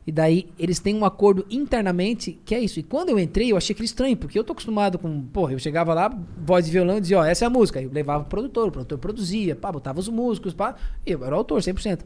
E 0.06 0.12
daí 0.12 0.48
eles 0.58 0.78
têm 0.78 0.94
um 0.94 1.04
acordo 1.04 1.44
internamente 1.50 2.38
que 2.44 2.54
é 2.54 2.61
isso. 2.61 2.80
E 2.80 2.82
quando 2.82 3.11
eu 3.11 3.18
entrei, 3.18 3.52
eu 3.52 3.56
achei 3.56 3.74
aquilo 3.74 3.84
estranho, 3.84 4.16
porque 4.16 4.38
eu 4.38 4.44
tô 4.44 4.52
acostumado 4.52 4.98
com. 4.98 5.22
Porra, 5.26 5.52
eu 5.52 5.58
chegava 5.58 5.92
lá, 5.92 6.08
voz 6.44 6.64
de 6.64 6.70
violão 6.70 6.96
e 6.96 7.00
dizia, 7.00 7.18
ó, 7.18 7.24
essa 7.24 7.44
é 7.44 7.46
a 7.46 7.50
música. 7.50 7.78
Aí 7.78 7.84
eu 7.84 7.92
levava 7.92 8.24
pro 8.24 8.30
produtor, 8.30 8.68
o 8.68 8.72
produtor 8.72 8.98
produzia, 8.98 9.54
pá, 9.54 9.70
botava 9.70 10.00
os 10.00 10.08
músicos, 10.08 10.54
pá. 10.54 10.74
E 11.04 11.11
eu 11.12 11.22
era 11.24 11.34
o 11.34 11.38
autor, 11.38 11.62
100%. 11.62 12.04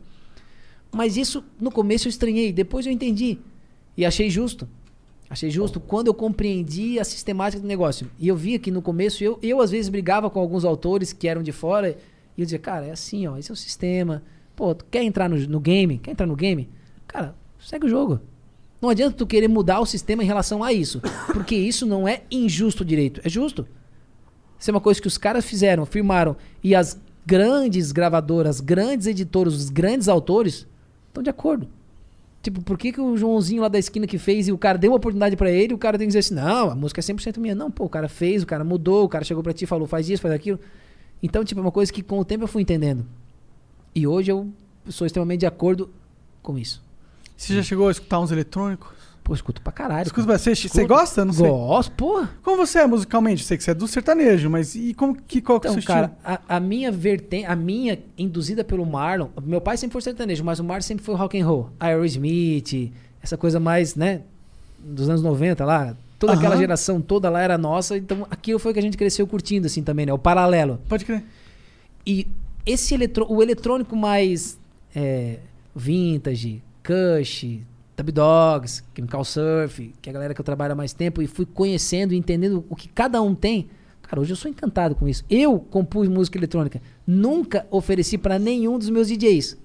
Mas 0.91 1.17
isso, 1.17 1.45
no 1.61 1.71
começo 1.71 2.09
eu 2.09 2.11
estranhei, 2.11 2.53
depois 2.53 2.85
eu 2.87 2.93
entendi. 2.93 3.39
E 3.97 4.05
achei 4.05 4.29
justo. 4.29 4.69
Achei 5.29 5.51
justo 5.51 5.81
quando 5.81 6.09
eu 6.09 6.15
compreendi 6.15 6.99
a 6.99 7.05
sistemática 7.05 7.61
do 7.61 7.67
negócio. 7.67 8.11
E 8.19 8.29
eu 8.29 8.37
via 8.37 8.59
que 8.59 8.71
no 8.71 8.83
começo 8.83 9.25
eu, 9.25 9.39
eu 9.43 9.61
às 9.61 9.71
vezes 9.71 9.89
brigava 9.89 10.29
com 10.29 10.39
alguns 10.39 10.65
autores 10.65 11.13
que 11.13 11.27
eram 11.27 11.43
de 11.43 11.53
fora. 11.53 11.97
E 12.37 12.41
eu 12.41 12.45
dizia, 12.45 12.59
cara, 12.59 12.87
é 12.87 12.91
assim, 12.91 13.27
ó, 13.27 13.37
esse 13.37 13.51
é 13.51 13.55
o 13.55 13.57
sistema. 13.57 14.23
Pô, 14.55 14.75
tu 14.75 14.85
quer 14.91 15.03
entrar 15.03 15.29
no, 15.29 15.37
no 15.37 15.61
game? 15.61 15.99
Quer 15.99 16.13
entrar 16.13 16.27
no 16.27 16.37
game? 16.37 16.69
Cara, 17.07 17.35
segue 17.59 17.87
o 17.87 17.89
jogo. 17.89 18.21
Não 18.81 18.91
adianta 18.91 19.17
tu 19.17 19.27
querer 19.27 19.49
mudar 19.49 19.81
o 19.81 19.87
sistema 19.87 20.23
em 20.23 20.27
relação 20.27 20.63
a 20.63 20.73
isso. 20.73 21.01
Porque 21.33 21.55
isso 21.55 21.87
não 21.87 22.07
é 22.07 22.23
injusto 22.31 22.85
direito, 22.85 23.21
é 23.25 23.29
justo. 23.29 23.67
Isso 24.59 24.71
é 24.71 24.73
uma 24.73 24.81
coisa 24.81 25.01
que 25.01 25.09
os 25.09 25.19
caras 25.19 25.45
fizeram, 25.45 25.87
firmaram. 25.87 26.37
E 26.63 26.75
as 26.75 27.01
grandes 27.27 27.93
gravadoras, 27.93 28.61
grandes 28.61 29.07
editoras, 29.07 29.55
os 29.55 29.71
grandes 29.71 30.09
autores 30.09 30.67
estão 31.09 31.23
de 31.23 31.31
acordo. 31.31 31.69
Tipo, 32.45 32.61
por 32.61 32.77
que, 32.77 32.93
que 32.93 33.01
o 33.01 33.17
Joãozinho 33.17 33.63
lá 33.63 33.69
da 33.69 33.79
esquina 33.79 34.07
que 34.07 34.19
fez 34.19 34.49
e 34.49 34.53
o 34.53 34.59
cara 34.59 34.77
deu 34.77 34.91
uma 34.91 34.99
oportunidade 34.99 35.35
pra 35.35 35.51
ele, 35.51 35.73
o 35.73 35.79
cara 35.79 35.97
tem 35.97 36.07
que 36.07 36.09
dizer 36.09 36.19
assim, 36.19 36.35
não, 36.35 36.73
a 36.73 36.75
música 36.75 37.01
é 37.01 37.03
100% 37.03 37.39
minha. 37.39 37.55
Não, 37.55 37.71
pô, 37.71 37.87
o 37.87 37.89
cara 37.89 38.07
fez, 38.07 38.43
o 38.43 38.47
cara 38.47 38.63
mudou, 38.63 39.03
o 39.07 39.09
cara 39.09 39.25
chegou 39.25 39.43
pra 39.43 39.55
ti 39.55 39.65
e 39.65 39.67
falou, 39.67 39.89
faz 39.89 40.11
isso, 40.11 40.21
faz 40.21 40.35
aquilo. 40.35 40.61
Então, 41.23 41.43
tipo, 41.43 41.59
é 41.59 41.63
uma 41.63 41.73
coisa 41.73 41.91
que 41.91 42.03
com 42.03 42.19
o 42.19 42.25
tempo 42.25 42.45
eu 42.45 42.49
fui 42.49 42.61
entendendo. 42.61 43.07
E 43.95 44.07
hoje 44.07 44.31
eu 44.31 44.53
sou 44.91 45.07
extremamente 45.07 45.41
de 45.41 45.47
acordo 45.47 45.89
com 46.43 46.59
isso. 46.59 46.83
Você 47.35 47.55
já 47.55 47.63
chegou 47.63 47.89
a 47.89 47.91
escutar 47.91 48.21
uns 48.21 48.31
eletrônicos? 48.31 48.93
Pô, 49.25 49.33
escuto 49.33 49.63
pra 49.63 49.73
caralho. 49.73 50.07
Escuta 50.07 50.27
cara. 50.27 50.39
você, 50.39 50.55
você 50.55 50.85
gosta? 50.87 51.25
Não 51.25 51.33
sei. 51.33 51.49
Gosto, 51.49 51.93
porra. 51.93 52.31
Como 52.43 52.59
você 52.59 52.81
é 52.81 52.87
musicalmente? 52.87 53.43
Sei 53.43 53.57
que 53.57 53.65
você 53.65 53.71
é 53.71 53.75
do 53.75 53.89
sertanejo, 53.89 54.51
mas 54.51 54.75
e 54.75 54.93
como 54.93 55.17
que 55.17 55.41
qual 55.41 55.59
que 55.59 55.67
é 55.67 55.71
o 55.71 55.73
Então, 55.73 55.83
seu 55.83 55.89
cara, 55.95 56.13
a, 56.23 56.57
a 56.57 56.61
minha 56.61 56.93
vertente, 56.93 57.47
a 57.47 57.57
minha 57.57 57.99
induzida 58.19 58.63
pelo 58.63 58.85
Marlon, 58.85 59.29
meu 59.43 59.63
pai 59.63 59.79
sempre 59.79 59.95
foi 59.95 60.03
sertanejo, 60.03 60.45
mas 60.45 60.61
o 60.61 60.65
Marlon 60.65 60.83
sempre 60.83 61.03
foi 61.03 61.15
rock 61.15 61.41
and 61.41 61.47
roll, 61.47 61.71
Aerosmith, 61.81 62.93
essa 63.23 63.39
coisa 63.39 63.59
mais, 63.59 63.95
né, 63.95 64.21
dos 64.79 65.09
anos 65.09 65.23
90 65.23 65.65
lá, 65.65 65.97
toda 66.19 66.35
aquela 66.35 66.51
Aham. 66.51 66.61
geração 66.61 67.01
toda 67.01 67.31
lá 67.31 67.41
era 67.41 67.57
nossa, 67.57 67.97
então 67.97 68.27
aquilo 68.31 68.59
foi 68.59 68.75
que 68.75 68.79
a 68.79 68.83
gente 68.83 68.99
cresceu 68.99 69.27
curtindo 69.27 69.67
assim 69.67 69.83
também, 69.83 70.05
né, 70.05 70.13
o 70.13 70.19
paralelo. 70.19 70.79
Pode 70.87 71.07
crer. 71.07 71.25
E 72.07 72.27
esse 72.67 72.93
eletro, 72.93 73.27
o 73.27 73.43
eletrônico 73.43 73.97
mais 73.97 74.59
é, 74.95 75.39
vintage, 75.75 76.63
Kush, 76.83 77.61
Dub 77.97 78.11
Dogs, 78.11 78.83
Chemical 78.95 79.25
Surf, 79.25 79.95
que 80.01 80.09
é 80.09 80.11
a 80.11 80.13
galera 80.13 80.35
que 80.35 80.41
eu 80.41 80.45
trabalho 80.45 80.73
há 80.73 80.77
mais 80.77 80.93
tempo, 80.93 81.23
e 81.23 81.27
fui 81.27 81.47
conhecendo 81.47 82.13
e 82.13 82.17
entendendo 82.17 82.65
o 82.69 82.75
que 82.75 82.89
cada 82.89 83.21
um 83.23 83.35
tem. 83.35 83.69
Cara, 84.03 84.21
hoje 84.21 84.33
eu 84.33 84.37
sou 84.37 84.51
encantado 84.51 84.95
com 84.95 85.09
isso. 85.09 85.25
Eu 85.31 85.59
compus 85.59 86.09
música 86.09 86.39
eletrônica. 86.39 86.81
Nunca 87.07 87.67
ofereci 87.71 88.19
pra 88.19 88.39
nenhum 88.39 88.79
dos 88.79 88.91
meus 88.91 89.09
DJs. 89.09 89.57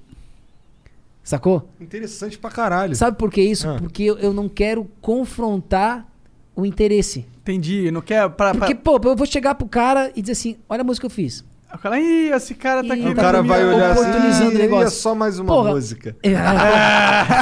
Sacou? 1.23 1.69
Interessante 1.79 2.37
pra 2.39 2.49
caralho. 2.49 2.95
Sabe 2.95 3.17
por 3.17 3.29
que 3.31 3.41
isso? 3.41 3.67
Ah. 3.67 3.77
Porque 3.77 4.03
eu, 4.03 4.17
eu 4.17 4.33
não 4.33 4.47
quero 4.47 4.89
confrontar 5.01 6.07
o 6.55 6.65
interesse. 6.65 7.25
Entendi. 7.41 7.91
Não 7.91 8.01
quer. 8.01 8.29
Pra, 8.29 8.53
Porque, 8.53 8.75
pra... 8.75 8.99
pô, 8.99 9.09
eu 9.09 9.15
vou 9.15 9.25
chegar 9.25 9.55
pro 9.55 9.67
cara 9.67 10.11
e 10.15 10.21
dizer 10.21 10.33
assim: 10.33 10.57
olha 10.67 10.81
a 10.81 10.83
música 10.83 11.07
que 11.07 11.11
eu 11.11 11.15
fiz. 11.15 11.43
Cara, 11.77 11.99
Ih, 11.99 12.31
esse 12.33 12.55
cara 12.55 12.83
tá 12.83 12.95
Ih, 12.95 13.01
aqui. 13.01 13.09
o 13.11 13.15
tá 13.15 13.21
cara 13.21 13.41
vai 13.43 13.63
olhar 13.65 13.91
assim, 13.91 14.01
oportunizando 14.01 14.49
o 14.49 14.53
"Ih, 14.53 14.57
negócio." 14.57 14.87
é 14.87 14.89
só 14.89 15.15
mais 15.15 15.39
uma 15.39 15.53
Porra. 15.53 15.71
música. 15.71 16.15
É, 16.23 16.29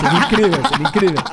seria 0.01 0.19
incrível, 0.25 0.67
seria 0.69 0.87
incrível. 0.87 1.23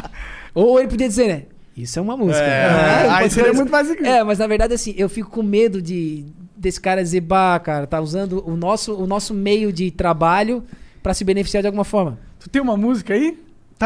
Ou 0.54 0.78
ele 0.78 0.88
podia 0.88 1.08
dizer, 1.08 1.26
né? 1.28 1.42
Isso 1.76 1.98
é 1.98 2.02
uma 2.02 2.16
música. 2.16 2.38
É, 2.44 3.08
Ah, 3.08 3.16
aí 3.16 3.30
seria 3.30 3.50
ser. 3.50 3.56
muito 3.56 3.70
mais 3.72 3.90
incrível. 3.90 4.12
É, 4.12 4.22
mas 4.22 4.38
na 4.38 4.46
verdade, 4.46 4.72
assim, 4.72 4.94
eu 4.96 5.08
fico 5.08 5.28
com 5.30 5.42
medo 5.42 5.82
de 5.82 6.24
desse 6.56 6.80
cara 6.80 7.02
dizer, 7.02 7.20
bah, 7.20 7.58
cara, 7.58 7.86
tá 7.86 8.00
usando 8.00 8.42
o 8.48 8.56
nosso, 8.56 8.94
o 8.94 9.06
nosso 9.06 9.34
meio 9.34 9.70
de 9.72 9.90
trabalho 9.90 10.62
pra 11.02 11.12
se 11.12 11.22
beneficiar 11.24 11.62
de 11.62 11.66
alguma 11.66 11.84
forma. 11.84 12.18
Tu 12.38 12.48
tem 12.48 12.62
uma 12.62 12.76
música 12.76 13.12
aí? 13.12 13.36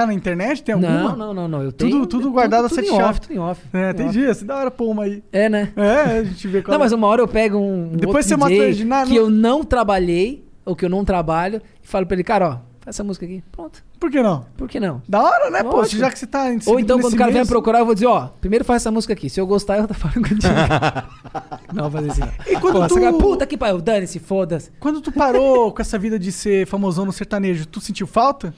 Tá 0.01 0.07
na 0.07 0.15
internet? 0.15 0.63
Tem 0.63 0.75
alguma? 0.75 0.93
Não, 1.11 1.17
não, 1.17 1.35
não, 1.35 1.49
não. 1.49 1.63
Eu 1.63 1.73
Tudo- 1.73 1.91
tenho. 1.91 2.07
tudo 2.07 2.31
guardado 2.31 2.67
a 2.67 2.69
tudo, 2.69 2.75
sete 2.77 2.87
tudo 2.89 2.95
em 2.97 2.99
chaves. 3.01 3.17
off, 3.19 3.21
tudo 3.29 3.35
em 3.35 3.39
off. 3.39 3.61
É, 3.73 3.93
tem 3.93 4.07
em 4.07 4.09
off. 4.09 4.19
dias. 4.19 4.43
Da 4.43 4.57
hora 4.57 4.71
pôr 4.71 4.89
uma 4.91 5.05
aí. 5.05 5.23
É, 5.33 5.49
né? 5.49 5.73
É, 5.77 6.19
a 6.19 6.25
gente 6.25 6.47
vê 6.49 6.61
qual 6.63 6.73
Não, 6.73 6.79
mas 6.85 6.93
uma 6.93 7.07
hora 7.07 7.21
eu 7.23 7.29
pego 7.29 7.59
um. 7.59 7.89
Depois 7.97 8.27
você 8.27 8.37
mostra 8.37 8.73
que 8.73 8.85
no- 8.85 9.15
eu 9.17 9.31
não 9.31 9.65
trabalhei, 9.65 10.45
ou 10.65 10.77
que 10.77 10.85
eu 10.85 10.89
não 10.89 11.05
trabalho, 11.05 11.61
e 11.83 11.87
falo 11.87 12.07
pra 12.07 12.15
ele, 12.15 12.25
cara, 12.25 12.49
ó, 12.49 12.53
faz 12.81 12.95
essa 12.97 13.05
música 13.05 13.25
aqui. 13.27 13.43
Pronto. 13.53 13.83
Por 13.99 14.13
que 14.13 14.23
não? 14.23 14.47
Por 14.57 14.69
que 14.69 14.79
não? 14.79 15.03
Da 15.09 15.21
hora, 15.21 15.51
né, 15.51 15.61
pô? 15.65 15.79
Lógico. 15.79 15.97
Já 16.01 16.09
que 16.09 16.17
você 16.17 16.27
tá 16.27 16.53
em 16.53 16.61
Ou 16.67 16.79
então, 16.79 17.01
quando 17.01 17.15
o 17.15 17.17
cara 17.17 17.33
meio, 17.33 17.43
vem 17.43 17.49
procurar, 17.51 17.81
eu 17.81 17.85
vou 17.85 17.95
dizer, 17.95 18.07
ó, 18.07 18.29
primeiro 18.41 18.65
faz 18.65 18.83
essa 18.83 18.93
música 18.93 19.13
aqui. 19.13 19.29
Se 19.29 19.41
eu 19.41 19.47
gostar, 19.47 19.79
eu 19.79 19.89
tô 19.89 19.95
falando 19.95 20.21
contigo. 20.29 20.39
não, 21.75 21.91
vou 21.91 22.01
fazer 22.03 22.11
assim. 22.13 22.21
não. 22.21 22.33
E 22.47 22.61
quando 22.61 22.79
Pô, 22.81 22.87
tu- 22.87 22.95
cara, 22.95 23.13
puta 23.15 23.45
que 23.47 23.57
pariu, 23.57 23.81
dane-se, 23.81 24.21
foda-se. 24.21 24.71
Quando 24.79 25.01
tu 25.01 25.11
parou 25.11 25.73
com 25.73 25.83
essa 25.83 25.99
vida 25.99 26.17
de 26.17 26.31
ser 26.31 26.65
famosão 26.69 27.05
no 27.05 27.11
sertanejo, 27.13 27.67
tu 27.67 27.81
sentiu 27.81 28.07
falta? 28.07 28.55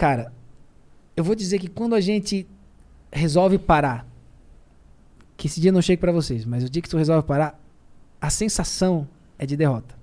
Cara, 0.00 0.32
eu 1.14 1.22
vou 1.22 1.34
dizer 1.34 1.58
que 1.58 1.68
quando 1.68 1.94
a 1.94 2.00
gente 2.00 2.46
resolve 3.12 3.58
parar, 3.58 4.08
que 5.36 5.46
esse 5.46 5.60
dia 5.60 5.70
não 5.70 5.82
chega 5.82 6.00
pra 6.00 6.10
vocês, 6.10 6.46
mas 6.46 6.64
o 6.64 6.70
dia 6.70 6.80
que 6.80 6.88
tu 6.88 6.96
resolve 6.96 7.28
parar, 7.28 7.62
a 8.18 8.30
sensação 8.30 9.06
é 9.38 9.44
de 9.44 9.58
derrota. 9.58 9.94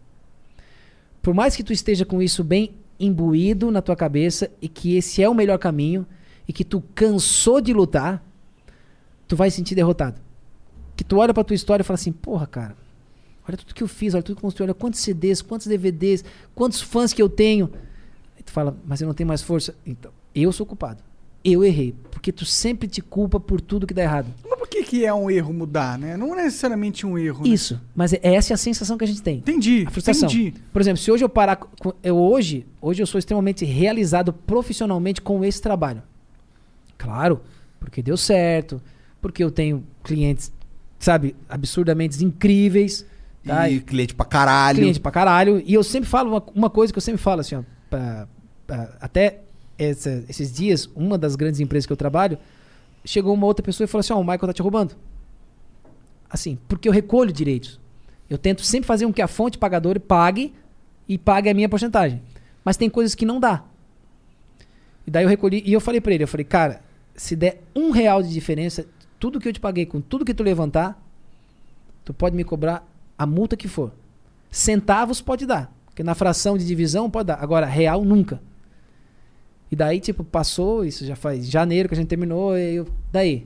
por 1.20 1.34
mais 1.34 1.56
que 1.56 1.64
tu 1.64 1.74
esteja 1.74 2.06
com 2.06 2.22
isso 2.22 2.44
bem 2.44 2.76
imbuído 3.00 3.72
na 3.72 3.82
tua 3.82 3.96
cabeça 3.96 4.52
e 4.62 4.70
que 4.70 4.96
esse 4.96 5.24
é 5.24 5.28
o 5.28 5.34
melhor 5.34 5.58
caminho 5.58 6.06
e 6.48 6.54
que 6.54 6.64
tu 6.64 6.80
cansou 6.94 7.60
de 7.60 7.74
lutar, 7.74 8.24
tu 9.28 9.36
vai 9.36 9.50
se 9.50 9.58
sentir 9.58 9.74
derrotado. 9.74 10.22
Que 10.96 11.04
tu 11.04 11.18
olha 11.18 11.34
pra 11.34 11.44
tua 11.44 11.56
história 11.56 11.82
e 11.82 11.84
fala 11.84 11.96
assim, 11.96 12.12
porra, 12.12 12.46
cara, 12.46 12.78
olha 13.50 13.58
tudo 13.58 13.74
que 13.74 13.82
eu 13.82 13.88
fiz, 13.88 14.14
olha 14.14 14.22
tudo 14.22 14.36
que 14.36 14.42
eu 14.42 14.44
construí, 14.44 14.66
olha 14.66 14.76
quantos 14.76 15.00
CDs, 15.00 15.42
quantos 15.42 15.66
DVDs, 15.66 16.24
quantos 16.54 16.82
fãs 16.82 17.14
que 17.14 17.22
eu 17.22 17.28
tenho. 17.28 17.74
Tu 18.48 18.52
fala, 18.52 18.76
mas 18.86 19.00
eu 19.02 19.06
não 19.08 19.14
tenho 19.14 19.28
mais 19.28 19.44
força. 19.44 19.76
Então, 19.86 20.12
eu 20.34 20.52
sou 20.52 20.66
culpado. 20.66 21.04
Eu 21.44 21.64
errei. 21.64 21.94
Porque 22.12 22.32
tu 22.32 22.44
sempre 22.46 22.88
te 22.88 23.00
culpa 23.02 23.40
por 23.40 23.62
tudo 23.62 23.86
que 23.86 23.94
dá 23.94 24.02
errado. 24.02 24.28
Mas 24.50 24.58
por 24.58 24.68
que, 24.68 24.84
que 24.84 25.06
é 25.06 25.14
um 25.14 25.30
erro 25.30 25.54
mudar, 25.54 25.98
né? 26.00 26.18
Não 26.18 26.34
é 26.38 26.44
necessariamente 26.44 27.06
um 27.06 27.18
erro. 27.18 27.44
né? 27.46 27.50
Isso. 27.54 27.80
Mas 27.96 28.12
é- 28.12 28.20
essa 28.24 28.52
é 28.54 28.56
a 28.56 28.58
sensação 28.58 28.98
que 28.98 29.04
a 29.04 29.08
gente 29.08 29.22
tem. 29.22 29.38
Entendi. 29.38 29.86
A 29.88 29.92
frustração. 29.92 30.28
Entendi. 30.28 30.54
Por 30.74 30.82
exemplo, 30.82 30.98
se 30.98 31.12
hoje 31.12 31.24
eu 31.24 31.30
parar. 31.30 31.56
com- 31.58 31.94
eu 32.04 32.18
hoje, 32.18 32.66
hoje 32.82 33.04
eu 33.04 33.08
sou 33.08 33.20
extremamente 33.20 33.64
realizado 33.64 34.34
profissionalmente 34.34 35.22
com 35.22 35.46
esse 35.46 35.62
trabalho. 35.62 36.02
Claro, 36.98 37.42
porque 37.80 38.02
deu 38.02 38.18
certo, 38.18 38.82
porque 39.22 39.44
eu 39.44 39.52
tenho 39.52 39.84
clientes, 40.04 40.52
sabe, 41.00 41.36
absurdamente 41.48 42.24
incríveis. 42.26 43.06
Tá? 43.46 43.70
E 43.70 43.80
cliente 43.80 44.14
pra 44.14 44.26
caralho. 44.26 44.80
cliente 44.80 45.00
pra 45.00 45.12
caralho. 45.12 45.62
E 45.66 45.74
eu 45.74 45.84
sempre 45.84 46.10
falo 46.10 46.32
uma, 46.32 46.44
uma 46.54 46.70
coisa 46.70 46.92
que 46.92 46.98
eu 46.98 47.02
sempre 47.02 47.22
falo, 47.22 47.42
assim, 47.42 47.56
ó. 47.56 47.62
pra- 47.90 48.28
até 49.00 49.42
essa- 49.78 50.24
esses 50.28 50.52
dias, 50.52 50.90
uma 50.96 51.18
das 51.18 51.36
grandes 51.36 51.60
empresas 51.60 51.86
que 51.86 51.94
eu 51.94 51.98
trabalho, 51.98 52.38
chegou 53.06 53.34
uma 53.34 53.46
outra 53.46 53.64
pessoa 53.64 53.86
e 53.86 53.88
falou 53.88 54.00
assim: 54.02 54.14
Ó, 54.14 54.18
o 54.20 54.24
Michael 54.24 54.40
tá 54.48 54.54
te 54.54 54.62
roubando. 54.62 54.96
Assim, 56.30 56.58
porque 56.68 56.88
eu 56.88 56.92
recolho 56.92 57.32
direitos. 57.32 57.80
Eu 58.30 58.38
tento 58.38 58.62
sempre 58.64 58.86
fazer 58.88 59.06
com 59.06 59.14
que 59.14 59.22
a 59.22 59.28
fonte 59.28 59.58
pagadora 59.58 60.00
pague 60.00 60.54
e 61.08 61.18
pague 61.18 61.50
a 61.50 61.54
minha 61.54 61.70
porcentagem. 61.70 62.22
Mas 62.66 62.76
tem 62.76 62.90
coisas 62.90 63.16
que 63.16 63.26
não 63.26 63.40
dá. 63.40 63.64
E 65.06 65.12
daí 65.12 65.24
eu 65.24 65.30
recolhi, 65.30 65.64
e 65.66 65.72
eu 65.72 65.80
falei 65.80 66.02
pra 66.02 66.14
ele, 66.14 66.24
eu 66.24 66.28
falei, 66.28 66.44
cara, 66.44 66.82
se 67.16 67.34
der 67.34 67.64
um 67.74 67.92
real 67.92 68.22
de 68.22 68.28
diferença, 68.30 68.86
tudo 69.18 69.40
que 69.40 69.48
eu 69.48 69.54
te 69.54 69.60
paguei 69.62 69.86
com 69.86 70.02
tudo 70.02 70.26
que 70.26 70.34
tu 70.34 70.44
levantar, 70.44 71.02
tu 72.04 72.14
pode 72.14 72.36
me 72.36 72.44
cobrar 72.44 72.86
a 73.18 73.26
multa 73.26 73.56
que 73.56 73.70
for. 73.70 73.94
Centavos 74.52 75.22
pode 75.22 75.46
dar. 75.46 75.72
Porque 75.86 76.04
na 76.04 76.14
fração 76.14 76.58
de 76.58 76.66
divisão 76.66 77.10
pode 77.10 77.28
dar. 77.28 77.42
Agora, 77.42 77.66
real 77.66 78.04
nunca. 78.04 78.42
E 79.72 79.76
daí, 79.76 80.00
tipo, 80.00 80.24
passou, 80.24 80.86
isso 80.86 81.06
já 81.06 81.16
faz 81.16 81.50
janeiro 81.50 81.90
que 81.90 81.96
a 81.96 81.98
gente 81.98 82.08
terminou, 82.08 82.58
e 82.58 82.76
eu, 82.76 82.88
daí? 83.12 83.46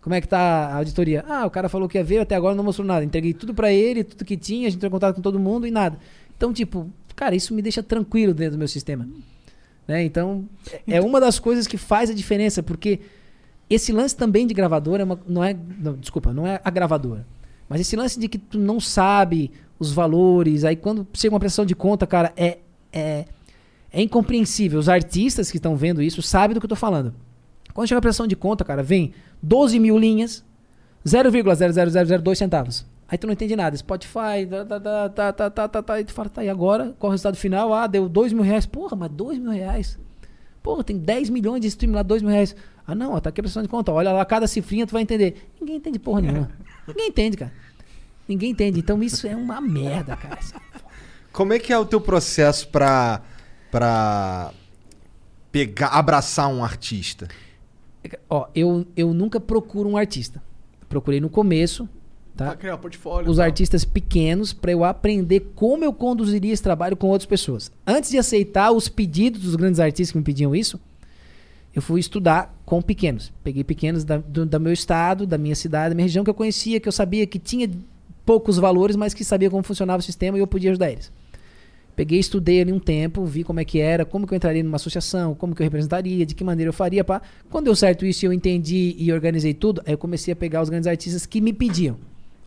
Como 0.00 0.14
é 0.14 0.20
que 0.20 0.26
tá 0.26 0.38
a 0.38 0.76
auditoria? 0.78 1.24
Ah, 1.28 1.44
o 1.46 1.50
cara 1.50 1.68
falou 1.68 1.88
que 1.88 1.98
ia 1.98 2.02
ver, 2.04 2.18
até 2.18 2.34
agora 2.34 2.54
não 2.54 2.64
mostrou 2.64 2.86
nada. 2.86 3.04
Entreguei 3.04 3.34
tudo 3.34 3.52
pra 3.52 3.70
ele, 3.70 4.02
tudo 4.02 4.24
que 4.24 4.36
tinha, 4.36 4.66
a 4.66 4.70
gente 4.70 4.76
entrou 4.78 4.88
em 4.88 4.92
contato 4.92 5.14
com 5.14 5.20
todo 5.22 5.38
mundo 5.38 5.66
e 5.66 5.70
nada. 5.70 5.98
Então, 6.36 6.52
tipo, 6.54 6.90
cara, 7.14 7.34
isso 7.34 7.52
me 7.54 7.60
deixa 7.60 7.82
tranquilo 7.82 8.32
dentro 8.32 8.52
do 8.52 8.58
meu 8.58 8.66
sistema. 8.68 9.06
Né? 9.86 10.02
Então, 10.04 10.48
é- 10.88 10.96
é 10.96 11.00
uma 11.02 11.20
das 11.20 11.38
coisas 11.38 11.66
que 11.66 11.76
faz 11.76 12.08
a 12.08 12.14
diferença, 12.14 12.62
porque 12.62 13.00
esse 13.68 13.92
lance 13.92 14.16
também 14.16 14.46
de 14.46 14.54
gravadora 14.54 15.02
é 15.02 15.04
uma- 15.04 15.20
não 15.28 15.44
é. 15.44 15.54
não, 15.78 15.94
desculpa, 15.94 16.32
não 16.32 16.46
é 16.46 16.60
a 16.64 16.70
gravadora. 16.70 17.26
Mas 17.68 17.82
esse 17.82 17.94
lance 17.94 18.18
de 18.18 18.26
que 18.26 18.38
tu 18.38 18.58
não 18.58 18.80
sabe 18.80 19.50
os 19.78 19.92
valores, 19.92 20.64
aí 20.64 20.76
quando 20.76 21.06
chega 21.12 21.34
uma 21.34 21.40
prestação 21.40 21.66
de 21.66 21.74
conta, 21.74 22.06
cara, 22.06 22.32
é, 22.36 22.58
é, 22.92 23.26
é 23.92 24.00
incompreensível. 24.00 24.78
Os 24.78 24.88
artistas 24.88 25.50
que 25.50 25.56
estão 25.56 25.76
vendo 25.76 26.02
isso 26.02 26.22
sabem 26.22 26.54
do 26.54 26.60
que 26.60 26.64
eu 26.64 26.68
estou 26.68 26.76
falando. 26.76 27.14
Quando 27.74 27.88
chega 27.88 27.98
a 27.98 28.02
pressão 28.02 28.26
de 28.26 28.36
conta, 28.36 28.64
cara, 28.64 28.82
vem 28.82 29.12
12 29.42 29.78
mil 29.78 29.98
linhas, 29.98 30.44
0,00002 31.04 32.34
centavos. 32.34 32.86
Aí 33.08 33.18
tu 33.18 33.26
não 33.26 33.32
entende 33.32 33.56
nada. 33.56 33.76
Spotify, 33.76 34.46
tá, 34.48 34.64
tá, 34.64 35.08
tá, 35.08 35.32
tá, 35.32 35.68
tá, 35.68 35.82
tá. 35.82 35.94
Aí 35.94 36.04
tu 36.04 36.12
fala, 36.12 36.28
tá, 36.28 36.44
e 36.44 36.48
agora? 36.48 36.94
Qual 36.98 37.08
é 37.08 37.10
o 37.10 37.12
resultado 37.12 37.36
final? 37.36 37.74
Ah, 37.74 37.86
deu 37.88 38.08
2 38.08 38.32
mil 38.32 38.44
reais. 38.44 38.66
Porra, 38.66 38.96
mas 38.96 39.10
2 39.10 39.38
mil 39.38 39.50
reais? 39.50 39.98
Porra, 40.62 40.84
tem 40.84 40.96
10 40.96 41.30
milhões 41.30 41.60
de 41.60 41.66
stream 41.66 41.92
lá, 41.92 42.02
2 42.02 42.22
mil 42.22 42.30
reais. 42.30 42.54
Ah, 42.86 42.94
não, 42.94 43.18
tá 43.20 43.30
aqui 43.30 43.40
a 43.40 43.42
pressão 43.42 43.62
de 43.62 43.68
conta. 43.68 43.90
Olha 43.90 44.12
lá, 44.12 44.24
cada 44.24 44.46
cifrinha 44.46 44.86
tu 44.86 44.92
vai 44.92 45.02
entender. 45.02 45.50
Ninguém 45.60 45.76
entende 45.76 45.98
porra 45.98 46.20
nenhuma. 46.20 46.50
Ninguém 46.86 47.08
entende, 47.08 47.36
cara. 47.36 47.52
Ninguém 48.28 48.50
entende. 48.50 48.78
Então 48.78 49.02
isso 49.02 49.26
é 49.26 49.34
uma 49.34 49.60
merda, 49.60 50.14
cara. 50.16 50.38
Como 51.32 51.52
é 51.52 51.58
que 51.58 51.72
é 51.72 51.78
o 51.78 51.84
teu 51.84 52.00
processo 52.00 52.68
para 52.68 53.22
pra 53.70 54.52
pegar, 55.52 55.88
abraçar 55.88 56.48
um 56.48 56.64
artista? 56.64 57.28
Ó, 58.28 58.48
eu, 58.54 58.86
eu 58.96 59.12
nunca 59.12 59.38
procuro 59.38 59.88
um 59.88 59.96
artista. 59.96 60.42
Procurei 60.88 61.20
no 61.20 61.28
começo, 61.28 61.88
tá? 62.36 62.46
Pra 62.46 62.56
criar 62.56 62.78
portfólio. 62.78 63.30
os 63.30 63.36
tal. 63.36 63.44
artistas 63.44 63.84
pequenos 63.84 64.52
para 64.52 64.72
eu 64.72 64.84
aprender 64.84 65.52
como 65.54 65.84
eu 65.84 65.92
conduziria 65.92 66.52
esse 66.52 66.62
trabalho 66.62 66.96
com 66.96 67.08
outras 67.08 67.26
pessoas. 67.26 67.70
Antes 67.86 68.10
de 68.10 68.18
aceitar 68.18 68.72
os 68.72 68.88
pedidos 68.88 69.42
dos 69.42 69.54
grandes 69.54 69.78
artistas 69.78 70.12
que 70.12 70.18
me 70.18 70.24
pediam 70.24 70.54
isso, 70.54 70.80
eu 71.74 71.80
fui 71.80 72.00
estudar 72.00 72.54
com 72.64 72.82
pequenos. 72.82 73.32
Peguei 73.44 73.62
pequenos 73.62 74.02
da, 74.04 74.16
do, 74.18 74.44
da 74.44 74.58
meu 74.58 74.72
estado, 74.72 75.26
da 75.26 75.38
minha 75.38 75.54
cidade, 75.54 75.90
da 75.90 75.94
minha 75.94 76.06
região 76.06 76.24
que 76.24 76.30
eu 76.30 76.34
conhecia, 76.34 76.80
que 76.80 76.88
eu 76.88 76.92
sabia 76.92 77.26
que 77.26 77.38
tinha 77.38 77.70
poucos 78.24 78.58
valores, 78.58 78.96
mas 78.96 79.14
que 79.14 79.24
sabia 79.24 79.50
como 79.50 79.62
funcionava 79.62 80.00
o 80.00 80.02
sistema 80.02 80.36
e 80.36 80.40
eu 80.40 80.46
podia 80.46 80.70
ajudar 80.70 80.90
eles. 80.90 81.12
Peguei, 82.00 82.18
estudei 82.18 82.62
ali 82.62 82.72
um 82.72 82.78
tempo, 82.78 83.26
vi 83.26 83.44
como 83.44 83.60
é 83.60 83.64
que 83.66 83.78
era, 83.78 84.06
como 84.06 84.26
que 84.26 84.32
eu 84.32 84.36
entraria 84.36 84.62
numa 84.62 84.76
associação, 84.76 85.34
como 85.34 85.54
que 85.54 85.60
eu 85.60 85.64
representaria, 85.64 86.24
de 86.24 86.34
que 86.34 86.42
maneira 86.42 86.70
eu 86.70 86.72
faria. 86.72 87.04
Quando 87.50 87.66
deu 87.66 87.76
certo 87.76 88.06
isso 88.06 88.24
eu 88.24 88.32
entendi 88.32 88.96
e 88.96 89.12
organizei 89.12 89.52
tudo, 89.52 89.82
aí 89.84 89.92
eu 89.92 89.98
comecei 89.98 90.32
a 90.32 90.34
pegar 90.34 90.62
os 90.62 90.70
grandes 90.70 90.86
artistas 90.86 91.26
que 91.26 91.42
me 91.42 91.52
pediam. 91.52 91.98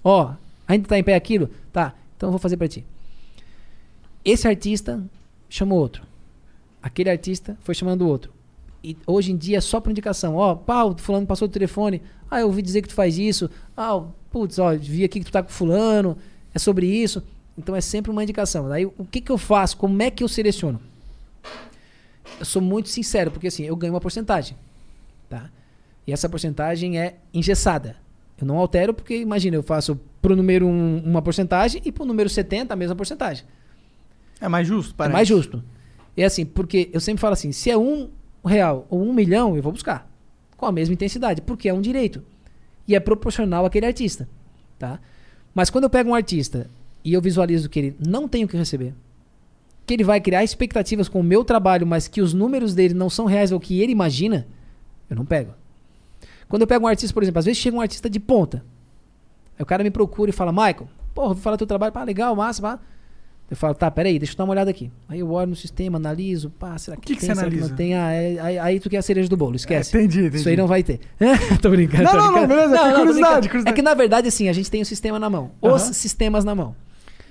Ó, 0.04 0.34
ainda 0.68 0.88
tá 0.88 0.98
em 0.98 1.04
pé 1.04 1.14
aquilo? 1.14 1.52
Tá, 1.72 1.94
então 2.18 2.30
eu 2.30 2.32
vou 2.32 2.40
fazer 2.40 2.58
pra 2.58 2.68
ti. 2.68 2.84
Esse 4.26 4.48
artista 4.48 5.00
chamou 5.48 5.78
outro. 5.78 6.02
Aquele 6.82 7.12
artista 7.12 7.56
foi 7.62 7.76
chamando 7.76 8.08
outro. 8.08 8.34
E 8.84 8.98
hoje 9.06 9.34
em 9.34 9.38
dia 9.38 9.60
é 9.60 9.62
só 9.62 9.80
por 9.80 9.92
indicação. 9.92 10.34
Ó, 10.34 10.56
pau, 10.56 10.98
fulano 10.98 11.28
passou 11.28 11.48
o 11.48 11.52
telefone. 11.52 12.02
Ah, 12.32 12.40
eu 12.40 12.48
ouvi 12.48 12.64
dizer 12.64 12.82
que 12.82 12.88
tu 12.88 12.96
faz 12.96 13.20
isso. 13.20 13.52
Ah, 13.78 14.04
putz, 14.32 14.58
ó, 14.58 14.76
vi 14.76 15.04
aqui 15.04 15.20
que 15.20 15.28
tu 15.28 15.32
tá 15.32 15.44
com 15.44 15.50
fulano. 15.50 16.18
É 16.56 16.58
sobre 16.58 16.88
isso. 16.88 17.22
Então 17.58 17.76
é 17.76 17.82
sempre 17.82 18.12
uma 18.12 18.24
indicação. 18.24 18.68
Daí 18.68 18.86
o 18.86 19.06
que 19.10 19.22
que 19.22 19.32
eu 19.32 19.38
faço? 19.38 19.78
Como 19.78 20.02
é 20.02 20.10
que 20.10 20.24
eu 20.24 20.28
seleciono? 20.28 20.80
Eu 22.40 22.46
sou 22.46 22.62
muito 22.62 22.90
sincero, 22.90 23.32
porque 23.32 23.48
assim, 23.48 23.64
eu 23.64 23.76
ganho 23.76 23.94
uma 23.94 24.02
porcentagem. 24.02 24.58
Tá? 25.30 25.50
E 26.06 26.12
essa 26.12 26.28
porcentagem 26.28 27.00
é 27.00 27.18
engessada. 27.34 27.98
Eu 28.40 28.48
não 28.48 28.58
altero 28.58 28.94
porque, 28.94 29.18
imagina, 29.18 29.56
eu 29.56 29.64
faço 29.64 30.00
pro 30.22 30.36
número 30.36 30.66
1 30.66 31.04
uma 31.06 31.22
porcentagem 31.22 31.82
e 31.86 31.92
pro 31.92 32.06
número 32.06 32.30
70 32.30 32.74
a 32.74 32.78
mesma 32.78 32.96
porcentagem. 32.96 33.46
É 34.42 34.48
mais 34.48 34.68
justo, 34.68 34.96
parece. 34.96 35.12
É 35.12 35.14
mais 35.14 35.28
justo. 35.28 35.64
E 36.18 36.24
assim, 36.24 36.46
porque 36.46 36.90
eu 36.92 37.00
sempre 37.00 37.22
falo 37.22 37.34
assim, 37.34 37.52
se 37.52 37.70
é 37.70 37.78
um 37.78 38.10
real 38.46 38.86
ou 38.90 39.02
um 39.02 39.14
milhão, 39.14 39.56
eu 39.56 39.64
vou 39.64 39.72
buscar. 39.72 40.10
Com 40.58 40.66
a 40.66 40.72
mesma 40.72 40.94
intensidade, 40.94 41.42
porque 41.42 41.70
é 41.70 41.74
um 41.74 41.82
direito. 41.82 42.24
E 42.88 42.96
é 42.96 43.00
proporcional 43.00 43.66
àquele 43.66 43.86
artista. 43.86 44.28
Tá? 44.78 45.00
Mas 45.54 45.70
quando 45.70 45.86
eu 45.86 45.90
pego 45.90 46.10
um 46.10 46.16
artista 46.16 46.70
e 47.04 47.14
eu 47.14 47.22
visualizo 47.22 47.70
que 47.70 47.80
ele 47.80 47.98
não 48.06 48.28
tem 48.28 48.44
o 48.44 48.48
que 48.48 48.56
receber, 48.58 48.94
que 49.86 49.94
ele 49.94 50.04
vai 50.04 50.22
criar 50.22 50.44
expectativas 50.44 51.10
com 51.10 51.20
o 51.20 51.24
meu 51.24 51.44
trabalho, 51.44 51.86
mas 51.86 52.08
que 52.08 52.22
os 52.22 52.34
números 52.34 52.74
dele 52.74 52.94
não 52.94 53.10
são 53.10 53.26
reais 53.26 53.52
ao 53.52 53.60
que 53.60 53.82
ele 53.82 53.92
imagina, 53.92 54.48
eu 55.10 55.16
não 55.16 55.26
pego. 55.26 55.54
Quando 56.48 56.62
eu 56.62 56.68
pego 56.68 56.86
um 56.86 56.88
artista, 56.88 57.14
por 57.14 57.24
exemplo, 57.24 57.40
às 57.40 57.46
vezes 57.46 57.60
chega 57.60 57.76
um 57.76 57.82
artista 57.82 58.10
de 58.10 58.20
ponta. 58.20 58.64
Aí 59.58 59.64
o 59.64 59.66
cara 59.66 59.84
me 59.84 59.92
procura 59.92 60.30
e 60.30 60.34
fala, 60.34 60.52
Michael, 60.52 60.88
porra, 61.14 61.34
vou 61.34 61.44
falar 61.44 61.58
teu 61.58 61.68
trabalho, 61.68 61.92
pá, 61.92 62.04
legal, 62.04 62.36
massa, 62.36 62.62
pá. 62.62 62.80
Eu 63.52 63.58
falo, 63.58 63.76
tá, 63.76 63.92
peraí, 63.92 64.18
deixa 64.18 64.34
eu 64.34 64.38
dar 64.38 64.46
uma 64.46 64.52
olhada 64.52 64.72
aqui. 64.72 64.90
Aí 65.08 65.20
eu 65.20 65.30
olho 65.30 65.50
no 65.50 65.56
sistema, 65.56 65.98
analiso, 65.98 66.50
pá, 66.50 66.78
será 66.78 66.96
que, 66.98 67.04
que 67.04 67.14
que 67.16 67.20
tem, 67.20 67.30
você 67.30 67.34
que 67.36 67.40
analisa? 67.40 67.70
não 67.70 67.76
tem? 67.76 67.94
Ah, 67.94 68.12
é- 68.12 68.40
aí, 68.40 68.58
aí 68.58 68.80
tu 68.80 68.90
quer 68.90 68.98
a 68.98 69.02
cereja 69.02 69.30
do 69.30 69.38
bolo, 69.38 69.56
esquece. 69.56 69.96
É, 69.96 70.00
entendi, 70.00 70.22
entendi. 70.22 70.38
Isso 70.38 70.50
aí 70.50 70.56
não 70.58 70.66
vai 70.66 70.82
ter. 70.82 71.00
tô 71.62 71.70
brincando. 71.70 72.04
Não, 72.04 72.12
tô 72.12 72.18
não, 72.18 72.24
não, 72.26 72.32
brincando. 72.32 72.48
beleza, 72.48 72.76
é 72.76 72.78
tô 72.78 72.84
curiosidade, 72.84 73.10
brincando. 73.10 73.50
curiosidade. 73.50 73.70
É 73.70 73.74
que 73.74 73.82
na 73.82 73.94
verdade, 73.94 74.28
assim, 74.28 74.50
a 74.50 74.54
gente 74.54 74.72
tem 74.72 74.82
o 74.82 74.86
sistema 74.86 75.20
na 75.20 75.30
mão. 75.30 75.52
Os 75.62 75.82
sistemas 75.82 76.44
na 76.44 76.56
mão. 76.56 76.76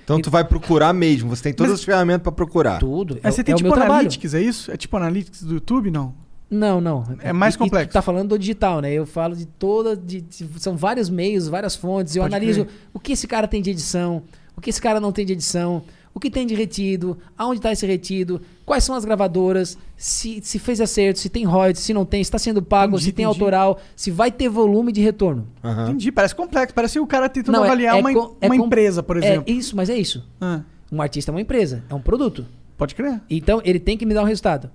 Então 0.03 0.19
tu 0.21 0.29
vai 0.29 0.43
procurar 0.43 0.91
mesmo, 0.93 1.29
você 1.29 1.43
tem 1.43 1.53
todas 1.53 1.71
Mas- 1.71 1.79
as 1.79 1.85
ferramentas 1.85 2.23
pra 2.23 2.31
procurar. 2.31 2.79
Tudo. 2.79 3.15
Aí 3.15 3.19
é, 3.23 3.31
você 3.31 3.41
o- 3.41 3.43
tem 3.43 3.53
é 3.53 3.55
tipo 3.55 3.67
meu 3.67 3.73
trabalho. 3.75 3.93
Analytics, 4.01 4.33
é 4.33 4.41
isso? 4.41 4.71
É 4.71 4.77
tipo 4.77 4.95
Analytics 4.97 5.43
do 5.43 5.53
YouTube, 5.55 5.89
não? 5.91 6.13
Não, 6.49 6.79
não. 6.79 7.03
É 7.19 7.33
mais 7.33 7.55
E- 7.55 7.57
e 7.57 7.59
complexo. 7.59 7.89
tu 7.89 7.93
tá 7.93 8.01
falando 8.01 8.29
do 8.29 8.37
digital, 8.39 8.79
né? 8.81 8.91
Eu 8.93 9.05
falo 9.07 9.35
de 9.35 9.45
toda. 9.45 9.95
De, 9.95 10.21
de- 10.21 10.47
são 10.59 10.75
vários 10.77 11.09
meios, 11.09 11.47
várias 11.47 11.75
fontes. 11.75 12.15
Eu 12.15 12.23
Pode 12.23 12.35
analiso 12.35 12.65
crer. 12.65 12.75
o 12.93 12.99
que 12.99 13.13
esse 13.13 13.27
cara 13.27 13.47
tem 13.47 13.61
de 13.61 13.71
edição, 13.71 14.21
o 14.55 14.61
que 14.61 14.69
esse 14.69 14.79
cara 14.81 14.99
não 14.99 15.11
tem 15.11 15.25
de 15.25 15.33
edição, 15.33 15.81
o 16.15 16.19
que 16.19 16.29
tem 16.29 16.45
de 16.45 16.53
retido, 16.53 17.17
aonde 17.37 17.59
tá 17.59 17.71
esse 17.71 17.85
retido, 17.87 18.39
quais 18.65 18.83
são 18.83 18.93
as 18.95 19.03
gravadoras, 19.03 19.77
se, 19.97 20.39
se 20.43 20.59
fez 20.59 20.79
acerto, 20.79 21.19
se 21.19 21.27
tem 21.29 21.43
royalties, 21.43 21.83
se 21.83 21.93
não 21.93 22.05
tem, 22.05 22.23
se 22.23 22.29
tá 22.29 22.37
sendo 22.37 22.61
pago, 22.61 22.93
Entendi, 22.95 23.03
se 23.05 23.11
tem 23.11 23.25
entendi. 23.25 23.39
autoral, 23.41 23.79
se 23.95 24.11
vai 24.11 24.31
ter 24.31 24.47
volume 24.47 24.91
de 24.91 25.01
retorno. 25.01 25.47
Aham. 25.63 25.85
Entendi, 25.89 26.11
parece 26.11 26.35
complexo. 26.35 26.73
Parece 26.75 26.99
o 26.99 27.07
cara 27.07 27.27
tentando 27.27 27.55
Não, 27.55 27.63
é- 27.63 27.67
avaliar 27.67 27.97
é 27.97 27.99
uma, 27.99 28.13
com- 28.13 28.35
é 28.39 28.45
uma 28.47 28.57
com- 28.57 28.65
empresa, 28.65 29.01
por 29.01 29.17
exemplo. 29.17 29.43
É 29.47 29.51
isso, 29.51 29.75
mas 29.75 29.89
é 29.89 29.95
isso. 29.97 30.23
Ah, 30.39 30.61
Um 30.91 31.01
artista 31.01 31.31
é 31.31 31.33
uma 31.33 31.41
empresa, 31.41 31.83
é 31.89 31.95
um 31.95 32.01
produto. 32.01 32.45
pode 32.77 32.93
crer. 32.95 33.19
Então 33.29 33.61
ele 33.65 33.79
tem 33.79 33.97
que 33.97 34.05
me 34.05 34.13
dar 34.13 34.21
um 34.21 34.25
resultado. 34.27 34.69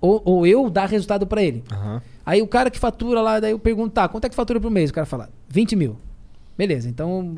Ou, 0.00 0.20
ou 0.24 0.46
eu 0.46 0.68
dar 0.70 0.86
resultado 0.88 1.26
pra 1.26 1.42
ele. 1.42 1.62
Aham. 1.70 2.00
Aí 2.24 2.40
o 2.40 2.46
cara 2.46 2.70
que 2.70 2.78
fatura 2.78 3.20
lá, 3.20 3.38
daí 3.40 3.50
eu 3.52 3.58
pergunto, 3.58 3.90
tá, 3.94 4.08
quanto 4.08 4.24
é 4.24 4.28
que 4.28 4.34
fatura 4.34 4.60
por 4.60 4.70
mês? 4.70 4.90
O 4.90 4.94
cara 4.94 5.04
fala, 5.06 5.28
20 5.48 5.74
mil. 5.76 5.96
Beleza, 6.56 6.88
então 6.88 7.34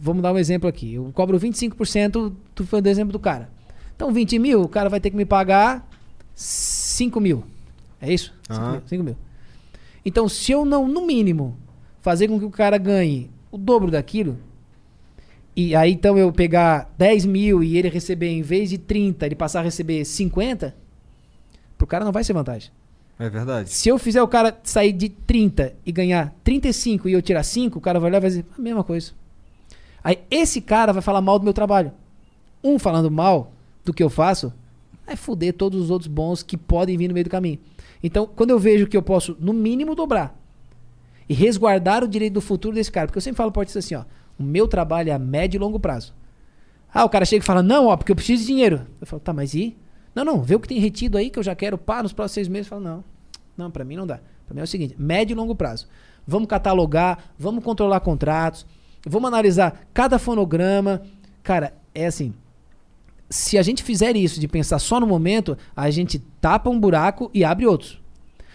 vamos 0.00 0.22
dar 0.22 0.32
um 0.32 0.38
exemplo 0.38 0.68
aqui. 0.68 0.94
Eu 0.94 1.10
cobro 1.12 1.38
25%, 1.38 2.32
tu 2.54 2.66
foi 2.66 2.80
do 2.80 2.88
exemplo 2.88 3.12
do 3.12 3.18
cara. 3.18 3.50
Então, 3.96 4.12
20 4.12 4.38
mil, 4.38 4.62
o 4.62 4.68
cara 4.68 4.88
vai 4.88 5.00
ter 5.00 5.10
que 5.10 5.16
me 5.16 5.24
pagar 5.24 5.88
5 6.34 7.20
mil. 7.20 7.44
É 8.00 8.12
isso? 8.12 8.32
5 8.48 8.60
Aham. 8.60 8.72
mil, 8.72 8.82
5 8.86 9.04
mil. 9.04 9.16
Então, 10.04 10.28
se 10.28 10.52
eu 10.52 10.64
não, 10.64 10.86
no 10.86 11.06
mínimo, 11.06 11.56
fazer 12.02 12.28
com 12.28 12.38
que 12.38 12.44
o 12.44 12.50
cara 12.50 12.76
ganhe 12.76 13.30
o 13.50 13.56
dobro 13.56 13.90
daquilo, 13.90 14.38
e 15.56 15.74
aí 15.76 15.92
então 15.92 16.18
eu 16.18 16.32
pegar 16.32 16.92
10 16.98 17.24
mil 17.26 17.62
e 17.62 17.76
ele 17.78 17.88
receber, 17.88 18.28
em 18.28 18.42
vez 18.42 18.70
de 18.70 18.78
30, 18.78 19.24
ele 19.24 19.36
passar 19.36 19.60
a 19.60 19.62
receber 19.62 20.04
50, 20.04 20.74
pro 21.78 21.86
cara 21.86 22.04
não 22.04 22.12
vai 22.12 22.24
ser 22.24 22.32
vantagem. 22.32 22.70
É 23.18 23.30
verdade. 23.30 23.70
Se 23.70 23.88
eu 23.88 23.96
fizer 23.96 24.20
o 24.20 24.26
cara 24.26 24.58
sair 24.64 24.92
de 24.92 25.08
30 25.08 25.72
e 25.86 25.92
ganhar 25.92 26.34
35 26.42 27.08
e 27.08 27.12
eu 27.12 27.22
tirar 27.22 27.44
5, 27.44 27.78
o 27.78 27.80
cara 27.80 28.00
vai 28.00 28.10
olhar 28.10 28.18
e 28.18 28.20
vai 28.20 28.30
dizer 28.30 28.44
a 28.58 28.60
mesma 28.60 28.82
coisa. 28.82 29.12
Aí 30.04 30.18
esse 30.30 30.60
cara 30.60 30.92
vai 30.92 31.00
falar 31.00 31.22
mal 31.22 31.38
do 31.38 31.44
meu 31.44 31.54
trabalho. 31.54 31.90
Um 32.62 32.78
falando 32.78 33.10
mal 33.10 33.52
do 33.82 33.92
que 33.92 34.02
eu 34.02 34.10
faço, 34.10 34.52
é 35.06 35.16
fuder 35.16 35.54
todos 35.54 35.80
os 35.80 35.90
outros 35.90 36.08
bons 36.08 36.42
que 36.42 36.56
podem 36.56 36.96
vir 36.96 37.08
no 37.08 37.14
meio 37.14 37.24
do 37.24 37.30
caminho. 37.30 37.58
Então, 38.02 38.26
quando 38.26 38.50
eu 38.50 38.58
vejo 38.58 38.86
que 38.86 38.96
eu 38.96 39.02
posso, 39.02 39.36
no 39.40 39.52
mínimo, 39.52 39.94
dobrar 39.94 40.38
e 41.26 41.32
resguardar 41.32 42.04
o 42.04 42.08
direito 42.08 42.34
do 42.34 42.40
futuro 42.40 42.74
desse 42.74 42.92
cara, 42.92 43.06
porque 43.06 43.16
eu 43.16 43.22
sempre 43.22 43.38
falo 43.38 43.50
para 43.50 43.62
artista 43.62 43.78
assim, 43.78 43.94
ó, 43.94 44.04
o 44.38 44.42
meu 44.42 44.68
trabalho 44.68 45.08
é 45.08 45.12
a 45.12 45.18
médio 45.18 45.56
e 45.56 45.60
longo 45.60 45.80
prazo. 45.80 46.14
Ah, 46.92 47.04
o 47.04 47.08
cara 47.08 47.24
chega 47.24 47.42
e 47.42 47.46
fala, 47.46 47.62
não, 47.62 47.86
ó, 47.86 47.96
porque 47.96 48.12
eu 48.12 48.16
preciso 48.16 48.42
de 48.42 48.46
dinheiro. 48.46 48.86
Eu 49.00 49.06
falo, 49.06 49.20
tá, 49.20 49.32
mas 49.32 49.54
e? 49.54 49.76
Não, 50.14 50.24
não, 50.24 50.42
vê 50.42 50.54
o 50.54 50.60
que 50.60 50.68
tem 50.68 50.78
retido 50.78 51.18
aí 51.18 51.30
que 51.30 51.38
eu 51.38 51.42
já 51.42 51.54
quero, 51.54 51.76
pá, 51.76 52.02
nos 52.02 52.12
próximos 52.12 52.34
seis 52.34 52.48
meses. 52.48 52.66
Eu 52.66 52.70
falo, 52.70 52.82
não, 52.82 53.04
não, 53.56 53.70
pra 53.70 53.84
mim 53.84 53.96
não 53.96 54.06
dá. 54.06 54.20
Pra 54.46 54.54
mim 54.54 54.60
é 54.60 54.64
o 54.64 54.66
seguinte, 54.66 54.94
médio 54.98 55.34
e 55.34 55.36
longo 55.36 55.54
prazo. 55.54 55.88
Vamos 56.26 56.48
catalogar, 56.48 57.32
vamos 57.38 57.64
controlar 57.64 58.00
contratos, 58.00 58.66
vamos 59.06 59.28
analisar 59.28 59.86
cada 59.92 60.18
fonograma. 60.18 61.02
Cara, 61.42 61.74
é 61.94 62.06
assim, 62.06 62.32
se 63.30 63.58
a 63.58 63.62
gente 63.62 63.82
fizer 63.82 64.16
isso 64.16 64.40
de 64.40 64.48
pensar 64.48 64.78
só 64.78 65.00
no 65.00 65.06
momento, 65.06 65.56
a 65.74 65.90
gente 65.90 66.18
tapa 66.40 66.70
um 66.70 66.78
buraco 66.78 67.30
e 67.34 67.44
abre 67.44 67.66
outros. 67.66 68.00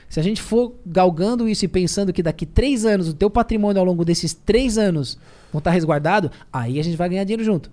Se 0.10 0.20
a 0.20 0.24
gente 0.24 0.42
for 0.42 0.74
galgando 0.86 1.48
isso 1.48 1.66
e 1.66 1.68
pensando 1.68 2.12
que 2.12 2.24
daqui 2.24 2.46
três 2.46 2.84
anos 2.84 3.08
o 3.08 3.14
teu 3.14 3.30
patrimônio 3.30 3.80
ao 3.80 3.86
longo 3.86 4.04
desses 4.04 4.34
três 4.34 4.78
anos 4.78 5.20
vão 5.52 5.60
estar 5.60 5.72
resguardado, 5.72 6.32
aí 6.52 6.80
a 6.80 6.84
gente 6.84 6.98
vai 6.98 7.10
ganhar 7.10 7.24
dinheiro 7.24 7.44
junto. 7.44 7.70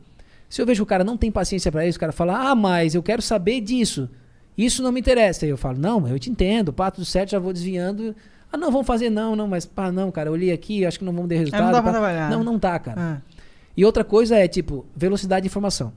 Se 0.48 0.60
eu 0.60 0.66
vejo 0.66 0.80
que 0.80 0.82
o 0.82 0.86
cara 0.86 1.02
não 1.02 1.16
tem 1.16 1.30
paciência 1.30 1.72
para 1.72 1.86
isso, 1.86 1.96
o 1.96 2.00
cara 2.00 2.12
fala, 2.12 2.50
ah, 2.50 2.54
mas 2.54 2.94
eu 2.94 3.02
quero 3.02 3.22
saber 3.22 3.60
disso. 3.60 4.08
Isso 4.56 4.82
não 4.82 4.92
me 4.92 5.00
interessa. 5.00 5.44
Aí 5.44 5.50
eu 5.50 5.56
falo, 5.56 5.78
não, 5.78 6.06
eu 6.06 6.18
te 6.18 6.30
entendo, 6.30 6.72
pá, 6.72 6.90
tudo 6.90 7.04
certo, 7.04 7.30
já 7.30 7.38
vou 7.38 7.52
desviando. 7.52 8.14
Ah, 8.52 8.56
não, 8.56 8.70
vamos 8.70 8.86
fazer 8.86 9.10
não, 9.10 9.34
não, 9.34 9.48
mas 9.48 9.66
pá, 9.66 9.90
não, 9.90 10.10
cara, 10.10 10.28
eu 10.28 10.32
olhei 10.32 10.52
aqui, 10.52 10.86
acho 10.86 10.98
que 10.98 11.04
não 11.04 11.12
vamos 11.12 11.28
ter 11.28 11.38
resultado. 11.38 11.64
não 11.64 11.72
dá 11.72 11.82
pra 11.82 11.92
pá. 11.92 11.98
trabalhar. 11.98 12.30
Não, 12.30 12.44
não 12.44 12.58
tá, 12.58 12.78
cara. 12.78 13.22
É. 13.22 13.36
E 13.76 13.84
outra 13.84 14.02
coisa 14.02 14.36
é, 14.36 14.48
tipo, 14.48 14.86
velocidade 14.96 15.42
de 15.42 15.48
informação. 15.48 15.92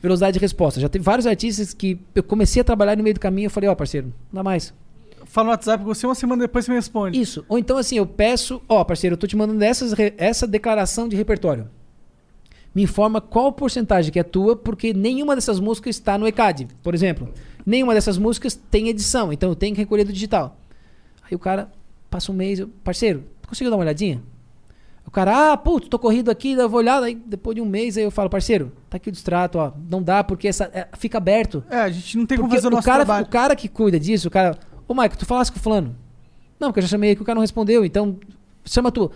Velocidade 0.00 0.34
de 0.34 0.40
resposta. 0.40 0.80
Já 0.80 0.88
teve 0.88 1.04
vários 1.04 1.26
artistas 1.26 1.74
que 1.74 1.98
eu 2.14 2.22
comecei 2.22 2.60
a 2.60 2.64
trabalhar 2.64 2.96
no 2.96 3.02
meio 3.02 3.14
do 3.14 3.20
caminho 3.20 3.44
e 3.44 3.46
eu 3.46 3.50
falei, 3.50 3.68
ó, 3.68 3.74
parceiro, 3.74 4.08
não 4.32 4.40
dá 4.40 4.42
mais. 4.42 4.72
Fala 5.24 5.46
no 5.46 5.50
WhatsApp 5.52 5.84
com 5.84 5.94
você, 5.94 6.06
uma 6.06 6.14
semana 6.14 6.42
depois 6.42 6.64
você 6.64 6.70
me 6.70 6.76
responde. 6.76 7.20
Isso. 7.20 7.44
Ou 7.48 7.58
então, 7.58 7.78
assim, 7.78 7.96
eu 7.96 8.06
peço, 8.06 8.60
ó, 8.68 8.84
parceiro, 8.84 9.14
eu 9.14 9.18
tô 9.18 9.26
te 9.26 9.36
mandando 9.36 9.62
essas, 9.62 9.94
essa 10.18 10.46
declaração 10.46 11.08
de 11.08 11.16
repertório. 11.16 11.68
Me 12.74 12.82
informa 12.82 13.20
qual 13.20 13.52
porcentagem 13.52 14.12
que 14.12 14.18
é 14.18 14.22
tua, 14.22 14.56
porque 14.56 14.94
nenhuma 14.94 15.34
dessas 15.34 15.60
músicas 15.60 15.96
está 15.96 16.16
no 16.16 16.26
ECAD, 16.26 16.68
por 16.82 16.94
exemplo. 16.94 17.28
Nenhuma 17.64 17.94
dessas 17.94 18.18
músicas 18.18 18.54
tem 18.54 18.88
edição, 18.88 19.32
então 19.32 19.50
eu 19.50 19.56
tenho 19.56 19.74
que 19.74 19.80
recolher 19.80 20.04
do 20.04 20.12
digital. 20.12 20.56
Aí 21.32 21.36
o 21.36 21.38
cara 21.38 21.72
passa 22.10 22.30
um 22.30 22.34
mês, 22.34 22.58
eu, 22.58 22.68
parceiro, 22.84 23.24
conseguiu 23.48 23.70
dar 23.70 23.78
uma 23.78 23.84
olhadinha? 23.84 24.22
O 25.06 25.10
cara, 25.10 25.52
ah, 25.52 25.56
putz, 25.56 25.88
tô 25.88 25.98
corrido 25.98 26.30
aqui, 26.30 26.52
eu 26.52 26.68
vou 26.68 26.78
olhar, 26.78 27.02
aí 27.02 27.14
depois 27.14 27.54
de 27.54 27.62
um 27.62 27.64
mês 27.64 27.96
aí 27.96 28.04
eu 28.04 28.10
falo, 28.10 28.28
parceiro, 28.28 28.70
tá 28.90 28.98
aqui 28.98 29.08
o 29.08 29.12
distrato, 29.12 29.56
ó, 29.58 29.72
não 29.88 30.02
dá 30.02 30.22
porque 30.22 30.46
essa, 30.46 30.70
é, 30.74 30.86
fica 30.98 31.16
aberto. 31.16 31.64
É, 31.70 31.78
a 31.78 31.90
gente 31.90 32.18
não 32.18 32.26
tem 32.26 32.36
como 32.36 32.50
Porque 32.50 32.60
fazer 32.60 32.68
o 32.68 32.70
nosso 32.76 32.86
cara, 32.86 33.04
trabalho. 33.06 33.24
o 33.24 33.28
cara 33.30 33.56
que 33.56 33.66
cuida 33.66 33.98
disso, 33.98 34.28
o 34.28 34.30
cara. 34.30 34.58
Ô, 34.86 34.92
Maico, 34.92 35.16
tu 35.16 35.24
falasse 35.24 35.50
com 35.50 35.58
o 35.58 35.62
fulano? 35.62 35.96
Não, 36.60 36.68
porque 36.68 36.80
eu 36.80 36.82
já 36.82 36.88
chamei 36.88 37.12
aqui, 37.12 37.22
o 37.22 37.24
cara 37.24 37.36
não 37.36 37.40
respondeu, 37.40 37.82
então 37.82 38.18
chama 38.62 38.92
tu. 38.92 39.10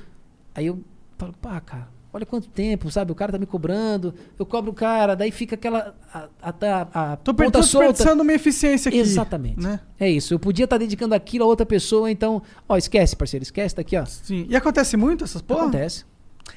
Aí 0.54 0.66
eu 0.66 0.82
falo, 1.18 1.34
pá, 1.40 1.60
cara, 1.60 1.88
olha 2.16 2.26
quanto 2.26 2.48
tempo, 2.48 2.90
sabe? 2.90 3.12
O 3.12 3.14
cara 3.14 3.30
tá 3.32 3.38
me 3.38 3.46
cobrando, 3.46 4.14
eu 4.38 4.46
cobro 4.46 4.70
o 4.70 4.74
cara, 4.74 5.14
daí 5.14 5.30
fica 5.30 5.54
aquela. 5.54 5.94
A, 6.12 6.24
a, 6.42 6.50
a, 6.50 7.12
a 7.12 7.16
Tô, 7.16 7.34
ponta 7.34 7.60
desperdiçando 7.60 8.24
minha 8.24 8.36
eficiência 8.36 8.88
aqui. 8.88 8.98
Exatamente. 8.98 9.60
Né? 9.62 9.80
É 10.00 10.10
isso. 10.10 10.34
Eu 10.34 10.38
podia 10.38 10.64
estar 10.64 10.78
dedicando 10.78 11.14
aquilo 11.14 11.44
a 11.44 11.46
outra 11.46 11.66
pessoa, 11.66 12.10
então. 12.10 12.42
Ó, 12.68 12.76
esquece, 12.76 13.14
parceiro, 13.14 13.42
esquece, 13.42 13.74
tá 13.74 13.82
aqui, 13.82 13.96
ó. 13.96 14.04
Sim. 14.06 14.46
E 14.48 14.56
acontece 14.56 14.96
muito 14.96 15.24
essas 15.24 15.42
porra? 15.42 15.62
Acontece. 15.62 16.04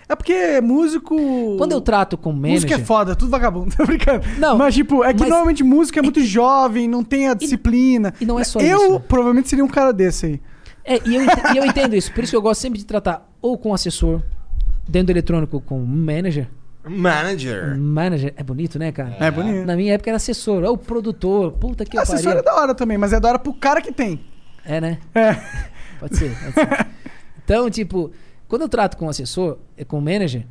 É 0.07 0.15
porque 0.15 0.61
músico. 0.61 1.15
Quando 1.57 1.71
eu 1.73 1.81
trato 1.81 2.17
com 2.17 2.31
manager. 2.31 2.53
Música 2.53 2.75
é 2.75 2.79
foda, 2.79 3.15
tudo 3.15 3.29
vagabundo, 3.29 3.73
tô 3.77 3.85
brincando. 3.85 4.23
Não, 4.37 4.57
mas 4.57 4.73
tipo, 4.75 5.03
é 5.03 5.13
que 5.13 5.19
mas- 5.19 5.29
normalmente 5.29 5.63
música 5.63 5.99
é 5.99 6.03
muito 6.03 6.23
jovem, 6.23 6.87
não 6.87 7.03
tem 7.03 7.27
a 7.27 7.33
disciplina. 7.33 8.13
e 8.21 8.25
não 8.25 8.39
é 8.39 8.43
só 8.43 8.59
eu, 8.59 8.77
isso. 8.81 8.99
provavelmente 9.01 9.49
seria 9.49 9.65
um 9.65 9.67
cara 9.67 9.91
desse 9.91 10.25
aí. 10.25 10.41
É, 10.85 11.01
e 11.07 11.15
eu, 11.15 11.23
ente- 11.23 11.53
e 11.53 11.57
eu 11.57 11.65
entendo 11.65 11.95
isso. 11.95 12.11
Por 12.13 12.23
isso 12.23 12.31
que 12.31 12.37
eu 12.37 12.41
gosto 12.41 12.61
sempre 12.61 12.79
de 12.79 12.85
tratar 12.85 13.27
ou 13.41 13.57
com 13.57 13.73
assessor, 13.73 14.21
dentro 14.89 15.07
do 15.07 15.11
eletrônico 15.11 15.61
com 15.61 15.79
manager. 15.79 16.47
Manager. 16.87 17.77
Manager 17.77 18.33
é 18.35 18.43
bonito, 18.43 18.79
né, 18.79 18.91
cara? 18.91 19.15
É, 19.19 19.29
bonito. 19.29 19.65
Na 19.65 19.75
minha 19.75 19.93
época 19.93 20.09
era 20.09 20.17
assessor, 20.17 20.63
é 20.63 20.69
o 20.69 20.77
produtor. 20.77 21.51
Puta 21.53 21.85
que 21.85 21.97
Assessor 21.97 22.31
é 22.31 22.35
pariu. 22.35 22.43
da 22.43 22.55
hora 22.55 22.73
também, 22.75 22.97
mas 22.97 23.13
é 23.13 23.19
da 23.19 23.29
hora 23.29 23.39
pro 23.39 23.53
cara 23.53 23.81
que 23.81 23.91
tem. 23.91 24.19
É, 24.65 24.81
né? 24.81 24.97
É. 25.13 25.33
Pode 25.99 26.17
ser, 26.17 26.35
pode 26.35 26.53
ser. 26.53 26.87
Então, 27.43 27.67
tipo, 27.67 28.11
quando 28.47 28.61
eu 28.61 28.69
trato 28.69 28.95
com 28.95 29.07
o 29.07 29.09
assessor, 29.09 29.57
eh, 29.75 29.83
com 29.83 29.97
o 29.97 30.01
manager, 30.01 30.45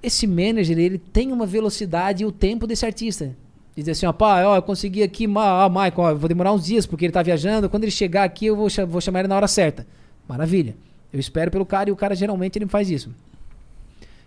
esse 0.00 0.28
manager, 0.28 0.78
ele 0.78 0.96
tem 0.96 1.32
uma 1.32 1.44
velocidade 1.44 2.22
e 2.22 2.26
o 2.26 2.30
tempo 2.30 2.68
desse 2.68 2.86
artista. 2.86 3.34
Diz 3.74 3.88
assim, 3.88 4.06
ó, 4.06 4.12
pá, 4.12 4.44
ó, 4.44 4.54
eu 4.54 4.62
consegui 4.62 5.02
aqui, 5.02 5.26
ó, 5.26 5.68
Michael, 5.68 5.92
ó, 5.96 6.10
eu 6.10 6.16
vou 6.16 6.28
demorar 6.28 6.52
uns 6.52 6.64
dias 6.64 6.86
porque 6.86 7.04
ele 7.04 7.12
tá 7.12 7.20
viajando. 7.20 7.68
Quando 7.68 7.82
ele 7.82 7.90
chegar 7.90 8.22
aqui, 8.22 8.46
eu 8.46 8.54
vou, 8.54 8.68
vou 8.86 9.00
chamar 9.00 9.20
ele 9.20 9.28
na 9.28 9.34
hora 9.34 9.48
certa. 9.48 9.84
Maravilha. 10.28 10.76
Eu 11.12 11.18
espero 11.18 11.50
pelo 11.50 11.66
cara 11.66 11.88
e 11.88 11.92
o 11.92 11.96
cara 11.96 12.14
geralmente 12.14 12.56
ele 12.56 12.66
faz 12.68 12.88
isso. 12.88 13.10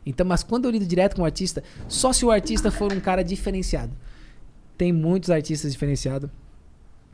Então, 0.05 0.25
mas 0.25 0.43
quando 0.43 0.65
eu 0.65 0.71
lido 0.71 0.85
direto 0.85 1.15
com 1.15 1.21
o 1.21 1.25
artista, 1.25 1.63
só 1.87 2.11
se 2.11 2.25
o 2.25 2.31
artista 2.31 2.69
for 2.71 2.91
um 2.91 2.99
cara 2.99 3.23
diferenciado. 3.23 3.91
Tem 4.77 4.91
muitos 4.91 5.29
artistas 5.29 5.71
diferenciados. 5.71 6.29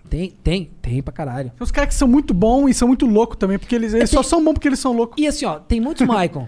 Tem, 0.09 0.31
tem, 0.43 0.71
tem 0.81 1.03
pra 1.03 1.13
caralho. 1.13 1.49
Tem 1.51 1.63
uns 1.63 1.71
caras 1.71 1.89
que 1.89 1.95
são 1.95 2.07
muito 2.07 2.33
bons 2.33 2.69
e 2.69 2.73
são 2.73 2.87
muito 2.87 3.05
loucos 3.05 3.37
também, 3.37 3.59
porque 3.59 3.75
eles, 3.75 3.93
eles 3.93 4.09
tem- 4.09 4.17
só 4.17 4.23
são 4.27 4.43
bons 4.43 4.53
porque 4.53 4.67
eles 4.67 4.79
são 4.79 4.91
loucos. 4.93 5.21
E 5.21 5.27
assim, 5.27 5.45
ó, 5.45 5.59
tem 5.59 5.79
muitos 5.79 6.05
Maicon. 6.07 6.47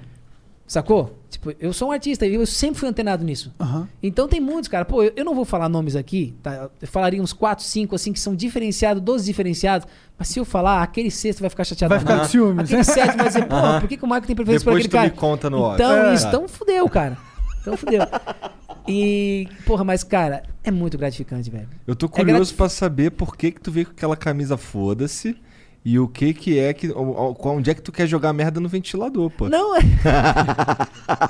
Sacou? 0.71 1.19
Tipo, 1.29 1.53
eu 1.59 1.73
sou 1.73 1.89
um 1.89 1.91
artista 1.91 2.25
e 2.25 2.33
eu 2.33 2.45
sempre 2.45 2.79
fui 2.79 2.87
antenado 2.87 3.25
nisso. 3.25 3.53
Aham. 3.59 3.89
Então 4.01 4.25
tem 4.25 4.39
muitos, 4.39 4.69
cara. 4.69 4.85
Pô, 4.85 5.03
eu, 5.03 5.11
eu 5.17 5.25
não 5.25 5.35
vou 5.35 5.43
falar 5.43 5.67
nomes 5.67 5.97
aqui, 5.97 6.33
tá? 6.41 6.69
Eu 6.81 6.87
falaria 6.87 7.21
uns 7.21 7.33
4, 7.33 7.61
5, 7.65 7.93
assim, 7.93 8.13
que 8.13 8.19
são 8.21 8.33
diferenciados, 8.33 9.03
dos 9.03 9.25
diferenciados. 9.25 9.85
Mas 10.17 10.29
se 10.29 10.39
eu 10.39 10.45
falar, 10.45 10.81
aquele 10.81 11.11
sexto 11.11 11.41
vai 11.41 11.49
ficar 11.49 11.65
chateado. 11.65 11.89
Vai 11.89 11.99
ficar 11.99 12.19
de 12.23 12.27
ciúmes. 12.29 12.63
Aquele 12.69 12.85
sétimo 12.85 13.17
vai 13.17 13.27
dizer, 13.27 13.47
pô, 13.51 13.55
por 13.81 13.89
que, 13.89 13.97
que 13.97 14.03
o 14.05 14.07
Michael 14.07 14.25
tem 14.27 14.35
preferência 14.35 14.63
por 14.63 14.69
Depois 14.79 14.85
aquele 14.85 14.89
tu 14.89 14.91
cara? 14.93 15.09
me 15.09 15.15
conta 15.17 15.49
no 15.49 15.59
off. 15.59 15.75
Então, 15.75 15.91
É. 16.05 16.13
isso, 16.13 16.27
então 16.27 16.47
fudeu, 16.47 16.87
cara. 16.89 17.17
Então 17.59 17.75
fudeu. 17.75 18.01
E, 18.87 19.47
porra, 19.65 19.83
mas, 19.83 20.03
cara, 20.05 20.43
é 20.63 20.71
muito 20.71 20.97
gratificante, 20.97 21.49
velho. 21.49 21.67
Eu 21.85 21.95
tô 21.97 22.05
É 22.05 22.09
curioso 22.09 22.33
gratif- 22.39 22.55
pra 22.57 22.69
saber 22.69 23.11
por 23.11 23.35
que 23.35 23.51
que 23.51 23.59
tu 23.59 23.71
veio 23.71 23.87
com 23.87 23.91
aquela 23.91 24.15
camisa 24.15 24.55
foda-se 24.55 25.35
e 25.83 25.97
o 25.99 26.07
que 26.07 26.33
que 26.33 26.59
é 26.59 26.73
que... 26.73 26.91
Onde 26.95 27.71
é 27.71 27.73
que 27.73 27.81
tu 27.81 27.91
quer 27.91 28.05
jogar 28.07 28.31
merda 28.33 28.59
no 28.59 28.69
ventilador, 28.69 29.29
pô. 29.31 29.49
Não, 29.49 29.75
é- 29.75 29.79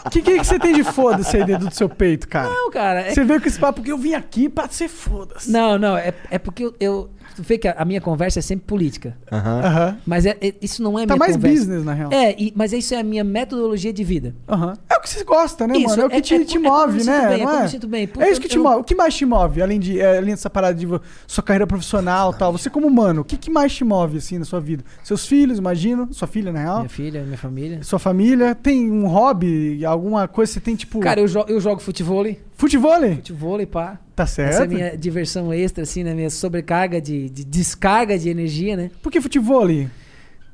O 0.05 0.09
que, 0.11 0.21
que, 0.21 0.39
que 0.39 0.43
você 0.45 0.59
tem 0.59 0.73
de 0.73 0.83
foda-se 0.83 1.37
aí 1.37 1.45
dentro 1.45 1.67
do 1.69 1.73
seu 1.73 1.87
peito, 1.89 2.27
cara? 2.27 2.49
não, 2.49 2.69
cara. 2.69 3.01
é 3.01 3.13
Você 3.13 3.23
veio 3.23 3.41
com 3.41 3.47
esse 3.47 3.59
papo 3.59 3.77
porque 3.79 3.91
eu 3.91 3.97
vim 3.97 4.13
aqui 4.13 4.49
pra 4.49 4.67
ser 4.67 4.87
foda-se. 4.89 5.49
Não, 5.51 5.77
não, 5.77 5.95
é, 5.97 6.13
é 6.29 6.37
porque 6.37 6.65
eu, 6.65 6.75
eu. 6.79 7.09
Tu 7.35 7.41
vê 7.43 7.57
que 7.57 7.67
a, 7.67 7.71
a 7.77 7.85
minha 7.85 8.01
conversa 8.01 8.39
é 8.39 8.41
sempre 8.41 8.65
política. 8.65 9.17
Aham. 9.31 9.61
Aham. 9.63 9.97
Mas 10.05 10.25
é, 10.25 10.35
é- 10.41 10.53
isso 10.61 10.83
não 10.83 10.99
é 10.99 11.05
Tá 11.05 11.13
minha 11.13 11.19
mais 11.19 11.35
conversa. 11.35 11.57
business, 11.59 11.85
na 11.85 11.93
real. 11.93 12.11
É, 12.11 12.35
e- 12.37 12.51
mas 12.55 12.73
isso 12.73 12.93
é 12.93 12.97
a 12.99 13.03
minha 13.03 13.23
metodologia 13.23 13.93
de 13.93 14.03
vida. 14.03 14.35
Aham. 14.49 14.73
É 14.89 14.90
o 15.01 15.03
que 15.03 15.09
você 15.09 15.23
gosta, 15.23 15.67
né, 15.67 15.75
Isso, 15.77 15.89
mano? 15.89 16.03
É 16.03 16.05
o 16.05 16.09
que 16.09 16.15
é- 16.17 16.21
te, 16.21 16.35
é- 16.35 16.45
te 16.45 16.57
é 16.57 16.59
move, 16.59 17.03
né? 17.03 17.27
bem, 17.27 17.41
é 17.41 17.45
não 17.45 17.57
é? 17.57 17.63
me 17.63 17.69
sinto 17.69 17.87
bem. 17.87 18.07
Puta, 18.07 18.25
é 18.25 18.31
isso 18.31 18.39
que 18.39 18.47
te 18.47 18.57
eu- 18.57 18.63
move. 18.63 18.75
O 18.77 18.83
que 18.83 18.95
mais 18.95 19.15
te 19.15 19.25
move, 19.25 19.61
além, 19.61 19.79
de, 19.79 19.99
é, 19.99 20.17
além 20.19 20.31
dessa 20.31 20.49
parada 20.49 20.75
de 20.75 20.87
sua 21.27 21.43
carreira 21.43 21.65
profissional 21.65 22.31
e 22.31 22.37
tal? 22.37 22.51
Você 22.51 22.69
como 22.69 22.87
humano, 22.87 23.21
o 23.21 23.25
que, 23.25 23.35
que 23.35 23.49
mais 23.49 23.73
te 23.73 23.83
move, 23.83 24.17
assim, 24.19 24.37
na 24.37 24.45
sua 24.45 24.61
vida? 24.61 24.83
Seus 25.03 25.25
filhos, 25.25 25.57
imagino. 25.57 26.07
Sua 26.11 26.27
filha, 26.27 26.51
na 26.51 26.59
real. 26.59 26.77
Minha 26.77 26.89
filha, 26.89 27.23
minha 27.23 27.37
família. 27.37 27.83
Sua 27.83 27.99
família. 27.99 28.53
Tem 28.53 28.89
um 28.91 29.07
hobby, 29.07 29.83
alguma 29.85 30.27
coisa 30.27 30.49
que 30.51 30.53
você 30.53 30.59
tem, 30.59 30.75
tipo... 30.75 30.99
Cara, 30.99 31.19
eu, 31.19 31.27
jo 31.27 31.43
eu 31.47 31.59
jogo 31.59 31.81
futebol. 31.81 32.11
Futevôlei? 32.55 33.15
Futebol, 33.15 33.65
pá. 33.65 33.97
Tá 34.15 34.23
Essa 34.23 34.41
é 34.43 34.51
certo. 34.51 34.63
a 34.63 34.67
minha 34.67 34.97
diversão 34.97 35.51
extra, 35.51 35.83
assim, 35.83 36.03
né? 36.03 36.13
Minha 36.13 36.29
sobrecarga 36.29 37.01
de, 37.01 37.29
de 37.29 37.43
descarga 37.43 38.19
de 38.19 38.29
energia, 38.29 38.75
né? 38.75 38.91
Por 39.01 39.11
que 39.11 39.19
futevôlei? 39.19 39.89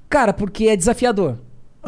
Cara, 0.10 0.32
porque 0.32 0.68
é 0.68 0.76
desafiador. 0.78 1.38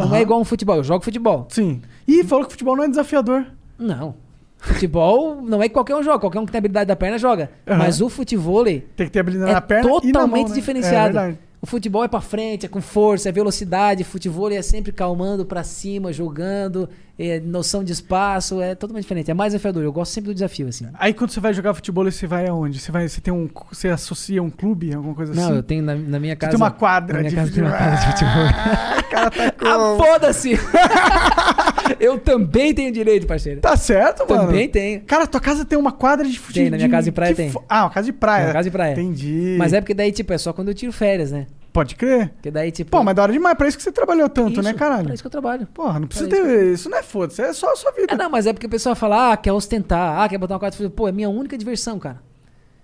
Não 0.05 0.15
é 0.15 0.21
igual 0.21 0.39
um 0.39 0.45
futebol. 0.45 0.75
Eu 0.77 0.83
jogo 0.83 1.03
futebol. 1.03 1.47
Sim. 1.49 1.81
Ih, 2.07 2.23
falou 2.23 2.45
que 2.45 2.51
futebol 2.51 2.75
não 2.75 2.83
é 2.83 2.87
desafiador. 2.87 3.45
Não. 3.77 4.15
Futebol 4.57 5.41
não 5.41 5.61
é 5.63 5.67
que 5.69 5.73
qualquer 5.73 5.95
um 5.95 6.03
joga. 6.03 6.19
Qualquer 6.19 6.39
um 6.39 6.45
que 6.45 6.51
tem 6.51 6.59
habilidade 6.59 6.87
da 6.87 6.95
perna 6.95 7.17
joga. 7.17 7.49
Aham. 7.67 7.77
Mas 7.77 8.01
o 8.01 8.09
futebol 8.09 8.63
Tem 8.65 8.81
que 8.97 9.09
ter 9.09 9.19
habilidade 9.19 9.51
É 9.51 9.53
na 9.53 9.61
perna 9.61 9.83
e 9.83 9.87
na 9.87 9.91
mão, 9.91 10.01
totalmente 10.01 10.49
né? 10.49 10.55
diferenciado. 10.55 10.97
É 11.17 11.21
verdade. 11.21 11.39
O 11.61 11.65
futebol 11.65 12.03
é 12.05 12.07
pra 12.07 12.21
frente, 12.21 12.65
é 12.65 12.69
com 12.69 12.79
força, 12.81 13.27
é 13.27 13.31
velocidade. 13.33 14.03
Futebol 14.05 14.49
é 14.49 14.61
sempre 14.61 14.93
calmando 14.93 15.45
pra 15.45 15.61
cima, 15.61 16.13
jogando, 16.13 16.87
é 17.17 17.37
noção 17.41 17.83
de 17.83 17.91
espaço, 17.91 18.61
é 18.61 18.73
totalmente 18.75 19.03
diferente. 19.03 19.29
É 19.29 19.33
mais 19.33 19.51
desafiador. 19.51 19.83
Eu 19.83 19.91
gosto 19.91 20.13
sempre 20.13 20.29
do 20.29 20.33
desafio, 20.33 20.69
assim. 20.69 20.87
Aí 20.93 21.13
quando 21.13 21.31
você 21.31 21.41
vai 21.41 21.53
jogar 21.53 21.73
futebol, 21.73 22.05
você 22.09 22.25
vai 22.25 22.47
aonde? 22.47 22.79
Você 22.79 22.93
vai, 22.93 23.09
você 23.09 23.19
tem 23.19 23.33
um, 23.33 23.49
você 23.69 23.89
associa 23.89 24.41
um 24.41 24.49
clube, 24.49 24.93
alguma 24.93 25.13
coisa 25.13 25.33
Não, 25.33 25.43
assim? 25.47 25.55
eu 25.57 25.63
tenho 25.63 25.83
na, 25.83 25.95
na 25.95 26.17
minha 26.17 26.33
Você 26.35 26.39
casa. 26.39 26.51
tem 26.51 26.57
uma 26.57 26.71
quadra 26.71 27.21
de 27.23 27.35
casa 27.35 27.51
tem 27.51 27.61
uma 27.61 27.71
futebol. 27.71 27.89
quadra 27.89 27.99
de 27.99 28.11
futebol. 28.11 28.99
Ah, 28.99 28.99
o 28.99 29.11
cara 29.11 29.31
tá 29.31 29.53
Ah, 29.59 29.75
com... 29.97 29.97
foda-se! 30.03 30.51
eu 31.99 32.19
também 32.19 32.73
tenho 32.73 32.91
direito, 32.91 33.25
parceiro. 33.25 33.61
Tá 33.61 33.75
certo, 33.77 34.27
mano. 34.29 34.47
Também 34.47 34.67
tenho. 34.67 35.01
Cara, 35.01 35.25
tua 35.27 35.39
casa 35.41 35.63
tem 35.65 35.77
uma 35.77 35.91
quadra 35.91 36.27
de 36.27 36.39
futebol. 36.39 36.63
Tem, 36.63 36.69
na 36.71 36.77
minha 36.77 36.89
casa 36.89 37.05
de 37.05 37.11
praia 37.11 37.35
tem. 37.35 37.51
Ah, 37.67 37.83
uma 37.83 37.89
casa 37.89 38.05
de 38.05 38.13
praia. 38.13 38.45
Uma 38.47 38.53
casa 38.53 38.69
de 38.69 38.71
praia. 38.71 38.93
Entendi. 38.93 39.55
Mas 39.57 39.73
é 39.73 39.81
porque 39.81 39.93
daí, 39.93 40.11
tipo, 40.11 40.33
é 40.33 40.37
só 40.37 40.53
quando 40.53 40.69
eu 40.69 40.73
tiro 40.73 40.91
férias, 40.91 41.31
né? 41.31 41.47
Pode 41.71 41.95
crer. 41.95 42.29
Porque 42.29 42.49
daí, 42.49 42.71
tipo. 42.71 42.89
Pô, 42.89 43.03
mas 43.03 43.15
da 43.15 43.23
hora 43.23 43.31
demais. 43.31 43.55
Pra 43.55 43.67
isso 43.67 43.77
que 43.77 43.83
você 43.83 43.91
trabalhou 43.91 44.27
tanto, 44.27 44.53
isso, 44.53 44.61
né, 44.61 44.73
caralho? 44.73 45.05
Pra 45.05 45.13
isso 45.13 45.23
que 45.23 45.27
eu 45.27 45.31
trabalho. 45.31 45.67
Porra, 45.67 45.99
não 45.99 46.07
precisa 46.07 46.27
Pra 46.27 46.37
ter... 46.39 46.73
Isso 46.73 46.89
não 46.89 46.97
é 46.97 47.03
foda-se, 47.03 47.41
é 47.41 47.53
só 47.53 47.71
a 47.71 47.75
sua 47.75 47.91
vida. 47.91 48.13
É, 48.13 48.17
não, 48.17 48.29
mas 48.29 48.47
é 48.47 48.53
porque 48.53 48.65
a 48.65 48.69
pessoa 48.69 48.95
fala, 48.95 49.33
ah, 49.33 49.37
quer 49.37 49.51
ostentar, 49.51 50.19
ah, 50.19 50.27
quer 50.27 50.37
botar 50.37 50.55
uma 50.55 50.59
quadra 50.59 50.71
de 50.71 50.77
futebol. 50.77 50.95
Pô, 50.95 51.07
é 51.07 51.11
minha 51.11 51.29
única 51.29 51.57
diversão, 51.57 51.99
cara. 51.99 52.21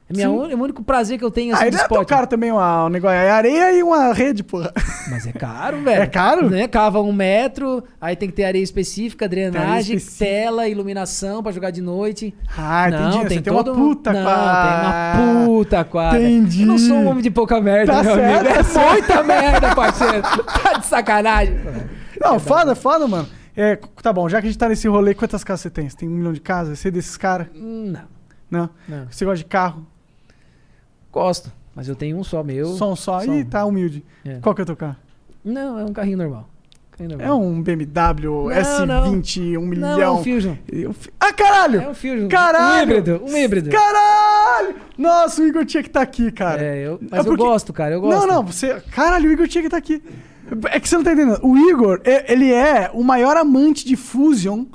É, 0.08 0.14
minha 0.14 0.30
un... 0.30 0.48
é 0.52 0.54
o 0.54 0.60
único 0.62 0.84
prazer 0.84 1.18
que 1.18 1.26
eu 1.26 1.32
tenho 1.32 1.56
assim, 1.56 1.64
Aí 1.64 1.70
de 1.72 1.78
é 1.78 1.80
tão 1.80 1.86
esporte. 1.88 2.10
caro 2.10 2.28
também 2.28 2.52
uma- 2.52 2.86
um 2.86 2.90
negócio. 2.90 3.16
É 3.18 3.32
areia 3.32 3.72
e 3.76 3.82
uma 3.82 4.14
rede, 4.14 4.44
porra. 4.44 4.72
Mas 5.10 5.26
é 5.26 5.32
caro, 5.32 5.82
velho. 5.82 6.04
É 6.04 6.06
caro? 6.06 6.48
Né? 6.50 6.68
Cava 6.68 7.02
um 7.02 7.12
metro, 7.12 7.84
aí 8.00 8.16
tem 8.16 8.30
que 8.30 8.36
ter 8.36 8.44
areia 8.44 8.62
específica, 8.64 9.28
drenagem, 9.28 9.96
específica. 9.98 10.26
tela, 10.26 10.68
iluminação 10.68 11.42
pra 11.42 11.52
jogar 11.52 11.72
de 11.72 11.82
noite. 11.82 12.36
Ah, 12.56 12.88
não, 12.92 13.00
entendi. 13.10 13.18
tem 13.18 13.38
Você 13.38 13.44
tem 13.44 13.54
todo 13.54 13.74
uma 13.74 13.76
puta 13.84 14.14
Não, 14.14 14.24
quadra. 14.24 15.16
tem 15.18 15.26
uma 15.36 15.46
puta 15.48 15.84
quadra. 15.84 16.22
Entendi. 16.22 16.62
Eu 16.62 16.68
não 16.68 16.78
sou 16.78 16.96
um 16.98 17.08
homem 17.08 17.24
de 17.24 17.32
pouca 17.32 17.60
merda, 17.60 17.94
Tá 17.94 18.04
meu 18.04 18.16
certo, 18.16 18.40
amigo. 18.42 18.54
tá 18.54 18.60
É 18.60 18.64
certo. 18.64 18.92
muita 18.92 19.24
merda, 19.24 19.76
parceiro. 19.76 20.22
Tá 20.22 20.74
de 20.74 20.86
sacanagem. 20.86 21.56
Não, 22.22 22.40
foda, 22.40 22.76
foda, 22.76 23.08
mano. 23.08 23.28
É, 23.58 23.76
tá 24.04 24.14
bom, 24.14 24.30
já 24.30 24.40
que 24.40 24.46
a 24.48 24.50
gente 24.52 24.60
tá 24.60 24.70
nesse 24.70 24.88
rolê, 24.88 25.16
quantas 25.16 25.44
casas 25.44 25.62
você 25.62 25.70
tem? 25.72 25.90
Você 25.90 25.98
tem 25.98 26.08
um 26.08 26.12
milhão 26.12 26.32
de 26.34 26.42
casas? 26.42 26.78
Você 26.78 26.90
é 26.90 26.92
desses 26.92 27.18
caras? 27.18 27.48
Hum, 27.56 27.94
Não, 27.94 28.02
Não. 28.52 28.70
não. 28.88 29.08
Você 29.10 29.26
gosta 29.26 29.38
de 29.38 29.46
carro? 29.46 29.88
Gosto, 31.16 31.50
mas 31.74 31.88
eu 31.88 31.96
tenho 31.96 32.18
um 32.18 32.24
só 32.26 32.44
meu. 32.44 32.66
Só 32.76 32.92
um 32.92 32.96
só? 32.96 33.22
Só 33.22 33.32
Ih, 33.34 33.42
um. 33.42 33.46
tá 33.46 33.64
humilde. 33.64 34.04
É. 34.26 34.40
Qual 34.42 34.54
que 34.54 34.60
é 34.60 34.64
o 34.64 34.66
teu 34.66 34.76
carro? 34.76 34.98
Não, 35.46 35.80
é 35.80 35.86
um 35.86 35.94
carrinho 35.94 36.18
normal. 36.18 36.50
Carrinho 36.92 37.22
É 37.22 37.32
um 37.32 37.62
BMW 37.62 38.50
S20, 38.50 39.58
um 39.58 39.62
Não, 39.62 39.68
milhão. 39.68 40.02
é 40.02 40.10
um 40.12 40.22
Fusion. 40.24 40.56
Eu 40.70 40.94
Ah, 41.18 41.32
caralho! 41.32 41.82
É 41.82 41.88
um 41.90 41.94
Fusion. 41.94 42.28
Caralho! 42.28 42.80
Um 42.80 42.84
híbrido, 42.84 43.22
um 43.26 43.38
híbrido. 43.38 43.70
Caralho! 43.70 44.76
Nossa, 44.98 45.42
o 45.42 45.48
Igor 45.48 45.66
tinha 45.66 45.82
que 45.84 45.90
estar 45.90 46.02
aqui, 46.02 46.32
cara. 46.34 46.62
É, 46.62 46.86
eu, 46.86 46.96
É 46.96 47.08
mas 47.12 47.20
eu 47.20 47.32
porque- 47.32 47.44
gosto, 47.44 47.72
cara, 47.72 47.94
eu 47.96 48.02
gosto. 48.02 48.28
Não, 48.28 48.36
não, 48.36 48.44
você. 48.44 48.82
Caralho, 48.92 49.30
o 49.30 49.32
Igor 49.32 49.48
tinha 49.48 49.62
que 49.62 49.68
estar 49.68 49.78
aqui. 49.78 50.04
É 50.72 50.80
que 50.80 50.88
você 50.88 50.96
não 50.96 51.04
tá 51.04 51.14
entendendo. 51.14 51.40
O 51.44 51.58
Igor, 51.58 52.02
é- 52.04 52.32
ele 52.32 52.52
é 52.54 52.90
o 52.94 53.04
maior 53.04 53.36
amante 53.38 53.86
de 53.86 53.96
Fusion. 53.96 54.66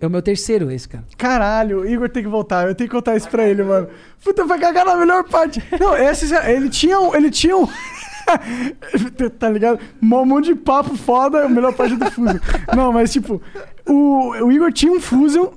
É 0.00 0.06
o 0.06 0.10
meu 0.10 0.20
terceiro 0.20 0.70
esse, 0.70 0.88
cara. 0.88 1.04
Caralho, 1.16 1.80
o 1.80 1.86
Igor 1.86 2.08
tem 2.08 2.22
que 2.22 2.28
voltar. 2.28 2.68
Eu 2.68 2.74
tenho 2.74 2.88
que 2.90 2.94
contar 2.94 3.16
isso 3.16 3.28
pra 3.28 3.48
ele, 3.48 3.62
mano. 3.62 3.88
Puta, 4.22 4.44
vai 4.44 4.58
cagar 4.58 4.84
na 4.84 4.96
melhor 4.96 5.24
parte. 5.24 5.62
Não, 5.78 5.96
esse, 5.96 6.34
ele 6.34 6.68
tinha 6.68 7.00
um. 7.00 7.14
Ele 7.14 7.30
tinha 7.30 7.56
um. 7.56 7.66
tá 9.38 9.48
ligado? 9.48 9.80
Um 10.02 10.24
monte 10.26 10.46
de 10.46 10.54
papo 10.54 10.96
foda, 10.96 11.44
a 11.44 11.48
melhor 11.48 11.72
parte 11.74 11.96
do 11.96 12.10
Fusion. 12.10 12.38
Não, 12.76 12.92
mas 12.92 13.12
tipo, 13.12 13.40
o, 13.88 14.30
o 14.44 14.52
Igor 14.52 14.72
tinha 14.72 14.92
um 14.92 15.00
Fusion. 15.00 15.48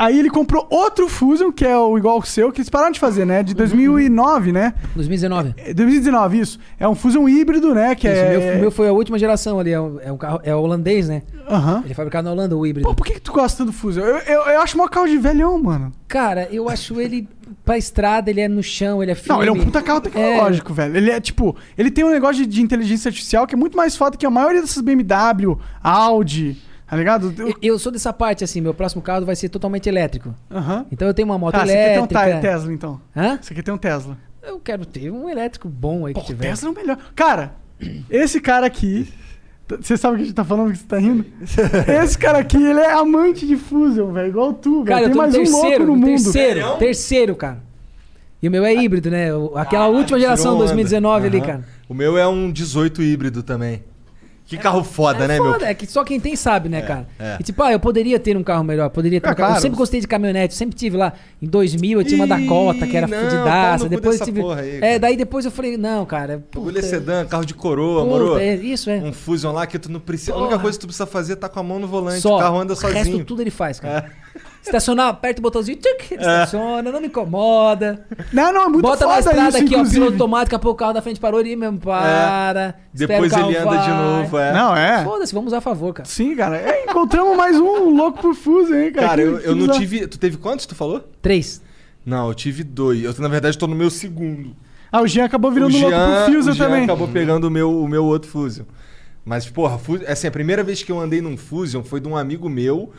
Aí 0.00 0.18
ele 0.18 0.30
comprou 0.30 0.66
outro 0.70 1.10
Fusion, 1.10 1.52
que 1.52 1.62
é 1.62 1.76
o 1.76 1.98
igual 1.98 2.14
ao 2.14 2.22
seu, 2.22 2.50
que 2.50 2.58
eles 2.58 2.70
pararam 2.70 2.90
de 2.90 2.98
fazer, 2.98 3.26
né? 3.26 3.42
De 3.42 3.52
2009, 3.52 4.50
né? 4.50 4.72
2019. 4.94 5.52
É, 5.58 5.74
2019, 5.74 6.40
isso. 6.40 6.58
É 6.78 6.88
um 6.88 6.94
Fusion 6.94 7.28
híbrido, 7.28 7.74
né? 7.74 7.94
Que 7.94 8.08
Isso, 8.08 8.18
é. 8.18 8.56
o 8.56 8.60
meu, 8.60 8.70
foi 8.70 8.88
a 8.88 8.92
última 8.92 9.18
geração 9.18 9.60
ali. 9.60 9.72
É 9.72 9.78
um, 9.78 10.00
é 10.00 10.10
um 10.10 10.16
carro. 10.16 10.40
É 10.42 10.54
holandês, 10.54 11.06
né? 11.06 11.20
Aham. 11.46 11.82
Ele 11.84 11.92
é 11.92 11.94
fabricado 11.94 12.24
na 12.24 12.32
Holanda, 12.32 12.56
o 12.56 12.66
híbrido. 12.66 12.88
Pô, 12.88 12.94
por 12.94 13.04
que, 13.04 13.12
que 13.12 13.20
tu 13.20 13.30
gosta 13.30 13.62
do 13.62 13.74
Fusion? 13.74 14.02
Eu, 14.02 14.16
eu, 14.20 14.40
eu 14.40 14.62
acho 14.62 14.78
mó 14.78 14.88
carro 14.88 15.06
de 15.06 15.18
velhão, 15.18 15.62
mano. 15.62 15.92
Cara, 16.08 16.48
eu 16.50 16.70
acho 16.70 16.98
ele 16.98 17.28
pra 17.62 17.76
estrada, 17.76 18.30
ele 18.30 18.40
é 18.40 18.48
no 18.48 18.62
chão, 18.62 19.02
ele 19.02 19.12
é 19.12 19.14
firme. 19.14 19.34
Não, 19.34 19.42
ele 19.42 19.50
é 19.50 19.52
um 19.52 19.64
puta 19.66 19.82
carro 19.82 20.00
tecnológico, 20.00 20.72
velho. 20.72 20.96
Ele 20.96 21.10
é 21.10 21.20
tipo, 21.20 21.54
ele 21.76 21.90
tem 21.90 22.04
um 22.04 22.10
negócio 22.10 22.42
de, 22.42 22.46
de 22.46 22.62
inteligência 22.62 23.10
artificial 23.10 23.46
que 23.46 23.54
é 23.54 23.58
muito 23.58 23.76
mais 23.76 23.94
foda 23.94 24.16
que 24.16 24.24
a 24.24 24.30
maioria 24.30 24.62
dessas 24.62 24.82
BMW, 24.82 25.58
Audi, 25.82 26.56
tá 26.90 26.96
ligado? 26.96 27.32
Eu, 27.38 27.54
eu 27.62 27.78
sou 27.78 27.90
dessa 27.92 28.12
parte, 28.12 28.42
assim, 28.44 28.60
meu 28.60 28.74
próximo 28.74 29.00
carro 29.00 29.24
vai 29.24 29.36
ser 29.36 29.48
totalmente 29.48 29.88
elétrico. 29.88 30.34
Aham. 30.50 30.84
Então 30.90 31.06
eu 31.08 31.14
tenho 31.14 31.26
uma 31.28 31.38
moto 31.38 31.54
Ah, 31.54 31.64
você 31.64 31.72
quer 31.72 31.82
ter 31.94 32.00
um 32.00 32.04
elétrica. 32.04 32.34
Te- 32.36 32.40
Tesla, 32.40 32.72
então. 32.72 33.00
Hã? 33.16 33.38
Você 33.40 33.54
quer 33.54 33.62
ter 33.62 33.70
um 33.72 33.78
Tesla. 33.78 34.18
Eu 34.42 34.58
quero 34.58 34.84
ter 34.84 35.10
um 35.10 35.28
elétrico 35.28 35.68
bom 35.68 36.06
aí 36.06 36.12
Pô, 36.14 36.20
que 36.20 36.26
o 36.26 36.28
tiver. 36.34 36.48
Tesla 36.48 36.68
é 36.68 36.72
o 36.72 36.74
melhor. 36.74 36.98
Cara, 37.14 37.54
esse 38.10 38.40
cara 38.40 38.66
aqui. 38.66 39.12
Você 39.80 39.96
sabe 39.96 40.14
o 40.14 40.16
que 40.16 40.22
a 40.22 40.26
gente 40.26 40.34
tá 40.34 40.44
falando 40.44 40.72
que 40.72 40.78
você 40.78 40.84
tá 40.84 40.98
rindo? 40.98 41.24
Esse 42.02 42.18
cara 42.18 42.38
aqui, 42.38 42.56
ele 42.56 42.80
é 42.80 42.90
amante 42.92 43.46
de 43.46 43.54
Fusion, 43.56 44.10
velho. 44.12 44.26
Igual 44.28 44.52
tu, 44.54 44.82
velho. 44.82 44.86
Cara, 44.86 45.00
eu 45.02 45.04
Tem 45.04 45.12
tô 45.12 45.18
mais 45.18 45.32
no 45.32 45.38
um 45.38 45.44
louco 45.44 45.60
terceiro, 45.60 45.86
no 45.86 45.94
mundo. 45.96 46.06
terceiro, 46.06 46.76
terceiro, 46.76 47.36
cara. 47.36 47.58
E 48.42 48.48
o 48.48 48.50
meu 48.50 48.64
é 48.64 48.74
híbrido, 48.74 49.08
né? 49.12 49.28
Aquela 49.54 49.84
Ah, 49.84 49.88
última 49.88 50.18
geração, 50.18 50.46
tirou 50.46 50.56
onda. 50.56 50.64
2019 50.64 51.26
ali, 51.28 51.36
Aham. 51.38 51.46
cara. 51.46 51.64
O 51.88 51.94
meu 51.94 52.18
é 52.18 52.26
um 52.26 52.50
18 52.50 53.00
híbrido 53.00 53.44
também. 53.44 53.84
Que 54.50 54.58
carro 54.58 54.82
foda, 54.84 55.24
é 55.24 55.28
né, 55.28 55.36
foda, 55.38 55.58
meu? 55.58 55.66
é 55.68 55.74
que 55.74 55.86
só 55.86 56.02
quem 56.04 56.18
tem 56.20 56.34
sabe, 56.36 56.68
né, 56.68 56.82
cara? 56.82 57.06
é. 57.18 57.36
E 57.40 57.42
tipo, 57.42 57.62
ah, 57.62 57.72
eu 57.72 57.78
poderia 57.80 58.18
ter 58.18 58.36
um 58.36 58.42
carro 58.42 58.64
melhor, 58.64 58.90
poderia 58.90 59.20
ter 59.20 59.28
É, 59.28 59.30
um 59.30 59.34
carro. 59.34 59.46
claro. 59.48 59.58
Eu 59.58 59.62
sempre 59.62 59.78
gostei 59.78 60.00
de 60.00 60.08
caminhonete, 60.08 60.54
sempre 60.54 60.76
tive 60.76 60.96
lá. 60.96 61.12
Em 61.40 61.46
2000 61.46 62.00
eu 62.00 62.04
tinha 62.04 62.16
uma 62.16 62.26
Dakota, 62.26 62.86
que 62.86 62.96
era 62.96 63.06
não, 63.06 63.18
fudidaça. 63.18 63.88
Depois 63.88 64.18
dessa 64.18 64.24
tive. 64.24 64.40
porra 64.42 64.60
aí, 64.60 64.78
é, 64.82 64.98
daí 64.98 65.16
depois 65.16 65.44
eu 65.44 65.50
falei, 65.50 65.76
não, 65.76 66.04
cara. 66.04 66.42
Bagulho 66.54 66.78
é 66.78 66.82
sedã, 66.82 67.24
carro 67.24 67.44
de 67.44 67.54
coroa, 67.54 68.02
puta, 68.04 68.18
moro? 68.18 68.38
é, 68.38 68.54
isso 68.56 68.90
é. 68.90 68.96
Um 68.96 69.12
Fusion 69.12 69.52
lá 69.52 69.66
que 69.66 69.78
tu 69.78 69.90
não 69.90 70.00
precisa. 70.00 70.32
A 70.32 70.36
única 70.36 70.50
Porra. 70.50 70.62
coisa 70.62 70.76
que 70.78 70.80
tu 70.82 70.86
precisa 70.88 71.06
fazer 71.06 71.34
é 71.34 71.36
tá 71.36 71.48
com 71.48 71.60
a 71.60 71.62
mão 71.62 71.78
no 71.78 71.86
volante. 71.86 72.20
Só. 72.20 72.36
O 72.36 72.38
carro 72.40 72.58
anda 72.58 72.74
O 72.74 72.76
resto 72.76 72.96
sozinho. 72.96 73.24
tudo 73.24 73.42
ele 73.42 73.50
faz, 73.50 73.78
cara. 73.78 74.10
É. 74.62 74.68
Estacionar, 74.68 75.08
aperta 75.08 75.40
o 75.40 75.42
botãozinho, 75.42 75.78
tchuc, 75.78 76.12
ele 76.12 76.20
estaciona, 76.20 76.92
não 76.92 77.00
me 77.00 77.06
incomoda. 77.06 78.06
Não, 78.32 78.52
não, 78.52 78.62
é 78.64 78.68
muito 78.68 78.82
Bota 78.82 79.04
foda 79.04 79.12
na 79.14 79.18
estrada 79.20 79.48
isso, 79.48 79.56
aqui, 79.58 79.64
ó, 79.74 79.78
inclusive. 79.78 79.94
piloto 79.96 80.12
automático, 80.12 80.56
a 80.56 80.58
pouco 80.58 80.74
o 80.74 80.78
carro 80.78 80.92
da 80.92 81.00
frente 81.02 81.18
parou, 81.18 81.40
ele 81.40 81.56
mesmo 81.56 81.78
para. 81.78 82.76
espera 82.94 83.22
Depois 83.22 83.32
o 83.32 83.36
ele 83.48 83.56
anda 83.56 83.70
de 83.78 83.88
vai. 83.90 84.02
novo, 84.02 84.38
é. 84.38 84.52
Não, 84.52 84.76
é. 84.76 85.02
Foda-se, 85.04 85.32
vamos 85.34 85.48
usar 85.48 85.58
a 85.58 85.62
favor, 85.62 85.94
cara. 85.94 86.08
Sim, 86.08 86.36
cara. 86.36 86.56
É, 86.58 86.84
encontramos 86.84 87.36
mais 87.36 87.56
um 87.56 87.88
louco 87.96 88.20
por 88.20 88.34
Fusion, 88.34 88.74
hein, 88.76 88.92
cara. 88.92 89.08
Cara, 89.08 89.22
Que- 89.22 89.28
eu, 89.28 89.38
que 89.38 89.48
eu 89.48 89.56
não 89.56 89.68
tive. 89.78 90.06
Tu 90.06 90.18
teve 90.18 90.36
quantos, 90.36 90.66
tu 90.66 90.74
falou? 90.74 91.08
Três. 91.22 91.62
Não, 92.04 92.28
eu 92.28 92.34
tive 92.34 92.62
dois. 92.62 93.02
Eu, 93.02 93.14
na 93.18 93.28
verdade, 93.28 93.56
tô 93.56 93.66
no 93.66 93.74
meu 93.74 93.90
segundo. 93.90 94.54
Ah, 94.92 95.00
o 95.00 95.06
Jean 95.06 95.24
acabou 95.24 95.50
o 95.50 95.54
virando 95.54 95.72
louco 95.72 95.88
Jean, 95.88 96.24
por 96.26 96.32
Fusion 96.34 96.50
o 96.50 96.54
Jean 96.54 96.66
também. 96.66 96.84
acabou 96.84 97.08
pegando 97.08 97.44
o 97.46 97.50
meu, 97.50 97.80
o 97.80 97.88
meu 97.88 98.04
outro 98.04 98.28
Fusion. 98.30 98.64
Mas, 99.24 99.48
porra, 99.48 99.78
assim, 100.08 100.26
a 100.26 100.30
primeira 100.30 100.64
vez 100.64 100.82
que 100.82 100.90
eu 100.90 100.98
andei 100.98 101.20
num 101.20 101.36
Fusion 101.36 101.82
foi 101.82 102.00
de 102.00 102.08
um 102.08 102.16
amigo 102.16 102.48
meu. 102.48 102.90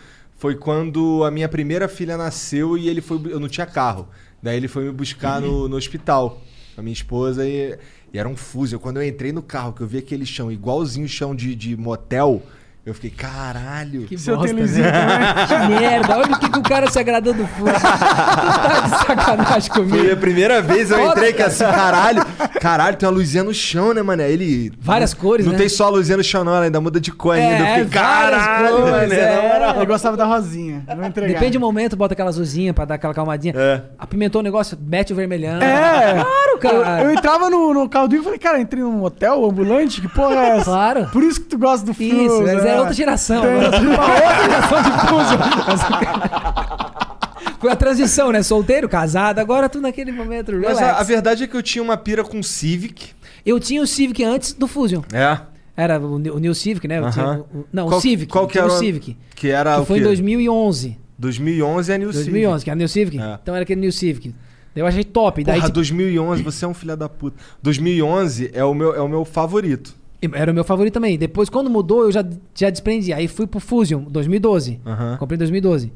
Foi 0.41 0.55
quando 0.55 1.23
a 1.23 1.29
minha 1.29 1.47
primeira 1.47 1.87
filha 1.87 2.17
nasceu 2.17 2.75
e 2.75 2.89
ele 2.89 2.99
foi. 2.99 3.21
Eu 3.31 3.39
não 3.39 3.47
tinha 3.47 3.63
carro. 3.67 4.07
Daí 4.41 4.57
ele 4.57 4.67
foi 4.67 4.85
me 4.85 4.91
buscar 4.91 5.39
no, 5.39 5.69
no 5.69 5.75
hospital. 5.75 6.41
A 6.75 6.81
minha 6.81 6.93
esposa 6.93 7.47
e, 7.47 7.77
e 8.11 8.17
era 8.17 8.27
um 8.27 8.35
Fusion. 8.35 8.79
Quando 8.79 8.97
eu 8.97 9.07
entrei 9.07 9.31
no 9.31 9.43
carro, 9.43 9.71
que 9.71 9.81
eu 9.81 9.85
vi 9.85 9.99
aquele 9.99 10.25
chão 10.25 10.51
igualzinho 10.51 11.07
chão 11.07 11.35
de, 11.35 11.53
de 11.53 11.77
motel, 11.77 12.41
eu 12.83 12.95
fiquei, 12.95 13.11
caralho. 13.11 14.05
Que 14.07 14.17
Seu 14.17 14.35
bosta, 14.35 14.55
Teluzinho 14.55 14.85
né? 14.85 14.91
também. 14.91 15.47
Que 15.47 15.81
merda, 15.81 16.17
olha 16.17 16.35
o 16.35 16.39
que, 16.39 16.49
que 16.49 16.59
o 16.59 16.63
cara 16.63 16.89
se 16.89 16.97
agradou 16.97 17.31
do 17.31 17.45
fundo. 17.45 17.71
tá 17.79 18.79
de 18.79 18.89
sacanagem 18.89 19.71
Foi 19.71 19.83
a 19.83 19.87
comigo. 19.87 20.17
primeira 20.17 20.61
vez 20.63 20.89
eu 20.89 20.97
Foda, 20.97 21.11
entrei 21.11 21.33
que 21.33 21.43
assim, 21.43 21.63
caralho. 21.63 22.25
Caralho, 22.59 22.97
tem 22.97 23.07
uma 23.07 23.13
luzinha 23.13 23.43
no 23.43 23.53
chão, 23.53 23.93
né, 23.93 24.01
mano? 24.01 24.23
Ele. 24.23 24.71
Várias 24.79 25.13
cores, 25.13 25.45
Não 25.45 25.53
né? 25.53 25.59
tem 25.59 25.69
só 25.69 25.85
a 25.85 25.89
luzinha 25.89 26.17
no 26.17 26.23
chão, 26.23 26.43
não, 26.43 26.55
ela 26.55 26.65
ainda 26.65 26.81
muda 26.81 26.99
de 26.99 27.11
cor 27.11 27.35
ainda. 27.35 27.53
eu 27.53 27.85
fiquei, 27.85 28.01
várias 28.01 28.43
caralho, 28.45 28.75
cores, 28.77 28.91
mano, 28.91 29.13
é. 29.13 29.73
Ele 29.75 29.85
gostava 29.85 30.17
da 30.17 30.25
rosinha. 30.25 30.83
Não 30.87 31.05
entregar. 31.05 31.33
Depende 31.33 31.59
do 31.59 31.61
momento, 31.61 31.95
bota 31.95 32.13
aquela 32.13 32.29
azulzinha 32.29 32.73
pra 32.73 32.85
dar 32.85 32.95
aquela 32.95 33.13
calmadinha. 33.13 33.53
É. 33.55 33.81
Apimentou 33.99 34.41
o 34.41 34.43
negócio, 34.43 34.75
mete 34.81 35.13
o 35.13 35.15
vermelhão. 35.15 35.61
É. 35.61 36.13
Claro, 36.13 36.57
cara. 36.59 37.01
Eu, 37.03 37.09
eu 37.09 37.13
entrava 37.13 37.47
no, 37.47 37.73
no 37.75 37.83
Igor 37.83 38.09
e 38.11 38.23
falei, 38.23 38.39
cara, 38.39 38.59
entrei 38.59 38.81
num 38.81 39.03
hotel 39.03 39.45
ambulante? 39.45 40.01
Que 40.01 40.07
porra 40.07 40.35
é 40.35 40.49
essa? 40.57 40.65
Claro. 40.65 41.07
Por 41.11 41.21
isso 41.21 41.41
que 41.41 41.47
tu 41.47 41.59
gosta 41.59 41.85
do 41.85 41.93
Fusion. 41.93 42.25
Isso, 42.25 42.41
mas 42.41 42.65
é 42.65 42.70
né? 42.73 42.79
outra 42.79 42.93
geração. 42.93 43.41
Tem- 43.41 43.51
agora. 43.51 43.79
Uma 43.79 44.13
outra 44.13 44.43
geração 44.43 44.83
de 44.83 44.91
Fusion. 45.07 45.39
Foi 47.59 47.71
a 47.71 47.75
transição, 47.75 48.31
né? 48.31 48.41
Solteiro, 48.41 48.89
casado, 48.89 49.39
agora 49.39 49.69
tu 49.69 49.79
naquele 49.79 50.11
momento. 50.11 50.51
Mas 50.53 50.79
relax. 50.79 50.97
a, 50.97 50.99
a 50.99 51.03
verdade 51.03 51.43
é 51.43 51.47
que 51.47 51.55
eu 51.55 51.61
tinha 51.61 51.83
uma 51.83 51.95
pira 51.95 52.23
com 52.23 52.41
Civic. 52.41 53.09
Eu 53.45 53.59
tinha 53.59 53.81
o 53.81 53.87
Civic 53.87 54.23
antes 54.23 54.53
do 54.53 54.67
Fusion. 54.67 55.01
É. 55.13 55.37
Era 55.77 55.99
o, 55.99 56.17
New- 56.19 56.35
o 56.35 56.39
New 56.39 56.53
Civic, 56.55 56.87
né? 56.87 56.97
Eu 56.99 57.03
Aham. 57.03 57.11
tinha 57.11 57.39
o- 57.53 57.65
não, 57.71 57.87
Qual- 57.87 57.99
o 57.99 58.01
Civic. 58.01 58.31
qual 58.31 58.47
que 58.47 58.57
era 58.57 58.67
o 58.67 58.71
Civic. 58.71 59.15
Que 59.35 59.49
era 59.49 59.75
Que 59.75 59.81
o 59.81 59.85
foi 59.85 59.97
quê? 59.97 60.01
em 60.01 60.05
2011. 60.05 60.97
2011 61.19 61.91
é 61.91 61.97
New 61.99 62.11
2011, 62.11 62.63
que 62.63 62.69
era 62.71 62.77
New 62.77 62.87
Civic. 62.87 63.19
É. 63.19 63.37
Então 63.41 63.53
era 63.55 63.63
aquele 63.63 63.81
New 63.81 63.91
Civic. 63.91 64.33
Daí 64.73 64.81
eu 64.83 64.87
achei 64.87 65.03
top. 65.03 65.43
Daí, 65.43 65.55
Porra, 65.55 65.67
tipo, 65.67 65.75
2011, 65.75 66.41
você 66.43 66.65
é 66.65 66.67
um 66.67 66.73
filho 66.73 66.97
da 66.97 67.07
puta. 67.07 67.37
2011 67.61 68.49
é 68.53 68.63
o 68.63 68.73
meu, 68.73 68.95
é 68.95 69.01
o 69.01 69.07
meu 69.07 69.23
favorito. 69.23 69.93
Era 70.33 70.51
o 70.51 70.53
meu 70.53 70.63
favorito 70.63 70.93
também. 70.93 71.17
Depois, 71.17 71.49
quando 71.49 71.69
mudou, 71.69 72.03
eu 72.03 72.11
já, 72.11 72.23
já 72.53 72.69
desprendi. 72.69 73.11
Aí 73.11 73.27
fui 73.27 73.47
pro 73.47 73.59
Fusion, 73.59 74.03
2012. 74.03 74.79
Aham. 74.85 75.17
Comprei 75.17 75.35
em 75.35 75.39
2012. 75.39 75.91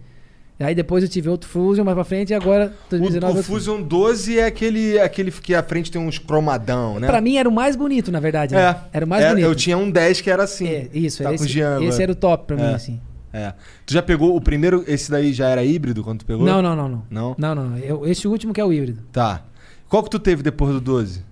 Aí 0.57 0.73
depois 0.73 1.03
eu 1.03 1.10
tive 1.10 1.27
outro 1.27 1.49
Fusion 1.49 1.84
mais 1.84 1.95
pra 1.95 2.06
frente 2.06 2.30
e 2.30 2.34
agora, 2.34 2.73
O, 2.88 2.89
2019... 2.91 3.34
o 3.34 3.38
outro 3.38 3.52
Fusion 3.53 3.81
12 3.81 4.39
é 4.39 4.45
aquele, 4.45 4.97
aquele 4.97 5.30
que 5.30 5.53
a 5.53 5.61
frente 5.61 5.91
tem 5.91 6.02
uns 6.02 6.18
cromadão, 6.18 6.97
né? 6.97 7.07
Pra 7.07 7.19
mim 7.19 7.35
era 7.35 7.47
o 7.49 7.52
mais 7.52 7.76
bonito, 7.76 8.10
na 8.10 8.22
verdade. 8.22 8.56
né? 8.56 8.61
É. 8.61 8.76
Era 8.93 9.06
o 9.06 9.10
mais 9.10 9.23
É, 9.26 9.30
bonito. 9.31 9.43
Eu 9.45 9.53
tinha 9.53 9.77
um 9.77 9.91
10 9.91 10.22
que 10.22 10.30
era 10.31 10.43
assim. 10.43 10.65
É, 10.65 10.89
isso, 10.93 11.18
tá 11.22 11.26
era 11.26 11.35
esse, 11.35 11.43
o 11.61 11.84
esse 11.84 12.02
era 12.02 12.11
o 12.11 12.15
top 12.15 12.45
pra 12.47 12.56
mim, 12.56 12.64
É. 12.72 12.73
assim. 12.73 13.02
É. 13.34 13.53
Tu 13.85 13.93
já 13.93 14.02
pegou 14.02 14.34
o 14.34 14.39
primeiro, 14.39 14.81
esse 14.88 15.11
daí 15.11 15.34
já 15.34 15.49
era 15.49 15.61
híbrido 15.61 16.02
quando 16.06 16.19
tu 16.19 16.26
pegou? 16.26 16.45
Não, 16.45 16.61
não, 16.61 16.73
não, 16.73 16.88
não. 16.88 17.03
Não? 17.10 17.35
Não, 17.38 17.53
não. 17.53 17.77
Eu- 17.80 18.07
esse 18.07 18.26
último 18.26 18.53
que 18.53 18.61
é 18.61 18.64
o 18.64 18.72
híbrido. 18.72 19.02
Tá. 19.11 19.43
Qual 19.89 20.02
que 20.03 20.10
tu 20.10 20.19
teve 20.19 20.41
depois 20.41 20.72
do 20.73 20.80
12? 20.80 21.24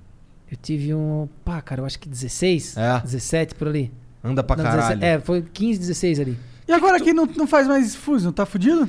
Eu 0.54 0.58
tive 0.62 0.94
um. 0.94 1.28
Pá, 1.44 1.60
cara, 1.64 1.82
eu 1.82 1.86
acho 1.86 1.98
que 1.98 2.08
16. 2.08 2.78
É. 2.78 3.00
17 3.02 3.56
por 3.56 3.68
ali. 3.68 3.92
Anda 4.24 4.44
pra 4.44 4.56
Não, 4.56 4.64
caralho. 4.64 5.00
17 5.00 5.04
é, 5.04 5.20
foi 5.20 5.42
15, 5.42 5.80
16 5.80 6.20
ali. 6.20 6.38
E 6.68 6.72
agora 6.72 7.00
quem 7.00 7.12
não, 7.12 7.26
não 7.26 7.48
faz 7.48 7.68
mais 7.68 7.96
Fusion, 7.96 8.32
tá 8.32 8.46
fudido? 8.46 8.88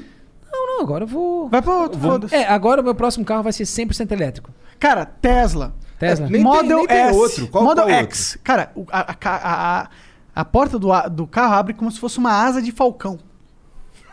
Não, 0.53 0.67
não, 0.67 0.81
agora 0.83 1.05
eu 1.05 1.09
vou. 1.09 1.49
Vai 1.49 1.63
pra 1.63 1.75
outro, 1.79 1.99
foda-se. 1.99 2.35
É, 2.35 2.47
agora 2.47 2.83
o 2.83 2.85
meu 2.85 2.95
próximo 2.95 3.25
carro 3.25 3.43
vai 3.43 3.53
ser 3.53 3.65
100% 3.65 4.13
elétrico. 4.13 4.51
Cara, 4.79 5.07
Tesla. 5.07 5.75
Tesla. 5.99 6.27
É, 6.27 6.29
nem 6.29 6.43
Model 6.43 6.63
tem, 6.63 6.77
nem 6.77 6.87
tem 6.87 6.97
S. 6.99 7.17
outro. 7.19 7.49
Qual, 7.49 7.65
Model 7.65 7.85
qual 7.87 7.97
X. 8.01 8.39
Cara, 8.45 8.71
o- 8.75 8.85
a, 8.93 9.01
a, 9.13 9.17
a, 9.25 9.81
a- 9.85 9.89
a 10.37 10.45
porta 10.45 10.79
do, 10.79 10.93
a- 10.93 11.09
do 11.09 11.27
carro 11.27 11.55
abre 11.55 11.73
como 11.73 11.91
se 11.91 11.99
fosse 11.99 12.19
uma 12.19 12.31
asa 12.31 12.61
de 12.61 12.73
falcão. 12.73 13.19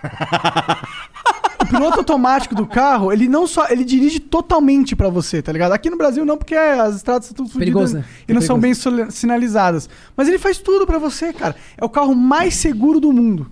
o 1.61 1.65
piloto 1.67 1.99
automático 1.99 2.55
do 2.55 2.65
carro, 2.65 3.11
ele 3.11 3.27
não 3.27 3.45
só. 3.47 3.67
Ele 3.69 3.83
dirige 3.83 4.19
totalmente 4.19 4.95
pra 4.95 5.09
você, 5.09 5.41
tá 5.41 5.51
ligado? 5.51 5.71
Aqui 5.71 5.89
no 5.89 5.97
Brasil 5.97 6.25
não, 6.25 6.37
porque 6.37 6.55
as 6.55 6.95
estradas 6.95 7.27
são 7.27 7.35
tudo 7.35 7.49
Perigoso, 7.57 7.93
fodidas 7.93 8.09
né? 8.09 8.23
e 8.27 8.33
não 8.33 8.41
são 8.41 8.59
bem 8.59 8.73
sinalizadas. 9.09 9.89
Mas 10.15 10.27
ele 10.27 10.39
faz 10.39 10.57
tudo 10.57 10.85
pra 10.85 10.97
você, 10.97 11.31
cara. 11.33 11.55
É 11.77 11.85
o 11.85 11.89
carro 11.89 12.15
mais 12.15 12.55
seguro 12.55 12.99
do 12.99 13.11
mundo. 13.11 13.51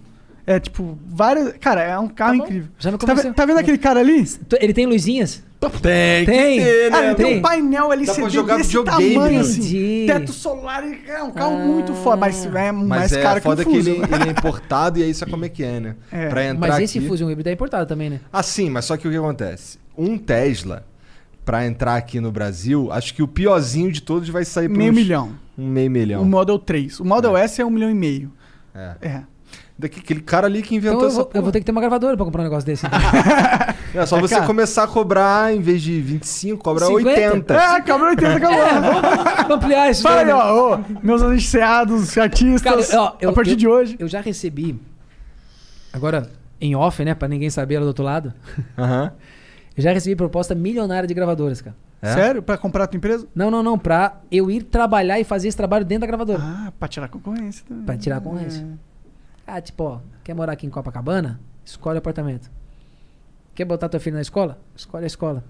É 0.52 0.60
tipo, 0.60 0.98
várias. 1.06 1.54
Cara, 1.60 1.84
é 1.84 2.00
um 2.00 2.08
carro 2.08 2.40
Tá 2.40 2.44
incrível. 2.44 2.70
Já 2.80 2.90
Você 2.90 2.98
tá, 3.06 3.14
ve- 3.14 3.34
tá 3.34 3.46
vendo 3.46 3.60
aquele 3.60 3.78
cara 3.78 4.00
ali? 4.00 4.26
Ele 4.60 4.74
tem 4.74 4.88
luzinhas? 4.88 5.44
Tem, 5.60 5.70
que 6.26 6.32
Tem. 6.32 6.60
ter, 6.60 6.90
Cara, 6.90 7.02
né? 7.02 7.08
ele 7.10 7.16
tem 7.16 7.26
tem. 7.28 7.38
um 7.38 7.42
painel 7.42 7.92
LCD 7.94 8.22
pra 8.22 8.30
jogar 8.30 8.58
desse 8.58 8.70
videogame, 8.70 9.14
tamanho, 9.14 9.34
né? 9.36 9.40
assim. 9.42 9.60
Entendi. 9.60 10.04
Teto 10.08 10.32
solar, 10.34 10.84
é 11.08 11.22
um 11.22 11.32
carro 11.32 11.56
Ah. 11.56 11.66
muito 11.66 11.94
foda, 11.94 12.16
mas 12.16 12.46
é 12.46 12.72
Mas 12.72 12.88
mais 12.88 13.12
é 13.12 13.22
caro 13.22 13.42
que 13.42 13.48
o 13.48 13.52
foda 13.52 13.66
que, 13.66 13.76
ele, 13.76 13.92
ele 13.92 14.24
é 14.28 14.32
importado 14.32 14.98
e 15.00 15.04
aí 15.04 15.14
sabe 15.14 15.30
como 15.32 15.46
é 15.46 15.50
que 15.50 15.64
é, 15.64 15.80
né? 15.82 15.96
É. 16.12 16.30
Pra 16.30 16.46
entrar 16.46 16.68
Mas 16.70 16.80
esse 16.84 16.98
aqui... 16.98 17.08
Fusion 17.08 17.30
híbrido 17.30 17.50
é 17.50 17.52
importado 17.52 17.86
também, 17.86 18.10
né? 18.10 18.22
Ah, 18.34 18.42
sim, 18.42 18.70
mas 18.70 18.86
só 18.86 18.96
que 18.98 19.08
o 19.08 19.12
que 19.12 19.18
acontece? 19.18 19.78
Um 19.98 20.18
Tesla, 20.18 20.84
pra 21.46 21.68
entrar 21.68 21.96
aqui 21.98 22.20
no 22.22 22.32
Brasil, 22.32 22.90
acho 22.92 23.14
que 23.14 23.22
o 23.22 23.28
piorzinho 23.28 23.92
de 23.92 24.02
todos 24.02 24.30
vai 24.30 24.46
sair 24.46 24.70
por 24.70 24.78
Meio 24.78 24.92
uns- 24.92 24.96
milhão. 24.96 25.32
Um 25.58 25.68
meio 25.68 25.92
milhão. 25.92 26.22
O 26.22 26.26
Model 26.26 26.58
3. 26.58 27.00
O 27.02 27.06
Model 27.06 27.36
S 27.38 27.62
é 27.62 27.66
um 27.66 27.70
milhão 27.70 27.92
e 27.92 27.94
meio. 27.94 28.32
É. 28.74 28.96
É. 29.02 29.22
Daqui, 29.80 30.02
aquele 30.02 30.20
cara 30.20 30.46
ali 30.46 30.62
que 30.62 30.76
inventou 30.76 30.98
Então 30.98 31.04
eu 31.06 31.08
essa 31.08 31.16
vou, 31.20 31.26
eu 31.26 31.32
porra. 31.32 31.42
vou 31.44 31.52
ter 31.54 31.60
que 31.60 31.66
ter 31.66 31.72
uma 31.72 31.80
gravadora 31.80 32.18
pra 32.18 32.26
comprar 32.26 32.42
um 32.42 32.44
negócio 32.44 32.66
desse. 32.66 32.86
É 33.96 34.06
só 34.06 34.18
É, 34.18 34.22
você 34.22 34.36
cara. 34.36 34.46
começar 34.46 34.84
a 34.84 34.88
cobrar, 34.88 35.52
em 35.52 35.62
vez 35.62 35.82
de 35.82 36.00
25, 36.00 36.64
cobrar 36.64 36.86
50? 36.86 37.10
80. 37.10 37.54
É, 37.56 37.58
acabou 37.78 38.08
80, 38.10 38.36
acabou. 38.36 38.58
Vamos 39.48 39.52
ampliar 39.64 39.90
isso 39.90 40.04
Fala 40.04 40.18
daí, 40.18 40.26
aí, 40.26 40.28
né? 40.30 40.34
ó, 40.36 40.76
ô, 40.76 40.80
meus 41.02 41.24
anunciados, 41.24 42.16
artistas, 42.16 42.62
Cara, 42.62 43.02
ó, 43.02 43.16
eu- 43.20 43.32
a 43.32 43.34
partir 43.34 43.52
eu- 43.52 43.56
de 43.56 43.68
hoje. 43.68 43.96
Eu 43.98 44.08
já 44.08 44.22
recebi. 44.22 44.80
Agora, 45.92 46.30
em 46.62 46.76
off, 46.76 47.04
né? 47.04 47.16
Pra 47.16 47.28
ninguém 47.28 47.50
saber 47.50 47.76
lá 47.80 47.82
do 47.86 47.88
outro 47.88 48.04
lado. 48.04 48.34
Aham. 48.78 49.12
Eu 49.78 49.84
já 49.84 49.94
recebi 49.94 50.14
proposta 50.14 50.54
milionária 50.54 51.08
de 51.08 51.14
gravadoras, 51.14 51.62
cara. 51.62 51.74
É? 52.02 52.14
Sério? 52.14 52.44
Pra 52.44 52.58
comprar 52.58 52.84
a 52.84 52.88
tua 52.88 52.98
empresa? 52.98 53.26
Não, 53.34 53.50
não, 53.50 53.64
não. 53.64 53.80
Pra 53.80 54.18
eu 54.30 54.52
ir 54.52 54.64
trabalhar 54.64 55.22
e 55.22 55.24
fazer 55.24 55.48
esse 55.48 55.56
trabalho 55.56 55.86
dentro 55.86 56.02
da 56.02 56.08
gravadora. 56.08 56.40
Ah, 56.44 56.74
pra 56.78 56.90
tirar 56.90 57.08
concorrência 57.08 57.64
também. 57.66 57.86
Pra 57.86 57.96
tirar 57.98 58.18
a 58.18 58.22
concorrência. 58.22 58.68
Ah, 59.52 59.62
tipo, 59.62 59.84
ó, 59.84 60.00
quer 60.24 60.34
morar 60.34 60.54
aqui 60.54 60.68
em 60.68 60.70
Copacabana? 60.70 61.40
Escolhe 61.66 61.96
o 61.96 62.00
apartamento. 62.00 62.50
Quer 63.56 63.66
botar 63.66 63.90
teu 63.90 64.00
filho 64.00 64.16
na 64.16 64.22
escola? 64.22 64.60
Escolhe 64.76 65.04
a 65.04 65.08
escola. 65.08 65.44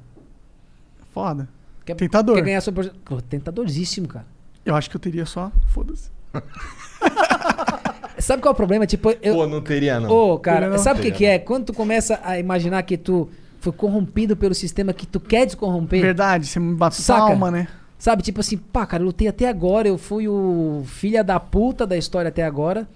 Foda. 1.14 1.48
Quer, 1.86 1.96
Tentador. 1.96 2.36
Quer 2.36 2.44
ganhar 2.44 2.62
Pô, 3.04 3.22
Tentadoríssimo, 3.22 4.08
cara. 4.08 4.26
Eu 4.66 4.76
acho 4.76 4.90
que 4.90 4.96
eu 4.96 5.00
teria 5.00 5.26
só. 5.26 5.52
Foda-se. 5.68 6.10
Sabe 8.20 8.42
qual 8.42 8.52
é 8.52 8.54
o 8.54 8.56
problema? 8.56 8.86
Tipo, 8.86 9.12
eu... 9.22 9.36
Pô, 9.36 9.48
não 9.48 9.62
teria 9.62 10.00
não. 10.00 10.10
Ô, 10.10 10.40
cara, 10.40 10.62
Teria 10.62 10.72
não. 10.72 10.78
sabe 10.78 11.00
o 11.00 11.04
que, 11.04 11.12
que 11.12 11.26
é? 11.26 11.40
Quando 11.40 11.68
tu 11.68 11.74
começa 11.74 12.20
a 12.24 12.38
imaginar 12.38 12.84
que 12.84 12.98
tu 12.98 13.30
foi 13.60 13.72
corrompido 13.72 14.36
pelo 14.36 14.54
sistema 14.54 14.94
que 14.94 15.08
tu 15.08 15.20
quer 15.20 15.46
descorromper, 15.46 16.02
Verdade, 16.02 16.46
você 16.46 16.60
me 16.60 16.76
bate 16.76 17.02
Saca? 17.02 17.28
palma, 17.28 17.50
né? 17.50 17.68
sabe? 17.98 18.22
Tipo 18.24 18.40
assim, 18.40 18.58
pá, 18.58 18.86
cara, 18.86 19.04
eu 19.04 19.08
lutei 19.08 19.28
até 19.28 19.48
agora, 19.48 19.88
eu 19.88 19.98
fui 19.98 20.28
o 20.28 20.84
filha 20.86 21.24
da 21.24 21.40
puta 21.40 21.86
da 21.86 21.98
história 21.98 22.30
até 22.30 22.44
agora, 22.44 22.88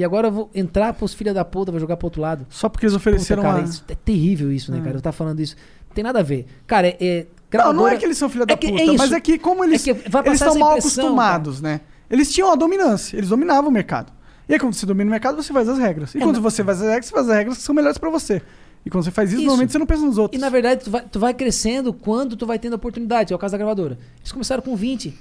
e 0.00 0.04
agora 0.04 0.28
eu 0.28 0.32
vou 0.32 0.50
entrar 0.54 0.92
pros 0.94 1.12
filha 1.14 1.32
da 1.34 1.44
puta, 1.44 1.70
vou 1.70 1.80
jogar 1.80 1.96
pro 1.96 2.06
outro 2.06 2.20
lado. 2.22 2.46
Só 2.48 2.68
porque 2.68 2.86
eles 2.86 2.94
Puta, 2.94 3.02
ofereceram 3.10 3.42
cara, 3.42 3.58
uma... 3.58 3.64
isso 3.64 3.84
é 3.88 3.94
terrível 3.94 4.50
isso, 4.50 4.72
né, 4.72 4.78
É. 4.78 4.82
cara? 4.82 4.96
Eu 4.96 5.00
tá 5.02 5.12
falando 5.12 5.40
isso. 5.40 5.54
Não 5.88 5.94
tem 5.94 6.02
nada 6.04 6.20
a 6.20 6.22
ver. 6.22 6.46
Cara, 6.66 6.88
é... 6.88 6.96
é 7.00 7.16
Não, 7.18 7.26
não 7.26 7.28
gravadora- 7.50 7.94
é 7.94 7.96
que 7.98 8.04
eles 8.04 8.16
são 8.18 8.28
filha 8.28 8.46
da 8.46 8.54
É 8.54 8.56
que- 8.56 8.66
é 8.66 8.70
puta, 8.70 8.82
isso. 8.84 8.96
mas 8.96 9.12
é 9.12 9.20
que 9.20 9.38
como 9.38 9.62
eles 9.64 9.86
É 9.86 9.92
que 9.94 10.00
eles 10.26 10.40
estão 10.40 10.58
mal 10.58 10.72
acostumados, 10.72 11.60
né? 11.60 11.80
Eles 12.08 12.32
tinham 12.32 12.50
a 12.50 12.56
dominância, 12.56 13.16
eles 13.16 13.28
dominavam 13.28 13.68
o 13.68 13.72
mercado. 13.72 14.12
E 14.48 14.54
aí 14.54 14.58
quando 14.58 14.74
você 14.74 14.84
domina 14.86 15.08
o 15.08 15.10
mercado, 15.10 15.36
você 15.40 15.52
faz 15.52 15.68
as 15.68 15.78
regras. 15.78 16.14
E 16.14 16.18
É, 16.18 16.20
quando 16.22 16.36
na- 16.36 16.42
você 16.42 16.64
faz 16.64 16.80
as 16.80 16.88
regras, 16.88 17.06
você 17.06 17.12
faz 17.12 17.28
as 17.28 17.36
regras 17.36 17.56
que 17.58 17.62
são 17.62 17.74
melhores 17.74 17.98
pra 17.98 18.08
você. 18.10 18.42
E 18.84 18.88
quando 18.90 19.04
você 19.04 19.10
faz 19.10 19.28
isso, 19.30 19.38
Isso. 19.40 19.46
normalmente 19.46 19.72
você 19.72 19.78
não 19.78 19.86
pensa 19.86 20.02
nos 20.06 20.16
E 20.16 20.20
outros. 20.20 20.40
na 20.40 20.48
verdade, 20.48 20.84
tu 20.84 20.90
vai, 20.90 21.02
tu 21.02 21.20
vai 21.20 21.34
crescendo 21.34 21.92
quando 21.92 22.34
tu 22.34 22.46
vai 22.46 22.58
tendo 22.58 22.72
oportunidade. 22.74 23.32
É 23.32 23.36
o 23.36 23.38
caso 23.38 23.52
da 23.52 23.58
gravadora. 23.58 23.98
Eles 24.20 24.32
começaram 24.32 24.62
com 24.62 24.74
20. 24.74 25.14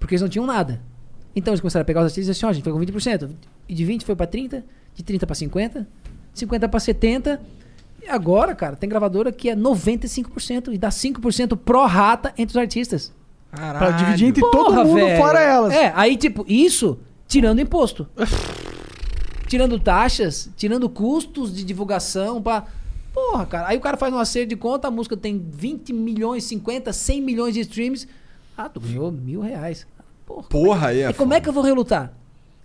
Porque 0.00 0.14
eles 0.14 0.22
não 0.22 0.28
tinham 0.28 0.46
nada. 0.46 0.80
Então 1.34 1.52
eles 1.52 1.60
começaram 1.60 1.82
a 1.82 1.84
pegar 1.84 2.00
os 2.00 2.06
artistas 2.06 2.28
e 2.28 2.30
assim, 2.38 2.46
ó, 2.46 2.50
a 2.50 2.52
gente 2.52 2.64
foi 2.64 2.72
com 2.72 2.78
20%. 2.78 3.30
E 3.68 3.74
de 3.74 3.84
20 3.84 4.04
foi 4.04 4.14
pra 4.14 4.26
30, 4.26 4.64
de 4.94 5.02
30 5.02 5.26
pra 5.26 5.34
50, 5.34 5.88
50 6.34 6.68
pra 6.68 6.80
70. 6.80 7.40
E 8.02 8.08
agora, 8.08 8.54
cara, 8.54 8.76
tem 8.76 8.88
gravadora 8.88 9.30
que 9.32 9.48
é 9.48 9.56
95% 9.56 10.72
e 10.72 10.78
dá 10.78 10.88
5% 10.88 11.56
pro 11.56 11.86
rata 11.86 12.34
entre 12.36 12.52
os 12.52 12.56
artistas. 12.56 13.12
Pra 13.50 13.90
dividir 13.90 14.28
entre 14.28 14.40
todo 14.40 14.66
Porra, 14.66 14.84
mundo, 14.84 14.96
velho. 14.96 15.16
fora 15.18 15.40
elas. 15.40 15.72
É, 15.72 15.92
aí 15.94 16.16
tipo, 16.16 16.44
isso 16.48 16.98
tirando 17.28 17.60
imposto. 17.60 18.08
tirando 19.46 19.78
taxas, 19.78 20.48
tirando 20.56 20.88
custos 20.88 21.54
de 21.54 21.62
divulgação 21.62 22.40
pra... 22.42 22.64
Porra, 23.12 23.44
cara. 23.44 23.68
Aí 23.68 23.76
o 23.76 23.80
cara 23.80 23.98
faz 23.98 24.12
um 24.12 24.18
acerto 24.18 24.48
de 24.48 24.56
conta, 24.56 24.88
a 24.88 24.90
música 24.90 25.14
tem 25.14 25.38
20 25.38 25.92
milhões, 25.92 26.44
50, 26.44 26.90
100 26.90 27.20
milhões 27.20 27.52
de 27.52 27.60
streams. 27.60 28.08
Ah, 28.56 28.70
tu 28.70 28.80
ganhou 28.80 29.12
mil 29.12 29.42
reais. 29.42 29.86
Porra. 30.34 30.46
Porra, 30.48 30.88
aí 30.88 31.00
é 31.02 31.10
E 31.10 31.14
como 31.14 31.34
é 31.34 31.40
que 31.40 31.48
eu 31.48 31.52
vou 31.52 31.62
relutar? 31.62 32.12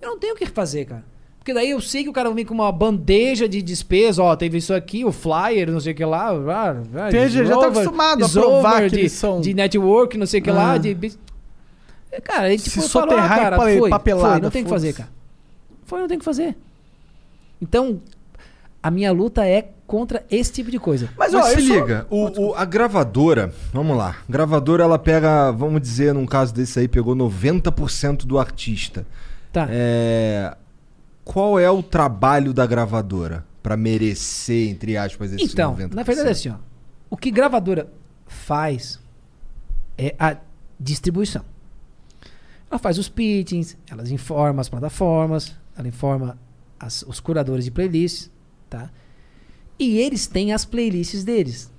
Eu 0.02 0.10
não 0.10 0.20
tenho 0.20 0.34
o 0.34 0.38
que 0.38 0.46
fazer, 0.46 0.86
cara. 0.86 1.04
Porque 1.40 1.54
daí 1.54 1.70
eu 1.70 1.80
sei 1.80 2.04
que 2.04 2.10
o 2.10 2.14
cara 2.14 2.30
vem 2.32 2.44
com 2.46 2.54
uma 2.54 2.72
bandeja 2.72 3.48
de 3.48 3.62
despesa, 3.62 4.22
ó, 4.22 4.36
teve 4.36 4.58
isso 4.58 4.74
aqui, 4.74 5.06
o 5.06 5.12
flyer, 5.14 5.72
não 5.72 5.80
sei 5.80 5.94
o 5.94 5.96
que 5.96 6.04
lá. 6.06 6.30
ah, 6.32 6.84
ah, 6.96 7.08
Entendi, 7.08 7.46
já 7.46 7.58
tá 7.58 7.68
acostumado 7.68 8.26
a 8.26 8.30
provar 8.30 8.90
que 8.90 8.98
de, 8.98 9.10
são- 9.10 9.40
de 9.40 9.54
network, 9.54 10.18
não 10.18 10.26
sei 10.26 10.42
o 10.42 10.44
que 10.44 10.52
lá, 10.52 10.74
Ah. 10.74 10.78
de... 10.78 10.94
bis- 10.94 11.18
É, 12.12 12.20
Cara, 12.20 12.44
aí, 12.48 12.58
tipo, 12.58 12.70
Se 12.70 12.80
eu 12.80 12.90
falo, 12.90 13.12
soterrar 13.12 13.32
ah, 13.32 13.36
cara, 13.38 13.56
foi, 13.58 13.90
papelada, 13.90 14.30
foi, 14.34 14.42
não 14.42 14.50
tem 14.52 14.62
o 14.62 14.66
que 14.66 14.70
fazer, 14.72 14.94
cara. 14.94 15.10
Foi, 15.86 16.00
não 16.02 16.08
tem 16.08 16.18
o 16.18 16.20
que 16.20 16.26
fazer. 16.26 16.56
Então, 17.62 18.00
a 18.88 18.92
minha 18.92 19.12
luta 19.12 19.46
é 19.46 19.70
contra 19.86 20.26
esse 20.32 20.52
tipo 20.54 20.72
de 20.72 20.80
coisa. 20.80 21.10
Mas, 21.18 21.34
Mas 21.34 21.46
ó, 21.46 21.50
se 21.50 21.62
liga, 21.62 22.06
o, 22.10 22.50
o- 22.50 22.56
a 22.56 22.64
gravadora, 22.66 23.54
vamos 23.74 23.98
lá, 23.98 24.18
gravadora 24.30 24.84
ela 24.84 24.98
pega, 25.00 25.52
vamos 25.52 25.82
dizer, 25.82 26.14
num 26.14 26.26
caso 26.26 26.54
desse 26.54 26.80
aí, 26.80 26.88
pegou 26.88 27.16
90% 27.16 28.26
do 28.26 28.38
artista. 28.40 29.06
Tá. 29.52 29.68
É, 29.70 30.56
qual 31.24 31.60
é 31.60 31.70
o 31.70 31.82
trabalho 31.84 32.54
da 32.54 32.66
gravadora 32.66 33.46
pra 33.62 33.76
merecer, 33.76 34.70
entre 34.70 34.96
aspas, 34.98 35.34
esse 35.34 35.44
Então, 35.44 35.76
90%? 35.76 35.94
na 35.94 36.04
verdade 36.04 36.30
é 36.30 36.32
assim, 36.32 36.50
ó. 36.50 36.56
O 37.10 37.18
que 37.18 37.32
gravadora 37.32 37.88
faz 38.28 39.00
é 39.98 40.16
a 40.20 40.38
distribuição. 40.80 41.44
Ela 42.70 42.78
faz 42.80 42.98
os 42.98 43.08
pitchings, 43.10 43.78
ela 43.90 44.08
informa 44.10 44.62
as 44.62 44.70
plataformas, 44.70 45.56
ela 45.78 45.88
informa 45.88 46.38
as- 46.80 47.04
os 47.08 47.20
curadores 47.20 47.64
de 47.66 47.72
playlists, 47.72 48.30
tá? 48.70 48.90
E 49.80 49.98
eles 49.98 50.28
têm 50.28 50.54
as 50.54 50.66
playlists 50.66 51.24
deles. 51.24 51.72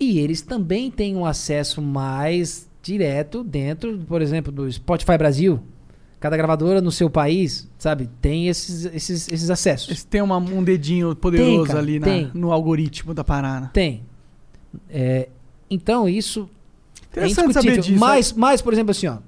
E 0.00 0.18
eles 0.18 0.42
também 0.42 0.90
têm 0.90 1.16
um 1.16 1.24
acesso 1.26 1.80
mais 1.82 2.68
direto 2.82 3.42
dentro, 3.44 3.98
por 4.08 4.22
exemplo, 4.22 4.52
do 4.52 4.70
Spotify 4.70 5.18
Brasil. 5.18 5.60
Cada 6.20 6.36
gravadora 6.36 6.80
no 6.80 6.90
seu 6.90 7.08
país, 7.08 7.68
sabe, 7.78 8.08
tem 8.20 8.48
esses, 8.48 8.84
esses, 8.86 9.28
esses 9.30 9.50
acessos. 9.50 9.88
Eles 9.88 10.04
têm 10.04 10.20
uma- 10.22 10.38
um 10.38 10.62
dedinho 10.64 11.14
poderoso 11.14 11.66
cara, 11.66 11.78
ali 11.78 11.98
na- 12.00 12.06
tem. 12.06 12.30
no 12.34 12.50
algoritmo 12.52 13.14
da 13.14 13.22
parada. 13.22 13.68
Tem. 13.72 14.02
É, 14.90 15.28
então, 15.70 16.08
isso 16.08 16.48
é 17.14 17.20
Interessante 17.26 17.52
saber 17.52 17.68
indiscutível. 17.68 17.82
disso. 17.82 18.00
Mas, 18.00 18.32
mas, 18.32 18.60
por 18.62 18.72
exemplo, 18.72 18.90
assim, 18.90 19.06
ó. 19.06 19.18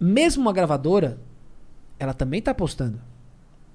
Mesmo 0.00 0.42
uma 0.42 0.52
gravadora, 0.52 1.18
ela 1.98 2.14
também 2.14 2.40
tá 2.40 2.50
apostando. 2.52 3.00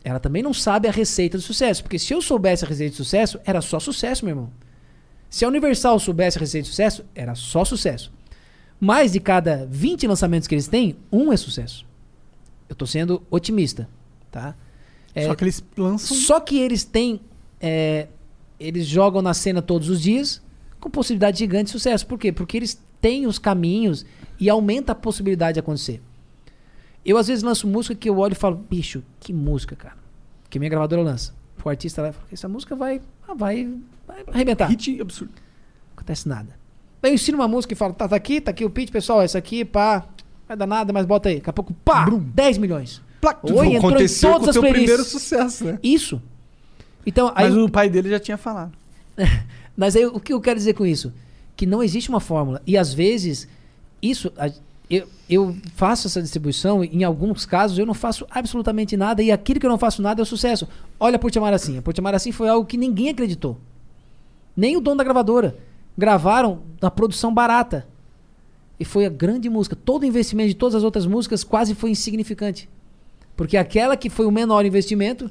Ela 0.05 0.19
também 0.19 0.43
não 0.43 0.53
sabe 0.53 0.87
a 0.87 0.91
receita 0.91 1.35
do 1.35 1.41
sucesso. 1.41 1.81
Porque 1.81 1.97
se 1.97 2.13
eu 2.13 2.21
soubesse 2.21 2.63
a 2.63 2.67
receita 2.67 2.91
de 2.91 2.97
sucesso, 2.97 3.39
era 3.43 3.59
só 3.59 3.79
sucesso, 3.79 4.23
meu 4.23 4.33
irmão. 4.33 4.51
Se 5.27 5.43
a 5.43 5.47
Universal 5.47 5.99
soubesse 5.99 6.37
a 6.37 6.41
receita 6.41 6.65
de 6.65 6.69
sucesso, 6.69 7.03
era 7.15 7.33
só 7.33 7.65
sucesso. 7.65 8.13
Mais 8.79 9.13
de 9.13 9.19
cada 9.19 9.65
20 9.65 10.05
lançamentos 10.05 10.47
que 10.47 10.53
eles 10.53 10.67
têm, 10.67 10.95
um 11.11 11.33
é 11.33 11.37
sucesso. 11.37 11.87
Eu 12.69 12.75
tô 12.75 12.85
sendo 12.85 13.23
otimista, 13.31 13.89
tá? 14.29 14.55
É, 15.15 15.25
Só 15.25 15.33
que 15.33 15.43
eles 15.43 15.63
lançam. 15.75 16.15
Só 16.17 16.39
que 16.39 16.59
eles 16.59 16.83
têm. 16.83 17.19
é, 17.59 18.07
eles 18.59 18.85
jogam 18.85 19.23
na 19.23 19.33
cena 19.33 19.59
todos 19.59 19.89
os 19.89 19.99
dias 19.99 20.39
com 20.79 20.87
possibilidade 20.87 21.39
gigante 21.39 21.65
de 21.65 21.71
sucesso. 21.71 22.05
Por 22.05 22.19
quê? 22.19 22.31
Porque 22.31 22.55
eles 22.55 22.79
têm 23.01 23.25
os 23.25 23.39
caminhos 23.39 24.05
e 24.39 24.51
aumenta 24.51 24.91
a 24.91 24.95
possibilidade 24.95 25.55
de 25.55 25.61
acontecer. 25.61 25.99
Eu 27.05 27.17
às 27.17 27.27
vezes 27.27 27.43
lanço 27.43 27.67
música 27.67 27.93
que 27.93 28.09
eu 28.09 28.17
olho 28.17 28.33
e 28.33 28.35
falo, 28.35 28.55
bicho, 28.55 29.03
que 29.19 29.31
música, 29.31 29.75
cara. 29.75 29.97
Que 30.49 30.57
minha 30.57 30.69
gravadora 30.69 31.01
lança. 31.01 31.33
O 31.63 31.69
artista 31.69 32.01
lá 32.01 32.11
fala, 32.11 32.27
essa 32.31 32.47
música 32.47 32.75
vai, 32.75 33.01
ah, 33.27 33.33
vai, 33.33 33.67
vai 34.07 34.23
arrebentar. 34.33 34.67
Hit 34.67 35.01
absurdo. 35.01 35.31
Não 35.33 35.93
acontece 35.95 36.27
nada. 36.29 36.49
Daí 37.01 37.11
eu 37.11 37.15
ensino 37.15 37.37
uma 37.37 37.47
música 37.47 37.73
e 37.73 37.75
falo, 37.75 37.93
tá, 37.93 38.07
tá 38.07 38.15
aqui, 38.15 38.39
tá 38.39 38.51
aqui 38.51 38.63
o 38.63 38.69
pitch, 38.69 38.91
pessoal, 38.91 39.21
essa 39.21 39.37
aqui, 39.37 39.65
pá, 39.65 40.07
vai 40.47 40.55
dar 40.55 40.67
nada, 40.67 40.93
mas 40.93 41.05
bota 41.05 41.29
aí. 41.29 41.35
Daqui 41.35 41.49
a 41.49 41.53
pouco, 41.53 41.73
pá, 41.73 42.07
10 42.07 42.59
milhões. 42.59 43.01
Plac, 43.19 43.39
Oi, 43.51 43.75
entrou 43.75 43.91
em 43.91 44.07
todas 44.07 44.21
o 44.21 44.49
as 44.49 44.57
playlists. 44.57 44.61
primeiro 44.61 45.03
sucesso, 45.03 45.65
né? 45.65 45.79
Isso. 45.81 46.21
Então, 47.05 47.31
aí, 47.35 47.49
Mas 47.49 47.57
o 47.57 47.69
pai 47.69 47.89
dele 47.89 48.09
já 48.09 48.19
tinha 48.19 48.37
falado. 48.37 48.73
Mas 49.75 49.95
aí 49.95 50.05
o 50.05 50.19
que 50.19 50.33
eu 50.33 50.41
quero 50.41 50.57
dizer 50.57 50.73
com 50.73 50.85
isso? 50.85 51.11
Que 51.55 51.65
não 51.65 51.81
existe 51.81 52.09
uma 52.09 52.19
fórmula. 52.19 52.61
E 52.65 52.77
às 52.77 52.93
vezes, 52.93 53.47
isso. 54.01 54.31
A- 54.89 54.93
Eu, 54.93 55.07
eu 55.29 55.55
faço 55.75 56.07
essa 56.07 56.21
distribuição, 56.21 56.83
em 56.83 57.03
alguns 57.03 57.45
casos 57.45 57.77
eu 57.79 57.85
não 57.85 57.93
faço 57.95 58.25
absolutamente 58.29 58.95
nada, 58.95 59.23
e 59.23 59.31
aquilo 59.31 59.59
que 59.59 59.65
eu 59.65 59.69
não 59.69 59.77
faço 59.77 60.01
nada 60.01 60.21
é 60.21 60.23
o 60.23 60.25
sucesso. 60.25 60.67
Olha 60.99 61.17
por 61.17 61.31
te 61.31 61.37
amar 61.39 61.53
assim. 61.53 61.77
A 61.77 61.81
por 61.81 61.93
te 61.93 61.99
amar 61.99 62.13
assim 62.13 62.31
foi 62.31 62.47
algo 62.47 62.65
que 62.67 62.77
ninguém 62.77 63.09
acreditou. 63.09 63.57
Nem 64.55 64.77
o 64.77 64.81
dono 64.81 64.97
da 64.97 65.03
gravadora. 65.03 65.57
Gravaram 65.97 66.61
na 66.81 66.91
produção 66.91 67.33
barata. 67.33 67.87
E 68.79 68.85
foi 68.85 69.05
a 69.05 69.09
grande 69.09 69.49
música. 69.49 69.75
Todo 69.75 70.03
o 70.03 70.05
investimento 70.05 70.49
de 70.49 70.55
todas 70.55 70.75
as 70.75 70.83
outras 70.83 71.05
músicas 71.05 71.43
quase 71.43 71.73
foi 71.73 71.89
insignificante. 71.91 72.69
Porque 73.35 73.57
aquela 73.57 73.97
que 73.97 74.09
foi 74.09 74.25
o 74.25 74.31
menor 74.31 74.65
investimento 74.65 75.29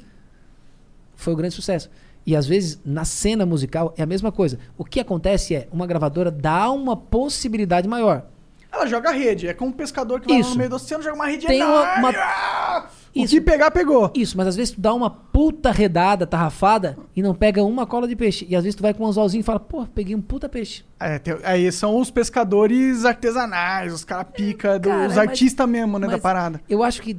foi 1.14 1.32
o 1.32 1.36
grande 1.36 1.54
sucesso. 1.54 1.88
E 2.26 2.34
às 2.34 2.46
vezes, 2.46 2.80
na 2.84 3.04
cena 3.04 3.44
musical, 3.46 3.92
é 3.96 4.02
a 4.02 4.06
mesma 4.06 4.32
coisa. 4.32 4.58
O 4.78 4.84
que 4.84 4.98
acontece 4.98 5.54
é, 5.54 5.68
uma 5.70 5.86
gravadora 5.86 6.30
dá 6.30 6.70
uma 6.70 6.96
possibilidade 6.96 7.86
maior. 7.86 8.26
Ela 8.74 8.86
joga 8.86 9.10
rede. 9.10 9.46
É 9.48 9.54
como 9.54 9.70
um 9.70 9.72
pescador 9.72 10.20
que 10.20 10.26
vai 10.28 10.40
no 10.40 10.56
meio 10.56 10.70
do 10.70 10.76
oceano, 10.76 11.02
joga 11.02 11.14
uma 11.16 11.26
rede 11.26 11.46
Tem 11.46 11.60
enorme. 11.60 11.98
uma- 12.00 12.10
Ah! 12.10 12.86
O 13.16 13.26
que 13.28 13.40
pegar, 13.40 13.70
pegou. 13.70 14.10
Isso, 14.12 14.36
mas 14.36 14.48
às 14.48 14.56
vezes 14.56 14.74
tu 14.74 14.80
dá 14.80 14.92
uma 14.92 15.08
puta 15.08 15.70
redada, 15.70 16.26
tarrafada, 16.26 16.98
e 17.14 17.22
não 17.22 17.32
pega 17.32 17.62
uma 17.62 17.86
cola 17.86 18.08
de 18.08 18.16
peixe. 18.16 18.44
E 18.50 18.56
às 18.56 18.64
vezes 18.64 18.74
tu 18.74 18.82
vai 18.82 18.92
com 18.92 19.04
um 19.04 19.06
anzolzinho 19.06 19.40
e 19.40 19.44
fala, 19.44 19.60
pô, 19.60 19.86
peguei 19.86 20.16
um 20.16 20.20
puta 20.20 20.48
peixe. 20.48 20.84
É, 20.98 21.20
tem- 21.20 21.36
aí 21.44 21.70
são 21.70 21.96
os 22.00 22.10
pescadores 22.10 23.04
artesanais, 23.04 23.92
os 23.94 24.02
caras 24.04 24.26
pica, 24.34 24.80
dos 24.80 24.90
cara, 24.90 25.06
mas- 25.08 25.18
artistas 25.18 25.68
mesmo, 25.68 25.96
né, 26.00 26.08
da 26.08 26.18
parada. 26.18 26.60
Eu 26.68 26.82
acho 26.82 27.00
que 27.02 27.16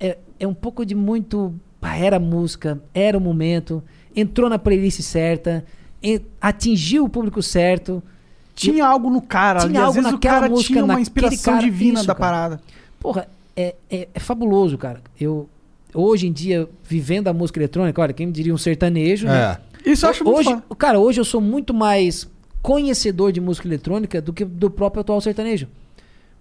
é, 0.00 0.18
é 0.40 0.46
um 0.48 0.54
pouco 0.54 0.84
de 0.84 0.94
muito. 0.96 1.54
Era 1.80 2.16
a 2.16 2.20
música, 2.20 2.80
era 2.92 3.16
o 3.16 3.20
momento, 3.20 3.80
entrou 4.16 4.48
na 4.50 4.58
playlist 4.58 5.00
certa, 5.02 5.64
atingiu 6.40 7.04
o 7.04 7.08
público 7.08 7.40
certo. 7.42 8.02
Tinha 8.54 8.86
algo 8.86 9.10
no 9.10 9.22
cara, 9.22 9.60
Tinha 9.60 9.72
e 9.72 9.76
às 9.78 9.84
algo 9.84 9.94
vezes 9.94 10.12
o 10.12 10.18
cara 10.18 10.48
música, 10.48 10.72
tinha 10.72 10.84
uma 10.84 11.00
inspiração 11.00 11.54
cara, 11.54 11.64
divina 11.64 11.98
isso, 11.98 12.06
da 12.06 12.14
cara. 12.14 12.30
parada. 12.30 12.60
Porra, 13.00 13.28
é, 13.56 13.74
é, 13.90 14.08
é 14.14 14.20
fabuloso, 14.20 14.76
cara. 14.76 15.00
Eu, 15.18 15.48
hoje 15.94 16.26
em 16.26 16.32
dia, 16.32 16.68
vivendo 16.84 17.28
a 17.28 17.32
música 17.32 17.58
eletrônica, 17.58 18.00
olha, 18.00 18.12
quem 18.12 18.26
me 18.26 18.32
diria 18.32 18.52
um 18.52 18.58
sertanejo, 18.58 19.26
né? 19.26 19.58
É. 19.84 19.90
Isso 19.90 20.06
eu 20.06 20.10
acho 20.10 20.24
muito 20.24 20.38
Hoje, 20.38 20.62
cara, 20.78 20.98
hoje 20.98 21.20
eu 21.20 21.24
sou 21.24 21.40
muito 21.40 21.74
mais 21.74 22.28
conhecedor 22.60 23.32
de 23.32 23.40
música 23.40 23.66
eletrônica 23.66 24.22
do 24.22 24.32
que 24.32 24.44
do 24.44 24.70
próprio 24.70 25.00
atual 25.00 25.20
sertanejo. 25.20 25.66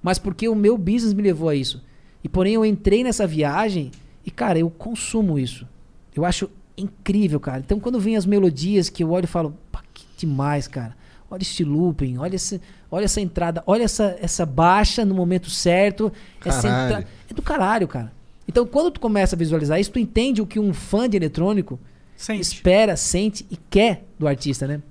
Mas 0.02 0.20
porque 0.20 0.48
o 0.48 0.56
meu 0.56 0.78
business 0.78 1.14
me 1.14 1.24
levou 1.24 1.50
a 1.50 1.56
isso. 1.56 1.82
E 2.24 2.30
porém 2.30 2.54
eu 2.54 2.64
entrei 2.64 3.04
nessa 3.04 3.26
viagem 3.26 3.92
e, 4.26 4.30
cara, 4.30 4.60
eu 4.60 4.70
consumo 4.70 5.40
isso. 5.40 5.68
Eu 6.16 6.24
acho 6.24 6.50
incrível, 6.78 7.40
cara. 7.40 7.60
Então 7.60 7.80
quando 7.80 8.00
vem 8.00 8.16
as 8.16 8.26
melodias 8.26 8.90
que 8.90 9.04
eu 9.04 9.12
olho 9.12 9.26
e 9.26 9.28
falo, 9.28 9.56
pá, 9.72 9.82
que 9.94 10.06
demais, 10.18 10.68
cara. 10.68 10.96
Olha 11.32 11.42
esse 11.42 11.64
looping, 11.64 12.18
olha, 12.18 12.36
esse, 12.36 12.62
olha 12.92 13.06
essa 13.06 13.22
entrada, 13.22 13.64
olha 13.66 13.84
essa, 13.84 14.18
essa 14.22 14.46
baixa 14.46 15.06
no 15.06 15.16
momento 15.16 15.50
certo. 15.50 16.12
Entra... 16.46 17.08
É 17.30 17.34
do 17.34 17.42
caralho, 17.42 17.88
cara. 17.88 18.12
Então 18.48 18.68
quando 18.68 18.92
tu 18.92 19.00
começa 19.00 19.36
a 19.36 19.40
visualizar 19.40 19.80
isso, 19.80 19.92
tu 19.92 20.00
entende 20.00 20.42
o 20.42 20.46
que 20.46 20.60
um 20.60 20.74
fã 20.74 21.10
de 21.10 21.16
eletrônico 21.16 21.80
Sente. 22.18 22.42
espera, 22.42 22.98
sente 22.98 23.46
e 23.50 23.56
quer 23.56 24.06
do 24.20 24.28
artista, 24.28 24.68
né? 24.68 24.82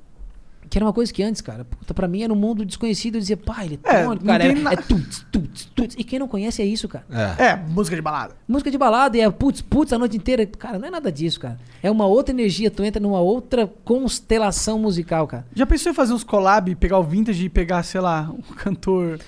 Que 0.71 0.79
era 0.79 0.85
uma 0.87 0.93
coisa 0.93 1.13
que 1.13 1.21
antes, 1.21 1.41
cara, 1.41 1.65
puta, 1.65 1.93
pra 1.93 2.07
mim 2.07 2.23
era 2.23 2.33
um 2.33 2.37
mundo 2.37 2.65
desconhecido. 2.65 3.17
Eu 3.17 3.21
dizia, 3.21 3.37
pá, 3.37 3.67
eletrônico, 3.67 4.25
não 4.25 4.33
cara, 4.33 4.45
tem 4.45 4.53
é, 4.53 4.55
na- 4.55 4.73
é 4.73 4.77
tuts, 4.77 5.27
tuts, 5.33 5.65
tuts. 5.75 5.97
E 5.99 6.05
quem 6.05 6.17
não 6.21 6.29
conhece 6.29 6.63
é 6.63 6.65
isso, 6.65 6.87
cara. 6.89 7.05
É. 7.39 7.47
É, 7.47 7.57
música 7.57 7.97
de 7.97 8.01
balada. 8.03 8.37
Música 8.47 8.71
de 8.71 8.79
balada 8.79 9.17
e 9.19 9.21
é 9.21 9.29
putz, 9.29 9.61
putz 9.61 9.93
a 9.93 9.99
noite 9.99 10.17
inteira. 10.17 10.47
Cara, 10.47 10.79
não 10.79 10.87
é 10.87 10.91
nada 10.93 11.11
disso, 11.11 11.41
cara. 11.41 11.59
É 11.83 11.91
uma 11.91 12.07
outra 12.07 12.33
energia, 12.33 12.71
tu 12.71 12.85
entra 12.85 13.03
numa 13.03 13.19
outra 13.19 13.67
constelação 13.85 14.79
musical, 14.79 15.27
cara. 15.27 15.45
Já 15.55 15.67
pensou 15.67 15.91
em 15.91 15.95
fazer 15.95 16.13
uns 16.13 16.23
collab, 16.23 16.73
pegar 16.77 16.99
o 16.99 17.03
vintage 17.03 17.45
e 17.45 17.49
pegar, 17.49 17.83
sei 17.83 18.01
lá, 18.01 18.31
um 18.33 18.55
cantor 18.55 19.19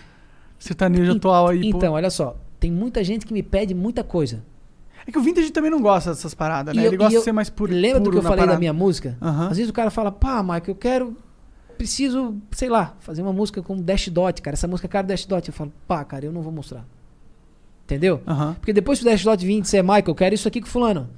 sertanejo 0.58 1.12
atual 1.12 1.48
aí? 1.48 1.72
pô? 1.72 1.76
Então, 1.78 1.94
olha 1.94 2.10
só, 2.10 2.36
tem 2.60 2.70
muita 2.70 3.02
gente 3.02 3.26
que 3.26 3.32
me 3.32 3.42
pede 3.42 3.74
muita 3.74 4.04
coisa. 4.04 4.44
É 5.04 5.10
que 5.10 5.18
o 5.18 5.22
vintage 5.22 5.50
também 5.50 5.72
não 5.72 5.80
gosta 5.82 6.10
dessas 6.10 6.32
paradas, 6.34 6.72
né? 6.76 6.82
Eu- 6.82 6.86
Ele 6.86 6.96
gosta 6.96 7.14
eu- 7.14 7.18
de 7.20 7.24
ser 7.24 7.32
mais 7.32 7.50
puro. 7.50 7.72
Lembra 7.72 7.98
do 7.98 8.04
puro 8.04 8.12
que 8.12 8.18
eu 8.18 8.22
falei 8.22 8.36
da 8.38 8.42
parada. 8.44 8.58
minha 8.60 8.72
música? 8.72 9.16
Aham. 9.20 9.48
Às 9.48 9.56
vezes 9.56 9.68
o 9.68 9.72
cara 9.72 9.90
fala, 9.90 10.12
pá, 10.12 10.40
Mike, 10.44 10.68
eu 10.68 10.76
quero. 10.76 11.16
Preciso, 11.82 12.36
sei 12.52 12.68
lá, 12.68 12.94
fazer 13.00 13.22
uma 13.22 13.32
música 13.32 13.60
com 13.60 13.76
Dash 13.76 14.06
Dot, 14.08 14.40
cara. 14.40 14.54
Essa 14.54 14.68
música 14.68 14.86
é 14.86 14.88
cara 14.88 15.04
do 15.04 15.08
Dash 15.08 15.26
Dot. 15.26 15.48
Eu 15.48 15.52
falo, 15.52 15.72
pá, 15.88 16.04
cara, 16.04 16.24
eu 16.24 16.30
não 16.30 16.40
vou 16.40 16.52
mostrar. 16.52 16.86
Entendeu? 17.84 18.20
Porque 18.60 18.72
depois 18.72 19.00
que 19.00 19.04
o 19.04 19.10
Dash 19.10 19.24
Dot 19.24 19.44
vir 19.44 19.58
e 19.58 19.60
disser, 19.62 19.82
Michael, 19.82 20.04
eu 20.06 20.14
quero 20.14 20.32
isso 20.32 20.46
aqui 20.46 20.60
com 20.60 20.68
fulano. 20.68 21.08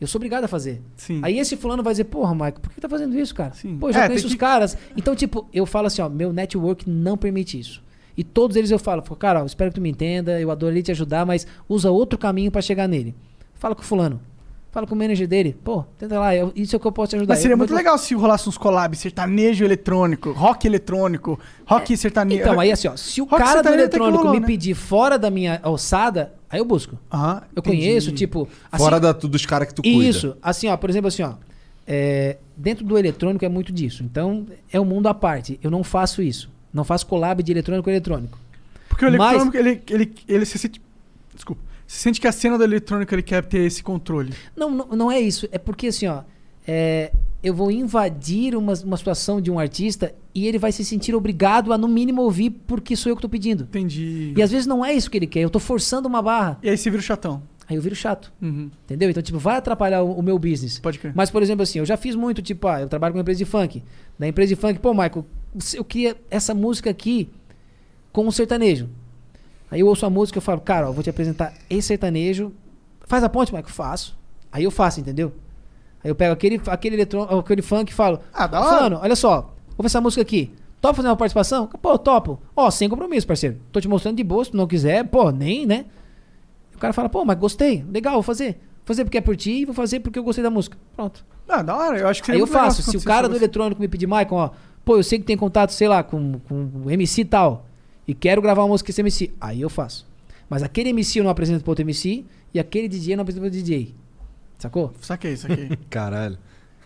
Eu 0.00 0.06
sou 0.06 0.18
obrigado 0.18 0.44
a 0.44 0.48
fazer. 0.48 0.80
sim. 0.96 1.20
Aí 1.22 1.38
esse 1.38 1.58
fulano 1.58 1.82
vai 1.82 1.92
dizer, 1.92 2.04
porra, 2.04 2.32
Michael, 2.32 2.54
por 2.54 2.70
que 2.72 2.80
tá 2.80 2.88
fazendo 2.88 3.18
isso, 3.18 3.34
cara? 3.34 3.52
Sim. 3.52 3.76
Pô, 3.78 3.90
eu 3.90 3.92
já 3.92 4.04
É, 4.04 4.06
conheço 4.06 4.26
os 4.28 4.32
que- 4.32 4.38
caras. 4.38 4.78
Então, 4.96 5.14
tipo, 5.14 5.46
eu 5.52 5.66
falo 5.66 5.88
assim, 5.88 6.00
ó, 6.00 6.08
meu 6.08 6.32
network 6.32 6.88
não 6.88 7.18
permite 7.18 7.58
isso. 7.60 7.82
E 8.16 8.24
todos 8.24 8.56
eles 8.56 8.70
eu 8.70 8.78
falo, 8.78 9.02
cara, 9.02 9.42
ó, 9.42 9.44
espero 9.44 9.70
que 9.70 9.74
tu 9.74 9.82
me 9.82 9.90
entenda, 9.90 10.40
eu 10.40 10.50
adoraria 10.50 10.82
te 10.82 10.90
ajudar, 10.90 11.26
mas 11.26 11.46
usa 11.68 11.90
outro 11.90 12.18
caminho 12.18 12.50
pra 12.50 12.62
chegar 12.62 12.88
nele. 12.88 13.14
Fala 13.54 13.74
com 13.74 13.82
o 13.82 13.84
fulano. 13.84 14.18
Fala 14.70 14.86
com 14.86 14.94
o 14.94 14.98
manager 14.98 15.26
dele. 15.26 15.56
Pô, 15.64 15.82
tenta 15.98 16.18
lá, 16.20 16.36
eu- 16.36 16.52
isso 16.54 16.74
é 16.74 16.76
o 16.76 16.80
que 16.80 16.86
eu 16.86 16.92
posso 16.92 17.10
te 17.10 17.16
ajudar. 17.16 17.32
Mas 17.34 17.40
seria 17.40 17.54
Eu- 17.54 17.58
muito 17.58 17.72
eu- 17.72 17.76
legal 17.76 17.96
se 17.96 18.14
rolasse 18.14 18.48
uns 18.48 18.58
collabs, 18.58 18.98
sertanejo 19.00 19.64
eletrônico, 19.64 20.30
rock 20.32 20.66
eletrônico, 20.66 21.40
rock 21.66 21.96
sertanejo. 21.96 22.42
Então, 22.42 22.60
aí 22.60 22.70
assim, 22.70 22.86
ó, 22.86 22.94
se 22.96 23.20
o 23.22 23.24
Rock 23.24 23.42
cara 23.42 23.62
do 23.62 23.68
eletrônico 23.70 24.18
rolou, 24.18 24.34
me 24.34 24.40
né? 24.40 24.46
pedir 24.46 24.74
fora 24.74 25.18
da 25.18 25.30
minha 25.30 25.58
alçada, 25.62 26.34
aí 26.50 26.60
eu 26.60 26.64
busco. 26.66 26.98
Aham, 27.10 27.42
Eu 27.56 27.60
entendi. 27.60 27.76
conheço, 27.78 28.12
tipo. 28.12 28.46
assim, 28.70 28.84
Fora 28.84 29.00
da, 29.00 29.12
dos 29.12 29.46
caras 29.46 29.68
que 29.68 29.74
tu 29.74 29.82
cuida. 29.82 30.04
Isso, 30.04 30.36
assim, 30.42 30.68
ó, 30.68 30.76
por 30.76 30.90
exemplo, 30.90 31.08
assim, 31.08 31.22
ó. 31.22 31.32
é, 31.90 32.36
dentro 32.54 32.84
do 32.84 32.98
eletrônico 32.98 33.42
é 33.46 33.48
muito 33.48 33.72
disso. 33.72 34.04
Então, 34.04 34.44
é 34.70 34.78
um 34.78 34.84
mundo 34.84 35.06
à 35.08 35.14
parte. 35.14 35.58
Eu 35.62 35.70
não 35.70 35.82
faço 35.82 36.20
isso. 36.20 36.50
Não 36.74 36.84
faço 36.84 37.06
collab 37.06 37.42
de 37.42 37.50
eletrônico 37.50 37.84
com 37.84 37.90
eletrônico. 37.90 38.38
Porque 38.90 39.06
o 39.06 39.10
Mas- 39.16 39.40
eletrônico, 39.40 39.56
ele, 39.56 39.82
ele, 39.88 40.14
ele 40.28 40.44
se 40.44 40.58
sente. 40.58 40.78
Desculpa. 41.34 41.62
Se 41.88 42.00
sente 42.00 42.20
que 42.20 42.28
a 42.28 42.32
cena 42.32 42.58
do 42.58 42.62
eletrônico 42.62 43.14
ele 43.14 43.22
quer 43.22 43.42
ter 43.44 43.60
esse 43.60 43.82
controle. 43.82 44.34
Não, 44.54 44.70
não, 44.70 44.86
não 44.88 45.10
é 45.10 45.18
isso. 45.18 45.48
É 45.50 45.56
porque, 45.56 45.86
assim, 45.86 46.06
ó. 46.06 46.22
é, 46.66 47.10
eu 47.42 47.54
vou 47.54 47.70
invadir 47.70 48.54
uma, 48.54 48.74
uma 48.84 48.96
situação 48.98 49.40
de 49.40 49.50
um 49.50 49.58
artista 49.58 50.14
e 50.34 50.46
ele 50.46 50.58
vai 50.58 50.70
se 50.70 50.84
sentir 50.84 51.14
obrigado 51.14 51.72
a, 51.72 51.78
no 51.78 51.88
mínimo, 51.88 52.20
ouvir 52.20 52.50
porque 52.50 52.94
sou 52.94 53.10
eu 53.10 53.16
que 53.16 53.22
tô 53.22 53.28
pedindo. 53.28 53.64
Entendi. 53.64 54.34
E 54.36 54.42
às 54.42 54.50
vezes 54.50 54.66
não 54.66 54.84
é 54.84 54.92
isso 54.92 55.10
que 55.10 55.16
ele 55.16 55.26
quer. 55.26 55.40
Eu 55.40 55.48
tô 55.50 55.58
forçando 55.58 56.06
uma 56.06 56.20
barra. 56.20 56.58
E 56.62 56.68
aí 56.68 56.76
você 56.76 56.90
vira 56.90 57.00
o 57.00 57.04
chatão. 57.04 57.42
Aí 57.66 57.76
eu 57.76 57.82
viro 57.82 57.94
chato. 57.94 58.32
Uhum, 58.40 58.70
Entendeu? 58.84 59.10
Então, 59.10 59.22
tipo, 59.22 59.38
vai 59.38 59.56
atrapalhar 59.56 60.02
o, 60.02 60.12
o 60.12 60.22
meu 60.22 60.38
business. 60.38 60.78
Pode 60.78 60.98
crer. 60.98 61.12
Mas, 61.14 61.30
por 61.30 61.42
exemplo, 61.42 61.62
assim, 61.62 61.78
eu 61.78 61.86
já 61.86 61.96
fiz 61.96 62.14
muito, 62.14 62.40
tipo, 62.42 62.66
ah, 62.66 62.80
eu 62.80 62.88
trabalho 62.88 63.12
com 63.12 63.18
uma 63.18 63.22
empresa 63.22 63.38
de 63.38 63.44
funk. 63.44 63.82
Na 64.18 64.28
empresa 64.28 64.54
de 64.54 64.60
funk, 64.60 64.78
pô, 64.78 64.92
Michael, 64.92 65.24
eu 65.74 65.84
queria 65.84 66.16
essa 66.30 66.54
música 66.54 66.88
aqui 66.90 67.28
com 68.12 68.26
um 68.26 68.30
sertanejo. 68.30 68.88
Aí 69.70 69.80
eu 69.80 69.86
ouço 69.86 70.04
a 70.06 70.10
música 70.10 70.38
e 70.38 70.40
eu 70.40 70.42
falo, 70.42 70.60
cara, 70.60 70.88
ó, 70.88 70.92
vou 70.92 71.02
te 71.02 71.10
apresentar 71.10 71.52
esse 71.68 71.88
sertanejo. 71.88 72.52
Faz 73.06 73.22
a 73.22 73.28
ponte, 73.28 73.52
Michael? 73.52 73.72
Faço. 73.72 74.16
Aí 74.50 74.64
eu 74.64 74.70
faço, 74.70 75.00
entendeu? 75.00 75.32
Aí 76.02 76.10
eu 76.10 76.14
pego 76.14 76.32
aquele, 76.32 76.60
aquele, 76.66 76.96
eletron, 76.96 77.22
aquele 77.24 77.60
funk 77.62 77.90
e 77.90 77.94
falo, 77.94 78.20
Ah, 78.32 78.46
da 78.46 78.60
hora. 78.60 78.76
Fulano, 78.76 78.98
olha 79.02 79.16
só, 79.16 79.40
vou 79.76 79.82
ver 79.82 79.86
essa 79.86 80.00
música 80.00 80.22
aqui. 80.22 80.52
Topa 80.80 80.94
fazer 80.94 81.08
uma 81.08 81.16
participação? 81.16 81.66
Pô, 81.66 81.98
topo. 81.98 82.40
Ó, 82.54 82.70
sem 82.70 82.88
compromisso, 82.88 83.26
parceiro. 83.26 83.58
Tô 83.72 83.80
te 83.80 83.88
mostrando 83.88 84.16
de 84.16 84.22
boa, 84.24 84.44
se 84.44 84.52
tu 84.52 84.56
não 84.56 84.66
quiser, 84.66 85.04
pô, 85.04 85.30
nem, 85.30 85.66
né? 85.66 85.86
O 86.74 86.78
cara 86.78 86.92
fala, 86.92 87.08
pô, 87.08 87.24
mas 87.24 87.36
gostei, 87.36 87.84
legal, 87.90 88.14
vou 88.14 88.22
fazer. 88.22 88.52
Vou 88.52 88.86
fazer 88.94 89.04
porque 89.04 89.18
é 89.18 89.20
por 89.20 89.36
ti 89.36 89.50
e 89.50 89.64
vou 89.64 89.74
fazer 89.74 90.00
porque 90.00 90.18
eu 90.18 90.22
gostei 90.22 90.42
da 90.42 90.50
música. 90.50 90.78
Pronto. 90.94 91.24
Ah, 91.48 91.62
da 91.62 91.76
hora. 91.76 91.98
Eu 91.98 92.08
acho 92.08 92.22
que 92.22 92.30
Aí 92.30 92.38
seria 92.38 92.42
eu 92.42 92.46
faço. 92.46 92.82
Se 92.82 92.96
o 92.96 93.02
cara 93.02 93.28
do 93.28 93.32
você. 93.34 93.40
eletrônico 93.40 93.80
me 93.80 93.88
pedir, 93.88 94.06
Maicon, 94.06 94.36
ó, 94.36 94.50
pô, 94.84 94.96
eu 94.96 95.02
sei 95.02 95.18
que 95.18 95.24
tem 95.24 95.36
contato, 95.36 95.70
sei 95.72 95.88
lá, 95.88 96.02
com, 96.02 96.38
com 96.48 96.70
o 96.84 96.90
MC 96.90 97.24
tal, 97.24 97.66
e 98.08 98.14
quero 98.14 98.40
gravar 98.40 98.62
uma 98.62 98.68
música 98.68 98.86
com 98.86 98.90
esse 98.90 99.02
MC, 99.02 99.30
aí 99.38 99.60
eu 99.60 99.68
faço. 99.68 100.06
Mas 100.48 100.62
aquele 100.62 100.88
MC 100.88 101.20
eu 101.20 101.24
não 101.24 101.30
apresento 101.30 101.62
pro 101.62 101.72
outro 101.72 101.82
MC, 101.82 102.24
e 102.54 102.58
aquele 102.58 102.88
DJ 102.88 103.12
eu 103.12 103.18
não 103.18 103.22
apresento 103.22 103.42
pro 103.42 103.50
DJ. 103.50 103.94
Sacou? 104.58 104.94
Saquei, 105.02 105.36
saquei. 105.36 105.68
Caralho. 105.90 106.38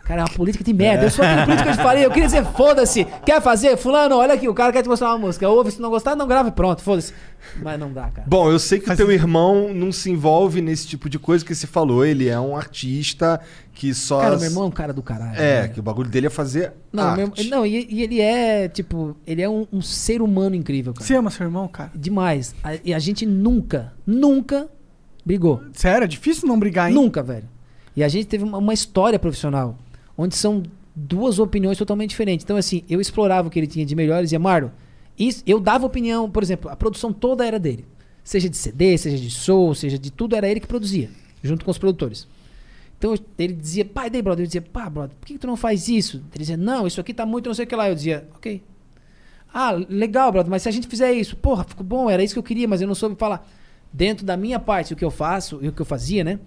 Cara, 0.05 0.23
é 0.23 0.25
uma 0.25 0.31
política 0.35 0.65
de 0.65 0.73
merda. 0.73 1.05
Eu 1.07 1.11
sou 1.11 1.25
aquele 1.25 1.45
político 1.45 1.63
que 1.65 1.73
eu 1.73 1.77
te 1.77 1.83
falei. 1.83 2.05
Eu 2.05 2.11
queria 2.11 2.27
dizer, 2.27 2.45
foda-se. 2.45 3.05
Quer 3.25 3.41
fazer? 3.41 3.77
Fulano, 3.77 4.17
olha 4.17 4.35
aqui, 4.35 4.49
o 4.49 4.55
cara 4.55 4.73
quer 4.73 4.83
te 4.83 4.89
mostrar 4.89 5.09
uma 5.11 5.19
música. 5.19 5.49
Ouve, 5.49 5.71
se 5.71 5.81
não 5.81 5.91
gostar, 5.91 6.17
não 6.17 6.27
grava 6.27 6.49
e 6.49 6.53
pronto, 6.53 6.83
foda-se. 6.83 7.15
Mas 7.63 7.79
não 7.79 7.93
dá, 7.93 8.09
cara. 8.11 8.25
Bom, 8.27 8.51
eu 8.51 8.59
sei 8.59 8.81
que 8.81 8.91
o 8.91 8.97
teu 8.97 9.11
irmão 9.13 9.73
não 9.73 9.93
se 9.93 10.11
envolve 10.11 10.61
nesse 10.61 10.87
tipo 10.89 11.09
de 11.09 11.19
coisa 11.19 11.45
que 11.45 11.55
você 11.55 11.67
falou. 11.67 12.05
Ele 12.05 12.29
é 12.29 12.39
um 12.39 12.57
artista 12.57 13.41
que 13.73 13.95
só. 13.95 14.21
Cara, 14.21 14.37
meu 14.37 14.47
irmão 14.49 14.65
é 14.65 14.67
um 14.67 14.71
cara 14.73 14.93
do 14.93 15.03
caralho. 15.03 15.41
É, 15.41 15.63
velho. 15.63 15.73
que 15.75 15.81
o 15.81 15.83
bagulho 15.83 16.11
dele 16.11 16.27
é 16.27 16.31
fazer. 16.31 16.73
Não, 16.93 17.05
arte. 17.05 17.17
meu- 17.49 17.51
não 17.51 17.65
e, 17.65 17.87
e 17.89 18.03
ele 18.03 18.21
é, 18.21 18.69
tipo, 18.69 19.17
ele 19.27 19.41
é 19.41 19.49
um, 19.49 19.67
um 19.73 19.81
ser 19.81 20.21
humano 20.21 20.55
incrível, 20.57 20.93
cara. 20.93 21.07
Você 21.07 21.15
ama 21.15 21.31
seu 21.31 21.47
irmão, 21.47 21.69
cara? 21.69 21.91
Demais. 21.95 22.55
A- 22.63 22.75
e 22.85 22.93
a 22.93 22.99
gente 22.99 23.25
nunca, 23.25 23.93
nunca 24.07 24.69
brigou. 25.25 25.63
Sério, 25.73 26.05
é 26.05 26.09
difícil 26.09 26.49
não 26.49 26.59
brigar, 26.59 26.89
hein? 26.89 26.95
Nunca, 26.95 27.23
velho. 27.23 27.49
E 27.95 28.03
a 28.03 28.09
gente 28.09 28.27
teve 28.27 28.43
uma, 28.45 28.59
uma 28.59 28.73
história 28.73 29.19
profissional, 29.19 29.77
onde 30.17 30.37
são 30.37 30.63
duas 30.95 31.39
opiniões 31.39 31.79
totalmente 31.79 32.11
diferentes. 32.11 32.45
Então, 32.45 32.57
assim, 32.57 32.85
eu 32.89 33.01
explorava 33.01 33.49
o 33.49 33.51
que 33.51 33.59
ele 33.59 33.67
tinha 33.67 33.85
de 33.85 33.95
melhor 33.95 34.21
e 34.21 34.25
dizia, 34.25 34.39
Marlon, 34.39 34.71
eu 35.47 35.61
dava 35.61 35.87
opinião, 35.87 36.31
por 36.31 36.43
exemplo, 36.43 36.71
a 36.71 36.77
produção 36.77 37.13
toda 37.13 37.47
era 37.47 37.59
dele. 37.59 37.85
Seja 38.25 38.49
de 38.49 38.57
CD, 38.57 38.97
seja 38.97 39.17
de 39.17 39.31
soul, 39.31 39.75
seja 39.75 39.99
de 39.99 40.11
tudo, 40.11 40.37
era 40.37 40.49
ele 40.49 40.61
que 40.61 40.67
produzia, 40.67 41.11
junto 41.43 41.65
com 41.65 41.71
os 41.71 41.79
produtores. 41.79 42.29
Então 42.99 43.15
ele 43.37 43.55
dizia, 43.55 43.85
pai, 43.85 44.09
daí, 44.09 44.23
brother. 44.23 44.45
Eu 44.45 44.47
dizia, 44.47 44.63
pá, 44.63 44.89
brother, 44.89 45.17
por 45.17 45.27
que, 45.27 45.33
que 45.35 45.39
tu 45.41 45.47
não 45.47 45.57
faz 45.57 45.89
isso? 45.89 46.19
Ele 46.19 46.39
dizia, 46.39 46.57
não, 46.57 46.87
isso 46.87 47.01
aqui 47.01 47.13
tá 47.13 47.27
muito 47.27 47.49
não 47.49 47.55
sei 47.55 47.65
o 47.65 47.69
que 47.69 47.75
lá. 47.75 47.89
Eu 47.89 47.97
dizia, 47.97 48.29
ok. 48.37 48.63
Ah, 49.53 49.73
legal, 49.73 50.31
brother, 50.31 50.49
mas 50.49 50.63
se 50.63 50.69
a 50.69 50.73
gente 50.73 50.87
fizer 50.87 51.13
isso, 51.13 51.37
porra, 51.37 51.65
ficou 51.65 51.85
bom, 51.85 52.09
era 52.09 52.23
isso 52.23 52.33
que 52.33 52.39
eu 52.39 52.45
queria, 52.45 52.69
mas 52.69 52.81
eu 52.81 52.87
não 52.87 52.95
soube 52.95 53.17
falar. 53.17 53.47
Dentro 53.93 54.25
da 54.25 54.37
minha 54.37 54.59
parte, 54.61 54.95
o 54.95 54.97
que 54.97 55.05
eu 55.05 55.11
faço 55.11 55.59
e 55.61 55.69
o 55.69 55.73
que 55.73 55.83
eu 55.83 55.87
fazia, 55.87 56.23
né? 56.23 56.39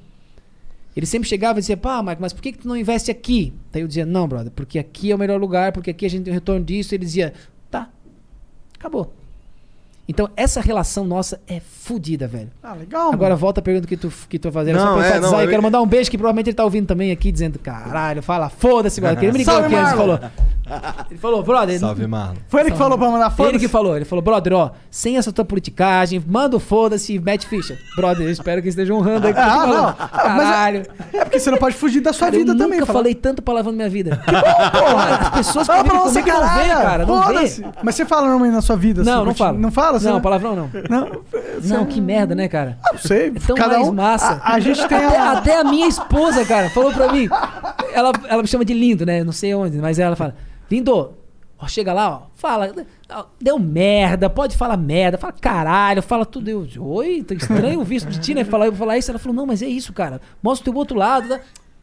Ele 0.95 1.05
sempre 1.05 1.27
chegava 1.27 1.59
e 1.59 1.61
dizia, 1.61 1.75
pá, 1.75 2.01
Marco, 2.01 2.21
mas 2.21 2.31
por 2.31 2.41
que, 2.41 2.53
que 2.53 2.59
tu 2.59 2.67
não 2.67 2.77
investe 2.77 3.11
aqui? 3.11 3.53
Daí 3.71 3.81
eu 3.81 3.87
dizia, 3.87 4.05
não, 4.05 4.27
brother, 4.27 4.51
porque 4.51 4.79
aqui 4.79 5.11
é 5.11 5.15
o 5.15 5.19
melhor 5.19 5.39
lugar, 5.39 5.73
porque 5.73 5.89
aqui 5.89 6.05
a 6.05 6.09
gente 6.09 6.23
tem 6.23 6.33
retorno 6.33 6.63
disso. 6.63 6.95
Ele 6.95 7.03
dizia, 7.03 7.33
tá, 7.69 7.91
acabou. 8.73 9.13
Então, 10.07 10.29
essa 10.37 10.61
relação 10.61 11.03
nossa 11.03 11.39
é 11.47 11.59
fodida, 11.59 12.27
velho. 12.27 12.49
Ah, 12.61 12.73
legal. 12.73 13.11
Agora 13.11 13.29
mano. 13.31 13.37
volta 13.37 13.59
a 13.59 13.63
pergunta 13.63 13.87
que 13.87 13.97
tu, 13.97 14.11
que 14.29 14.37
tu 14.37 14.51
fazendo. 14.51 14.75
Não, 14.77 14.85
Só 14.85 14.93
pra 14.97 15.07
é, 15.07 15.19
não, 15.19 15.33
eu 15.33 15.39
eu- 15.41 15.49
quero 15.49 15.63
mandar 15.63 15.81
um 15.81 15.87
beijo 15.87 16.11
que 16.11 16.17
provavelmente 16.17 16.49
ele 16.49 16.55
tá 16.55 16.63
ouvindo 16.63 16.85
também 16.85 17.11
aqui, 17.11 17.31
dizendo, 17.31 17.57
caralho, 17.57 18.21
fala, 18.21 18.47
foda-se, 18.49 19.01
brother. 19.01 19.19
que 19.19 19.25
Ele 19.25 19.31
me 19.31 19.37
ligou 19.39 19.53
Salve, 19.53 19.67
aqui 19.67 19.75
antes 19.75 19.93
e 19.93 19.95
Marlon. 19.95 20.17
falou. 20.17 20.31
Ele 21.11 21.19
falou, 21.19 21.43
brother. 21.43 21.79
Salve, 21.79 22.07
Marlon. 22.07 22.35
Foi 22.47 22.61
ele 22.61 22.71
que 22.71 22.77
falou 22.77 22.97
pra 22.97 23.09
mandar 23.09 23.29
foda 23.31 23.49
Ele 23.49 23.59
que 23.59 23.67
falou, 23.67 23.95
ele 23.95 24.05
falou, 24.05 24.21
brother, 24.23 24.53
ó, 24.53 24.71
sem 24.91 25.17
essa 25.17 25.31
tua 25.31 25.45
politicagem, 25.45 26.23
manda 26.27 26.55
o 26.55 26.59
foda-se 26.59 27.13
e 27.13 27.19
mete 27.19 27.47
ficha. 27.47 27.77
Brother, 27.95 28.25
eu 28.27 28.31
espero 28.31 28.61
que 28.61 28.69
esteja 28.69 28.93
honrando 28.93 29.25
aí. 29.27 29.31
o 29.33 29.35
que 29.35 29.41
eu 29.41 29.43
tô 29.45 29.49
Ah, 29.49 29.55
falando. 29.55 29.73
não. 29.75 29.87
Ah, 29.87 30.09
mas 30.29 30.47
é- 30.47 30.51
Caralho. 30.51 30.83
É 31.13 31.23
porque 31.25 31.39
você 31.39 31.51
não 31.51 31.57
pode 31.57 31.75
fugir 31.75 32.01
da 32.01 32.13
sua 32.13 32.27
Cara, 32.27 32.37
vida 32.37 32.51
eu 32.51 32.57
também. 32.57 32.79
nunca 32.79 32.85
fala- 32.85 32.99
falei 32.99 33.15
tanto 33.15 33.41
palavrão 33.41 33.71
na 33.71 33.77
minha 33.77 33.89
vida. 33.89 34.17
Que 34.17 34.31
bom, 34.31 34.39
porra! 34.79 35.15
As 35.17 35.29
pessoas 35.29 35.67
Fala 35.67 35.83
que 35.83 35.89
pra 35.89 35.99
você, 35.99 36.19
comigo 36.21 36.37
não 36.39 36.47
vê, 36.47 36.67
caralho. 36.69 36.81
cara. 36.81 37.05
Não 37.05 37.19
vê. 37.21 37.25
Foda-se. 37.33 37.65
Mas 37.83 37.95
você 37.95 38.05
fala 38.05 38.21
normalmente 38.27 38.53
na 38.53 38.61
sua 38.61 38.75
vida? 38.75 39.03
Não, 39.03 39.17
assim, 39.17 39.25
não 39.25 39.35
falo. 39.35 39.57
Não 39.59 39.71
fala? 39.71 39.94
Você 39.99 40.09
Não, 40.09 40.21
palavrão 40.21 40.55
não. 40.55 40.69
Não, 40.89 41.21
Não, 41.63 41.85
que 41.85 41.99
merda, 42.01 42.35
né, 42.35 42.47
cara? 42.47 42.77
não 42.91 42.99
sei. 42.99 43.27
É 43.27 43.39
tão 43.39 43.55
cada 43.55 43.77
mais 43.77 43.87
um, 43.87 43.93
massa. 43.93 44.41
A, 44.43 44.53
a 44.55 44.59
gente 44.59 44.87
tem 44.87 44.97
até, 44.97 45.17
a... 45.17 45.31
até 45.31 45.59
a 45.59 45.63
minha 45.63 45.87
esposa, 45.87 46.45
cara, 46.45 46.69
falou 46.69 46.91
pra 46.91 47.11
mim. 47.11 47.27
Ela, 47.93 48.11
ela 48.27 48.41
me 48.41 48.47
chama 48.47 48.65
de 48.65 48.73
lindo, 48.73 49.05
né? 49.05 49.23
Não 49.23 49.31
sei 49.31 49.53
onde, 49.55 49.77
mas 49.77 49.99
ela 49.99 50.15
fala: 50.15 50.35
Lindo, 50.69 51.13
ó, 51.57 51.67
chega 51.67 51.93
lá, 51.93 52.09
ó, 52.09 52.21
fala. 52.35 52.73
Deu 53.41 53.57
merda, 53.59 54.29
pode 54.29 54.57
falar 54.57 54.77
merda, 54.77 55.17
fala 55.17 55.33
caralho, 55.33 56.01
fala 56.01 56.25
tudo. 56.25 56.49
Eu, 56.49 56.67
oi, 56.79 57.23
tá 57.23 57.33
estranho 57.33 57.79
o 57.79 57.83
visto 57.83 58.09
de 58.09 58.19
ti, 58.19 58.33
né? 58.33 58.43
Falar, 58.43 58.65
eu 58.65 58.71
vou 58.71 58.79
falar 58.79 58.97
isso. 58.97 59.11
Ela 59.11 59.19
falou: 59.19 59.35
Não, 59.35 59.45
mas 59.45 59.61
é 59.61 59.67
isso, 59.67 59.93
cara. 59.93 60.19
Mostra 60.41 60.69
o 60.69 60.73
teu 60.73 60.79
outro 60.79 60.97
lado. 60.97 61.29
tá? 61.29 61.39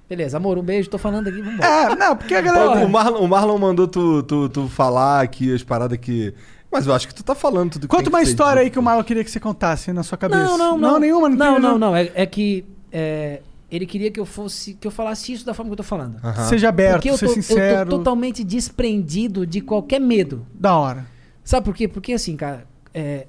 Beleza, 0.09 0.37
amor, 0.37 0.59
um 0.59 0.63
beijo, 0.63 0.91
tô 0.91 0.99
falando 0.99 1.29
aqui, 1.29 1.41
vambora. 1.41 1.67
É, 1.67 1.97
não, 1.97 2.15
porque 2.15 2.35
a 2.35 2.43
galera... 2.43 2.85
O 2.85 2.89
Marlon, 2.89 3.21
o 3.21 3.27
Marlon 3.29 3.57
mandou 3.57 3.89
tu, 3.89 4.23
tu, 4.25 4.47
tu 4.47 4.69
falar 4.69 5.23
aqui 5.23 5.55
as 5.55 5.63
paradas 5.63 5.97
que. 5.97 6.35
Mas 6.73 6.87
eu 6.87 6.95
acho 6.95 7.07
que 7.07 7.15
tu 7.15 7.23
tá 7.23 7.35
falando 7.35 7.73
tudo 7.73 7.83
que 7.83 7.95
Conta 7.95 8.09
uma 8.09 8.21
que 8.21 8.25
ser 8.25 8.31
história 8.33 8.63
aí 8.63 8.71
que 8.71 8.79
o 8.79 8.83
Marlon 8.83 9.05
queria 9.05 9.23
que 9.23 9.31
você 9.31 9.39
contasse 9.39 9.93
na 9.93 10.03
sua 10.03 10.17
cabeça. 10.17 10.43
Não, 10.43 10.57
não, 10.57 10.79
não. 10.79 10.93
Não, 10.93 10.99
nenhuma, 10.99 11.29
não 11.29 11.37
Não, 11.37 11.59
não, 11.59 11.79
não. 11.79 11.97
É, 11.97 12.11
é 12.15 12.25
que 12.25 12.65
é, 12.91 13.43
ele 13.71 13.87
queria 13.87 14.11
que 14.11 14.19
eu 14.19 14.27
fosse, 14.27 14.75
que 14.75 14.87
eu 14.87 14.91
falasse 14.91 15.33
isso 15.33 15.47
da 15.47 15.55
forma 15.55 15.71
que 15.71 15.73
eu 15.73 15.77
tô 15.77 15.83
falando. 15.83 16.17
Aham. 16.25 16.49
Seja 16.49 16.69
aberto, 16.71 16.95
Porque 16.95 17.11
eu 17.11 17.19
ser 17.19 17.27
tô, 17.27 17.33
sincero. 17.35 17.81
eu 17.81 17.87
tô 17.87 17.99
totalmente 17.99 18.43
desprendido 18.43 19.47
de 19.47 19.61
qualquer 19.61 20.01
medo. 20.01 20.47
Da 20.55 20.77
hora. 20.77 21.07
Sabe 21.45 21.65
por 21.65 21.75
quê? 21.75 21.87
Porque 21.87 22.13
assim, 22.13 22.37
cara, 22.37 22.67
é, 22.95 23.27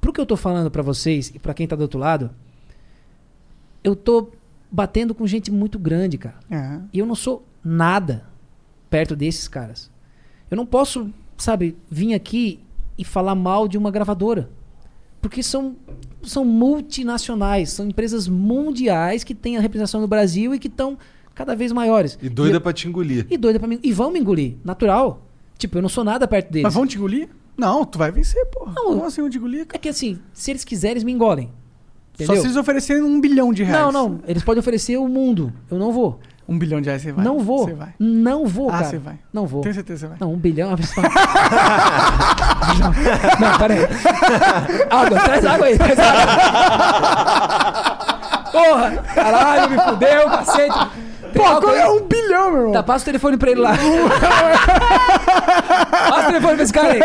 pro 0.00 0.12
que 0.12 0.20
eu 0.20 0.26
tô 0.26 0.36
falando 0.36 0.70
pra 0.70 0.82
vocês 0.82 1.30
e 1.34 1.38
pra 1.38 1.54
quem 1.54 1.66
tá 1.66 1.76
do 1.76 1.82
outro 1.82 1.98
lado, 1.98 2.30
eu 3.82 3.94
tô 3.94 4.30
batendo 4.70 5.14
com 5.14 5.26
gente 5.26 5.50
muito 5.50 5.78
grande, 5.78 6.18
cara. 6.18 6.36
É. 6.50 6.80
E 6.92 6.98
eu 6.98 7.06
não 7.06 7.14
sou 7.14 7.46
nada 7.62 8.24
perto 8.90 9.14
desses 9.14 9.46
caras. 9.46 9.90
Eu 10.50 10.56
não 10.56 10.66
posso, 10.66 11.10
sabe, 11.36 11.76
vir 11.90 12.14
aqui 12.14 12.60
e 12.98 13.04
falar 13.04 13.34
mal 13.34 13.66
de 13.68 13.76
uma 13.78 13.90
gravadora. 13.90 14.50
Porque 15.20 15.42
são, 15.42 15.76
são 16.22 16.44
multinacionais, 16.44 17.70
são 17.70 17.86
empresas 17.88 18.28
mundiais 18.28 19.24
que 19.24 19.34
têm 19.34 19.56
a 19.56 19.60
representação 19.60 20.00
no 20.00 20.06
Brasil 20.06 20.54
e 20.54 20.58
que 20.58 20.68
estão 20.68 20.98
cada 21.34 21.56
vez 21.56 21.72
maiores. 21.72 22.18
E 22.22 22.28
doida 22.28 22.56
eu- 22.56 22.60
pra 22.60 22.72
te 22.72 22.86
engolir. 22.86 23.26
e 23.30 23.36
doida 23.36 23.58
pra 23.58 23.66
mim. 23.66 23.78
E 23.82 23.90
vão 23.92 24.10
me 24.10 24.20
engolir, 24.20 24.56
natural. 24.62 25.26
Tipo, 25.56 25.78
eu 25.78 25.82
não 25.82 25.88
sou 25.88 26.04
nada 26.04 26.26
perto 26.28 26.50
deles. 26.50 26.62
Mas 26.64 26.74
vão 26.74 26.86
te 26.86 26.96
engolir? 26.96 27.28
Não, 27.56 27.84
tu 27.84 27.98
vai 27.98 28.10
vencer, 28.10 28.44
porra. 28.46 28.72
Não, 28.76 28.84
Como 28.86 29.04
assim 29.04 29.20
vão 29.20 29.30
te 29.30 29.38
engolir, 29.38 29.66
cara? 29.66 29.76
É 29.76 29.78
que 29.78 29.88
assim, 29.88 30.18
se 30.32 30.50
eles 30.50 30.64
quiserem, 30.64 30.94
eles 30.94 31.04
me 31.04 31.12
engolem. 31.12 31.46
Só 32.16 32.24
Entendeu? 32.24 32.42
se 32.42 32.46
eles 32.48 32.56
oferecerem 32.56 33.02
um 33.02 33.20
bilhão 33.20 33.52
de 33.52 33.62
reais. 33.64 33.82
Não, 33.82 33.90
não. 34.08 34.20
Eles 34.26 34.42
podem 34.42 34.60
oferecer 34.60 34.96
o 34.98 35.08
mundo. 35.08 35.52
Eu 35.70 35.78
não 35.78 35.90
vou. 35.92 36.20
Um 36.46 36.58
bilhão 36.58 36.78
de 36.80 36.88
reais 36.88 37.00
você 37.02 37.10
vai. 37.12 37.24
Não 37.24 37.38
vou. 37.38 37.64
Você 37.64 37.72
vai. 37.74 37.88
Não 37.98 38.46
vou, 38.46 38.68
Ah, 38.68 38.72
cara. 38.72 38.84
você 38.84 38.98
vai. 38.98 39.14
Não 39.32 39.46
vou. 39.46 39.62
Tenho 39.62 39.74
certeza 39.74 39.94
que 39.94 40.00
você 40.00 40.06
vai. 40.08 40.16
Não, 40.20 40.32
um 40.34 40.36
bilhão. 40.36 40.72
é 40.72 40.76
não, 42.78 42.92
não, 43.50 43.58
pera 43.58 43.74
aí. 43.74 43.80
Água, 44.90 45.20
traz 45.20 45.46
água 45.46 45.66
aí. 45.66 45.78
Traz 45.78 45.98
água. 45.98 46.24
Porra, 48.52 48.90
caralho, 49.14 49.70
me 49.70 49.78
fudeu, 49.80 50.28
cacete. 50.30 50.78
Pô, 51.34 51.68
aí? 51.68 51.78
é 51.78 51.88
um 51.88 52.06
bilhão, 52.06 52.50
meu 52.50 52.58
irmão. 52.60 52.72
Tá, 52.72 52.82
passa 52.82 53.02
o 53.02 53.06
telefone 53.06 53.36
pra 53.36 53.50
ele 53.50 53.60
lá. 53.60 53.72
passa 56.08 56.22
o 56.22 56.26
telefone 56.26 56.54
pra 56.54 56.62
esse 56.62 56.72
cara 56.72 56.92
aí. 56.92 57.00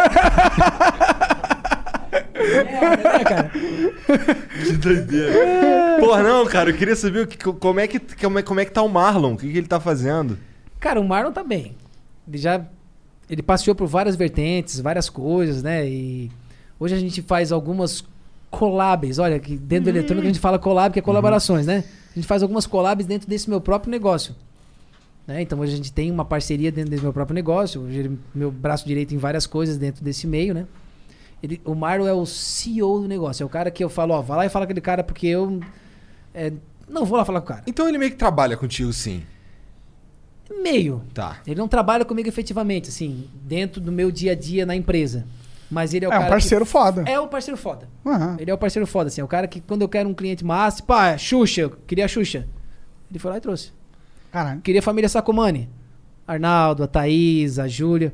Merda, 2.50 3.18
né, 3.18 3.24
cara? 3.24 3.52
Que 4.64 4.72
doideira. 4.74 5.34
Porra, 6.00 6.24
não, 6.24 6.46
cara, 6.46 6.70
eu 6.70 6.78
queria 6.78 6.96
saber 6.96 7.24
o 7.24 7.28
que, 7.28 7.38
como, 7.38 7.80
é 7.80 7.88
que, 7.88 8.00
como, 8.00 8.40
é, 8.40 8.42
como 8.42 8.60
é 8.60 8.66
que 8.66 8.72
tá 8.72 8.82
o 8.82 8.90
Marlon, 8.90 9.34
o 9.34 9.38
que, 9.38 9.52
que 9.52 9.58
ele 9.58 9.68
tá 9.68 9.80
fazendo. 9.80 10.38
Cara, 10.80 11.00
o 11.00 11.08
Marlon 11.08 11.32
tá 11.32 11.44
bem. 11.44 11.76
Ele 12.28 12.38
já. 12.38 12.66
Ele 13.30 13.44
passeou 13.44 13.76
por 13.76 13.88
várias 13.88 14.16
vertentes, 14.16 14.80
várias 14.80 15.10
coisas, 15.10 15.62
né? 15.62 15.88
E 15.88 16.32
hoje 16.80 16.96
a 16.96 17.00
gente 17.00 17.22
faz 17.22 17.52
algumas 17.52 18.04
collabs. 18.50 19.20
Olha, 19.20 19.40
que 19.40 19.56
dentro 19.56 19.86
do 19.86 19.98
eletrônico 19.98 20.26
a 20.26 20.30
gente 20.30 20.40
fala 20.40 20.58
collab, 20.58 20.94
que 20.94 21.00
é 21.00 21.02
colaborações, 21.02 21.66
né? 21.66 21.84
A 22.12 22.16
gente 22.16 22.28
faz 22.28 22.42
algumas 22.42 22.66
collabs 22.66 23.06
dentro 23.06 23.30
desse 23.30 23.50
meu 23.50 23.62
próprio 23.62 23.92
negócio. 23.92 24.36
Né? 25.28 25.44
Então 25.44 25.60
hoje 25.60 25.74
a 25.74 25.78
gente 25.78 25.94
tem 25.94 26.10
uma 26.10 26.26
parceria 26.26 26.72
dentro 26.72 26.90
desse 26.90 27.04
meu 27.04 27.14
próprio 27.14 27.36
negócio. 27.36 27.82
Hoje 27.82 28.12
meu 28.34 28.52
braço 28.52 28.88
direito 28.88 29.14
em 29.14 29.18
várias 29.18 29.46
coisas 29.46 29.78
dentro 29.78 30.04
desse 30.04 30.26
meio, 30.26 30.56
né? 30.56 30.66
Ele, 31.42 31.62
o 31.64 31.74
Marlon 31.74 32.08
é 32.08 32.14
o 32.14 32.26
CEO 32.26 33.00
do 33.02 33.08
negócio. 33.08 33.44
É 33.44 33.46
o 33.46 33.50
cara 33.50 33.72
que 33.72 33.84
eu 33.84 33.90
falo, 33.90 34.14
ó, 34.14 34.22
vai 34.22 34.38
lá 34.38 34.46
e 34.46 34.50
fala 34.50 34.66
com 34.66 34.72
aquele 34.72 34.82
cara 34.82 35.04
porque 35.04 35.28
eu. 35.28 35.60
é, 36.34 36.52
não 36.88 37.06
vou 37.06 37.18
lá 37.18 37.24
falar 37.24 37.40
com 37.42 37.46
o 37.46 37.48
cara. 37.50 37.64
Então 37.68 37.88
ele 37.88 37.98
meio 37.98 38.12
que 38.12 38.18
trabalha 38.18 38.58
contigo, 38.58 38.92
sim. 38.92 39.24
Meio. 40.62 41.04
Tá. 41.14 41.38
Ele 41.46 41.56
não 41.60 41.68
trabalha 41.68 42.04
comigo 42.04 42.28
efetivamente, 42.28 42.90
assim, 42.90 43.30
dentro 43.44 43.80
do 43.80 43.92
meu 43.92 44.12
dia 44.12 44.32
a 44.32 44.36
dia 44.36 44.66
na 44.66 44.76
empresa. 44.76 45.26
Mas 45.70 45.94
ele 45.94 46.06
é 46.06 46.10
o 46.10 46.12
É 46.12 46.16
um 46.18 46.20
cara. 46.22 46.32
parceiro 46.32 46.66
que... 46.66 46.72
foda. 46.72 47.04
É 47.08 47.20
o 47.20 47.28
parceiro 47.28 47.56
foda. 47.58 47.88
Aham. 48.06 48.38
Ele 48.40 48.50
é 48.50 48.54
o 48.54 48.58
parceiro 48.58 48.88
foda, 48.88 49.08
assim. 49.08 49.22
É 49.22 49.24
o 49.24 49.28
cara 49.28 49.48
que 49.48 49.62
quando 49.62 49.84
eu 49.84 49.88
quero 49.90 50.10
um 50.10 50.14
cliente 50.16 50.44
massa, 50.44 50.82
pá, 50.82 51.16
Xuxa, 51.16 51.62
eu 51.62 51.70
queria 51.70 52.06
a 52.06 52.08
Xuxa. 52.08 52.48
Ele 53.10 53.20
foi 53.20 53.30
lá 53.32 53.38
e 53.38 53.42
trouxe. 53.42 53.72
Caralho. 54.32 54.62
Queria 54.62 54.80
a 54.80 54.84
família 54.84 55.08
Sacomani. 55.08 55.70
Arnaldo, 56.28 56.84
a 56.84 56.88
Thaís, 56.88 57.60
a 57.60 57.68
Júlia. 57.68 58.14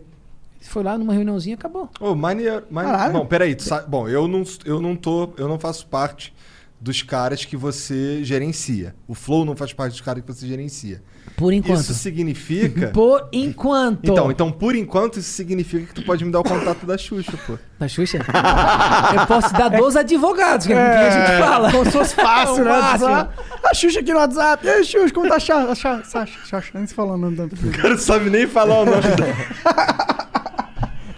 Foi 0.67 0.83
lá 0.83 0.97
numa 0.97 1.13
reuniãozinha 1.13 1.53
e 1.53 1.57
acabou. 1.57 1.89
Ô, 1.99 2.15
maneiro. 2.15 2.63
maneiro. 2.69 3.13
Bom, 3.13 3.25
peraí, 3.25 3.55
tu 3.55 3.63
sabe. 3.63 3.89
Bom, 3.89 4.07
eu 4.09 4.27
não, 4.27 4.43
eu 4.65 4.81
não 4.81 4.95
tô. 4.95 5.29
Eu 5.37 5.47
não 5.47 5.57
faço 5.59 5.85
parte 5.87 6.33
dos 6.81 7.01
caras 7.01 7.45
que 7.45 7.55
você 7.55 8.23
gerencia. 8.23 8.93
O 9.07 9.15
Flow 9.15 9.45
não 9.45 9.55
faz 9.55 9.73
parte 9.73 9.93
dos 9.93 10.01
caras 10.01 10.21
que 10.23 10.31
você 10.31 10.45
gerencia. 10.45 11.01
Por 11.35 11.51
enquanto. 11.51 11.79
Isso 11.79 11.93
significa. 11.95 12.89
Por 12.89 13.27
enquanto. 13.31 14.01
Então, 14.11 14.29
então, 14.31 14.51
por 14.51 14.75
enquanto, 14.75 15.17
isso 15.17 15.31
significa 15.31 15.87
que 15.87 15.93
tu 15.95 16.03
pode 16.03 16.23
me 16.23 16.31
dar 16.31 16.41
o 16.41 16.43
contato 16.43 16.85
da 16.85 16.97
Xuxa, 16.97 17.33
pô. 17.47 17.57
Da 17.79 17.87
Xuxa? 17.87 18.17
eu 18.17 19.25
posso 19.25 19.51
dar 19.53 19.69
12 19.69 19.97
advogados, 19.97 20.67
que 20.67 20.73
é, 20.73 20.75
com 20.75 20.91
quem 20.97 21.07
a 21.07 21.09
gente 21.27 21.39
fala. 21.43 21.71
Como 21.71 21.85
se 21.85 21.91
fosse 21.91 22.15
fácil, 22.15 22.61
É 22.67 22.97
né? 22.99 23.29
A 23.63 23.73
Xuxa 23.73 23.99
aqui 24.01 24.11
no 24.13 24.19
WhatsApp. 24.19 24.65
E 24.65 24.69
aí, 24.69 24.83
Xuxa, 24.85 25.13
como 25.13 25.27
tá 25.27 25.35
a 25.37 25.39
Xa- 25.39 25.71
a 25.71 25.75
Xa- 25.75 26.03
Sasha? 26.03 26.39
Sasha, 26.45 26.71
nem 26.75 26.85
se 26.85 26.93
falou 26.93 27.15
o 27.15 27.17
nome 27.17 27.35
da 27.37 27.45
O 27.45 27.71
cara 27.71 27.89
não 27.89 27.97
sabe 27.97 28.29
nem 28.29 28.45
falar 28.45 28.81
o 28.81 28.85
nome 28.85 29.01
da. 29.01 30.14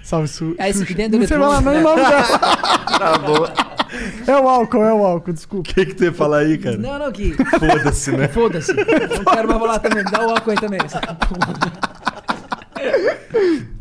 Salve, 0.08 0.30
Su 0.30 0.56
Aí, 0.58 0.72
se 0.72 0.80
Xuxa. 0.86 0.94
dentro 0.94 1.18
do 1.18 1.20
Não 1.20 1.28
sei 1.28 1.38
falar 1.38 1.62
nem 1.62 1.68
o 1.68 1.74
eletrônico, 1.74 2.02
nome 2.02 2.10
dela. 2.10 2.40
Tá 2.98 3.18
boa. 3.18 3.54
É 4.26 4.38
o 4.38 4.48
álcool, 4.48 4.84
é 4.86 4.94
o 4.94 5.06
álcool, 5.06 5.34
desculpa. 5.34 5.70
O 5.70 5.74
que, 5.74 5.86
que 5.86 5.96
tu 5.96 6.06
ia 6.06 6.14
falar 6.14 6.38
aí, 6.40 6.58
cara? 6.58 6.78
Não, 6.78 6.98
não, 6.98 7.12
que. 7.12 7.34
Foda-se, 7.34 8.12
né? 8.14 8.30
Foda-se. 8.30 8.74
Não 8.74 9.34
quero 9.34 9.48
mais 9.50 9.60
falar 9.60 9.80
também. 9.80 10.06
Dá 10.06 10.26
o 10.26 10.30
álcool 10.30 10.52
aí 10.52 10.58
também. 10.58 10.80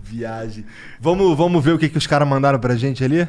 Viagem. 0.02 0.66
Vamos, 1.00 1.36
vamos 1.38 1.64
ver 1.64 1.72
o 1.74 1.78
que, 1.78 1.88
que 1.88 1.98
os 1.98 2.08
caras 2.08 2.26
mandaram 2.26 2.58
pra 2.58 2.74
gente 2.74 3.04
ali? 3.04 3.28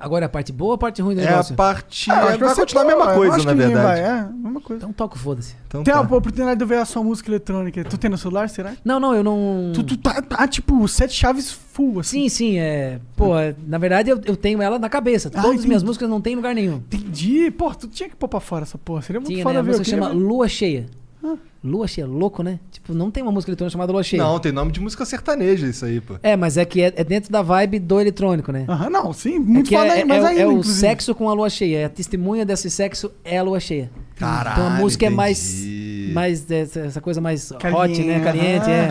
Agora 0.00 0.24
é 0.24 0.26
a 0.26 0.28
parte 0.28 0.52
boa 0.52 0.70
ou 0.70 0.74
a 0.74 0.78
parte 0.78 1.00
ruim 1.02 1.14
do 1.14 1.20
É 1.20 1.26
a 1.26 1.30
negócio? 1.30 1.54
parte. 1.56 2.10
Ah, 2.10 2.28
é, 2.30 2.38
que 2.38 2.44
vai 2.44 2.54
continuar 2.54 2.82
a 2.82 2.86
mesma 2.86 3.14
coisa, 3.14 3.36
na 3.44 3.54
verdade. 3.54 3.82
vai, 3.82 4.00
É, 4.00 4.08
a 4.20 4.26
mesma 4.26 4.60
coisa. 4.60 4.82
Então 4.82 4.92
toca 4.92 5.16
foda-se. 5.18 5.54
Então 5.66 5.82
Tem 5.82 5.92
tá. 5.92 6.00
a 6.00 6.02
oportunidade 6.02 6.56
de 6.58 6.64
ouvir 6.64 6.76
a 6.76 6.84
sua 6.84 7.02
música 7.02 7.30
eletrônica. 7.30 7.84
Tu 7.84 7.98
tem 7.98 8.10
no 8.10 8.16
celular, 8.18 8.48
será? 8.48 8.72
Não, 8.84 8.98
não, 8.98 9.14
eu 9.14 9.22
não. 9.24 9.72
Tu, 9.74 9.82
tu 9.82 9.96
tá, 9.96 10.20
tá, 10.22 10.46
tipo, 10.48 10.86
sete 10.88 11.12
chaves 11.14 11.50
full, 11.52 12.00
assim. 12.00 12.22
Sim, 12.22 12.28
sim, 12.28 12.58
é. 12.58 13.00
Pô, 13.16 13.38
é- 13.38 13.54
na 13.66 13.78
verdade 13.78 14.10
eu, 14.10 14.20
eu 14.24 14.36
tenho 14.36 14.62
ela 14.62 14.78
na 14.78 14.88
cabeça. 14.88 15.30
Ah, 15.34 15.42
Todas 15.42 15.60
as 15.60 15.66
minhas 15.66 15.82
músicas 15.82 16.08
não 16.08 16.20
tem 16.20 16.32
em 16.32 16.36
lugar 16.36 16.54
nenhum. 16.54 16.76
Entendi. 16.76 17.50
Pô, 17.50 17.74
tu 17.74 17.86
tinha 17.88 18.08
que 18.08 18.16
pôr 18.16 18.28
pra 18.28 18.40
fora 18.40 18.62
essa 18.62 18.78
porra. 18.78 19.02
Seria 19.02 19.20
muito 19.20 19.30
Tinha, 19.32 19.42
foda 19.42 19.54
né? 19.54 19.60
A 19.60 19.62
ver. 19.62 19.72
eu 19.74 19.78
música 19.78 19.96
chama 19.96 20.08
ver. 20.10 20.14
Lua 20.16 20.48
Cheia. 20.48 20.86
Ah. 21.22 21.34
Lua 21.64 21.88
Cheia, 21.88 22.06
louco, 22.06 22.42
né? 22.44 22.60
Tipo, 22.70 22.94
não 22.94 23.10
tem 23.10 23.20
uma 23.22 23.32
música 23.32 23.50
eletrônica 23.50 23.72
chamada 23.72 23.92
Lua 23.92 24.02
Cheia. 24.04 24.22
Não, 24.22 24.38
tem 24.38 24.52
nome 24.52 24.70
de 24.70 24.80
música 24.80 25.04
sertaneja 25.04 25.66
isso 25.66 25.84
aí, 25.84 26.00
pô. 26.00 26.14
É, 26.22 26.36
mas 26.36 26.56
é 26.56 26.64
que 26.64 26.80
é, 26.80 26.92
é 26.94 27.02
dentro 27.02 27.32
da 27.32 27.42
vibe 27.42 27.80
do 27.80 28.00
eletrônico, 28.00 28.52
né? 28.52 28.64
Aham, 28.68 28.88
não, 28.88 29.12
sim, 29.12 29.34
É 29.34 29.38
muito 29.40 29.68
que 29.68 29.76
foda, 29.76 29.88
é, 29.96 30.00
é, 30.00 30.04
mas 30.04 30.24
é 30.24 30.28
ainda, 30.28 30.40
é 30.42 30.46
o 30.46 30.50
inclusive. 30.52 30.78
sexo 30.78 31.14
com 31.16 31.28
a 31.28 31.32
lua 31.34 31.50
cheia. 31.50 31.86
A 31.86 31.88
testemunha 31.88 32.46
desse 32.46 32.70
sexo 32.70 33.10
é 33.24 33.38
a 33.38 33.42
lua 33.42 33.58
cheia. 33.58 33.90
Caralho, 34.14 34.52
então 34.60 34.66
a 34.66 34.70
música 34.80 35.06
é 35.06 35.10
mais. 35.10 35.60
entendi. 35.60 36.10
mais 36.14 36.50
essa, 36.50 36.80
essa 36.80 37.00
coisa 37.00 37.20
mais 37.20 37.50
hot, 37.50 37.58
Caliente, 37.60 38.02
né? 38.04 38.20
Caliente, 38.20 38.70
é. 38.70 38.88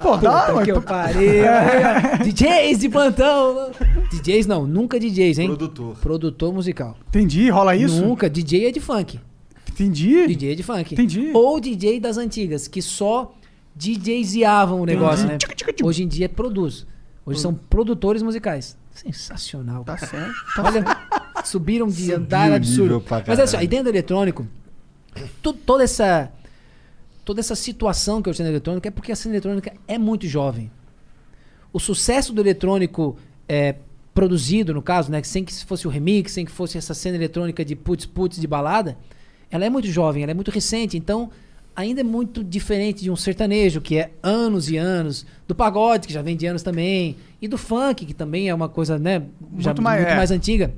Pô, 0.00 0.18
Puta 0.18 0.54
ué, 0.54 0.64
que 0.64 0.70
eu 0.72 0.76
pô. 0.76 0.82
parei. 0.82 1.42
ó. 1.42 2.22
DJs 2.24 2.78
de 2.80 2.88
plantão. 2.88 3.70
DJs 4.12 4.46
não, 4.46 4.66
nunca 4.66 4.98
DJs, 4.98 5.38
hein? 5.38 5.46
Produtor. 5.48 5.96
Produtor 6.00 6.52
musical. 6.52 6.96
Entendi, 7.08 7.48
rola 7.48 7.74
isso? 7.76 8.00
Nunca. 8.04 8.28
DJ 8.28 8.66
é 8.66 8.70
de 8.72 8.80
funk. 8.80 9.18
Entendi. 9.72 10.26
DJ 10.26 10.52
é 10.52 10.54
de 10.54 10.62
funk. 10.62 10.94
Entendi. 10.94 11.30
Ou 11.34 11.60
DJ 11.60 11.98
das 12.00 12.16
antigas, 12.18 12.68
que 12.68 12.80
só 12.82 13.34
DJziavam 13.74 14.80
o 14.80 14.86
negócio, 14.86 15.26
né? 15.26 15.38
Hoje 15.82 16.02
em 16.02 16.08
dia 16.08 16.28
produz. 16.28 16.86
Hoje 17.24 17.40
são 17.40 17.54
produtores 17.54 18.22
musicais. 18.22 18.76
Sensacional. 18.92 19.84
Tá 19.84 19.96
certo. 19.96 20.32
Tá 20.54 20.62
Olha, 20.64 20.84
subiram 21.44 21.86
de 21.86 21.94
Subiu 22.02 22.16
andar 22.16 22.52
absurdo. 22.52 23.02
Mas 23.26 23.38
é 23.38 23.42
ó, 23.42 23.46
caralho. 23.46 23.64
e 23.64 23.66
dentro 23.68 23.84
do 23.84 23.90
eletrônico, 23.90 24.46
tu- 25.42 25.52
toda 25.54 25.84
essa 25.84 26.30
toda 27.24 27.38
essa 27.40 27.54
situação 27.54 28.20
que 28.20 28.28
eu 28.28 28.34
cena 28.34 28.48
eletrônica 28.48 28.88
é 28.88 28.90
porque 28.90 29.12
a 29.12 29.16
cena 29.16 29.34
eletrônica 29.36 29.72
é 29.86 29.96
muito 29.96 30.26
jovem. 30.26 30.70
O 31.72 31.78
sucesso 31.78 32.32
do 32.32 32.40
eletrônico 32.40 33.16
é, 33.48 33.76
produzido, 34.12 34.74
no 34.74 34.82
caso, 34.82 35.10
né, 35.10 35.22
sem 35.22 35.44
que 35.44 35.54
fosse 35.64 35.86
o 35.86 35.90
remix, 35.90 36.32
sem 36.32 36.44
que 36.44 36.50
fosse 36.50 36.76
essa 36.76 36.92
cena 36.92 37.16
eletrônica 37.16 37.64
de 37.64 37.74
putz 37.76 38.04
putz 38.04 38.38
de 38.40 38.46
balada, 38.46 38.98
ela 39.52 39.64
é 39.64 39.70
muito 39.70 39.86
jovem, 39.86 40.22
ela 40.24 40.32
é 40.32 40.34
muito 40.34 40.50
recente, 40.50 40.96
então 40.96 41.30
ainda 41.76 42.00
é 42.00 42.04
muito 42.04 42.42
diferente 42.42 43.02
de 43.02 43.10
um 43.10 43.16
sertanejo, 43.16 43.80
que 43.80 43.96
é 43.96 44.10
anos 44.22 44.68
e 44.68 44.76
anos, 44.76 45.24
do 45.46 45.54
pagode, 45.54 46.06
que 46.08 46.12
já 46.12 46.20
vem 46.22 46.36
de 46.36 46.44
anos 46.46 46.62
também, 46.62 47.16
e 47.40 47.46
do 47.46 47.56
funk, 47.56 48.04
que 48.04 48.12
também 48.14 48.48
é 48.48 48.54
uma 48.54 48.68
coisa, 48.68 48.98
né, 48.98 49.22
já 49.58 49.70
Muito 49.70 49.82
mais- 49.82 50.04
é. 50.04 50.16
mais 50.16 50.30
antiga. 50.30 50.72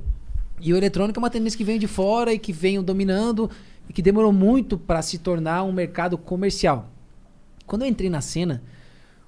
E 0.61 0.71
o 0.73 0.77
eletrônico 0.77 1.19
é 1.19 1.21
uma 1.21 1.29
tendência 1.29 1.57
que 1.57 1.63
vem 1.63 1.79
de 1.79 1.87
fora 1.87 2.31
e 2.33 2.39
que 2.39 2.53
vem 2.53 2.81
dominando 2.81 3.49
e 3.89 3.93
que 3.93 4.01
demorou 4.01 4.31
muito 4.31 4.77
para 4.77 5.01
se 5.01 5.17
tornar 5.17 5.63
um 5.63 5.71
mercado 5.71 6.17
comercial. 6.17 6.89
Quando 7.65 7.81
eu 7.81 7.87
entrei 7.89 8.09
na 8.09 8.21
cena, 8.21 8.63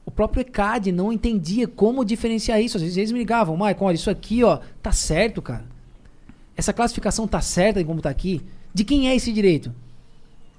o 0.06 0.10
próprio 0.12 0.42
ECAD 0.42 0.92
não 0.94 1.12
entendia 1.12 1.68
como 1.68 2.06
diferenciar 2.06 2.62
isso. 2.62 2.78
Às 2.78 2.84
vezes 2.84 2.98
eles 2.98 3.12
me 3.12 3.20
ligavam, 3.20 3.58
Maicon, 3.58 3.86
olha, 3.86 3.96
isso 3.96 4.10
aqui, 4.10 4.42
ó, 4.44 4.60
tá 4.82 4.94
certo, 4.94 5.42
cara. 5.42 5.66
Essa 6.56 6.72
classificação 6.72 7.28
tá 7.28 7.42
certa 7.42 7.82
em 7.82 7.86
como 7.86 8.02
tá 8.02 8.10
aqui. 8.10 8.42
De 8.74 8.84
quem 8.84 9.10
é 9.10 9.16
esse 9.16 9.32
direito? 9.32 9.74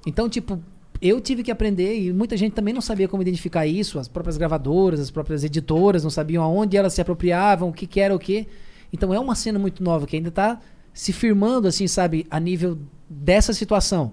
Então, 0.07 0.29
tipo, 0.29 0.61
eu 1.01 1.21
tive 1.21 1.43
que 1.43 1.51
aprender 1.51 1.99
e 2.01 2.13
muita 2.13 2.37
gente 2.37 2.53
também 2.53 2.75
não 2.75 2.81
sabia 2.81 3.09
como 3.09 3.23
identificar 3.23 3.67
isso. 3.67 3.99
As 3.99 4.09
próprias 4.09 4.37
gravadoras, 4.37 5.01
as 5.01 5.11
próprias 5.11 5.45
editoras 5.45 6.03
não 6.03 6.11
sabiam 6.11 6.43
aonde 6.43 6.77
elas 6.77 6.93
se 6.93 7.01
apropriavam, 7.01 7.69
o 7.69 7.73
que, 7.73 7.87
que 7.87 8.01
era 8.01 8.15
o 8.15 8.19
que. 8.19 8.47
Então 8.93 9.13
é 9.13 9.21
uma 9.21 9.35
cena 9.35 9.59
muito 9.59 9.83
nova 9.83 10.07
que 10.07 10.17
ainda 10.17 10.31
tá 10.31 10.61
se 10.93 11.13
firmando, 11.13 11.69
assim, 11.69 11.87
sabe, 11.87 12.27
a 12.31 12.41
nível 12.41 12.79
dessa 13.09 13.53
situação. 13.53 14.13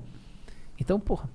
Então, 0.80 1.00
porra. 1.00 1.30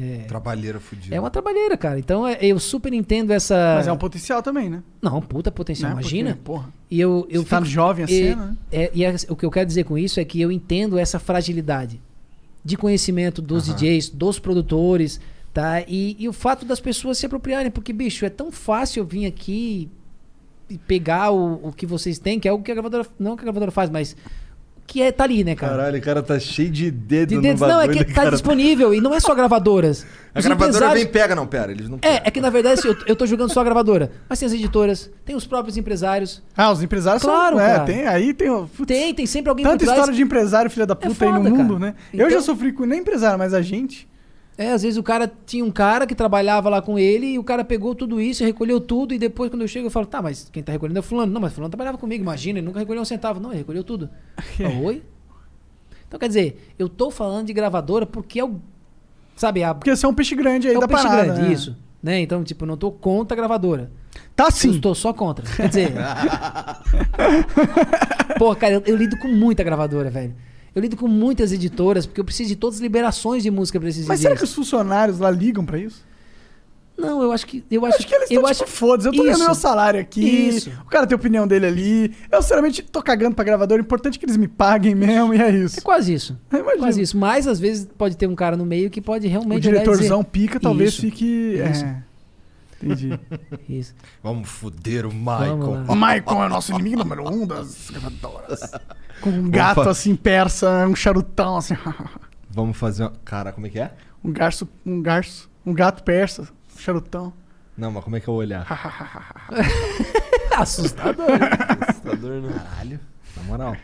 É, 0.00 0.18
Trabalheira 0.28 0.78
fudida. 0.78 1.14
é 1.14 1.18
uma 1.18 1.28
trabalheira, 1.30 1.76
cara. 1.76 1.98
Então 1.98 2.24
é- 2.24 2.38
eu 2.40 2.58
super 2.60 2.92
entendo 2.92 3.32
essa. 3.32 3.74
Mas 3.78 3.88
é 3.88 3.92
um 3.92 3.96
potencial 3.96 4.40
também, 4.42 4.68
né? 4.70 4.80
Não, 5.02 5.20
puta 5.20 5.50
potencial, 5.50 5.90
Né? 5.90 6.00
imagina. 6.00 6.30
Porque, 6.30 6.42
porra, 6.44 6.68
E 6.88 7.00
eu, 7.00 7.26
eu 7.28 7.42
você 7.42 7.48
tá 7.50 7.56
fico- 7.58 7.68
jovem 7.68 8.04
a 8.04 8.08
e, 8.10 8.34
né? 8.36 8.56
é, 8.70 8.90
e 8.94 9.04
é- 9.04 9.16
o 9.28 9.34
que 9.34 9.44
eu 9.44 9.50
quero 9.50 9.66
dizer 9.66 9.82
com 9.84 9.98
isso 9.98 10.20
é 10.20 10.24
que 10.24 10.40
eu 10.40 10.52
entendo 10.52 10.96
essa 10.98 11.18
fragilidade 11.18 12.00
de 12.64 12.76
conhecimento 12.76 13.42
dos 13.42 13.66
DJs, 13.66 14.10
dos 14.10 14.38
produtores, 14.38 15.20
tá? 15.52 15.80
E, 15.88 16.14
e 16.18 16.28
o 16.28 16.32
fato 16.32 16.64
das 16.64 16.78
pessoas 16.78 17.18
se 17.18 17.26
apropriarem, 17.26 17.70
porque, 17.70 17.92
bicho, 17.92 18.24
é 18.24 18.30
tão 18.30 18.52
fácil 18.52 19.00
eu 19.00 19.04
vir 19.06 19.26
aqui 19.26 19.88
e 20.70 20.78
pegar 20.78 21.30
o, 21.32 21.68
o 21.68 21.72
que 21.72 21.86
vocês 21.86 22.18
têm, 22.20 22.38
que 22.38 22.46
é 22.46 22.52
o 22.52 22.60
que 22.62 22.70
a 22.70 22.74
gravadora. 22.74 23.06
Não 23.18 23.32
o 23.32 23.36
que 23.36 23.40
a 23.42 23.44
gravadora 23.44 23.70
faz, 23.72 23.90
mas 23.90 24.14
que 24.88 25.02
é, 25.02 25.12
tá 25.12 25.22
ali, 25.24 25.44
né, 25.44 25.54
cara? 25.54 25.76
Caralho, 25.76 25.98
o 25.98 26.02
cara 26.02 26.22
tá 26.22 26.38
cheio 26.40 26.70
de 26.70 26.90
dedo 26.90 27.28
De 27.28 27.34
no 27.36 27.42
dentro, 27.42 27.58
bagulho. 27.60 27.76
não, 27.76 27.84
é 27.84 27.88
que 27.88 27.98
né, 28.00 28.04
tá 28.06 28.12
cara? 28.22 28.30
disponível 28.30 28.94
e 28.94 29.00
não 29.02 29.14
é 29.14 29.20
só 29.20 29.34
gravadoras. 29.34 30.04
A 30.34 30.38
Os 30.40 30.44
gravadora 30.44 30.68
empresários- 30.70 30.94
vem 31.02 31.02
e 31.02 31.12
pega, 31.12 31.34
não, 31.34 31.46
pera, 31.46 31.70
eles 31.72 31.88
não 31.88 31.98
pegam. 31.98 32.16
É, 32.16 32.22
é 32.24 32.30
que 32.30 32.40
na 32.40 32.48
verdade 32.50 32.78
assim, 32.80 32.88
eu, 32.88 32.96
eu 33.06 33.14
tô 33.16 33.26
jogando 33.26 33.52
só 33.52 33.60
a 33.60 33.64
gravadora. 33.64 34.10
Mas 34.28 34.38
tem 34.38 34.46
as 34.46 34.52
editoras, 34.52 35.10
tem 35.24 35.36
os 35.36 35.46
próprios 35.46 35.76
empresários. 35.76 36.42
Ah, 36.56 36.72
os 36.72 36.82
empresários 36.82 37.22
Claro, 37.22 37.56
são. 37.56 37.64
É, 37.64 37.72
cara. 37.74 37.84
tem, 37.84 38.06
aí 38.06 38.32
tem. 38.32 38.48
o- 38.48 38.66
putz, 38.66 38.86
Tem, 38.86 39.12
tem 39.14 39.26
sempre 39.26 39.50
alguém 39.50 39.64
Tanta 39.66 39.84
história 39.84 40.12
de 40.12 40.22
empresário, 40.22 40.70
filha 40.70 40.86
da 40.86 40.94
puta, 40.96 41.24
aí 41.24 41.30
no 41.32 41.36
foda, 41.38 41.50
mundo, 41.50 41.74
cara. 41.74 41.78
né? 41.78 41.94
eu 42.14 42.26
Então- 42.26 42.30
já 42.30 42.40
sofri 42.40 42.72
com 42.72 42.84
nem 42.86 43.00
empresário, 43.00 43.38
mas 43.38 43.52
a 43.52 43.60
gente. 43.60 44.07
É, 44.58 44.72
às 44.72 44.82
vezes 44.82 44.98
o 44.98 45.04
cara 45.04 45.32
tinha 45.46 45.64
um 45.64 45.70
cara 45.70 46.04
que 46.04 46.16
trabalhava 46.16 46.68
lá 46.68 46.82
com 46.82 46.98
ele 46.98 47.26
e 47.26 47.38
o 47.38 47.44
cara 47.44 47.64
pegou 47.64 47.94
tudo 47.94 48.20
isso, 48.20 48.42
recolheu 48.42 48.80
tudo 48.80 49.14
e 49.14 49.18
depois 49.18 49.48
quando 49.50 49.62
eu 49.62 49.68
chego 49.68 49.86
eu 49.86 49.90
falo, 49.90 50.04
tá, 50.04 50.20
mas 50.20 50.50
quem 50.52 50.64
tá 50.64 50.72
recolhendo 50.72 50.98
é 50.98 51.00
o 51.00 51.02
fulano. 51.04 51.32
Não, 51.32 51.40
mas 51.40 51.52
fulano 51.52 51.70
trabalhava 51.70 51.96
comigo, 51.96 52.20
imagina, 52.24 52.58
ele 52.58 52.66
nunca 52.66 52.80
recolheu 52.80 53.00
um 53.00 53.04
centavo. 53.04 53.38
Não, 53.38 53.50
ele 53.50 53.58
recolheu 53.58 53.84
tudo. 53.84 54.10
Oi? 54.82 55.04
Então 56.08 56.18
quer 56.18 56.26
dizer, 56.26 56.74
eu 56.76 56.88
tô 56.88 57.08
falando 57.08 57.46
de 57.46 57.52
gravadora 57.52 58.04
porque 58.04 58.40
é 58.40 58.44
o. 58.44 58.56
Sabe, 59.36 59.62
a, 59.62 59.72
Porque 59.72 59.94
você 59.94 60.04
é 60.04 60.08
um 60.08 60.14
peixe 60.14 60.34
grande 60.34 60.66
aí 60.66 60.74
é 60.74 60.78
da 60.78 60.86
o 60.86 60.88
peixe 60.88 61.04
parada. 61.04 61.24
grande, 61.26 61.42
né? 61.42 61.52
isso. 61.52 61.76
Né? 62.02 62.20
Então, 62.20 62.42
tipo, 62.42 62.64
eu 62.64 62.66
não 62.66 62.76
tô 62.76 62.90
contra 62.90 63.36
a 63.36 63.38
gravadora. 63.38 63.92
Tá 64.34 64.46
Eu 64.46 64.50
sim. 64.50 64.70
estou 64.70 64.94
só 64.94 65.12
contra. 65.12 65.44
Quer 65.54 65.68
dizer. 65.68 65.92
Pô, 68.38 68.54
cara, 68.56 68.74
eu, 68.74 68.82
eu 68.86 68.96
lido 68.96 69.16
com 69.18 69.28
muita 69.28 69.62
gravadora, 69.62 70.10
velho. 70.10 70.34
Eu 70.74 70.82
lido 70.82 70.96
com 70.96 71.08
muitas 71.08 71.52
editoras, 71.52 72.06
porque 72.06 72.20
eu 72.20 72.24
preciso 72.24 72.48
de 72.48 72.56
todas 72.56 72.76
as 72.76 72.82
liberações 72.82 73.42
de 73.42 73.50
música 73.50 73.80
pra 73.80 73.88
esses 73.88 74.06
Mas 74.06 74.20
será 74.20 74.36
que 74.36 74.44
os 74.44 74.54
funcionários 74.54 75.18
lá 75.18 75.30
ligam 75.30 75.64
pra 75.64 75.78
isso? 75.78 76.06
Não, 76.98 77.22
eu 77.22 77.30
acho 77.30 77.46
que. 77.46 77.64
Eu 77.70 77.86
acho, 77.86 77.98
Acho 77.98 78.06
que 78.08 78.14
eles 78.14 78.28
eu 78.28 78.34
estão 78.38 78.50
acho 78.50 78.64
tipo, 78.64 78.70
foda-se, 78.76 79.08
eu 79.08 79.12
tô 79.12 79.22
ganhando 79.22 79.44
meu 79.44 79.54
salário 79.54 80.00
aqui. 80.00 80.20
Isso. 80.20 80.70
O 80.84 80.86
cara 80.86 81.06
tem 81.06 81.14
a 81.14 81.18
opinião 81.18 81.46
dele 81.46 81.66
ali. 81.66 82.14
Eu, 82.30 82.42
sinceramente, 82.42 82.82
tô 82.82 83.00
cagando 83.00 83.36
pra 83.36 83.44
gravador. 83.44 83.78
O 83.78 83.80
importante 83.80 84.16
é 84.16 84.18
que 84.18 84.24
eles 84.26 84.36
me 84.36 84.48
paguem 84.48 84.96
mesmo, 84.96 85.32
e 85.32 85.40
é 85.40 85.48
isso. 85.48 85.78
É 85.78 85.80
quase 85.82 86.12
isso. 86.12 86.36
Imagino. 86.52 86.78
Quase 86.78 87.00
isso. 87.00 87.16
Mas 87.16 87.46
às 87.46 87.60
vezes 87.60 87.88
pode 87.96 88.16
ter 88.16 88.26
um 88.26 88.34
cara 88.34 88.56
no 88.56 88.66
meio 88.66 88.90
que 88.90 89.00
pode 89.00 89.28
O 89.28 89.30
realmente. 89.30 89.58
e 89.58 89.70
diretorzão 89.70 90.18
dizer, 90.22 90.30
pica, 90.32 90.58
talvez 90.58 90.90
Isso. 90.90 91.00
fique. 91.00 91.24
Isso. 91.70 91.84
É. 91.84 92.02
Entendi. 92.82 93.18
Isso. 93.68 93.94
Vamos 94.22 94.48
foder 94.48 95.06
o 95.06 95.12
Michael. 95.12 95.84
o 95.88 95.94
Maicon 95.94 96.42
é 96.42 96.46
o 96.46 96.48
nosso 96.48 96.72
inimigo 96.72 96.98
número 96.98 97.28
um 97.28 97.46
das 97.46 97.90
gravadoras. 97.90 98.60
Com 99.20 99.30
um 99.30 99.50
gato 99.50 99.80
Opa. 99.80 99.90
assim, 99.90 100.14
persa, 100.14 100.86
um 100.86 100.94
charutão 100.94 101.56
assim. 101.56 101.74
Vamos 102.50 102.76
fazer 102.76 103.04
uma... 103.04 103.12
Cara, 103.24 103.52
como 103.52 103.66
é 103.66 103.70
que 103.70 103.78
é? 103.78 103.92
um 104.24 104.32
garço, 104.32 104.68
um 104.84 105.00
garço, 105.00 105.50
um 105.64 105.72
gato 105.72 106.02
persa, 106.02 106.42
um 106.42 106.78
charutão. 106.78 107.32
Não, 107.76 107.92
mas 107.92 108.02
como 108.02 108.16
é 108.16 108.20
que 108.20 108.28
é 108.28 108.32
o 108.32 108.36
olhar? 108.36 108.66
Assustador. 110.56 111.26
Assustador, 111.88 112.42
né? 112.42 112.52
Caralho, 112.52 113.00
na 113.36 113.42
moral. 113.44 113.76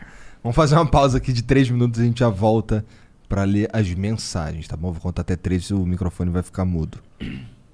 Vamos 0.43 0.55
fazer 0.55 0.75
uma 0.75 0.85
pausa 0.85 1.17
aqui 1.17 1.31
de 1.31 1.41
três 1.41 1.69
minutos 1.69 1.99
e 1.99 2.03
a 2.03 2.05
gente 2.05 2.19
já 2.19 2.29
volta 2.29 2.85
pra 3.29 3.43
ler 3.43 3.69
as 3.71 3.89
mensagens, 3.93 4.67
tá 4.67 4.75
bom? 4.75 4.91
Vou 4.91 5.01
contar 5.01 5.21
até 5.21 5.35
três 5.35 5.63
e 5.65 5.73
o 5.73 5.85
microfone 5.85 6.29
vai 6.29 6.43
ficar 6.43 6.65
mudo. 6.65 6.99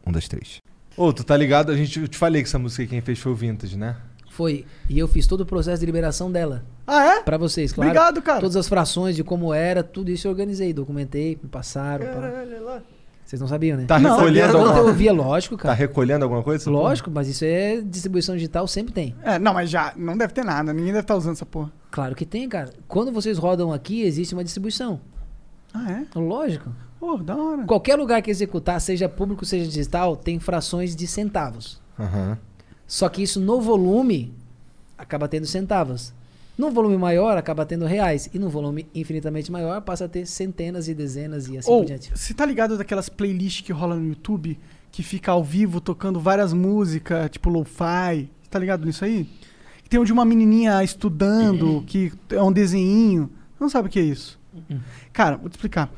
Um 0.05 0.11
das 0.11 0.27
três. 0.27 0.61
Ô, 1.01 1.11
tu 1.11 1.23
tá 1.23 1.35
ligado? 1.35 1.71
A 1.71 1.75
gente, 1.75 1.99
eu 1.99 2.07
te 2.07 2.15
falei 2.15 2.43
que 2.43 2.47
essa 2.47 2.59
música 2.59 2.85
quem 2.85 3.01
fez 3.01 3.17
foi 3.17 3.31
o 3.31 3.35
Vintage, 3.35 3.75
né? 3.75 3.95
Foi. 4.29 4.65
E 4.87 4.99
eu 4.99 5.07
fiz 5.07 5.25
todo 5.25 5.41
o 5.41 5.45
processo 5.47 5.79
de 5.79 5.85
liberação 5.87 6.31
dela. 6.31 6.63
Ah, 6.85 7.15
é? 7.15 7.23
Pra 7.23 7.37
vocês, 7.39 7.73
claro. 7.73 7.89
Obrigado, 7.89 8.21
cara. 8.21 8.39
Todas 8.39 8.55
as 8.55 8.67
frações 8.69 9.15
de 9.15 9.23
como 9.23 9.51
era, 9.51 9.81
tudo 9.81 10.11
isso 10.11 10.27
eu 10.27 10.31
organizei, 10.31 10.71
documentei, 10.71 11.39
me 11.41 11.49
passaram. 11.49 12.05
Caralho, 12.05 12.63
lá. 12.63 12.81
Vocês 13.25 13.39
não 13.39 13.47
sabiam, 13.47 13.77
né? 13.77 13.85
Tá 13.85 13.97
Não, 13.97 14.15
recolhendo 14.17 14.51
Quando 14.51 14.61
eu 14.63 14.67
alguma... 14.69 14.89
ouvia, 14.89 15.11
lógico, 15.11 15.55
Tá 15.57 15.63
cara. 15.63 15.73
recolhendo 15.73 16.23
alguma 16.23 16.43
coisa? 16.43 16.69
Lógico, 16.69 17.09
mas 17.09 17.27
isso 17.27 17.45
é 17.45 17.81
distribuição 17.81 18.35
digital, 18.35 18.67
sempre 18.67 18.93
tem. 18.93 19.15
É, 19.23 19.39
não, 19.39 19.53
mas 19.55 19.69
já 19.71 19.93
não 19.97 20.15
deve 20.15 20.33
ter 20.33 20.43
nada. 20.45 20.71
Ninguém 20.71 20.91
deve 20.91 20.99
estar 20.99 21.15
usando 21.15 21.33
essa 21.33 21.45
porra. 21.47 21.71
Claro 21.89 22.13
que 22.13 22.25
tem, 22.27 22.47
cara. 22.47 22.69
Quando 22.87 23.11
vocês 23.11 23.39
rodam 23.39 23.73
aqui, 23.73 24.03
existe 24.03 24.33
uma 24.35 24.43
distribuição. 24.43 24.99
Ah, 25.73 25.91
é? 25.91 26.19
Lógico. 26.19 26.69
Pô, 27.01 27.17
da 27.17 27.35
hora. 27.35 27.63
Qualquer 27.63 27.95
lugar 27.95 28.21
que 28.21 28.29
executar, 28.29 28.79
seja 28.79 29.09
público, 29.09 29.43
seja 29.43 29.65
digital, 29.65 30.15
tem 30.15 30.39
frações 30.39 30.95
de 30.95 31.07
centavos. 31.07 31.81
Aham. 31.99 32.37
Só 32.85 33.09
que 33.09 33.23
isso 33.23 33.39
no 33.39 33.59
volume 33.59 34.31
acaba 34.95 35.27
tendo 35.27 35.47
centavos. 35.47 36.13
Num 36.55 36.69
volume 36.69 36.99
maior, 36.99 37.35
acaba 37.39 37.65
tendo 37.65 37.85
reais. 37.85 38.29
E 38.31 38.37
num 38.37 38.49
volume 38.49 38.85
infinitamente 38.93 39.51
maior, 39.51 39.81
passa 39.81 40.05
a 40.05 40.07
ter 40.07 40.27
centenas 40.27 40.87
e 40.87 40.93
dezenas 40.93 41.47
e 41.47 41.57
assim 41.57 41.71
Ou, 41.71 41.79
por 41.79 41.87
diante. 41.87 42.11
você 42.15 42.35
tá 42.35 42.45
ligado 42.45 42.77
daquelas 42.77 43.09
playlists 43.09 43.65
que 43.65 43.73
rola 43.73 43.95
no 43.95 44.05
YouTube? 44.07 44.59
Que 44.91 45.01
fica 45.01 45.31
ao 45.31 45.43
vivo 45.43 45.81
tocando 45.81 46.19
várias 46.19 46.53
músicas, 46.53 47.31
tipo 47.31 47.49
lo-fi. 47.49 48.29
Você 48.43 48.49
tá 48.51 48.59
ligado 48.59 48.85
nisso 48.85 49.03
aí? 49.03 49.27
Tem 49.89 49.99
um 49.99 50.03
de 50.03 50.13
uma 50.13 50.23
menininha 50.23 50.83
estudando, 50.83 51.83
que 51.87 52.13
é 52.29 52.43
um 52.43 52.51
desenhinho. 52.51 53.27
Não 53.59 53.69
sabe 53.69 53.87
o 53.87 53.91
que 53.91 53.97
é 53.97 54.03
isso? 54.03 54.39
Cara, 55.11 55.37
vou 55.37 55.49
te 55.49 55.53
explicar. 55.53 55.91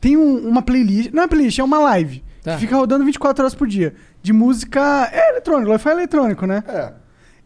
Tem 0.00 0.16
um- 0.16 0.48
uma 0.48 0.62
playlist, 0.62 1.12
não 1.12 1.20
é 1.20 1.22
uma 1.24 1.28
playlist, 1.28 1.58
é 1.58 1.64
uma 1.64 1.78
live. 1.78 2.22
Tá. 2.42 2.54
Que 2.54 2.60
fica 2.60 2.76
rodando 2.76 3.04
24 3.04 3.42
horas 3.42 3.54
por 3.54 3.66
dia. 3.68 3.94
De 4.22 4.32
música. 4.32 5.08
É 5.12 5.30
eletrônico, 5.30 5.70
lo-fi 5.70 5.88
é 5.88 5.92
eletrônico, 5.92 6.46
né? 6.46 6.64
É. 6.66 6.92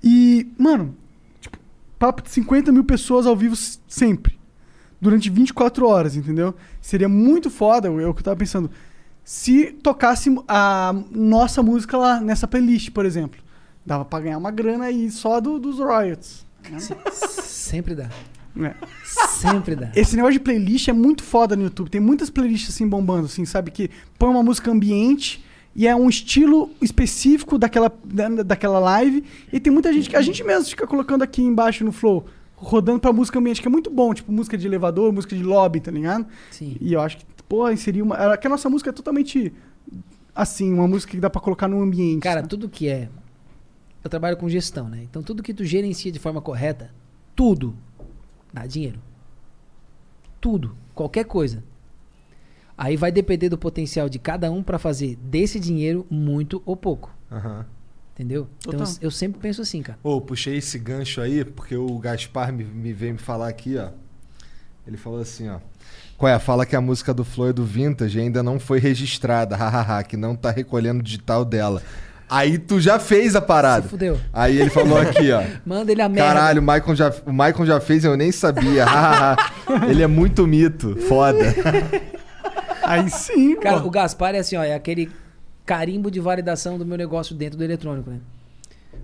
E, 0.03 0.47
mano, 0.59 0.95
tipo, 1.41 1.59
papo 1.99 2.23
de 2.23 2.31
50 2.31 2.71
mil 2.71 2.85
pessoas 2.85 3.27
ao 3.27 3.35
vivo 3.37 3.57
sempre. 3.89 4.39
Durante 5.01 5.29
24 5.31 5.87
horas, 5.87 6.17
entendeu? 6.17 6.55
Seria 6.81 7.09
muito 7.09 7.51
foda, 7.51 7.91
o 7.91 7.97
que 8.15 8.21
eu 8.21 8.25
tava 8.25 8.37
pensando. 8.37 8.71
Se 9.25 9.73
tocasse 9.83 10.35
a 10.47 10.95
nossa 11.11 11.63
música 11.63 11.97
lá 11.97 12.21
nessa 12.21 12.47
playlist, 12.47 12.91
por 12.91 13.05
exemplo. 13.05 13.43
Dava 13.85 14.05
pra 14.05 14.21
ganhar 14.21 14.39
uma 14.39 14.51
grana 14.51 14.85
aí 14.87 15.11
só 15.11 15.41
do- 15.41 15.59
dos 15.59 15.79
royalties. 15.79 16.47
Sempre 17.43 17.95
dá. 17.95 18.09
É. 18.61 18.75
Sempre 19.05 19.75
dá. 19.75 19.91
Esse 19.95 20.15
negócio 20.15 20.35
de 20.35 20.41
playlist 20.41 20.89
é 20.89 20.93
muito 20.93 21.23
foda 21.23 21.57
no 21.57 21.65
YouTube. 21.65 21.91
Tem 21.91 22.01
muitas 22.01 22.31
playlists 22.31 22.75
assim 22.75 22.89
bombando, 22.89 23.27
assim, 23.27 23.45
sabe? 23.45 23.71
Que 23.71 23.91
põe 24.19 24.31
uma 24.31 24.43
música 24.43 24.71
ambiente 24.71 25.45
e 25.75 25.89
é 25.89 25.97
um 25.97 26.09
estilo 26.09 26.71
específico 26.81 27.59
daquela, 27.59 27.93
da, 28.05 28.29
daquela 28.43 28.79
live. 28.79 29.25
E 29.53 29.59
tem 29.59 29.73
muita 29.73 29.93
gente 29.93 30.09
que 30.09 30.17
a 30.17 30.23
gente 30.23 30.43
mesmo 30.45 30.71
fica 30.71 30.87
colocando 30.87 31.23
aqui 31.23 31.43
embaixo 31.43 31.85
no 31.85 31.91
Flow, 31.91 32.27
rodando 32.55 33.01
pra 33.01 33.13
música 33.13 33.39
ambiente, 33.39 33.61
que 33.61 33.67
é 33.67 33.71
muito 33.71 33.91
bom, 33.91 34.15
tipo 34.15 34.31
música 34.31 34.57
de 34.57 34.67
elevador, 34.67 35.13
música 35.13 35.35
de 35.35 35.43
lobby, 35.43 35.81
tá 35.81 35.91
ligado? 35.91 36.27
Sim. 36.51 36.77
E 36.81 36.93
eu 36.93 37.01
acho 37.01 37.19
que, 37.19 37.25
pô, 37.49 37.69
inserir 37.71 38.03
uma. 38.03 38.17
é 38.17 38.37
Que 38.37 38.47
a 38.47 38.51
nossa 38.51 38.71
música 38.71 38.91
é 38.91 38.93
totalmente 38.93 39.53
assim, 40.35 40.73
uma 40.73 40.89
música 40.89 41.13
que 41.13 41.21
dá 41.21 41.29
pra 41.29 41.41
colocar 41.41 41.69
no 41.69 41.81
ambiente. 41.81 42.23
Cara, 42.23 42.43
né? 42.43 42.49
tudo 42.49 42.69
que 42.69 42.89
é. 42.89 43.09
Eu 44.03 44.11
trabalho 44.11 44.37
com 44.37 44.49
gestão, 44.49 44.89
né? 44.89 45.01
Então 45.03 45.23
tudo 45.23 45.43
que 45.43 45.55
tu 45.55 45.65
gerencia 45.65 46.13
de 46.13 46.19
forma 46.19 46.41
correta, 46.41 46.91
tudo 47.35 47.75
dá 48.55 48.67
dinheiro. 48.67 49.01
Tudo. 50.41 50.77
Qualquer 50.95 51.25
coisa. 51.25 51.63
Aí 52.79 52.97
vai 52.97 53.11
depender 53.11 53.49
do 53.49 53.59
potencial 53.59 54.09
de 54.09 54.19
cada 54.19 54.51
um 54.51 54.63
pra 54.63 54.79
fazer 54.79 55.17
desse 55.17 55.59
dinheiro 55.59 56.07
muito 56.09 56.63
ou 56.65 56.77
pouco. 56.77 57.13
Aham. 57.31 57.67
Entendeu? 58.15 58.49
Então 58.61 58.79
Total. 58.79 58.95
eu 59.01 59.11
sempre 59.11 59.41
penso 59.41 59.61
assim, 59.61 59.83
cara. 59.83 59.99
Ô, 60.03 60.21
puxei 60.21 60.57
esse 60.57 60.79
gancho 60.79 61.21
aí, 61.21 61.45
porque 61.45 61.77
o 61.77 61.99
Gaspar 61.99 62.53
me, 62.53 62.63
me 62.63 62.93
veio 62.93 63.15
me 63.15 63.19
falar 63.19 63.49
aqui, 63.49 63.77
ó. 63.77 63.91
Ele 64.87 64.97
falou 64.97 65.21
assim, 65.21 65.49
ó. 65.49 65.59
Qual 66.17 66.31
é? 66.31 66.39
Fala 66.39 66.65
que 66.65 66.77
a 66.77 66.81
música 66.81 67.13
do 67.13 67.25
Flow 67.25 67.49
é 67.49 67.53
do 67.53 67.65
Vintage 67.65 68.21
ainda 68.21 68.41
não 68.41 68.61
foi 68.61 68.79
registrada, 68.79 69.57
hahaha, 69.57 70.05
que 70.05 70.17
não 70.17 70.37
tá 70.37 70.53
recolhendo 70.53 71.01
o 71.01 71.03
digital 71.03 71.45
dela. 71.45 71.83
Aí 72.35 72.59
tu 72.59 72.81
já 72.81 72.99
fez 72.99 73.37
a 73.37 73.41
parada. 73.41 73.85
Se 73.85 73.91
fudeu. 73.91 74.19
Aí 74.33 74.61
ele 74.61 74.69
falou 74.69 74.99
aqui, 74.99 75.31
ó. 75.31 75.41
Manda 75.65 75.93
ele 75.93 76.03
a 76.03 76.09
merda. 76.09 76.35
Caralho, 76.35 76.61
o 76.61 76.65
Michael 76.65 76.97
já, 76.97 77.15
o 77.25 77.31
Michael 77.33 77.65
já 77.65 77.81
fez, 77.81 78.05
eu 78.05 78.17
nem 78.17 78.33
sabia. 78.33 78.87
ele 79.89 80.03
é 80.03 80.07
muito 80.09 80.45
mito. 80.45 80.97
Foda. 80.97 81.55
Aí 82.83 83.09
sim, 83.09 83.55
Cara, 83.61 83.81
pô. 83.81 83.87
o 83.87 83.91
Gaspar 83.91 84.35
é 84.35 84.39
assim, 84.39 84.57
ó, 84.57 84.65
é 84.65 84.75
aquele 84.75 85.13
carimbo 85.65 86.11
de 86.11 86.19
validação 86.19 86.77
do 86.77 86.85
meu 86.85 86.99
negócio 86.99 87.37
dentro 87.37 87.57
do 87.57 87.63
eletrônico, 87.63 88.11
né? 88.11 88.19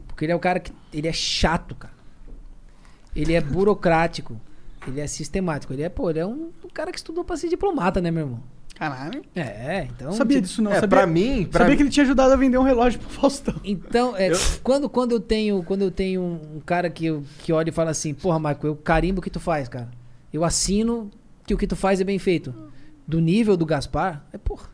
Porque 0.08 0.24
ele 0.24 0.32
é 0.32 0.36
o 0.36 0.40
cara 0.40 0.58
que. 0.58 0.72
Ele 0.92 1.06
é 1.06 1.12
chato, 1.12 1.76
cara. 1.76 1.94
Ele 3.14 3.32
é 3.32 3.40
burocrático. 3.40 4.40
Ele 4.88 5.00
é 5.00 5.06
sistemático. 5.06 5.72
Ele 5.72 5.84
é, 5.84 5.88
pô, 5.88 6.10
ele 6.10 6.18
é 6.18 6.26
um, 6.26 6.50
um 6.64 6.68
cara 6.74 6.90
que 6.90 6.98
estudou 6.98 7.22
pra 7.22 7.36
ser 7.36 7.48
diplomata, 7.48 8.00
né, 8.00 8.10
meu 8.10 8.24
irmão? 8.24 8.42
Caralho. 8.80 9.22
É, 9.36 9.86
então. 9.94 10.06
Não 10.08 10.14
sabia 10.16 10.38
tipo, 10.38 10.48
disso, 10.48 10.62
não. 10.62 10.70
é, 10.72 10.76
sabia, 10.80 10.88
pra 10.88 11.06
mim, 11.06 11.44
pra 11.44 11.58
sabia 11.58 11.70
mim- 11.72 11.76
que 11.76 11.82
ele 11.82 11.90
tinha 11.90 12.02
ajudado 12.02 12.32
a 12.32 12.36
vender 12.36 12.56
um 12.56 12.62
relógio 12.62 12.98
pro 12.98 13.10
Faustão. 13.10 13.54
Então, 13.62 14.16
é, 14.16 14.30
quando, 14.62 14.88
quando 14.88 15.12
eu 15.12 15.20
tenho 15.20 15.62
quando 15.62 15.82
eu 15.82 15.90
tenho 15.90 16.22
um 16.22 16.60
cara 16.64 16.88
que, 16.88 17.04
eu- 17.04 17.22
que 17.40 17.52
olha 17.52 17.68
e 17.68 17.72
fala 17.72 17.90
assim, 17.90 18.14
porra, 18.14 18.38
Marco, 18.38 18.66
eu 18.66 18.74
carimbo 18.74 19.20
o 19.20 19.22
que 19.22 19.28
tu 19.28 19.38
faz, 19.38 19.68
cara. 19.68 19.90
Eu 20.32 20.44
assino 20.44 21.10
que 21.46 21.52
o 21.52 21.58
que 21.58 21.66
tu 21.66 21.76
faz 21.76 22.00
é 22.00 22.04
bem 22.04 22.18
feito. 22.18 22.54
Do 23.06 23.20
nível 23.20 23.54
do 23.54 23.66
Gaspar, 23.66 24.24
é 24.32 24.38
porra. 24.38 24.66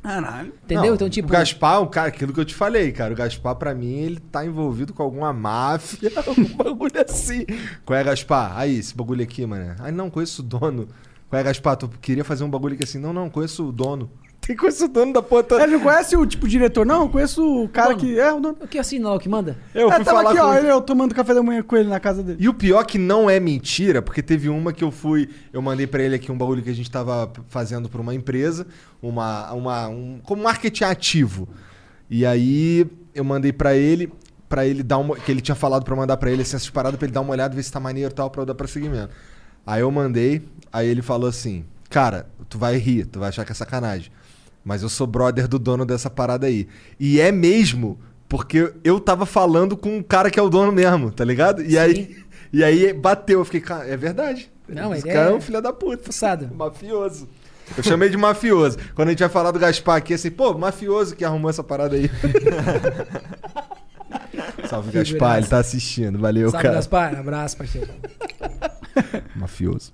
Caralho. 0.00 0.52
Entendeu? 0.62 0.84
Não, 0.84 0.94
então, 0.94 1.08
tipo. 1.10 1.26
O 1.26 1.30
Gaspar, 1.32 1.80
o 1.82 1.88
cara, 1.88 2.08
aquilo 2.08 2.32
que 2.32 2.38
eu 2.38 2.44
te 2.44 2.54
falei, 2.54 2.92
cara. 2.92 3.12
O 3.14 3.16
Gaspar, 3.16 3.56
pra 3.56 3.74
mim, 3.74 3.94
ele 3.94 4.20
tá 4.20 4.44
envolvido 4.44 4.92
com 4.92 5.02
alguma 5.02 5.32
máfia, 5.32 6.12
algum 6.24 6.44
bagulho 6.54 6.92
assim. 7.04 7.46
Qual 7.84 7.98
é, 7.98 8.04
Gaspar? 8.04 8.56
Aí, 8.56 8.78
esse 8.78 8.94
bagulho 8.94 9.22
aqui, 9.24 9.44
mano. 9.44 9.74
Ai, 9.80 9.90
não, 9.90 10.08
conheço 10.10 10.42
o 10.42 10.44
dono. 10.44 10.86
Qual 11.34 11.40
é, 11.40 11.42
Gaspar? 11.42 11.76
Tu 11.76 11.88
queria 12.00 12.22
fazer 12.22 12.44
um 12.44 12.48
bagulho 12.48 12.74
aqui 12.74 12.84
assim? 12.84 13.00
Não, 13.00 13.12
não, 13.12 13.28
conheço 13.28 13.66
o 13.66 13.72
dono. 13.72 14.08
Tem 14.40 14.54
conheço 14.54 14.84
o 14.84 14.88
dono 14.88 15.12
da 15.12 15.20
porra 15.20 15.42
toda. 15.42 15.64
Ele 15.64 15.72
não 15.72 15.80
conhece 15.80 16.16
o 16.16 16.24
tipo 16.24 16.46
diretor, 16.46 16.86
não? 16.86 17.02
Eu 17.02 17.08
conheço 17.08 17.64
o 17.64 17.68
cara 17.68 17.88
Dono. 17.88 17.98
que. 17.98 18.20
É, 18.20 18.32
o 18.32 18.38
dono. 18.38 18.56
O 18.60 18.68
que 18.68 18.78
assina 18.78 19.08
lá, 19.08 19.16
o 19.16 19.18
que 19.18 19.28
manda? 19.28 19.58
Eu 19.74 19.90
é, 19.90 19.96
fui 19.96 20.04
tava 20.04 20.18
falar 20.18 20.30
aqui, 20.30 20.38
com 20.38 20.46
ó, 20.46 20.54
ele, 20.54 20.70
eu 20.70 20.80
tomando 20.80 21.12
café 21.12 21.34
da 21.34 21.42
manhã 21.42 21.60
com 21.60 21.76
ele 21.76 21.88
na 21.88 21.98
casa 21.98 22.22
dele. 22.22 22.38
E 22.40 22.48
o 22.48 22.54
pior 22.54 22.84
que 22.84 22.98
não 22.98 23.28
é 23.28 23.40
mentira, 23.40 24.00
porque 24.00 24.22
teve 24.22 24.48
uma 24.48 24.72
que 24.72 24.84
eu 24.84 24.92
fui, 24.92 25.28
eu 25.52 25.60
mandei 25.60 25.88
pra 25.88 26.04
ele 26.04 26.14
aqui 26.14 26.30
um 26.30 26.38
bagulho 26.38 26.62
que 26.62 26.70
a 26.70 26.74
gente 26.74 26.88
tava 26.88 27.32
fazendo 27.48 27.88
pra 27.88 28.00
uma 28.00 28.14
empresa, 28.14 28.64
uma, 29.02 29.52
uma 29.54 29.88
um, 29.88 30.20
como 30.22 30.44
marketing 30.44 30.84
ativo. 30.84 31.48
E 32.08 32.24
aí 32.24 32.86
eu 33.12 33.24
mandei 33.24 33.52
pra 33.52 33.74
ele, 33.74 34.12
pra 34.48 34.64
ele 34.64 34.84
dar 34.84 34.98
uma, 34.98 35.16
que 35.16 35.32
ele 35.32 35.40
tinha 35.40 35.56
falado 35.56 35.82
pra 35.82 35.94
eu 35.94 35.98
mandar 35.98 36.16
pra 36.16 36.30
ele 36.30 36.42
assim, 36.42 36.54
essas 36.54 36.70
paradas 36.70 36.96
pra 36.96 37.06
ele 37.06 37.14
dar 37.14 37.22
uma 37.22 37.32
olhada, 37.32 37.56
ver 37.56 37.62
se 37.62 37.72
tá 37.72 37.80
maneiro 37.80 38.12
e 38.12 38.14
tal 38.14 38.30
pra 38.30 38.42
eu 38.42 38.46
dar 38.46 38.54
prosseguimento. 38.54 39.10
Aí 39.66 39.80
eu 39.80 39.90
mandei, 39.90 40.42
aí 40.72 40.88
ele 40.88 41.02
falou 41.02 41.28
assim: 41.28 41.64
"Cara, 41.90 42.26
tu 42.48 42.58
vai 42.58 42.76
rir, 42.76 43.06
tu 43.06 43.18
vai 43.18 43.28
achar 43.28 43.44
que 43.44 43.52
é 43.52 43.54
sacanagem, 43.54 44.10
mas 44.64 44.82
eu 44.82 44.88
sou 44.88 45.06
brother 45.06 45.48
do 45.48 45.58
dono 45.58 45.84
dessa 45.84 46.10
parada 46.10 46.46
aí". 46.46 46.68
E 46.98 47.20
é 47.20 47.32
mesmo, 47.32 47.98
porque 48.28 48.72
eu 48.82 49.00
tava 49.00 49.26
falando 49.26 49.76
com 49.76 49.98
o 49.98 50.04
cara 50.04 50.30
que 50.30 50.38
é 50.38 50.42
o 50.42 50.50
dono 50.50 50.72
mesmo, 50.72 51.10
tá 51.10 51.24
ligado? 51.24 51.62
E 51.62 51.78
aí 51.78 52.24
e 52.54 52.62
aí 52.62 52.92
bateu, 52.92 53.40
eu 53.40 53.44
fiquei, 53.44 53.60
cara, 53.60 53.84
é 53.84 53.96
verdade. 53.96 54.48
Não, 54.68 54.94
Esse 54.94 55.02
cara 55.02 55.30
é... 55.30 55.32
é 55.32 55.34
um 55.34 55.40
filho 55.40 55.60
da 55.60 55.72
puta. 55.72 56.04
Fuçado. 56.04 56.48
Mafioso. 56.54 57.28
Eu 57.76 57.82
chamei 57.82 58.08
de 58.08 58.16
mafioso. 58.16 58.78
Quando 58.94 59.08
a 59.08 59.10
gente 59.10 59.18
vai 59.20 59.28
falar 59.28 59.50
do 59.50 59.58
Gaspar 59.58 59.96
aqui, 59.96 60.14
assim, 60.14 60.30
pô, 60.30 60.52
mafioso 60.54 61.16
que 61.16 61.24
arrumou 61.24 61.50
essa 61.50 61.64
parada 61.64 61.96
aí. 61.96 62.08
Salve, 64.68 64.92
Gaspar, 64.92 65.38
ele 65.38 65.46
tá 65.48 65.58
assistindo. 65.58 66.18
Valeu, 66.18 66.50
Salve, 66.50 66.62
cara. 66.62 66.76
Gaspar. 66.76 67.18
Abraço, 67.18 67.56
parceiro. 67.56 67.88
Mafioso. 69.36 69.92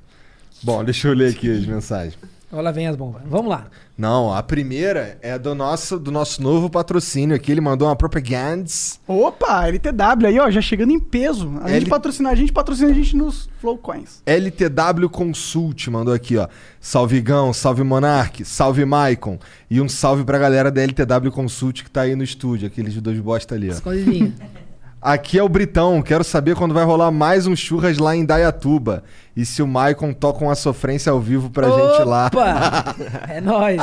Bom, 0.62 0.85
deixa 0.85 1.09
eu 1.09 1.14
ler 1.14 1.31
aqui 1.32 1.51
as 1.51 1.64
mensagens. 1.66 2.18
Olha 2.52 2.62
lá 2.62 2.72
vem 2.72 2.89
as 2.89 2.97
bombas. 2.97 3.22
Vamos 3.27 3.48
lá. 3.48 3.66
Não, 3.97 4.35
a 4.35 4.43
primeira 4.43 5.16
é 5.22 5.39
do 5.39 5.55
nosso, 5.55 6.01
do 6.01 6.10
nosso 6.10 6.43
novo 6.43 6.68
patrocínio 6.68 7.36
aqui. 7.36 7.52
Ele 7.52 7.60
mandou 7.60 7.86
uma 7.86 7.94
propaganda. 7.94 8.64
Opa, 9.06 9.68
LTW 9.68 10.27
aí, 10.27 10.39
ó, 10.40 10.51
já 10.51 10.60
chegando 10.60 10.90
em 10.90 10.98
peso. 10.98 11.48
A 11.62 11.68
gente 11.68 11.82
L- 11.85 11.90
patrocina 11.90 12.28
a 12.31 12.35
gente, 12.35 12.52
patrocina 12.52 12.90
a 12.90 12.93
gente 12.93 13.14
nos 13.14 13.48
Flow 13.60 13.78
Coins. 13.78 14.20
LTW 14.27 15.09
Consult 15.09 15.89
mandou 15.90 16.12
aqui, 16.12 16.36
ó. 16.39 16.48
Salve 16.81 17.20
Gão, 17.20 17.52
salve 17.52 17.85
Monark, 17.85 18.44
salve 18.44 18.85
Maicon. 18.85 19.39
E 19.70 19.81
um 19.81 19.89
salve 19.89 20.24
pra 20.24 20.36
galera 20.36 20.72
da 20.72 20.82
LTW 20.82 21.31
Consult 21.31 21.85
que 21.85 21.90
tá 21.90 22.01
aí 22.01 22.16
no 22.16 22.24
estúdio, 22.24 22.66
aqueles 22.66 23.01
dois 23.01 23.20
bosta 23.20 23.55
ali, 23.55 23.70
ó. 23.70 23.74
Aqui 25.02 25.39
é 25.39 25.43
o 25.43 25.48
Britão, 25.48 26.02
quero 26.02 26.22
saber 26.22 26.55
quando 26.55 26.74
vai 26.74 26.85
rolar 26.85 27.10
mais 27.10 27.47
um 27.47 27.56
churras 27.56 27.97
lá 27.97 28.14
em 28.14 28.22
Dayatuba. 28.24 29.02
E 29.35 29.47
se 29.47 29.62
o 29.62 29.66
Maicon 29.66 30.12
toca 30.12 30.44
uma 30.44 30.55
sofrência 30.55 31.10
ao 31.10 31.18
vivo 31.18 31.48
pra 31.48 31.70
gente 31.70 32.02
lá. 32.05 32.27
Opa! 32.27 32.94
É 33.32 33.40
nóis. 33.40 33.81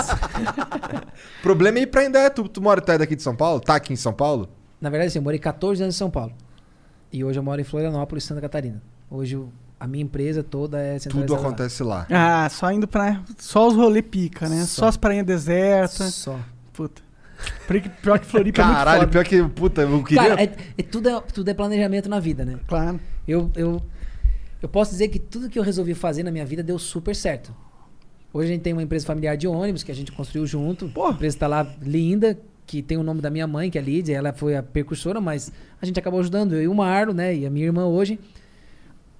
O 1.40 1.42
problema 1.42 1.80
é 1.80 1.82
ir 1.82 1.88
pra 1.88 2.06
Indaiatuba. 2.06 2.48
Tu 2.50 2.62
mora 2.62 2.80
tá 2.82 2.98
daqui 2.98 3.16
de 3.16 3.24
São 3.24 3.36
Paulo? 3.36 3.60
Tá 3.60 3.76
aqui 3.76 3.94
em 3.94 3.96
São 3.96 4.14
Paulo? 4.14 4.48
Na 4.80 4.92
verdade, 4.92 5.08
assim, 5.08 5.18
eu 5.18 5.24
morei 5.24 5.40
14 5.40 5.82
anos 5.82 5.96
em 5.96 5.98
São 5.98 6.10
Paulo. 6.12 6.34
E 7.12 7.24
hoje 7.24 7.40
eu 7.40 7.44
moro 7.44 7.60
em 7.60 7.64
Florianópolis, 7.64 8.24
Santa 8.24 8.42
Catarina. 8.42 8.80
Hoje 9.10 9.38
o- 9.38 9.50
a 9.80 9.88
minha 9.88 10.04
empresa 10.04 10.44
toda 10.44 10.78
é 10.78 10.94
Tudo 11.00 11.02
centralizada 11.04 11.42
lá. 11.42 11.48
acontece 11.48 11.84
lá. 11.84 12.08
Ah, 12.12 12.48
só 12.50 12.72
indo 12.72 12.88
pra. 12.88 13.22
Só 13.40 13.68
os 13.68 13.76
rolê 13.76 14.04
pica, 14.04 14.48
né? 14.48 14.62
Só, 14.66 14.82
Só. 14.84 14.88
as 14.90 14.98
prainhas 14.98 15.26
desertas. 15.26 16.14
Só. 16.14 16.36
Puta. 16.74 17.02
Pior 18.02 18.20
que- 18.20 18.26
Floripa 18.26 18.62
Caralho, 18.64 18.90
é 18.90 19.00
muito 19.00 19.00
foda. 19.00 19.08
pior 19.12 19.26
que, 19.26 19.54
puta, 19.54 19.82
eu 19.82 20.04
queria. 20.04 20.30
Cara, 20.30 20.42
é, 20.44 20.56
é 20.78 20.84
tudo, 20.84 21.10
é, 21.10 21.22
tudo 21.22 21.50
é 21.50 21.54
planejamento 21.54 22.10
na 22.10 22.20
vida, 22.20 22.44
né? 22.46 22.60
Claro. 22.68 23.00
Eu, 23.28 23.52
eu, 23.56 23.82
eu 24.62 24.70
posso 24.70 24.92
dizer 24.92 25.10
que 25.10 25.20
tudo 25.20 25.50
que 25.50 25.60
eu 25.60 25.64
resolvi 25.64 25.94
fazer 25.94 26.24
na 26.24 26.32
minha 26.32 26.46
vida 26.46 26.64
deu 26.64 26.80
super 26.80 27.16
certo. 27.16 27.54
Hoje 28.34 28.50
a 28.50 28.54
gente 28.54 28.62
tem 28.62 28.74
uma 28.74 28.84
empresa 28.84 29.06
familiar 29.06 29.36
de 29.38 29.48
ônibus 29.48 29.84
que 29.84 29.92
a 29.92 29.96
gente 29.96 30.12
construiu 30.12 30.46
junto. 30.46 30.90
Pô. 30.90 31.08
A 31.08 31.12
empresa 31.12 31.38
tá 31.38 31.48
lá 31.48 31.68
linda, 31.82 32.38
que 32.66 32.82
tem 32.82 32.98
o 32.98 33.04
nome 33.04 33.22
da 33.22 33.30
minha 33.30 33.48
mãe, 33.48 33.70
que 33.70 33.78
é 33.78 33.82
a 33.82 33.84
Lídia. 33.84 34.16
Ela 34.16 34.34
foi 34.34 34.56
a 34.56 34.62
percursora, 34.64 35.20
mas 35.22 35.52
a 35.82 35.86
gente 35.86 36.00
acabou 36.00 36.20
ajudando 36.20 36.54
eu 36.54 36.62
e 36.64 36.68
o 36.68 36.74
Marlo, 36.76 37.14
né? 37.14 37.36
E 37.36 37.46
a 37.46 37.50
minha 37.50 37.66
irmã 37.66 37.86
hoje. 37.86 38.20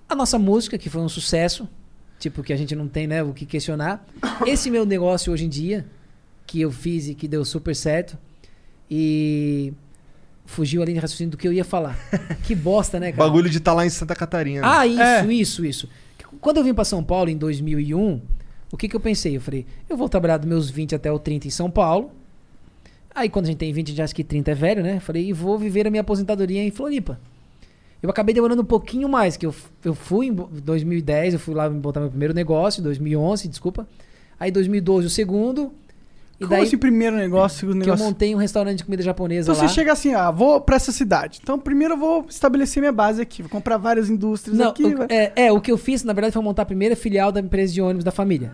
A 0.10 0.16
nossa 0.16 0.38
música, 0.40 0.78
que 0.78 0.90
foi 0.90 1.02
um 1.02 1.10
sucesso. 1.10 1.68
Tipo, 2.20 2.42
que 2.42 2.52
a 2.52 2.58
gente 2.58 2.76
não 2.76 2.88
tem, 2.88 3.06
né, 3.06 3.22
o 3.22 3.32
que 3.32 3.46
questionar. 3.46 4.04
Esse 4.46 4.72
meu 4.72 4.86
negócio 4.86 5.32
hoje 5.32 5.46
em 5.46 5.50
dia, 5.50 5.86
que 6.48 6.60
eu 6.62 6.72
fiz 6.72 7.08
e 7.08 7.14
que 7.14 7.28
deu 7.28 7.46
super 7.46 7.76
certo. 7.76 8.18
E 8.90 9.74
fugiu 10.46 10.82
ali 10.82 10.94
de 10.94 11.00
raciocínio 11.00 11.32
do 11.32 11.38
que 11.38 11.48
eu 11.48 11.54
ia 11.54 11.66
falar. 11.66 11.98
que 12.44 12.56
bosta, 12.56 13.00
né, 13.00 13.12
cara? 13.12 13.24
Bagulho 13.30 13.50
de 13.50 13.58
estar 13.58 13.74
lá 13.74 13.86
em 13.86 13.90
Santa 13.90 14.16
Catarina. 14.16 14.62
Ah, 14.80 14.88
isso, 14.88 15.02
É. 15.02 15.26
isso, 15.34 15.66
isso. 15.66 15.90
Quando 16.40 16.58
eu 16.58 16.64
vim 16.64 16.74
pra 16.74 16.86
São 16.86 17.04
Paulo 17.04 17.30
em 17.30 17.38
2001, 17.38 18.22
o 18.72 18.78
que 18.78 18.88
que 18.88 18.96
eu 18.96 19.00
pensei? 19.00 19.36
Eu 19.36 19.42
falei, 19.42 19.66
eu 19.90 19.98
vou 19.98 20.08
trabalhar 20.08 20.38
dos 20.38 20.48
meus 20.48 20.70
20 20.70 20.96
até 20.96 21.12
o 21.12 21.20
30 21.20 21.48
em 21.48 21.50
São 21.52 21.70
Paulo. 21.70 22.12
Aí 23.14 23.30
quando 23.30 23.46
a 23.46 23.48
gente 23.50 23.58
tem 23.58 23.74
20, 23.74 23.88
a 23.88 23.90
gente 23.90 24.02
acha 24.02 24.14
que 24.16 24.24
30 24.24 24.52
é 24.52 24.56
velho, 24.56 24.84
né? 24.84 24.98
Eu 24.98 25.02
falei, 25.02 25.28
e 25.28 25.34
vou 25.34 25.58
viver 25.58 25.88
a 25.88 25.90
minha 25.90 26.02
aposentadoria 26.02 26.64
em 26.64 26.72
Floripa. 26.72 27.20
Eu 28.02 28.10
acabei 28.12 28.34
demorando 28.34 28.62
um 28.62 28.66
pouquinho 28.66 29.10
mais, 29.10 29.36
que 29.36 29.46
eu, 29.46 29.54
eu 29.84 29.96
fui 29.96 30.28
em 30.28 30.34
bo- 30.34 30.48
2010, 30.64 31.34
eu 31.34 31.40
fui 31.40 31.56
lá 31.56 31.68
botar 31.68 32.00
meu 32.00 32.10
primeiro 32.10 32.34
negócio, 32.34 32.82
2011, 32.84 33.48
desculpa. 33.48 33.88
Aí 34.40 34.52
2012 34.52 35.08
o 35.08 35.10
segundo. 35.10 35.74
E 36.40 36.44
Como 36.46 36.52
daí 36.52 36.64
assim, 36.68 36.78
primeiro 36.78 37.16
negócio, 37.16 37.60
segundo 37.62 37.78
que 37.78 37.90
eu 37.90 37.94
negócio? 37.94 38.06
montei 38.06 38.36
um 38.36 38.38
restaurante 38.38 38.78
de 38.78 38.84
comida 38.84 39.02
japonesa 39.02 39.52
Então 39.52 39.62
lá. 39.64 39.68
você 39.68 39.74
chega 39.74 39.92
assim, 39.92 40.14
ah, 40.14 40.30
vou 40.30 40.62
pra 40.62 40.76
essa 40.76 40.92
cidade. 40.92 41.40
Então 41.42 41.58
primeiro 41.58 41.96
eu 41.96 41.98
vou 41.98 42.26
estabelecer 42.30 42.80
minha 42.80 42.92
base 42.92 43.20
aqui. 43.22 43.42
Vou 43.42 43.50
comprar 43.50 43.78
várias 43.78 44.08
indústrias 44.10 44.58
Não, 44.58 44.70
aqui. 44.70 44.84
o, 44.84 45.04
é, 45.10 45.32
é, 45.36 45.52
o 45.52 45.60
que 45.60 45.72
eu 45.72 45.78
fiz, 45.78 46.04
na 46.04 46.14
verdade, 46.14 46.34
foi 46.34 46.44
montar 46.44 46.62
a 46.62 46.66
primeira 46.66 46.96
filial 46.96 47.32
da 47.32 47.40
empresa 47.40 47.74
de 47.74 47.82
ônibus 47.82 48.04
da 48.04 48.12
família. 48.12 48.52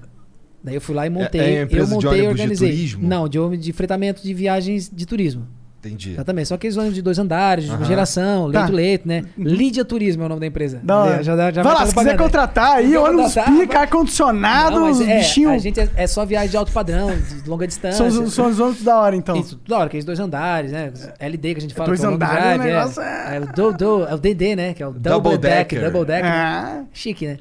Daí 0.63 0.75
eu 0.75 0.81
fui 0.81 0.95
lá 0.95 1.05
e 1.05 1.09
montei. 1.09 1.41
é 1.41 1.59
a 1.59 1.63
empresa 1.63 1.93
eu 1.95 1.99
de 1.99 2.05
montei 2.05 2.19
e 2.19 2.21
ônibus 2.21 2.35
de 2.37 2.41
organizei. 2.43 2.69
turismo? 2.69 3.05
Não, 3.07 3.27
de 3.27 3.37
ônibus 3.37 3.65
de 3.65 3.73
fretamento 3.73 4.23
de 4.23 4.33
viagens 4.33 4.89
de 4.89 5.05
turismo. 5.05 5.45
Entendi. 5.85 6.11
Exatamente. 6.13 6.47
Só 6.47 6.55
aqueles 6.55 6.77
ônibus 6.77 6.95
de 6.95 7.01
dois 7.01 7.19
andares, 7.19 7.65
de 7.65 7.71
Aham. 7.71 7.83
geração, 7.83 8.49
Tá. 8.49 8.59
leito-leito, 8.59 9.05
né? 9.05 9.23
Lídia 9.37 9.83
Turismo 9.83 10.23
é 10.23 10.25
o 10.27 10.29
nome 10.29 10.39
da 10.39 10.47
empresa. 10.47 10.81
Hora. 10.89 11.21
Já, 11.21 11.35
já, 11.35 11.51
já 11.51 11.61
vai 11.63 11.73
lá, 11.73 11.85
se 11.85 11.93
quiser 11.93 12.17
contratar 12.17 12.77
aí, 12.77 12.95
ônibus 12.95 13.33
pica, 13.35 13.79
ar-condicionado, 13.79 14.77
Não, 14.77 14.83
mas 14.87 14.99
os 15.01 15.07
é, 15.07 15.17
bichinhos. 15.17 15.51
a 15.51 15.57
gente 15.57 15.79
é, 15.81 15.89
é 15.95 16.07
só 16.07 16.25
viagem 16.25 16.49
de 16.51 16.55
alto 16.57 16.71
padrão, 16.71 17.09
de 17.17 17.49
longa 17.49 17.67
distância. 17.67 18.09
São, 18.09 18.23
os- 18.23 18.33
são 18.33 18.47
os 18.47 18.59
ônibus 18.59 18.81
da 18.83 18.97
hora, 18.97 19.15
então. 19.15 19.35
Isso, 19.35 19.59
da 19.67 19.75
hora, 19.77 19.85
aqueles 19.87 20.05
dois 20.05 20.19
andares, 20.19 20.71
né? 20.71 20.93
LD 21.19 21.53
que 21.53 21.57
a 21.59 21.61
gente 21.61 21.73
fala 21.73 21.87
dois 21.87 21.99
que 21.99 22.05
é 22.05 22.09
andares, 22.09 22.37
drive, 22.43 22.59
o 22.59 22.63
é. 22.63 22.65
negócio 22.79 23.01
é- 23.01 23.35
É 23.35 23.39
o, 23.41 23.45
do, 23.53 23.73
do- 23.77 24.05
é 24.07 24.13
o 24.13 24.17
DD, 24.17 24.55
né? 24.55 24.73
Que 24.73 24.83
é 24.83 24.87
o 24.87 24.91
Double, 24.91 25.09
Double 25.31 25.37
Deck, 25.37 25.75
Decker. 25.75 25.91
Double 25.91 26.07
Deck. 26.07 26.25
Ah, 26.25 26.83
Chique, 26.93 27.27
né? 27.27 27.37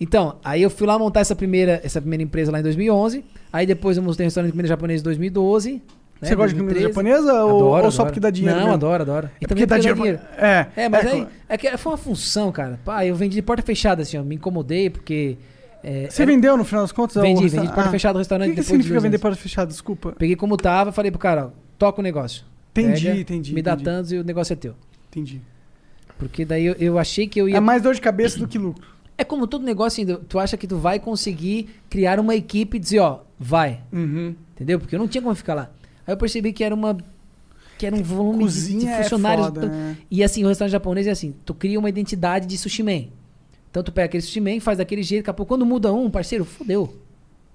Então, 0.00 0.36
aí 0.44 0.62
eu 0.62 0.70
fui 0.70 0.86
lá 0.86 0.98
montar 0.98 1.20
essa 1.20 1.34
primeira, 1.34 1.80
essa 1.84 2.00
primeira 2.00 2.22
empresa 2.22 2.52
lá 2.52 2.60
em 2.60 2.62
2011. 2.62 3.24
Aí 3.52 3.66
depois 3.66 3.96
eu 3.96 4.02
montei 4.02 4.24
um 4.24 4.28
restaurante 4.28 4.48
de 4.48 4.52
comida 4.52 4.68
japonesa 4.68 5.00
em 5.00 5.04
2012. 5.04 5.82
Né, 6.20 6.28
você 6.28 6.34
gosta 6.34 6.54
de 6.54 6.60
comida 6.60 6.80
2013. 6.80 6.88
japonesa 6.88 7.44
ou, 7.44 7.50
Adoro, 7.74 7.84
ou 7.86 7.90
só 7.90 8.02
adoro. 8.02 8.06
porque 8.08 8.20
dá 8.20 8.30
dinheiro? 8.30 8.56
Não, 8.56 8.64
mesmo? 8.66 8.74
adoro, 8.74 9.02
adoro. 9.02 9.30
E 9.40 9.44
É 9.44 9.48
também 9.48 9.66
porque 9.66 9.66
dá 9.66 9.76
porque 9.76 9.94
dinheiro. 9.94 10.20
É, 10.36 10.66
É, 10.76 10.88
mas 10.88 11.04
é, 11.06 11.10
aí, 11.12 11.26
é 11.48 11.56
que 11.58 11.76
foi 11.76 11.92
uma 11.92 11.98
função, 11.98 12.50
cara. 12.52 12.78
Pá, 12.84 13.04
eu 13.06 13.14
vendi 13.14 13.34
de 13.36 13.42
porta 13.42 13.62
fechada, 13.62 14.02
assim, 14.02 14.18
ó. 14.18 14.22
Me 14.22 14.34
incomodei 14.34 14.90
porque... 14.90 15.36
é, 15.82 16.08
Você 16.10 16.22
era- 16.22 16.30
vendeu 16.32 16.56
no 16.56 16.64
final 16.64 16.82
das 16.82 16.92
contas? 16.92 17.22
Vendi, 17.22 17.38
o 17.38 17.42
vendi 17.42 17.50
de 17.50 17.56
resta- 17.60 17.74
porta 17.74 17.88
Ah. 17.88 17.92
fechada 17.92 18.14
o 18.14 18.18
O 18.18 18.18
restaurante 18.18 18.48
que, 18.50 18.54
que 18.56 18.60
de 18.62 18.66
significa 18.66 19.00
vender 19.00 19.18
porta 19.18 19.36
fechada? 19.36 19.68
Desculpa. 19.70 20.12
Peguei 20.18 20.34
como 20.36 20.56
tava, 20.56 20.90
falei 20.92 21.10
pro 21.10 21.20
cara, 21.20 21.46
ó, 21.46 21.50
toca 21.78 22.00
o 22.00 22.02
negócio. 22.02 22.44
Entendi, 22.72 23.06
Pega, 23.06 23.20
entendi. 23.20 23.54
Me 23.54 23.62
dá 23.62 23.72
entendi, 23.72 23.84
tantos 23.84 24.12
e 24.12 24.16
o 24.18 24.24
negócio 24.24 24.52
é 24.52 24.56
teu. 24.56 24.74
Entendi. 25.10 25.40
Porque 26.18 26.44
daí 26.44 26.66
eu, 26.66 26.74
eu 26.78 26.98
achei 26.98 27.26
que 27.28 27.40
eu 27.40 27.48
ia... 27.48 27.56
É 27.56 27.60
mais 27.60 27.80
dor 27.82 27.94
de 27.94 28.00
cabeça 28.00 28.38
do 28.38 28.46
que 28.48 28.58
lucro. 28.58 28.84
É 29.16 29.24
como 29.24 29.46
todo 29.48 29.64
negócio, 29.64 30.02
assim, 30.04 30.20
tu 30.28 30.38
acha 30.38 30.56
que 30.56 30.66
tu 30.66 30.76
vai 30.76 30.98
conseguir 31.00 31.68
criar 31.90 32.20
uma 32.20 32.36
equipe 32.36 32.76
e 32.76 32.80
dizer, 32.80 33.00
ó, 33.00 33.20
vai. 33.38 33.80
Uhum. 33.92 34.34
Entendeu? 34.54 34.78
Porque 34.78 34.94
eu 34.94 34.98
não 34.98 35.08
tinha 35.08 35.22
como 35.22 35.34
ficar 35.34 35.54
lá. 35.54 35.70
Aí 36.08 36.14
eu 36.14 36.16
percebi 36.16 36.52
que 36.52 36.64
era 36.64 36.74
uma. 36.74 36.96
Que 37.78 37.86
era 37.86 37.94
um 37.94 38.02
volume 38.02 38.38
de- 38.38 38.50
de, 38.54 38.60
Cozinha 38.60 38.90
é 38.94 39.02
funcionários. 39.04 39.46
foda, 39.46 39.60
tão- 39.60 39.68
né? 39.70 39.96
E 40.10 40.24
assim, 40.24 40.42
o 40.44 40.48
restaurante 40.48 40.72
japonês 40.72 41.06
é 41.06 41.10
assim: 41.10 41.32
tu 41.44 41.54
cria 41.54 41.78
uma 41.78 41.88
identidade 41.88 42.46
de 42.46 42.58
sushi 42.58 42.82
man. 42.82 43.04
Então 43.70 43.82
tu 43.82 43.92
pega 43.92 44.06
aquele 44.06 44.22
sushi 44.22 44.40
man, 44.40 44.58
faz 44.58 44.78
daquele 44.78 45.02
jeito, 45.02 45.22
daqui 45.22 45.30
a 45.30 45.34
pouco, 45.34 45.48
quando 45.50 45.64
muda 45.66 45.92
um, 45.92 46.10
parceiro, 46.10 46.44
fudeu. 46.44 46.92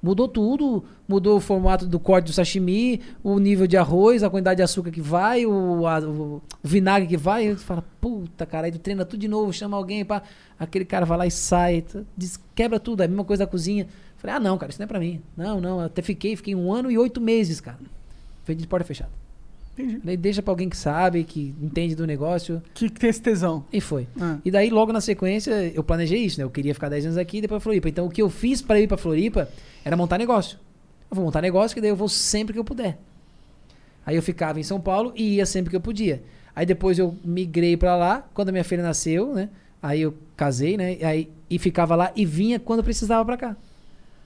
Mudou 0.01 0.27
tudo, 0.27 0.84
mudou 1.07 1.38
o 1.38 1.39
formato 1.39 1.88
do 1.88 1.97
corte 1.97 2.25
do 2.25 2.34
sashimi, 2.34 2.99
o 3.23 3.39
nível 3.39 3.65
de 3.65 3.77
arroz, 3.77 4.21
a 4.21 4.30
quantidade 4.30 4.57
de 4.57 4.61
açúcar 4.63 4.91
que 4.91 4.99
vai, 5.01 5.45
o, 5.45 5.88
a- 5.88 5.99
o- 6.01 6.41
vinagre 6.61 7.07
que 7.07 7.15
vai. 7.17 7.47
Aí 7.47 7.55
tu 7.55 7.61
fala, 7.61 7.84
puta, 8.01 8.45
cara, 8.45 8.65
aí 8.67 8.71
tu 8.73 8.80
treina 8.80 9.05
tudo 9.05 9.21
de 9.21 9.30
novo, 9.30 9.51
chama 9.53 9.77
alguém, 9.77 10.03
pá. 10.03 10.21
Aquele 10.59 10.84
cara 10.85 11.05
vai 11.05 11.17
lá 11.17 11.25
e 11.25 11.31
sai, 11.31 11.85
des- 12.17 12.38
quebra 12.53 12.80
tudo, 12.81 13.01
é 13.01 13.05
a 13.05 13.07
mesma 13.07 13.23
coisa 13.23 13.45
da 13.45 13.49
cozinha. 13.49 13.88
Falei, 14.17 14.35
ah, 14.35 14.39
não, 14.41 14.57
cara, 14.57 14.69
isso 14.71 14.80
não 14.80 14.84
é 14.84 14.88
pra 14.88 14.99
mim. 14.99 15.21
Não, 15.38 15.61
não, 15.61 15.80
eu 15.80 15.85
até 15.85 16.01
fiquei, 16.01 16.35
fiquei 16.35 16.53
um 16.53 16.71
ano 16.73 16.91
e 16.91 16.97
oito 16.97 17.21
meses, 17.21 17.61
cara. 17.61 17.80
Vendi 18.45 18.61
de 18.61 18.68
porta 18.68 18.86
fechada. 18.86 19.11
Entendi. 19.74 19.99
Daí 20.03 20.15
deixa 20.15 20.41
pra 20.44 20.52
alguém 20.52 20.70
que 20.70 20.78
sabe, 20.78 21.24
que 21.24 21.53
entende 21.60 21.95
do 21.95 22.06
negócio, 22.06 22.61
Que, 22.76 22.90
que 22.90 22.99
tem 22.99 23.10
esse 23.10 23.22
tesão. 23.22 23.65
e 23.74 23.82
foi. 23.82 24.07
Ah. 24.22 24.38
E 24.45 24.52
daí, 24.52 24.70
logo 24.70 24.94
na 24.94 25.02
sequência, 25.02 25.52
eu 25.74 25.84
planejei 25.84 26.20
isso, 26.24 26.38
né? 26.40 26.44
Eu 26.44 26.49
queria 26.52 26.74
ficar 26.76 26.90
10 26.90 27.06
anos 27.06 27.18
aqui 27.18 27.38
e 27.38 27.41
depois 27.41 27.57
pra 27.60 27.64
Floripa. 27.64 27.90
Então, 27.90 28.06
o 28.06 28.10
que 28.10 28.22
eu 28.22 28.30
fiz 28.30 28.61
pra 28.61 28.80
ir 28.80 28.88
pra 28.88 28.98
Floripa 28.98 29.49
era 29.84 29.98
montar 29.98 30.18
negócio. 30.20 30.60
Eu 31.10 31.15
vou 31.15 31.26
montar 31.26 31.41
negócio 31.41 31.74
que 31.74 31.82
daí 31.82 31.90
eu 31.90 31.95
vou 31.95 32.07
sempre 32.10 32.53
que 32.53 32.60
eu 32.60 32.64
puder. 32.64 32.99
Aí 34.06 34.15
eu 34.15 34.22
ficava 34.22 34.60
em 34.60 34.64
São 34.64 34.80
Paulo 34.80 35.11
e 35.15 35.36
ia 35.36 35.45
sempre 35.45 35.70
que 35.72 35.76
eu 35.76 35.82
podia. 35.82 36.22
Aí 36.56 36.65
depois 36.68 36.99
eu 36.99 37.15
migrei 37.24 37.76
pra 37.76 37.95
lá, 37.95 38.28
quando 38.34 38.49
a 38.49 38.52
minha 38.52 38.64
filha 38.64 38.84
nasceu, 38.84 39.34
né? 39.34 39.49
Aí 39.82 40.02
eu 40.02 40.14
casei, 40.38 40.78
né? 40.78 40.98
E, 40.99 41.03
aí, 41.03 41.30
e 41.49 41.57
ficava 41.57 41.95
lá 41.95 42.11
e 42.15 42.26
vinha 42.26 42.60
quando 42.60 42.84
precisava 42.84 43.26
pra 43.26 43.38
cá. 43.38 43.57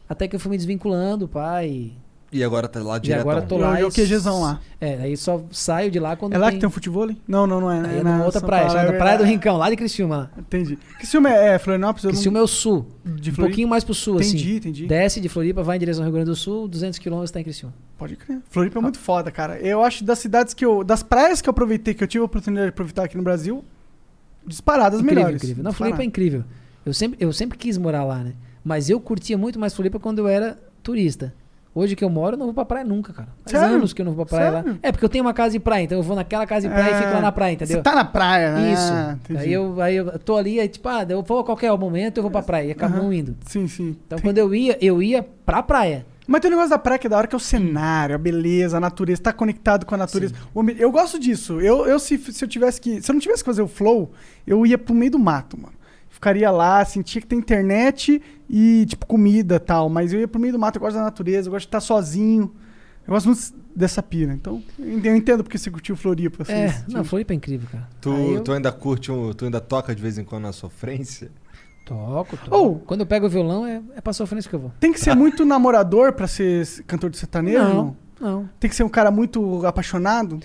Até 0.10 0.28
que 0.28 0.36
eu 0.36 0.40
fui 0.40 0.52
me 0.52 0.58
desvinculando, 0.58 1.28
pai. 1.28 1.92
E 2.30 2.44
agora 2.44 2.68
tá 2.68 2.82
lá 2.82 2.98
E 2.98 3.00
direto. 3.00 3.22
agora 3.22 3.42
tô 3.42 3.56
Eu- 3.56 3.60
lá. 3.62 3.80
eu 3.80 3.88
e- 3.88 3.92
QGzão 3.92 4.42
lá. 4.42 4.60
É, 4.82 4.96
aí 4.96 5.16
só 5.16 5.42
saio 5.50 5.90
de 5.90 5.98
lá 5.98 6.16
quando 6.18 6.34
É 6.34 6.38
lá 6.38 6.48
tem... 6.48 6.56
que 6.56 6.60
tem 6.60 6.68
um 6.68 6.72
futebol? 6.72 7.08
Não, 7.26 7.48
não, 7.48 7.62
não 7.62 7.72
é. 7.72 7.80
Aí 7.88 7.96
é 7.96 8.00
é 8.00 8.04
na 8.04 8.24
outra 8.26 8.42
São 8.42 8.48
praia, 8.50 8.66
Paulo, 8.68 8.80
é 8.82 8.92
Praia 8.98 9.18
do. 9.18 9.24
Rincão, 9.24 9.56
lá 9.58 9.70
de 9.70 9.78
Criciúma. 9.78 10.18
Lá. 10.18 10.32
Entendi. 10.38 10.78
Que 11.00 11.08
filme 11.08 11.30
é, 11.30 11.54
é 11.56 11.60
Florianópolis? 11.60 12.04
Eu 12.04 12.10
não- 12.10 12.14
Criciúma 12.16 12.40
é 12.40 12.42
o 12.42 12.48
sul. 12.48 12.86
de 13.06 13.12
Um 13.32 13.34
Floripa? 13.34 13.42
pouquinho 13.44 13.68
mais 13.70 13.84
pro 13.86 13.94
sul, 13.94 14.16
Entendi, 14.18 14.36
assim. 14.36 14.56
entendi. 14.58 14.86
Desce 14.88 15.22
de 15.22 15.30
Floripa, 15.30 15.64
vai 15.64 15.78
em 15.78 15.80
direção 15.80 16.04
ao 16.04 16.08
Rio 16.08 16.14
Grande 16.16 16.30
do 16.30 16.36
Sul, 16.36 16.68
200 16.68 17.00
quilômetros 17.00 17.32
tá 17.32 17.40
em 17.40 17.44
Criciúma. 17.46 17.74
Pode 17.98 18.18
crer. 18.18 18.40
Floripa 18.50 18.78
é 18.78 18.82
muito 18.82 19.00
foda, 19.00 19.32
cara. 19.32 19.58
Eu 19.60 19.82
acho 19.82 20.04
das 20.04 20.20
cidades 20.20 20.54
que 20.54 20.66
eu. 20.66 20.84
Das 20.84 21.02
praias 21.02 21.42
que 21.42 21.48
eu 21.48 21.52
aproveitei, 21.52 21.94
que 21.94 22.04
eu 22.04 22.08
tive 22.08 22.22
a 22.22 22.26
oportunidade 22.26 22.66
de 22.68 22.70
aproveitar 22.72 23.04
aqui 23.06 23.16
no 23.16 23.24
Brasil, 23.24 23.64
disparadas 24.46 25.00
incrível, 25.00 25.16
melhores. 25.24 25.42
incrível. 25.44 25.64
Não. 25.64 25.74
Floripa 25.74 26.02
é 26.02 26.06
incrível. 26.06 26.44
Eu 26.86 26.94
sempre, 26.94 27.18
eu 27.20 27.32
sempre 27.34 27.58
quis 27.58 27.78
morar 27.78 28.04
lá, 28.04 28.20
né? 28.20 28.34
Mas 28.64 28.90
eu 28.90 29.00
curtia 29.00 29.38
muito 29.38 29.58
mais 29.58 29.74
Floripa 29.74 30.00
quando 30.00 30.20
eu 30.20 30.28
era 30.28 30.58
turista. 30.84 31.34
Hoje 31.78 31.96
que 31.96 32.04
eu 32.04 32.10
moro, 32.10 32.36
eu 32.36 32.38
não 32.40 32.46
vou 32.48 32.54
pra 32.56 32.66
praia 32.66 32.86
nunca, 32.86 33.14
cara. 33.14 33.30
Faz 33.46 33.60
Sério? 33.60 33.76
anos 33.76 33.94
que 33.94 34.02
eu 34.02 34.06
não 34.06 34.14
vou 34.14 34.26
pra 34.26 34.38
praia 34.38 34.52
Sério? 34.52 34.72
lá. 34.72 34.78
É, 34.82 34.92
porque 34.92 35.06
eu 35.06 35.10
tenho 35.10 35.24
uma 35.24 35.34
casa 35.34 35.52
de 35.52 35.60
praia, 35.60 35.84
então 35.84 35.98
eu 35.98 36.04
vou 36.04 36.16
naquela 36.16 36.46
casa 36.48 36.68
de 36.68 36.74
praia 36.74 36.92
e 36.92 36.98
fico 36.98 37.14
lá 37.14 37.22
na 37.22 37.32
praia, 37.32 37.54
entendeu? 37.54 37.78
Você 37.78 37.84
tá 37.84 37.94
na 37.96 38.06
praia, 38.06 38.52
né? 38.54 38.74
Isso. 38.74 38.92
Ah, 38.94 39.18
aí, 39.38 39.54
eu, 39.54 39.82
aí 39.82 39.96
eu 39.96 40.20
tô 40.20 40.38
ali, 40.38 40.60
aí 40.60 40.68
tipo, 40.68 40.88
ah, 40.90 41.06
eu 41.08 41.22
vou 41.22 41.40
a 41.40 41.44
qualquer 41.44 41.72
momento, 41.78 42.18
eu 42.18 42.24
vou 42.24 42.32
pra 42.32 42.42
praia. 42.42 42.66
E 42.68 42.72
acabo 42.72 42.96
Aham. 42.96 43.04
não 43.04 43.14
indo. 43.14 43.36
Sim, 43.46 43.68
sim. 43.68 43.96
Então 44.06 44.18
Tem- 44.18 44.24
quando 44.28 44.38
eu 44.40 44.54
ia, 44.56 44.78
eu 44.82 45.02
ia 45.04 45.22
pra 45.46 45.62
praia. 45.62 46.06
Mas 46.30 46.42
tem 46.42 46.50
um 46.50 46.56
negócio 46.56 46.72
da 46.72 46.78
praia 46.80 47.00
que 47.00 47.08
é 47.08 47.10
da 47.10 47.18
hora, 47.18 47.26
que 47.28 47.34
é 47.36 47.38
o 47.38 47.40
cenário, 47.40 48.14
a 48.14 48.18
beleza, 48.18 48.76
a 48.76 48.80
natureza, 48.82 49.22
tá 49.22 49.32
conectado 49.32 49.86
com 49.86 49.96
a 49.96 49.98
natureza. 49.98 50.34
Ambi- 50.56 50.76
Eu 50.78 50.92
gosto 50.92 51.18
disso. 51.18 51.62
Eu, 51.62 51.86
eu 51.86 51.98
se, 52.00 52.18
se 52.18 52.44
eu 52.44 52.50
tivesse 52.50 52.82
que. 52.82 53.02
Se 53.02 53.10
eu 53.10 53.14
não 53.14 53.20
tivesse 53.22 53.44
que 53.44 53.50
fazer 53.50 53.62
o 53.62 53.68
flow, 53.68 54.12
eu 54.46 54.66
ia 54.66 54.78
pro 54.78 54.94
meio 54.94 55.12
do 55.12 55.20
mato, 55.20 55.58
mano. 55.58 55.74
Ficaria 56.10 56.50
lá, 56.52 56.84
sentia 56.84 57.22
que 57.22 57.28
tem 57.28 57.38
internet 57.40 58.22
e, 58.50 58.86
tipo, 58.88 59.06
comida 59.06 59.56
e 59.56 59.60
tal. 59.60 59.90
Mas 59.90 60.14
eu 60.14 60.20
ia 60.20 60.28
pro 60.28 60.40
meio 60.40 60.54
do 60.54 60.60
mato, 60.60 60.78
eu 60.78 60.82
gosto 60.82 60.96
da 60.96 61.04
natureza, 61.04 61.48
eu 61.48 61.52
gosto 61.52 61.66
de 61.66 61.68
estar 61.68 61.80
sozinho. 61.82 62.54
Eu 63.08 63.14
gosto 63.14 63.26
muito 63.28 63.42
dessa 63.76 64.04
pira. 64.04 64.34
Então, 64.34 64.62
eu 64.78 65.16
entendo 65.16 65.44
porque 65.44 65.58
você 65.58 65.72
curtiu 65.72 65.96
Floripa. 65.96 66.44
Assim, 66.44 66.52
É, 66.54 66.84
não. 66.90 67.04
Floripa 67.06 67.34
é 67.34 67.36
incrível, 67.36 67.68
cara. 67.72 67.88
Tu, 68.02 68.10
eu 68.10 68.42
tu 68.42 68.52
ainda 68.52 68.72
curte, 68.72 69.12
um, 69.12 69.32
tu 69.34 69.46
ainda 69.46 69.62
toca 69.62 69.96
de 69.96 70.02
vez 70.02 70.18
em 70.18 70.24
quando 70.24 70.44
na 70.44 70.52
sofrência? 70.52 71.32
toco, 71.86 72.36
toco. 72.38 72.56
Ou- 72.56 72.80
Quando 72.80 73.02
eu 73.02 73.06
pego 73.06 73.28
o 73.28 73.30
violão, 73.30 73.66
é, 73.66 73.82
é 73.96 74.02
pra 74.02 74.12
sofrência 74.12 74.50
que 74.50 74.56
eu 74.56 74.60
vou. 74.60 74.72
Tem 74.80 74.92
que 74.92 75.00
ser 75.00 75.16
muito 75.16 75.46
namorador 75.46 76.12
pra 76.12 76.28
ser 76.28 76.68
cantor 76.86 77.10
de 77.10 77.18
sertanejo? 77.18 77.60
Não, 77.60 77.96
Não. 78.20 78.50
Tem 78.60 78.70
que 78.70 78.76
ser 78.76 78.84
um 78.84 78.90
cara 78.90 79.10
muito 79.10 79.66
apaixonado? 79.66 80.38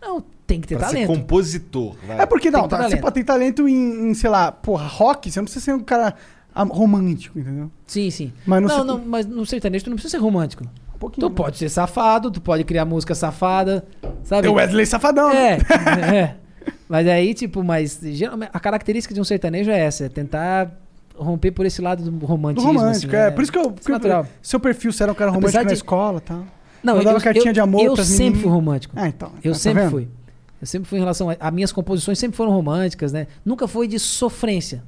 Não, 0.00 0.24
tem 0.46 0.58
que 0.60 0.68
ter 0.68 0.78
pra 0.78 0.88
ser 0.88 0.94
talento. 0.94 1.08
compositor. 1.08 1.96
vai. 2.06 2.20
É 2.20 2.24
porque 2.26 2.50
não, 2.50 2.66
tá, 2.66 2.88
você 2.88 2.96
pode 2.96 3.14
ter 3.16 3.24
talento 3.24 3.68
em, 3.68 4.08
em, 4.08 4.14
sei 4.14 4.30
lá, 4.30 4.50
porra, 4.50 4.86
rock, 4.86 5.30
você 5.30 5.38
não 5.38 5.44
precisa 5.44 5.64
ser 5.66 5.74
um 5.74 5.80
cara 5.80 6.08
ah, 6.08 6.14
romântico, 6.64 7.38
entendeu? 7.38 7.70
Sim, 7.86 8.10
sim. 8.10 8.32
Mas 8.46 8.62
não, 8.62 8.68
ser- 8.68 8.84
não, 8.84 8.98
mas 9.04 9.26
no 9.26 9.44
sertanejo 9.46 9.84
tu 9.84 9.90
não 9.90 9.96
precisa 9.96 10.16
ser 10.16 10.22
romântico. 10.22 10.64
Um 10.94 10.98
pouquinho. 10.98 11.28
Tu 11.28 11.34
pode 11.34 11.58
ser 11.58 11.68
safado, 11.68 12.30
tu 12.30 12.40
pode 12.40 12.64
criar 12.64 12.84
música 12.84 13.14
safada, 13.14 13.84
sabe? 14.24 14.46
É 14.46 14.50
o 14.50 14.54
Wesley 14.54 14.86
Safadão. 14.86 15.28
né? 15.32 15.58
É, 16.10 16.16
é. 16.16 16.36
Mas 16.88 17.06
aí, 17.06 17.34
tipo, 17.34 17.62
mas 17.62 18.00
a 18.52 18.58
característica 18.60 19.12
de 19.14 19.20
um 19.20 19.24
sertanejo 19.24 19.70
é 19.70 19.78
essa, 19.78 20.04
é 20.06 20.08
tentar 20.08 20.72
romper 21.14 21.50
por 21.50 21.64
esse 21.66 21.80
lado 21.82 22.02
do 22.04 22.10
Do 22.10 22.26
romantismo. 22.26 22.72
romântico, 22.72 23.14
assim, 23.14 23.24
é. 23.26 23.30
Por 23.30 23.42
isso 23.42 23.52
que 23.52 23.58
eu. 23.58 23.74
Isso 23.78 23.88
é 23.88 23.92
natural. 23.92 24.26
seu 24.42 24.58
perfil, 24.60 24.92
você 24.92 25.02
era 25.02 25.12
um 25.12 25.14
cara 25.14 25.30
romântico 25.30 25.48
Apesar 25.48 25.64
na 25.64 25.68
de- 25.68 25.74
escola 25.74 26.18
e 26.18 26.20
tal. 26.22 26.44
Não, 26.82 26.96
Mandava 26.96 27.18
eu, 27.18 27.22
cartinha 27.22 27.48
eu, 27.48 27.52
de 27.52 27.60
amor 27.60 27.82
eu 27.84 27.96
sempre 27.96 28.18
meninas. 28.24 28.42
fui 28.42 28.50
romântico. 28.50 28.94
Ah, 28.96 29.08
então. 29.08 29.32
Eu 29.42 29.52
Tá 29.52 29.58
sempre 29.58 29.82
vendo? 29.82 29.90
fui. 29.90 30.08
Eu 30.60 30.66
sempre 30.66 30.88
fui 30.88 30.98
em 30.98 31.00
relação. 31.02 31.28
A, 31.30 31.36
as 31.40 31.52
minhas 31.52 31.72
composições 31.72 32.18
sempre 32.18 32.36
foram 32.36 32.52
românticas, 32.52 33.12
né? 33.12 33.26
Nunca 33.44 33.66
foi 33.68 33.88
de 33.88 33.98
sofrência. 33.98 34.82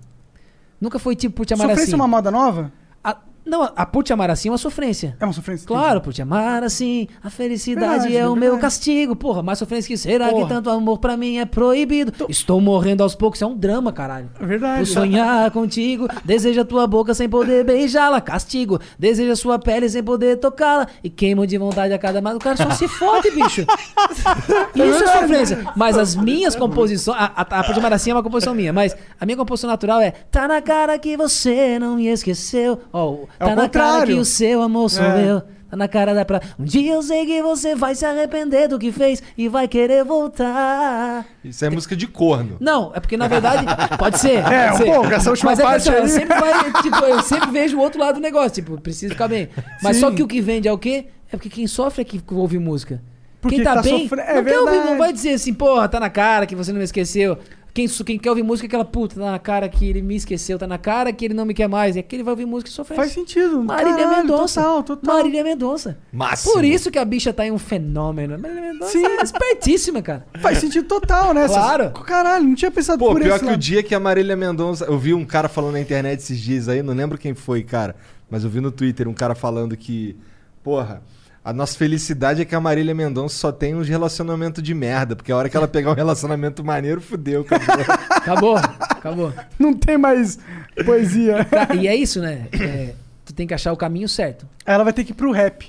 Nunca 0.81 0.99
foi 0.99 1.17
tipo 1.17 1.45
te 1.45 1.55
amar 1.55 1.67
Sofrência 1.69 1.91
assim. 1.91 1.95
uma 1.97 2.07
moda 2.09 2.31
nova? 2.31 2.73
A- 3.03 3.17
Não, 3.49 3.63
a 3.63 3.87
por 3.87 4.05
te 4.05 4.13
amar 4.13 4.31
assim 4.31 4.49
é 4.49 4.53
uma 4.53 4.59
sofrência. 4.59 5.17
É 5.19 5.25
uma 5.25 5.33
sofrência. 5.33 5.67
Claro, 5.67 6.01
por 6.01 6.13
te 6.13 6.21
amar 6.23 6.63
assim, 6.63 7.09
a 7.23 7.31
felicidade 7.31 7.89
Verdade, 7.89 8.17
é 8.17 8.27
o 8.27 8.35
verdade. 8.35 8.41
meu 8.41 8.59
castigo. 8.59 9.17
Porra, 9.17 9.43
mais 9.43 9.59
sofrência 9.59 9.89
que 9.89 9.97
será 9.97 10.29
Porra. 10.29 10.43
que 10.43 10.49
tanto 10.49 10.71
amor 10.71 10.99
pra 10.99 11.17
mim 11.17 11.39
é 11.39 11.45
proibido? 11.45 12.13
Estou 12.29 12.61
morrendo 12.61 13.03
aos 13.03 13.15
poucos, 13.15 13.41
é 13.41 13.47
um 13.47 13.57
drama, 13.57 13.93
caralho. 13.93 14.31
É 14.41 14.45
verdade. 14.47 14.79
Por 14.81 14.87
sonhar 14.87 15.51
contigo, 15.51 16.07
deseja 16.25 16.65
tua 16.65 16.87
boca 16.87 17.15
sem 17.15 17.29
poder 17.29 17.65
beijá-la, 17.65 18.21
castigo. 18.21 18.79
Deseja 18.99 19.35
sua 19.35 19.59
pele 19.59 19.89
sem 19.89 20.03
poder 20.03 20.37
tocá-la 20.37 20.87
e 21.03 21.09
queimo 21.09 21.47
de 21.47 21.57
vontade 21.59 21.93
a 21.95 21.99
cada 21.99 22.21
mais. 22.21 22.37
O 22.37 22.39
cara 22.39 22.57
só 22.57 22.71
se 22.71 22.87
fode, 22.87 23.31
bicho. 23.31 23.65
Isso 24.75 25.05
é 25.05 25.21
sofrência. 25.21 25.67
Mas 25.77 25.97
as 25.97 26.15
minhas 26.15 26.55
composições. 26.55 27.17
A, 27.19 27.25
a, 27.37 27.61
a 27.61 27.65
Por 27.65 27.73
te 27.73 27.79
amar 27.79 27.93
assim 27.93 28.11
é 28.11 28.15
uma 28.15 28.23
composição 28.23 28.55
minha, 28.55 28.73
mas 28.73 28.97
a 29.19 29.25
minha 29.27 29.37
composição 29.37 29.71
natural 29.71 30.01
é 30.01 30.11
Tá 30.31 30.47
na 30.49 30.61
cara 30.61 30.99
que 30.99 31.17
você 31.17 31.79
não 31.79 31.97
me 31.97 32.07
esqueceu. 32.09 32.79
Ó, 32.93 33.19
É 33.41 33.45
tá 33.47 33.53
o 33.53 33.57
na 33.57 33.69
cara 33.69 33.91
contrário. 33.91 34.15
que 34.17 34.21
o 34.21 34.25
seu 34.25 34.63
amor 34.63 34.89
sou 34.91 35.05
É. 35.05 35.31
eu. 35.31 35.43
Tá 35.71 35.77
na 35.77 35.87
cara 35.87 36.15
da 36.15 36.25
pra. 36.25 36.41
Um 36.59 36.65
dia 36.65 36.95
eu 36.95 37.03
sei 37.03 37.27
que 37.27 37.43
você 37.43 37.75
vai 37.75 37.95
se 37.95 38.03
arrepender 38.07 38.69
do 38.69 38.79
que 38.79 38.91
fez 38.91 39.23
e 39.37 39.49
vai 39.51 39.69
querer 39.69 40.03
voltar. 40.03 41.27
Isso 41.45 41.63
é 41.65 41.69
música 41.71 41.95
de 41.95 42.07
corno. 42.07 42.57
Não, 42.59 42.91
é 42.95 43.01
porque 43.01 43.17
na 43.19 43.29
verdade. 43.29 43.67
Pode 43.99 44.19
ser. 44.19 44.39
É, 44.39 44.71
pode 44.71 44.75
um 44.75 44.77
ser. 44.87 44.95
pouco, 44.95 45.13
essa 45.13 45.29
última 45.31 45.51
Mas 45.51 45.59
é 45.61 45.63
parte 45.63 45.89
assim, 45.91 45.99
eu 45.99 46.03
aí. 46.05 46.09
sempre 46.09 46.41
vai, 46.41 46.73
tipo, 46.83 46.97
eu 47.05 47.23
sempre 47.23 47.51
vejo 47.51 47.77
o 47.77 47.81
outro 47.81 48.01
lado 48.01 48.15
do 48.15 48.21
negócio. 48.21 48.51
Tipo, 48.53 48.81
preciso 48.81 49.13
ficar 49.13 49.29
bem. 49.29 49.49
Mas 49.83 49.97
Sim. 49.97 50.01
só 50.01 50.11
que 50.11 50.23
o 50.23 50.27
que 50.27 50.41
vende 50.41 50.67
é 50.69 50.73
o 50.73 50.79
quê? 50.79 51.07
É 51.31 51.37
porque 51.37 51.51
quem 51.51 51.67
sofre 51.67 52.01
é 52.01 52.05
que 52.05 52.23
ouve 52.33 52.59
música. 52.59 53.03
Porque 53.41 53.57
quem 53.57 53.65
tá, 53.65 53.75
tá 53.77 53.83
bem, 53.83 54.03
sofre- 54.09 54.21
é 54.23 54.35
não, 54.37 54.45
quer 54.45 54.59
ouvir, 54.59 54.77
não 54.79 54.97
vai 54.99 55.13
dizer 55.13 55.35
assim, 55.35 55.53
porra, 55.55 55.87
tá 55.89 56.01
na 56.01 56.11
cara 56.11 56.45
que 56.47 56.57
você 56.57 56.73
não 56.73 56.79
me 56.79 56.85
esqueceu. 56.85 57.39
Quem, 57.79 57.87
quem 57.87 58.19
quer 58.19 58.31
ouvir 58.31 58.43
música 58.43 58.67
é 58.67 58.69
aquela 58.69 58.85
puta, 58.85 59.15
tá 59.15 59.31
na 59.31 59.39
cara 59.39 59.69
que 59.69 59.89
ele 59.89 60.03
me 60.03 60.17
esqueceu, 60.17 60.59
tá 60.59 60.67
na 60.67 60.79
cara 60.79 61.13
que 61.13 61.25
ele 61.25 61.33
não 61.33 61.45
me 61.45 61.55
quer 61.55 61.69
mais. 61.69 61.95
E 61.95 62.01
aquele 62.01 62.25
vai 62.25 62.33
ouvir 62.33 62.45
música 62.45 62.69
e 62.69 62.73
sofre. 62.73 62.97
Faz 62.97 63.13
sentido. 63.13 63.63
Marília 63.63 63.99
Caralho, 63.99 64.17
Mendonça. 64.17 64.61
Total, 64.61 64.83
total. 64.83 65.15
Marília 65.15 65.45
Mendonça. 65.45 65.97
Máximo. 66.13 66.55
Por 66.55 66.65
isso 66.65 66.91
que 66.91 66.99
a 66.99 67.05
bicha 67.05 67.33
tá 67.33 67.47
em 67.47 67.53
um 67.53 67.59
fenômeno. 67.59 68.37
Marília 68.37 68.73
Mendonça 68.73 68.91
Sim. 68.91 69.07
é 69.07 69.23
espertíssima, 69.23 70.03
cara. 70.03 70.27
Faz 70.41 70.59
sentido 70.59 70.89
total, 70.89 71.33
né? 71.33 71.47
Claro. 71.47 71.93
Caralho, 71.93 72.49
não 72.49 72.57
tinha 72.57 72.71
pensado 72.73 72.99
Pô, 72.99 73.13
por 73.13 73.23
pior 73.23 73.39
que 73.39 73.47
o 73.47 73.57
dia 73.57 73.81
que 73.81 73.95
a 73.95 74.01
Marília 74.01 74.35
Mendonça. 74.35 74.85
Eu 74.87 74.99
vi 74.99 75.15
um 75.15 75.25
cara 75.25 75.49
falando 75.49 75.75
na 75.75 75.81
internet 75.81 76.19
esses 76.19 76.41
dias 76.41 76.69
aí, 76.69 76.83
não 76.83 76.95
lembro 76.95 77.17
quem 77.17 77.33
foi, 77.33 77.63
cara. 77.63 77.95
Mas 78.29 78.43
eu 78.43 78.51
vi 78.51 78.61
no 78.61 78.73
Twitter 78.73 79.07
um 79.07 79.15
cara 79.15 79.37
falando 79.37 79.77
que. 79.77 80.17
Porra. 80.65 81.01
A 81.49 81.53
nossa 81.55 81.79
felicidade 81.79 82.43
é 82.43 82.45
que 82.45 82.55
a 82.55 82.61
Marília 82.61 82.95
Mendonça 82.95 83.35
só 83.35 83.51
tem 83.51 83.75
uns 83.75 83.89
relacionamentos 83.89 84.63
de 84.63 84.75
merda, 84.75 85.17
porque 85.17 85.33
a 85.33 85.37
hora 85.39 85.49
que 85.49 85.57
ela 85.57 85.67
pegar 85.67 85.93
um 85.93 85.95
relacionamento 85.95 86.63
maneiro, 86.63 87.01
fudeu, 87.01 87.41
acabou. 87.41 87.87
Acabou, 88.11 88.57
acabou. 88.81 89.33
Não 89.59 89.73
tem 89.73 89.97
mais 89.97 90.39
poesia. 90.85 91.47
E 91.81 91.89
é 91.89 91.97
isso, 91.97 92.21
né? 92.21 92.49
É, 92.53 92.93
tu 93.25 93.33
tem 93.33 93.47
que 93.47 93.55
achar 93.55 93.73
o 93.73 93.77
caminho 93.79 94.07
certo. 94.07 94.47
Ela 94.67 94.85
vai 94.85 94.93
ter 94.93 95.05
que 95.05 95.13
ir 95.13 95.15
pro 95.15 95.33
rap. 95.33 95.67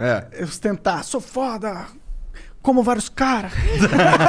É. 0.00 0.42
Ostentar, 0.42 1.04
sou 1.04 1.20
foda. 1.20 1.88
Como 2.62 2.82
vários 2.82 3.10
caras. 3.10 3.52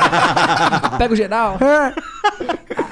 Pega 0.97 1.14
o 1.14 1.15
geral, 1.15 1.57
É. 1.61 1.95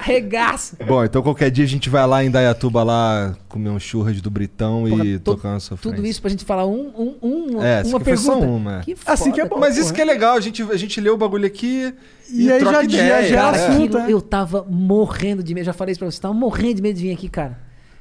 arregaça. 0.02 0.76
Bom, 0.86 1.03
então 1.03 1.22
qualquer 1.22 1.49
dia 1.52 1.64
a 1.64 1.68
gente 1.68 1.90
vai 1.90 2.06
lá 2.07 2.23
em 2.23 2.32
Dayatuba 2.32 2.84
lá 2.84 3.36
comer 3.48 3.69
um 3.69 3.80
churras 3.80 4.19
do 4.22 4.30
Britão 4.30 4.86
Porra, 4.90 5.06
e 5.06 5.19
to- 5.19 5.36
tocar 5.36 5.49
uma 5.49 5.60
sofrência. 5.60 5.95
Tudo 5.98 6.07
isso 6.07 6.22
pra 6.22 6.30
gente 6.30 6.44
falar 6.45 6.65
um, 6.65 6.91
um, 6.98 7.15
um- 7.57 7.61
É, 7.64 7.84
uma 7.86 7.99
pergunta. 7.99 8.32
só 8.32 8.40
uma. 8.40 8.80
Que 8.82 8.95
Assim 9.06 9.23
foda, 9.26 9.36
que 9.36 9.41
é 9.41 9.45
bom. 9.45 9.60
Mas 9.60 9.78
isso 9.78 9.94
que 9.94 10.02
é 10.02 10.06
legal, 10.06 10.36
a 10.36 10.41
gente, 10.41 10.61
a 10.64 10.78
gente 10.78 10.99
lê 10.99 11.10
o 11.10 11.18
bagulho 11.18 11.45
aqui 11.45 11.94
e, 12.30 12.45
E 12.45 12.52
aí 12.52 12.60
troca 12.60 12.78
já- 12.78 12.84
ideia. 12.84 13.22
já- 13.23 13.28
já 13.30 13.41
Cara, 13.41 13.57
é 13.57 13.60
é. 13.61 13.68
assunto, 13.68 13.98
aquilo, 13.98 14.10
é. 14.11 14.14
eu 14.14 14.22
tava 14.22 14.65
morrendo 14.69 15.44
de 15.44 15.53
medo. 15.53 15.65
Já 15.65 15.73
falei 15.73 15.91
isso 15.91 15.99
pra 15.99 16.10
você, 16.10 16.19
tava 16.19 16.34
morrendo 16.34 16.76
de 16.76 16.82
medo 16.82 16.95
de 16.98 17.02
vir 17.03 17.14
aqui, 17.14 17.30
cara. 17.30 17.57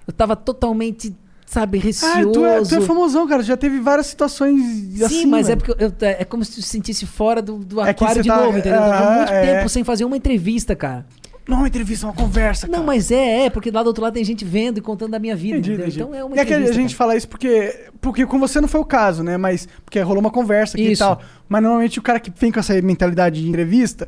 Eu 0.06 0.12
tava 0.12 0.34
totalmente, 0.34 1.14
sabe, 1.46 1.78
Ah, 1.78 1.82
receoso. 1.82 2.32
tu 2.32 2.44
é, 2.44 2.60
tu 2.62 2.74
é 2.76 2.80
famosão, 2.80 3.26
cara. 3.28 3.42
Já 3.42 3.56
teve 3.56 3.78
várias 3.80 4.06
situações 4.06 4.56
Sim, 4.60 5.04
assim. 5.04 5.26
mas 5.26 5.46
é 5.48 5.56
velho. 5.56 5.60
porque 5.66 5.84
eu- 5.84 5.92
é 6.08 6.24
como 6.24 6.44
se 6.44 6.52
tu 6.52 6.62
se 6.62 6.68
sentisse 6.68 7.06
fora 7.06 7.40
do, 7.42 7.58
do 7.58 7.80
É 7.80 7.90
aquário 7.90 8.16
você 8.16 8.22
de 8.22 8.28
tá- 8.28 8.36
novo, 8.36 8.58
entendeu? 8.58 8.80
Aham, 8.80 9.16
muito 9.18 9.32
é. 9.32 9.54
tempo 9.56 9.68
sem 9.68 9.84
fazer 9.84 10.04
uma 10.04 10.16
entrevista, 10.16 10.74
cara. 10.76 11.04
Não 11.48 11.56
é 11.56 11.60
uma 11.60 11.68
entrevista, 11.68 12.06
é 12.06 12.08
uma 12.08 12.14
conversa, 12.14 12.66
cara. 12.68 12.78
Não, 12.78 12.86
mas 12.86 13.10
é, 13.10 13.46
é, 13.46 13.50
porque 13.50 13.70
lá 13.70 13.82
do 13.82 13.88
outro 13.88 14.02
lado 14.04 14.12
tem 14.14 14.24
gente 14.24 14.44
vendo 14.44 14.78
e 14.78 14.80
contando 14.80 15.10
da 15.12 15.18
minha 15.18 15.34
vida, 15.34 15.56
Entendi, 15.58 15.70
entendeu? 15.72 15.86
entendi. 15.88 16.00
Então 16.02 16.14
é 16.14 16.22
uma 16.24 16.36
E 16.36 16.38
é 16.38 16.44
que 16.44 16.52
a 16.52 16.56
entrevista, 16.56 16.74
gente 16.82 16.90
cara. 16.94 16.98
fala 16.98 17.16
isso 17.16 17.28
porque, 17.28 17.86
porque 18.00 18.24
com 18.26 18.38
você 18.38 18.60
não 18.60 18.68
foi 18.68 18.80
o 18.80 18.84
caso, 18.84 19.22
né? 19.24 19.36
Mas 19.36 19.66
porque 19.84 20.00
rolou 20.00 20.20
uma 20.20 20.30
conversa 20.30 20.76
aqui 20.76 20.92
Isso. 20.92 21.02
e 21.02 21.04
tal. 21.06 21.20
Mas 21.48 21.62
normalmente 21.62 21.98
o 21.98 22.02
cara 22.02 22.20
que 22.20 22.30
vem 22.38 22.52
com 22.52 22.60
essa 22.60 22.80
mentalidade 22.82 23.42
de 23.42 23.48
entrevista 23.48 24.06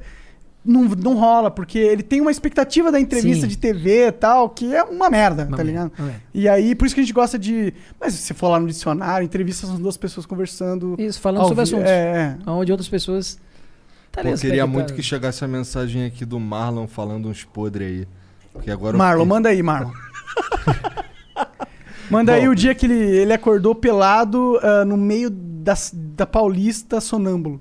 não, 0.65 0.83
não 0.85 1.15
rola, 1.17 1.51
porque 1.51 1.77
ele 1.79 2.05
tem 2.05 2.21
uma 2.21 2.31
expectativa 2.31 2.93
da 2.93 3.01
entrevista 3.01 3.43
Sim. 3.43 3.49
de 3.49 3.59
TV 3.59 4.07
e 4.07 4.13
tal, 4.13 4.49
que 4.49 4.73
é 4.73 4.85
uma 4.85 5.11
merda, 5.11 5.43
Uma 5.43 5.57
tá 5.57 5.65
merda, 5.65 5.83
ligado? 5.89 5.93
merda. 5.99 6.23
E 6.33 6.49
aí, 6.49 6.73
por 6.77 6.87
isso 6.87 6.95
que 6.95 7.01
a 7.01 7.05
gente 7.05 7.13
gosta 7.13 7.37
de. 7.37 7.75
Mas 8.01 8.15
se 8.15 8.23
você 8.23 8.35
for 8.35 8.47
lá 8.49 8.61
no 8.61 8.69
dicionário, 8.69 9.25
entrevistas 9.25 9.69
são 9.69 9.81
duas 9.81 9.97
pessoas 9.97 10.25
conversando. 10.25 10.95
Isso, 10.99 11.19
falando 11.21 11.43
sobre 11.49 11.57
vi- 11.57 11.63
assuntos. 11.63 11.91
É, 11.91 12.37
é. 12.47 12.51
Onde 12.51 12.71
outras 12.71 12.89
pessoas. 12.89 13.41
Tá 14.13 14.21
Pô, 14.21 14.29
ligado? 14.29 14.41
queria 14.43 14.67
muito 14.67 14.93
que 14.95 15.03
chegasse 15.03 15.43
a 15.45 15.49
mensagem 15.49 16.05
aqui 16.05 16.25
do 16.27 16.39
Marlon 16.39 16.87
falando 16.87 17.29
uns 17.29 17.43
podres 17.45 17.89
aí. 17.89 18.09
Porque 18.53 18.71
agora 18.71 18.95
eu 18.95 18.99
Marlon, 18.99 19.23
fiquei- 19.25 19.29
manda 19.37 19.49
aí, 19.49 19.63
Marlon. 19.63 19.91
manda 22.11 22.33
aí 22.33 22.45
Bom. 22.45 22.53
o 22.53 22.55
dia 22.55 22.75
que 22.75 22.87
ele, 22.87 22.95
ele 22.95 23.33
acordou 23.33 23.75
pelado 23.75 24.59
ah, 24.63 24.85
no 24.85 24.97
meio 24.97 25.31
da, 25.31 25.75
da 25.93 26.27
Paulista 26.27 27.01
sonâmbulo. 27.01 27.61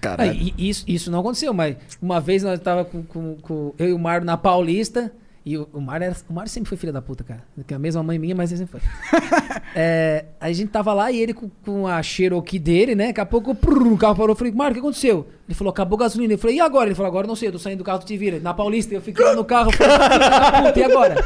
Caralho. 0.00 0.52
isso, 0.58 0.84
isso 0.88 1.10
não 1.12 1.20
aconteceu, 1.20 1.54
mas 1.54 1.76
uma 2.00 2.20
vez 2.20 2.42
nós 2.42 2.58
tava 2.58 2.84
com, 2.84 3.04
com- 3.04 3.36
com 3.40 3.72
eu 3.78 3.90
e 3.90 3.92
o 3.92 3.98
Mário 3.98 4.26
na 4.26 4.36
Paulista. 4.36 5.12
E 5.44 5.58
o, 5.58 5.68
o 5.72 5.80
Mário 5.80 6.04
era, 6.04 6.16
o 6.28 6.32
Mário 6.32 6.50
sempre 6.50 6.68
foi 6.68 6.78
filho 6.78 6.92
da 6.92 7.02
puta, 7.02 7.24
cara. 7.24 7.42
Que 7.66 7.74
é 7.74 7.76
a 7.76 7.78
mesma 7.78 8.02
mãe 8.02 8.18
minha, 8.18 8.34
mas 8.34 8.52
ele 8.52 8.58
sempre 8.58 8.80
foi. 8.80 8.82
É, 9.74 10.26
aí 10.38 10.52
a 10.52 10.54
gente 10.54 10.68
tava 10.68 10.92
lá 10.92 11.10
e 11.10 11.18
ele 11.18 11.32
com, 11.32 11.48
com 11.64 11.86
a 11.86 12.02
Cherokee 12.02 12.58
dele, 12.58 12.94
né? 12.94 13.06
Daqui 13.06 13.22
a 13.22 13.26
pouco 13.26 13.54
prrr, 13.54 13.90
o 13.90 13.96
carro 13.96 14.14
parou. 14.14 14.32
Eu 14.32 14.36
falei, 14.36 14.52
Mário, 14.52 14.72
o 14.72 14.74
que 14.74 14.80
aconteceu? 14.80 15.26
Ele 15.48 15.54
falou, 15.54 15.70
acabou 15.70 15.96
a 15.96 16.00
gasolina. 16.00 16.34
Eu 16.34 16.38
falei, 16.38 16.56
e 16.56 16.60
agora? 16.60 16.88
Ele 16.88 16.94
falou, 16.94 17.08
agora 17.08 17.26
não 17.26 17.34
sei, 17.34 17.48
eu 17.48 17.52
tô 17.52 17.58
saindo 17.58 17.78
do 17.78 17.84
carro, 17.84 18.00
tu 18.00 18.06
te 18.06 18.16
vira. 18.18 18.38
Na 18.38 18.52
Paulista, 18.52 18.94
eu 18.94 19.00
fiquei 19.00 19.24
lá 19.24 19.34
no 19.34 19.46
carro. 19.46 19.70
Eu 19.70 19.72
falei, 19.72 19.98
filho 19.98 20.18
da 20.18 20.62
puta, 20.62 20.78
e 20.78 20.84
agora? 20.84 21.24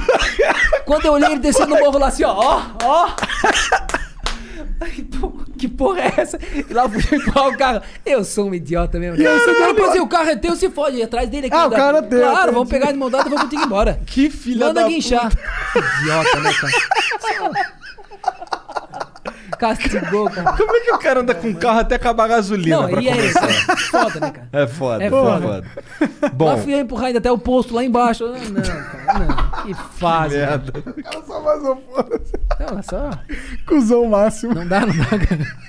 Quando 0.86 1.04
eu 1.04 1.12
olhei 1.12 1.32
ele 1.32 1.40
descendo 1.40 1.74
no 1.74 1.80
morro 1.80 1.98
lá 1.98 2.06
assim, 2.08 2.24
ó, 2.24 2.32
ó, 2.34 2.62
ó. 2.82 3.95
Ai, 4.80 5.06
pô, 5.18 5.32
Que 5.58 5.66
porra 5.68 6.00
é 6.02 6.12
essa? 6.18 6.38
E 6.68 6.72
lá 6.72 6.88
fui 6.88 7.00
empurrar 7.18 7.48
o 7.48 7.56
carro. 7.56 7.82
Eu 8.04 8.22
sou 8.24 8.48
um 8.50 8.54
idiota 8.54 8.98
mesmo. 8.98 9.16
cara. 9.16 9.36
Eu 9.68 9.74
pensei, 9.74 10.00
o 10.00 10.06
carro 10.06 10.28
é 10.28 10.36
teu, 10.36 10.54
se 10.54 10.68
fode. 10.70 11.02
Atrás 11.02 11.28
dele 11.30 11.46
aqui. 11.46 11.56
Ah, 11.56 11.66
o 11.66 11.70
da- 11.70 11.76
cara 11.76 11.98
é 11.98 12.02
teu, 12.02 12.20
Claro, 12.20 12.34
entendi. 12.36 12.54
vamos 12.54 12.68
pegar 12.68 12.92
de 12.92 12.98
mão 12.98 13.10
dada 13.10 13.26
e 13.26 13.30
vamos 13.30 13.44
contigo 13.44 13.62
embora. 13.62 14.00
Que 14.06 14.28
filha 14.30 14.66
Manda 14.66 14.82
da 14.82 14.88
guinchar. 14.88 15.32
Idiota, 16.02 16.40
né, 16.40 16.52
cara? 16.52 16.72
Castigou, 19.58 20.30
cara. 20.30 20.52
Como 20.56 20.76
é 20.76 20.80
que 20.80 20.92
o 20.92 20.98
cara 20.98 21.20
anda 21.20 21.34
com 21.34 21.48
o 21.50 21.54
carro 21.56 21.80
até 21.80 21.94
acabar 21.96 22.24
a 22.24 22.28
gasolina 22.28 22.82
Não, 22.82 22.88
pra 22.88 23.00
e 23.02 23.08
é 23.08 23.16
isso. 23.26 23.38
começar? 23.38 23.76
Foda, 23.76 24.20
né, 24.20 24.30
cara? 24.30 24.48
É 24.52 24.66
foda, 24.66 25.02
É 25.04 25.06
é 25.06 25.10
foda. 25.10 25.40
foda. 25.40 25.64
Lá 26.22 26.28
Bom, 26.30 26.58
fui 26.58 26.74
eu 26.74 26.78
empurrar 26.80 27.06
ainda 27.06 27.18
até 27.18 27.30
o 27.32 27.38
posto 27.38 27.74
lá 27.74 27.84
embaixo. 27.84 28.24
Ah, 28.24 28.38
Não, 28.38 28.62
cara, 28.62 29.24
não. 29.26 29.62
Que 29.62 29.74
fase. 29.98 30.36
cara. 30.38 30.46
merda. 30.58 30.72
O 30.78 31.02
cara 31.02 31.22
só 31.26 31.40
vazou 31.40 31.82
foda-se. 31.94 32.32
Não, 32.60 32.82
só. 32.82 33.10
Cusão 33.66 34.06
máximo. 34.06 34.54
Não 34.54 34.66
dá, 34.66 34.80
não 34.80 34.96
dá, 34.96 35.04
cara. 35.18 35.66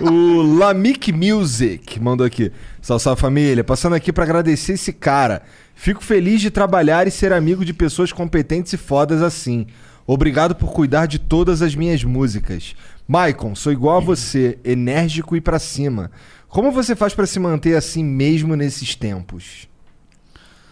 O 0.00 0.42
Lamic 0.58 1.12
Music 1.12 2.00
mandou 2.00 2.26
aqui. 2.26 2.50
Salve, 2.80 3.02
salve 3.02 3.20
família. 3.20 3.62
Passando 3.62 3.94
aqui 3.94 4.12
pra 4.12 4.24
agradecer 4.24 4.72
esse 4.72 4.92
cara. 4.92 5.42
Fico 5.74 6.02
feliz 6.02 6.40
de 6.40 6.50
trabalhar 6.50 7.06
e 7.06 7.10
ser 7.10 7.32
amigo 7.32 7.64
de 7.64 7.72
pessoas 7.74 8.12
competentes 8.12 8.72
e 8.72 8.76
fodas 8.76 9.22
assim. 9.22 9.66
Obrigado 10.06 10.54
por 10.54 10.72
cuidar 10.72 11.06
de 11.06 11.18
todas 11.18 11.62
as 11.62 11.74
minhas 11.74 12.04
músicas. 12.04 12.76
Maicon, 13.08 13.54
sou 13.54 13.72
igual 13.72 13.96
a 13.98 14.00
você, 14.00 14.58
enérgico 14.64 15.34
e 15.36 15.40
pra 15.40 15.58
cima. 15.58 16.10
Como 16.48 16.70
você 16.70 16.94
faz 16.94 17.14
pra 17.14 17.26
se 17.26 17.38
manter 17.38 17.76
assim 17.76 18.04
mesmo 18.04 18.54
nesses 18.54 18.94
tempos? 18.94 19.68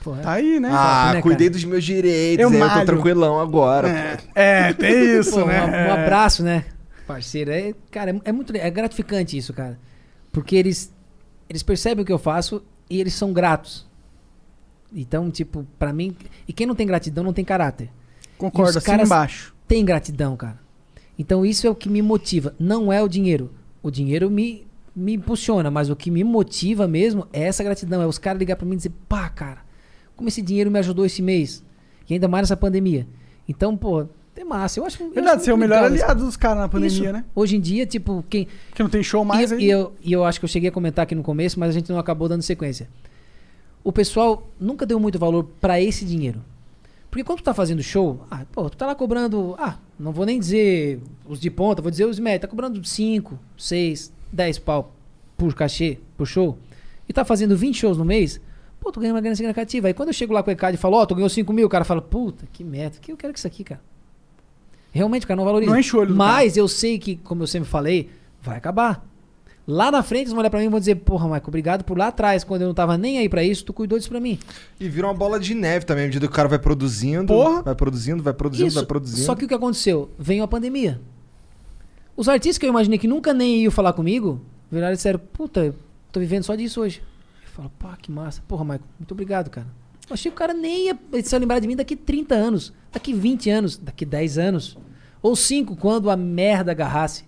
Porra. 0.03 0.23
Tá 0.23 0.33
aí, 0.33 0.61
né? 0.61 0.69
Ah, 0.71 1.13
né, 1.15 1.23
cuidei 1.23 1.49
dos 1.49 1.65
meus 1.65 1.83
direitos, 1.83 2.43
Eu 2.43 2.51
aí 2.51 2.61
eu 2.61 2.71
tô 2.71 2.85
tranquilão 2.85 3.41
agora. 3.41 3.89
É, 4.35 4.69
é, 4.69 4.73
tem 4.73 5.19
isso, 5.19 5.41
Pô, 5.41 5.47
né? 5.47 5.65
um, 5.65 5.89
um 5.89 5.93
abraço, 5.93 6.43
né? 6.43 6.67
Parceiro, 7.07 7.51
é, 7.51 7.75
cara, 7.91 8.11
é, 8.11 8.21
é 8.27 8.33
muito 8.33 8.55
é 8.55 8.71
gratificante 8.71 9.37
isso, 9.37 9.53
cara. 9.53 9.79
Porque 10.31 10.57
eles 10.57 10.93
eles 11.49 11.63
percebem 11.63 12.03
o 12.03 12.07
que 12.07 12.13
eu 12.13 12.19
faço 12.19 12.63
e 12.89 13.01
eles 13.01 13.15
são 13.15 13.33
gratos. 13.33 13.87
Então, 14.93 15.31
tipo, 15.31 15.67
pra 15.79 15.93
mim, 15.93 16.17
e 16.47 16.53
quem 16.53 16.67
não 16.67 16.75
tem 16.75 16.87
gratidão 16.87 17.25
não 17.25 17.33
tem 17.33 17.45
caráter. 17.45 17.91
Concordo, 18.39 18.71
os 18.71 18.77
assim 18.77 18.87
caras- 18.87 19.07
embaixo. 19.09 19.55
Tem 19.67 19.85
gratidão, 19.85 20.37
cara. 20.37 20.59
Então 21.19 21.45
isso 21.47 21.67
é 21.67 21.71
o 21.71 21.75
que 21.75 21.89
me 21.89 22.03
motiva, 22.03 22.55
não 22.59 22.93
é 22.93 23.03
o 23.03 23.09
dinheiro. 23.09 23.51
O 23.83 23.91
dinheiro 23.91 24.31
me 24.31 24.67
me 24.97 25.15
impulsiona, 25.15 25.73
mas 25.73 25.91
o 25.91 25.97
que 25.97 26.09
me 26.09 26.23
motiva 26.23 26.87
mesmo 26.87 27.27
é 27.33 27.43
essa 27.45 27.65
gratidão, 27.65 28.01
é 28.01 28.07
os 28.07 28.17
caras 28.17 28.39
ligar 28.39 28.55
pra 28.57 28.65
mim 28.65 28.75
e 28.75 28.77
dizer: 28.77 28.93
"Pá, 29.09 29.29
cara, 29.29 29.59
como 30.15 30.29
esse 30.29 30.41
dinheiro 30.41 30.71
me 30.71 30.79
ajudou 30.79 31.05
esse 31.05 31.21
mês". 31.21 31.65
E 32.09 32.15
ainda 32.15 32.29
mais 32.29 32.43
nessa 32.45 32.57
pandemia. 32.57 33.05
Então, 33.49 33.77
pô, 33.77 34.07
é 34.37 34.45
massa. 34.45 34.79
Eu 34.79 34.87
acho 34.87 35.03
eu 35.03 35.11
Verdade, 35.11 35.37
acho 35.37 35.45
você 35.47 35.51
é 35.51 35.55
o 35.55 35.57
melhor 35.57 35.79
isso. 35.79 35.85
aliado 36.05 36.25
dos 36.25 36.37
caras 36.37 36.59
na 36.59 36.69
pandemia, 36.69 36.97
Isso. 36.97 37.13
né? 37.13 37.25
Hoje 37.35 37.57
em 37.57 37.61
dia, 37.61 37.85
tipo, 37.87 38.25
quem. 38.31 38.47
Que 38.75 38.83
não 38.85 38.91
tem 38.91 39.03
show 39.03 39.25
mais 39.25 39.51
e, 39.51 39.55
aí. 39.55 39.65
e 39.65 39.71
eu, 39.71 39.93
e 40.01 40.13
eu 40.13 40.25
acho 40.25 40.39
que 40.39 40.45
eu 40.45 40.49
cheguei 40.49 40.69
a 40.69 40.73
comentar 40.73 41.03
aqui 41.03 41.15
no 41.17 41.23
começo, 41.25 41.59
mas 41.59 41.71
a 41.71 41.73
gente 41.73 41.91
não 41.91 41.99
acabou 41.99 42.29
dando 42.29 42.43
sequência. 42.43 42.89
O 43.83 43.93
pessoal 43.93 44.49
nunca 44.61 44.87
deu 44.87 45.01
muito 45.01 45.19
valor 45.19 45.45
pra 45.61 45.81
esse 45.81 46.05
dinheiro. 46.05 46.41
Porque 47.15 47.23
quando 47.23 47.39
tu 47.39 47.45
tá 47.45 47.55
fazendo 47.55 47.81
show, 47.81 48.27
ah, 48.29 48.45
pô, 48.51 48.69
tu 48.69 48.77
tá 48.77 48.87
lá 48.87 48.95
cobrando, 48.97 49.55
ah, 49.57 49.79
não 49.97 50.11
vou 50.11 50.27
nem 50.27 50.37
dizer 50.37 51.01
os 51.25 51.39
de 51.39 51.49
ponta, 51.49 51.81
vou 51.81 51.89
dizer 51.89 52.07
os 52.07 52.19
médios, 52.19 52.41
tá 52.41 52.49
cobrando 52.49 52.85
5, 52.85 53.39
6, 53.57 54.13
10 54.33 54.59
pau 54.59 54.93
por 55.37 55.55
cachê, 55.55 56.01
por 56.17 56.27
show, 56.27 56.59
e 57.09 57.13
tá 57.13 57.25
fazendo 57.25 57.57
20 57.57 57.77
shows 57.77 57.97
no 57.97 58.05
mês, 58.05 58.41
pô, 58.81 58.91
tu 58.91 58.99
ganha 58.99 59.15
uma 59.15 59.21
grana 59.21 59.37
significativa. 59.37 59.87
Aí 59.87 59.95
quando 59.95 60.09
eu 60.09 60.13
chego 60.13 60.33
lá 60.33 60.43
com 60.43 60.51
o 60.51 60.53
ECAD 60.53 60.75
e 60.75 60.77
falo, 60.77 60.97
ó, 60.97 61.07
tu 61.07 61.15
ganhou 61.15 61.29
5 61.29 61.53
mil, 61.53 61.69
o 61.69 61.71
cara 61.71 61.85
fala, 61.85 62.03
puta, 62.03 62.49
que 62.53 62.65
merda, 62.65 62.97
que 63.01 63.13
eu 63.13 63.17
quero 63.17 63.33
que 63.33 63.39
isso 63.39 63.47
aqui, 63.47 63.63
cara. 63.63 63.81
Realmente, 64.91 65.23
o 65.23 65.29
cara 65.29 65.37
não 65.37 65.45
valoriza. 65.45 65.71
Não 65.71 65.79
enche 65.79 65.97
o 65.97 66.01
olho 66.01 66.17
Mas 66.17 66.57
eu 66.57 66.67
sei 66.67 66.99
que, 66.99 67.15
como 67.15 67.45
eu 67.45 67.47
sempre 67.47 67.69
falei, 67.69 68.11
vai 68.43 68.57
acabar. 68.57 69.07
Lá 69.67 69.91
na 69.91 70.03
frente, 70.03 70.23
eles 70.25 70.33
vão 70.33 70.41
olhar 70.41 70.51
pra 70.51 70.61
mim 70.61 70.67
e 70.67 70.69
vão 70.69 70.79
dizer, 70.79 70.97
porra, 70.97 71.25
Michael, 71.25 71.45
obrigado 71.49 71.85
por 71.85 71.97
lá 71.97 72.09
atrás, 72.09 72.45
quando 72.45 72.63
eu 72.63 72.69
não 72.69 72.75
tava 72.75 72.99
nem 72.99 73.19
aí 73.19 73.29
pra 73.31 73.43
isso, 73.43 73.65
tu 73.65 73.73
cuidou 73.73 73.97
disso 73.99 74.11
pra 74.11 74.21
mim. 74.21 74.39
E 74.79 74.89
vira 74.91 75.07
uma 75.07 75.15
bola 75.15 75.41
de 75.41 75.55
neve 75.55 75.87
também, 75.87 76.05
à 76.05 76.07
medida 76.07 76.27
que 76.27 76.33
o 76.33 76.37
cara 76.37 76.49
vai 76.49 76.59
produzindo, 76.59 77.29
Porra. 77.33 77.63
vai 77.63 77.75
produzindo, 77.75 78.23
vai 78.23 78.35
produzindo, 78.35 78.69
Isso. 78.69 78.77
vai 78.77 78.85
produzindo. 78.87 79.23
Só 79.25 79.35
que 79.35 79.47
o 79.47 79.49
que 79.49 79.55
aconteceu? 79.55 80.11
Veio 80.19 80.43
a 80.45 80.49
pandemia. 80.49 81.01
Os 82.17 82.29
artistas 82.29 82.59
que 82.59 82.67
eu 82.67 82.71
imaginei 82.71 82.99
que 82.99 83.09
nunca 83.09 83.33
nem 83.33 83.63
iam 83.63 83.71
falar 83.73 83.95
comigo, 83.95 84.41
viraram 84.71 84.93
e 84.93 84.97
disseram, 84.97 85.19
puta, 85.33 85.75
tô 86.13 86.21
vivendo 86.21 86.43
só 86.45 86.55
disso 86.55 86.83
hoje. 86.83 87.03
Eu 87.43 87.51
falo, 87.51 87.73
pá, 87.79 87.97
que 88.01 88.13
massa. 88.13 88.43
Porra, 88.47 88.65
Michael, 88.65 88.83
muito 88.99 89.13
obrigado, 89.13 89.49
cara. 89.49 89.67
Eu 90.09 90.13
achei 90.15 90.31
que 90.31 90.35
o 90.37 90.39
cara 90.39 90.53
nem 90.53 90.89
ia 90.89 90.99
se 91.23 91.39
lembrar 91.39 91.59
de 91.59 91.67
mim 91.67 91.75
daqui 91.75 91.97
30 91.97 92.35
anos, 92.35 92.73
daqui 92.93 93.15
20 93.15 93.49
anos, 93.49 93.79
daqui 93.79 94.05
10 94.05 94.37
anos. 94.37 94.77
Ou 95.23 95.35
5, 95.35 95.75
quando 95.77 96.11
a 96.11 96.17
merda 96.17 96.71
agarrasse. 96.73 97.25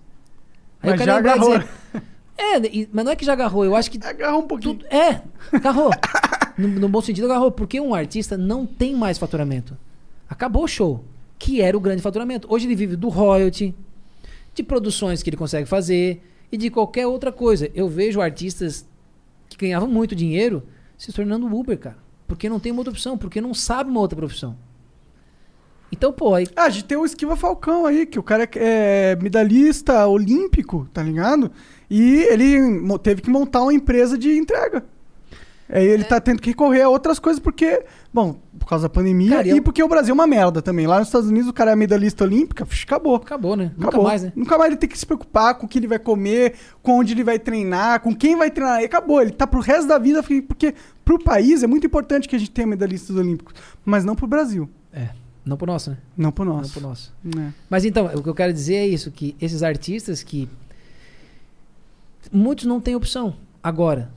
Aí 0.83 0.91
Mas 0.91 1.01
o 1.01 1.05
cara 1.05 1.13
já 1.13 1.17
e 1.17 1.19
agarrou. 1.21 1.59
dizer, 1.59 1.69
É, 2.39 2.59
e- 2.67 2.89
mas 2.93 3.05
não 3.05 3.13
é 3.13 3.17
que 3.17 3.25
já 3.25 3.33
agarrou, 3.33 3.65
eu 3.65 3.75
acho 3.75 3.91
que 3.91 3.99
Agarra 4.05 4.37
um 4.37 4.47
pouquinho. 4.47 4.75
tudo, 4.75 4.87
é, 4.95 5.23
agarrou. 5.53 5.91
no, 6.59 6.69
no 6.69 6.89
bom 6.89 7.01
sentido, 7.01 7.25
agarrou. 7.25 7.51
Porque 7.51 7.81
um 7.81 7.95
artista 7.95 8.37
não 8.37 8.67
tem 8.67 8.95
mais 8.95 9.19
faturamento. 9.19 9.77
Acabou 10.29 10.65
o 10.65 10.69
show, 10.69 11.05
que 11.39 11.61
era 11.61 11.77
o 11.77 11.81
grande 11.81 12.03
faturamento. 12.03 12.47
Hoje 12.51 12.67
ele 12.67 12.75
vive 12.77 12.97
do 12.97 13.09
royalty, 13.09 13.75
de 14.55 14.63
produções 14.63 15.23
que 15.23 15.31
ele 15.31 15.37
consegue 15.37 15.67
fazer 15.67 16.23
e 16.51 16.57
de 16.57 16.69
qualquer 16.71 17.07
outra 17.07 17.33
coisa. 17.33 17.71
Eu 17.75 17.89
vejo 17.89 18.21
artistas 18.21 18.87
que 19.49 19.57
ganhavam 19.57 19.89
muito 19.89 20.15
dinheiro 20.15 20.63
se 20.99 21.13
tornando 21.13 21.47
Uber, 21.47 21.79
cara. 21.79 21.97
Porque 22.27 22.49
não 22.49 22.59
tem 22.59 22.73
uma 22.73 22.81
outra 22.81 22.93
opção, 22.93 23.17
porque 23.17 23.41
não 23.41 23.55
sabe 23.55 23.89
uma 23.91 24.01
outra 24.01 24.17
profissão. 24.17 24.57
Então, 25.93 26.13
pô, 26.13 26.35
aí, 26.35 26.47
Ah, 26.57 26.65
a 26.65 26.69
gente 26.69 26.85
tem 26.85 26.99
o 26.99 27.05
Esquiva 27.05 27.37
Falcão 27.37 27.87
aí, 27.87 28.05
que 28.07 28.19
o 28.19 28.23
cara 28.23 28.43
é 28.57 29.13
é 29.13 29.17
medalhista 29.17 30.07
olímpico, 30.09 30.89
tá 30.93 31.03
ligado? 31.03 31.51
E 31.91 32.23
ele 32.25 32.57
teve 33.03 33.23
que 33.23 33.31
montar 33.31 33.63
uma 33.63 33.73
empresa 33.75 34.17
de 34.19 34.37
entrega. 34.37 34.85
Aí 35.69 35.85
ele 35.85 36.05
É. 36.05 36.07
tá 36.07 36.21
tendo 36.21 36.41
que 36.41 36.51
recorrer 36.51 36.83
a 36.83 36.89
outras 36.89 37.19
coisas 37.19 37.41
porque, 37.41 37.83
bom, 38.15 38.37
por 38.57 38.69
causa 38.69 38.85
da 38.85 38.89
pandemia 38.89 39.31
Cara, 39.37 39.49
e 39.49 39.51
eu- 39.51 39.63
porque 39.63 39.83
o 39.83 39.89
Brasil 39.89 40.13
é 40.13 40.15
uma 40.15 40.27
merda 40.27 40.63
também. 40.63 40.87
Lá 40.87 41.01
nos 41.01 41.09
Estados 41.09 41.29
Unidos 41.29 41.49
o 41.49 41.53
cara 41.53 41.73
é 41.73 41.77
medalhista 41.77 42.23
olímpica, 42.23 42.65
fixe, 42.65 42.85
acabou. 42.85 43.17
acabou, 43.17 43.57
né? 43.57 43.73
Nunca 43.77 43.89
Acabou. 43.89 44.07
mais, 44.07 44.23
né? 44.23 44.33
Nunca 44.37 44.57
mais 44.57 44.71
ele 44.71 44.77
tem 44.77 44.89
que 44.89 44.97
se 44.97 45.05
preocupar 45.05 45.57
com 45.57 45.67
o 45.67 45.69
que 45.69 45.81
ele 45.81 45.89
vai 45.89 45.99
comer, 45.99 46.55
com 46.83 47.01
onde 47.01 47.15
ele 47.15 47.25
vai 47.25 47.37
treinar, 47.41 48.01
com 48.01 48.15
quem 48.15 48.37
vai 48.37 48.49
treinar. 48.49 48.81
E 48.81 48.85
acabou. 48.85 49.21
Ele 49.21 49.33
tá 49.33 49.45
pro 49.45 49.59
resto 49.61 49.89
da 49.89 49.99
vida, 49.99 50.23
porque 50.47 50.73
pro 51.05 51.19
país 51.19 51.65
é 51.65 51.67
muito 51.67 51.85
importante 51.85 52.29
que 52.29 52.37
a 52.37 52.39
gente 52.39 52.53
tenha 52.53 52.67
medalhistas 52.69 53.17
olímpicos, 53.17 53.55
mas 53.85 54.05
não 54.05 54.15
pro 54.15 54.29
Brasil. 54.29 54.71
É. 54.93 55.09
Não 55.45 55.57
pro 55.57 55.67
nosso, 55.67 55.91
né? 55.91 55.97
Não 56.17 56.31
pro 56.31 56.45
Não 56.45 56.59
nosso. 56.59 56.73
pro 56.75 56.81
nosso. 56.83 57.13
né? 57.25 57.53
Mas 57.69 57.85
então, 57.85 58.07
o 58.15 58.23
que 58.23 58.29
eu 58.29 58.35
quero 58.35 58.53
dizer 58.53 58.75
é 58.77 58.87
isso, 58.87 59.11
que 59.11 59.35
esses 59.41 59.65
artistas 59.65 60.23
que 60.23 60.49
muitos 62.33 62.65
não 62.65 62.81
têm 62.81 62.95
opção. 62.95 63.37
Agora, 63.63 64.13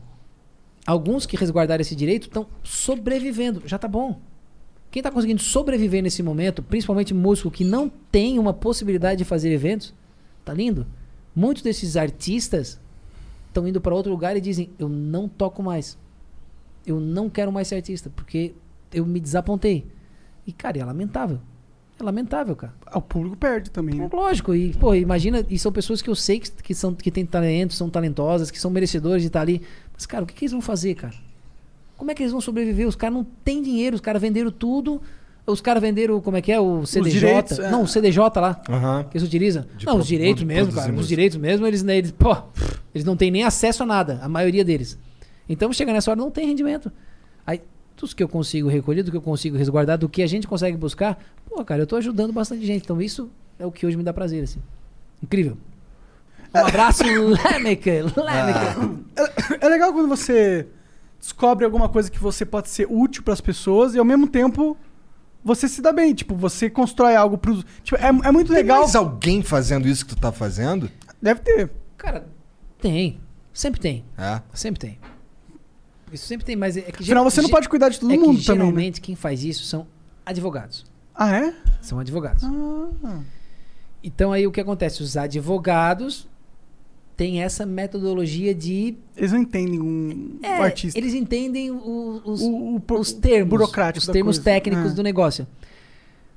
alguns 0.86 1.26
que 1.26 1.38
resguardaram 1.38 1.82
esse 1.82 1.96
direito 1.96 2.24
estão 2.24 2.48
sobrevivendo. 2.64 3.64
Já 3.66 3.78
tá 3.78 3.88
bom. 3.88 4.20
Quem 4.92 5.04
tá 5.04 5.12
conseguindo 5.12 5.42
sobreviver 5.42 6.02
nesse 6.02 6.24
momento, 6.24 6.64
principalmente 6.64 7.14
músico 7.14 7.52
que 7.52 7.64
não 7.64 7.90
tem 8.12 8.40
uma 8.40 8.54
possibilidade 8.54 9.20
de 9.20 9.26
fazer 9.26 9.52
eventos, 9.52 9.94
tá 10.44 10.54
lindo. 10.54 10.88
Muitos 11.36 11.62
desses 11.62 11.96
artistas 11.96 12.80
estão 13.48 13.68
indo 13.68 13.80
para 13.80 13.94
outro 13.94 14.12
lugar 14.12 14.36
e 14.36 14.42
dizem: 14.42 14.72
"Eu 14.80 14.90
não 14.90 15.30
toco 15.30 15.62
mais. 15.62 15.98
Eu 16.86 17.00
não 17.00 17.30
quero 17.30 17.52
mais 17.52 17.68
ser 17.68 17.76
artista 17.76 18.12
porque 18.16 18.54
eu 18.92 19.06
me 19.06 19.20
desapontei". 19.20 19.86
E 20.48 20.52
cara, 20.52 20.80
é 20.80 20.84
lamentável. 20.84 21.40
É 22.00 22.04
lamentável, 22.04 22.56
cara. 22.56 22.74
Ah, 22.86 22.98
O 22.98 23.02
público 23.02 23.36
perde 23.36 23.70
também, 23.70 23.96
né? 23.96 24.10
Lógico, 24.12 24.56
e 24.56 24.74
pô, 24.74 24.94
imagina, 24.96 25.46
e 25.50 25.60
são 25.60 25.72
pessoas 25.72 26.02
que 26.02 26.10
eu 26.10 26.16
sei 26.16 26.40
que, 26.40 26.50
que, 26.52 26.74
são, 26.74 26.94
que 26.94 27.12
têm 27.12 27.26
talento, 27.26 27.74
são 27.74 27.90
talentosas, 27.90 28.50
que 28.50 28.60
são 28.60 28.72
merecedores 28.72 29.22
de 29.22 29.28
estar 29.28 29.42
ali. 29.42 29.62
Mas, 29.94 30.06
cara, 30.06 30.24
o 30.24 30.28
que, 30.28 30.34
que 30.34 30.46
eles 30.46 30.52
vão 30.54 30.62
fazer, 30.62 30.96
cara? 30.96 31.14
Como 31.98 32.10
é 32.10 32.14
que 32.16 32.24
eles 32.24 32.32
vão 32.32 32.40
sobreviver? 32.40 32.88
Os 32.88 32.96
caras 32.96 33.14
não 33.16 33.26
têm 33.44 33.62
dinheiro, 33.62 33.96
os 33.96 34.02
caras 34.02 34.22
venderam 34.22 34.50
tudo. 34.50 35.02
Os 35.46 35.62
caras 35.62 35.82
venderam, 35.82 36.22
como 36.22 36.38
é 36.38 36.42
que 36.42 36.52
é? 36.52 36.60
O 36.60 36.86
CDJ? 36.86 37.12
direitos, 37.20 37.60
é. 37.60 37.72
Não, 37.72 37.82
o 37.84 37.88
CDJ 37.88 38.40
lá, 38.40 38.62
Aham. 38.70 39.04
que 39.10 39.18
eles 39.18 39.28
utilizam. 39.28 39.66
De 39.76 39.86
não, 39.86 39.94
pro- 39.94 40.02
os 40.04 40.08
direitos 40.08 40.44
mesmo, 40.44 40.72
cara. 40.72 40.94
Os 40.94 41.08
direitos 41.08 41.38
mesmo, 41.38 41.66
eles, 41.66 41.82
né, 41.82 41.98
eles, 41.98 42.12
pô, 42.12 42.38
eles 42.94 43.04
não 43.04 43.18
têm 43.18 43.32
nem 43.32 43.44
acesso 43.44 43.82
a 43.82 43.86
nada, 43.86 44.20
a 44.22 44.30
maioria 44.30 44.64
deles. 44.64 44.98
Então, 45.50 45.74
chega 45.74 45.92
nessa 45.92 46.12
hora, 46.12 46.20
não 46.20 46.30
tem 46.30 46.46
rendimento. 46.46 46.92
Aí, 47.48 47.62
dos 48.00 48.14
que 48.14 48.24
eu 48.24 48.30
consigo 48.30 48.70
recolher, 48.70 49.04
do 49.04 49.12
que 49.12 49.18
eu 49.18 49.22
consigo 49.22 49.58
resguardar, 49.58 49.98
do 49.98 50.08
que 50.08 50.22
a 50.22 50.28
gente 50.28 50.48
consegue 50.48 50.78
buscar, 50.78 51.20
pô, 51.48 51.64
cara, 51.66 51.82
eu 51.82 51.88
tô 51.88 51.96
ajudando 51.96 52.32
bastante 52.32 52.66
gente. 52.66 52.84
Então, 52.84 53.02
isso 53.02 53.30
é 53.58 53.66
o 53.66 53.72
que 53.72 53.86
hoje 53.86 53.98
me 53.98 54.04
dá 54.04 54.14
prazer, 54.14 54.44
assim. 54.44 54.60
Incrível. 55.22 55.58
Um 56.54 56.60
abraço, 56.60 57.04
Lemeca. 57.52 57.92
Lemeca. 57.92 58.90
É 59.60 59.68
legal 59.68 59.94
quando 59.94 60.08
você 60.08 60.68
descobre 61.20 61.66
alguma 61.66 61.90
coisa 61.90 62.10
que 62.10 62.20
você 62.20 62.46
pode 62.46 62.70
ser 62.70 62.88
útil 62.90 63.22
pras 63.24 63.42
pessoas 63.42 63.94
e 63.94 64.00
ao 64.00 64.06
mesmo 64.06 64.28
tempo 64.28 64.78
você 65.44 65.68
se 65.68 65.82
dá 65.82 65.92
bem. 65.92 66.14
Tipo, 66.14 66.36
você 66.36 66.70
constrói 66.70 67.16
algo 67.16 67.38
pros. 67.38 67.64
Tipo, 67.84 67.98
é, 67.98 68.08
é 68.08 68.32
muito 68.32 68.48
Tem 68.48 68.58
legal. 68.58 68.80
mais 68.82 68.96
alguém 68.96 69.44
fazendo 69.44 69.88
isso 69.88 70.06
que 70.06 70.16
tu 70.16 70.22
tá 70.22 70.32
fazendo? 70.32 70.90
Deve 71.22 71.42
ter. 71.42 71.70
Cara, 71.98 72.28
tem. 72.80 73.20
Sempre 73.54 73.80
tem. 73.80 74.06
É. 74.18 74.42
Sempre 74.54 74.80
tem. 74.80 75.00
Isso 76.12 76.26
sempre 76.28 76.46
tem, 76.46 76.56
mas 76.56 76.76
é 76.78 76.82
que... 76.82 77.04
Afinal, 77.04 77.24
você 77.24 77.42
não 77.42 77.50
pode 77.50 77.68
cuidar 77.70 77.90
de 77.90 78.00
todo 78.00 78.12
é 78.14 78.18
mundo 78.18 78.40
que 78.40 78.46
também. 78.46 78.60
Né? 78.60 78.66
geralmente 78.66 79.02
quem 79.02 79.16
faz 79.16 79.44
isso 79.44 79.64
são 79.66 79.86
advogados. 80.26 80.86
Ah, 81.16 81.36
é? 81.36 81.54
São 81.82 82.00
advogados. 82.00 82.44
Ah. 82.44 83.20
Então 84.04 84.32
aí 84.32 84.48
o 84.48 84.52
que 84.52 84.62
acontece? 84.62 85.04
Os 85.04 85.18
advogados 85.18 86.28
têm 87.18 87.42
essa 87.44 87.66
metodologia 87.66 88.56
de. 88.56 88.96
Eles 89.18 89.32
não 89.34 89.40
entendem 89.42 89.82
um, 89.82 90.40
É, 90.42 90.60
um 90.60 90.64
artista. 90.64 90.98
Eles 90.98 91.14
entendem 91.14 91.70
o- 91.72 92.22
os, 92.24 92.42
O- 92.42 92.82
o 92.88 93.00
os 93.00 93.12
termos. 93.12 93.50
burocrático 93.50 94.06
Os 94.06 94.12
termos 94.12 94.38
coisa. 94.38 94.44
técnicos 94.50 94.92
É. 94.92 94.96
do 94.96 95.04
negócio. 95.04 95.46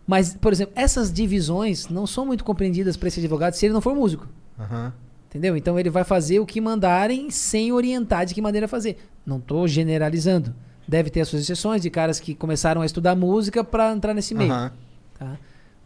Mas, 0.05 0.35
por 0.35 0.53
exemplo, 0.53 0.73
essas 0.77 1.13
divisões 1.13 1.87
não 1.89 2.05
são 2.07 2.27
muito 2.27 2.43
compreendidas 2.43 2.97
para 2.97 3.07
esse 3.07 3.21
advogado 3.21 3.55
se 3.55 3.65
ele 3.67 3.73
não 3.73 3.81
for 3.81 3.95
músico. 3.95 4.27
Aham. 4.59 4.93
Entendeu? 5.33 5.57
Então 5.57 5.79
ele 5.81 5.89
vai 5.89 6.05
fazer 6.05 6.41
o 6.41 6.45
que 6.47 6.61
mandarem 6.61 7.31
sem 7.31 7.73
orientar 7.73 8.27
de 8.27 8.35
que 8.35 8.43
maneira 8.43 8.69
fazer. 8.69 8.99
Não 9.25 9.39
estou 9.39 9.67
generalizando. 9.67 10.55
Deve 10.87 11.09
ter 11.09 11.23
as 11.23 11.29
suas 11.29 11.41
exceções 11.41 11.81
de 11.81 11.89
caras 11.89 12.21
que 12.21 12.35
começaram 12.35 12.83
a 12.83 12.87
estudar 12.87 13.17
música 13.17 13.65
para 13.65 13.91
entrar 13.93 14.13
nesse 14.13 14.35
meio. 14.35 14.53
Aham. 14.53 14.73
Tá? 15.19 15.39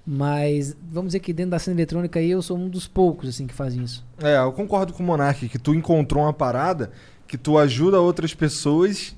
Mas 0.05 0.77
vamos 0.91 1.11
dizer 1.11 1.21
que 1.21 1.33
dentro 1.33 1.53
da 1.53 1.61
cena 1.61 1.77
eletrônica 1.77 2.19
aí 2.19 2.29
eu 2.31 2.43
sou 2.43 2.59
um 2.59 2.69
dos 2.69 2.89
poucos 2.89 3.29
assim 3.29 3.47
que 3.47 3.55
fazem 3.55 3.85
isso. 3.85 4.05
É, 4.21 4.37
eu 4.37 4.53
concordo 4.53 4.93
com 4.93 5.03
o 5.03 5.07
Monark 5.07 5.49
que 5.49 5.59
tu 5.59 5.73
encontrou 5.75 6.25
uma 6.25 6.33
parada 6.33 6.91
que 7.29 7.39
tu 7.39 7.57
ajuda 7.57 8.01
outras 8.01 8.35
pessoas 8.35 9.15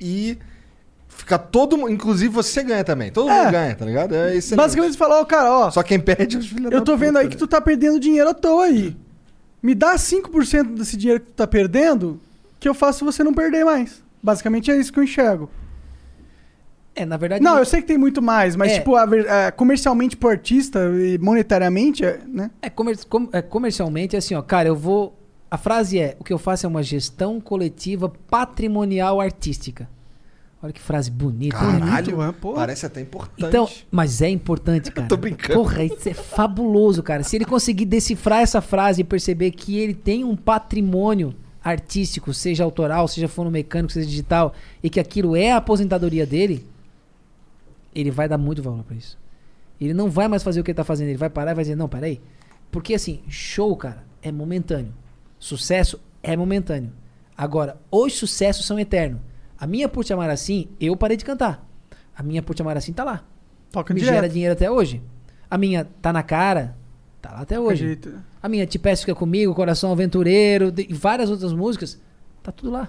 e 0.00 0.38
fica 1.08 1.38
todo 1.38 1.76
mundo. 1.76 1.90
Inclusive 1.92 2.32
você 2.32 2.64
ganha 2.64 2.82
também. 2.82 3.12
Todo 3.12 3.30
É. 3.30 3.42
mundo 3.42 3.52
ganha, 3.52 3.74
tá 3.76 3.84
ligado? 3.84 4.12
É. 4.14 4.32
Basicamente 4.56 4.92
você 4.92 4.98
fala, 4.98 5.20
ó, 5.20 5.24
cara, 5.24 5.50
ó, 5.52 5.70
Só 5.70 5.82
quem 5.84 6.00
perde 6.00 6.36
é 6.36 6.38
os 6.40 6.46
filhos 6.48 6.64
eu 6.72 6.80
da 6.80 6.84
tô 6.84 6.96
vendo 6.96 7.10
puta, 7.14 7.20
aí 7.20 7.28
que 7.28 7.34
né? 7.34 7.38
tu 7.38 7.46
tá 7.46 7.60
perdendo 7.60 8.00
dinheiro 8.00 8.30
à 8.30 8.34
toa 8.34 8.64
aí. 8.64 8.96
Me 9.62 9.74
dá 9.74 9.94
5% 9.96 10.74
desse 10.76 10.96
dinheiro 10.96 11.20
que 11.20 11.26
tu 11.26 11.32
tá 11.34 11.46
perdendo, 11.46 12.20
que 12.60 12.68
eu 12.68 12.74
faço 12.74 13.04
você 13.04 13.22
não 13.24 13.34
perder 13.34 13.64
mais. 13.64 14.02
Basicamente 14.22 14.70
é 14.70 14.76
isso 14.76 14.92
que 14.92 14.98
eu 14.98 15.04
enxergo. 15.04 15.50
É, 16.94 17.04
na 17.06 17.16
verdade. 17.16 17.42
Não, 17.44 17.58
eu 17.58 17.64
sei 17.64 17.80
que 17.80 17.86
tem 17.86 17.98
muito 17.98 18.20
mais, 18.20 18.56
mas, 18.56 18.72
É. 18.72 18.78
tipo, 18.78 18.96
a 18.96 19.04
a- 19.04 19.52
comercialmente 19.52 20.16
pro 20.16 20.28
artista 20.28 20.80
e 20.98 21.16
monetariamente, 21.18 22.04
é, 22.04 22.20
né? 22.26 22.50
É, 22.60 22.68
comer- 22.68 22.98
com- 23.08 23.28
é, 23.32 23.40
comercialmente 23.40 24.16
é 24.16 24.18
assim, 24.18 24.34
ó, 24.34 24.42
cara, 24.42 24.68
eu 24.68 24.74
vou. 24.76 25.16
A 25.50 25.56
frase 25.56 25.98
é: 25.98 26.16
o 26.18 26.24
que 26.24 26.32
eu 26.32 26.38
faço 26.38 26.66
é 26.66 26.68
uma 26.68 26.82
gestão 26.82 27.40
coletiva 27.40 28.08
patrimonial 28.28 29.20
artística. 29.20 29.88
Olha 30.60 30.72
que 30.72 30.80
frase 30.80 31.08
bonita, 31.08 31.56
né? 31.56 31.78
Caralho, 31.78 32.16
Bonito, 32.16 32.30
é, 32.30 32.32
pô. 32.32 32.54
parece 32.54 32.84
até 32.84 33.00
importante. 33.00 33.48
Então, 33.48 33.68
mas 33.92 34.20
é 34.20 34.28
importante, 34.28 34.90
cara. 34.92 35.06
tô 35.06 35.16
brincando. 35.16 35.54
Porra, 35.60 35.84
isso 35.84 36.08
é 36.08 36.14
fabuloso, 36.14 37.00
cara. 37.00 37.22
Se 37.22 37.36
ele 37.36 37.44
conseguir 37.44 37.84
decifrar 37.84 38.40
essa 38.40 38.60
frase 38.60 39.02
e 39.02 39.04
perceber 39.04 39.52
que 39.52 39.78
ele 39.78 39.94
tem 39.94 40.24
um 40.24 40.34
patrimônio 40.34 41.32
artístico, 41.62 42.34
seja 42.34 42.64
autoral, 42.64 43.06
seja 43.06 43.28
fonomecânico, 43.28 43.92
seja 43.92 44.08
digital, 44.08 44.52
e 44.82 44.90
que 44.90 44.98
aquilo 44.98 45.36
é 45.36 45.52
a 45.52 45.58
aposentadoria 45.58 46.26
dele, 46.26 46.66
ele 47.94 48.10
vai 48.10 48.28
dar 48.28 48.38
muito 48.38 48.60
valor 48.60 48.82
pra 48.82 48.96
isso. 48.96 49.16
Ele 49.80 49.94
não 49.94 50.10
vai 50.10 50.26
mais 50.26 50.42
fazer 50.42 50.60
o 50.60 50.64
que 50.64 50.72
ele 50.72 50.76
tá 50.76 50.82
fazendo, 50.84 51.08
ele 51.08 51.18
vai 51.18 51.30
parar 51.30 51.52
e 51.52 51.54
vai 51.54 51.62
dizer, 51.62 51.76
não, 51.76 51.88
peraí. 51.88 52.20
Porque 52.68 52.94
assim, 52.94 53.20
show, 53.28 53.76
cara, 53.76 54.04
é 54.20 54.32
momentâneo. 54.32 54.92
Sucesso 55.38 56.00
é 56.20 56.36
momentâneo. 56.36 56.90
Agora, 57.36 57.80
os 57.92 58.14
sucessos 58.14 58.66
são 58.66 58.78
eternos. 58.78 59.20
A 59.60 59.66
minha 59.66 59.88
Por 59.88 60.04
Te 60.04 60.12
Amar 60.12 60.30
Assim, 60.30 60.68
eu 60.80 60.96
parei 60.96 61.16
de 61.16 61.24
cantar. 61.24 61.66
A 62.16 62.22
minha 62.22 62.42
Por 62.42 62.54
Te 62.54 62.62
Amar 62.62 62.76
Assim 62.76 62.92
tá 62.92 63.04
lá. 63.04 63.24
Toca 63.70 63.92
me 63.92 64.00
direto. 64.00 64.14
gera 64.14 64.28
dinheiro 64.28 64.52
até 64.52 64.70
hoje. 64.70 65.02
A 65.50 65.58
minha 65.58 65.84
tá 66.00 66.12
na 66.12 66.22
cara, 66.22 66.76
tá 67.20 67.32
lá 67.32 67.40
até 67.40 67.58
hoje. 67.58 67.98
A 68.42 68.48
minha 68.48 68.66
Te 68.66 68.78
Peço 68.78 69.02
Fica 69.02 69.14
Comigo, 69.14 69.54
Coração 69.54 69.90
Aventureiro 69.90 70.72
e 70.76 70.92
várias 70.94 71.30
outras 71.30 71.52
músicas, 71.52 72.00
tá 72.42 72.52
tudo 72.52 72.70
lá. 72.70 72.88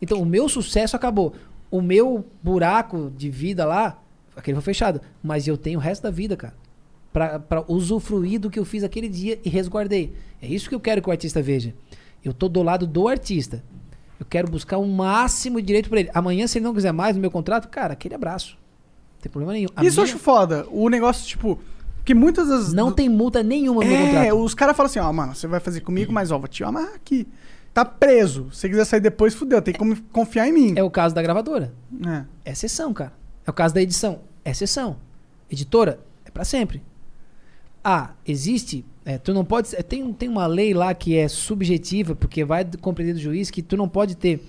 Então 0.00 0.20
o 0.20 0.26
meu 0.26 0.48
sucesso 0.48 0.96
acabou. 0.96 1.34
O 1.70 1.80
meu 1.80 2.24
buraco 2.42 3.12
de 3.16 3.30
vida 3.30 3.64
lá, 3.64 4.02
aquele 4.36 4.54
foi 4.56 4.62
fechado. 4.62 5.00
Mas 5.22 5.46
eu 5.46 5.56
tenho 5.56 5.78
o 5.78 5.82
resto 5.82 6.02
da 6.02 6.10
vida, 6.10 6.36
cara. 6.36 6.54
Pra, 7.12 7.38
pra 7.38 7.64
usufruir 7.68 8.40
do 8.40 8.50
que 8.50 8.58
eu 8.58 8.64
fiz 8.64 8.82
aquele 8.82 9.08
dia 9.08 9.38
e 9.44 9.48
resguardei. 9.48 10.14
É 10.42 10.46
isso 10.46 10.68
que 10.68 10.74
eu 10.74 10.80
quero 10.80 11.00
que 11.00 11.08
o 11.08 11.12
artista 11.12 11.40
veja. 11.40 11.72
Eu 12.24 12.32
tô 12.32 12.48
do 12.48 12.62
lado 12.62 12.86
do 12.86 13.06
artista. 13.06 13.62
Eu 14.18 14.26
quero 14.26 14.48
buscar 14.50 14.78
o 14.78 14.86
máximo 14.86 15.60
de 15.60 15.66
direito 15.66 15.88
pra 15.90 16.00
ele. 16.00 16.10
Amanhã, 16.14 16.46
se 16.46 16.58
ele 16.58 16.64
não 16.64 16.74
quiser 16.74 16.92
mais 16.92 17.16
no 17.16 17.20
meu 17.20 17.30
contrato, 17.30 17.68
cara, 17.68 17.92
aquele 17.94 18.14
abraço. 18.14 18.56
Não 19.14 19.20
tem 19.22 19.30
problema 19.32 19.52
nenhum. 19.52 19.68
A 19.74 19.84
Isso 19.84 19.98
eu 20.00 20.04
minha- 20.04 20.14
acho 20.14 20.22
foda. 20.22 20.66
O 20.70 20.88
negócio, 20.88 21.26
tipo. 21.26 21.58
Que 22.04 22.14
muitas 22.14 22.48
das. 22.48 22.72
Não 22.72 22.92
tem 22.92 23.08
multa 23.08 23.42
nenhuma 23.42 23.82
no 23.82 23.88
meu 23.90 23.98
É, 23.98 24.06
contrato. 24.06 24.44
os 24.44 24.54
caras 24.54 24.76
falam 24.76 24.90
assim, 24.90 24.98
ó, 24.98 25.10
mano, 25.12 25.34
você 25.34 25.46
vai 25.46 25.58
fazer 25.58 25.80
comigo, 25.80 26.12
mas 26.12 26.30
ó, 26.30 26.38
vou 26.38 26.46
te 26.48 26.62
amarrar 26.62 26.94
aqui. 26.94 27.26
Tá 27.72 27.84
preso. 27.84 28.48
Se 28.52 28.60
você 28.60 28.68
quiser 28.68 28.84
sair 28.84 29.00
depois, 29.00 29.34
fudeu. 29.34 29.60
Tem 29.60 29.74
como 29.74 29.96
confiar 30.12 30.46
em 30.46 30.52
mim. 30.52 30.74
É 30.76 30.82
o 30.82 30.90
caso 30.90 31.14
da 31.14 31.22
gravadora. 31.22 31.72
É. 32.06 32.24
É 32.44 32.52
exceção, 32.52 32.92
cara. 32.94 33.12
É 33.46 33.50
o 33.50 33.52
caso 33.54 33.74
da 33.74 33.82
edição. 33.82 34.20
É 34.44 34.50
exceção. 34.52 34.96
Editora, 35.50 35.98
é 36.24 36.30
pra 36.30 36.44
sempre. 36.44 36.82
Ah, 37.82 38.10
existe. 38.26 38.84
É, 39.04 39.18
tu 39.18 39.34
não 39.34 39.44
pode. 39.44 39.70
tem, 39.84 40.12
tem 40.12 40.28
uma 40.28 40.46
lei 40.46 40.72
lá 40.74 40.94
que 40.94 41.16
é 41.16 41.28
subjetiva, 41.28 42.14
porque 42.14 42.44
vai 42.44 42.64
compreender 42.80 43.14
do 43.14 43.20
juiz 43.20 43.50
que 43.50 43.62
tu 43.62 43.76
não 43.76 43.88
pode 43.88 44.16
ter 44.16 44.42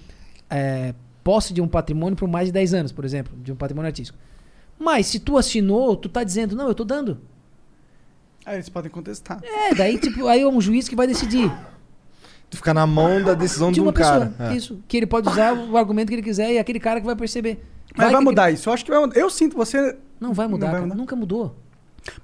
é, 0.49 0.93
posse 1.23 1.53
de 1.53 1.61
um 1.61 1.67
patrimônio 1.67 2.15
por 2.15 2.27
mais 2.27 2.47
de 2.47 2.51
10 2.53 2.73
anos, 2.73 2.91
por 2.91 3.03
exemplo, 3.03 3.33
de 3.43 3.51
um 3.51 3.55
patrimônio 3.55 3.87
artístico. 3.87 4.17
Mas 4.79 5.07
se 5.07 5.19
tu 5.19 5.37
assinou, 5.37 5.95
tu 5.95 6.07
tá 6.09 6.23
dizendo, 6.23 6.55
não, 6.55 6.67
eu 6.67 6.75
tô 6.75 6.83
dando. 6.83 7.19
Aí 8.45 8.55
eles 8.57 8.69
podem 8.69 8.91
contestar. 8.91 9.41
É, 9.43 9.73
daí, 9.73 9.97
tipo, 9.97 10.27
aí 10.27 10.41
é 10.41 10.47
um 10.47 10.61
juiz 10.61 10.87
que 10.87 10.95
vai 10.95 11.07
decidir. 11.07 11.51
Tu 12.49 12.57
fica 12.57 12.73
na 12.73 12.85
mão 12.85 13.23
da 13.23 13.33
decisão 13.33 13.69
de, 13.69 13.75
De 13.75 13.81
um 13.81 13.85
uma 13.85 13.93
pessoa. 13.93 14.31
cara. 14.37 14.51
É. 14.51 14.55
Isso. 14.55 14.79
Que 14.87 14.97
ele 14.97 15.07
pode 15.07 15.27
usar 15.27 15.53
o 15.53 15.75
argumento 15.77 16.09
que 16.09 16.15
ele 16.15 16.21
quiser 16.21 16.51
e 16.51 16.57
é 16.57 16.59
aquele 16.59 16.79
cara 16.79 16.99
que 16.99 17.05
vai 17.05 17.15
perceber. 17.15 17.59
Mas 17.97 18.11
vai 18.11 18.19
que- 18.19 18.23
mudar 18.23 18.51
isso. 18.51 18.69
Eu 18.69 18.73
acho 18.73 18.85
que 18.85 18.91
vai 18.91 18.99
mudar. 18.99 19.17
Eu 19.17 19.29
sinto 19.31 19.57
você. 19.57 19.97
Não 20.19 20.31
vai 20.31 20.47
mudar, 20.47 20.67
Não 20.67 20.71
vai 20.73 20.81
cara. 20.81 20.83
mudar? 20.87 20.95
Nunca 20.95 21.15
mudou. 21.15 21.55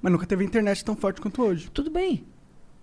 Mas 0.02 0.12
nunca 0.12 0.26
teve 0.26 0.44
internet 0.44 0.84
tão 0.86 0.96
forte 0.96 1.20
quanto 1.22 1.42
hoje. 1.42 1.70
Tudo 1.74 1.90
bem. 1.90 2.24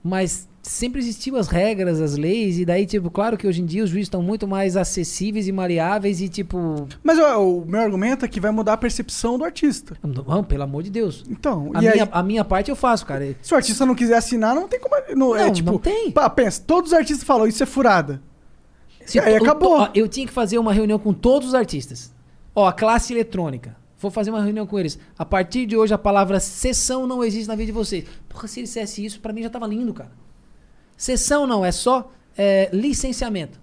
Mas 0.03 0.49
sempre 0.63 1.01
existiu 1.01 1.37
as 1.37 1.49
regras, 1.49 2.01
as 2.01 2.17
leis, 2.17 2.57
e 2.59 2.65
daí, 2.65 2.87
tipo, 2.87 3.11
claro 3.11 3.37
que 3.37 3.47
hoje 3.49 3.61
em 3.63 3.67
dia 3.67 3.83
os 3.83 3.91
juízes 3.91 4.07
estão 4.07 4.23
muito 4.23 4.47
mais 4.47 4.77
acessíveis 4.77 5.49
e 5.49 5.53
maleáveis 5.53 6.21
e, 6.21 6.29
tipo. 6.29 6.87
Mas 7.03 7.19
ó, 7.19 7.43
o 7.45 7.65
meu 7.67 7.81
argumento 7.81 8.25
é 8.25 8.29
que 8.29 8.39
vai 8.41 8.51
mudar 8.53 8.75
a 8.75 8.77
percepção 8.77 9.37
do 9.37 9.45
artista. 9.45 9.97
Não, 10.03 10.45
pelo 10.45 10.63
amor 10.63 10.85
de 10.85 10.91
Deus. 10.91 11.25
Então, 11.29 11.71
A 11.75 11.81
minha, 11.81 11.93
aí, 11.95 12.09
a 12.13 12.23
minha 12.23 12.45
parte 12.45 12.71
eu 12.71 12.77
faço, 12.77 13.05
cara. 13.05 13.37
se 13.43 13.53
o 13.53 13.57
artista 13.57 13.85
não 13.85 13.95
quiser 13.95 14.17
assinar, 14.17 14.55
não 14.55 14.69
tem 14.69 14.79
como. 14.79 14.95
Não, 15.17 15.35
é 15.37 15.47
Não, 15.47 15.53
tipo. 15.53 15.73
não 15.73 15.79
tem. 15.79 16.13
Pá, 16.13 16.31
pensa, 16.31 16.63
todos 16.65 16.93
os 16.93 16.97
artistas 16.97 17.25
falam, 17.27 17.47
isso 17.47 17.63
é 17.63 17.67
furada. 17.67 18.23
Se 19.05 19.19
aí 19.19 19.37
to- 19.39 19.45
acabou. 19.45 19.81
ó, 19.81 19.89
eu 19.95 20.07
tinha 20.07 20.27
que 20.27 20.33
fazer 20.33 20.59
uma 20.59 20.73
reunião 20.73 20.99
com 20.99 21.13
todos 21.13 21.49
os 21.49 21.55
artistas. 21.55 22.13
Ó, 22.55 22.67
a 22.69 22.73
classe 22.73 23.13
eletrônica. 23.13 23.75
Vou 23.99 24.11
fazer 24.11 24.31
uma 24.31 24.43
reunião 24.43 24.67
com 24.67 24.79
eles. 24.79 24.99
A 25.19 25.25
partir 25.25 25.67
de 25.67 25.77
hoje, 25.77 25.93
a 25.93 25.99
palavra 25.99 26.39
sessão 26.39 27.07
não 27.07 27.25
existe 27.25 27.49
na 27.49 27.55
vida 27.57 27.67
de 27.67 27.73
vocês. 27.73 28.05
Porra, 28.29 28.47
se 28.47 28.61
ele 28.61 28.67
dissesse 28.67 29.05
isso, 29.05 29.21
pra 29.21 29.33
mim 29.33 29.43
já 29.43 29.51
tava 29.51 29.67
lindo, 29.67 29.93
cara. 29.93 30.13
Sessão 30.97 31.47
não, 31.47 31.65
é 31.65 31.73
só 31.73 32.11
é, 32.37 32.71
licenciamento. 32.73 33.59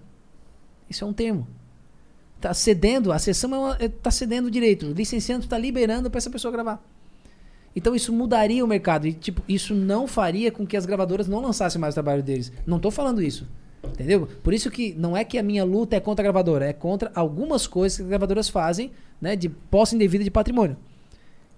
Isso 0.88 1.04
é 1.04 1.06
um 1.06 1.12
termo. 1.12 1.46
Tá 2.40 2.52
cedendo, 2.52 3.12
a 3.12 3.18
sessão 3.18 3.72
é 3.74 3.86
é- 3.86 3.88
tá 3.88 4.10
cedendo 4.10 4.46
o 4.46 4.50
direito. 4.50 4.86
O 4.86 4.92
licenciamento 4.92 5.48
tá 5.48 5.56
liberando 5.56 6.10
pra 6.10 6.18
essa 6.18 6.30
pessoa 6.30 6.52
gravar. 6.52 6.84
Então 7.74 7.94
isso 7.94 8.12
mudaria 8.12 8.64
o 8.64 8.68
mercado. 8.68 9.06
E, 9.06 9.12
tipo, 9.14 9.42
isso 9.48 9.74
não 9.74 10.06
faria 10.06 10.50
com 10.52 10.66
que 10.66 10.76
as 10.76 10.86
gravadoras 10.86 11.28
não 11.28 11.40
lançassem 11.40 11.80
mais 11.80 11.94
o 11.94 11.96
trabalho 11.96 12.22
deles. 12.22 12.52
Não 12.66 12.78
tô 12.78 12.90
falando 12.90 13.22
isso. 13.22 13.46
Entendeu? 13.84 14.28
Por 14.42 14.52
isso 14.52 14.70
que 14.70 14.94
não 14.94 15.16
é 15.16 15.24
que 15.24 15.38
a 15.38 15.42
minha 15.42 15.64
luta 15.64 15.96
é 15.96 16.00
contra 16.00 16.22
a 16.22 16.24
gravadora, 16.24 16.66
é 16.66 16.72
contra 16.72 17.10
algumas 17.14 17.66
coisas 17.66 17.96
que 17.96 18.02
as 18.02 18.08
gravadoras 18.08 18.48
fazem, 18.48 18.90
né? 19.20 19.36
De 19.36 19.48
posse 19.48 19.94
indevida 19.94 20.24
de 20.24 20.30
patrimônio. 20.30 20.76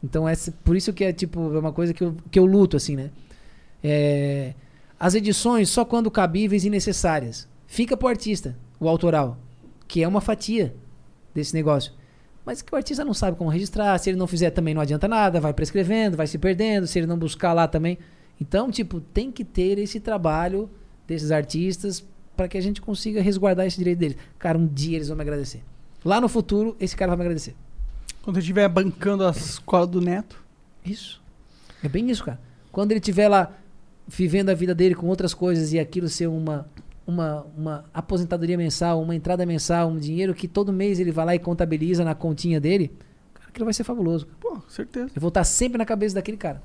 Então, 0.02 0.28
essa, 0.28 0.52
por 0.64 0.76
isso 0.76 0.93
que 0.93 1.05
é 1.05 1.12
tipo 1.12 1.55
é 1.55 1.59
uma 1.59 1.72
coisa 1.72 1.93
que 1.93 2.02
eu, 2.02 2.16
que 2.30 2.39
eu 2.39 2.47
luto, 2.47 2.76
assim, 2.76 2.97
né? 2.97 3.10
É, 3.82 4.55
as 4.98 5.14
edições 5.14 5.68
só 5.68 5.85
quando 5.85 6.10
cabíveis 6.10 6.64
e 6.64 6.70
necessárias. 6.70 7.48
Fica 7.66 7.97
pro 7.97 8.09
artista, 8.09 8.56
o 8.80 8.89
autoral, 8.89 9.39
que 9.86 10.02
é 10.02 10.09
uma 10.09 10.20
fatia 10.20 10.74
desse 11.35 11.55
negócio. 11.55 11.93
Mas 12.44 12.62
que 12.62 12.72
o 12.72 12.76
artista 12.76 13.05
não 13.05 13.12
sabe 13.12 13.36
como 13.36 13.51
registrar, 13.51 13.98
se 13.98 14.09
ele 14.09 14.16
não 14.16 14.26
fizer 14.26 14.51
também 14.51 14.72
não 14.72 14.80
adianta 14.80 15.06
nada, 15.06 15.39
vai 15.40 15.52
prescrevendo, 15.52 16.16
vai 16.16 16.26
se 16.26 16.39
perdendo, 16.39 16.86
se 16.86 16.98
ele 16.98 17.06
não 17.06 17.18
buscar 17.18 17.52
lá 17.52 17.68
também. 17.68 17.98
Então, 18.40 18.70
tipo, 18.70 19.01
tem 19.01 19.30
que 19.30 19.44
ter 19.44 19.78
esse 19.78 20.01
trabalho 20.01 20.70
desses 21.06 21.30
artistas 21.30 22.05
para 22.36 22.48
que 22.48 22.56
a 22.56 22.60
gente 22.60 22.80
consiga 22.80 23.20
resguardar 23.20 23.66
esse 23.66 23.76
direito 23.76 23.98
deles. 23.98 24.16
Cara, 24.39 24.56
um 24.56 24.66
dia 24.66 24.97
eles 24.97 25.09
vão 25.09 25.16
me 25.16 25.22
agradecer. 25.22 25.62
Lá 26.04 26.20
no 26.20 26.28
futuro, 26.28 26.76
esse 26.78 26.96
cara 26.96 27.10
vai 27.10 27.18
me 27.18 27.22
agradecer. 27.24 27.54
Quando 28.22 28.36
eu 28.36 28.40
estiver 28.40 28.68
bancando 28.68 29.24
as 29.24 29.36
escolas 29.36 29.88
do 29.88 30.00
neto. 30.00 30.42
Isso. 30.84 31.20
É 31.82 31.88
bem 31.88 32.10
isso, 32.10 32.24
cara. 32.24 32.40
Quando 32.70 32.92
ele 32.92 33.00
estiver 33.00 33.28
lá 33.28 33.52
vivendo 34.06 34.50
a 34.50 34.54
vida 34.54 34.74
dele 34.74 34.94
com 34.94 35.06
outras 35.06 35.34
coisas 35.34 35.72
e 35.72 35.78
aquilo 35.78 36.08
ser 36.08 36.26
uma, 36.28 36.66
uma, 37.06 37.46
uma 37.56 37.84
aposentadoria 37.92 38.56
mensal, 38.56 39.00
uma 39.02 39.14
entrada 39.14 39.44
mensal, 39.44 39.88
um 39.88 39.98
dinheiro 39.98 40.34
que 40.34 40.48
todo 40.48 40.72
mês 40.72 40.98
ele 41.00 41.12
vai 41.12 41.24
lá 41.26 41.34
e 41.34 41.38
contabiliza 41.38 42.04
na 42.04 42.14
continha 42.14 42.60
dele, 42.60 42.92
cara, 43.34 43.48
aquilo 43.48 43.64
vai 43.64 43.74
ser 43.74 43.84
fabuloso. 43.84 44.26
Pô, 44.40 44.58
certeza. 44.68 45.10
Eu 45.14 45.20
vou 45.20 45.28
estar 45.28 45.44
sempre 45.44 45.78
na 45.78 45.84
cabeça 45.84 46.14
daquele 46.14 46.36
cara. 46.36 46.62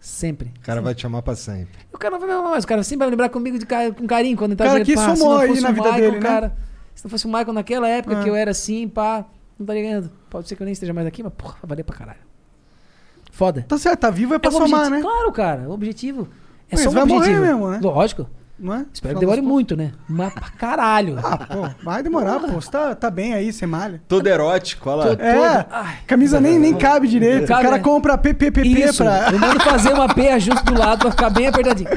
Sempre. 0.00 0.52
O 0.58 0.60
cara 0.62 0.82
vai 0.82 0.94
te 0.96 1.06
amar 1.06 1.22
pra 1.22 1.36
sempre. 1.36 1.78
O 1.92 1.98
cara 1.98 2.12
não 2.12 2.18
vai 2.20 2.28
me 2.28 2.34
amar 2.34 2.50
mais, 2.50 2.64
o 2.64 2.66
cara 2.66 2.82
sempre 2.82 3.04
vai 3.04 3.10
lembrar 3.10 3.28
comigo 3.28 3.56
de 3.56 3.64
com 3.66 4.06
carinho 4.06 4.36
quando 4.36 4.50
ele 4.50 4.58
tá 4.58 4.64
Cara 4.64 4.82
dizendo, 4.82 4.98
que 4.98 5.16
pá, 5.22 5.40
aí 5.40 5.60
na 5.60 5.70
o 5.70 5.74
vida 5.74 5.92
Michael, 5.92 6.10
dele, 6.10 6.16
né? 6.16 6.20
cara, 6.20 6.56
Se 6.94 7.04
não 7.04 7.10
fosse 7.10 7.26
o 7.26 7.28
Michael 7.28 7.52
naquela 7.52 7.88
época 7.88 8.16
É. 8.18 8.22
que 8.22 8.28
eu 8.28 8.34
era 8.36 8.50
assim, 8.50 8.86
pá, 8.88 9.24
não 9.58 9.66
tá 9.66 9.74
ligado? 9.74 10.10
Pode 10.30 10.48
ser 10.48 10.56
que 10.56 10.62
eu 10.62 10.64
nem 10.64 10.72
esteja 10.72 10.92
mais 10.92 11.06
aqui, 11.06 11.22
mas 11.22 11.32
porra, 11.36 11.54
vai 11.62 11.68
valer 11.70 11.84
pra 11.84 11.96
caralho. 11.96 12.18
Foda. 13.30 13.64
Tá 13.66 13.78
certo, 13.78 14.00
tá 14.00 14.10
vivo 14.10 14.34
é 14.34 14.38
pra 14.38 14.50
o 14.50 14.52
somar, 14.52 14.90
né? 14.90 15.00
Claro, 15.00 15.32
cara. 15.32 15.62
O 15.68 15.72
objetivo 15.72 16.28
é 16.70 16.72
Mas 16.76 16.80
só 16.82 16.90
um 16.90 16.92
vai 16.92 17.04
morrer 17.04 17.18
objetivo. 17.36 17.46
mesmo, 17.46 17.70
né? 17.70 17.80
Lógico. 17.82 18.26
Não 18.58 18.74
é? 18.74 18.86
Espero 18.92 19.14
que 19.14 19.20
demore 19.20 19.40
muito, 19.40 19.74
né? 19.74 19.92
Mas 20.08 20.32
pra 20.34 20.50
caralho. 20.50 21.18
Ah, 21.24 21.36
pô, 21.38 21.68
vai 21.82 22.00
demorar, 22.02 22.38
pô. 22.38 22.48
Você 22.48 22.70
tá, 22.70 22.94
tá 22.94 23.10
bem 23.10 23.32
aí, 23.34 23.52
você 23.52 23.66
malha. 23.66 24.00
Todo 24.06 24.24
erótico, 24.26 24.88
olha 24.88 24.96
lá. 25.10 25.16
Tô- 25.16 25.22
É, 25.22 25.66
Ai. 25.70 25.96
camisa 26.06 26.38
nem, 26.40 26.58
nem 26.60 26.74
cabe 26.74 27.08
direito. 27.08 27.48
Cabe, 27.48 27.60
o 27.60 27.64
cara 27.64 27.76
né? 27.78 27.82
compra 27.82 28.16
PPPP 28.18 28.68
Isso. 28.68 29.02
pra. 29.02 29.30
Eu 29.32 29.38
mando 29.40 29.58
fazer 29.60 29.92
uma 29.92 30.14
P 30.14 30.28
ajuste 30.28 30.64
do 30.66 30.78
lado 30.78 31.00
pra 31.00 31.10
ficar 31.10 31.30
bem 31.30 31.48
apertadinho. 31.48 31.88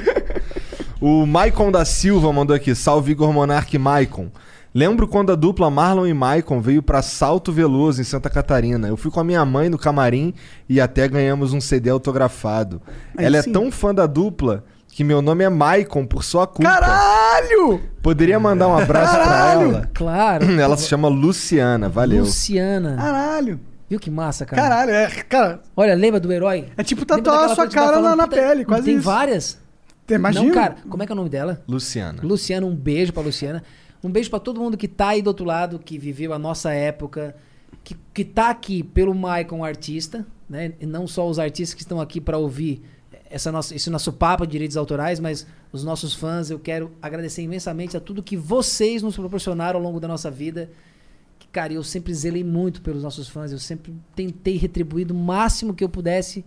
O 1.00 1.26
Maicon 1.28 1.70
da 1.72 1.86
Silva 1.86 2.32
mandou 2.34 2.56
aqui. 2.56 2.74
Salve 2.74 3.12
Igor 3.12 3.32
Monark 3.32 3.76
e 3.76 3.78
Maicon. 3.78 4.30
Lembro 4.77 5.07
quando 5.07 5.31
a 5.31 5.35
dupla 5.35 5.69
Marlon 5.72 6.06
e 6.06 6.14
Maicon 6.14 6.60
veio 6.60 6.84
pra 6.84 7.02
Salto 7.02 7.49
Veloso, 7.49 8.02
em 8.02 8.03
Santa 8.03 8.30
Catarina. 8.30 8.89
Eu 8.89 8.97
fui 8.97 9.10
com 9.10 9.22
a 9.22 9.23
minha 9.23 9.45
mãe 9.45 9.69
no 9.69 9.77
camarim 9.77 10.34
e 10.68 10.81
até 10.81 11.07
ganhamos 11.07 11.53
um 11.53 11.61
CD 11.61 11.89
autografado. 11.89 12.81
Aí 13.18 13.23
Ela 13.23 13.41
sim. 13.41 13.52
é 13.52 13.53
tão 13.53 13.72
fã 13.72 13.95
da 13.95 14.06
dupla 14.06 14.65
que 14.89 15.02
meu 15.02 15.22
nome 15.22 15.45
é 15.45 15.49
Maicon 15.49 16.06
por 16.06 16.26
sua 16.26 16.45
culpa. 16.45 16.69
Caralho! 16.69 17.81
Poderia 18.02 18.38
mandar 18.38 18.68
um 18.68 18.76
abraço 18.77 19.14
pra 19.15 19.23
Caralho! 19.26 19.69
ela? 19.69 19.89
Claro. 19.93 20.52
Ela 20.60 20.76
se 20.76 20.89
chama 20.89 21.07
Luciana, 21.07 21.88
valeu. 21.88 22.26
Luciana. 22.26 22.97
Caralho! 22.97 23.60
Viu 23.89 23.97
que 23.99 24.11
massa, 24.11 24.45
cara? 24.45 24.61
Caralho, 24.61 24.91
é. 24.91 25.07
Cara, 25.30 25.61
Olha, 25.73 25.93
lembra 25.95 26.19
do 26.19 26.30
herói? 26.34 26.68
é 26.76 26.84
tipo 26.84 27.06
tatuar 27.06 27.45
a 27.45 27.56
sua 27.56 27.65
tá 27.68 27.72
cara 27.72 27.88
na, 27.88 27.93
falando? 28.02 28.18
na 28.18 28.27
Puta, 28.27 28.41
pele, 28.41 28.65
quase 28.65 28.84
Tem 28.85 28.95
isso. 28.95 29.06
várias. 29.06 29.57
Imagina. 30.10 30.45
Não, 30.45 30.53
cara, 30.53 30.76
como 30.89 31.02
é 31.02 31.06
que 31.06 31.11
é 31.11 31.14
o 31.14 31.15
nome 31.15 31.30
dela? 31.30 31.61
Luciana. 31.68 32.19
Luciana, 32.22 32.65
um 32.65 32.76
beijo 32.76 33.14
pra 33.14 33.23
Luciana. 33.23 33.64
Um 34.06 34.11
beijo 34.11 34.30
pra 34.30 34.40
todo 34.40 34.61
mundo 34.61 34.77
que 34.77 34.88
tá 34.88 35.10
aí 35.10 35.22
do 35.22 35.27
outro 35.27 35.45
lado, 35.45 35.80
que 35.80 35.98
viveu 35.98 36.32
a 36.32 36.38
nossa 36.38 36.72
época, 36.72 37.36
que, 37.84 37.95
que 38.14 38.23
tá 38.23 38.49
aqui 38.52 38.84
pelo 38.84 39.15
Maicon 39.15 39.64
artista, 39.64 40.26
né? 40.48 40.73
E 40.80 40.86
não 40.86 41.07
só 41.07 41.27
os 41.27 41.40
artistas 41.40 41.73
que 41.73 41.82
estão 41.82 41.99
aqui 41.99 42.22
pra 42.22 42.38
ouvir 42.38 42.84
essa 43.30 43.52
nossa, 43.52 43.76
esse 43.76 43.90
nosso 43.90 44.14
papo 44.14 44.45
de 44.45 44.52
direitos 44.52 44.77
autorais, 44.77 45.19
mas 45.19 45.48
os 45.72 45.84
nossos 45.84 46.14
fãs. 46.14 46.52
Eu 46.52 46.60
quero 46.60 46.91
agradecer 47.02 47.41
imensamente 47.41 47.98
a 47.98 47.99
tudo 47.99 48.22
que 48.22 48.38
vocês 48.38 49.02
nos 49.02 49.15
proporcionaram 49.15 49.80
ao 49.80 49.84
longo 49.84 49.99
da 49.99 50.07
nossa 50.07 50.30
vida. 50.30 50.69
Que, 51.40 51.48
cara, 51.48 51.73
eu 51.73 51.84
sempre 51.84 52.14
zelei 52.14 52.44
muito 52.44 52.84
pelos 52.84 53.02
nossos 53.02 53.27
fãs. 53.27 53.52
Eu 53.52 53.60
sempre 53.60 53.91
tentei 54.15 54.56
retribuir 54.56 55.06
do 55.06 55.15
máximo 55.15 55.73
que 55.73 55.84
eu 55.84 55.90
pudesse 55.90 56.45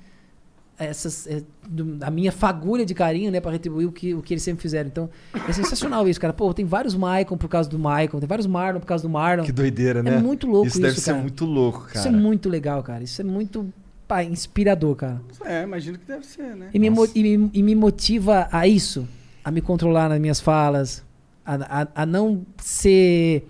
essas, 0.78 1.26
é, 1.26 1.42
do- 1.68 1.98
a 2.00 2.10
minha 2.10 2.30
fagulha 2.32 2.86
de 2.86 2.94
carinho, 2.94 3.30
né, 3.30 3.40
para 3.40 3.50
retribuir 3.52 3.86
o 3.88 3.92
que, 3.92 4.14
o 4.14 4.22
que 4.22 4.32
eles 4.34 4.42
sempre 4.42 4.62
fizeram. 4.62 4.88
Então, 4.88 5.10
é 5.46 5.52
sensacional 5.52 6.09
isso, 6.09 6.20
cara. 6.20 6.32
Pô, 6.32 6.52
tem 6.55 6.64
vários 6.64 6.94
Maicon 6.94 7.36
por 7.36 7.48
causa 7.48 7.68
do 7.68 7.78
Maicon, 7.78 8.18
tem 8.20 8.28
vários 8.28 8.46
Marlon 8.46 8.80
por 8.80 8.86
causa 8.86 9.02
do 9.02 9.09
Marlon. 9.10 9.44
Que 9.44 9.52
doideira, 9.52 10.02
né? 10.02 10.14
É 10.14 10.18
muito 10.18 10.46
louco 10.46 10.68
Isso 10.68 10.80
deve 10.80 10.92
isso, 10.92 11.00
ser 11.00 11.10
cara. 11.10 11.22
muito 11.22 11.44
louco, 11.44 11.80
cara. 11.86 11.98
Isso 11.98 12.09
é 12.09 12.10
muito 12.10 12.48
legal, 12.48 12.82
cara. 12.82 13.02
Isso 13.02 13.20
é 13.20 13.24
muito 13.24 13.72
pá, 14.06 14.22
inspirador, 14.24 14.94
cara. 14.96 15.20
É, 15.44 15.62
imagino 15.64 15.98
que 15.98 16.06
deve 16.06 16.24
ser, 16.24 16.55
né? 16.56 16.68
E 16.72 16.78
me, 16.78 16.88
e, 17.14 17.22
me, 17.38 17.50
e 17.52 17.62
me 17.62 17.74
motiva 17.74 18.48
a 18.52 18.66
isso, 18.66 19.06
a 19.44 19.50
me 19.50 19.60
controlar 19.60 20.09
nas 20.09 20.20
minhas 20.20 20.40
falas, 20.40 21.05
a, 21.44 21.82
a, 21.82 22.02
a 22.02 22.06
não 22.06 22.42
ser 22.59 23.46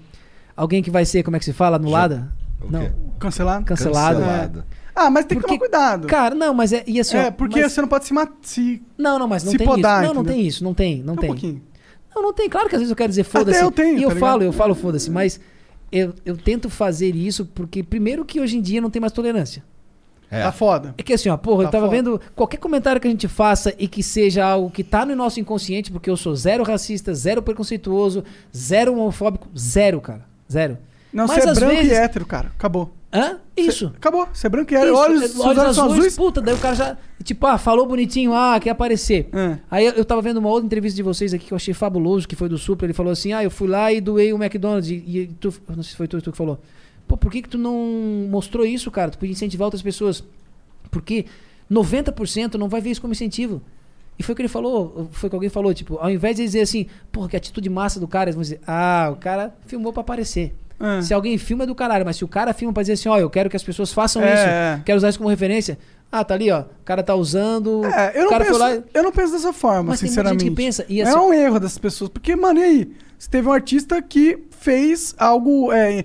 alguém 0.57 0.83
que 0.83 0.91
vai 0.91 1.05
ser, 1.05 1.23
como 1.23 1.37
é 1.37 1.39
que 1.39 1.45
se 1.45 1.53
fala, 1.53 1.77
anulada? 1.77 2.33
Não? 2.71 2.91
Cancelado? 3.19 3.65
cancelado. 3.65 4.19
Cancelado. 4.21 4.65
Ah, 5.01 5.11
mas 5.11 5.27
tem 5.27 5.39
que 5.39 5.43
Porque, 5.47 5.59
tomar 5.59 5.69
cuidado. 5.71 6.07
Cara, 6.09 6.35
não, 6.35 6.53
mas 6.53 6.73
é. 6.73 6.83
E 6.87 6.99
assim, 6.99 7.17
é, 7.17 7.31
porque 7.31 7.61
mas- 7.63 7.73
você 7.73 7.81
não 7.81 7.89
pode 7.89 8.05
se 8.07 8.13
matar. 8.13 8.35
Se... 8.43 8.83
Não, 8.99 9.19
não, 9.19 9.29
mas 9.29 9.45
não 9.45 9.53
se 9.53 9.59
tem 9.59 9.67
podar, 9.67 10.03
isso. 10.03 10.13
Não, 10.13 10.23
não 10.23 10.29
tem 10.29 10.41
isso, 10.47 10.65
não 10.65 10.75
tem, 10.75 11.03
não 11.03 11.15
um 11.15 11.17
tem. 11.17 11.29
pouquinho. 11.29 11.63
Não, 12.15 12.23
não 12.23 12.33
tem. 12.33 12.49
Claro 12.49 12.69
que 12.69 12.75
às 12.75 12.81
vezes 12.81 12.91
eu 12.91 12.97
quero 12.97 13.09
dizer 13.11 13.23
foda-se. 13.25 13.63
eu 13.63 13.71
tenho, 13.71 13.99
E 13.99 14.03
eu 14.03 14.11
tá 14.11 14.17
falo, 14.17 14.43
eu 14.43 14.53
falo 14.53 14.75
foda-se, 14.75 15.09
mas 15.11 15.39
eu, 15.93 16.13
eu 16.27 16.37
tento 16.37 16.69
fazer 16.69 17.15
isso 17.15 17.47
porque, 17.47 17.83
primeiro, 17.83 18.25
que 18.25 18.41
hoje 18.41 18.57
em 18.59 18.61
dia 18.61 18.81
não 18.81 18.91
tem 18.91 18.99
mais 19.01 19.13
tolerância. 19.13 19.63
É. 20.31 20.43
Tá 20.43 20.53
foda. 20.53 20.95
É 20.99 21.03
que 21.03 21.13
assim, 21.15 21.29
ó, 21.31 21.37
porra, 21.39 21.63
Tá 21.63 21.69
eu 21.69 21.73
tava 21.73 21.87
foda. 21.87 21.97
vendo 21.97 22.21
qualquer 22.35 22.59
comentário 22.59 23.01
que 23.01 23.07
a 23.09 23.11
gente 23.11 23.27
faça 23.29 23.73
e 23.79 23.87
que 23.89 24.03
seja 24.03 24.45
algo 24.45 24.69
que 24.71 24.83
tá 24.85 25.07
no 25.07 25.15
nosso 25.17 25.39
inconsciente, 25.41 25.91
porque 25.93 26.11
eu 26.11 26.17
sou 26.19 26.35
zero 26.35 26.65
racista, 26.65 27.15
zero 27.15 27.41
preconceituoso, 27.41 28.23
zero 28.55 28.93
homofóbico, 28.93 29.47
zero, 29.57 30.01
cara. 30.01 30.27
Zero. 30.53 30.77
Não, 31.13 31.27
Mas 31.27 31.43
você 31.45 31.49
é 31.51 31.55
branco 31.55 31.75
vezes- 31.77 31.93
e 31.93 31.95
hétero, 31.95 32.27
cara. 32.27 32.49
Acabou. 32.55 32.93
Hã? 33.13 33.39
Isso. 33.57 33.93
Acabou. 33.97 34.29
Você 34.33 34.47
é 34.47 34.51
e. 34.51 34.85
Isso, 34.85 34.95
Olhos, 34.95 35.31
seus 35.31 35.41
olhos 35.41 35.77
são 35.77 35.87
azuis. 35.87 36.17
Puta, 36.17 36.41
daí 36.43 36.55
o 36.55 36.59
cara 36.59 36.75
já, 36.75 36.97
tipo, 37.25 37.47
ah, 37.47 37.57
falou 37.57 37.87
bonitinho, 37.87 38.35
ah, 38.35 38.59
quer 38.61 38.71
aparecer. 38.71 39.29
É. 39.33 39.59
Aí 39.71 39.87
eu, 39.87 39.93
eu 39.93 40.05
tava 40.05 40.21
vendo 40.21 40.37
uma 40.37 40.51
outra 40.51 40.67
entrevista 40.67 40.97
de 40.97 41.03
vocês 41.03 41.33
aqui 41.33 41.47
que 41.47 41.53
eu 41.53 41.57
achei 41.57 41.73
fabuloso, 41.73 42.29
que 42.29 42.37
foi 42.37 42.49
do 42.49 42.59
Supra. 42.59 42.87
Ele 42.87 42.93
falou 42.93 43.13
assim: 43.13 43.33
Ah, 43.33 43.43
eu 43.43 43.51
fui 43.51 43.67
lá 43.67 43.91
e 43.93 44.01
doei 44.01 44.33
o 44.33 44.37
McDonald's. 44.43 44.91
E, 44.91 44.95
e 44.95 45.27
tu, 45.41 45.55
não 45.69 45.83
sei 45.83 45.91
se 45.93 45.97
foi 45.97 46.07
tu, 46.07 46.21
tu 46.21 46.31
que 46.33 46.37
falou. 46.37 46.61
Pô, 47.07 47.17
por 47.17 47.33
que, 47.33 47.41
que 47.41 47.49
tu 47.49 47.57
não 47.57 48.27
mostrou 48.29 48.67
isso, 48.67 48.91
cara? 48.91 49.11
Tu 49.11 49.19
podia 49.19 49.33
incentivar 49.33 49.65
outras 49.65 49.83
pessoas. 49.83 50.23
Porque 50.91 51.25
90% 51.71 52.55
não 52.55 52.69
vai 52.69 52.81
ver 52.83 52.91
isso 52.91 53.01
como 53.01 53.13
incentivo. 53.13 53.63
E 54.19 54.23
foi 54.23 54.33
o 54.33 54.37
que 54.37 54.43
ele 54.43 54.49
falou, 54.49 55.09
foi 55.13 55.29
o 55.29 55.31
que 55.31 55.37
alguém 55.37 55.49
falou, 55.49 55.73
tipo, 55.73 55.97
ao 55.97 56.11
invés 56.11 56.37
de 56.37 56.43
dizer 56.43 56.63
assim, 56.63 56.87
porra, 57.13 57.29
que 57.29 57.37
atitude 57.37 57.71
massa 57.71 58.01
do 58.01 58.09
cara, 58.09 58.25
eles 58.25 58.35
vão 58.35 58.43
dizer, 58.43 58.61
ah, 58.67 59.11
o 59.13 59.17
cara 59.17 59.55
filmou 59.65 59.93
pra 59.93 60.01
aparecer. 60.01 60.53
É. 60.81 61.03
Se 61.03 61.13
alguém 61.13 61.37
filma 61.39 61.65
é 61.65 61.67
do 61.67 61.75
caralho, 61.75 62.05
mas 62.05 62.17
se 62.17 62.25
o 62.25 62.29
cara 62.29 62.53
filma 62.55 62.73
pra 62.73 62.83
dizer 62.83 62.93
assim, 62.95 63.09
ó, 63.09 63.19
eu 63.19 63.29
quero 63.29 63.51
que 63.51 63.57
as 63.57 63.63
pessoas 63.65 63.93
façam 63.93 64.23
É, 64.23 64.35
isso, 64.35 64.43
é. 64.47 64.83
quero 64.85 64.97
usar 64.97 65.09
isso 65.09 65.19
como 65.19 65.29
referência. 65.31 65.79
Ah, 66.11 66.25
tá 66.25 66.35
ali, 66.35 66.51
ó, 66.51 66.61
o 66.61 66.85
cara 66.85 67.03
tá 67.03 67.15
usando. 67.15 67.85
É, 67.85 68.13
eu 68.19 68.31
não, 68.31 68.39
penso, 68.39 68.59
lá. 68.59 68.71
eu 68.95 69.03
não 69.03 69.13
penso 69.13 69.33
dessa 69.33 69.53
forma, 69.53 69.91
Mas 69.91 70.01
tem 70.01 70.09
muita 70.09 70.21
sinceramente. 70.23 70.41
gente 70.45 70.51
que 70.51 70.57
pensa, 70.57 70.87
é 70.89 71.03
assim- 71.03 71.19
um 71.19 71.35
erro 71.35 71.59
dessas 71.61 71.79
pessoas. 71.79 72.09
Porque, 72.11 72.35
mano, 72.37 72.61
e 72.61 72.63
aí? 72.63 72.93
Você 73.19 73.29
teve 73.29 73.49
um 73.49 73.53
artista 73.53 74.01
que 74.01 74.39
fez 74.51 75.15
algo. 75.19 75.73
é, 75.73 76.05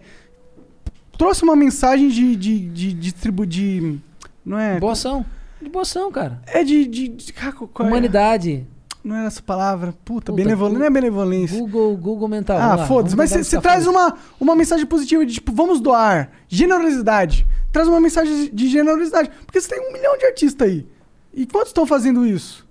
trouxe 1.18 1.44
uma 1.44 1.56
mensagem 1.56 2.10
de, 2.10 2.36
de, 2.36 2.60
de, 2.70 2.94
de 2.94 3.14
tribu. 3.14 3.46
De, 3.46 4.00
não 4.46 4.58
é? 4.58 4.80
Boa 4.80 4.94
ação. 4.94 5.26
De 5.62 5.70
boa 5.70 5.84
ação, 5.84 6.12
cara. 6.12 6.42
É 6.48 6.64
de. 6.64 6.86
de, 6.86 7.08
de 7.10 7.34
é? 7.34 7.82
Humanidade. 7.84 8.68
Não 9.04 9.16
era 9.18 9.28
essa 9.28 9.42
palavra. 9.42 9.92
Puta, 10.06 10.32
Puta, 10.32 10.34
benevolência. 10.34 10.80
Não 10.80 10.86
é 10.86 10.90
benevolência. 10.90 11.60
Google, 11.60 11.98
Google 11.98 12.28
mental. 12.30 12.58
Ah, 12.58 12.86
foda-se. 12.88 13.16
Mas 13.18 13.32
você 13.32 13.60
traz 13.60 13.86
uma, 13.86 14.16
uma 14.40 14.56
mensagem 14.56 14.86
positiva 14.86 15.26
de 15.26 15.34
tipo, 15.34 15.52
vamos 15.52 15.82
doar. 15.82 16.32
Generosidade. 16.48 17.46
Traz 17.72 17.88
uma 17.88 18.00
mensagem 18.00 18.50
de 18.54 18.68
generosidade. 18.70 19.30
Porque 19.46 19.60
você 19.60 19.68
tem 19.76 19.90
um 19.90 19.92
milhão 19.94 20.18
de 20.18 20.26
artistas 20.26 20.68
aí. 20.68 20.88
E 21.34 21.46
quantos 21.46 21.70
estão 21.70 21.86
fazendo 21.86 22.26
isso? 22.26 22.66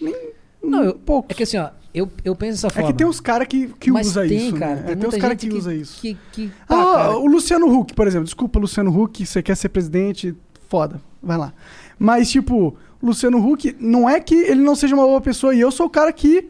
Nem, 0.00 0.14
Não, 0.62 0.82
eu, 0.82 0.94
poucos. 0.94 1.30
é 1.30 1.34
que 1.34 1.42
assim, 1.44 1.58
ó, 1.58 1.68
eu, 1.94 2.10
eu 2.24 2.34
penso 2.34 2.54
dessa 2.62 2.66
É 2.66 2.70
forma. 2.70 2.88
que 2.90 2.98
tem 2.98 3.06
uns 3.06 3.20
caras 3.20 3.46
que, 3.46 3.68
que 3.78 3.90
mas 3.92 4.08
usa 4.08 4.26
tem, 4.26 4.48
isso. 4.48 4.56
cara. 4.56 4.74
né? 4.76 4.82
Tem, 4.82 4.92
É, 4.92 4.96
tem 4.96 5.08
uns 5.08 5.16
caras 5.16 5.40
gente 5.40 5.50
que, 5.50 5.56
usa 5.56 5.74
isso. 5.74 6.00
Que, 6.00 6.16
que, 6.32 6.50
Ah, 6.68 6.74
cara. 6.74 7.18
o 7.18 7.26
Luciano 7.26 7.66
Huck, 7.72 7.94
por 7.94 8.06
exemplo. 8.08 8.24
Desculpa, 8.24 8.58
Luciano 8.58 8.90
Huck, 9.02 9.24
você 9.24 9.42
quer 9.42 9.54
ser 9.54 9.68
presidente, 9.68 10.34
foda, 10.68 11.00
vai 11.22 11.36
lá. 11.38 11.52
Mas, 11.98 12.28
tipo, 12.30 12.74
Luciano 13.02 13.38
Huck, 13.38 13.76
não 13.78 14.08
é 14.08 14.20
que 14.20 14.34
ele 14.34 14.60
não 14.60 14.74
seja 14.74 14.94
uma 14.94 15.04
boa 15.04 15.20
pessoa, 15.20 15.54
e 15.54 15.60
eu 15.60 15.70
sou 15.70 15.86
o 15.86 15.90
cara 15.90 16.12
que, 16.12 16.48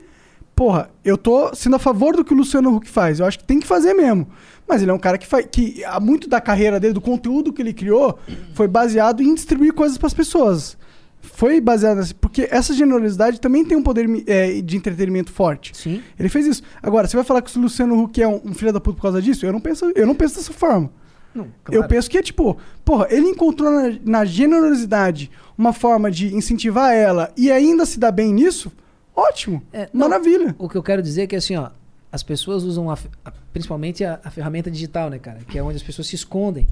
porra, 0.55 0.91
eu 1.05 1.17
tô 1.19 1.55
sendo 1.55 1.77
a 1.77 1.79
favor 1.79 2.17
do 2.17 2.25
que 2.25 2.33
o 2.33 2.37
Luciano 2.37 2.75
Huck 2.75 2.89
faz. 2.89 3.21
Eu 3.21 3.27
acho 3.27 3.39
que 3.39 3.45
tem 3.45 3.61
que 3.61 3.67
fazer 3.67 3.95
mesmo. 3.95 4.27
Mas 4.69 4.83
ele 4.83 4.91
é 4.91 4.95
um 4.95 4.99
cara 4.99 5.17
que 5.17 5.27
faz. 5.27 5.47
que 5.51 5.85
há 5.85 6.01
muito 6.01 6.29
da 6.29 6.41
carreira 6.41 6.81
dele, 6.81 6.95
do 6.95 7.01
conteúdo 7.01 7.53
que 7.53 7.63
ele 7.63 7.73
criou, 7.73 8.19
foi 8.55 8.67
baseado 8.67 9.23
em 9.23 9.35
distribuir 9.35 9.73
coisas 9.73 9.97
pras 9.97 10.13
pessoas. 10.13 10.77
Foi 11.21 11.61
baseado 11.61 11.99
nessa. 11.99 12.15
Porque 12.15 12.49
essa 12.51 12.75
generosidade 12.75 13.41
também 13.41 13.65
tem 13.65 13.77
um 13.77 13.83
poder 13.83 14.09
é, 14.27 14.61
de 14.61 14.77
entretenimento 14.77 15.31
forte. 15.33 15.77
Sim. 15.77 16.03
Ele 16.19 16.29
fez 16.29 16.47
isso. 16.47 16.63
Agora, 16.83 17.07
você 17.07 17.17
vai 17.17 17.25
falar 17.25 17.43
que 17.43 17.57
o 17.57 17.61
Luciano 17.61 18.01
Huck 18.03 18.21
é 18.21 18.27
um, 18.27 18.41
um 18.45 18.55
filho 18.55 18.73
da 18.73 18.81
puta 18.81 18.97
por 18.97 19.03
causa 19.03 19.23
disso? 19.23 19.47
Eu 19.47 19.53
não 19.53 19.61
penso, 19.61 19.93
eu 19.95 20.07
não 20.07 20.15
penso 20.15 20.37
dessa 20.37 20.53
forma. 20.53 20.91
Não, 21.37 21.49
Eu 21.71 21.87
penso 21.87 22.09
que 22.11 22.17
é 22.19 22.23
tipo, 22.23 22.57
porra, 22.85 23.07
ele 23.11 23.27
encontrou 23.27 23.71
na, 23.71 23.99
na 24.05 24.25
generosidade 24.25 25.31
uma 25.57 25.73
forma 25.73 26.11
de 26.11 26.35
incentivar 26.35 26.93
ela 26.95 27.33
e 27.37 27.51
ainda 27.53 27.85
se 27.87 27.99
dar 27.99 28.11
bem 28.13 28.33
nisso, 28.33 28.73
ótimo. 29.15 29.63
É, 29.73 29.89
não, 29.93 30.09
Maravilha. 30.09 30.55
O 30.59 30.69
que 30.69 30.77
eu 30.77 30.83
quero 30.83 31.03
dizer 31.03 31.23
é 31.23 31.27
que 31.27 31.37
assim, 31.37 31.57
ó, 31.57 31.71
as 32.11 32.23
pessoas 32.23 32.63
usam 32.65 32.91
a 32.91 32.95
a- 33.25 33.33
principalmente 33.53 34.05
a, 34.05 34.21
a 34.25 34.31
ferramenta 34.31 34.71
digital, 34.71 35.09
né, 35.11 35.19
cara? 35.19 35.39
Que 35.49 35.59
é 35.59 35.63
onde 35.63 35.77
as 35.77 35.83
pessoas 35.83 36.07
se 36.09 36.15
escondem. 36.15 36.67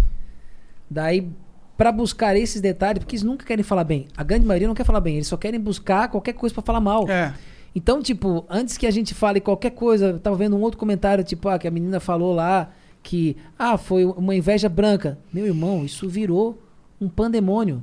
Daí, 0.90 1.28
pra 1.76 1.90
buscar 1.90 2.36
esses 2.36 2.60
detalhes, 2.60 2.98
porque 3.00 3.16
eles 3.16 3.22
nunca 3.22 3.44
querem 3.44 3.62
falar 3.64 3.84
bem. 3.84 4.06
A 4.16 4.22
grande 4.22 4.46
maioria 4.46 4.68
não 4.68 4.74
quer 4.74 4.84
falar 4.84 5.00
bem, 5.00 5.16
eles 5.16 5.26
só 5.26 5.36
querem 5.36 5.58
buscar 5.60 6.08
qualquer 6.08 6.34
coisa 6.34 6.54
pra 6.54 6.62
falar 6.62 6.80
mal. 6.80 7.08
É. 7.08 7.34
Então, 7.74 8.00
tipo, 8.00 8.44
antes 8.48 8.76
que 8.78 8.86
a 8.86 8.90
gente 8.90 9.14
fale 9.14 9.40
qualquer 9.40 9.70
coisa, 9.70 10.18
tava 10.22 10.36
vendo 10.36 10.56
um 10.56 10.60
outro 10.60 10.78
comentário, 10.78 11.24
tipo, 11.24 11.48
ah, 11.48 11.58
que 11.58 11.66
a 11.66 11.70
menina 11.70 11.98
falou 11.98 12.32
lá 12.34 12.70
que, 13.04 13.36
ah, 13.56 13.78
foi 13.78 14.04
uma 14.04 14.34
inveja 14.34 14.68
branca. 14.68 15.16
Meu 15.32 15.46
irmão, 15.46 15.84
isso 15.84 16.08
virou 16.08 16.58
um 17.00 17.08
pandemônio. 17.08 17.80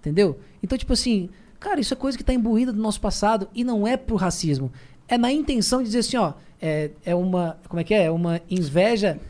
Entendeu? 0.00 0.40
Então, 0.62 0.76
tipo 0.78 0.92
assim, 0.94 1.28
cara, 1.60 1.78
isso 1.78 1.92
é 1.94 1.96
coisa 1.96 2.16
que 2.18 2.24
tá 2.24 2.32
imbuída 2.32 2.72
do 2.72 2.80
nosso 2.80 3.00
passado 3.00 3.46
e 3.54 3.62
não 3.62 3.86
é 3.86 3.96
pro 3.96 4.16
racismo. 4.16 4.72
É 5.06 5.18
na 5.18 5.30
intenção 5.30 5.80
de 5.80 5.84
dizer 5.86 5.98
assim, 6.00 6.16
ó, 6.16 6.32
é, 6.60 6.90
é 7.04 7.14
uma, 7.14 7.58
como 7.68 7.80
é 7.80 7.84
que 7.84 7.92
é? 7.94 8.04
É 8.04 8.10
uma 8.10 8.40
inveja 8.50 9.20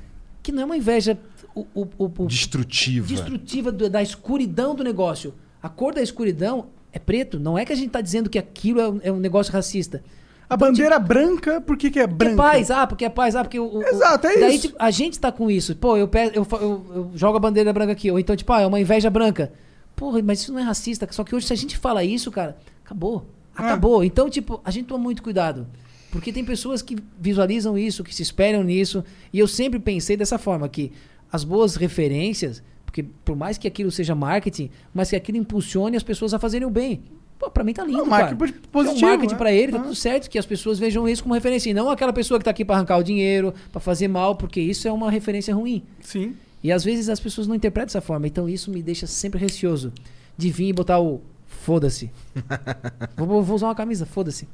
que 0.42 0.52
não 0.52 0.62
é 0.62 0.64
uma 0.64 0.76
inveja 0.76 1.18
o, 1.54 1.66
o, 1.74 1.88
o- 1.98 2.26
Destrutiva. 2.26 3.06
destrutiva 3.06 3.72
do- 3.72 3.90
da 3.90 4.00
escuridão 4.02 4.74
do 4.74 4.84
negócio. 4.84 5.34
A 5.62 5.68
cor 5.68 5.92
da 5.92 6.00
escuridão 6.02 6.66
é 6.92 6.98
preto. 7.00 7.38
Não 7.40 7.58
é 7.58 7.64
que 7.64 7.72
a 7.72 7.76
gente 7.76 7.90
tá 7.90 8.00
dizendo 8.00 8.30
que 8.30 8.38
aquilo 8.38 8.80
é 8.80 8.88
um, 8.88 9.00
é 9.04 9.12
um 9.12 9.18
negócio 9.18 9.52
racista. 9.52 10.02
A 10.50 10.56
Então, 10.56 10.68
bandeira 10.68 10.98
branca, 10.98 11.60
por 11.60 11.76
que, 11.76 11.90
que 11.92 12.00
é 12.00 12.08
Porque 12.08 12.24
é 12.24 12.34
branca? 12.34 12.42
paz, 12.42 12.70
ah, 12.72 12.84
porque 12.86 13.04
é 13.04 13.08
paz, 13.08 13.36
ah, 13.36 13.44
porque 13.44 13.58
o. 13.60 13.66
o- 13.78 13.82
Exato, 13.84 14.26
é 14.26 14.36
daí, 14.40 14.56
isso. 14.56 14.62
tipo, 14.68 14.76
a 14.80 14.90
gente 14.90 15.18
tá 15.20 15.30
com 15.30 15.48
isso. 15.48 15.76
Pô, 15.76 15.96
eu, 15.96 16.08
pe- 16.08 16.32
eu, 16.34 16.44
eu, 16.60 16.86
eu 16.94 17.10
jogo 17.14 17.36
a 17.36 17.40
bandeira 17.40 17.72
branca 17.72 17.92
aqui. 17.92 18.10
Ou 18.10 18.18
então, 18.18 18.34
tipo, 18.34 18.52
ah, 18.52 18.60
é 18.62 18.66
uma 18.66 18.80
inveja 18.80 19.08
branca. 19.08 19.52
Porra, 19.94 20.20
mas 20.22 20.40
isso 20.40 20.52
não 20.52 20.58
é 20.58 20.62
racista. 20.62 21.06
Só 21.12 21.22
que 21.22 21.34
hoje, 21.36 21.46
se 21.46 21.52
a 21.52 21.56
gente 21.56 21.78
fala 21.78 22.02
isso, 22.02 22.30
cara, 22.32 22.56
acabou. 22.84 23.26
É. 23.56 23.62
Acabou. 23.62 24.02
Então, 24.02 24.28
tipo, 24.28 24.60
a 24.64 24.70
gente 24.72 24.86
toma 24.86 25.02
muito 25.04 25.22
cuidado. 25.22 25.68
Porque 26.10 26.32
tem 26.32 26.44
pessoas 26.44 26.82
que 26.82 26.96
visualizam 27.20 27.78
isso, 27.78 28.02
que 28.02 28.12
se 28.12 28.22
espelham 28.22 28.64
nisso. 28.64 29.04
E 29.32 29.38
eu 29.38 29.46
sempre 29.46 29.78
pensei 29.78 30.16
dessa 30.16 30.36
forma, 30.38 30.68
que 30.68 30.90
as 31.32 31.44
boas 31.44 31.76
referências, 31.76 32.60
porque 32.84 33.04
por 33.24 33.36
mais 33.36 33.56
que 33.56 33.68
aquilo 33.68 33.92
seja 33.92 34.16
marketing, 34.16 34.68
mas 34.92 35.10
que 35.10 35.14
aquilo 35.14 35.38
impulsione 35.38 35.96
as 35.96 36.02
pessoas 36.02 36.34
a 36.34 36.38
fazerem 36.40 36.66
o 36.66 36.70
bem. 36.70 37.02
Pô, 37.40 37.50
pra 37.50 37.64
mim 37.64 37.72
tá 37.72 37.82
lindo, 37.84 37.96
Não, 37.98 38.04
cara. 38.08 38.36
marketing 38.36 38.52
é 38.54 38.68
positivo, 38.70 39.06
um 39.06 39.08
marketing 39.10 39.32
né? 39.32 39.38
pra 39.38 39.50
ele, 39.52 39.72
tá 39.72 39.78
Ah. 39.78 39.82
tudo 39.82 39.94
certo, 39.94 40.28
que 40.28 40.38
as 40.38 40.44
pessoas 40.44 40.78
vejam 40.78 41.08
isso 41.08 41.22
como 41.22 41.34
referência. 41.34 41.70
E 41.70 41.74
não 41.74 41.88
aquela 41.88 42.12
pessoa 42.12 42.38
que 42.38 42.44
tá 42.44 42.50
aqui 42.50 42.64
pra 42.66 42.76
arrancar 42.76 42.98
o 42.98 43.02
dinheiro, 43.02 43.54
pra 43.72 43.80
fazer 43.80 44.06
mal, 44.08 44.36
porque 44.36 44.60
isso 44.60 44.86
é 44.86 44.92
uma 44.92 45.10
referência 45.10 45.54
ruim. 45.54 45.82
Sim. 46.02 46.36
E 46.62 46.70
às 46.70 46.84
vezes 46.84 47.08
as 47.08 47.18
pessoas 47.18 47.46
não 47.46 47.54
interpretam 47.54 47.86
dessa 47.86 48.02
forma. 48.02 48.26
Então 48.26 48.46
isso 48.46 48.70
me 48.70 48.82
deixa 48.82 49.06
sempre 49.06 49.40
receoso 49.40 49.90
de 50.36 50.50
vir 50.50 50.68
e 50.68 50.72
botar 50.74 51.00
o 51.00 51.22
foda-se. 51.46 52.10
vou, 53.16 53.42
vou 53.42 53.56
usar 53.56 53.68
uma 53.68 53.74
camisa, 53.74 54.04
foda-se. 54.04 54.46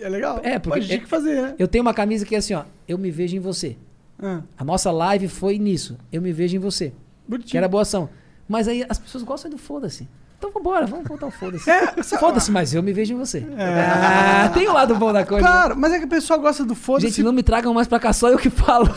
É 0.00 0.08
legal. 0.08 0.40
É, 0.42 0.58
porque- 0.58 0.80
Pode 0.80 0.88
ter 0.88 0.98
que 1.00 1.06
fazer, 1.06 1.40
né? 1.42 1.54
Eu 1.58 1.68
tenho 1.68 1.82
uma 1.82 1.94
camisa 1.94 2.26
que 2.26 2.34
é 2.34 2.38
assim, 2.38 2.54
ó. 2.54 2.64
Eu 2.88 2.98
me 2.98 3.10
vejo 3.12 3.36
em 3.36 3.40
você. 3.40 3.76
Ah, 4.20 4.42
A 4.58 4.64
nossa 4.64 4.90
live 4.90 5.28
foi 5.28 5.58
nisso. 5.58 5.96
Eu 6.12 6.20
me 6.20 6.32
vejo 6.32 6.56
em 6.56 6.58
você. 6.58 6.92
bonitinho. 7.28 7.50
Que 7.52 7.56
era 7.56 7.68
boa 7.68 7.82
ação. 7.82 8.08
Mas 8.48 8.66
aí 8.66 8.84
as 8.88 8.98
pessoas 8.98 9.22
gostam 9.22 9.48
do 9.50 9.56
foda-se. 9.58 10.08
Então 10.42 10.50
vambora, 10.52 10.86
vamos 10.86 11.06
botar 11.06 11.26
o 11.26 11.30
foda-se. 11.30 11.70
É, 11.70 12.02
sa- 12.02 12.18
Foda-se, 12.18 12.50
mas 12.50 12.74
eu 12.74 12.82
me 12.82 12.92
vejo 12.92 13.14
em 13.14 13.16
você. 13.16 13.46
Ah, 13.56 14.50
tem 14.52 14.66
o 14.68 14.72
lado 14.72 14.96
bom 14.96 15.12
da 15.12 15.24
coisa. 15.24 15.46
né? 15.46 15.52
Claro, 15.52 15.76
mas 15.76 15.92
é 15.92 15.98
que 15.98 16.04
a 16.04 16.08
pessoa 16.08 16.36
gosta 16.36 16.64
do 16.64 16.74
foda-se. 16.74 17.06
Gente, 17.06 17.22
não 17.22 17.32
me 17.32 17.44
tragam 17.44 17.72
mais 17.72 17.86
pra 17.86 18.00
cá, 18.00 18.12
só 18.12 18.28
eu 18.28 18.36
que 18.38 18.50
falo. 18.50 18.88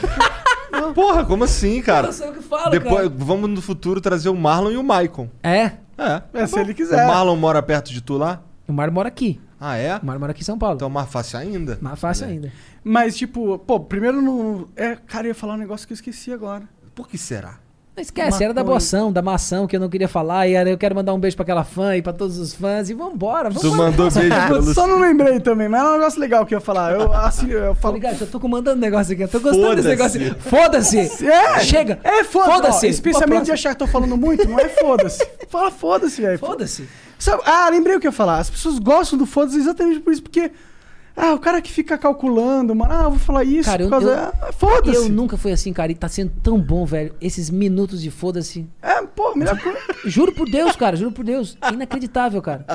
Porra, 0.96 1.24
como 1.24 1.44
assim, 1.44 1.82
cara? 1.84 2.12
Só 2.12 2.26
eu 2.26 2.34
que 2.34 2.42
falo, 2.42 2.72
Depois, 2.72 2.96
cara. 3.08 3.14
vamos 3.16 3.48
no 3.50 3.62
futuro 3.62 4.02
trazer 4.02 4.30
o 4.30 4.36
Marlon 4.36 4.72
e 4.72 4.78
o 4.78 4.84
Maicon. 4.84 5.30
É, 5.44 5.72
É. 5.98 6.22
É, 6.34 6.48
se 6.48 6.60
ele 6.60 6.74
quiser. 6.74 7.06
O 7.06 7.08
Marlon 7.08 7.36
mora 7.36 7.62
perto 7.62 7.92
de 7.94 8.02
tu 8.02 8.18
lá? 8.18 8.42
o 8.68 8.74
Mar 8.74 8.90
mora 8.90 9.08
aqui. 9.08 9.40
Ah, 9.60 9.78
é? 9.78 9.98
O 9.98 10.06
Mar 10.06 10.18
mora 10.18 10.32
aqui 10.32 10.42
em 10.42 10.46
São 10.46 10.58
Paulo. 10.58 10.76
Então 10.76 10.90
mais 10.90 11.08
fácil 11.10 11.38
ainda. 11.40 11.78
Mais 11.80 12.00
fácil 12.00 12.26
ainda. 12.26 12.52
Mas, 12.84 13.16
tipo, 13.16 13.58
pô, 13.60 13.80
primeiro 13.80 14.20
não. 14.20 14.68
É, 14.76 14.96
cara, 14.96 15.28
eu 15.28 15.30
ia 15.30 15.36
falar 15.36 15.54
um 15.54 15.58
negócio 15.58 15.86
que 15.88 15.94
eu 15.94 15.96
esqueci 15.96 16.34
agora. 16.34 16.64
Por 16.96 17.08
que 17.08 17.18
será? 17.18 17.60
Não 17.96 18.02
esquece, 18.02 18.44
era 18.44 18.54
da 18.54 18.62
ação, 18.76 19.10
da 19.10 19.22
mação 19.22 19.66
que 19.66 19.76
eu 19.76 19.80
não 19.80 19.88
queria 19.88 20.08
falar. 20.10 20.48
E 20.48 20.54
era, 20.54 20.70
eu 20.70 20.78
quero 20.78 20.94
mandar 20.94 21.14
um 21.14 21.20
beijo 21.20 21.38
pra 21.38 21.44
aquela 21.44 21.64
fã 21.64 21.96
e 21.96 22.02
pra 22.02 22.12
todos 22.12 22.38
os 22.38 22.54
fãs. 22.54 22.90
E 22.90 22.94
vambora, 22.94 23.50
Tu 23.50 23.70
vambora. 23.70 23.90
mandou 23.92 24.12
beijo 24.12 24.36
pra 24.48 24.74
só 24.74 24.86
não 24.86 25.00
lembrei 25.00 25.40
também, 25.40 25.70
mas 25.70 25.82
é 25.82 25.86
um 25.86 25.92
negócio 25.94 26.20
legal 26.20 26.46
que 26.46 26.54
eu 26.54 26.58
ia 26.58 26.62
falar. 26.62 26.92
Eu, 26.94 27.14
assim, 27.14 27.50
eu 27.50 27.74
falo. 27.76 27.94
ligado? 27.96 28.20
Eu 28.20 28.28
tô 28.28 28.38
comandando 28.38 28.82
negócio 28.82 29.14
aqui. 29.14 29.22
Eu 29.24 29.30
tô 29.30 29.40
gostando 29.40 29.76
desse 29.78 29.88
negócio. 29.88 30.36
Foda-se! 30.40 31.00
É, 31.26 31.60
Chega! 31.62 32.00
É, 32.04 32.24
foda-se. 32.26 32.86
Ó, 32.86 32.90
Especialmente 32.90 33.46
de 33.46 33.52
achar 33.54 33.70
que 33.74 33.80
tô 33.80 33.88
falando 33.88 34.18
muito, 34.18 34.46
não 34.46 34.60
é 34.60 34.68
foda-se. 34.68 35.26
Fala 35.48 35.72
foda-se, 35.72 36.22
velho. 36.22 36.38
Foda-se! 36.38 36.90
Ah, 37.46 37.70
lembrei 37.70 37.96
o 37.96 38.00
que 38.02 38.08
eu 38.08 38.12
ia 38.12 38.16
falar. 38.16 38.40
As 38.40 38.50
pessoas 38.50 38.78
gostam 38.78 39.18
do 39.18 39.26
foda-se 39.26 39.58
exatamente 39.58 40.02
por 40.02 40.12
isso, 40.12 40.22
porque 40.22 40.52
Ah, 41.18 41.34
o 41.34 41.40
cara 41.40 41.62
que 41.62 41.72
fica 41.72 41.98
calculando, 41.98 42.76
mano. 42.76 42.92
Ah, 42.94 43.04
eu 43.06 43.12
vou 43.12 43.20
falar 43.20 43.44
isso 43.46 43.70
Cara, 43.70 43.84
eu- 43.84 43.88
por 43.88 43.92
causa. 43.92 44.08
eu- 44.10 44.48
Ah, 44.50 44.52
Foda-se. 44.52 44.98
Eu 44.98 45.10
nunca 45.10 45.38
fui 45.38 45.52
assim, 45.54 45.72
cara, 45.72 45.92
e 45.92 45.96
tá 45.96 46.10
sendo 46.10 46.32
tão 46.44 46.60
bom, 46.60 46.86
velho. 46.86 47.16
Esses 47.22 47.50
minutos 47.50 48.02
de 48.02 48.12
foda-se. 48.12 48.68
É, 48.82 49.02
pô, 49.04 49.34
melhor 49.36 49.58
coisa. 49.60 49.80
Juro 50.06 50.34
por 50.34 50.50
Deus, 50.50 50.76
cara, 50.76 50.96
juro 50.98 51.12
por 51.12 51.24
Deus. 51.24 51.58
É 51.62 51.72
inacreditável, 51.74 52.42
cara. 52.42 52.66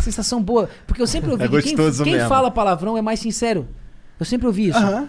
Sensação 0.00 0.40
boa. 0.42 0.70
Porque 0.86 1.02
eu 1.02 1.06
sempre 1.06 1.30
ouvi 1.30 1.44
É 1.44 1.48
que 1.48 1.62
quem, 1.74 1.76
quem 2.04 2.18
fala 2.28 2.50
palavrão 2.50 2.96
é 2.96 3.02
mais 3.02 3.18
sincero. 3.20 3.66
Eu 4.18 4.24
sempre 4.26 4.46
ouvi 4.46 4.68
isso. 4.68 4.78
Aham. 4.78 5.08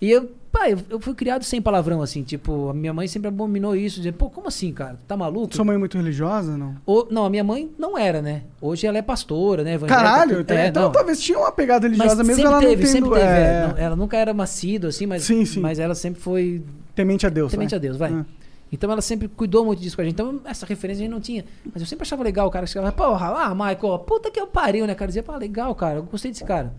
E 0.00 0.10
eu, 0.10 0.30
pá, 0.52 0.68
eu, 0.68 1.00
fui 1.00 1.14
criado 1.14 1.42
sem 1.44 1.60
palavrão, 1.62 2.02
assim. 2.02 2.22
Tipo, 2.22 2.68
a 2.70 2.74
minha 2.74 2.92
mãe 2.92 3.06
sempre 3.08 3.28
abominou 3.28 3.74
isso. 3.76 3.96
Dizendo, 3.96 4.14
pô, 4.14 4.28
como 4.30 4.48
assim, 4.48 4.72
cara? 4.72 4.98
Tá 5.06 5.16
maluco? 5.16 5.54
Sua 5.54 5.64
mãe 5.64 5.74
é 5.76 5.78
muito 5.78 5.96
religiosa, 5.96 6.56
não? 6.56 6.76
Ou- 6.84 7.08
não, 7.10 7.24
a 7.24 7.30
minha 7.30 7.44
mãe 7.44 7.70
não 7.78 7.96
era, 7.96 8.20
né? 8.20 8.42
Hoje 8.60 8.86
ela 8.86 8.98
é 8.98 9.02
pastora, 9.02 9.62
né? 9.64 9.78
Caralho, 9.78 10.40
então, 10.40 10.56
é, 10.56 10.68
então 10.68 10.82
não. 10.84 10.92
talvez 10.92 11.20
tinha 11.20 11.38
uma 11.38 11.52
pegada 11.52 11.88
Mas 11.88 11.96
religiosa 11.98 12.22
mesmo, 12.24 12.36
sempre 12.42 12.50
ela 12.52 12.60
teve, 12.60 12.74
não 12.84 12.92
tendo, 12.92 12.92
sempre 12.92 13.10
teve. 13.20 13.22
é, 13.32 13.42
é. 13.42 13.66
Não, 13.68 13.78
ela 13.78 13.96
nunca 13.96 14.16
era 14.16 14.34
macido, 14.34 14.86
assim, 14.88 15.06
mas, 15.06 15.22
Sim, 15.22 15.44
sim. 15.44 15.60
mas 15.60 15.78
ela 15.78 15.94
sempre 15.94 16.20
foi 16.20 16.62
Temente 16.94 17.26
a 17.26 17.30
Deus. 17.30 17.50
temente 17.50 17.70
vai. 17.70 17.76
a 17.78 17.80
Deus, 17.80 17.96
vai. 17.96 18.12
Ah. 18.12 18.24
Então 18.72 18.90
ela 18.92 19.02
sempre 19.02 19.26
cuidou 19.26 19.64
muito 19.64 19.80
disso 19.80 19.96
com 19.96 20.02
a 20.02 20.04
gente. 20.04 20.14
Então 20.14 20.40
essa 20.44 20.64
referência 20.64 21.02
a 21.02 21.04
gente 21.04 21.12
não 21.12 21.20
tinha. 21.20 21.44
Mas 21.72 21.82
eu 21.82 21.86
sempre 21.86 22.02
achava 22.02 22.22
legal 22.22 22.46
o 22.46 22.50
cara 22.50 22.66
que 22.66 22.72
chegava, 22.72 22.92
porra, 22.92 23.44
ah, 23.46 23.54
Michael, 23.54 23.98
puta 24.06 24.30
que 24.30 24.38
eu 24.40 24.46
pariu, 24.46 24.86
né, 24.86 24.94
cara? 24.94 25.04
Eu 25.06 25.08
dizia, 25.08 25.22
pá, 25.22 25.36
legal, 25.36 25.74
cara, 25.74 25.96
eu 25.96 26.02
gostei 26.04 26.30
desse 26.30 26.44
cara. 26.44 26.72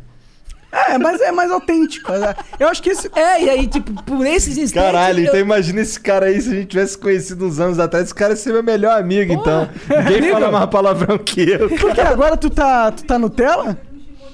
É, 0.71 0.97
mas 0.97 1.19
é 1.21 1.31
mais 1.31 1.51
autêntico. 1.51 2.11
Eu 2.59 2.67
acho 2.69 2.81
que 2.81 2.89
esse. 2.91 3.09
É, 3.15 3.43
e 3.43 3.49
aí, 3.49 3.67
tipo, 3.67 3.91
por 4.03 4.25
esses 4.25 4.57
instantes. 4.57 4.91
Caralho, 4.91 5.19
eu- 5.19 5.25
então 5.25 5.39
imagina 5.39 5.81
esse 5.81 5.99
cara 5.99 6.27
aí, 6.27 6.41
se 6.41 6.49
a 6.49 6.53
gente 6.53 6.67
tivesse 6.67 6.97
conhecido 6.97 7.45
uns 7.45 7.59
anos 7.59 7.77
atrás, 7.79 8.05
esse 8.05 8.15
cara 8.15 8.31
ia 8.33 8.37
ser 8.37 8.53
meu 8.53 8.63
melhor 8.63 8.97
amigo, 8.99 9.33
então. 9.33 9.67
Ninguém 10.09 10.31
fala 10.31 10.51
mais 10.51 10.69
palavrão 10.69 11.17
que 11.17 11.41
eu. 11.49 11.69
Porque 11.69 11.99
agora 12.01 12.37
tu 12.37 12.49
tá, 12.49 12.91
tu 12.91 13.03
tá 13.03 13.19
Nutella? 13.19 13.77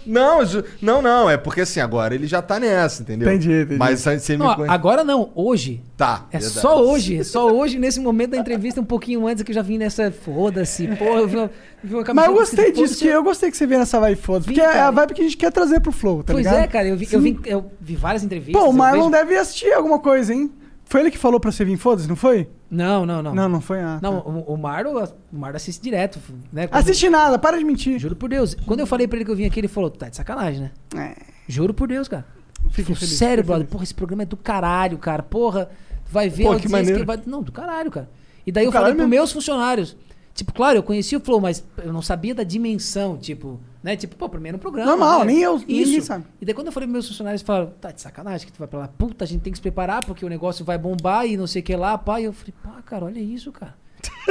Não, 0.08 0.40
não, 0.82 1.02
não, 1.02 1.30
é 1.30 1.38
porque 1.38 1.62
assim, 1.62 1.80
agora 1.80 2.16
ele 2.16 2.26
já 2.28 2.42
tá 2.42 2.60
nessa, 2.60 3.02
entendeu? 3.04 3.28
Entendi, 3.28 3.52
entendi. 3.62 3.78
Mas 3.78 4.02
você 4.02 4.34
me 4.38 4.44
Não, 4.46 4.56
conhece. 4.56 4.74
agora 4.74 5.04
não, 5.04 5.30
hoje. 5.36 5.82
Tá. 5.98 6.26
É 6.32 6.38
verdade. 6.40 6.60
só 6.62 6.82
hoje, 6.84 7.18
é 7.20 7.24
só 7.24 7.52
hoje, 7.52 7.78
nesse 7.80 8.00
momento 8.00 8.32
da 8.32 8.38
entrevista, 8.38 8.80
um 8.80 8.86
pouquinho 8.86 9.26
antes 9.28 9.44
que 9.44 9.52
eu 9.52 9.56
já 9.56 9.62
vim 9.62 9.78
nessa. 9.78 10.12
Foda-se, 10.12 10.88
porra, 10.88 11.20
eu 11.22 11.28
vi 11.28 11.36
uma, 11.38 11.52
vi 11.84 11.96
uma 11.96 12.14
Mas 12.14 12.26
eu 12.28 12.34
gostei 12.34 12.66
disso, 12.72 12.84
"Foda-se". 12.84 13.00
que 13.00 13.08
eu 13.08 13.24
gostei 13.24 13.52
que 13.52 13.58
você 13.58 13.66
veio 13.68 13.80
nessa 13.80 14.00
vibe 14.00 14.22
foda. 14.22 14.40
Vim, 14.42 14.46
Porque 14.46 14.62
é 14.62 14.66
a 14.66 14.72
cara. 14.74 14.92
vibe 14.92 15.14
que 15.14 15.22
a 15.22 15.24
gente 15.24 15.38
quer 15.38 15.52
trazer 15.52 15.80
pro 15.80 15.92
Flow, 15.92 16.24
tá 16.24 16.34
Pois 16.34 16.46
ligado? 16.46 16.64
é, 16.64 16.68
cara, 16.68 16.88
eu 16.88 16.96
vi, 16.96 17.08
eu, 17.12 17.20
vi, 17.20 17.40
eu 17.46 17.72
vi 17.82 17.96
várias 17.96 18.24
entrevistas. 18.24 18.62
Pô, 18.62 18.70
o 18.70 18.74
Marlon 18.74 19.10
vejo- 19.10 19.26
deve 19.26 19.38
assistir 19.38 19.74
alguma 19.74 20.00
coisa, 20.00 20.34
hein? 20.34 20.52
Foi 20.90 21.02
ele 21.02 21.12
que 21.12 21.18
falou 21.18 21.40
pra 21.40 21.52
você 21.52 21.66
vir 21.66 21.76
foda-se, 21.78 22.08
não 22.08 22.16
foi? 22.16 22.50
Não, 22.72 23.06
não, 23.06 23.22
não. 23.22 23.36
Não, 23.36 23.50
não 23.50 23.62
foi? 23.62 23.80
Ah, 23.82 24.00
Não, 24.02 24.22
tá. 24.22 24.30
o, 24.30 24.54
o 24.54 24.58
Marlon, 24.58 25.04
o 25.32 25.38
Marlon 25.38 25.56
assiste 25.58 25.82
direto, 25.82 26.18
né? 26.52 26.68
Quando- 26.68 26.80
Assiste 26.82 27.10
nada, 27.10 27.38
para 27.38 27.58
de 27.58 27.64
mentir. 27.66 28.00
Juro 28.00 28.16
por 28.16 28.30
Deus. 28.30 28.56
Quando 28.66 28.80
eu 28.80 28.88
falei 28.88 29.08
pra 29.08 29.18
ele 29.18 29.26
que 29.26 29.32
eu 29.32 29.36
vim 29.36 29.46
aqui, 29.46 29.60
ele 29.60 29.68
falou, 29.68 29.90
tá 29.90 30.08
de 30.08 30.16
sacanagem, 30.16 30.62
né? 30.62 30.72
É, 30.96 31.16
Juro 31.48 31.74
por 31.74 31.88
Deus, 31.90 32.08
cara. 32.08 32.26
Falei, 32.72 32.96
feliz. 32.96 33.18
Sério, 33.18 33.44
brother. 33.44 33.62
feliz. 33.64 33.72
Porra, 33.72 33.84
esse 33.84 33.94
programa 33.94 34.24
é 34.24 34.26
do 34.26 34.38
caralho, 34.38 34.98
cara. 34.98 35.24
Porra, 35.24 35.70
vai 36.10 36.30
ver 36.30 36.44
Pô, 36.46 36.52
a 36.54 36.60
que 36.60 36.70
maneiro. 36.70 37.00
que 37.02 37.06
vai... 37.06 37.20
Não, 37.26 37.42
do 37.44 37.52
caralho, 37.52 37.92
cara. 37.92 38.10
E 38.46 38.52
daí 38.52 38.64
Do 38.66 38.70
eu 38.70 38.72
falei 38.72 38.94
pros 38.96 39.08
meus 39.10 39.32
funcionários. 39.32 39.96
Tipo, 40.34 40.54
claro, 40.54 40.78
eu 40.78 40.84
conhecia 40.84 41.18
o 41.18 41.22
Flow, 41.22 41.42
mas 41.42 41.64
eu 41.84 41.92
não 41.92 42.02
sabia 42.02 42.34
da 42.36 42.44
dimensão, 42.44 43.18
tipo, 43.18 43.60
né? 43.88 43.96
Tipo, 43.96 44.16
pô, 44.16 44.28
primeiro 44.30 44.58
programa. 44.58 44.92
Normal, 44.92 45.20
né? 45.22 45.26
nem 45.34 45.42
eu- 45.42 45.58
ninguém 45.60 45.82
Isso. 45.98 46.08
sabe. 46.08 46.26
E 46.42 46.46
daí 46.46 46.54
quando 46.54 46.68
eu 46.68 46.74
falei 46.74 46.88
pros 46.88 46.94
meus 46.94 47.08
funcionários, 47.08 47.42
eles 47.42 47.48
falaram, 47.48 47.72
tá 47.80 47.92
de 47.92 48.02
sacanagem 48.02 48.46
que 48.46 48.52
tu 48.54 48.60
vai 48.60 48.68
pra 48.68 48.80
lá. 48.80 48.88
Puta, 48.88 49.24
a 49.24 49.28
gente 49.28 49.42
tem 49.42 49.52
que 49.52 49.58
se 49.58 49.62
preparar 49.62 50.06
porque 50.06 50.26
o 50.26 50.30
negócio 50.30 50.64
vai 50.66 50.78
bombar 50.78 51.26
e 51.26 51.38
não 51.38 51.48
sei 51.48 51.62
o 51.62 51.66
que 51.66 51.76
lá, 51.76 51.98
pá. 51.98 52.20
E 52.22 52.26
eu 52.26 52.34
falei, 52.34 52.54
pá, 52.64 52.82
cara, 52.86 53.06
olha 53.06 53.20
isso, 53.20 53.52
cara. 53.52 53.74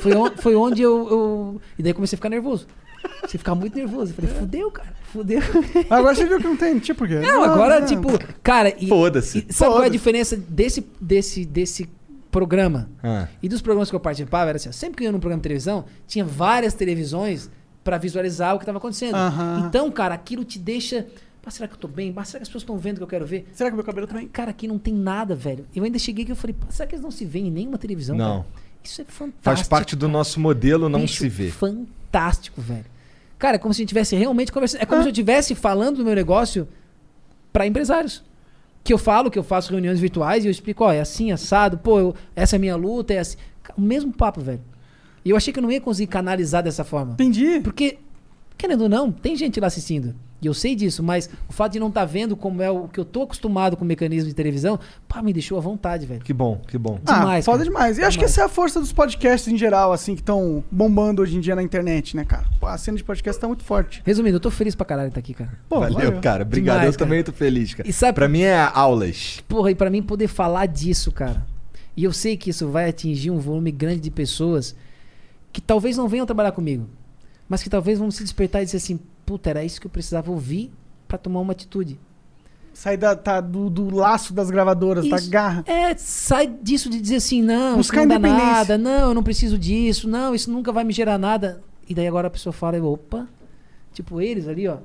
Foi, 0.03 0.15
on- 0.15 0.31
foi 0.37 0.55
onde 0.55 0.83
eu, 0.83 1.09
eu... 1.11 1.61
E 1.79 1.83
daí 1.83 1.93
comecei 1.93 2.17
a 2.17 2.19
ficar 2.19 2.29
nervoso. 2.29 2.67
Você 3.23 3.39
ficar 3.39 3.55
muito 3.55 3.77
nervoso. 3.77 4.13
Eu 4.13 4.15
falei, 4.17 4.31
fudeu, 4.31 4.71
cara, 4.71 4.93
fudeu. 5.13 5.41
Agora 5.89 6.15
você 6.15 6.25
viu 6.27 6.39
que 6.39 6.45
não 6.45 6.57
tem, 6.57 6.79
por 6.81 7.07
quê. 7.09 7.21
Não, 7.21 7.43
agora, 7.43 7.81
tipo, 7.83 8.09
cara, 8.43 8.75
e, 8.79 8.89
Foda-se. 8.89 9.47
e 9.49 9.53
sabe 9.53 9.73
qual 9.73 9.83
é 9.85 9.87
a 9.87 9.91
diferença 9.91 10.37
desse, 10.37 10.85
desse, 11.01 11.45
desse 11.45 11.89
programa 12.31 12.91
Ah. 13.03 13.29
e 13.43 13.49
dos 13.49 13.63
programas 13.63 13.89
que 13.91 13.97
eu 13.97 14.01
participava? 14.01 14.51
Era 14.51 14.57
assim, 14.57 14.73
sempre 14.73 14.97
que 14.99 15.03
eu 15.05 15.07
ia 15.07 15.13
num 15.13 15.21
programa 15.21 15.39
de 15.41 15.45
televisão, 15.45 15.85
tinha 16.07 16.25
várias 16.25 16.75
televisões 16.75 17.49
pra 17.87 17.99
visualizar 17.99 18.57
o 18.57 18.59
que 18.59 18.67
tava 18.67 18.79
acontecendo. 18.79 19.15
Aham. 19.15 19.65
Então, 19.69 19.89
cara, 19.93 20.13
aquilo 20.17 20.45
te 20.45 20.59
deixa. 20.59 21.07
Pá, 21.41 21.53
será 21.53 21.69
que 21.69 21.75
eu 21.75 21.79
tô 21.79 21.87
bem? 21.87 22.13
Pá, 22.13 22.25
será 22.25 22.41
que 22.41 22.43
as 22.43 22.49
pessoas 22.49 22.63
estão 22.63 22.77
vendo 22.77 22.97
o 22.97 22.99
que 22.99 23.05
eu 23.05 23.07
quero 23.07 23.25
ver? 23.25 23.49
Será 23.53 23.71
que 23.71 23.77
meu 23.77 23.85
cabelo 23.85 24.09
também? 24.09 24.27
Cara, 24.27 24.51
aqui 24.51 24.67
não 24.67 24.77
tem 24.77 24.93
nada, 24.93 25.37
velho. 25.37 25.65
Eu 25.75 25.85
ainda 25.85 25.97
cheguei 26.01 26.25
aqui 26.25 26.33
e 26.33 26.35
eu 26.35 26.37
falei, 26.37 26.57
será 26.69 26.89
que 26.89 26.97
eles 26.97 27.03
não 27.05 27.13
se 27.13 27.25
veem 27.25 27.47
em 27.47 27.51
nenhuma 27.53 27.79
televisão? 27.79 28.17
Não. 28.17 28.43
cara? 28.43 28.47
Isso 28.83 29.01
é 29.01 29.05
fantástico. 29.05 29.43
Faz 29.43 29.63
parte 29.69 29.95
do 29.95 30.09
nosso 30.09 30.41
modelo 30.41 30.89
não 30.89 31.01
Bicho, 31.03 31.19
se 31.23 31.29
ver. 31.29 31.53
Fantástico, 31.53 32.61
velho. 32.61 32.85
Cara, 33.39 33.55
é 33.55 33.59
como 33.59 33.73
se 33.73 33.79
a 33.79 33.83
gente 33.83 33.89
estivesse 33.91 34.17
realmente 34.17 34.51
conversando. 34.51 34.83
É 34.83 34.87
como 34.87 35.03
se 35.03 35.09
eu 35.09 35.13
estivesse 35.13 35.55
falando 35.55 35.99
do 35.99 36.05
meu 36.05 36.15
negócio 36.17 36.67
pra 37.53 37.67
empresários. 37.67 38.25
Que 38.83 38.93
eu 38.93 38.99
falo, 38.99 39.31
que 39.31 39.39
eu 39.39 39.45
faço 39.45 39.71
reuniões 39.71 40.01
virtuais 40.01 40.45
e 40.45 40.49
eu 40.49 40.51
explico, 40.51 40.83
ó, 40.85 40.93
é 40.93 41.01
assim, 41.01 41.31
assado, 41.31 41.79
pô, 41.79 41.99
eu- 42.01 42.15
essa 42.35 42.55
é 42.55 42.59
a 42.59 42.61
minha 42.61 42.75
luta, 42.77 43.13
é 43.15 43.19
assim. 43.19 43.37
O 43.77 43.81
mesmo 43.81 44.13
papo, 44.13 44.41
velho. 44.41 44.61
E 45.27 45.31
eu 45.31 45.37
achei 45.37 45.53
que 45.53 45.59
eu 45.59 45.63
não 45.63 45.73
ia 45.73 45.81
conseguir 45.81 46.07
canalizar 46.07 46.63
dessa 46.63 46.85
forma. 46.85 47.15
Entendi. 47.15 47.59
Porque, 47.59 47.99
querendo 48.57 48.83
ou 48.83 48.89
não, 48.89 49.11
tem 49.11 49.35
gente 49.35 49.59
lá 49.59 49.67
assistindo. 49.67 50.15
E 50.41 50.47
eu 50.47 50.55
sei 50.55 50.77
disso, 50.77 51.03
mas 51.03 51.29
o 51.49 51.53
fato 51.53 51.73
de 51.73 51.81
não 51.81 51.89
estar 51.89 52.05
vendo 52.05 52.37
como 52.37 52.63
é 52.63 52.71
o 52.71 52.87
que 52.87 53.01
eu 53.01 53.05
tô 53.05 53.23
acostumado 53.23 53.77
com 53.77 53.83
o 53.83 53.87
mecanismo 53.89 54.29
de 54.29 54.35
televisão, 54.35 54.79
pá, 55.09 55.21
me 55.23 55.33
deixou 55.33 55.59
à 55.59 55.61
vontade, 55.61 56.07
velho. 56.07 56.21
Que 56.21 56.33
bom, 56.33 56.61
que 56.69 56.79
bom. 56.79 57.01
Demais, 57.05 57.43
ah, 57.43 57.51
foda 57.51 57.59
cara. 57.65 57.71
demais. 57.71 57.99
E 57.99 58.03
acho 58.03 58.11
que 58.19 58.25
Demais. 58.25 58.31
essa 58.33 58.43
é 58.43 58.45
a 58.45 58.49
força 58.49 58.79
dos 58.79 58.93
podcasts 58.93 59.53
em 59.53 59.57
geral, 59.57 59.93
assim, 59.93 60.15
que 60.15 60.21
estão 60.21 60.63
bombando 60.71 61.23
hoje 61.23 61.37
em 61.37 61.41
dia 61.41 61.57
na 61.57 61.63
internet, 61.63 62.15
né, 62.15 62.25
cara? 62.25 62.47
Pô, 62.61 62.67
a 62.69 62.79
cena 62.79 62.97
de 62.97 63.03
podcast 63.03 63.41
tá 63.41 63.49
muito 63.49 63.65
forte. 63.65 64.01
Resumindo, 64.07 64.37
eu 64.37 64.41
tô 64.41 64.51
feliz 64.51 64.77
pra 64.77 64.87
caralho 64.87 65.09
de 65.09 65.13
estar 65.19 65.21
aqui, 65.21 65.35
cara. 65.35 65.59
Pô, 65.69 65.81
Valeu, 65.81 66.21
cara. 66.21 66.45
Obrigado. 66.45 66.77
Demais, 66.77 66.95
eu 66.95 66.99
também 66.99 67.25
tô 67.25 67.33
feliz, 67.33 67.75
cara. 67.75 67.89
E 67.89 67.93
sabe- 67.93 68.15
Pra 68.15 68.29
mim 68.29 68.43
é 68.43 68.71
aulas. 68.75 69.43
Porra, 69.49 69.71
e 69.71 69.75
pra 69.75 69.91
mim 69.91 70.03
poder 70.03 70.29
falar 70.29 70.67
disso, 70.67 71.11
cara. 71.11 71.45
E 71.97 72.05
eu 72.05 72.13
sei 72.13 72.37
que 72.37 72.51
isso 72.51 72.69
vai 72.69 72.89
atingir 72.91 73.31
um 73.31 73.39
volume 73.39 73.73
grande 73.73 74.01
de 74.01 74.11
pessoas 74.11 74.77
que 75.57 75.61
talvez 75.63 75.97
não 75.97 76.07
venham 76.07 76.27
trabalhar 76.27 76.53
comigo, 76.53 76.87
mas 77.49 77.63
que 77.63 77.71
talvez 77.71 77.99
vão 77.99 78.11
se 78.11 78.23
despertar 78.23 78.61
e 78.61 78.67
dizer 78.67 78.77
assim: 78.77 79.01
puta, 79.25 79.49
era 79.49 79.65
isso 79.65 79.81
que 79.81 79.87
eu 79.87 79.91
precisava 79.91 80.31
ouvir 80.31 80.71
pra 81.09 81.17
tomar 81.17 81.41
uma 81.41 81.53
atitude. 81.53 81.99
Sair 82.75 82.99
da, 82.99 83.17
tá, 83.17 83.41
do, 83.41 83.71
do 83.71 83.89
laço 83.97 84.35
das 84.35 84.51
gravadoras, 84.51 85.09
da 85.09 85.17
Isso. 85.17 85.31
garra. 85.31 85.65
É, 85.67 85.97
sai 85.97 86.47
disso 86.47 86.91
de 86.91 87.01
dizer 87.01 87.17
assim: 87.17 87.41
não, 87.41 87.79
Buscar 87.79 88.01
isso 88.01 88.09
não 88.09 88.21
dá 88.21 88.29
nada, 88.29 88.77
não, 88.77 89.09
eu 89.09 89.15
não 89.15 89.23
preciso 89.23 89.59
disso, 89.59 90.07
não, 90.07 90.35
isso 90.35 90.51
nunca 90.51 90.71
vai 90.71 90.85
me 90.85 90.93
gerar 90.93 91.17
nada. 91.17 91.63
E 91.89 91.95
daí 91.95 92.07
agora 92.07 92.27
a 92.27 92.31
pessoa 92.31 92.53
fala: 92.53 92.79
opa, 92.85 93.27
tipo 93.95 94.21
eles 94.21 94.47
ali, 94.47 94.69
ó. 94.69 94.77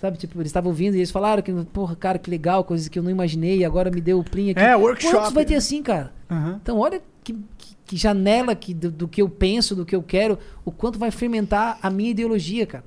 Sabe, 0.00 0.16
tipo, 0.16 0.38
eles 0.40 0.48
estavam 0.50 0.70
ouvindo 0.70 0.94
e 0.94 0.98
eles 0.98 1.10
falaram 1.10 1.42
que, 1.42 1.52
porra, 1.72 1.96
cara, 1.96 2.18
que 2.20 2.30
legal, 2.30 2.62
coisas 2.62 2.86
que 2.86 2.96
eu 2.98 3.02
não 3.02 3.10
imaginei, 3.10 3.58
e 3.58 3.64
agora 3.64 3.90
me 3.90 4.00
deu 4.00 4.20
o 4.20 4.24
plim 4.24 4.50
aqui. 4.50 4.60
É, 4.60 4.76
workshop. 4.76 5.12
Quantos 5.16 5.32
vai 5.32 5.44
ter 5.44 5.56
assim, 5.56 5.82
cara? 5.82 6.12
Aham. 6.30 6.60
Então, 6.62 6.78
olha 6.78 7.02
que, 7.24 7.32
que- 7.56 7.76
que 7.84 7.96
janela 7.96 8.54
que, 8.54 8.72
do, 8.74 8.90
do 8.92 9.08
que 9.08 9.20
eu 9.20 9.28
penso, 9.28 9.74
do 9.74 9.84
que 9.84 9.96
eu 9.96 10.02
quero, 10.02 10.38
o 10.64 10.70
quanto 10.70 10.98
vai 10.98 11.10
fermentar 11.10 11.78
a 11.82 11.90
minha 11.90 12.10
ideologia, 12.10 12.64
cara. 12.66 12.84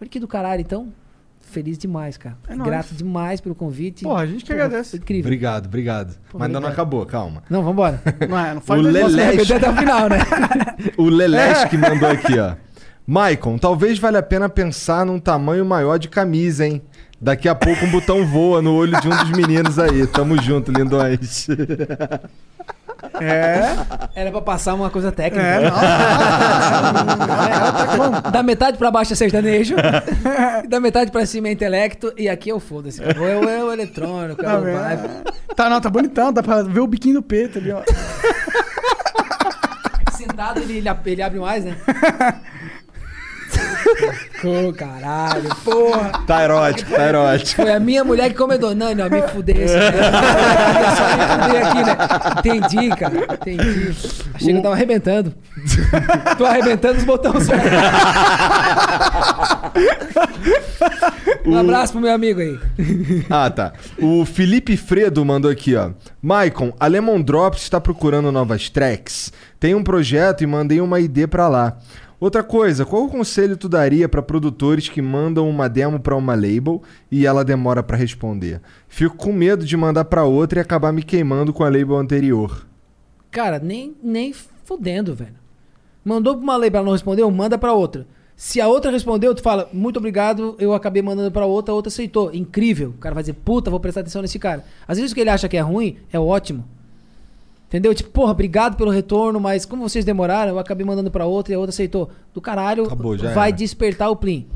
Olha 0.00 0.08
que 0.08 0.20
do 0.20 0.28
caralho, 0.28 0.60
então. 0.60 0.92
Feliz 1.40 1.76
demais, 1.76 2.16
cara. 2.16 2.38
É 2.48 2.54
nóis. 2.54 2.68
Grato 2.70 2.94
demais 2.94 3.40
pelo 3.40 3.54
convite. 3.54 4.04
Porra, 4.04 4.22
a 4.22 4.26
gente 4.26 4.44
que 4.44 4.52
Porra, 4.52 4.64
agradece. 4.66 4.96
Incrível. 4.98 5.24
Obrigado, 5.28 5.66
obrigado. 5.66 6.18
Pô, 6.30 6.38
Mas 6.38 6.46
ainda 6.46 6.60
não 6.60 6.68
acabou, 6.68 7.04
calma. 7.04 7.42
Não, 7.50 7.62
vambora. 7.62 8.00
Não 8.28 8.38
é, 8.38 8.54
não 8.54 8.62
O 8.78 9.16
repetir 9.16 9.56
até 9.56 9.68
o 9.70 9.76
final, 9.76 10.08
né? 10.08 10.18
O 10.96 11.04
Lelesh 11.04 11.64
que 11.66 11.76
mandou 11.76 12.08
aqui, 12.08 12.38
ó. 12.38 12.54
Maicon, 13.06 13.58
talvez 13.58 13.98
valha 13.98 14.20
a 14.20 14.22
pena 14.22 14.48
pensar 14.48 15.04
num 15.04 15.18
tamanho 15.18 15.64
maior 15.64 15.98
de 15.98 16.08
camisa, 16.08 16.66
hein? 16.66 16.80
Daqui 17.20 17.48
a 17.48 17.54
pouco 17.54 17.84
um 17.84 17.90
botão 17.90 18.26
voa 18.26 18.60
no 18.62 18.74
olho 18.74 18.98
de 19.00 19.08
um 19.08 19.16
dos 19.16 19.30
meninos 19.30 19.78
aí. 19.78 20.06
Tamo 20.06 20.40
junto, 20.42 20.72
lindões. 20.72 21.46
É, 23.20 23.74
Era 24.14 24.30
pra 24.30 24.40
passar 24.40 24.74
uma 24.74 24.88
coisa 24.88 25.10
técnica. 25.10 25.44
é, 25.44 25.68
não. 25.68 25.76
É, 28.28 28.30
da 28.30 28.42
metade 28.44 28.78
pra 28.78 28.92
baixo 28.92 29.12
é 29.12 29.16
sertanejo, 29.16 29.74
da 30.68 30.78
metade 30.78 31.10
pra 31.10 31.26
cima 31.26 31.48
é 31.48 31.52
intelecto, 31.52 32.12
e 32.16 32.28
aqui 32.28 32.50
eu 32.50 32.60
foda-se. 32.60 33.02
Eu 33.02 33.26
é 33.26 33.36
o, 33.36 33.48
é 33.48 33.64
o 33.64 33.72
eletrônico, 33.72 34.40
é 34.40 34.44
Tá, 34.44 34.60
tá, 35.56 35.68
não, 35.68 35.80
tá 35.80 35.90
bonitão, 35.90 36.32
dá 36.32 36.44
pra 36.44 36.62
ver 36.62 36.78
o 36.80 36.86
biquinho 36.86 37.14
do 37.14 37.22
peito 37.22 37.58
ali, 37.58 37.72
ó. 37.72 37.82
Sentado 40.12 40.60
ele, 40.60 40.80
ele 41.04 41.22
abre 41.22 41.40
mais, 41.40 41.64
né? 41.64 41.76
Ô, 44.44 44.72
caralho, 44.72 45.54
porra. 45.64 46.10
Tá 46.26 46.44
erótico, 46.44 46.90
tá 46.90 47.08
erótico. 47.08 47.62
Foi 47.62 47.72
a 47.72 47.80
minha 47.80 48.04
mulher 48.04 48.30
que 48.30 48.36
comedou. 48.36 48.74
Não, 48.74 48.94
não, 48.94 49.08
me 49.08 49.22
fuder 49.28 49.60
esse 49.60 49.76
né? 49.76 49.90
Só 50.96 51.04
me 51.16 51.44
fuder 51.44 51.66
aqui, 51.66 51.82
né? 51.84 51.96
Entendi, 52.38 52.88
cara. 52.96 53.34
Entendi. 53.34 53.94
Achei 54.34 54.52
que 54.52 54.58
eu 54.58 54.62
tava 54.62 54.74
arrebentando. 54.74 55.34
Tô 56.36 56.44
arrebentando 56.44 56.98
os 56.98 57.04
botões. 57.04 57.48
Um 61.44 61.56
abraço 61.56 61.92
pro 61.92 62.00
meu 62.00 62.12
amigo 62.12 62.40
aí. 62.40 62.58
Ah, 63.28 63.50
tá. 63.50 63.72
O 63.98 64.24
Felipe 64.24 64.76
Fredo 64.76 65.24
mandou 65.24 65.50
aqui, 65.50 65.74
ó. 65.74 65.90
Maicon, 66.20 66.72
a 66.78 66.86
Lemon 66.86 67.20
Drops 67.20 67.62
está 67.62 67.80
procurando 67.80 68.30
novas 68.30 68.68
tracks. 68.68 69.32
Tem 69.58 69.74
um 69.74 69.82
projeto 69.82 70.42
e 70.42 70.46
mandei 70.46 70.80
uma 70.80 71.00
ID 71.00 71.26
pra 71.28 71.48
lá. 71.48 71.76
Outra 72.22 72.44
coisa, 72.44 72.86
qual 72.86 73.02
o 73.02 73.08
conselho 73.08 73.56
tu 73.56 73.68
daria 73.68 74.08
pra 74.08 74.22
produtores 74.22 74.88
que 74.88 75.02
mandam 75.02 75.50
uma 75.50 75.68
demo 75.68 75.98
pra 75.98 76.14
uma 76.14 76.36
label 76.36 76.80
e 77.10 77.26
ela 77.26 77.44
demora 77.44 77.82
pra 77.82 77.96
responder? 77.96 78.60
Fico 78.86 79.16
com 79.16 79.32
medo 79.32 79.64
de 79.66 79.76
mandar 79.76 80.04
pra 80.04 80.22
outra 80.22 80.60
e 80.60 80.62
acabar 80.62 80.92
me 80.92 81.02
queimando 81.02 81.52
com 81.52 81.64
a 81.64 81.68
label 81.68 81.96
anterior. 81.96 82.64
Cara, 83.28 83.58
nem, 83.58 83.96
nem 84.00 84.32
fudendo, 84.32 85.16
velho. 85.16 85.34
Mandou 86.04 86.36
pra 86.36 86.44
uma 86.44 86.56
label, 86.56 86.78
ela 86.78 86.84
não 86.84 86.92
respondeu, 86.92 87.28
manda 87.28 87.58
pra 87.58 87.72
outra. 87.72 88.06
Se 88.36 88.60
a 88.60 88.68
outra 88.68 88.92
respondeu, 88.92 89.34
tu 89.34 89.42
fala, 89.42 89.68
muito 89.72 89.96
obrigado, 89.96 90.54
eu 90.60 90.74
acabei 90.74 91.02
mandando 91.02 91.32
pra 91.32 91.44
outra, 91.44 91.72
a 91.72 91.74
outra 91.74 91.88
aceitou. 91.88 92.32
Incrível. 92.32 92.90
O 92.90 93.00
cara 93.00 93.16
vai 93.16 93.24
dizer, 93.24 93.34
puta, 93.44 93.68
vou 93.68 93.80
prestar 93.80 94.02
atenção 94.02 94.22
nesse 94.22 94.38
cara. 94.38 94.64
Às 94.86 94.96
vezes 94.96 95.10
o 95.10 95.14
que 95.16 95.22
ele 95.22 95.30
acha 95.30 95.48
que 95.48 95.56
é 95.56 95.60
ruim 95.60 95.96
é 96.12 96.20
ótimo. 96.20 96.64
Entendeu? 97.72 97.94
Tipo, 97.94 98.10
porra, 98.10 98.32
obrigado 98.32 98.76
pelo 98.76 98.90
retorno, 98.90 99.40
mas 99.40 99.64
como 99.64 99.88
vocês 99.88 100.04
demoraram, 100.04 100.52
eu 100.52 100.58
acabei 100.58 100.84
mandando 100.84 101.10
pra 101.10 101.24
outra 101.24 101.54
e 101.54 101.56
a 101.56 101.58
outra 101.58 101.70
aceitou. 101.70 102.10
Do 102.34 102.38
caralho, 102.38 102.84
Acabou, 102.84 103.16
vai 103.16 103.48
era. 103.48 103.56
despertar 103.56 104.10
o 104.10 104.16
Plim. 104.16 104.46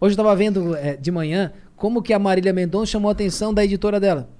Hoje 0.00 0.14
eu 0.14 0.16
tava 0.16 0.34
vendo 0.34 0.74
é, 0.74 0.96
de 0.96 1.10
manhã 1.10 1.52
como 1.76 2.00
que 2.00 2.14
a 2.14 2.18
Marília 2.18 2.54
Mendonça 2.54 2.92
chamou 2.92 3.10
a 3.10 3.12
atenção 3.12 3.52
da 3.52 3.62
editora 3.62 4.00
dela. 4.00 4.30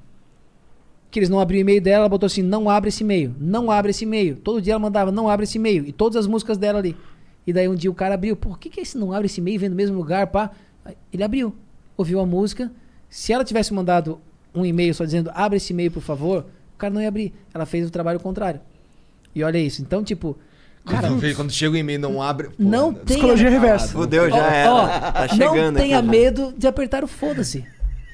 Que 1.10 1.18
eles 1.18 1.28
não 1.28 1.38
abriam 1.38 1.58
o 1.58 1.60
e-mail 1.60 1.82
dela, 1.82 1.98
ela 1.98 2.08
botou 2.08 2.26
assim, 2.26 2.40
não 2.40 2.70
abre 2.70 2.88
esse 2.88 3.04
e-mail, 3.04 3.34
não 3.38 3.70
abre 3.70 3.90
esse 3.90 4.04
e-mail. 4.04 4.36
Todo 4.36 4.62
dia 4.62 4.72
ela 4.72 4.80
mandava, 4.80 5.12
não 5.12 5.28
abre 5.28 5.44
esse 5.44 5.58
e-mail. 5.58 5.84
E 5.84 5.92
todas 5.92 6.16
as 6.16 6.26
músicas 6.26 6.56
dela 6.56 6.78
ali. 6.78 6.96
E 7.46 7.52
daí 7.52 7.68
um 7.68 7.74
dia 7.74 7.90
o 7.90 7.94
cara 7.94 8.14
abriu, 8.14 8.34
por 8.34 8.58
que 8.58 8.70
que 8.70 8.80
esse 8.80 8.96
não 8.96 9.12
abre 9.12 9.26
esse 9.26 9.38
e-mail, 9.38 9.60
vem 9.60 9.68
no 9.68 9.76
mesmo 9.76 9.98
lugar, 9.98 10.28
pá? 10.28 10.50
Ele 11.12 11.22
abriu, 11.22 11.54
ouviu 11.94 12.20
a 12.20 12.24
música. 12.24 12.72
Se 13.10 13.34
ela 13.34 13.44
tivesse 13.44 13.74
mandado 13.74 14.18
um 14.54 14.64
e-mail 14.64 14.94
só 14.94 15.04
dizendo, 15.04 15.30
abre 15.34 15.58
esse 15.58 15.74
e-mail, 15.74 15.90
por 15.90 16.02
favor, 16.02 16.46
o 16.74 16.78
cara 16.78 16.92
não 16.92 17.00
ia 17.00 17.08
abrir. 17.08 17.32
Ela 17.52 17.66
fez 17.66 17.86
o 17.86 17.90
trabalho 17.90 18.20
contrário. 18.20 18.60
E 19.34 19.42
olha 19.42 19.58
isso. 19.58 19.82
Então, 19.82 20.02
tipo, 20.04 20.36
cara, 20.84 21.08
quando, 21.08 21.36
quando 21.36 21.50
chega 21.50 21.72
o 21.74 21.76
e-mail 21.76 21.98
não 22.00 22.22
abre. 22.22 22.48
pô, 22.48 22.54
não 22.58 22.90
né? 22.92 22.98
tenha... 23.04 23.18
Psicologia 23.18 23.50
reversa. 23.50 23.88
Fudeu, 23.88 24.28
já 24.30 24.36
Ó, 24.36 24.38
era. 24.50 24.72
ó, 24.72 24.86
tá 25.12 25.28
chegando 25.28 25.72
não 25.72 25.80
tenha 25.80 25.98
aqui. 25.98 26.08
medo 26.08 26.54
de 26.56 26.66
apertar 26.66 27.02
o 27.02 27.08
foda-se. 27.08 27.64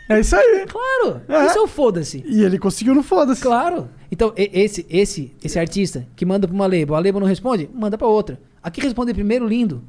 É 0.09 0.19
isso 0.19 0.35
aí. 0.35 0.67
Claro, 0.67 1.21
É. 1.29 1.47
isso 1.47 1.59
é 1.59 1.61
o 1.63 1.69
foda-se. 1.69 2.25
E 2.27 2.43
ele 2.43 2.59
conseguiu 2.59 2.95
no 2.95 3.03
foda-se. 3.03 3.41
Claro. 3.43 3.89
Então, 4.11 4.33
esse, 4.37 4.85
esse, 4.91 5.33
esse 5.45 5.59
artista 5.59 6.05
que 6.17 6.25
manda 6.27 6.49
pra 6.49 6.55
uma 6.55 6.67
label, 6.67 6.95
a 6.97 6.99
label 6.99 7.21
não 7.21 7.27
responde, 7.29 7.69
manda 7.73 7.97
pra 7.97 8.09
outra. 8.09 8.41
Aqui 8.63 8.81
responder 8.81 9.15
primeiro, 9.15 9.47
lindo. 9.47 9.83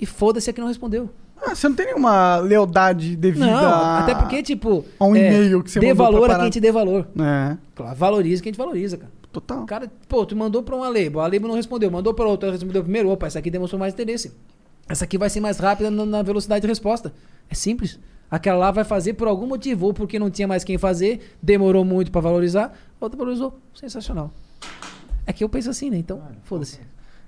E 0.00 0.06
foda-se 0.06 0.48
a 0.48 0.52
que 0.52 0.60
não 0.60 0.68
respondeu. 0.68 1.10
Ah, 1.44 1.54
você 1.54 1.68
não 1.68 1.74
tem 1.74 1.86
nenhuma 1.86 2.36
lealdade 2.36 3.16
devida 3.16 3.46
Não, 3.46 3.54
a... 3.54 3.98
até 4.00 4.14
porque, 4.14 4.42
tipo. 4.42 4.84
a 4.98 5.04
um 5.04 5.16
é, 5.16 5.26
e-mail 5.26 5.62
que 5.62 5.70
você 5.70 5.80
Dê 5.80 5.88
mandou 5.88 6.06
pra 6.06 6.20
valor 6.20 6.30
a 6.30 6.38
quem 6.40 6.50
te 6.50 6.60
dê 6.60 6.70
valor. 6.70 7.08
É, 7.18 7.56
Claro, 7.74 7.96
valoriza 7.96 8.42
quem 8.42 8.52
te 8.52 8.58
valoriza, 8.58 8.96
cara. 8.96 9.12
total. 9.32 9.62
O 9.62 9.66
cara, 9.66 9.90
pô, 10.08 10.24
tu 10.24 10.36
mandou 10.36 10.62
pra 10.62 10.76
uma 10.76 10.88
label, 10.88 11.20
a 11.20 11.24
label 11.24 11.48
não 11.48 11.56
respondeu, 11.56 11.90
mandou 11.90 12.14
pra 12.14 12.26
outra, 12.26 12.48
ela 12.48 12.54
respondeu 12.56 12.82
primeiro, 12.82 13.08
opa, 13.10 13.26
essa 13.26 13.38
aqui 13.40 13.50
demonstrou 13.50 13.78
mais 13.80 13.92
interesse. 13.92 14.32
Essa 14.88 15.04
aqui 15.04 15.18
vai 15.18 15.28
ser 15.30 15.40
mais 15.40 15.58
rápida 15.58 15.90
na, 15.90 16.04
na 16.06 16.22
velocidade 16.22 16.62
de 16.62 16.68
resposta. 16.68 17.12
É 17.50 17.54
simples. 17.54 17.98
Aquela 18.30 18.58
lá 18.58 18.70
vai 18.70 18.84
fazer 18.84 19.14
por 19.14 19.28
algum 19.28 19.46
motivo, 19.46 19.86
ou 19.86 19.94
porque 19.94 20.18
não 20.18 20.30
tinha 20.30 20.48
mais 20.48 20.64
quem 20.64 20.78
fazer, 20.78 21.34
demorou 21.42 21.84
muito 21.84 22.10
pra 22.10 22.20
valorizar, 22.20 22.72
a 23.00 23.04
outra 23.04 23.18
valorizou. 23.18 23.58
Sensacional. 23.74 24.30
É 25.26 25.32
que 25.32 25.44
eu 25.44 25.48
penso 25.48 25.70
assim, 25.70 25.90
né? 25.90 25.98
Então, 25.98 26.20
foda-se. 26.44 26.80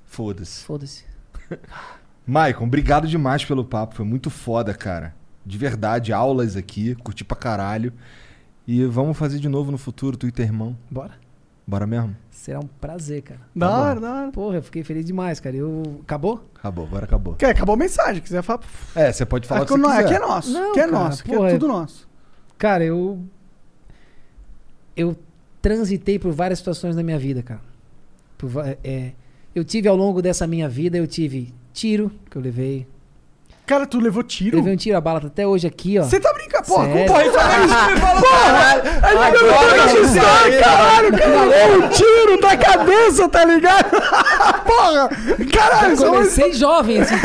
Foda-se. 0.06 0.62
Foda-se. 0.64 1.04
Maicon, 2.26 2.64
obrigado 2.64 3.06
demais 3.06 3.44
pelo 3.44 3.64
papo. 3.64 3.94
Foi 3.96 4.04
muito 4.04 4.30
foda, 4.30 4.72
cara. 4.74 5.14
De 5.44 5.58
verdade, 5.58 6.12
aulas 6.12 6.56
aqui, 6.56 6.94
curti 6.96 7.22
pra 7.24 7.36
caralho. 7.36 7.92
E 8.66 8.84
vamos 8.86 9.16
fazer 9.18 9.38
de 9.38 9.48
novo 9.48 9.70
no 9.70 9.76
futuro, 9.76 10.16
tu 10.16 10.26
e 10.26 10.32
teu 10.32 10.44
irmão. 10.44 10.76
Bora. 10.90 11.12
Bora 11.66 11.86
mesmo? 11.86 12.14
Será 12.30 12.60
um 12.60 12.66
prazer, 12.80 13.22
cara. 13.22 13.40
Da 13.54 13.68
Tá 13.68 13.78
hora, 13.78 14.00
da 14.00 14.12
hora. 14.14 14.32
Porra, 14.32 14.56
eu 14.56 14.62
fiquei 14.62 14.82
feliz 14.82 15.04
demais, 15.04 15.38
cara. 15.40 15.54
Eu. 15.56 16.00
Acabou? 16.02 16.48
Acabou, 16.54 16.86
agora 16.86 17.04
acabou. 17.04 17.34
Quer, 17.34 17.50
acabou 17.50 17.74
a 17.74 17.78
mensagem, 17.78 18.22
quiser 18.22 18.42
falar. 18.42 18.60
É, 18.94 19.12
você 19.12 19.24
pode 19.26 19.46
falar 19.46 19.60
o 19.60 19.64
Aqui, 19.64 19.74
que 19.74 19.80
você 19.80 19.86
não- 19.86 19.90
quiser. 19.96 20.04
aqui 20.04 20.14
é 20.14 20.18
nosso. 20.18 20.52
Não, 20.52 20.70
aqui 20.70 20.80
é 20.80 20.82
cara, 20.84 20.92
nosso. 20.92 21.22
Aqui 21.22 21.32
porra, 21.34 21.48
é 21.48 21.50
é- 21.50 21.54
tudo 21.58 21.68
nosso. 21.68 22.08
Cara, 22.58 22.84
eu. 22.84 23.18
Eu 24.96 25.16
transitei 25.60 26.18
por 26.18 26.32
várias 26.32 26.58
situações 26.58 26.94
na 26.96 27.02
minha 27.02 27.18
vida, 27.18 27.42
cara. 27.42 27.60
Por 28.38 28.50
é, 28.82 29.12
eu 29.54 29.64
tive 29.64 29.88
ao 29.88 29.96
longo 29.96 30.20
dessa 30.22 30.46
minha 30.46 30.68
vida, 30.68 30.96
eu 30.96 31.06
tive 31.06 31.52
tiro, 31.74 32.10
que 32.30 32.36
eu 32.38 32.42
levei. 32.42 32.86
Cara, 33.66 33.86
tu 33.86 33.98
levou 33.98 34.20
Eu 34.22 34.26
tiro? 34.28 34.56
levei 34.58 34.74
um 34.74 34.76
tiro, 34.76 34.94
a 34.96 35.00
bala 35.00 35.20
tá 35.22 35.26
até 35.26 35.46
hoje 35.46 35.66
aqui, 35.66 35.98
ó. 35.98 36.02
Você 36.04 36.20
tá 36.20 36.30
brincando? 36.34 36.64
Porra, 36.68 36.84
Sério? 36.92 37.06
porra, 37.06 37.24
isso, 37.24 37.32
me 37.90 37.96
fala, 38.00 38.20
porra! 38.20 38.82
Aí 39.02 39.32
me 39.32 39.38
levou 39.38 39.88
de 39.88 39.96
história, 40.06 40.60
caralho, 40.60 41.08
o 41.08 41.12
cara 41.18 41.44
levou 41.44 41.84
um 41.84 41.88
tiro 41.88 42.40
da 42.42 42.56
cabeça, 42.58 43.26
tá 43.28 43.44
ligado? 43.44 43.90
porra! 44.66 45.08
Caralho, 45.52 45.94
Eu 45.94 46.12
comecei 46.12 46.52
jovem, 46.52 47.00
assim. 47.00 47.14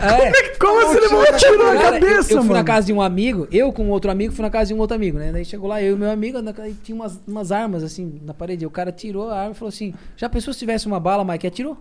É. 0.00 0.30
como 0.58 0.80
você 0.80 1.00
levou 1.00 1.20
um 1.20 1.36
tiro 1.36 1.58
na 1.58 1.64
Cara, 1.82 1.96
eu- 1.98 2.00
cabeça, 2.00 2.32
eu, 2.32 2.36
mano? 2.36 2.46
fui 2.48 2.56
na 2.56 2.62
casa 2.64 2.86
de 2.86 2.92
um 2.92 3.02
amigo, 3.02 3.48
eu 3.50 3.72
com 3.72 3.88
outro 3.90 4.08
amigo 4.12 4.32
fui 4.32 4.42
na 4.44 4.50
casa 4.50 4.68
de 4.68 4.74
um 4.74 4.78
outro 4.78 4.94
amigo, 4.94 5.18
né? 5.18 5.32
Daí 5.32 5.44
chegou 5.44 5.68
lá, 5.68 5.82
eu 5.82 5.96
e 5.96 5.98
meu 5.98 6.08
amigo, 6.10 6.40
na- 6.40 6.54
aí 6.58 6.72
tinha 6.84 6.94
umas, 6.94 7.18
umas 7.26 7.50
armas 7.50 7.82
assim 7.82 8.20
na 8.24 8.32
parede. 8.32 8.64
O 8.64 8.70
cara 8.70 8.92
tirou 8.92 9.28
a 9.28 9.40
arma 9.40 9.50
e 9.50 9.54
falou 9.54 9.70
assim: 9.70 9.92
Já 10.16 10.28
pensou 10.28 10.52
se 10.52 10.60
tivesse 10.60 10.86
uma 10.86 11.00
bala, 11.00 11.24
Mike? 11.24 11.48
Atirou? 11.48 11.76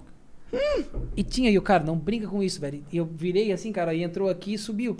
E 1.15 1.23
tinha, 1.23 1.49
e 1.49 1.57
o 1.57 1.61
cara, 1.61 1.83
não 1.83 1.97
brinca 1.97 2.27
com 2.27 2.41
isso, 2.41 2.59
velho. 2.61 2.83
E 2.91 2.97
eu 2.97 3.05
virei 3.05 3.51
assim, 3.51 3.71
cara, 3.71 3.93
e 3.93 4.03
entrou 4.03 4.29
aqui 4.29 4.53
e 4.53 4.57
subiu. 4.57 4.95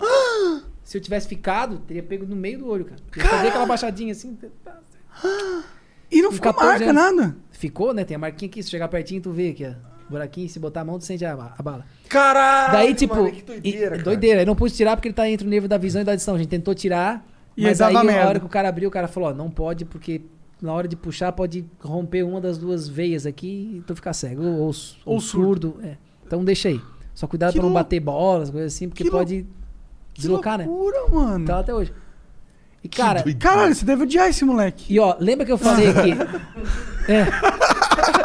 se 0.82 0.96
eu 0.96 1.00
tivesse 1.00 1.28
ficado, 1.28 1.78
teria 1.78 2.02
pego 2.02 2.26
no 2.26 2.36
meio 2.36 2.58
do 2.58 2.68
olho, 2.68 2.84
cara. 2.84 3.00
Eu 3.16 3.40
dei 3.40 3.48
aquela 3.48 3.66
baixadinha 3.66 4.12
assim. 4.12 4.36
E 6.10 6.22
não 6.22 6.32
ficou 6.32 6.52
14 6.54 6.84
marca, 6.84 7.00
anos. 7.00 7.16
nada. 7.16 7.36
Ficou, 7.50 7.92
né? 7.92 8.04
Tem 8.04 8.14
a 8.14 8.18
marquinha 8.18 8.48
aqui, 8.48 8.62
se 8.62 8.70
chegar 8.70 8.88
pertinho, 8.88 9.20
tu 9.20 9.30
vê 9.30 9.50
aqui, 9.50 9.66
ó. 9.66 9.72
Buraquinho, 10.08 10.48
se 10.48 10.58
botar 10.58 10.80
a 10.80 10.84
mão, 10.84 10.98
tu 10.98 11.04
sente 11.04 11.22
a, 11.24 11.32
a 11.32 11.62
bala. 11.62 11.84
Caralho! 12.08 12.72
Daí, 12.72 12.94
tipo. 12.94 13.14
mano, 13.14 13.30
que 13.30 13.40
e- 13.40 13.42
doideira, 13.42 13.90
cara. 13.90 14.02
doideira. 14.02 14.42
Eu 14.42 14.46
não 14.46 14.56
pude 14.56 14.74
tirar 14.74 14.96
porque 14.96 15.08
ele 15.08 15.14
tá 15.14 15.28
entre 15.28 15.46
o 15.46 15.50
nível 15.50 15.68
da 15.68 15.76
visão 15.76 16.00
e 16.00 16.04
da 16.04 16.12
audição. 16.12 16.34
A 16.34 16.38
gente 16.38 16.48
tentou 16.48 16.74
tirar. 16.74 17.26
E 17.54 17.62
mas 17.62 17.80
aí 17.82 17.92
na 17.92 18.26
hora 18.26 18.40
que 18.40 18.46
o 18.46 18.48
cara 18.48 18.68
abriu, 18.70 18.88
o 18.88 18.92
cara 18.92 19.06
falou: 19.06 19.28
ó, 19.28 19.34
não 19.34 19.50
pode, 19.50 19.84
porque 19.84 20.22
na 20.60 20.72
hora 20.72 20.88
de 20.88 20.96
puxar 20.96 21.32
pode 21.32 21.64
romper 21.80 22.22
uma 22.24 22.40
das 22.40 22.58
duas 22.58 22.88
veias 22.88 23.26
aqui 23.26 23.76
e 23.78 23.82
tu 23.86 23.94
ficar 23.94 24.12
cego. 24.12 24.42
Ou, 24.42 24.52
ou, 24.52 24.66
Ou 24.66 24.72
ou 25.06 25.20
surdo. 25.20 25.76
É. 25.82 25.96
Então 26.26 26.44
deixa 26.44 26.68
aí. 26.68 26.80
Só 27.14 27.26
cuidado 27.26 27.52
Que 27.52 27.58
pra 27.58 27.66
não 27.66 27.74
bater 27.74 28.00
bolas, 28.00 28.50
coisas 28.50 28.74
assim, 28.74 28.88
porque 28.88 29.04
Que 29.04 29.10
pode 29.10 29.46
Que 30.14 30.20
deslocar, 30.20 30.58
né? 30.58 30.66
loucura, 30.66 31.08
mano. 31.12 31.44
Tá 31.44 31.60
até 31.60 31.74
hoje. 31.74 31.92
E 32.82 32.88
cara. 32.88 33.24
Caralho, 33.34 33.74
você 33.74 33.84
deve 33.84 34.04
odiar 34.04 34.28
esse 34.28 34.44
moleque. 34.44 34.92
E 34.94 35.00
ó, 35.00 35.16
lembra 35.18 35.44
que 35.44 35.50
eu 35.52 35.58
falei 35.58 35.88
que. 35.92 36.14
É. 37.10 37.26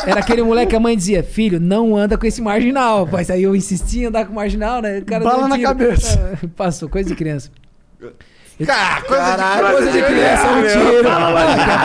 Era 0.09 0.19
aquele 0.19 0.43
moleque 0.43 0.71
que 0.71 0.75
a 0.75 0.79
mãe 0.79 0.93
dizia, 0.95 1.23
filho, 1.23 1.57
não 1.57 1.95
anda 1.95 2.17
com 2.17 2.25
esse 2.25 2.41
marginal. 2.41 3.07
Mas 3.09 3.29
aí 3.29 3.43
eu 3.43 3.55
insistia 3.55 4.03
em 4.03 4.05
andar 4.07 4.25
com 4.27 4.33
marginal, 4.33 4.81
né? 4.81 4.99
O 4.99 5.05
cara 5.05 5.23
Bala 5.23 5.47
na 5.47 5.55
tiro. 5.55 5.69
cabeça. 5.69 6.37
Passou, 6.53 6.89
coisa 6.89 7.07
de 7.07 7.15
criança. 7.15 7.49
Cara, 8.65 9.01
coisa 9.01 9.23
Caralho. 9.23 9.71
Coisa 9.77 9.91
de 9.91 10.03
criança, 10.03 10.47
um 10.47 10.61
tiro. 10.61 11.09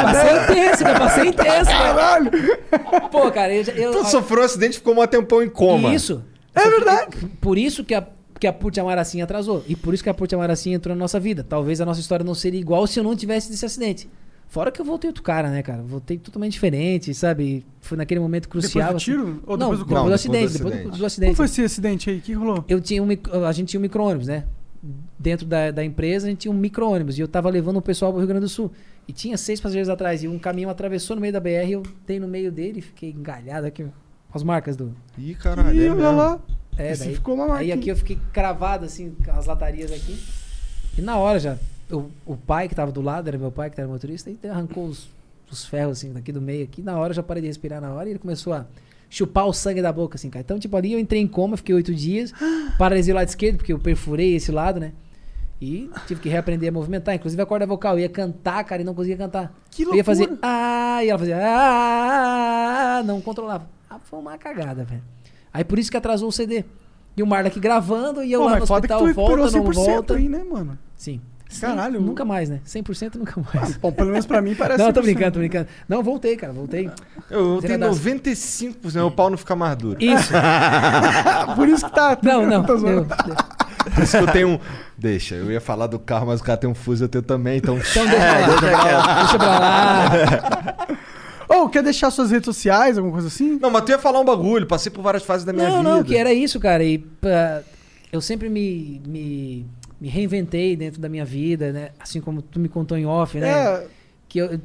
Passei 0.05 0.36
intenso, 0.36 0.84
cara, 0.84 0.98
passei 0.98 1.28
intenso. 1.28 1.70
Caralho. 1.70 2.30
Pô, 3.10 3.30
cara, 3.30 3.55
eu. 3.55 3.64
eu 3.74 3.92
Tu 3.92 4.05
sofreu 4.06 4.42
um 4.42 4.44
acidente 4.44 4.72
e 4.72 4.78
ficou 4.78 5.00
um 5.00 5.06
tempão 5.06 5.42
em 5.42 5.48
coma. 5.48 5.94
Isso. 5.94 6.22
É 6.55 6.68
verdade. 6.68 7.16
Por 7.40 7.56
isso 7.56 7.84
que 7.84 7.94
a, 7.94 8.06
que 8.38 8.47
a 8.47 8.52
Put 8.52 8.78
Amaracinha 8.78 9.24
atrasou. 9.24 9.64
E 9.66 9.76
por 9.76 9.94
isso 9.94 10.02
que 10.02 10.10
a 10.10 10.14
Put 10.14 10.34
Amaracinha 10.34 10.76
entrou 10.76 10.94
na 10.94 11.00
nossa 11.00 11.18
vida. 11.18 11.44
Talvez 11.48 11.80
a 11.80 11.86
nossa 11.86 12.00
história 12.00 12.24
não 12.24 12.34
seria 12.34 12.60
igual 12.60 12.86
se 12.86 12.98
eu 12.98 13.05
não 13.05 13.16
tivesse 13.16 13.50
desse 13.50 13.64
acidente. 13.64 14.08
Fora 14.48 14.70
que 14.70 14.80
eu 14.80 14.84
voltei 14.84 15.08
outro 15.08 15.22
cara, 15.22 15.50
né, 15.50 15.62
cara? 15.62 15.82
Voltei 15.82 16.16
totalmente 16.16 16.52
diferente, 16.52 17.12
sabe? 17.12 17.66
Foi 17.82 17.98
naquele 17.98 18.18
momento 18.18 18.48
crucial. 18.48 18.94
Depois 18.94 19.05
do 19.05 19.12
assim. 19.12 19.24
tiro? 19.24 19.42
Ou 19.47 19.56
não, 19.58 19.70
depois 19.70 19.86
do 19.86 19.94
Não, 19.94 20.05
do 20.05 20.10
depois 20.10 20.10
do 20.10 20.14
acidente. 20.14 20.52
Depois 20.52 20.58
do, 20.62 20.68
acidente. 20.68 20.84
do 20.84 20.90
Como 20.90 21.06
acidente. 21.06 21.36
foi 21.36 21.44
esse 21.44 21.62
acidente 21.62 22.10
aí? 22.10 22.18
O 22.18 22.20
que 22.22 22.32
rolou? 22.32 22.64
Eu 22.66 22.80
tinha 22.80 23.02
um, 23.02 23.08
a 23.47 23.52
gente 23.52 23.68
tinha 23.68 23.78
um 23.78 23.82
micro-ônibus, 23.82 24.26
né? 24.26 24.44
Dentro 25.18 25.47
da, 25.47 25.70
da 25.70 25.84
empresa 25.84 26.26
a 26.26 26.31
gente 26.31 26.40
tinha 26.40 26.52
um 26.52 26.57
micro-ônibus 26.57 27.18
e 27.18 27.20
eu 27.20 27.28
tava 27.28 27.50
levando 27.50 27.78
o 27.78 27.82
pessoal 27.82 28.12
pro 28.12 28.20
Rio 28.20 28.28
Grande 28.28 28.42
do 28.42 28.48
Sul. 28.48 28.70
E 29.07 29.12
tinha 29.12 29.36
seis 29.36 29.60
passageiros 29.60 29.89
atrás 29.89 30.23
e 30.23 30.28
um 30.28 30.39
caminhão 30.39 30.70
atravessou 30.70 31.16
no 31.16 31.23
meio 31.23 31.32
da 31.32 31.40
BR 31.40 31.66
e 31.66 31.73
eu 31.73 31.82
dei 32.07 32.20
no 32.20 32.28
meio 32.28 32.52
dele 32.52 32.78
e 32.78 32.82
fiquei 32.82 33.10
engalhado 33.10 33.66
aqui, 33.66 33.86
as 34.32 34.42
marcas 34.42 34.76
do... 34.76 34.94
Ih, 35.16 35.34
caralho. 35.34 35.74
Ih, 35.74 35.86
é 35.86 35.90
olha 35.90 36.10
lá. 36.10 36.40
É, 36.76 36.92
Esse 36.92 37.07
daí, 37.07 37.15
ficou 37.15 37.34
uma 37.34 37.44
aí 37.44 37.50
marquinha. 37.50 37.74
aqui 37.74 37.89
eu 37.89 37.97
fiquei 37.97 38.18
cravado 38.32 38.84
assim, 38.84 39.16
com 39.24 39.32
as 39.32 39.47
latarias 39.47 39.90
aqui. 39.90 40.16
E 40.97 41.02
na 41.02 41.16
hora 41.16 41.40
já, 41.40 41.58
o, 41.90 42.10
o 42.24 42.36
pai 42.36 42.68
que 42.68 42.74
tava 42.74 42.92
do 42.92 43.00
lado, 43.00 43.26
era 43.28 43.36
meu 43.39 43.50
pai 43.50 43.70
que 43.70 43.81
era 43.81 43.89
motorista, 43.89 44.31
ele 44.31 44.39
arrancou 44.48 44.86
os, 44.86 45.08
os 45.50 45.65
ferros 45.65 45.98
assim 45.98 46.12
daqui 46.12 46.31
do 46.31 46.40
meio 46.40 46.65
aqui. 46.65 46.82
Na 46.82 46.97
hora 46.98 47.10
eu 47.10 47.15
já 47.16 47.23
parei 47.23 47.40
de 47.40 47.48
respirar 47.48 47.81
na 47.81 47.92
hora 47.92 48.08
e 48.08 48.12
ele 48.12 48.18
começou 48.18 48.52
a 48.52 48.66
chupar 49.08 49.46
o 49.46 49.52
sangue 49.52 49.80
da 49.80 49.92
boca 49.92 50.16
assim, 50.16 50.30
cara. 50.30 50.42
Então, 50.42 50.58
tipo, 50.58 50.76
ali 50.76 50.92
eu 50.92 50.98
entrei 50.98 51.20
em 51.20 51.26
coma, 51.26 51.56
fiquei 51.56 51.74
oito 51.74 51.94
dias, 51.94 52.32
paralisei 52.78 53.12
o 53.12 53.16
lado 53.16 53.28
esquerdo, 53.28 53.56
porque 53.56 53.72
eu 53.72 53.78
perfurei 53.78 54.34
esse 54.34 54.52
lado, 54.52 54.78
né? 54.80 54.92
E 55.60 55.90
tive 56.06 56.20
que 56.20 56.28
reaprender 56.28 56.68
a 56.68 56.72
movimentar, 56.72 57.14
inclusive 57.14 57.42
a 57.42 57.46
corda 57.46 57.66
vocal. 57.66 57.94
Eu 57.94 58.00
ia 58.00 58.08
cantar, 58.08 58.62
cara, 58.64 58.82
e 58.82 58.84
não 58.84 58.94
conseguia 58.94 59.16
cantar. 59.16 59.52
Que 59.70 59.82
eu 59.82 59.94
ia 59.94 60.04
fazer 60.04 60.26
loucura. 60.26 60.40
ah, 60.42 61.04
e 61.04 61.08
ela 61.08 61.18
fazia 61.18 61.36
ah, 61.40 63.02
não 63.04 63.20
controlava. 63.20 63.68
Ah, 63.90 63.98
foi 63.98 64.20
uma 64.20 64.38
cagada, 64.38 64.84
velho. 64.84 65.02
Aí 65.52 65.64
por 65.64 65.78
isso 65.78 65.90
que 65.90 65.96
atrasou 65.96 66.28
o 66.28 66.32
CD. 66.32 66.64
E 67.16 67.22
o 67.22 67.26
Marla 67.26 67.48
aqui 67.48 67.58
gravando 67.58 68.22
e 68.22 68.30
eu 68.30 68.40
Pô, 68.40 68.46
lá 68.46 68.56
no 68.58 68.62
hospital, 68.62 69.12
volta, 69.12 69.36
não 69.36 69.64
100% 69.64 69.74
volta. 69.74 70.14
aí, 70.14 70.28
né, 70.28 70.44
mano? 70.44 70.78
Sim. 70.94 71.20
Caralho. 71.60 72.00
Nunca 72.00 72.24
mais, 72.24 72.48
né? 72.48 72.60
100% 72.66 73.14
nunca 73.16 73.40
mais. 73.54 73.76
Bom, 73.78 73.90
pelo 73.90 74.10
menos 74.10 74.26
pra 74.26 74.40
mim 74.42 74.54
parece. 74.54 74.78
não, 74.84 74.92
tô 74.92 75.00
100%. 75.00 75.04
brincando, 75.04 75.32
tô 75.32 75.38
brincando. 75.38 75.68
Não, 75.88 76.02
voltei, 76.02 76.36
cara, 76.36 76.52
voltei. 76.52 76.90
Eu, 77.30 77.58
tenho 77.60 77.78
Zeradaço. 77.78 78.00
95%, 78.00 79.06
o 79.06 79.10
pau 79.10 79.30
não 79.30 79.38
fica 79.38 79.56
mais 79.56 79.76
duro. 79.76 79.96
Isso. 80.02 80.32
Por 81.56 81.68
isso 81.68 81.86
que 81.86 81.94
tá. 81.94 82.18
Não, 82.22 82.46
não. 82.46 82.64
Eu- 82.66 83.04
Por 83.94 84.02
isso 84.02 84.16
que 84.18 84.22
eu 84.22 84.26
tenho 84.32 84.48
um. 84.50 84.58
Deixa, 84.96 85.34
eu 85.36 85.50
ia 85.50 85.60
falar 85.60 85.86
do 85.86 85.98
carro, 85.98 86.26
mas 86.26 86.40
o 86.40 86.44
cara 86.44 86.58
tem 86.58 86.68
um 86.68 86.74
fuso, 86.74 87.04
eu 87.04 87.08
tenho 87.08 87.22
também, 87.22 87.58
então. 87.58 87.78
Então 87.78 88.04
deixa 88.06 88.58
pra 88.58 88.82
lá. 88.82 89.14
Deixa 89.22 89.38
pra 89.38 89.58
lá. 89.58 90.76
Ou 91.48 91.68
quer 91.70 91.82
deixar 91.82 92.10
suas 92.10 92.30
redes 92.30 92.44
sociais, 92.44 92.98
alguma 92.98 93.12
coisa 93.14 93.28
assim? 93.28 93.58
Não, 93.60 93.70
mas 93.70 93.82
tu 93.82 93.90
ia 93.90 93.98
falar 93.98 94.20
um 94.20 94.24
bagulho, 94.24 94.66
passei 94.66 94.92
por 94.92 95.00
várias 95.02 95.22
fases 95.22 95.46
da 95.46 95.52
minha 95.52 95.68
Não, 95.68 95.78
vida. 95.78 95.88
não, 95.88 96.02
que 96.04 96.14
era 96.16 96.32
isso, 96.32 96.60
cara. 96.60 96.84
E 96.84 97.02
eu 98.12 98.20
sempre 98.20 98.50
me, 98.50 99.00
me, 99.06 99.66
me 100.00 100.08
reinventei 100.08 100.76
dentro 100.76 101.00
da 101.00 101.08
minha 101.08 101.24
vida, 101.24 101.72
né? 101.72 101.90
Assim 101.98 102.20
como 102.20 102.40
tu 102.40 102.60
me 102.60 102.68
contou 102.68 102.96
em 102.96 103.06
off, 103.06 103.38
né? 103.38 103.48
É, 103.48 103.86
Que 104.28 104.38
eu, 104.38 104.60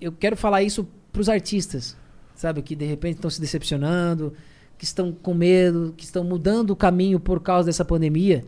eu 0.00 0.12
quero 0.12 0.36
falar 0.36 0.62
isso 0.62 0.86
pros 1.12 1.28
artistas, 1.28 1.96
sabe? 2.34 2.60
Que 2.62 2.74
de 2.74 2.84
repente 2.84 3.16
estão 3.16 3.30
se 3.30 3.40
decepcionando, 3.40 4.34
que 4.76 4.84
estão 4.84 5.12
com 5.12 5.32
medo, 5.32 5.94
que 5.96 6.04
estão 6.04 6.24
mudando 6.24 6.70
o 6.70 6.76
caminho 6.76 7.18
por 7.18 7.40
causa 7.40 7.66
dessa 7.66 7.84
pandemia. 7.84 8.44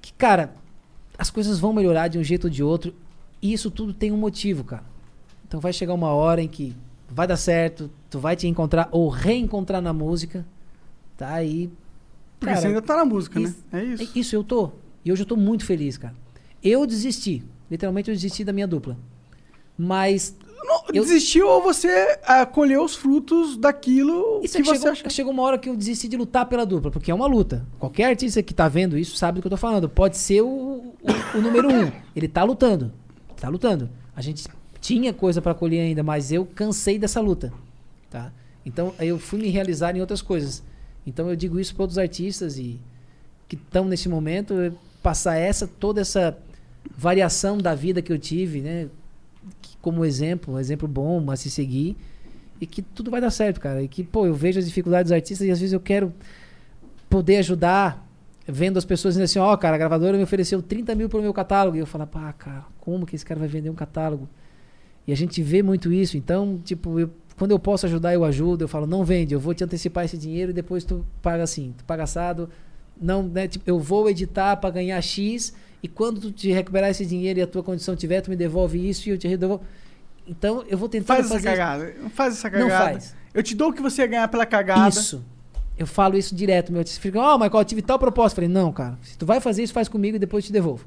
Que, 0.00 0.12
cara, 0.12 0.54
as 1.18 1.30
coisas 1.30 1.58
vão 1.58 1.72
melhorar 1.72 2.08
de 2.08 2.18
um 2.18 2.24
jeito 2.24 2.44
ou 2.44 2.50
de 2.50 2.62
outro. 2.62 2.94
E 3.42 3.52
isso 3.52 3.70
tudo 3.70 3.92
tem 3.92 4.12
um 4.12 4.16
motivo, 4.16 4.64
cara. 4.64 4.84
Então 5.46 5.60
vai 5.60 5.72
chegar 5.72 5.94
uma 5.94 6.10
hora 6.10 6.40
em 6.40 6.48
que 6.48 6.76
vai 7.08 7.26
dar 7.26 7.36
certo, 7.36 7.90
tu 8.08 8.20
vai 8.20 8.36
te 8.36 8.46
encontrar 8.46 8.88
ou 8.92 9.08
reencontrar 9.08 9.82
na 9.82 9.92
música, 9.92 10.46
tá? 11.16 11.42
E. 11.42 11.70
porque 12.40 12.56
você 12.56 12.66
ainda 12.66 12.82
tá 12.82 12.96
na 12.96 13.04
música, 13.04 13.38
né? 13.38 13.48
isso- 13.48 13.64
É 13.72 13.78
é 13.78 13.84
isso. 13.84 14.18
Isso, 14.18 14.34
eu 14.36 14.42
tô. 14.42 14.70
E 15.04 15.12
hoje 15.12 15.22
eu 15.22 15.26
tô 15.26 15.36
muito 15.36 15.64
feliz, 15.64 15.96
cara. 15.96 16.14
Eu 16.62 16.84
desisti. 16.86 17.44
Literalmente 17.70 18.10
eu 18.10 18.14
desisti 18.14 18.42
da 18.44 18.52
minha 18.52 18.66
dupla. 18.66 18.96
Mas. 19.78 20.36
Não, 20.62 20.82
eu- 20.92 21.02
Desistiu 21.02 21.48
ou 21.48 21.62
você 21.62 22.18
ah, 22.24 22.44
colheu 22.44 22.84
os 22.84 22.94
frutos 22.94 23.56
daquilo 23.56 24.40
Isso 24.42 24.54
que 24.56 24.60
é 24.60 24.62
que 24.62 24.68
você 24.68 24.76
chegou, 24.78 24.92
acha. 24.92 25.10
chegou 25.10 25.32
uma 25.32 25.42
hora 25.42 25.58
que 25.58 25.68
eu 25.68 25.76
desisti 25.76 26.06
de 26.06 26.16
lutar 26.16 26.46
pela 26.46 26.66
dupla, 26.66 26.90
porque 26.90 27.10
é 27.10 27.14
uma 27.14 27.26
luta. 27.26 27.66
Qualquer 27.78 28.04
artista 28.06 28.42
que 28.42 28.52
tá 28.52 28.68
vendo 28.68 28.96
isso 28.98 29.16
sabe 29.16 29.36
do 29.38 29.42
que 29.42 29.46
eu 29.46 29.50
tô 29.50 29.56
falando. 29.56 29.88
Pode 29.88 30.16
ser 30.18 30.42
o, 30.42 30.46
o, 30.48 30.94
o 31.38 31.40
número 31.40 31.72
um. 31.72 31.90
Ele 32.14 32.28
tá 32.28 32.44
lutando. 32.44 32.92
Tá 33.40 33.48
lutando. 33.48 33.88
A 34.14 34.20
gente 34.20 34.46
tinha 34.80 35.12
coisa 35.14 35.40
pra 35.40 35.54
colher 35.54 35.80
ainda, 35.80 36.02
mas 36.02 36.30
eu 36.30 36.44
cansei 36.44 36.98
dessa 36.98 37.20
luta. 37.20 37.52
Tá? 38.10 38.30
Então 38.64 38.92
eu 39.00 39.18
fui 39.18 39.40
me 39.40 39.48
realizar 39.48 39.96
em 39.96 40.00
outras 40.00 40.20
coisas. 40.20 40.62
Então 41.06 41.28
eu 41.28 41.36
digo 41.36 41.58
isso 41.58 41.74
para 41.74 41.82
outros 41.84 41.98
artistas 41.98 42.58
e 42.58 42.80
que 43.48 43.56
estão 43.56 43.84
nesse 43.84 44.08
momento, 44.08 44.54
é 44.60 44.72
passar 45.02 45.36
essa 45.36 45.66
toda 45.66 46.00
essa 46.00 46.36
variação 46.96 47.58
da 47.58 47.74
vida 47.74 48.00
que 48.00 48.12
eu 48.12 48.18
tive, 48.18 48.60
né? 48.60 48.88
como 49.80 50.04
exemplo, 50.04 50.54
um 50.54 50.58
exemplo 50.58 50.86
bom 50.86 51.30
a 51.30 51.36
se 51.36 51.50
seguir 51.50 51.96
e 52.60 52.66
que 52.66 52.82
tudo 52.82 53.10
vai 53.10 53.20
dar 53.20 53.30
certo, 53.30 53.60
cara. 53.60 53.82
E 53.82 53.88
que, 53.88 54.04
pô, 54.04 54.26
eu 54.26 54.34
vejo 54.34 54.58
as 54.58 54.66
dificuldades 54.66 55.10
dos 55.10 55.16
artistas 55.16 55.46
e 55.46 55.50
às 55.50 55.58
vezes 55.58 55.72
eu 55.72 55.80
quero 55.80 56.12
poder 57.08 57.38
ajudar, 57.38 58.06
vendo 58.46 58.76
as 58.76 58.84
pessoas 58.84 59.14
dizendo 59.14 59.24
assim, 59.24 59.38
ó, 59.38 59.56
cara, 59.56 59.76
a 59.76 59.78
gravadora 59.78 60.16
me 60.16 60.22
ofereceu 60.22 60.60
30 60.62 60.94
mil 60.94 61.08
pro 61.08 61.22
meu 61.22 61.32
catálogo. 61.32 61.76
E 61.76 61.80
eu 61.80 61.86
falo, 61.86 62.06
pá, 62.06 62.32
cara, 62.34 62.64
como 62.80 63.06
que 63.06 63.16
esse 63.16 63.24
cara 63.24 63.40
vai 63.40 63.48
vender 63.48 63.70
um 63.70 63.74
catálogo? 63.74 64.28
E 65.06 65.12
a 65.12 65.16
gente 65.16 65.42
vê 65.42 65.62
muito 65.62 65.90
isso. 65.90 66.16
Então, 66.18 66.60
tipo, 66.62 67.00
eu- 67.00 67.10
quando 67.40 67.52
eu 67.52 67.58
posso 67.58 67.86
ajudar, 67.86 68.12
eu 68.12 68.22
ajudo. 68.22 68.64
Eu 68.64 68.68
falo, 68.68 68.86
não 68.86 69.02
vende, 69.02 69.32
eu 69.32 69.40
vou 69.40 69.54
te 69.54 69.64
antecipar 69.64 70.04
esse 70.04 70.18
dinheiro 70.18 70.50
e 70.50 70.52
depois 70.52 70.84
tu 70.84 71.06
paga 71.22 71.42
assim, 71.42 71.74
tu 71.74 71.82
paga 71.84 72.02
assado. 72.02 72.50
Não, 73.00 73.22
né, 73.22 73.48
tipo, 73.48 73.64
eu 73.66 73.78
vou 73.78 74.10
editar 74.10 74.54
para 74.56 74.68
ganhar 74.68 75.00
X 75.00 75.54
e 75.82 75.88
quando 75.88 76.20
tu 76.20 76.30
te 76.30 76.52
recuperar 76.52 76.90
esse 76.90 77.06
dinheiro 77.06 77.38
e 77.38 77.42
a 77.42 77.46
tua 77.46 77.62
condição 77.62 77.96
tiver, 77.96 78.20
tu 78.20 78.28
me 78.28 78.36
devolve 78.36 78.86
isso 78.86 79.08
e 79.08 79.12
eu 79.12 79.16
te 79.16 79.34
devolvo. 79.38 79.64
Então, 80.28 80.62
eu 80.68 80.76
vou 80.76 80.86
tentar 80.86 81.14
Faz 81.14 81.24
essa 81.24 81.34
fazer 81.36 81.48
cagada. 81.48 81.94
Não 81.98 82.10
faz 82.10 82.34
essa 82.34 82.50
Não 82.50 82.68
cagada. 82.68 82.84
faz. 82.92 83.16
Eu 83.32 83.42
te 83.42 83.54
dou 83.54 83.70
o 83.70 83.72
que 83.72 83.80
você 83.80 84.02
ia 84.02 84.06
ganhar 84.06 84.28
pela 84.28 84.44
cagada. 84.44 84.90
Isso. 84.90 85.24
Eu 85.78 85.86
falo 85.86 86.18
isso 86.18 86.34
direto. 86.34 86.70
Meu 86.70 86.80
artista 86.80 87.00
fica, 87.00 87.18
ó, 87.18 87.38
Michael, 87.38 87.58
eu 87.58 87.64
tive 87.64 87.80
tal 87.80 87.98
proposta. 87.98 88.34
Eu 88.38 88.44
falei, 88.46 88.50
não, 88.50 88.70
cara, 88.70 88.98
se 89.00 89.16
tu 89.16 89.24
vai 89.24 89.40
fazer 89.40 89.62
isso, 89.62 89.72
faz 89.72 89.88
comigo 89.88 90.16
e 90.16 90.18
depois 90.18 90.44
eu 90.44 90.48
te 90.48 90.52
devolvo. 90.52 90.84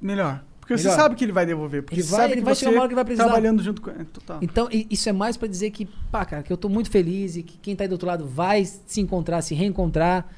Melhor. 0.00 0.44
Porque 0.68 0.82
Melhor. 0.82 0.90
você 0.94 1.00
sabe 1.00 1.14
que 1.14 1.24
ele 1.24 1.32
vai 1.32 1.46
devolver. 1.46 1.82
Porque 1.82 1.94
Ele 1.94 2.02
você 2.02 2.10
vai- 2.10 2.20
sabe 2.20 2.32
ele 2.34 2.40
que 2.42 2.44
vai 2.44 2.54
você 2.54 2.58
chegar 2.60 2.72
uma 2.72 2.80
hora 2.82 2.88
que 2.90 2.94
vai 2.94 3.04
precisar. 3.04 3.24
trabalhando 3.24 3.62
junto 3.62 3.80
com 3.80 3.88
ele. 3.90 4.04
Total. 4.04 4.38
Então, 4.42 4.68
i- 4.70 4.86
isso 4.90 5.08
é 5.08 5.12
mais 5.12 5.34
pra 5.34 5.48
dizer 5.48 5.70
que, 5.70 5.86
pá, 6.12 6.26
cara, 6.26 6.42
que 6.42 6.52
eu 6.52 6.58
tô 6.58 6.68
muito 6.68 6.90
feliz 6.90 7.36
e 7.36 7.42
que 7.42 7.56
quem 7.56 7.74
tá 7.74 7.84
aí 7.84 7.88
do 7.88 7.92
outro 7.92 8.06
lado 8.06 8.26
vai 8.26 8.66
se 8.66 9.00
encontrar, 9.00 9.40
se 9.40 9.54
reencontrar 9.54 10.28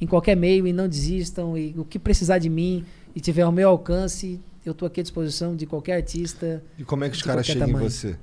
em 0.00 0.06
qualquer 0.06 0.34
meio 0.36 0.66
e 0.66 0.72
não 0.72 0.88
desistam. 0.88 1.56
E 1.56 1.72
o 1.78 1.84
que 1.84 2.00
precisar 2.00 2.38
de 2.38 2.48
mim 2.50 2.84
e 3.14 3.20
tiver 3.20 3.42
ao 3.42 3.52
meu 3.52 3.68
alcance, 3.68 4.40
eu 4.64 4.74
tô 4.74 4.86
aqui 4.86 4.98
à 4.98 5.02
disposição 5.04 5.54
de 5.54 5.66
qualquer 5.66 5.94
artista. 5.94 6.64
E 6.76 6.82
como 6.82 7.04
é 7.04 7.08
que 7.08 7.14
os 7.14 7.22
caras 7.22 7.46
qualquer 7.46 7.64
chegam 7.64 7.80
em 7.80 7.88
você? 7.88 8.16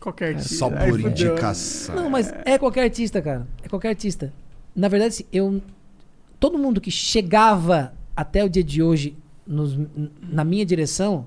Qualquer 0.00 0.28
artista. 0.36 0.54
Só 0.54 0.70
Aí 0.74 0.90
por 0.90 1.00
indicação. 1.00 1.94
Não, 1.94 2.08
mas 2.08 2.32
é 2.44 2.56
qualquer 2.58 2.84
artista, 2.84 3.20
cara. 3.20 3.46
É 3.62 3.68
qualquer 3.68 3.88
artista. 3.88 4.32
Na 4.74 4.88
verdade, 4.88 5.14
assim, 5.14 5.24
eu. 5.32 5.60
Todo 6.38 6.56
mundo 6.56 6.80
que 6.80 6.90
chegava 6.90 7.92
até 8.16 8.42
o 8.42 8.48
dia 8.48 8.64
de 8.64 8.82
hoje 8.82 9.14
nos- 9.50 9.78
na 10.22 10.44
minha 10.44 10.64
direção 10.64 11.26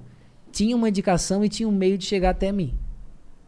tinha 0.52 0.76
uma 0.76 0.88
indicação 0.90 1.44
e 1.44 1.50
tinha 1.50 1.68
um 1.68 1.72
meio 1.72 1.98
de 1.98 2.06
chegar 2.06 2.30
até 2.32 2.52
mim. 2.52 2.74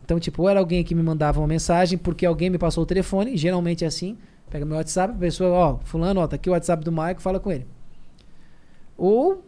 Então, 0.03 0.19
tipo, 0.19 0.41
ou 0.43 0.49
era 0.49 0.59
alguém 0.59 0.83
que 0.83 0.93
me 0.93 1.01
mandava 1.01 1.39
uma 1.39 1.47
mensagem 1.47 1.97
porque 1.97 2.25
alguém 2.25 2.49
me 2.49 2.57
passou 2.57 2.83
o 2.83 2.85
telefone, 2.85 3.37
geralmente 3.37 3.83
é 3.83 3.87
assim. 3.87 4.17
Pega 4.49 4.65
meu 4.65 4.77
WhatsApp, 4.77 5.13
a 5.15 5.17
pessoa, 5.17 5.49
ó, 5.49 5.77
fulano, 5.83 6.19
ó, 6.19 6.27
tá 6.27 6.35
aqui 6.35 6.49
o 6.49 6.53
WhatsApp 6.53 6.83
do 6.83 6.91
Maico, 6.91 7.21
fala 7.21 7.39
com 7.39 7.51
ele. 7.51 7.65
Ou 8.97 9.43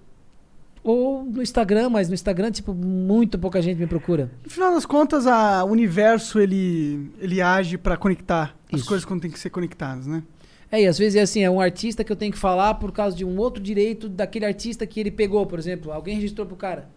ou 0.84 1.22
no 1.26 1.42
Instagram, 1.42 1.90
mas 1.90 2.08
no 2.08 2.14
Instagram, 2.14 2.50
tipo, 2.50 2.74
muito 2.74 3.38
pouca 3.38 3.62
gente 3.62 3.78
me 3.78 3.86
procura. 3.88 4.32
No 4.46 4.50
final 4.50 4.74
das 4.74 4.86
contas, 4.86 5.28
a, 5.28 5.62
o 5.66 5.68
universo 5.72 6.40
ele, 6.40 7.12
ele 7.20 7.42
age 7.42 7.78
pra 7.78 7.98
conectar 7.98 8.56
as 8.72 8.80
Isso. 8.80 8.88
coisas 8.88 9.04
quando 9.04 9.20
tem 9.22 9.30
que 9.30 9.38
ser 9.38 9.50
conectadas, 9.50 10.08
né? 10.08 10.24
É, 10.72 10.82
e 10.82 10.88
às 10.88 10.98
vezes 10.98 11.16
é 11.16 11.22
assim, 11.22 11.44
é 11.44 11.50
um 11.50 11.62
artista 11.62 12.04
que 12.04 12.12
eu 12.12 12.16
tenho 12.16 12.32
que 12.32 12.38
falar 12.38 12.74
por 12.76 12.92
causa 12.92 13.16
de 13.16 13.24
um 13.24 13.38
outro 13.38 13.62
direito 13.62 14.10
daquele 14.10 14.46
artista 14.46 14.86
que 14.86 15.00
ele 15.00 15.12
pegou, 15.12 15.46
por 15.46 15.58
exemplo. 15.58 15.92
Alguém 15.92 16.16
registrou 16.16 16.46
pro 16.46 16.56
cara. 16.56 16.90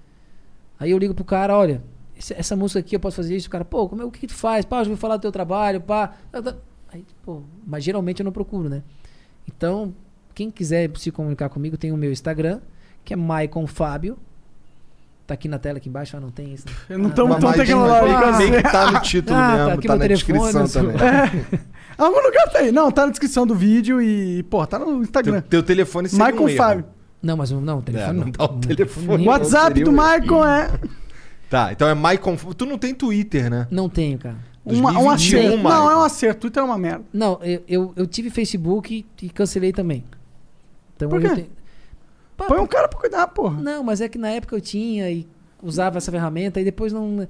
Aí 0.78 0.90
eu 0.90 0.98
ligo 0.98 1.14
pro 1.14 1.24
cara, 1.24 1.56
olha, 1.56 1.82
essa 2.16 2.56
música 2.56 2.80
aqui 2.80 2.96
eu 2.96 3.00
posso 3.00 3.16
fazer 3.16 3.36
isso. 3.36 3.48
O 3.48 3.50
cara, 3.50 3.64
pô, 3.64 3.88
como 3.88 4.02
é, 4.02 4.04
o 4.04 4.10
que, 4.10 4.20
que 4.20 4.26
tu 4.26 4.34
faz? 4.34 4.64
Pá, 4.64 4.82
eu 4.82 4.88
ouvi 4.88 4.96
falar 4.96 5.16
do 5.16 5.22
teu 5.22 5.32
trabalho, 5.32 5.80
pá. 5.80 6.16
Tá, 6.32 6.42
tá. 6.42 6.56
Aí, 6.92 7.04
pô, 7.22 7.42
mas 7.64 7.84
geralmente 7.84 8.20
eu 8.20 8.24
não 8.24 8.32
procuro, 8.32 8.68
né? 8.68 8.82
Então, 9.46 9.94
quem 10.34 10.50
quiser 10.50 10.90
se 10.96 11.10
comunicar 11.12 11.48
comigo, 11.48 11.76
tem 11.76 11.92
o 11.92 11.96
meu 11.96 12.10
Instagram, 12.10 12.60
que 13.04 13.12
é 13.12 13.16
Maicon 13.16 13.66
Fábio. 13.66 14.18
Tá 15.30 15.34
aqui 15.34 15.46
na 15.46 15.60
tela, 15.60 15.78
aqui 15.78 15.88
embaixo, 15.88 16.16
ah, 16.16 16.20
não 16.20 16.30
tem 16.30 16.52
isso. 16.52 16.66
né? 16.66 16.72
Eu 16.88 16.98
não 16.98 17.08
Ah, 17.08 17.12
tão, 17.12 17.28
meio- 17.28 17.36
assim. 17.38 18.50
meio 18.50 18.56
que 18.56 18.62
tá 18.72 18.90
no 18.90 18.98
título 19.02 19.36
Ah, 19.38 19.40
tá 19.50 19.56
mesmo, 19.58 19.70
aqui 19.78 19.86
tá, 19.86 19.94
na 19.96 20.02
telefone, 20.02 20.42
descrição 20.42 20.68
também. 20.68 20.96
Algum 21.96 22.20
lugar 22.20 22.48
tá 22.50 22.58
aí. 22.58 22.72
Não, 22.72 22.90
tá 22.90 23.04
na 23.04 23.10
descrição 23.10 23.46
do 23.46 23.54
vídeo 23.54 24.02
e, 24.02 24.42
pô, 24.42 24.66
tá 24.66 24.76
no 24.80 25.02
Instagram. 25.02 25.40
Teu, 25.42 25.48
teu 25.50 25.62
telefone 25.62 26.08
seria 26.08 26.26
Michael 26.26 26.44
um. 26.44 26.56
Fábio. 26.56 26.84
Não, 27.22 27.36
mas 27.36 27.50
não, 27.52 27.78
o 27.78 27.82
telefone 27.82 28.10
É, 28.10 28.24
não 28.24 28.30
dá 28.32 28.44
o 28.44 28.48
telefone. 28.58 29.28
WhatsApp 29.28 29.84
do 29.84 29.92
Michael 29.92 30.44
é 30.44 30.70
Tá, 31.48 31.70
então 31.70 31.86
é 31.88 31.94
Maicon. 31.94 32.36
Tu 32.36 32.66
não 32.66 32.76
tem 32.76 32.92
Twitter, 32.92 33.48
né? 33.48 33.68
Não 33.70 33.88
tenho, 33.88 34.18
cara. 34.18 34.36
uma, 34.64 34.90
um 34.90 35.04
2021, 35.04 35.10
acerto. 35.12 35.48
Não, 35.50 35.56
Michael. 35.62 35.90
é 35.90 35.96
um 35.96 36.02
acerto. 36.02 36.40
Twitter 36.40 36.62
é 36.62 36.66
uma 36.66 36.78
merda. 36.78 37.04
Não, 37.12 37.38
eu, 37.42 37.62
eu, 37.68 37.92
eu 37.94 38.06
tive 38.06 38.30
Facebook 38.30 39.06
e, 39.22 39.28
cancelei 39.30 39.72
também. 39.72 40.04
Então 40.96 41.08
Por 41.08 41.18
hoje 41.18 41.26
eu 41.26 41.30
quê? 41.30 41.36
tenho- 41.42 41.59
Pá, 42.40 42.46
Põe 42.46 42.58
um 42.58 42.66
cara 42.66 42.88
pra 42.88 42.98
cuidar, 42.98 43.26
porra. 43.26 43.60
Não, 43.60 43.84
mas 43.84 44.00
é 44.00 44.08
que 44.08 44.16
na 44.16 44.30
época 44.30 44.56
eu 44.56 44.60
tinha 44.62 45.10
e 45.10 45.28
usava 45.62 45.98
essa 45.98 46.10
ferramenta 46.10 46.58
e 46.58 46.64
depois 46.64 46.90
não. 46.90 47.28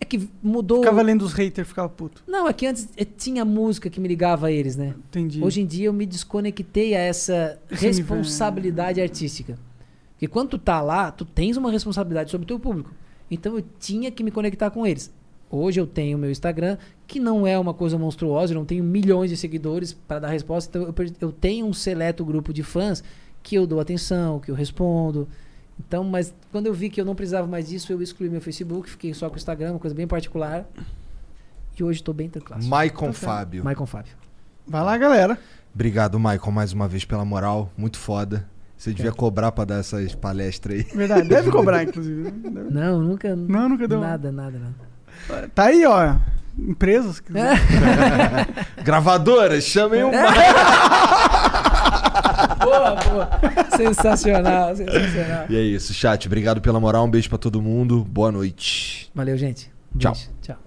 É 0.00 0.04
que 0.04 0.28
mudou. 0.42 0.78
Ficava 0.78 1.02
lendo 1.02 1.22
os 1.22 1.34
haters, 1.34 1.68
ficava 1.68 1.90
puto. 1.90 2.22
Não, 2.26 2.48
é 2.48 2.52
que 2.54 2.66
antes 2.66 2.88
eh, 2.96 3.04
tinha 3.04 3.44
música 3.44 3.90
que 3.90 4.00
me 4.00 4.08
ligava 4.08 4.46
a 4.46 4.52
eles, 4.52 4.76
né? 4.76 4.94
Entendi. 5.10 5.44
Hoje 5.44 5.60
em 5.60 5.66
dia 5.66 5.86
eu 5.86 5.92
me 5.92 6.06
desconectei 6.06 6.94
a 6.94 7.00
essa 7.00 7.60
Esse 7.70 7.86
responsabilidade 7.86 8.98
artística. 8.98 9.58
Porque 10.12 10.26
quando 10.26 10.50
tu 10.50 10.58
tá 10.58 10.80
lá, 10.80 11.10
tu 11.10 11.26
tens 11.26 11.58
uma 11.58 11.70
responsabilidade 11.70 12.30
sobre 12.30 12.46
o 12.46 12.48
teu 12.48 12.58
público. 12.58 12.94
Então 13.30 13.58
eu 13.58 13.64
tinha 13.78 14.10
que 14.10 14.24
me 14.24 14.30
conectar 14.30 14.70
com 14.70 14.86
eles. 14.86 15.12
Hoje 15.50 15.78
eu 15.78 15.86
tenho 15.86 16.16
o 16.16 16.20
meu 16.20 16.30
Instagram, 16.30 16.78
que 17.06 17.20
não 17.20 17.46
é 17.46 17.58
uma 17.58 17.74
coisa 17.74 17.98
monstruosa, 17.98 18.54
eu 18.54 18.58
não 18.58 18.64
tenho 18.64 18.82
milhões 18.82 19.28
de 19.28 19.36
seguidores 19.36 19.92
para 19.92 20.20
dar 20.20 20.28
resposta. 20.28 20.70
Então 20.70 20.94
eu, 20.96 21.12
eu 21.20 21.30
tenho 21.30 21.66
um 21.66 21.74
seleto 21.74 22.24
grupo 22.24 22.54
de 22.54 22.62
fãs 22.62 23.04
que 23.44 23.54
eu 23.54 23.64
dou 23.66 23.78
atenção, 23.78 24.40
que 24.40 24.50
eu 24.50 24.54
respondo. 24.56 25.28
Então, 25.78 26.02
mas 26.02 26.34
quando 26.50 26.66
eu 26.66 26.74
vi 26.74 26.88
que 26.88 27.00
eu 27.00 27.04
não 27.04 27.14
precisava 27.14 27.46
mais 27.46 27.68
disso, 27.68 27.92
eu 27.92 28.00
excluí 28.02 28.28
meu 28.30 28.40
Facebook, 28.40 28.88
fiquei 28.90 29.12
só 29.14 29.28
com 29.28 29.34
o 29.34 29.38
Instagram, 29.38 29.72
uma 29.72 29.78
coisa 29.78 29.94
bem 29.94 30.06
particular. 30.08 30.64
E 31.78 31.82
hoje 31.84 32.00
estou 32.00 32.14
bem 32.14 32.28
tranquilo. 32.28 32.64
Maicon 32.64 33.12
Fábio. 33.12 33.62
Maicon 33.64 33.86
Fábio. 33.86 34.12
Vai 34.66 34.82
lá, 34.82 34.96
galera. 34.96 35.38
Obrigado, 35.74 36.18
Maicon, 36.18 36.50
mais 36.52 36.72
uma 36.72 36.86
vez 36.88 37.04
pela 37.04 37.24
moral. 37.24 37.70
Muito 37.76 37.98
foda. 37.98 38.48
Você 38.78 38.92
devia 38.92 39.10
É. 39.10 39.14
cobrar 39.14 39.50
pra 39.52 39.64
dar 39.64 39.80
essas 39.80 40.14
palestras 40.14 40.76
aí. 40.78 40.82
Verdade. 40.94 41.28
Deve 41.28 41.50
cobrar, 41.52 41.82
inclusive. 41.82 42.22
né? 42.22 42.30
Deve- 42.30 42.70
Não, 42.70 43.00
nunca. 43.00 43.34
Não, 43.36 43.68
nunca 43.68 43.86
deu. 43.88 44.00
Nada, 44.00 44.30
nada, 44.32 44.58
nada. 44.58 45.48
Tá 45.54 45.64
aí, 45.64 45.84
ó. 45.84 46.14
Empresas. 46.56 47.18
que- 47.20 47.32
É. 47.36 47.54
Gravadoras, 48.84 49.64
chamem 49.64 50.04
um. 50.04 50.10
Boa, 52.56 52.94
boa. 52.96 53.30
Sensacional, 53.76 54.74
sensacional. 54.76 55.46
E 55.48 55.56
é 55.56 55.62
isso, 55.62 55.92
chat. 55.92 56.26
Obrigado 56.26 56.60
pela 56.60 56.80
moral. 56.80 57.04
Um 57.04 57.10
beijo 57.10 57.28
pra 57.28 57.38
todo 57.38 57.60
mundo. 57.60 58.04
Boa 58.04 58.30
noite. 58.30 59.10
Valeu, 59.14 59.36
gente. 59.36 59.70
Tchau. 59.98 60.12
Beijo. 60.12 60.30
Tchau. 60.42 60.63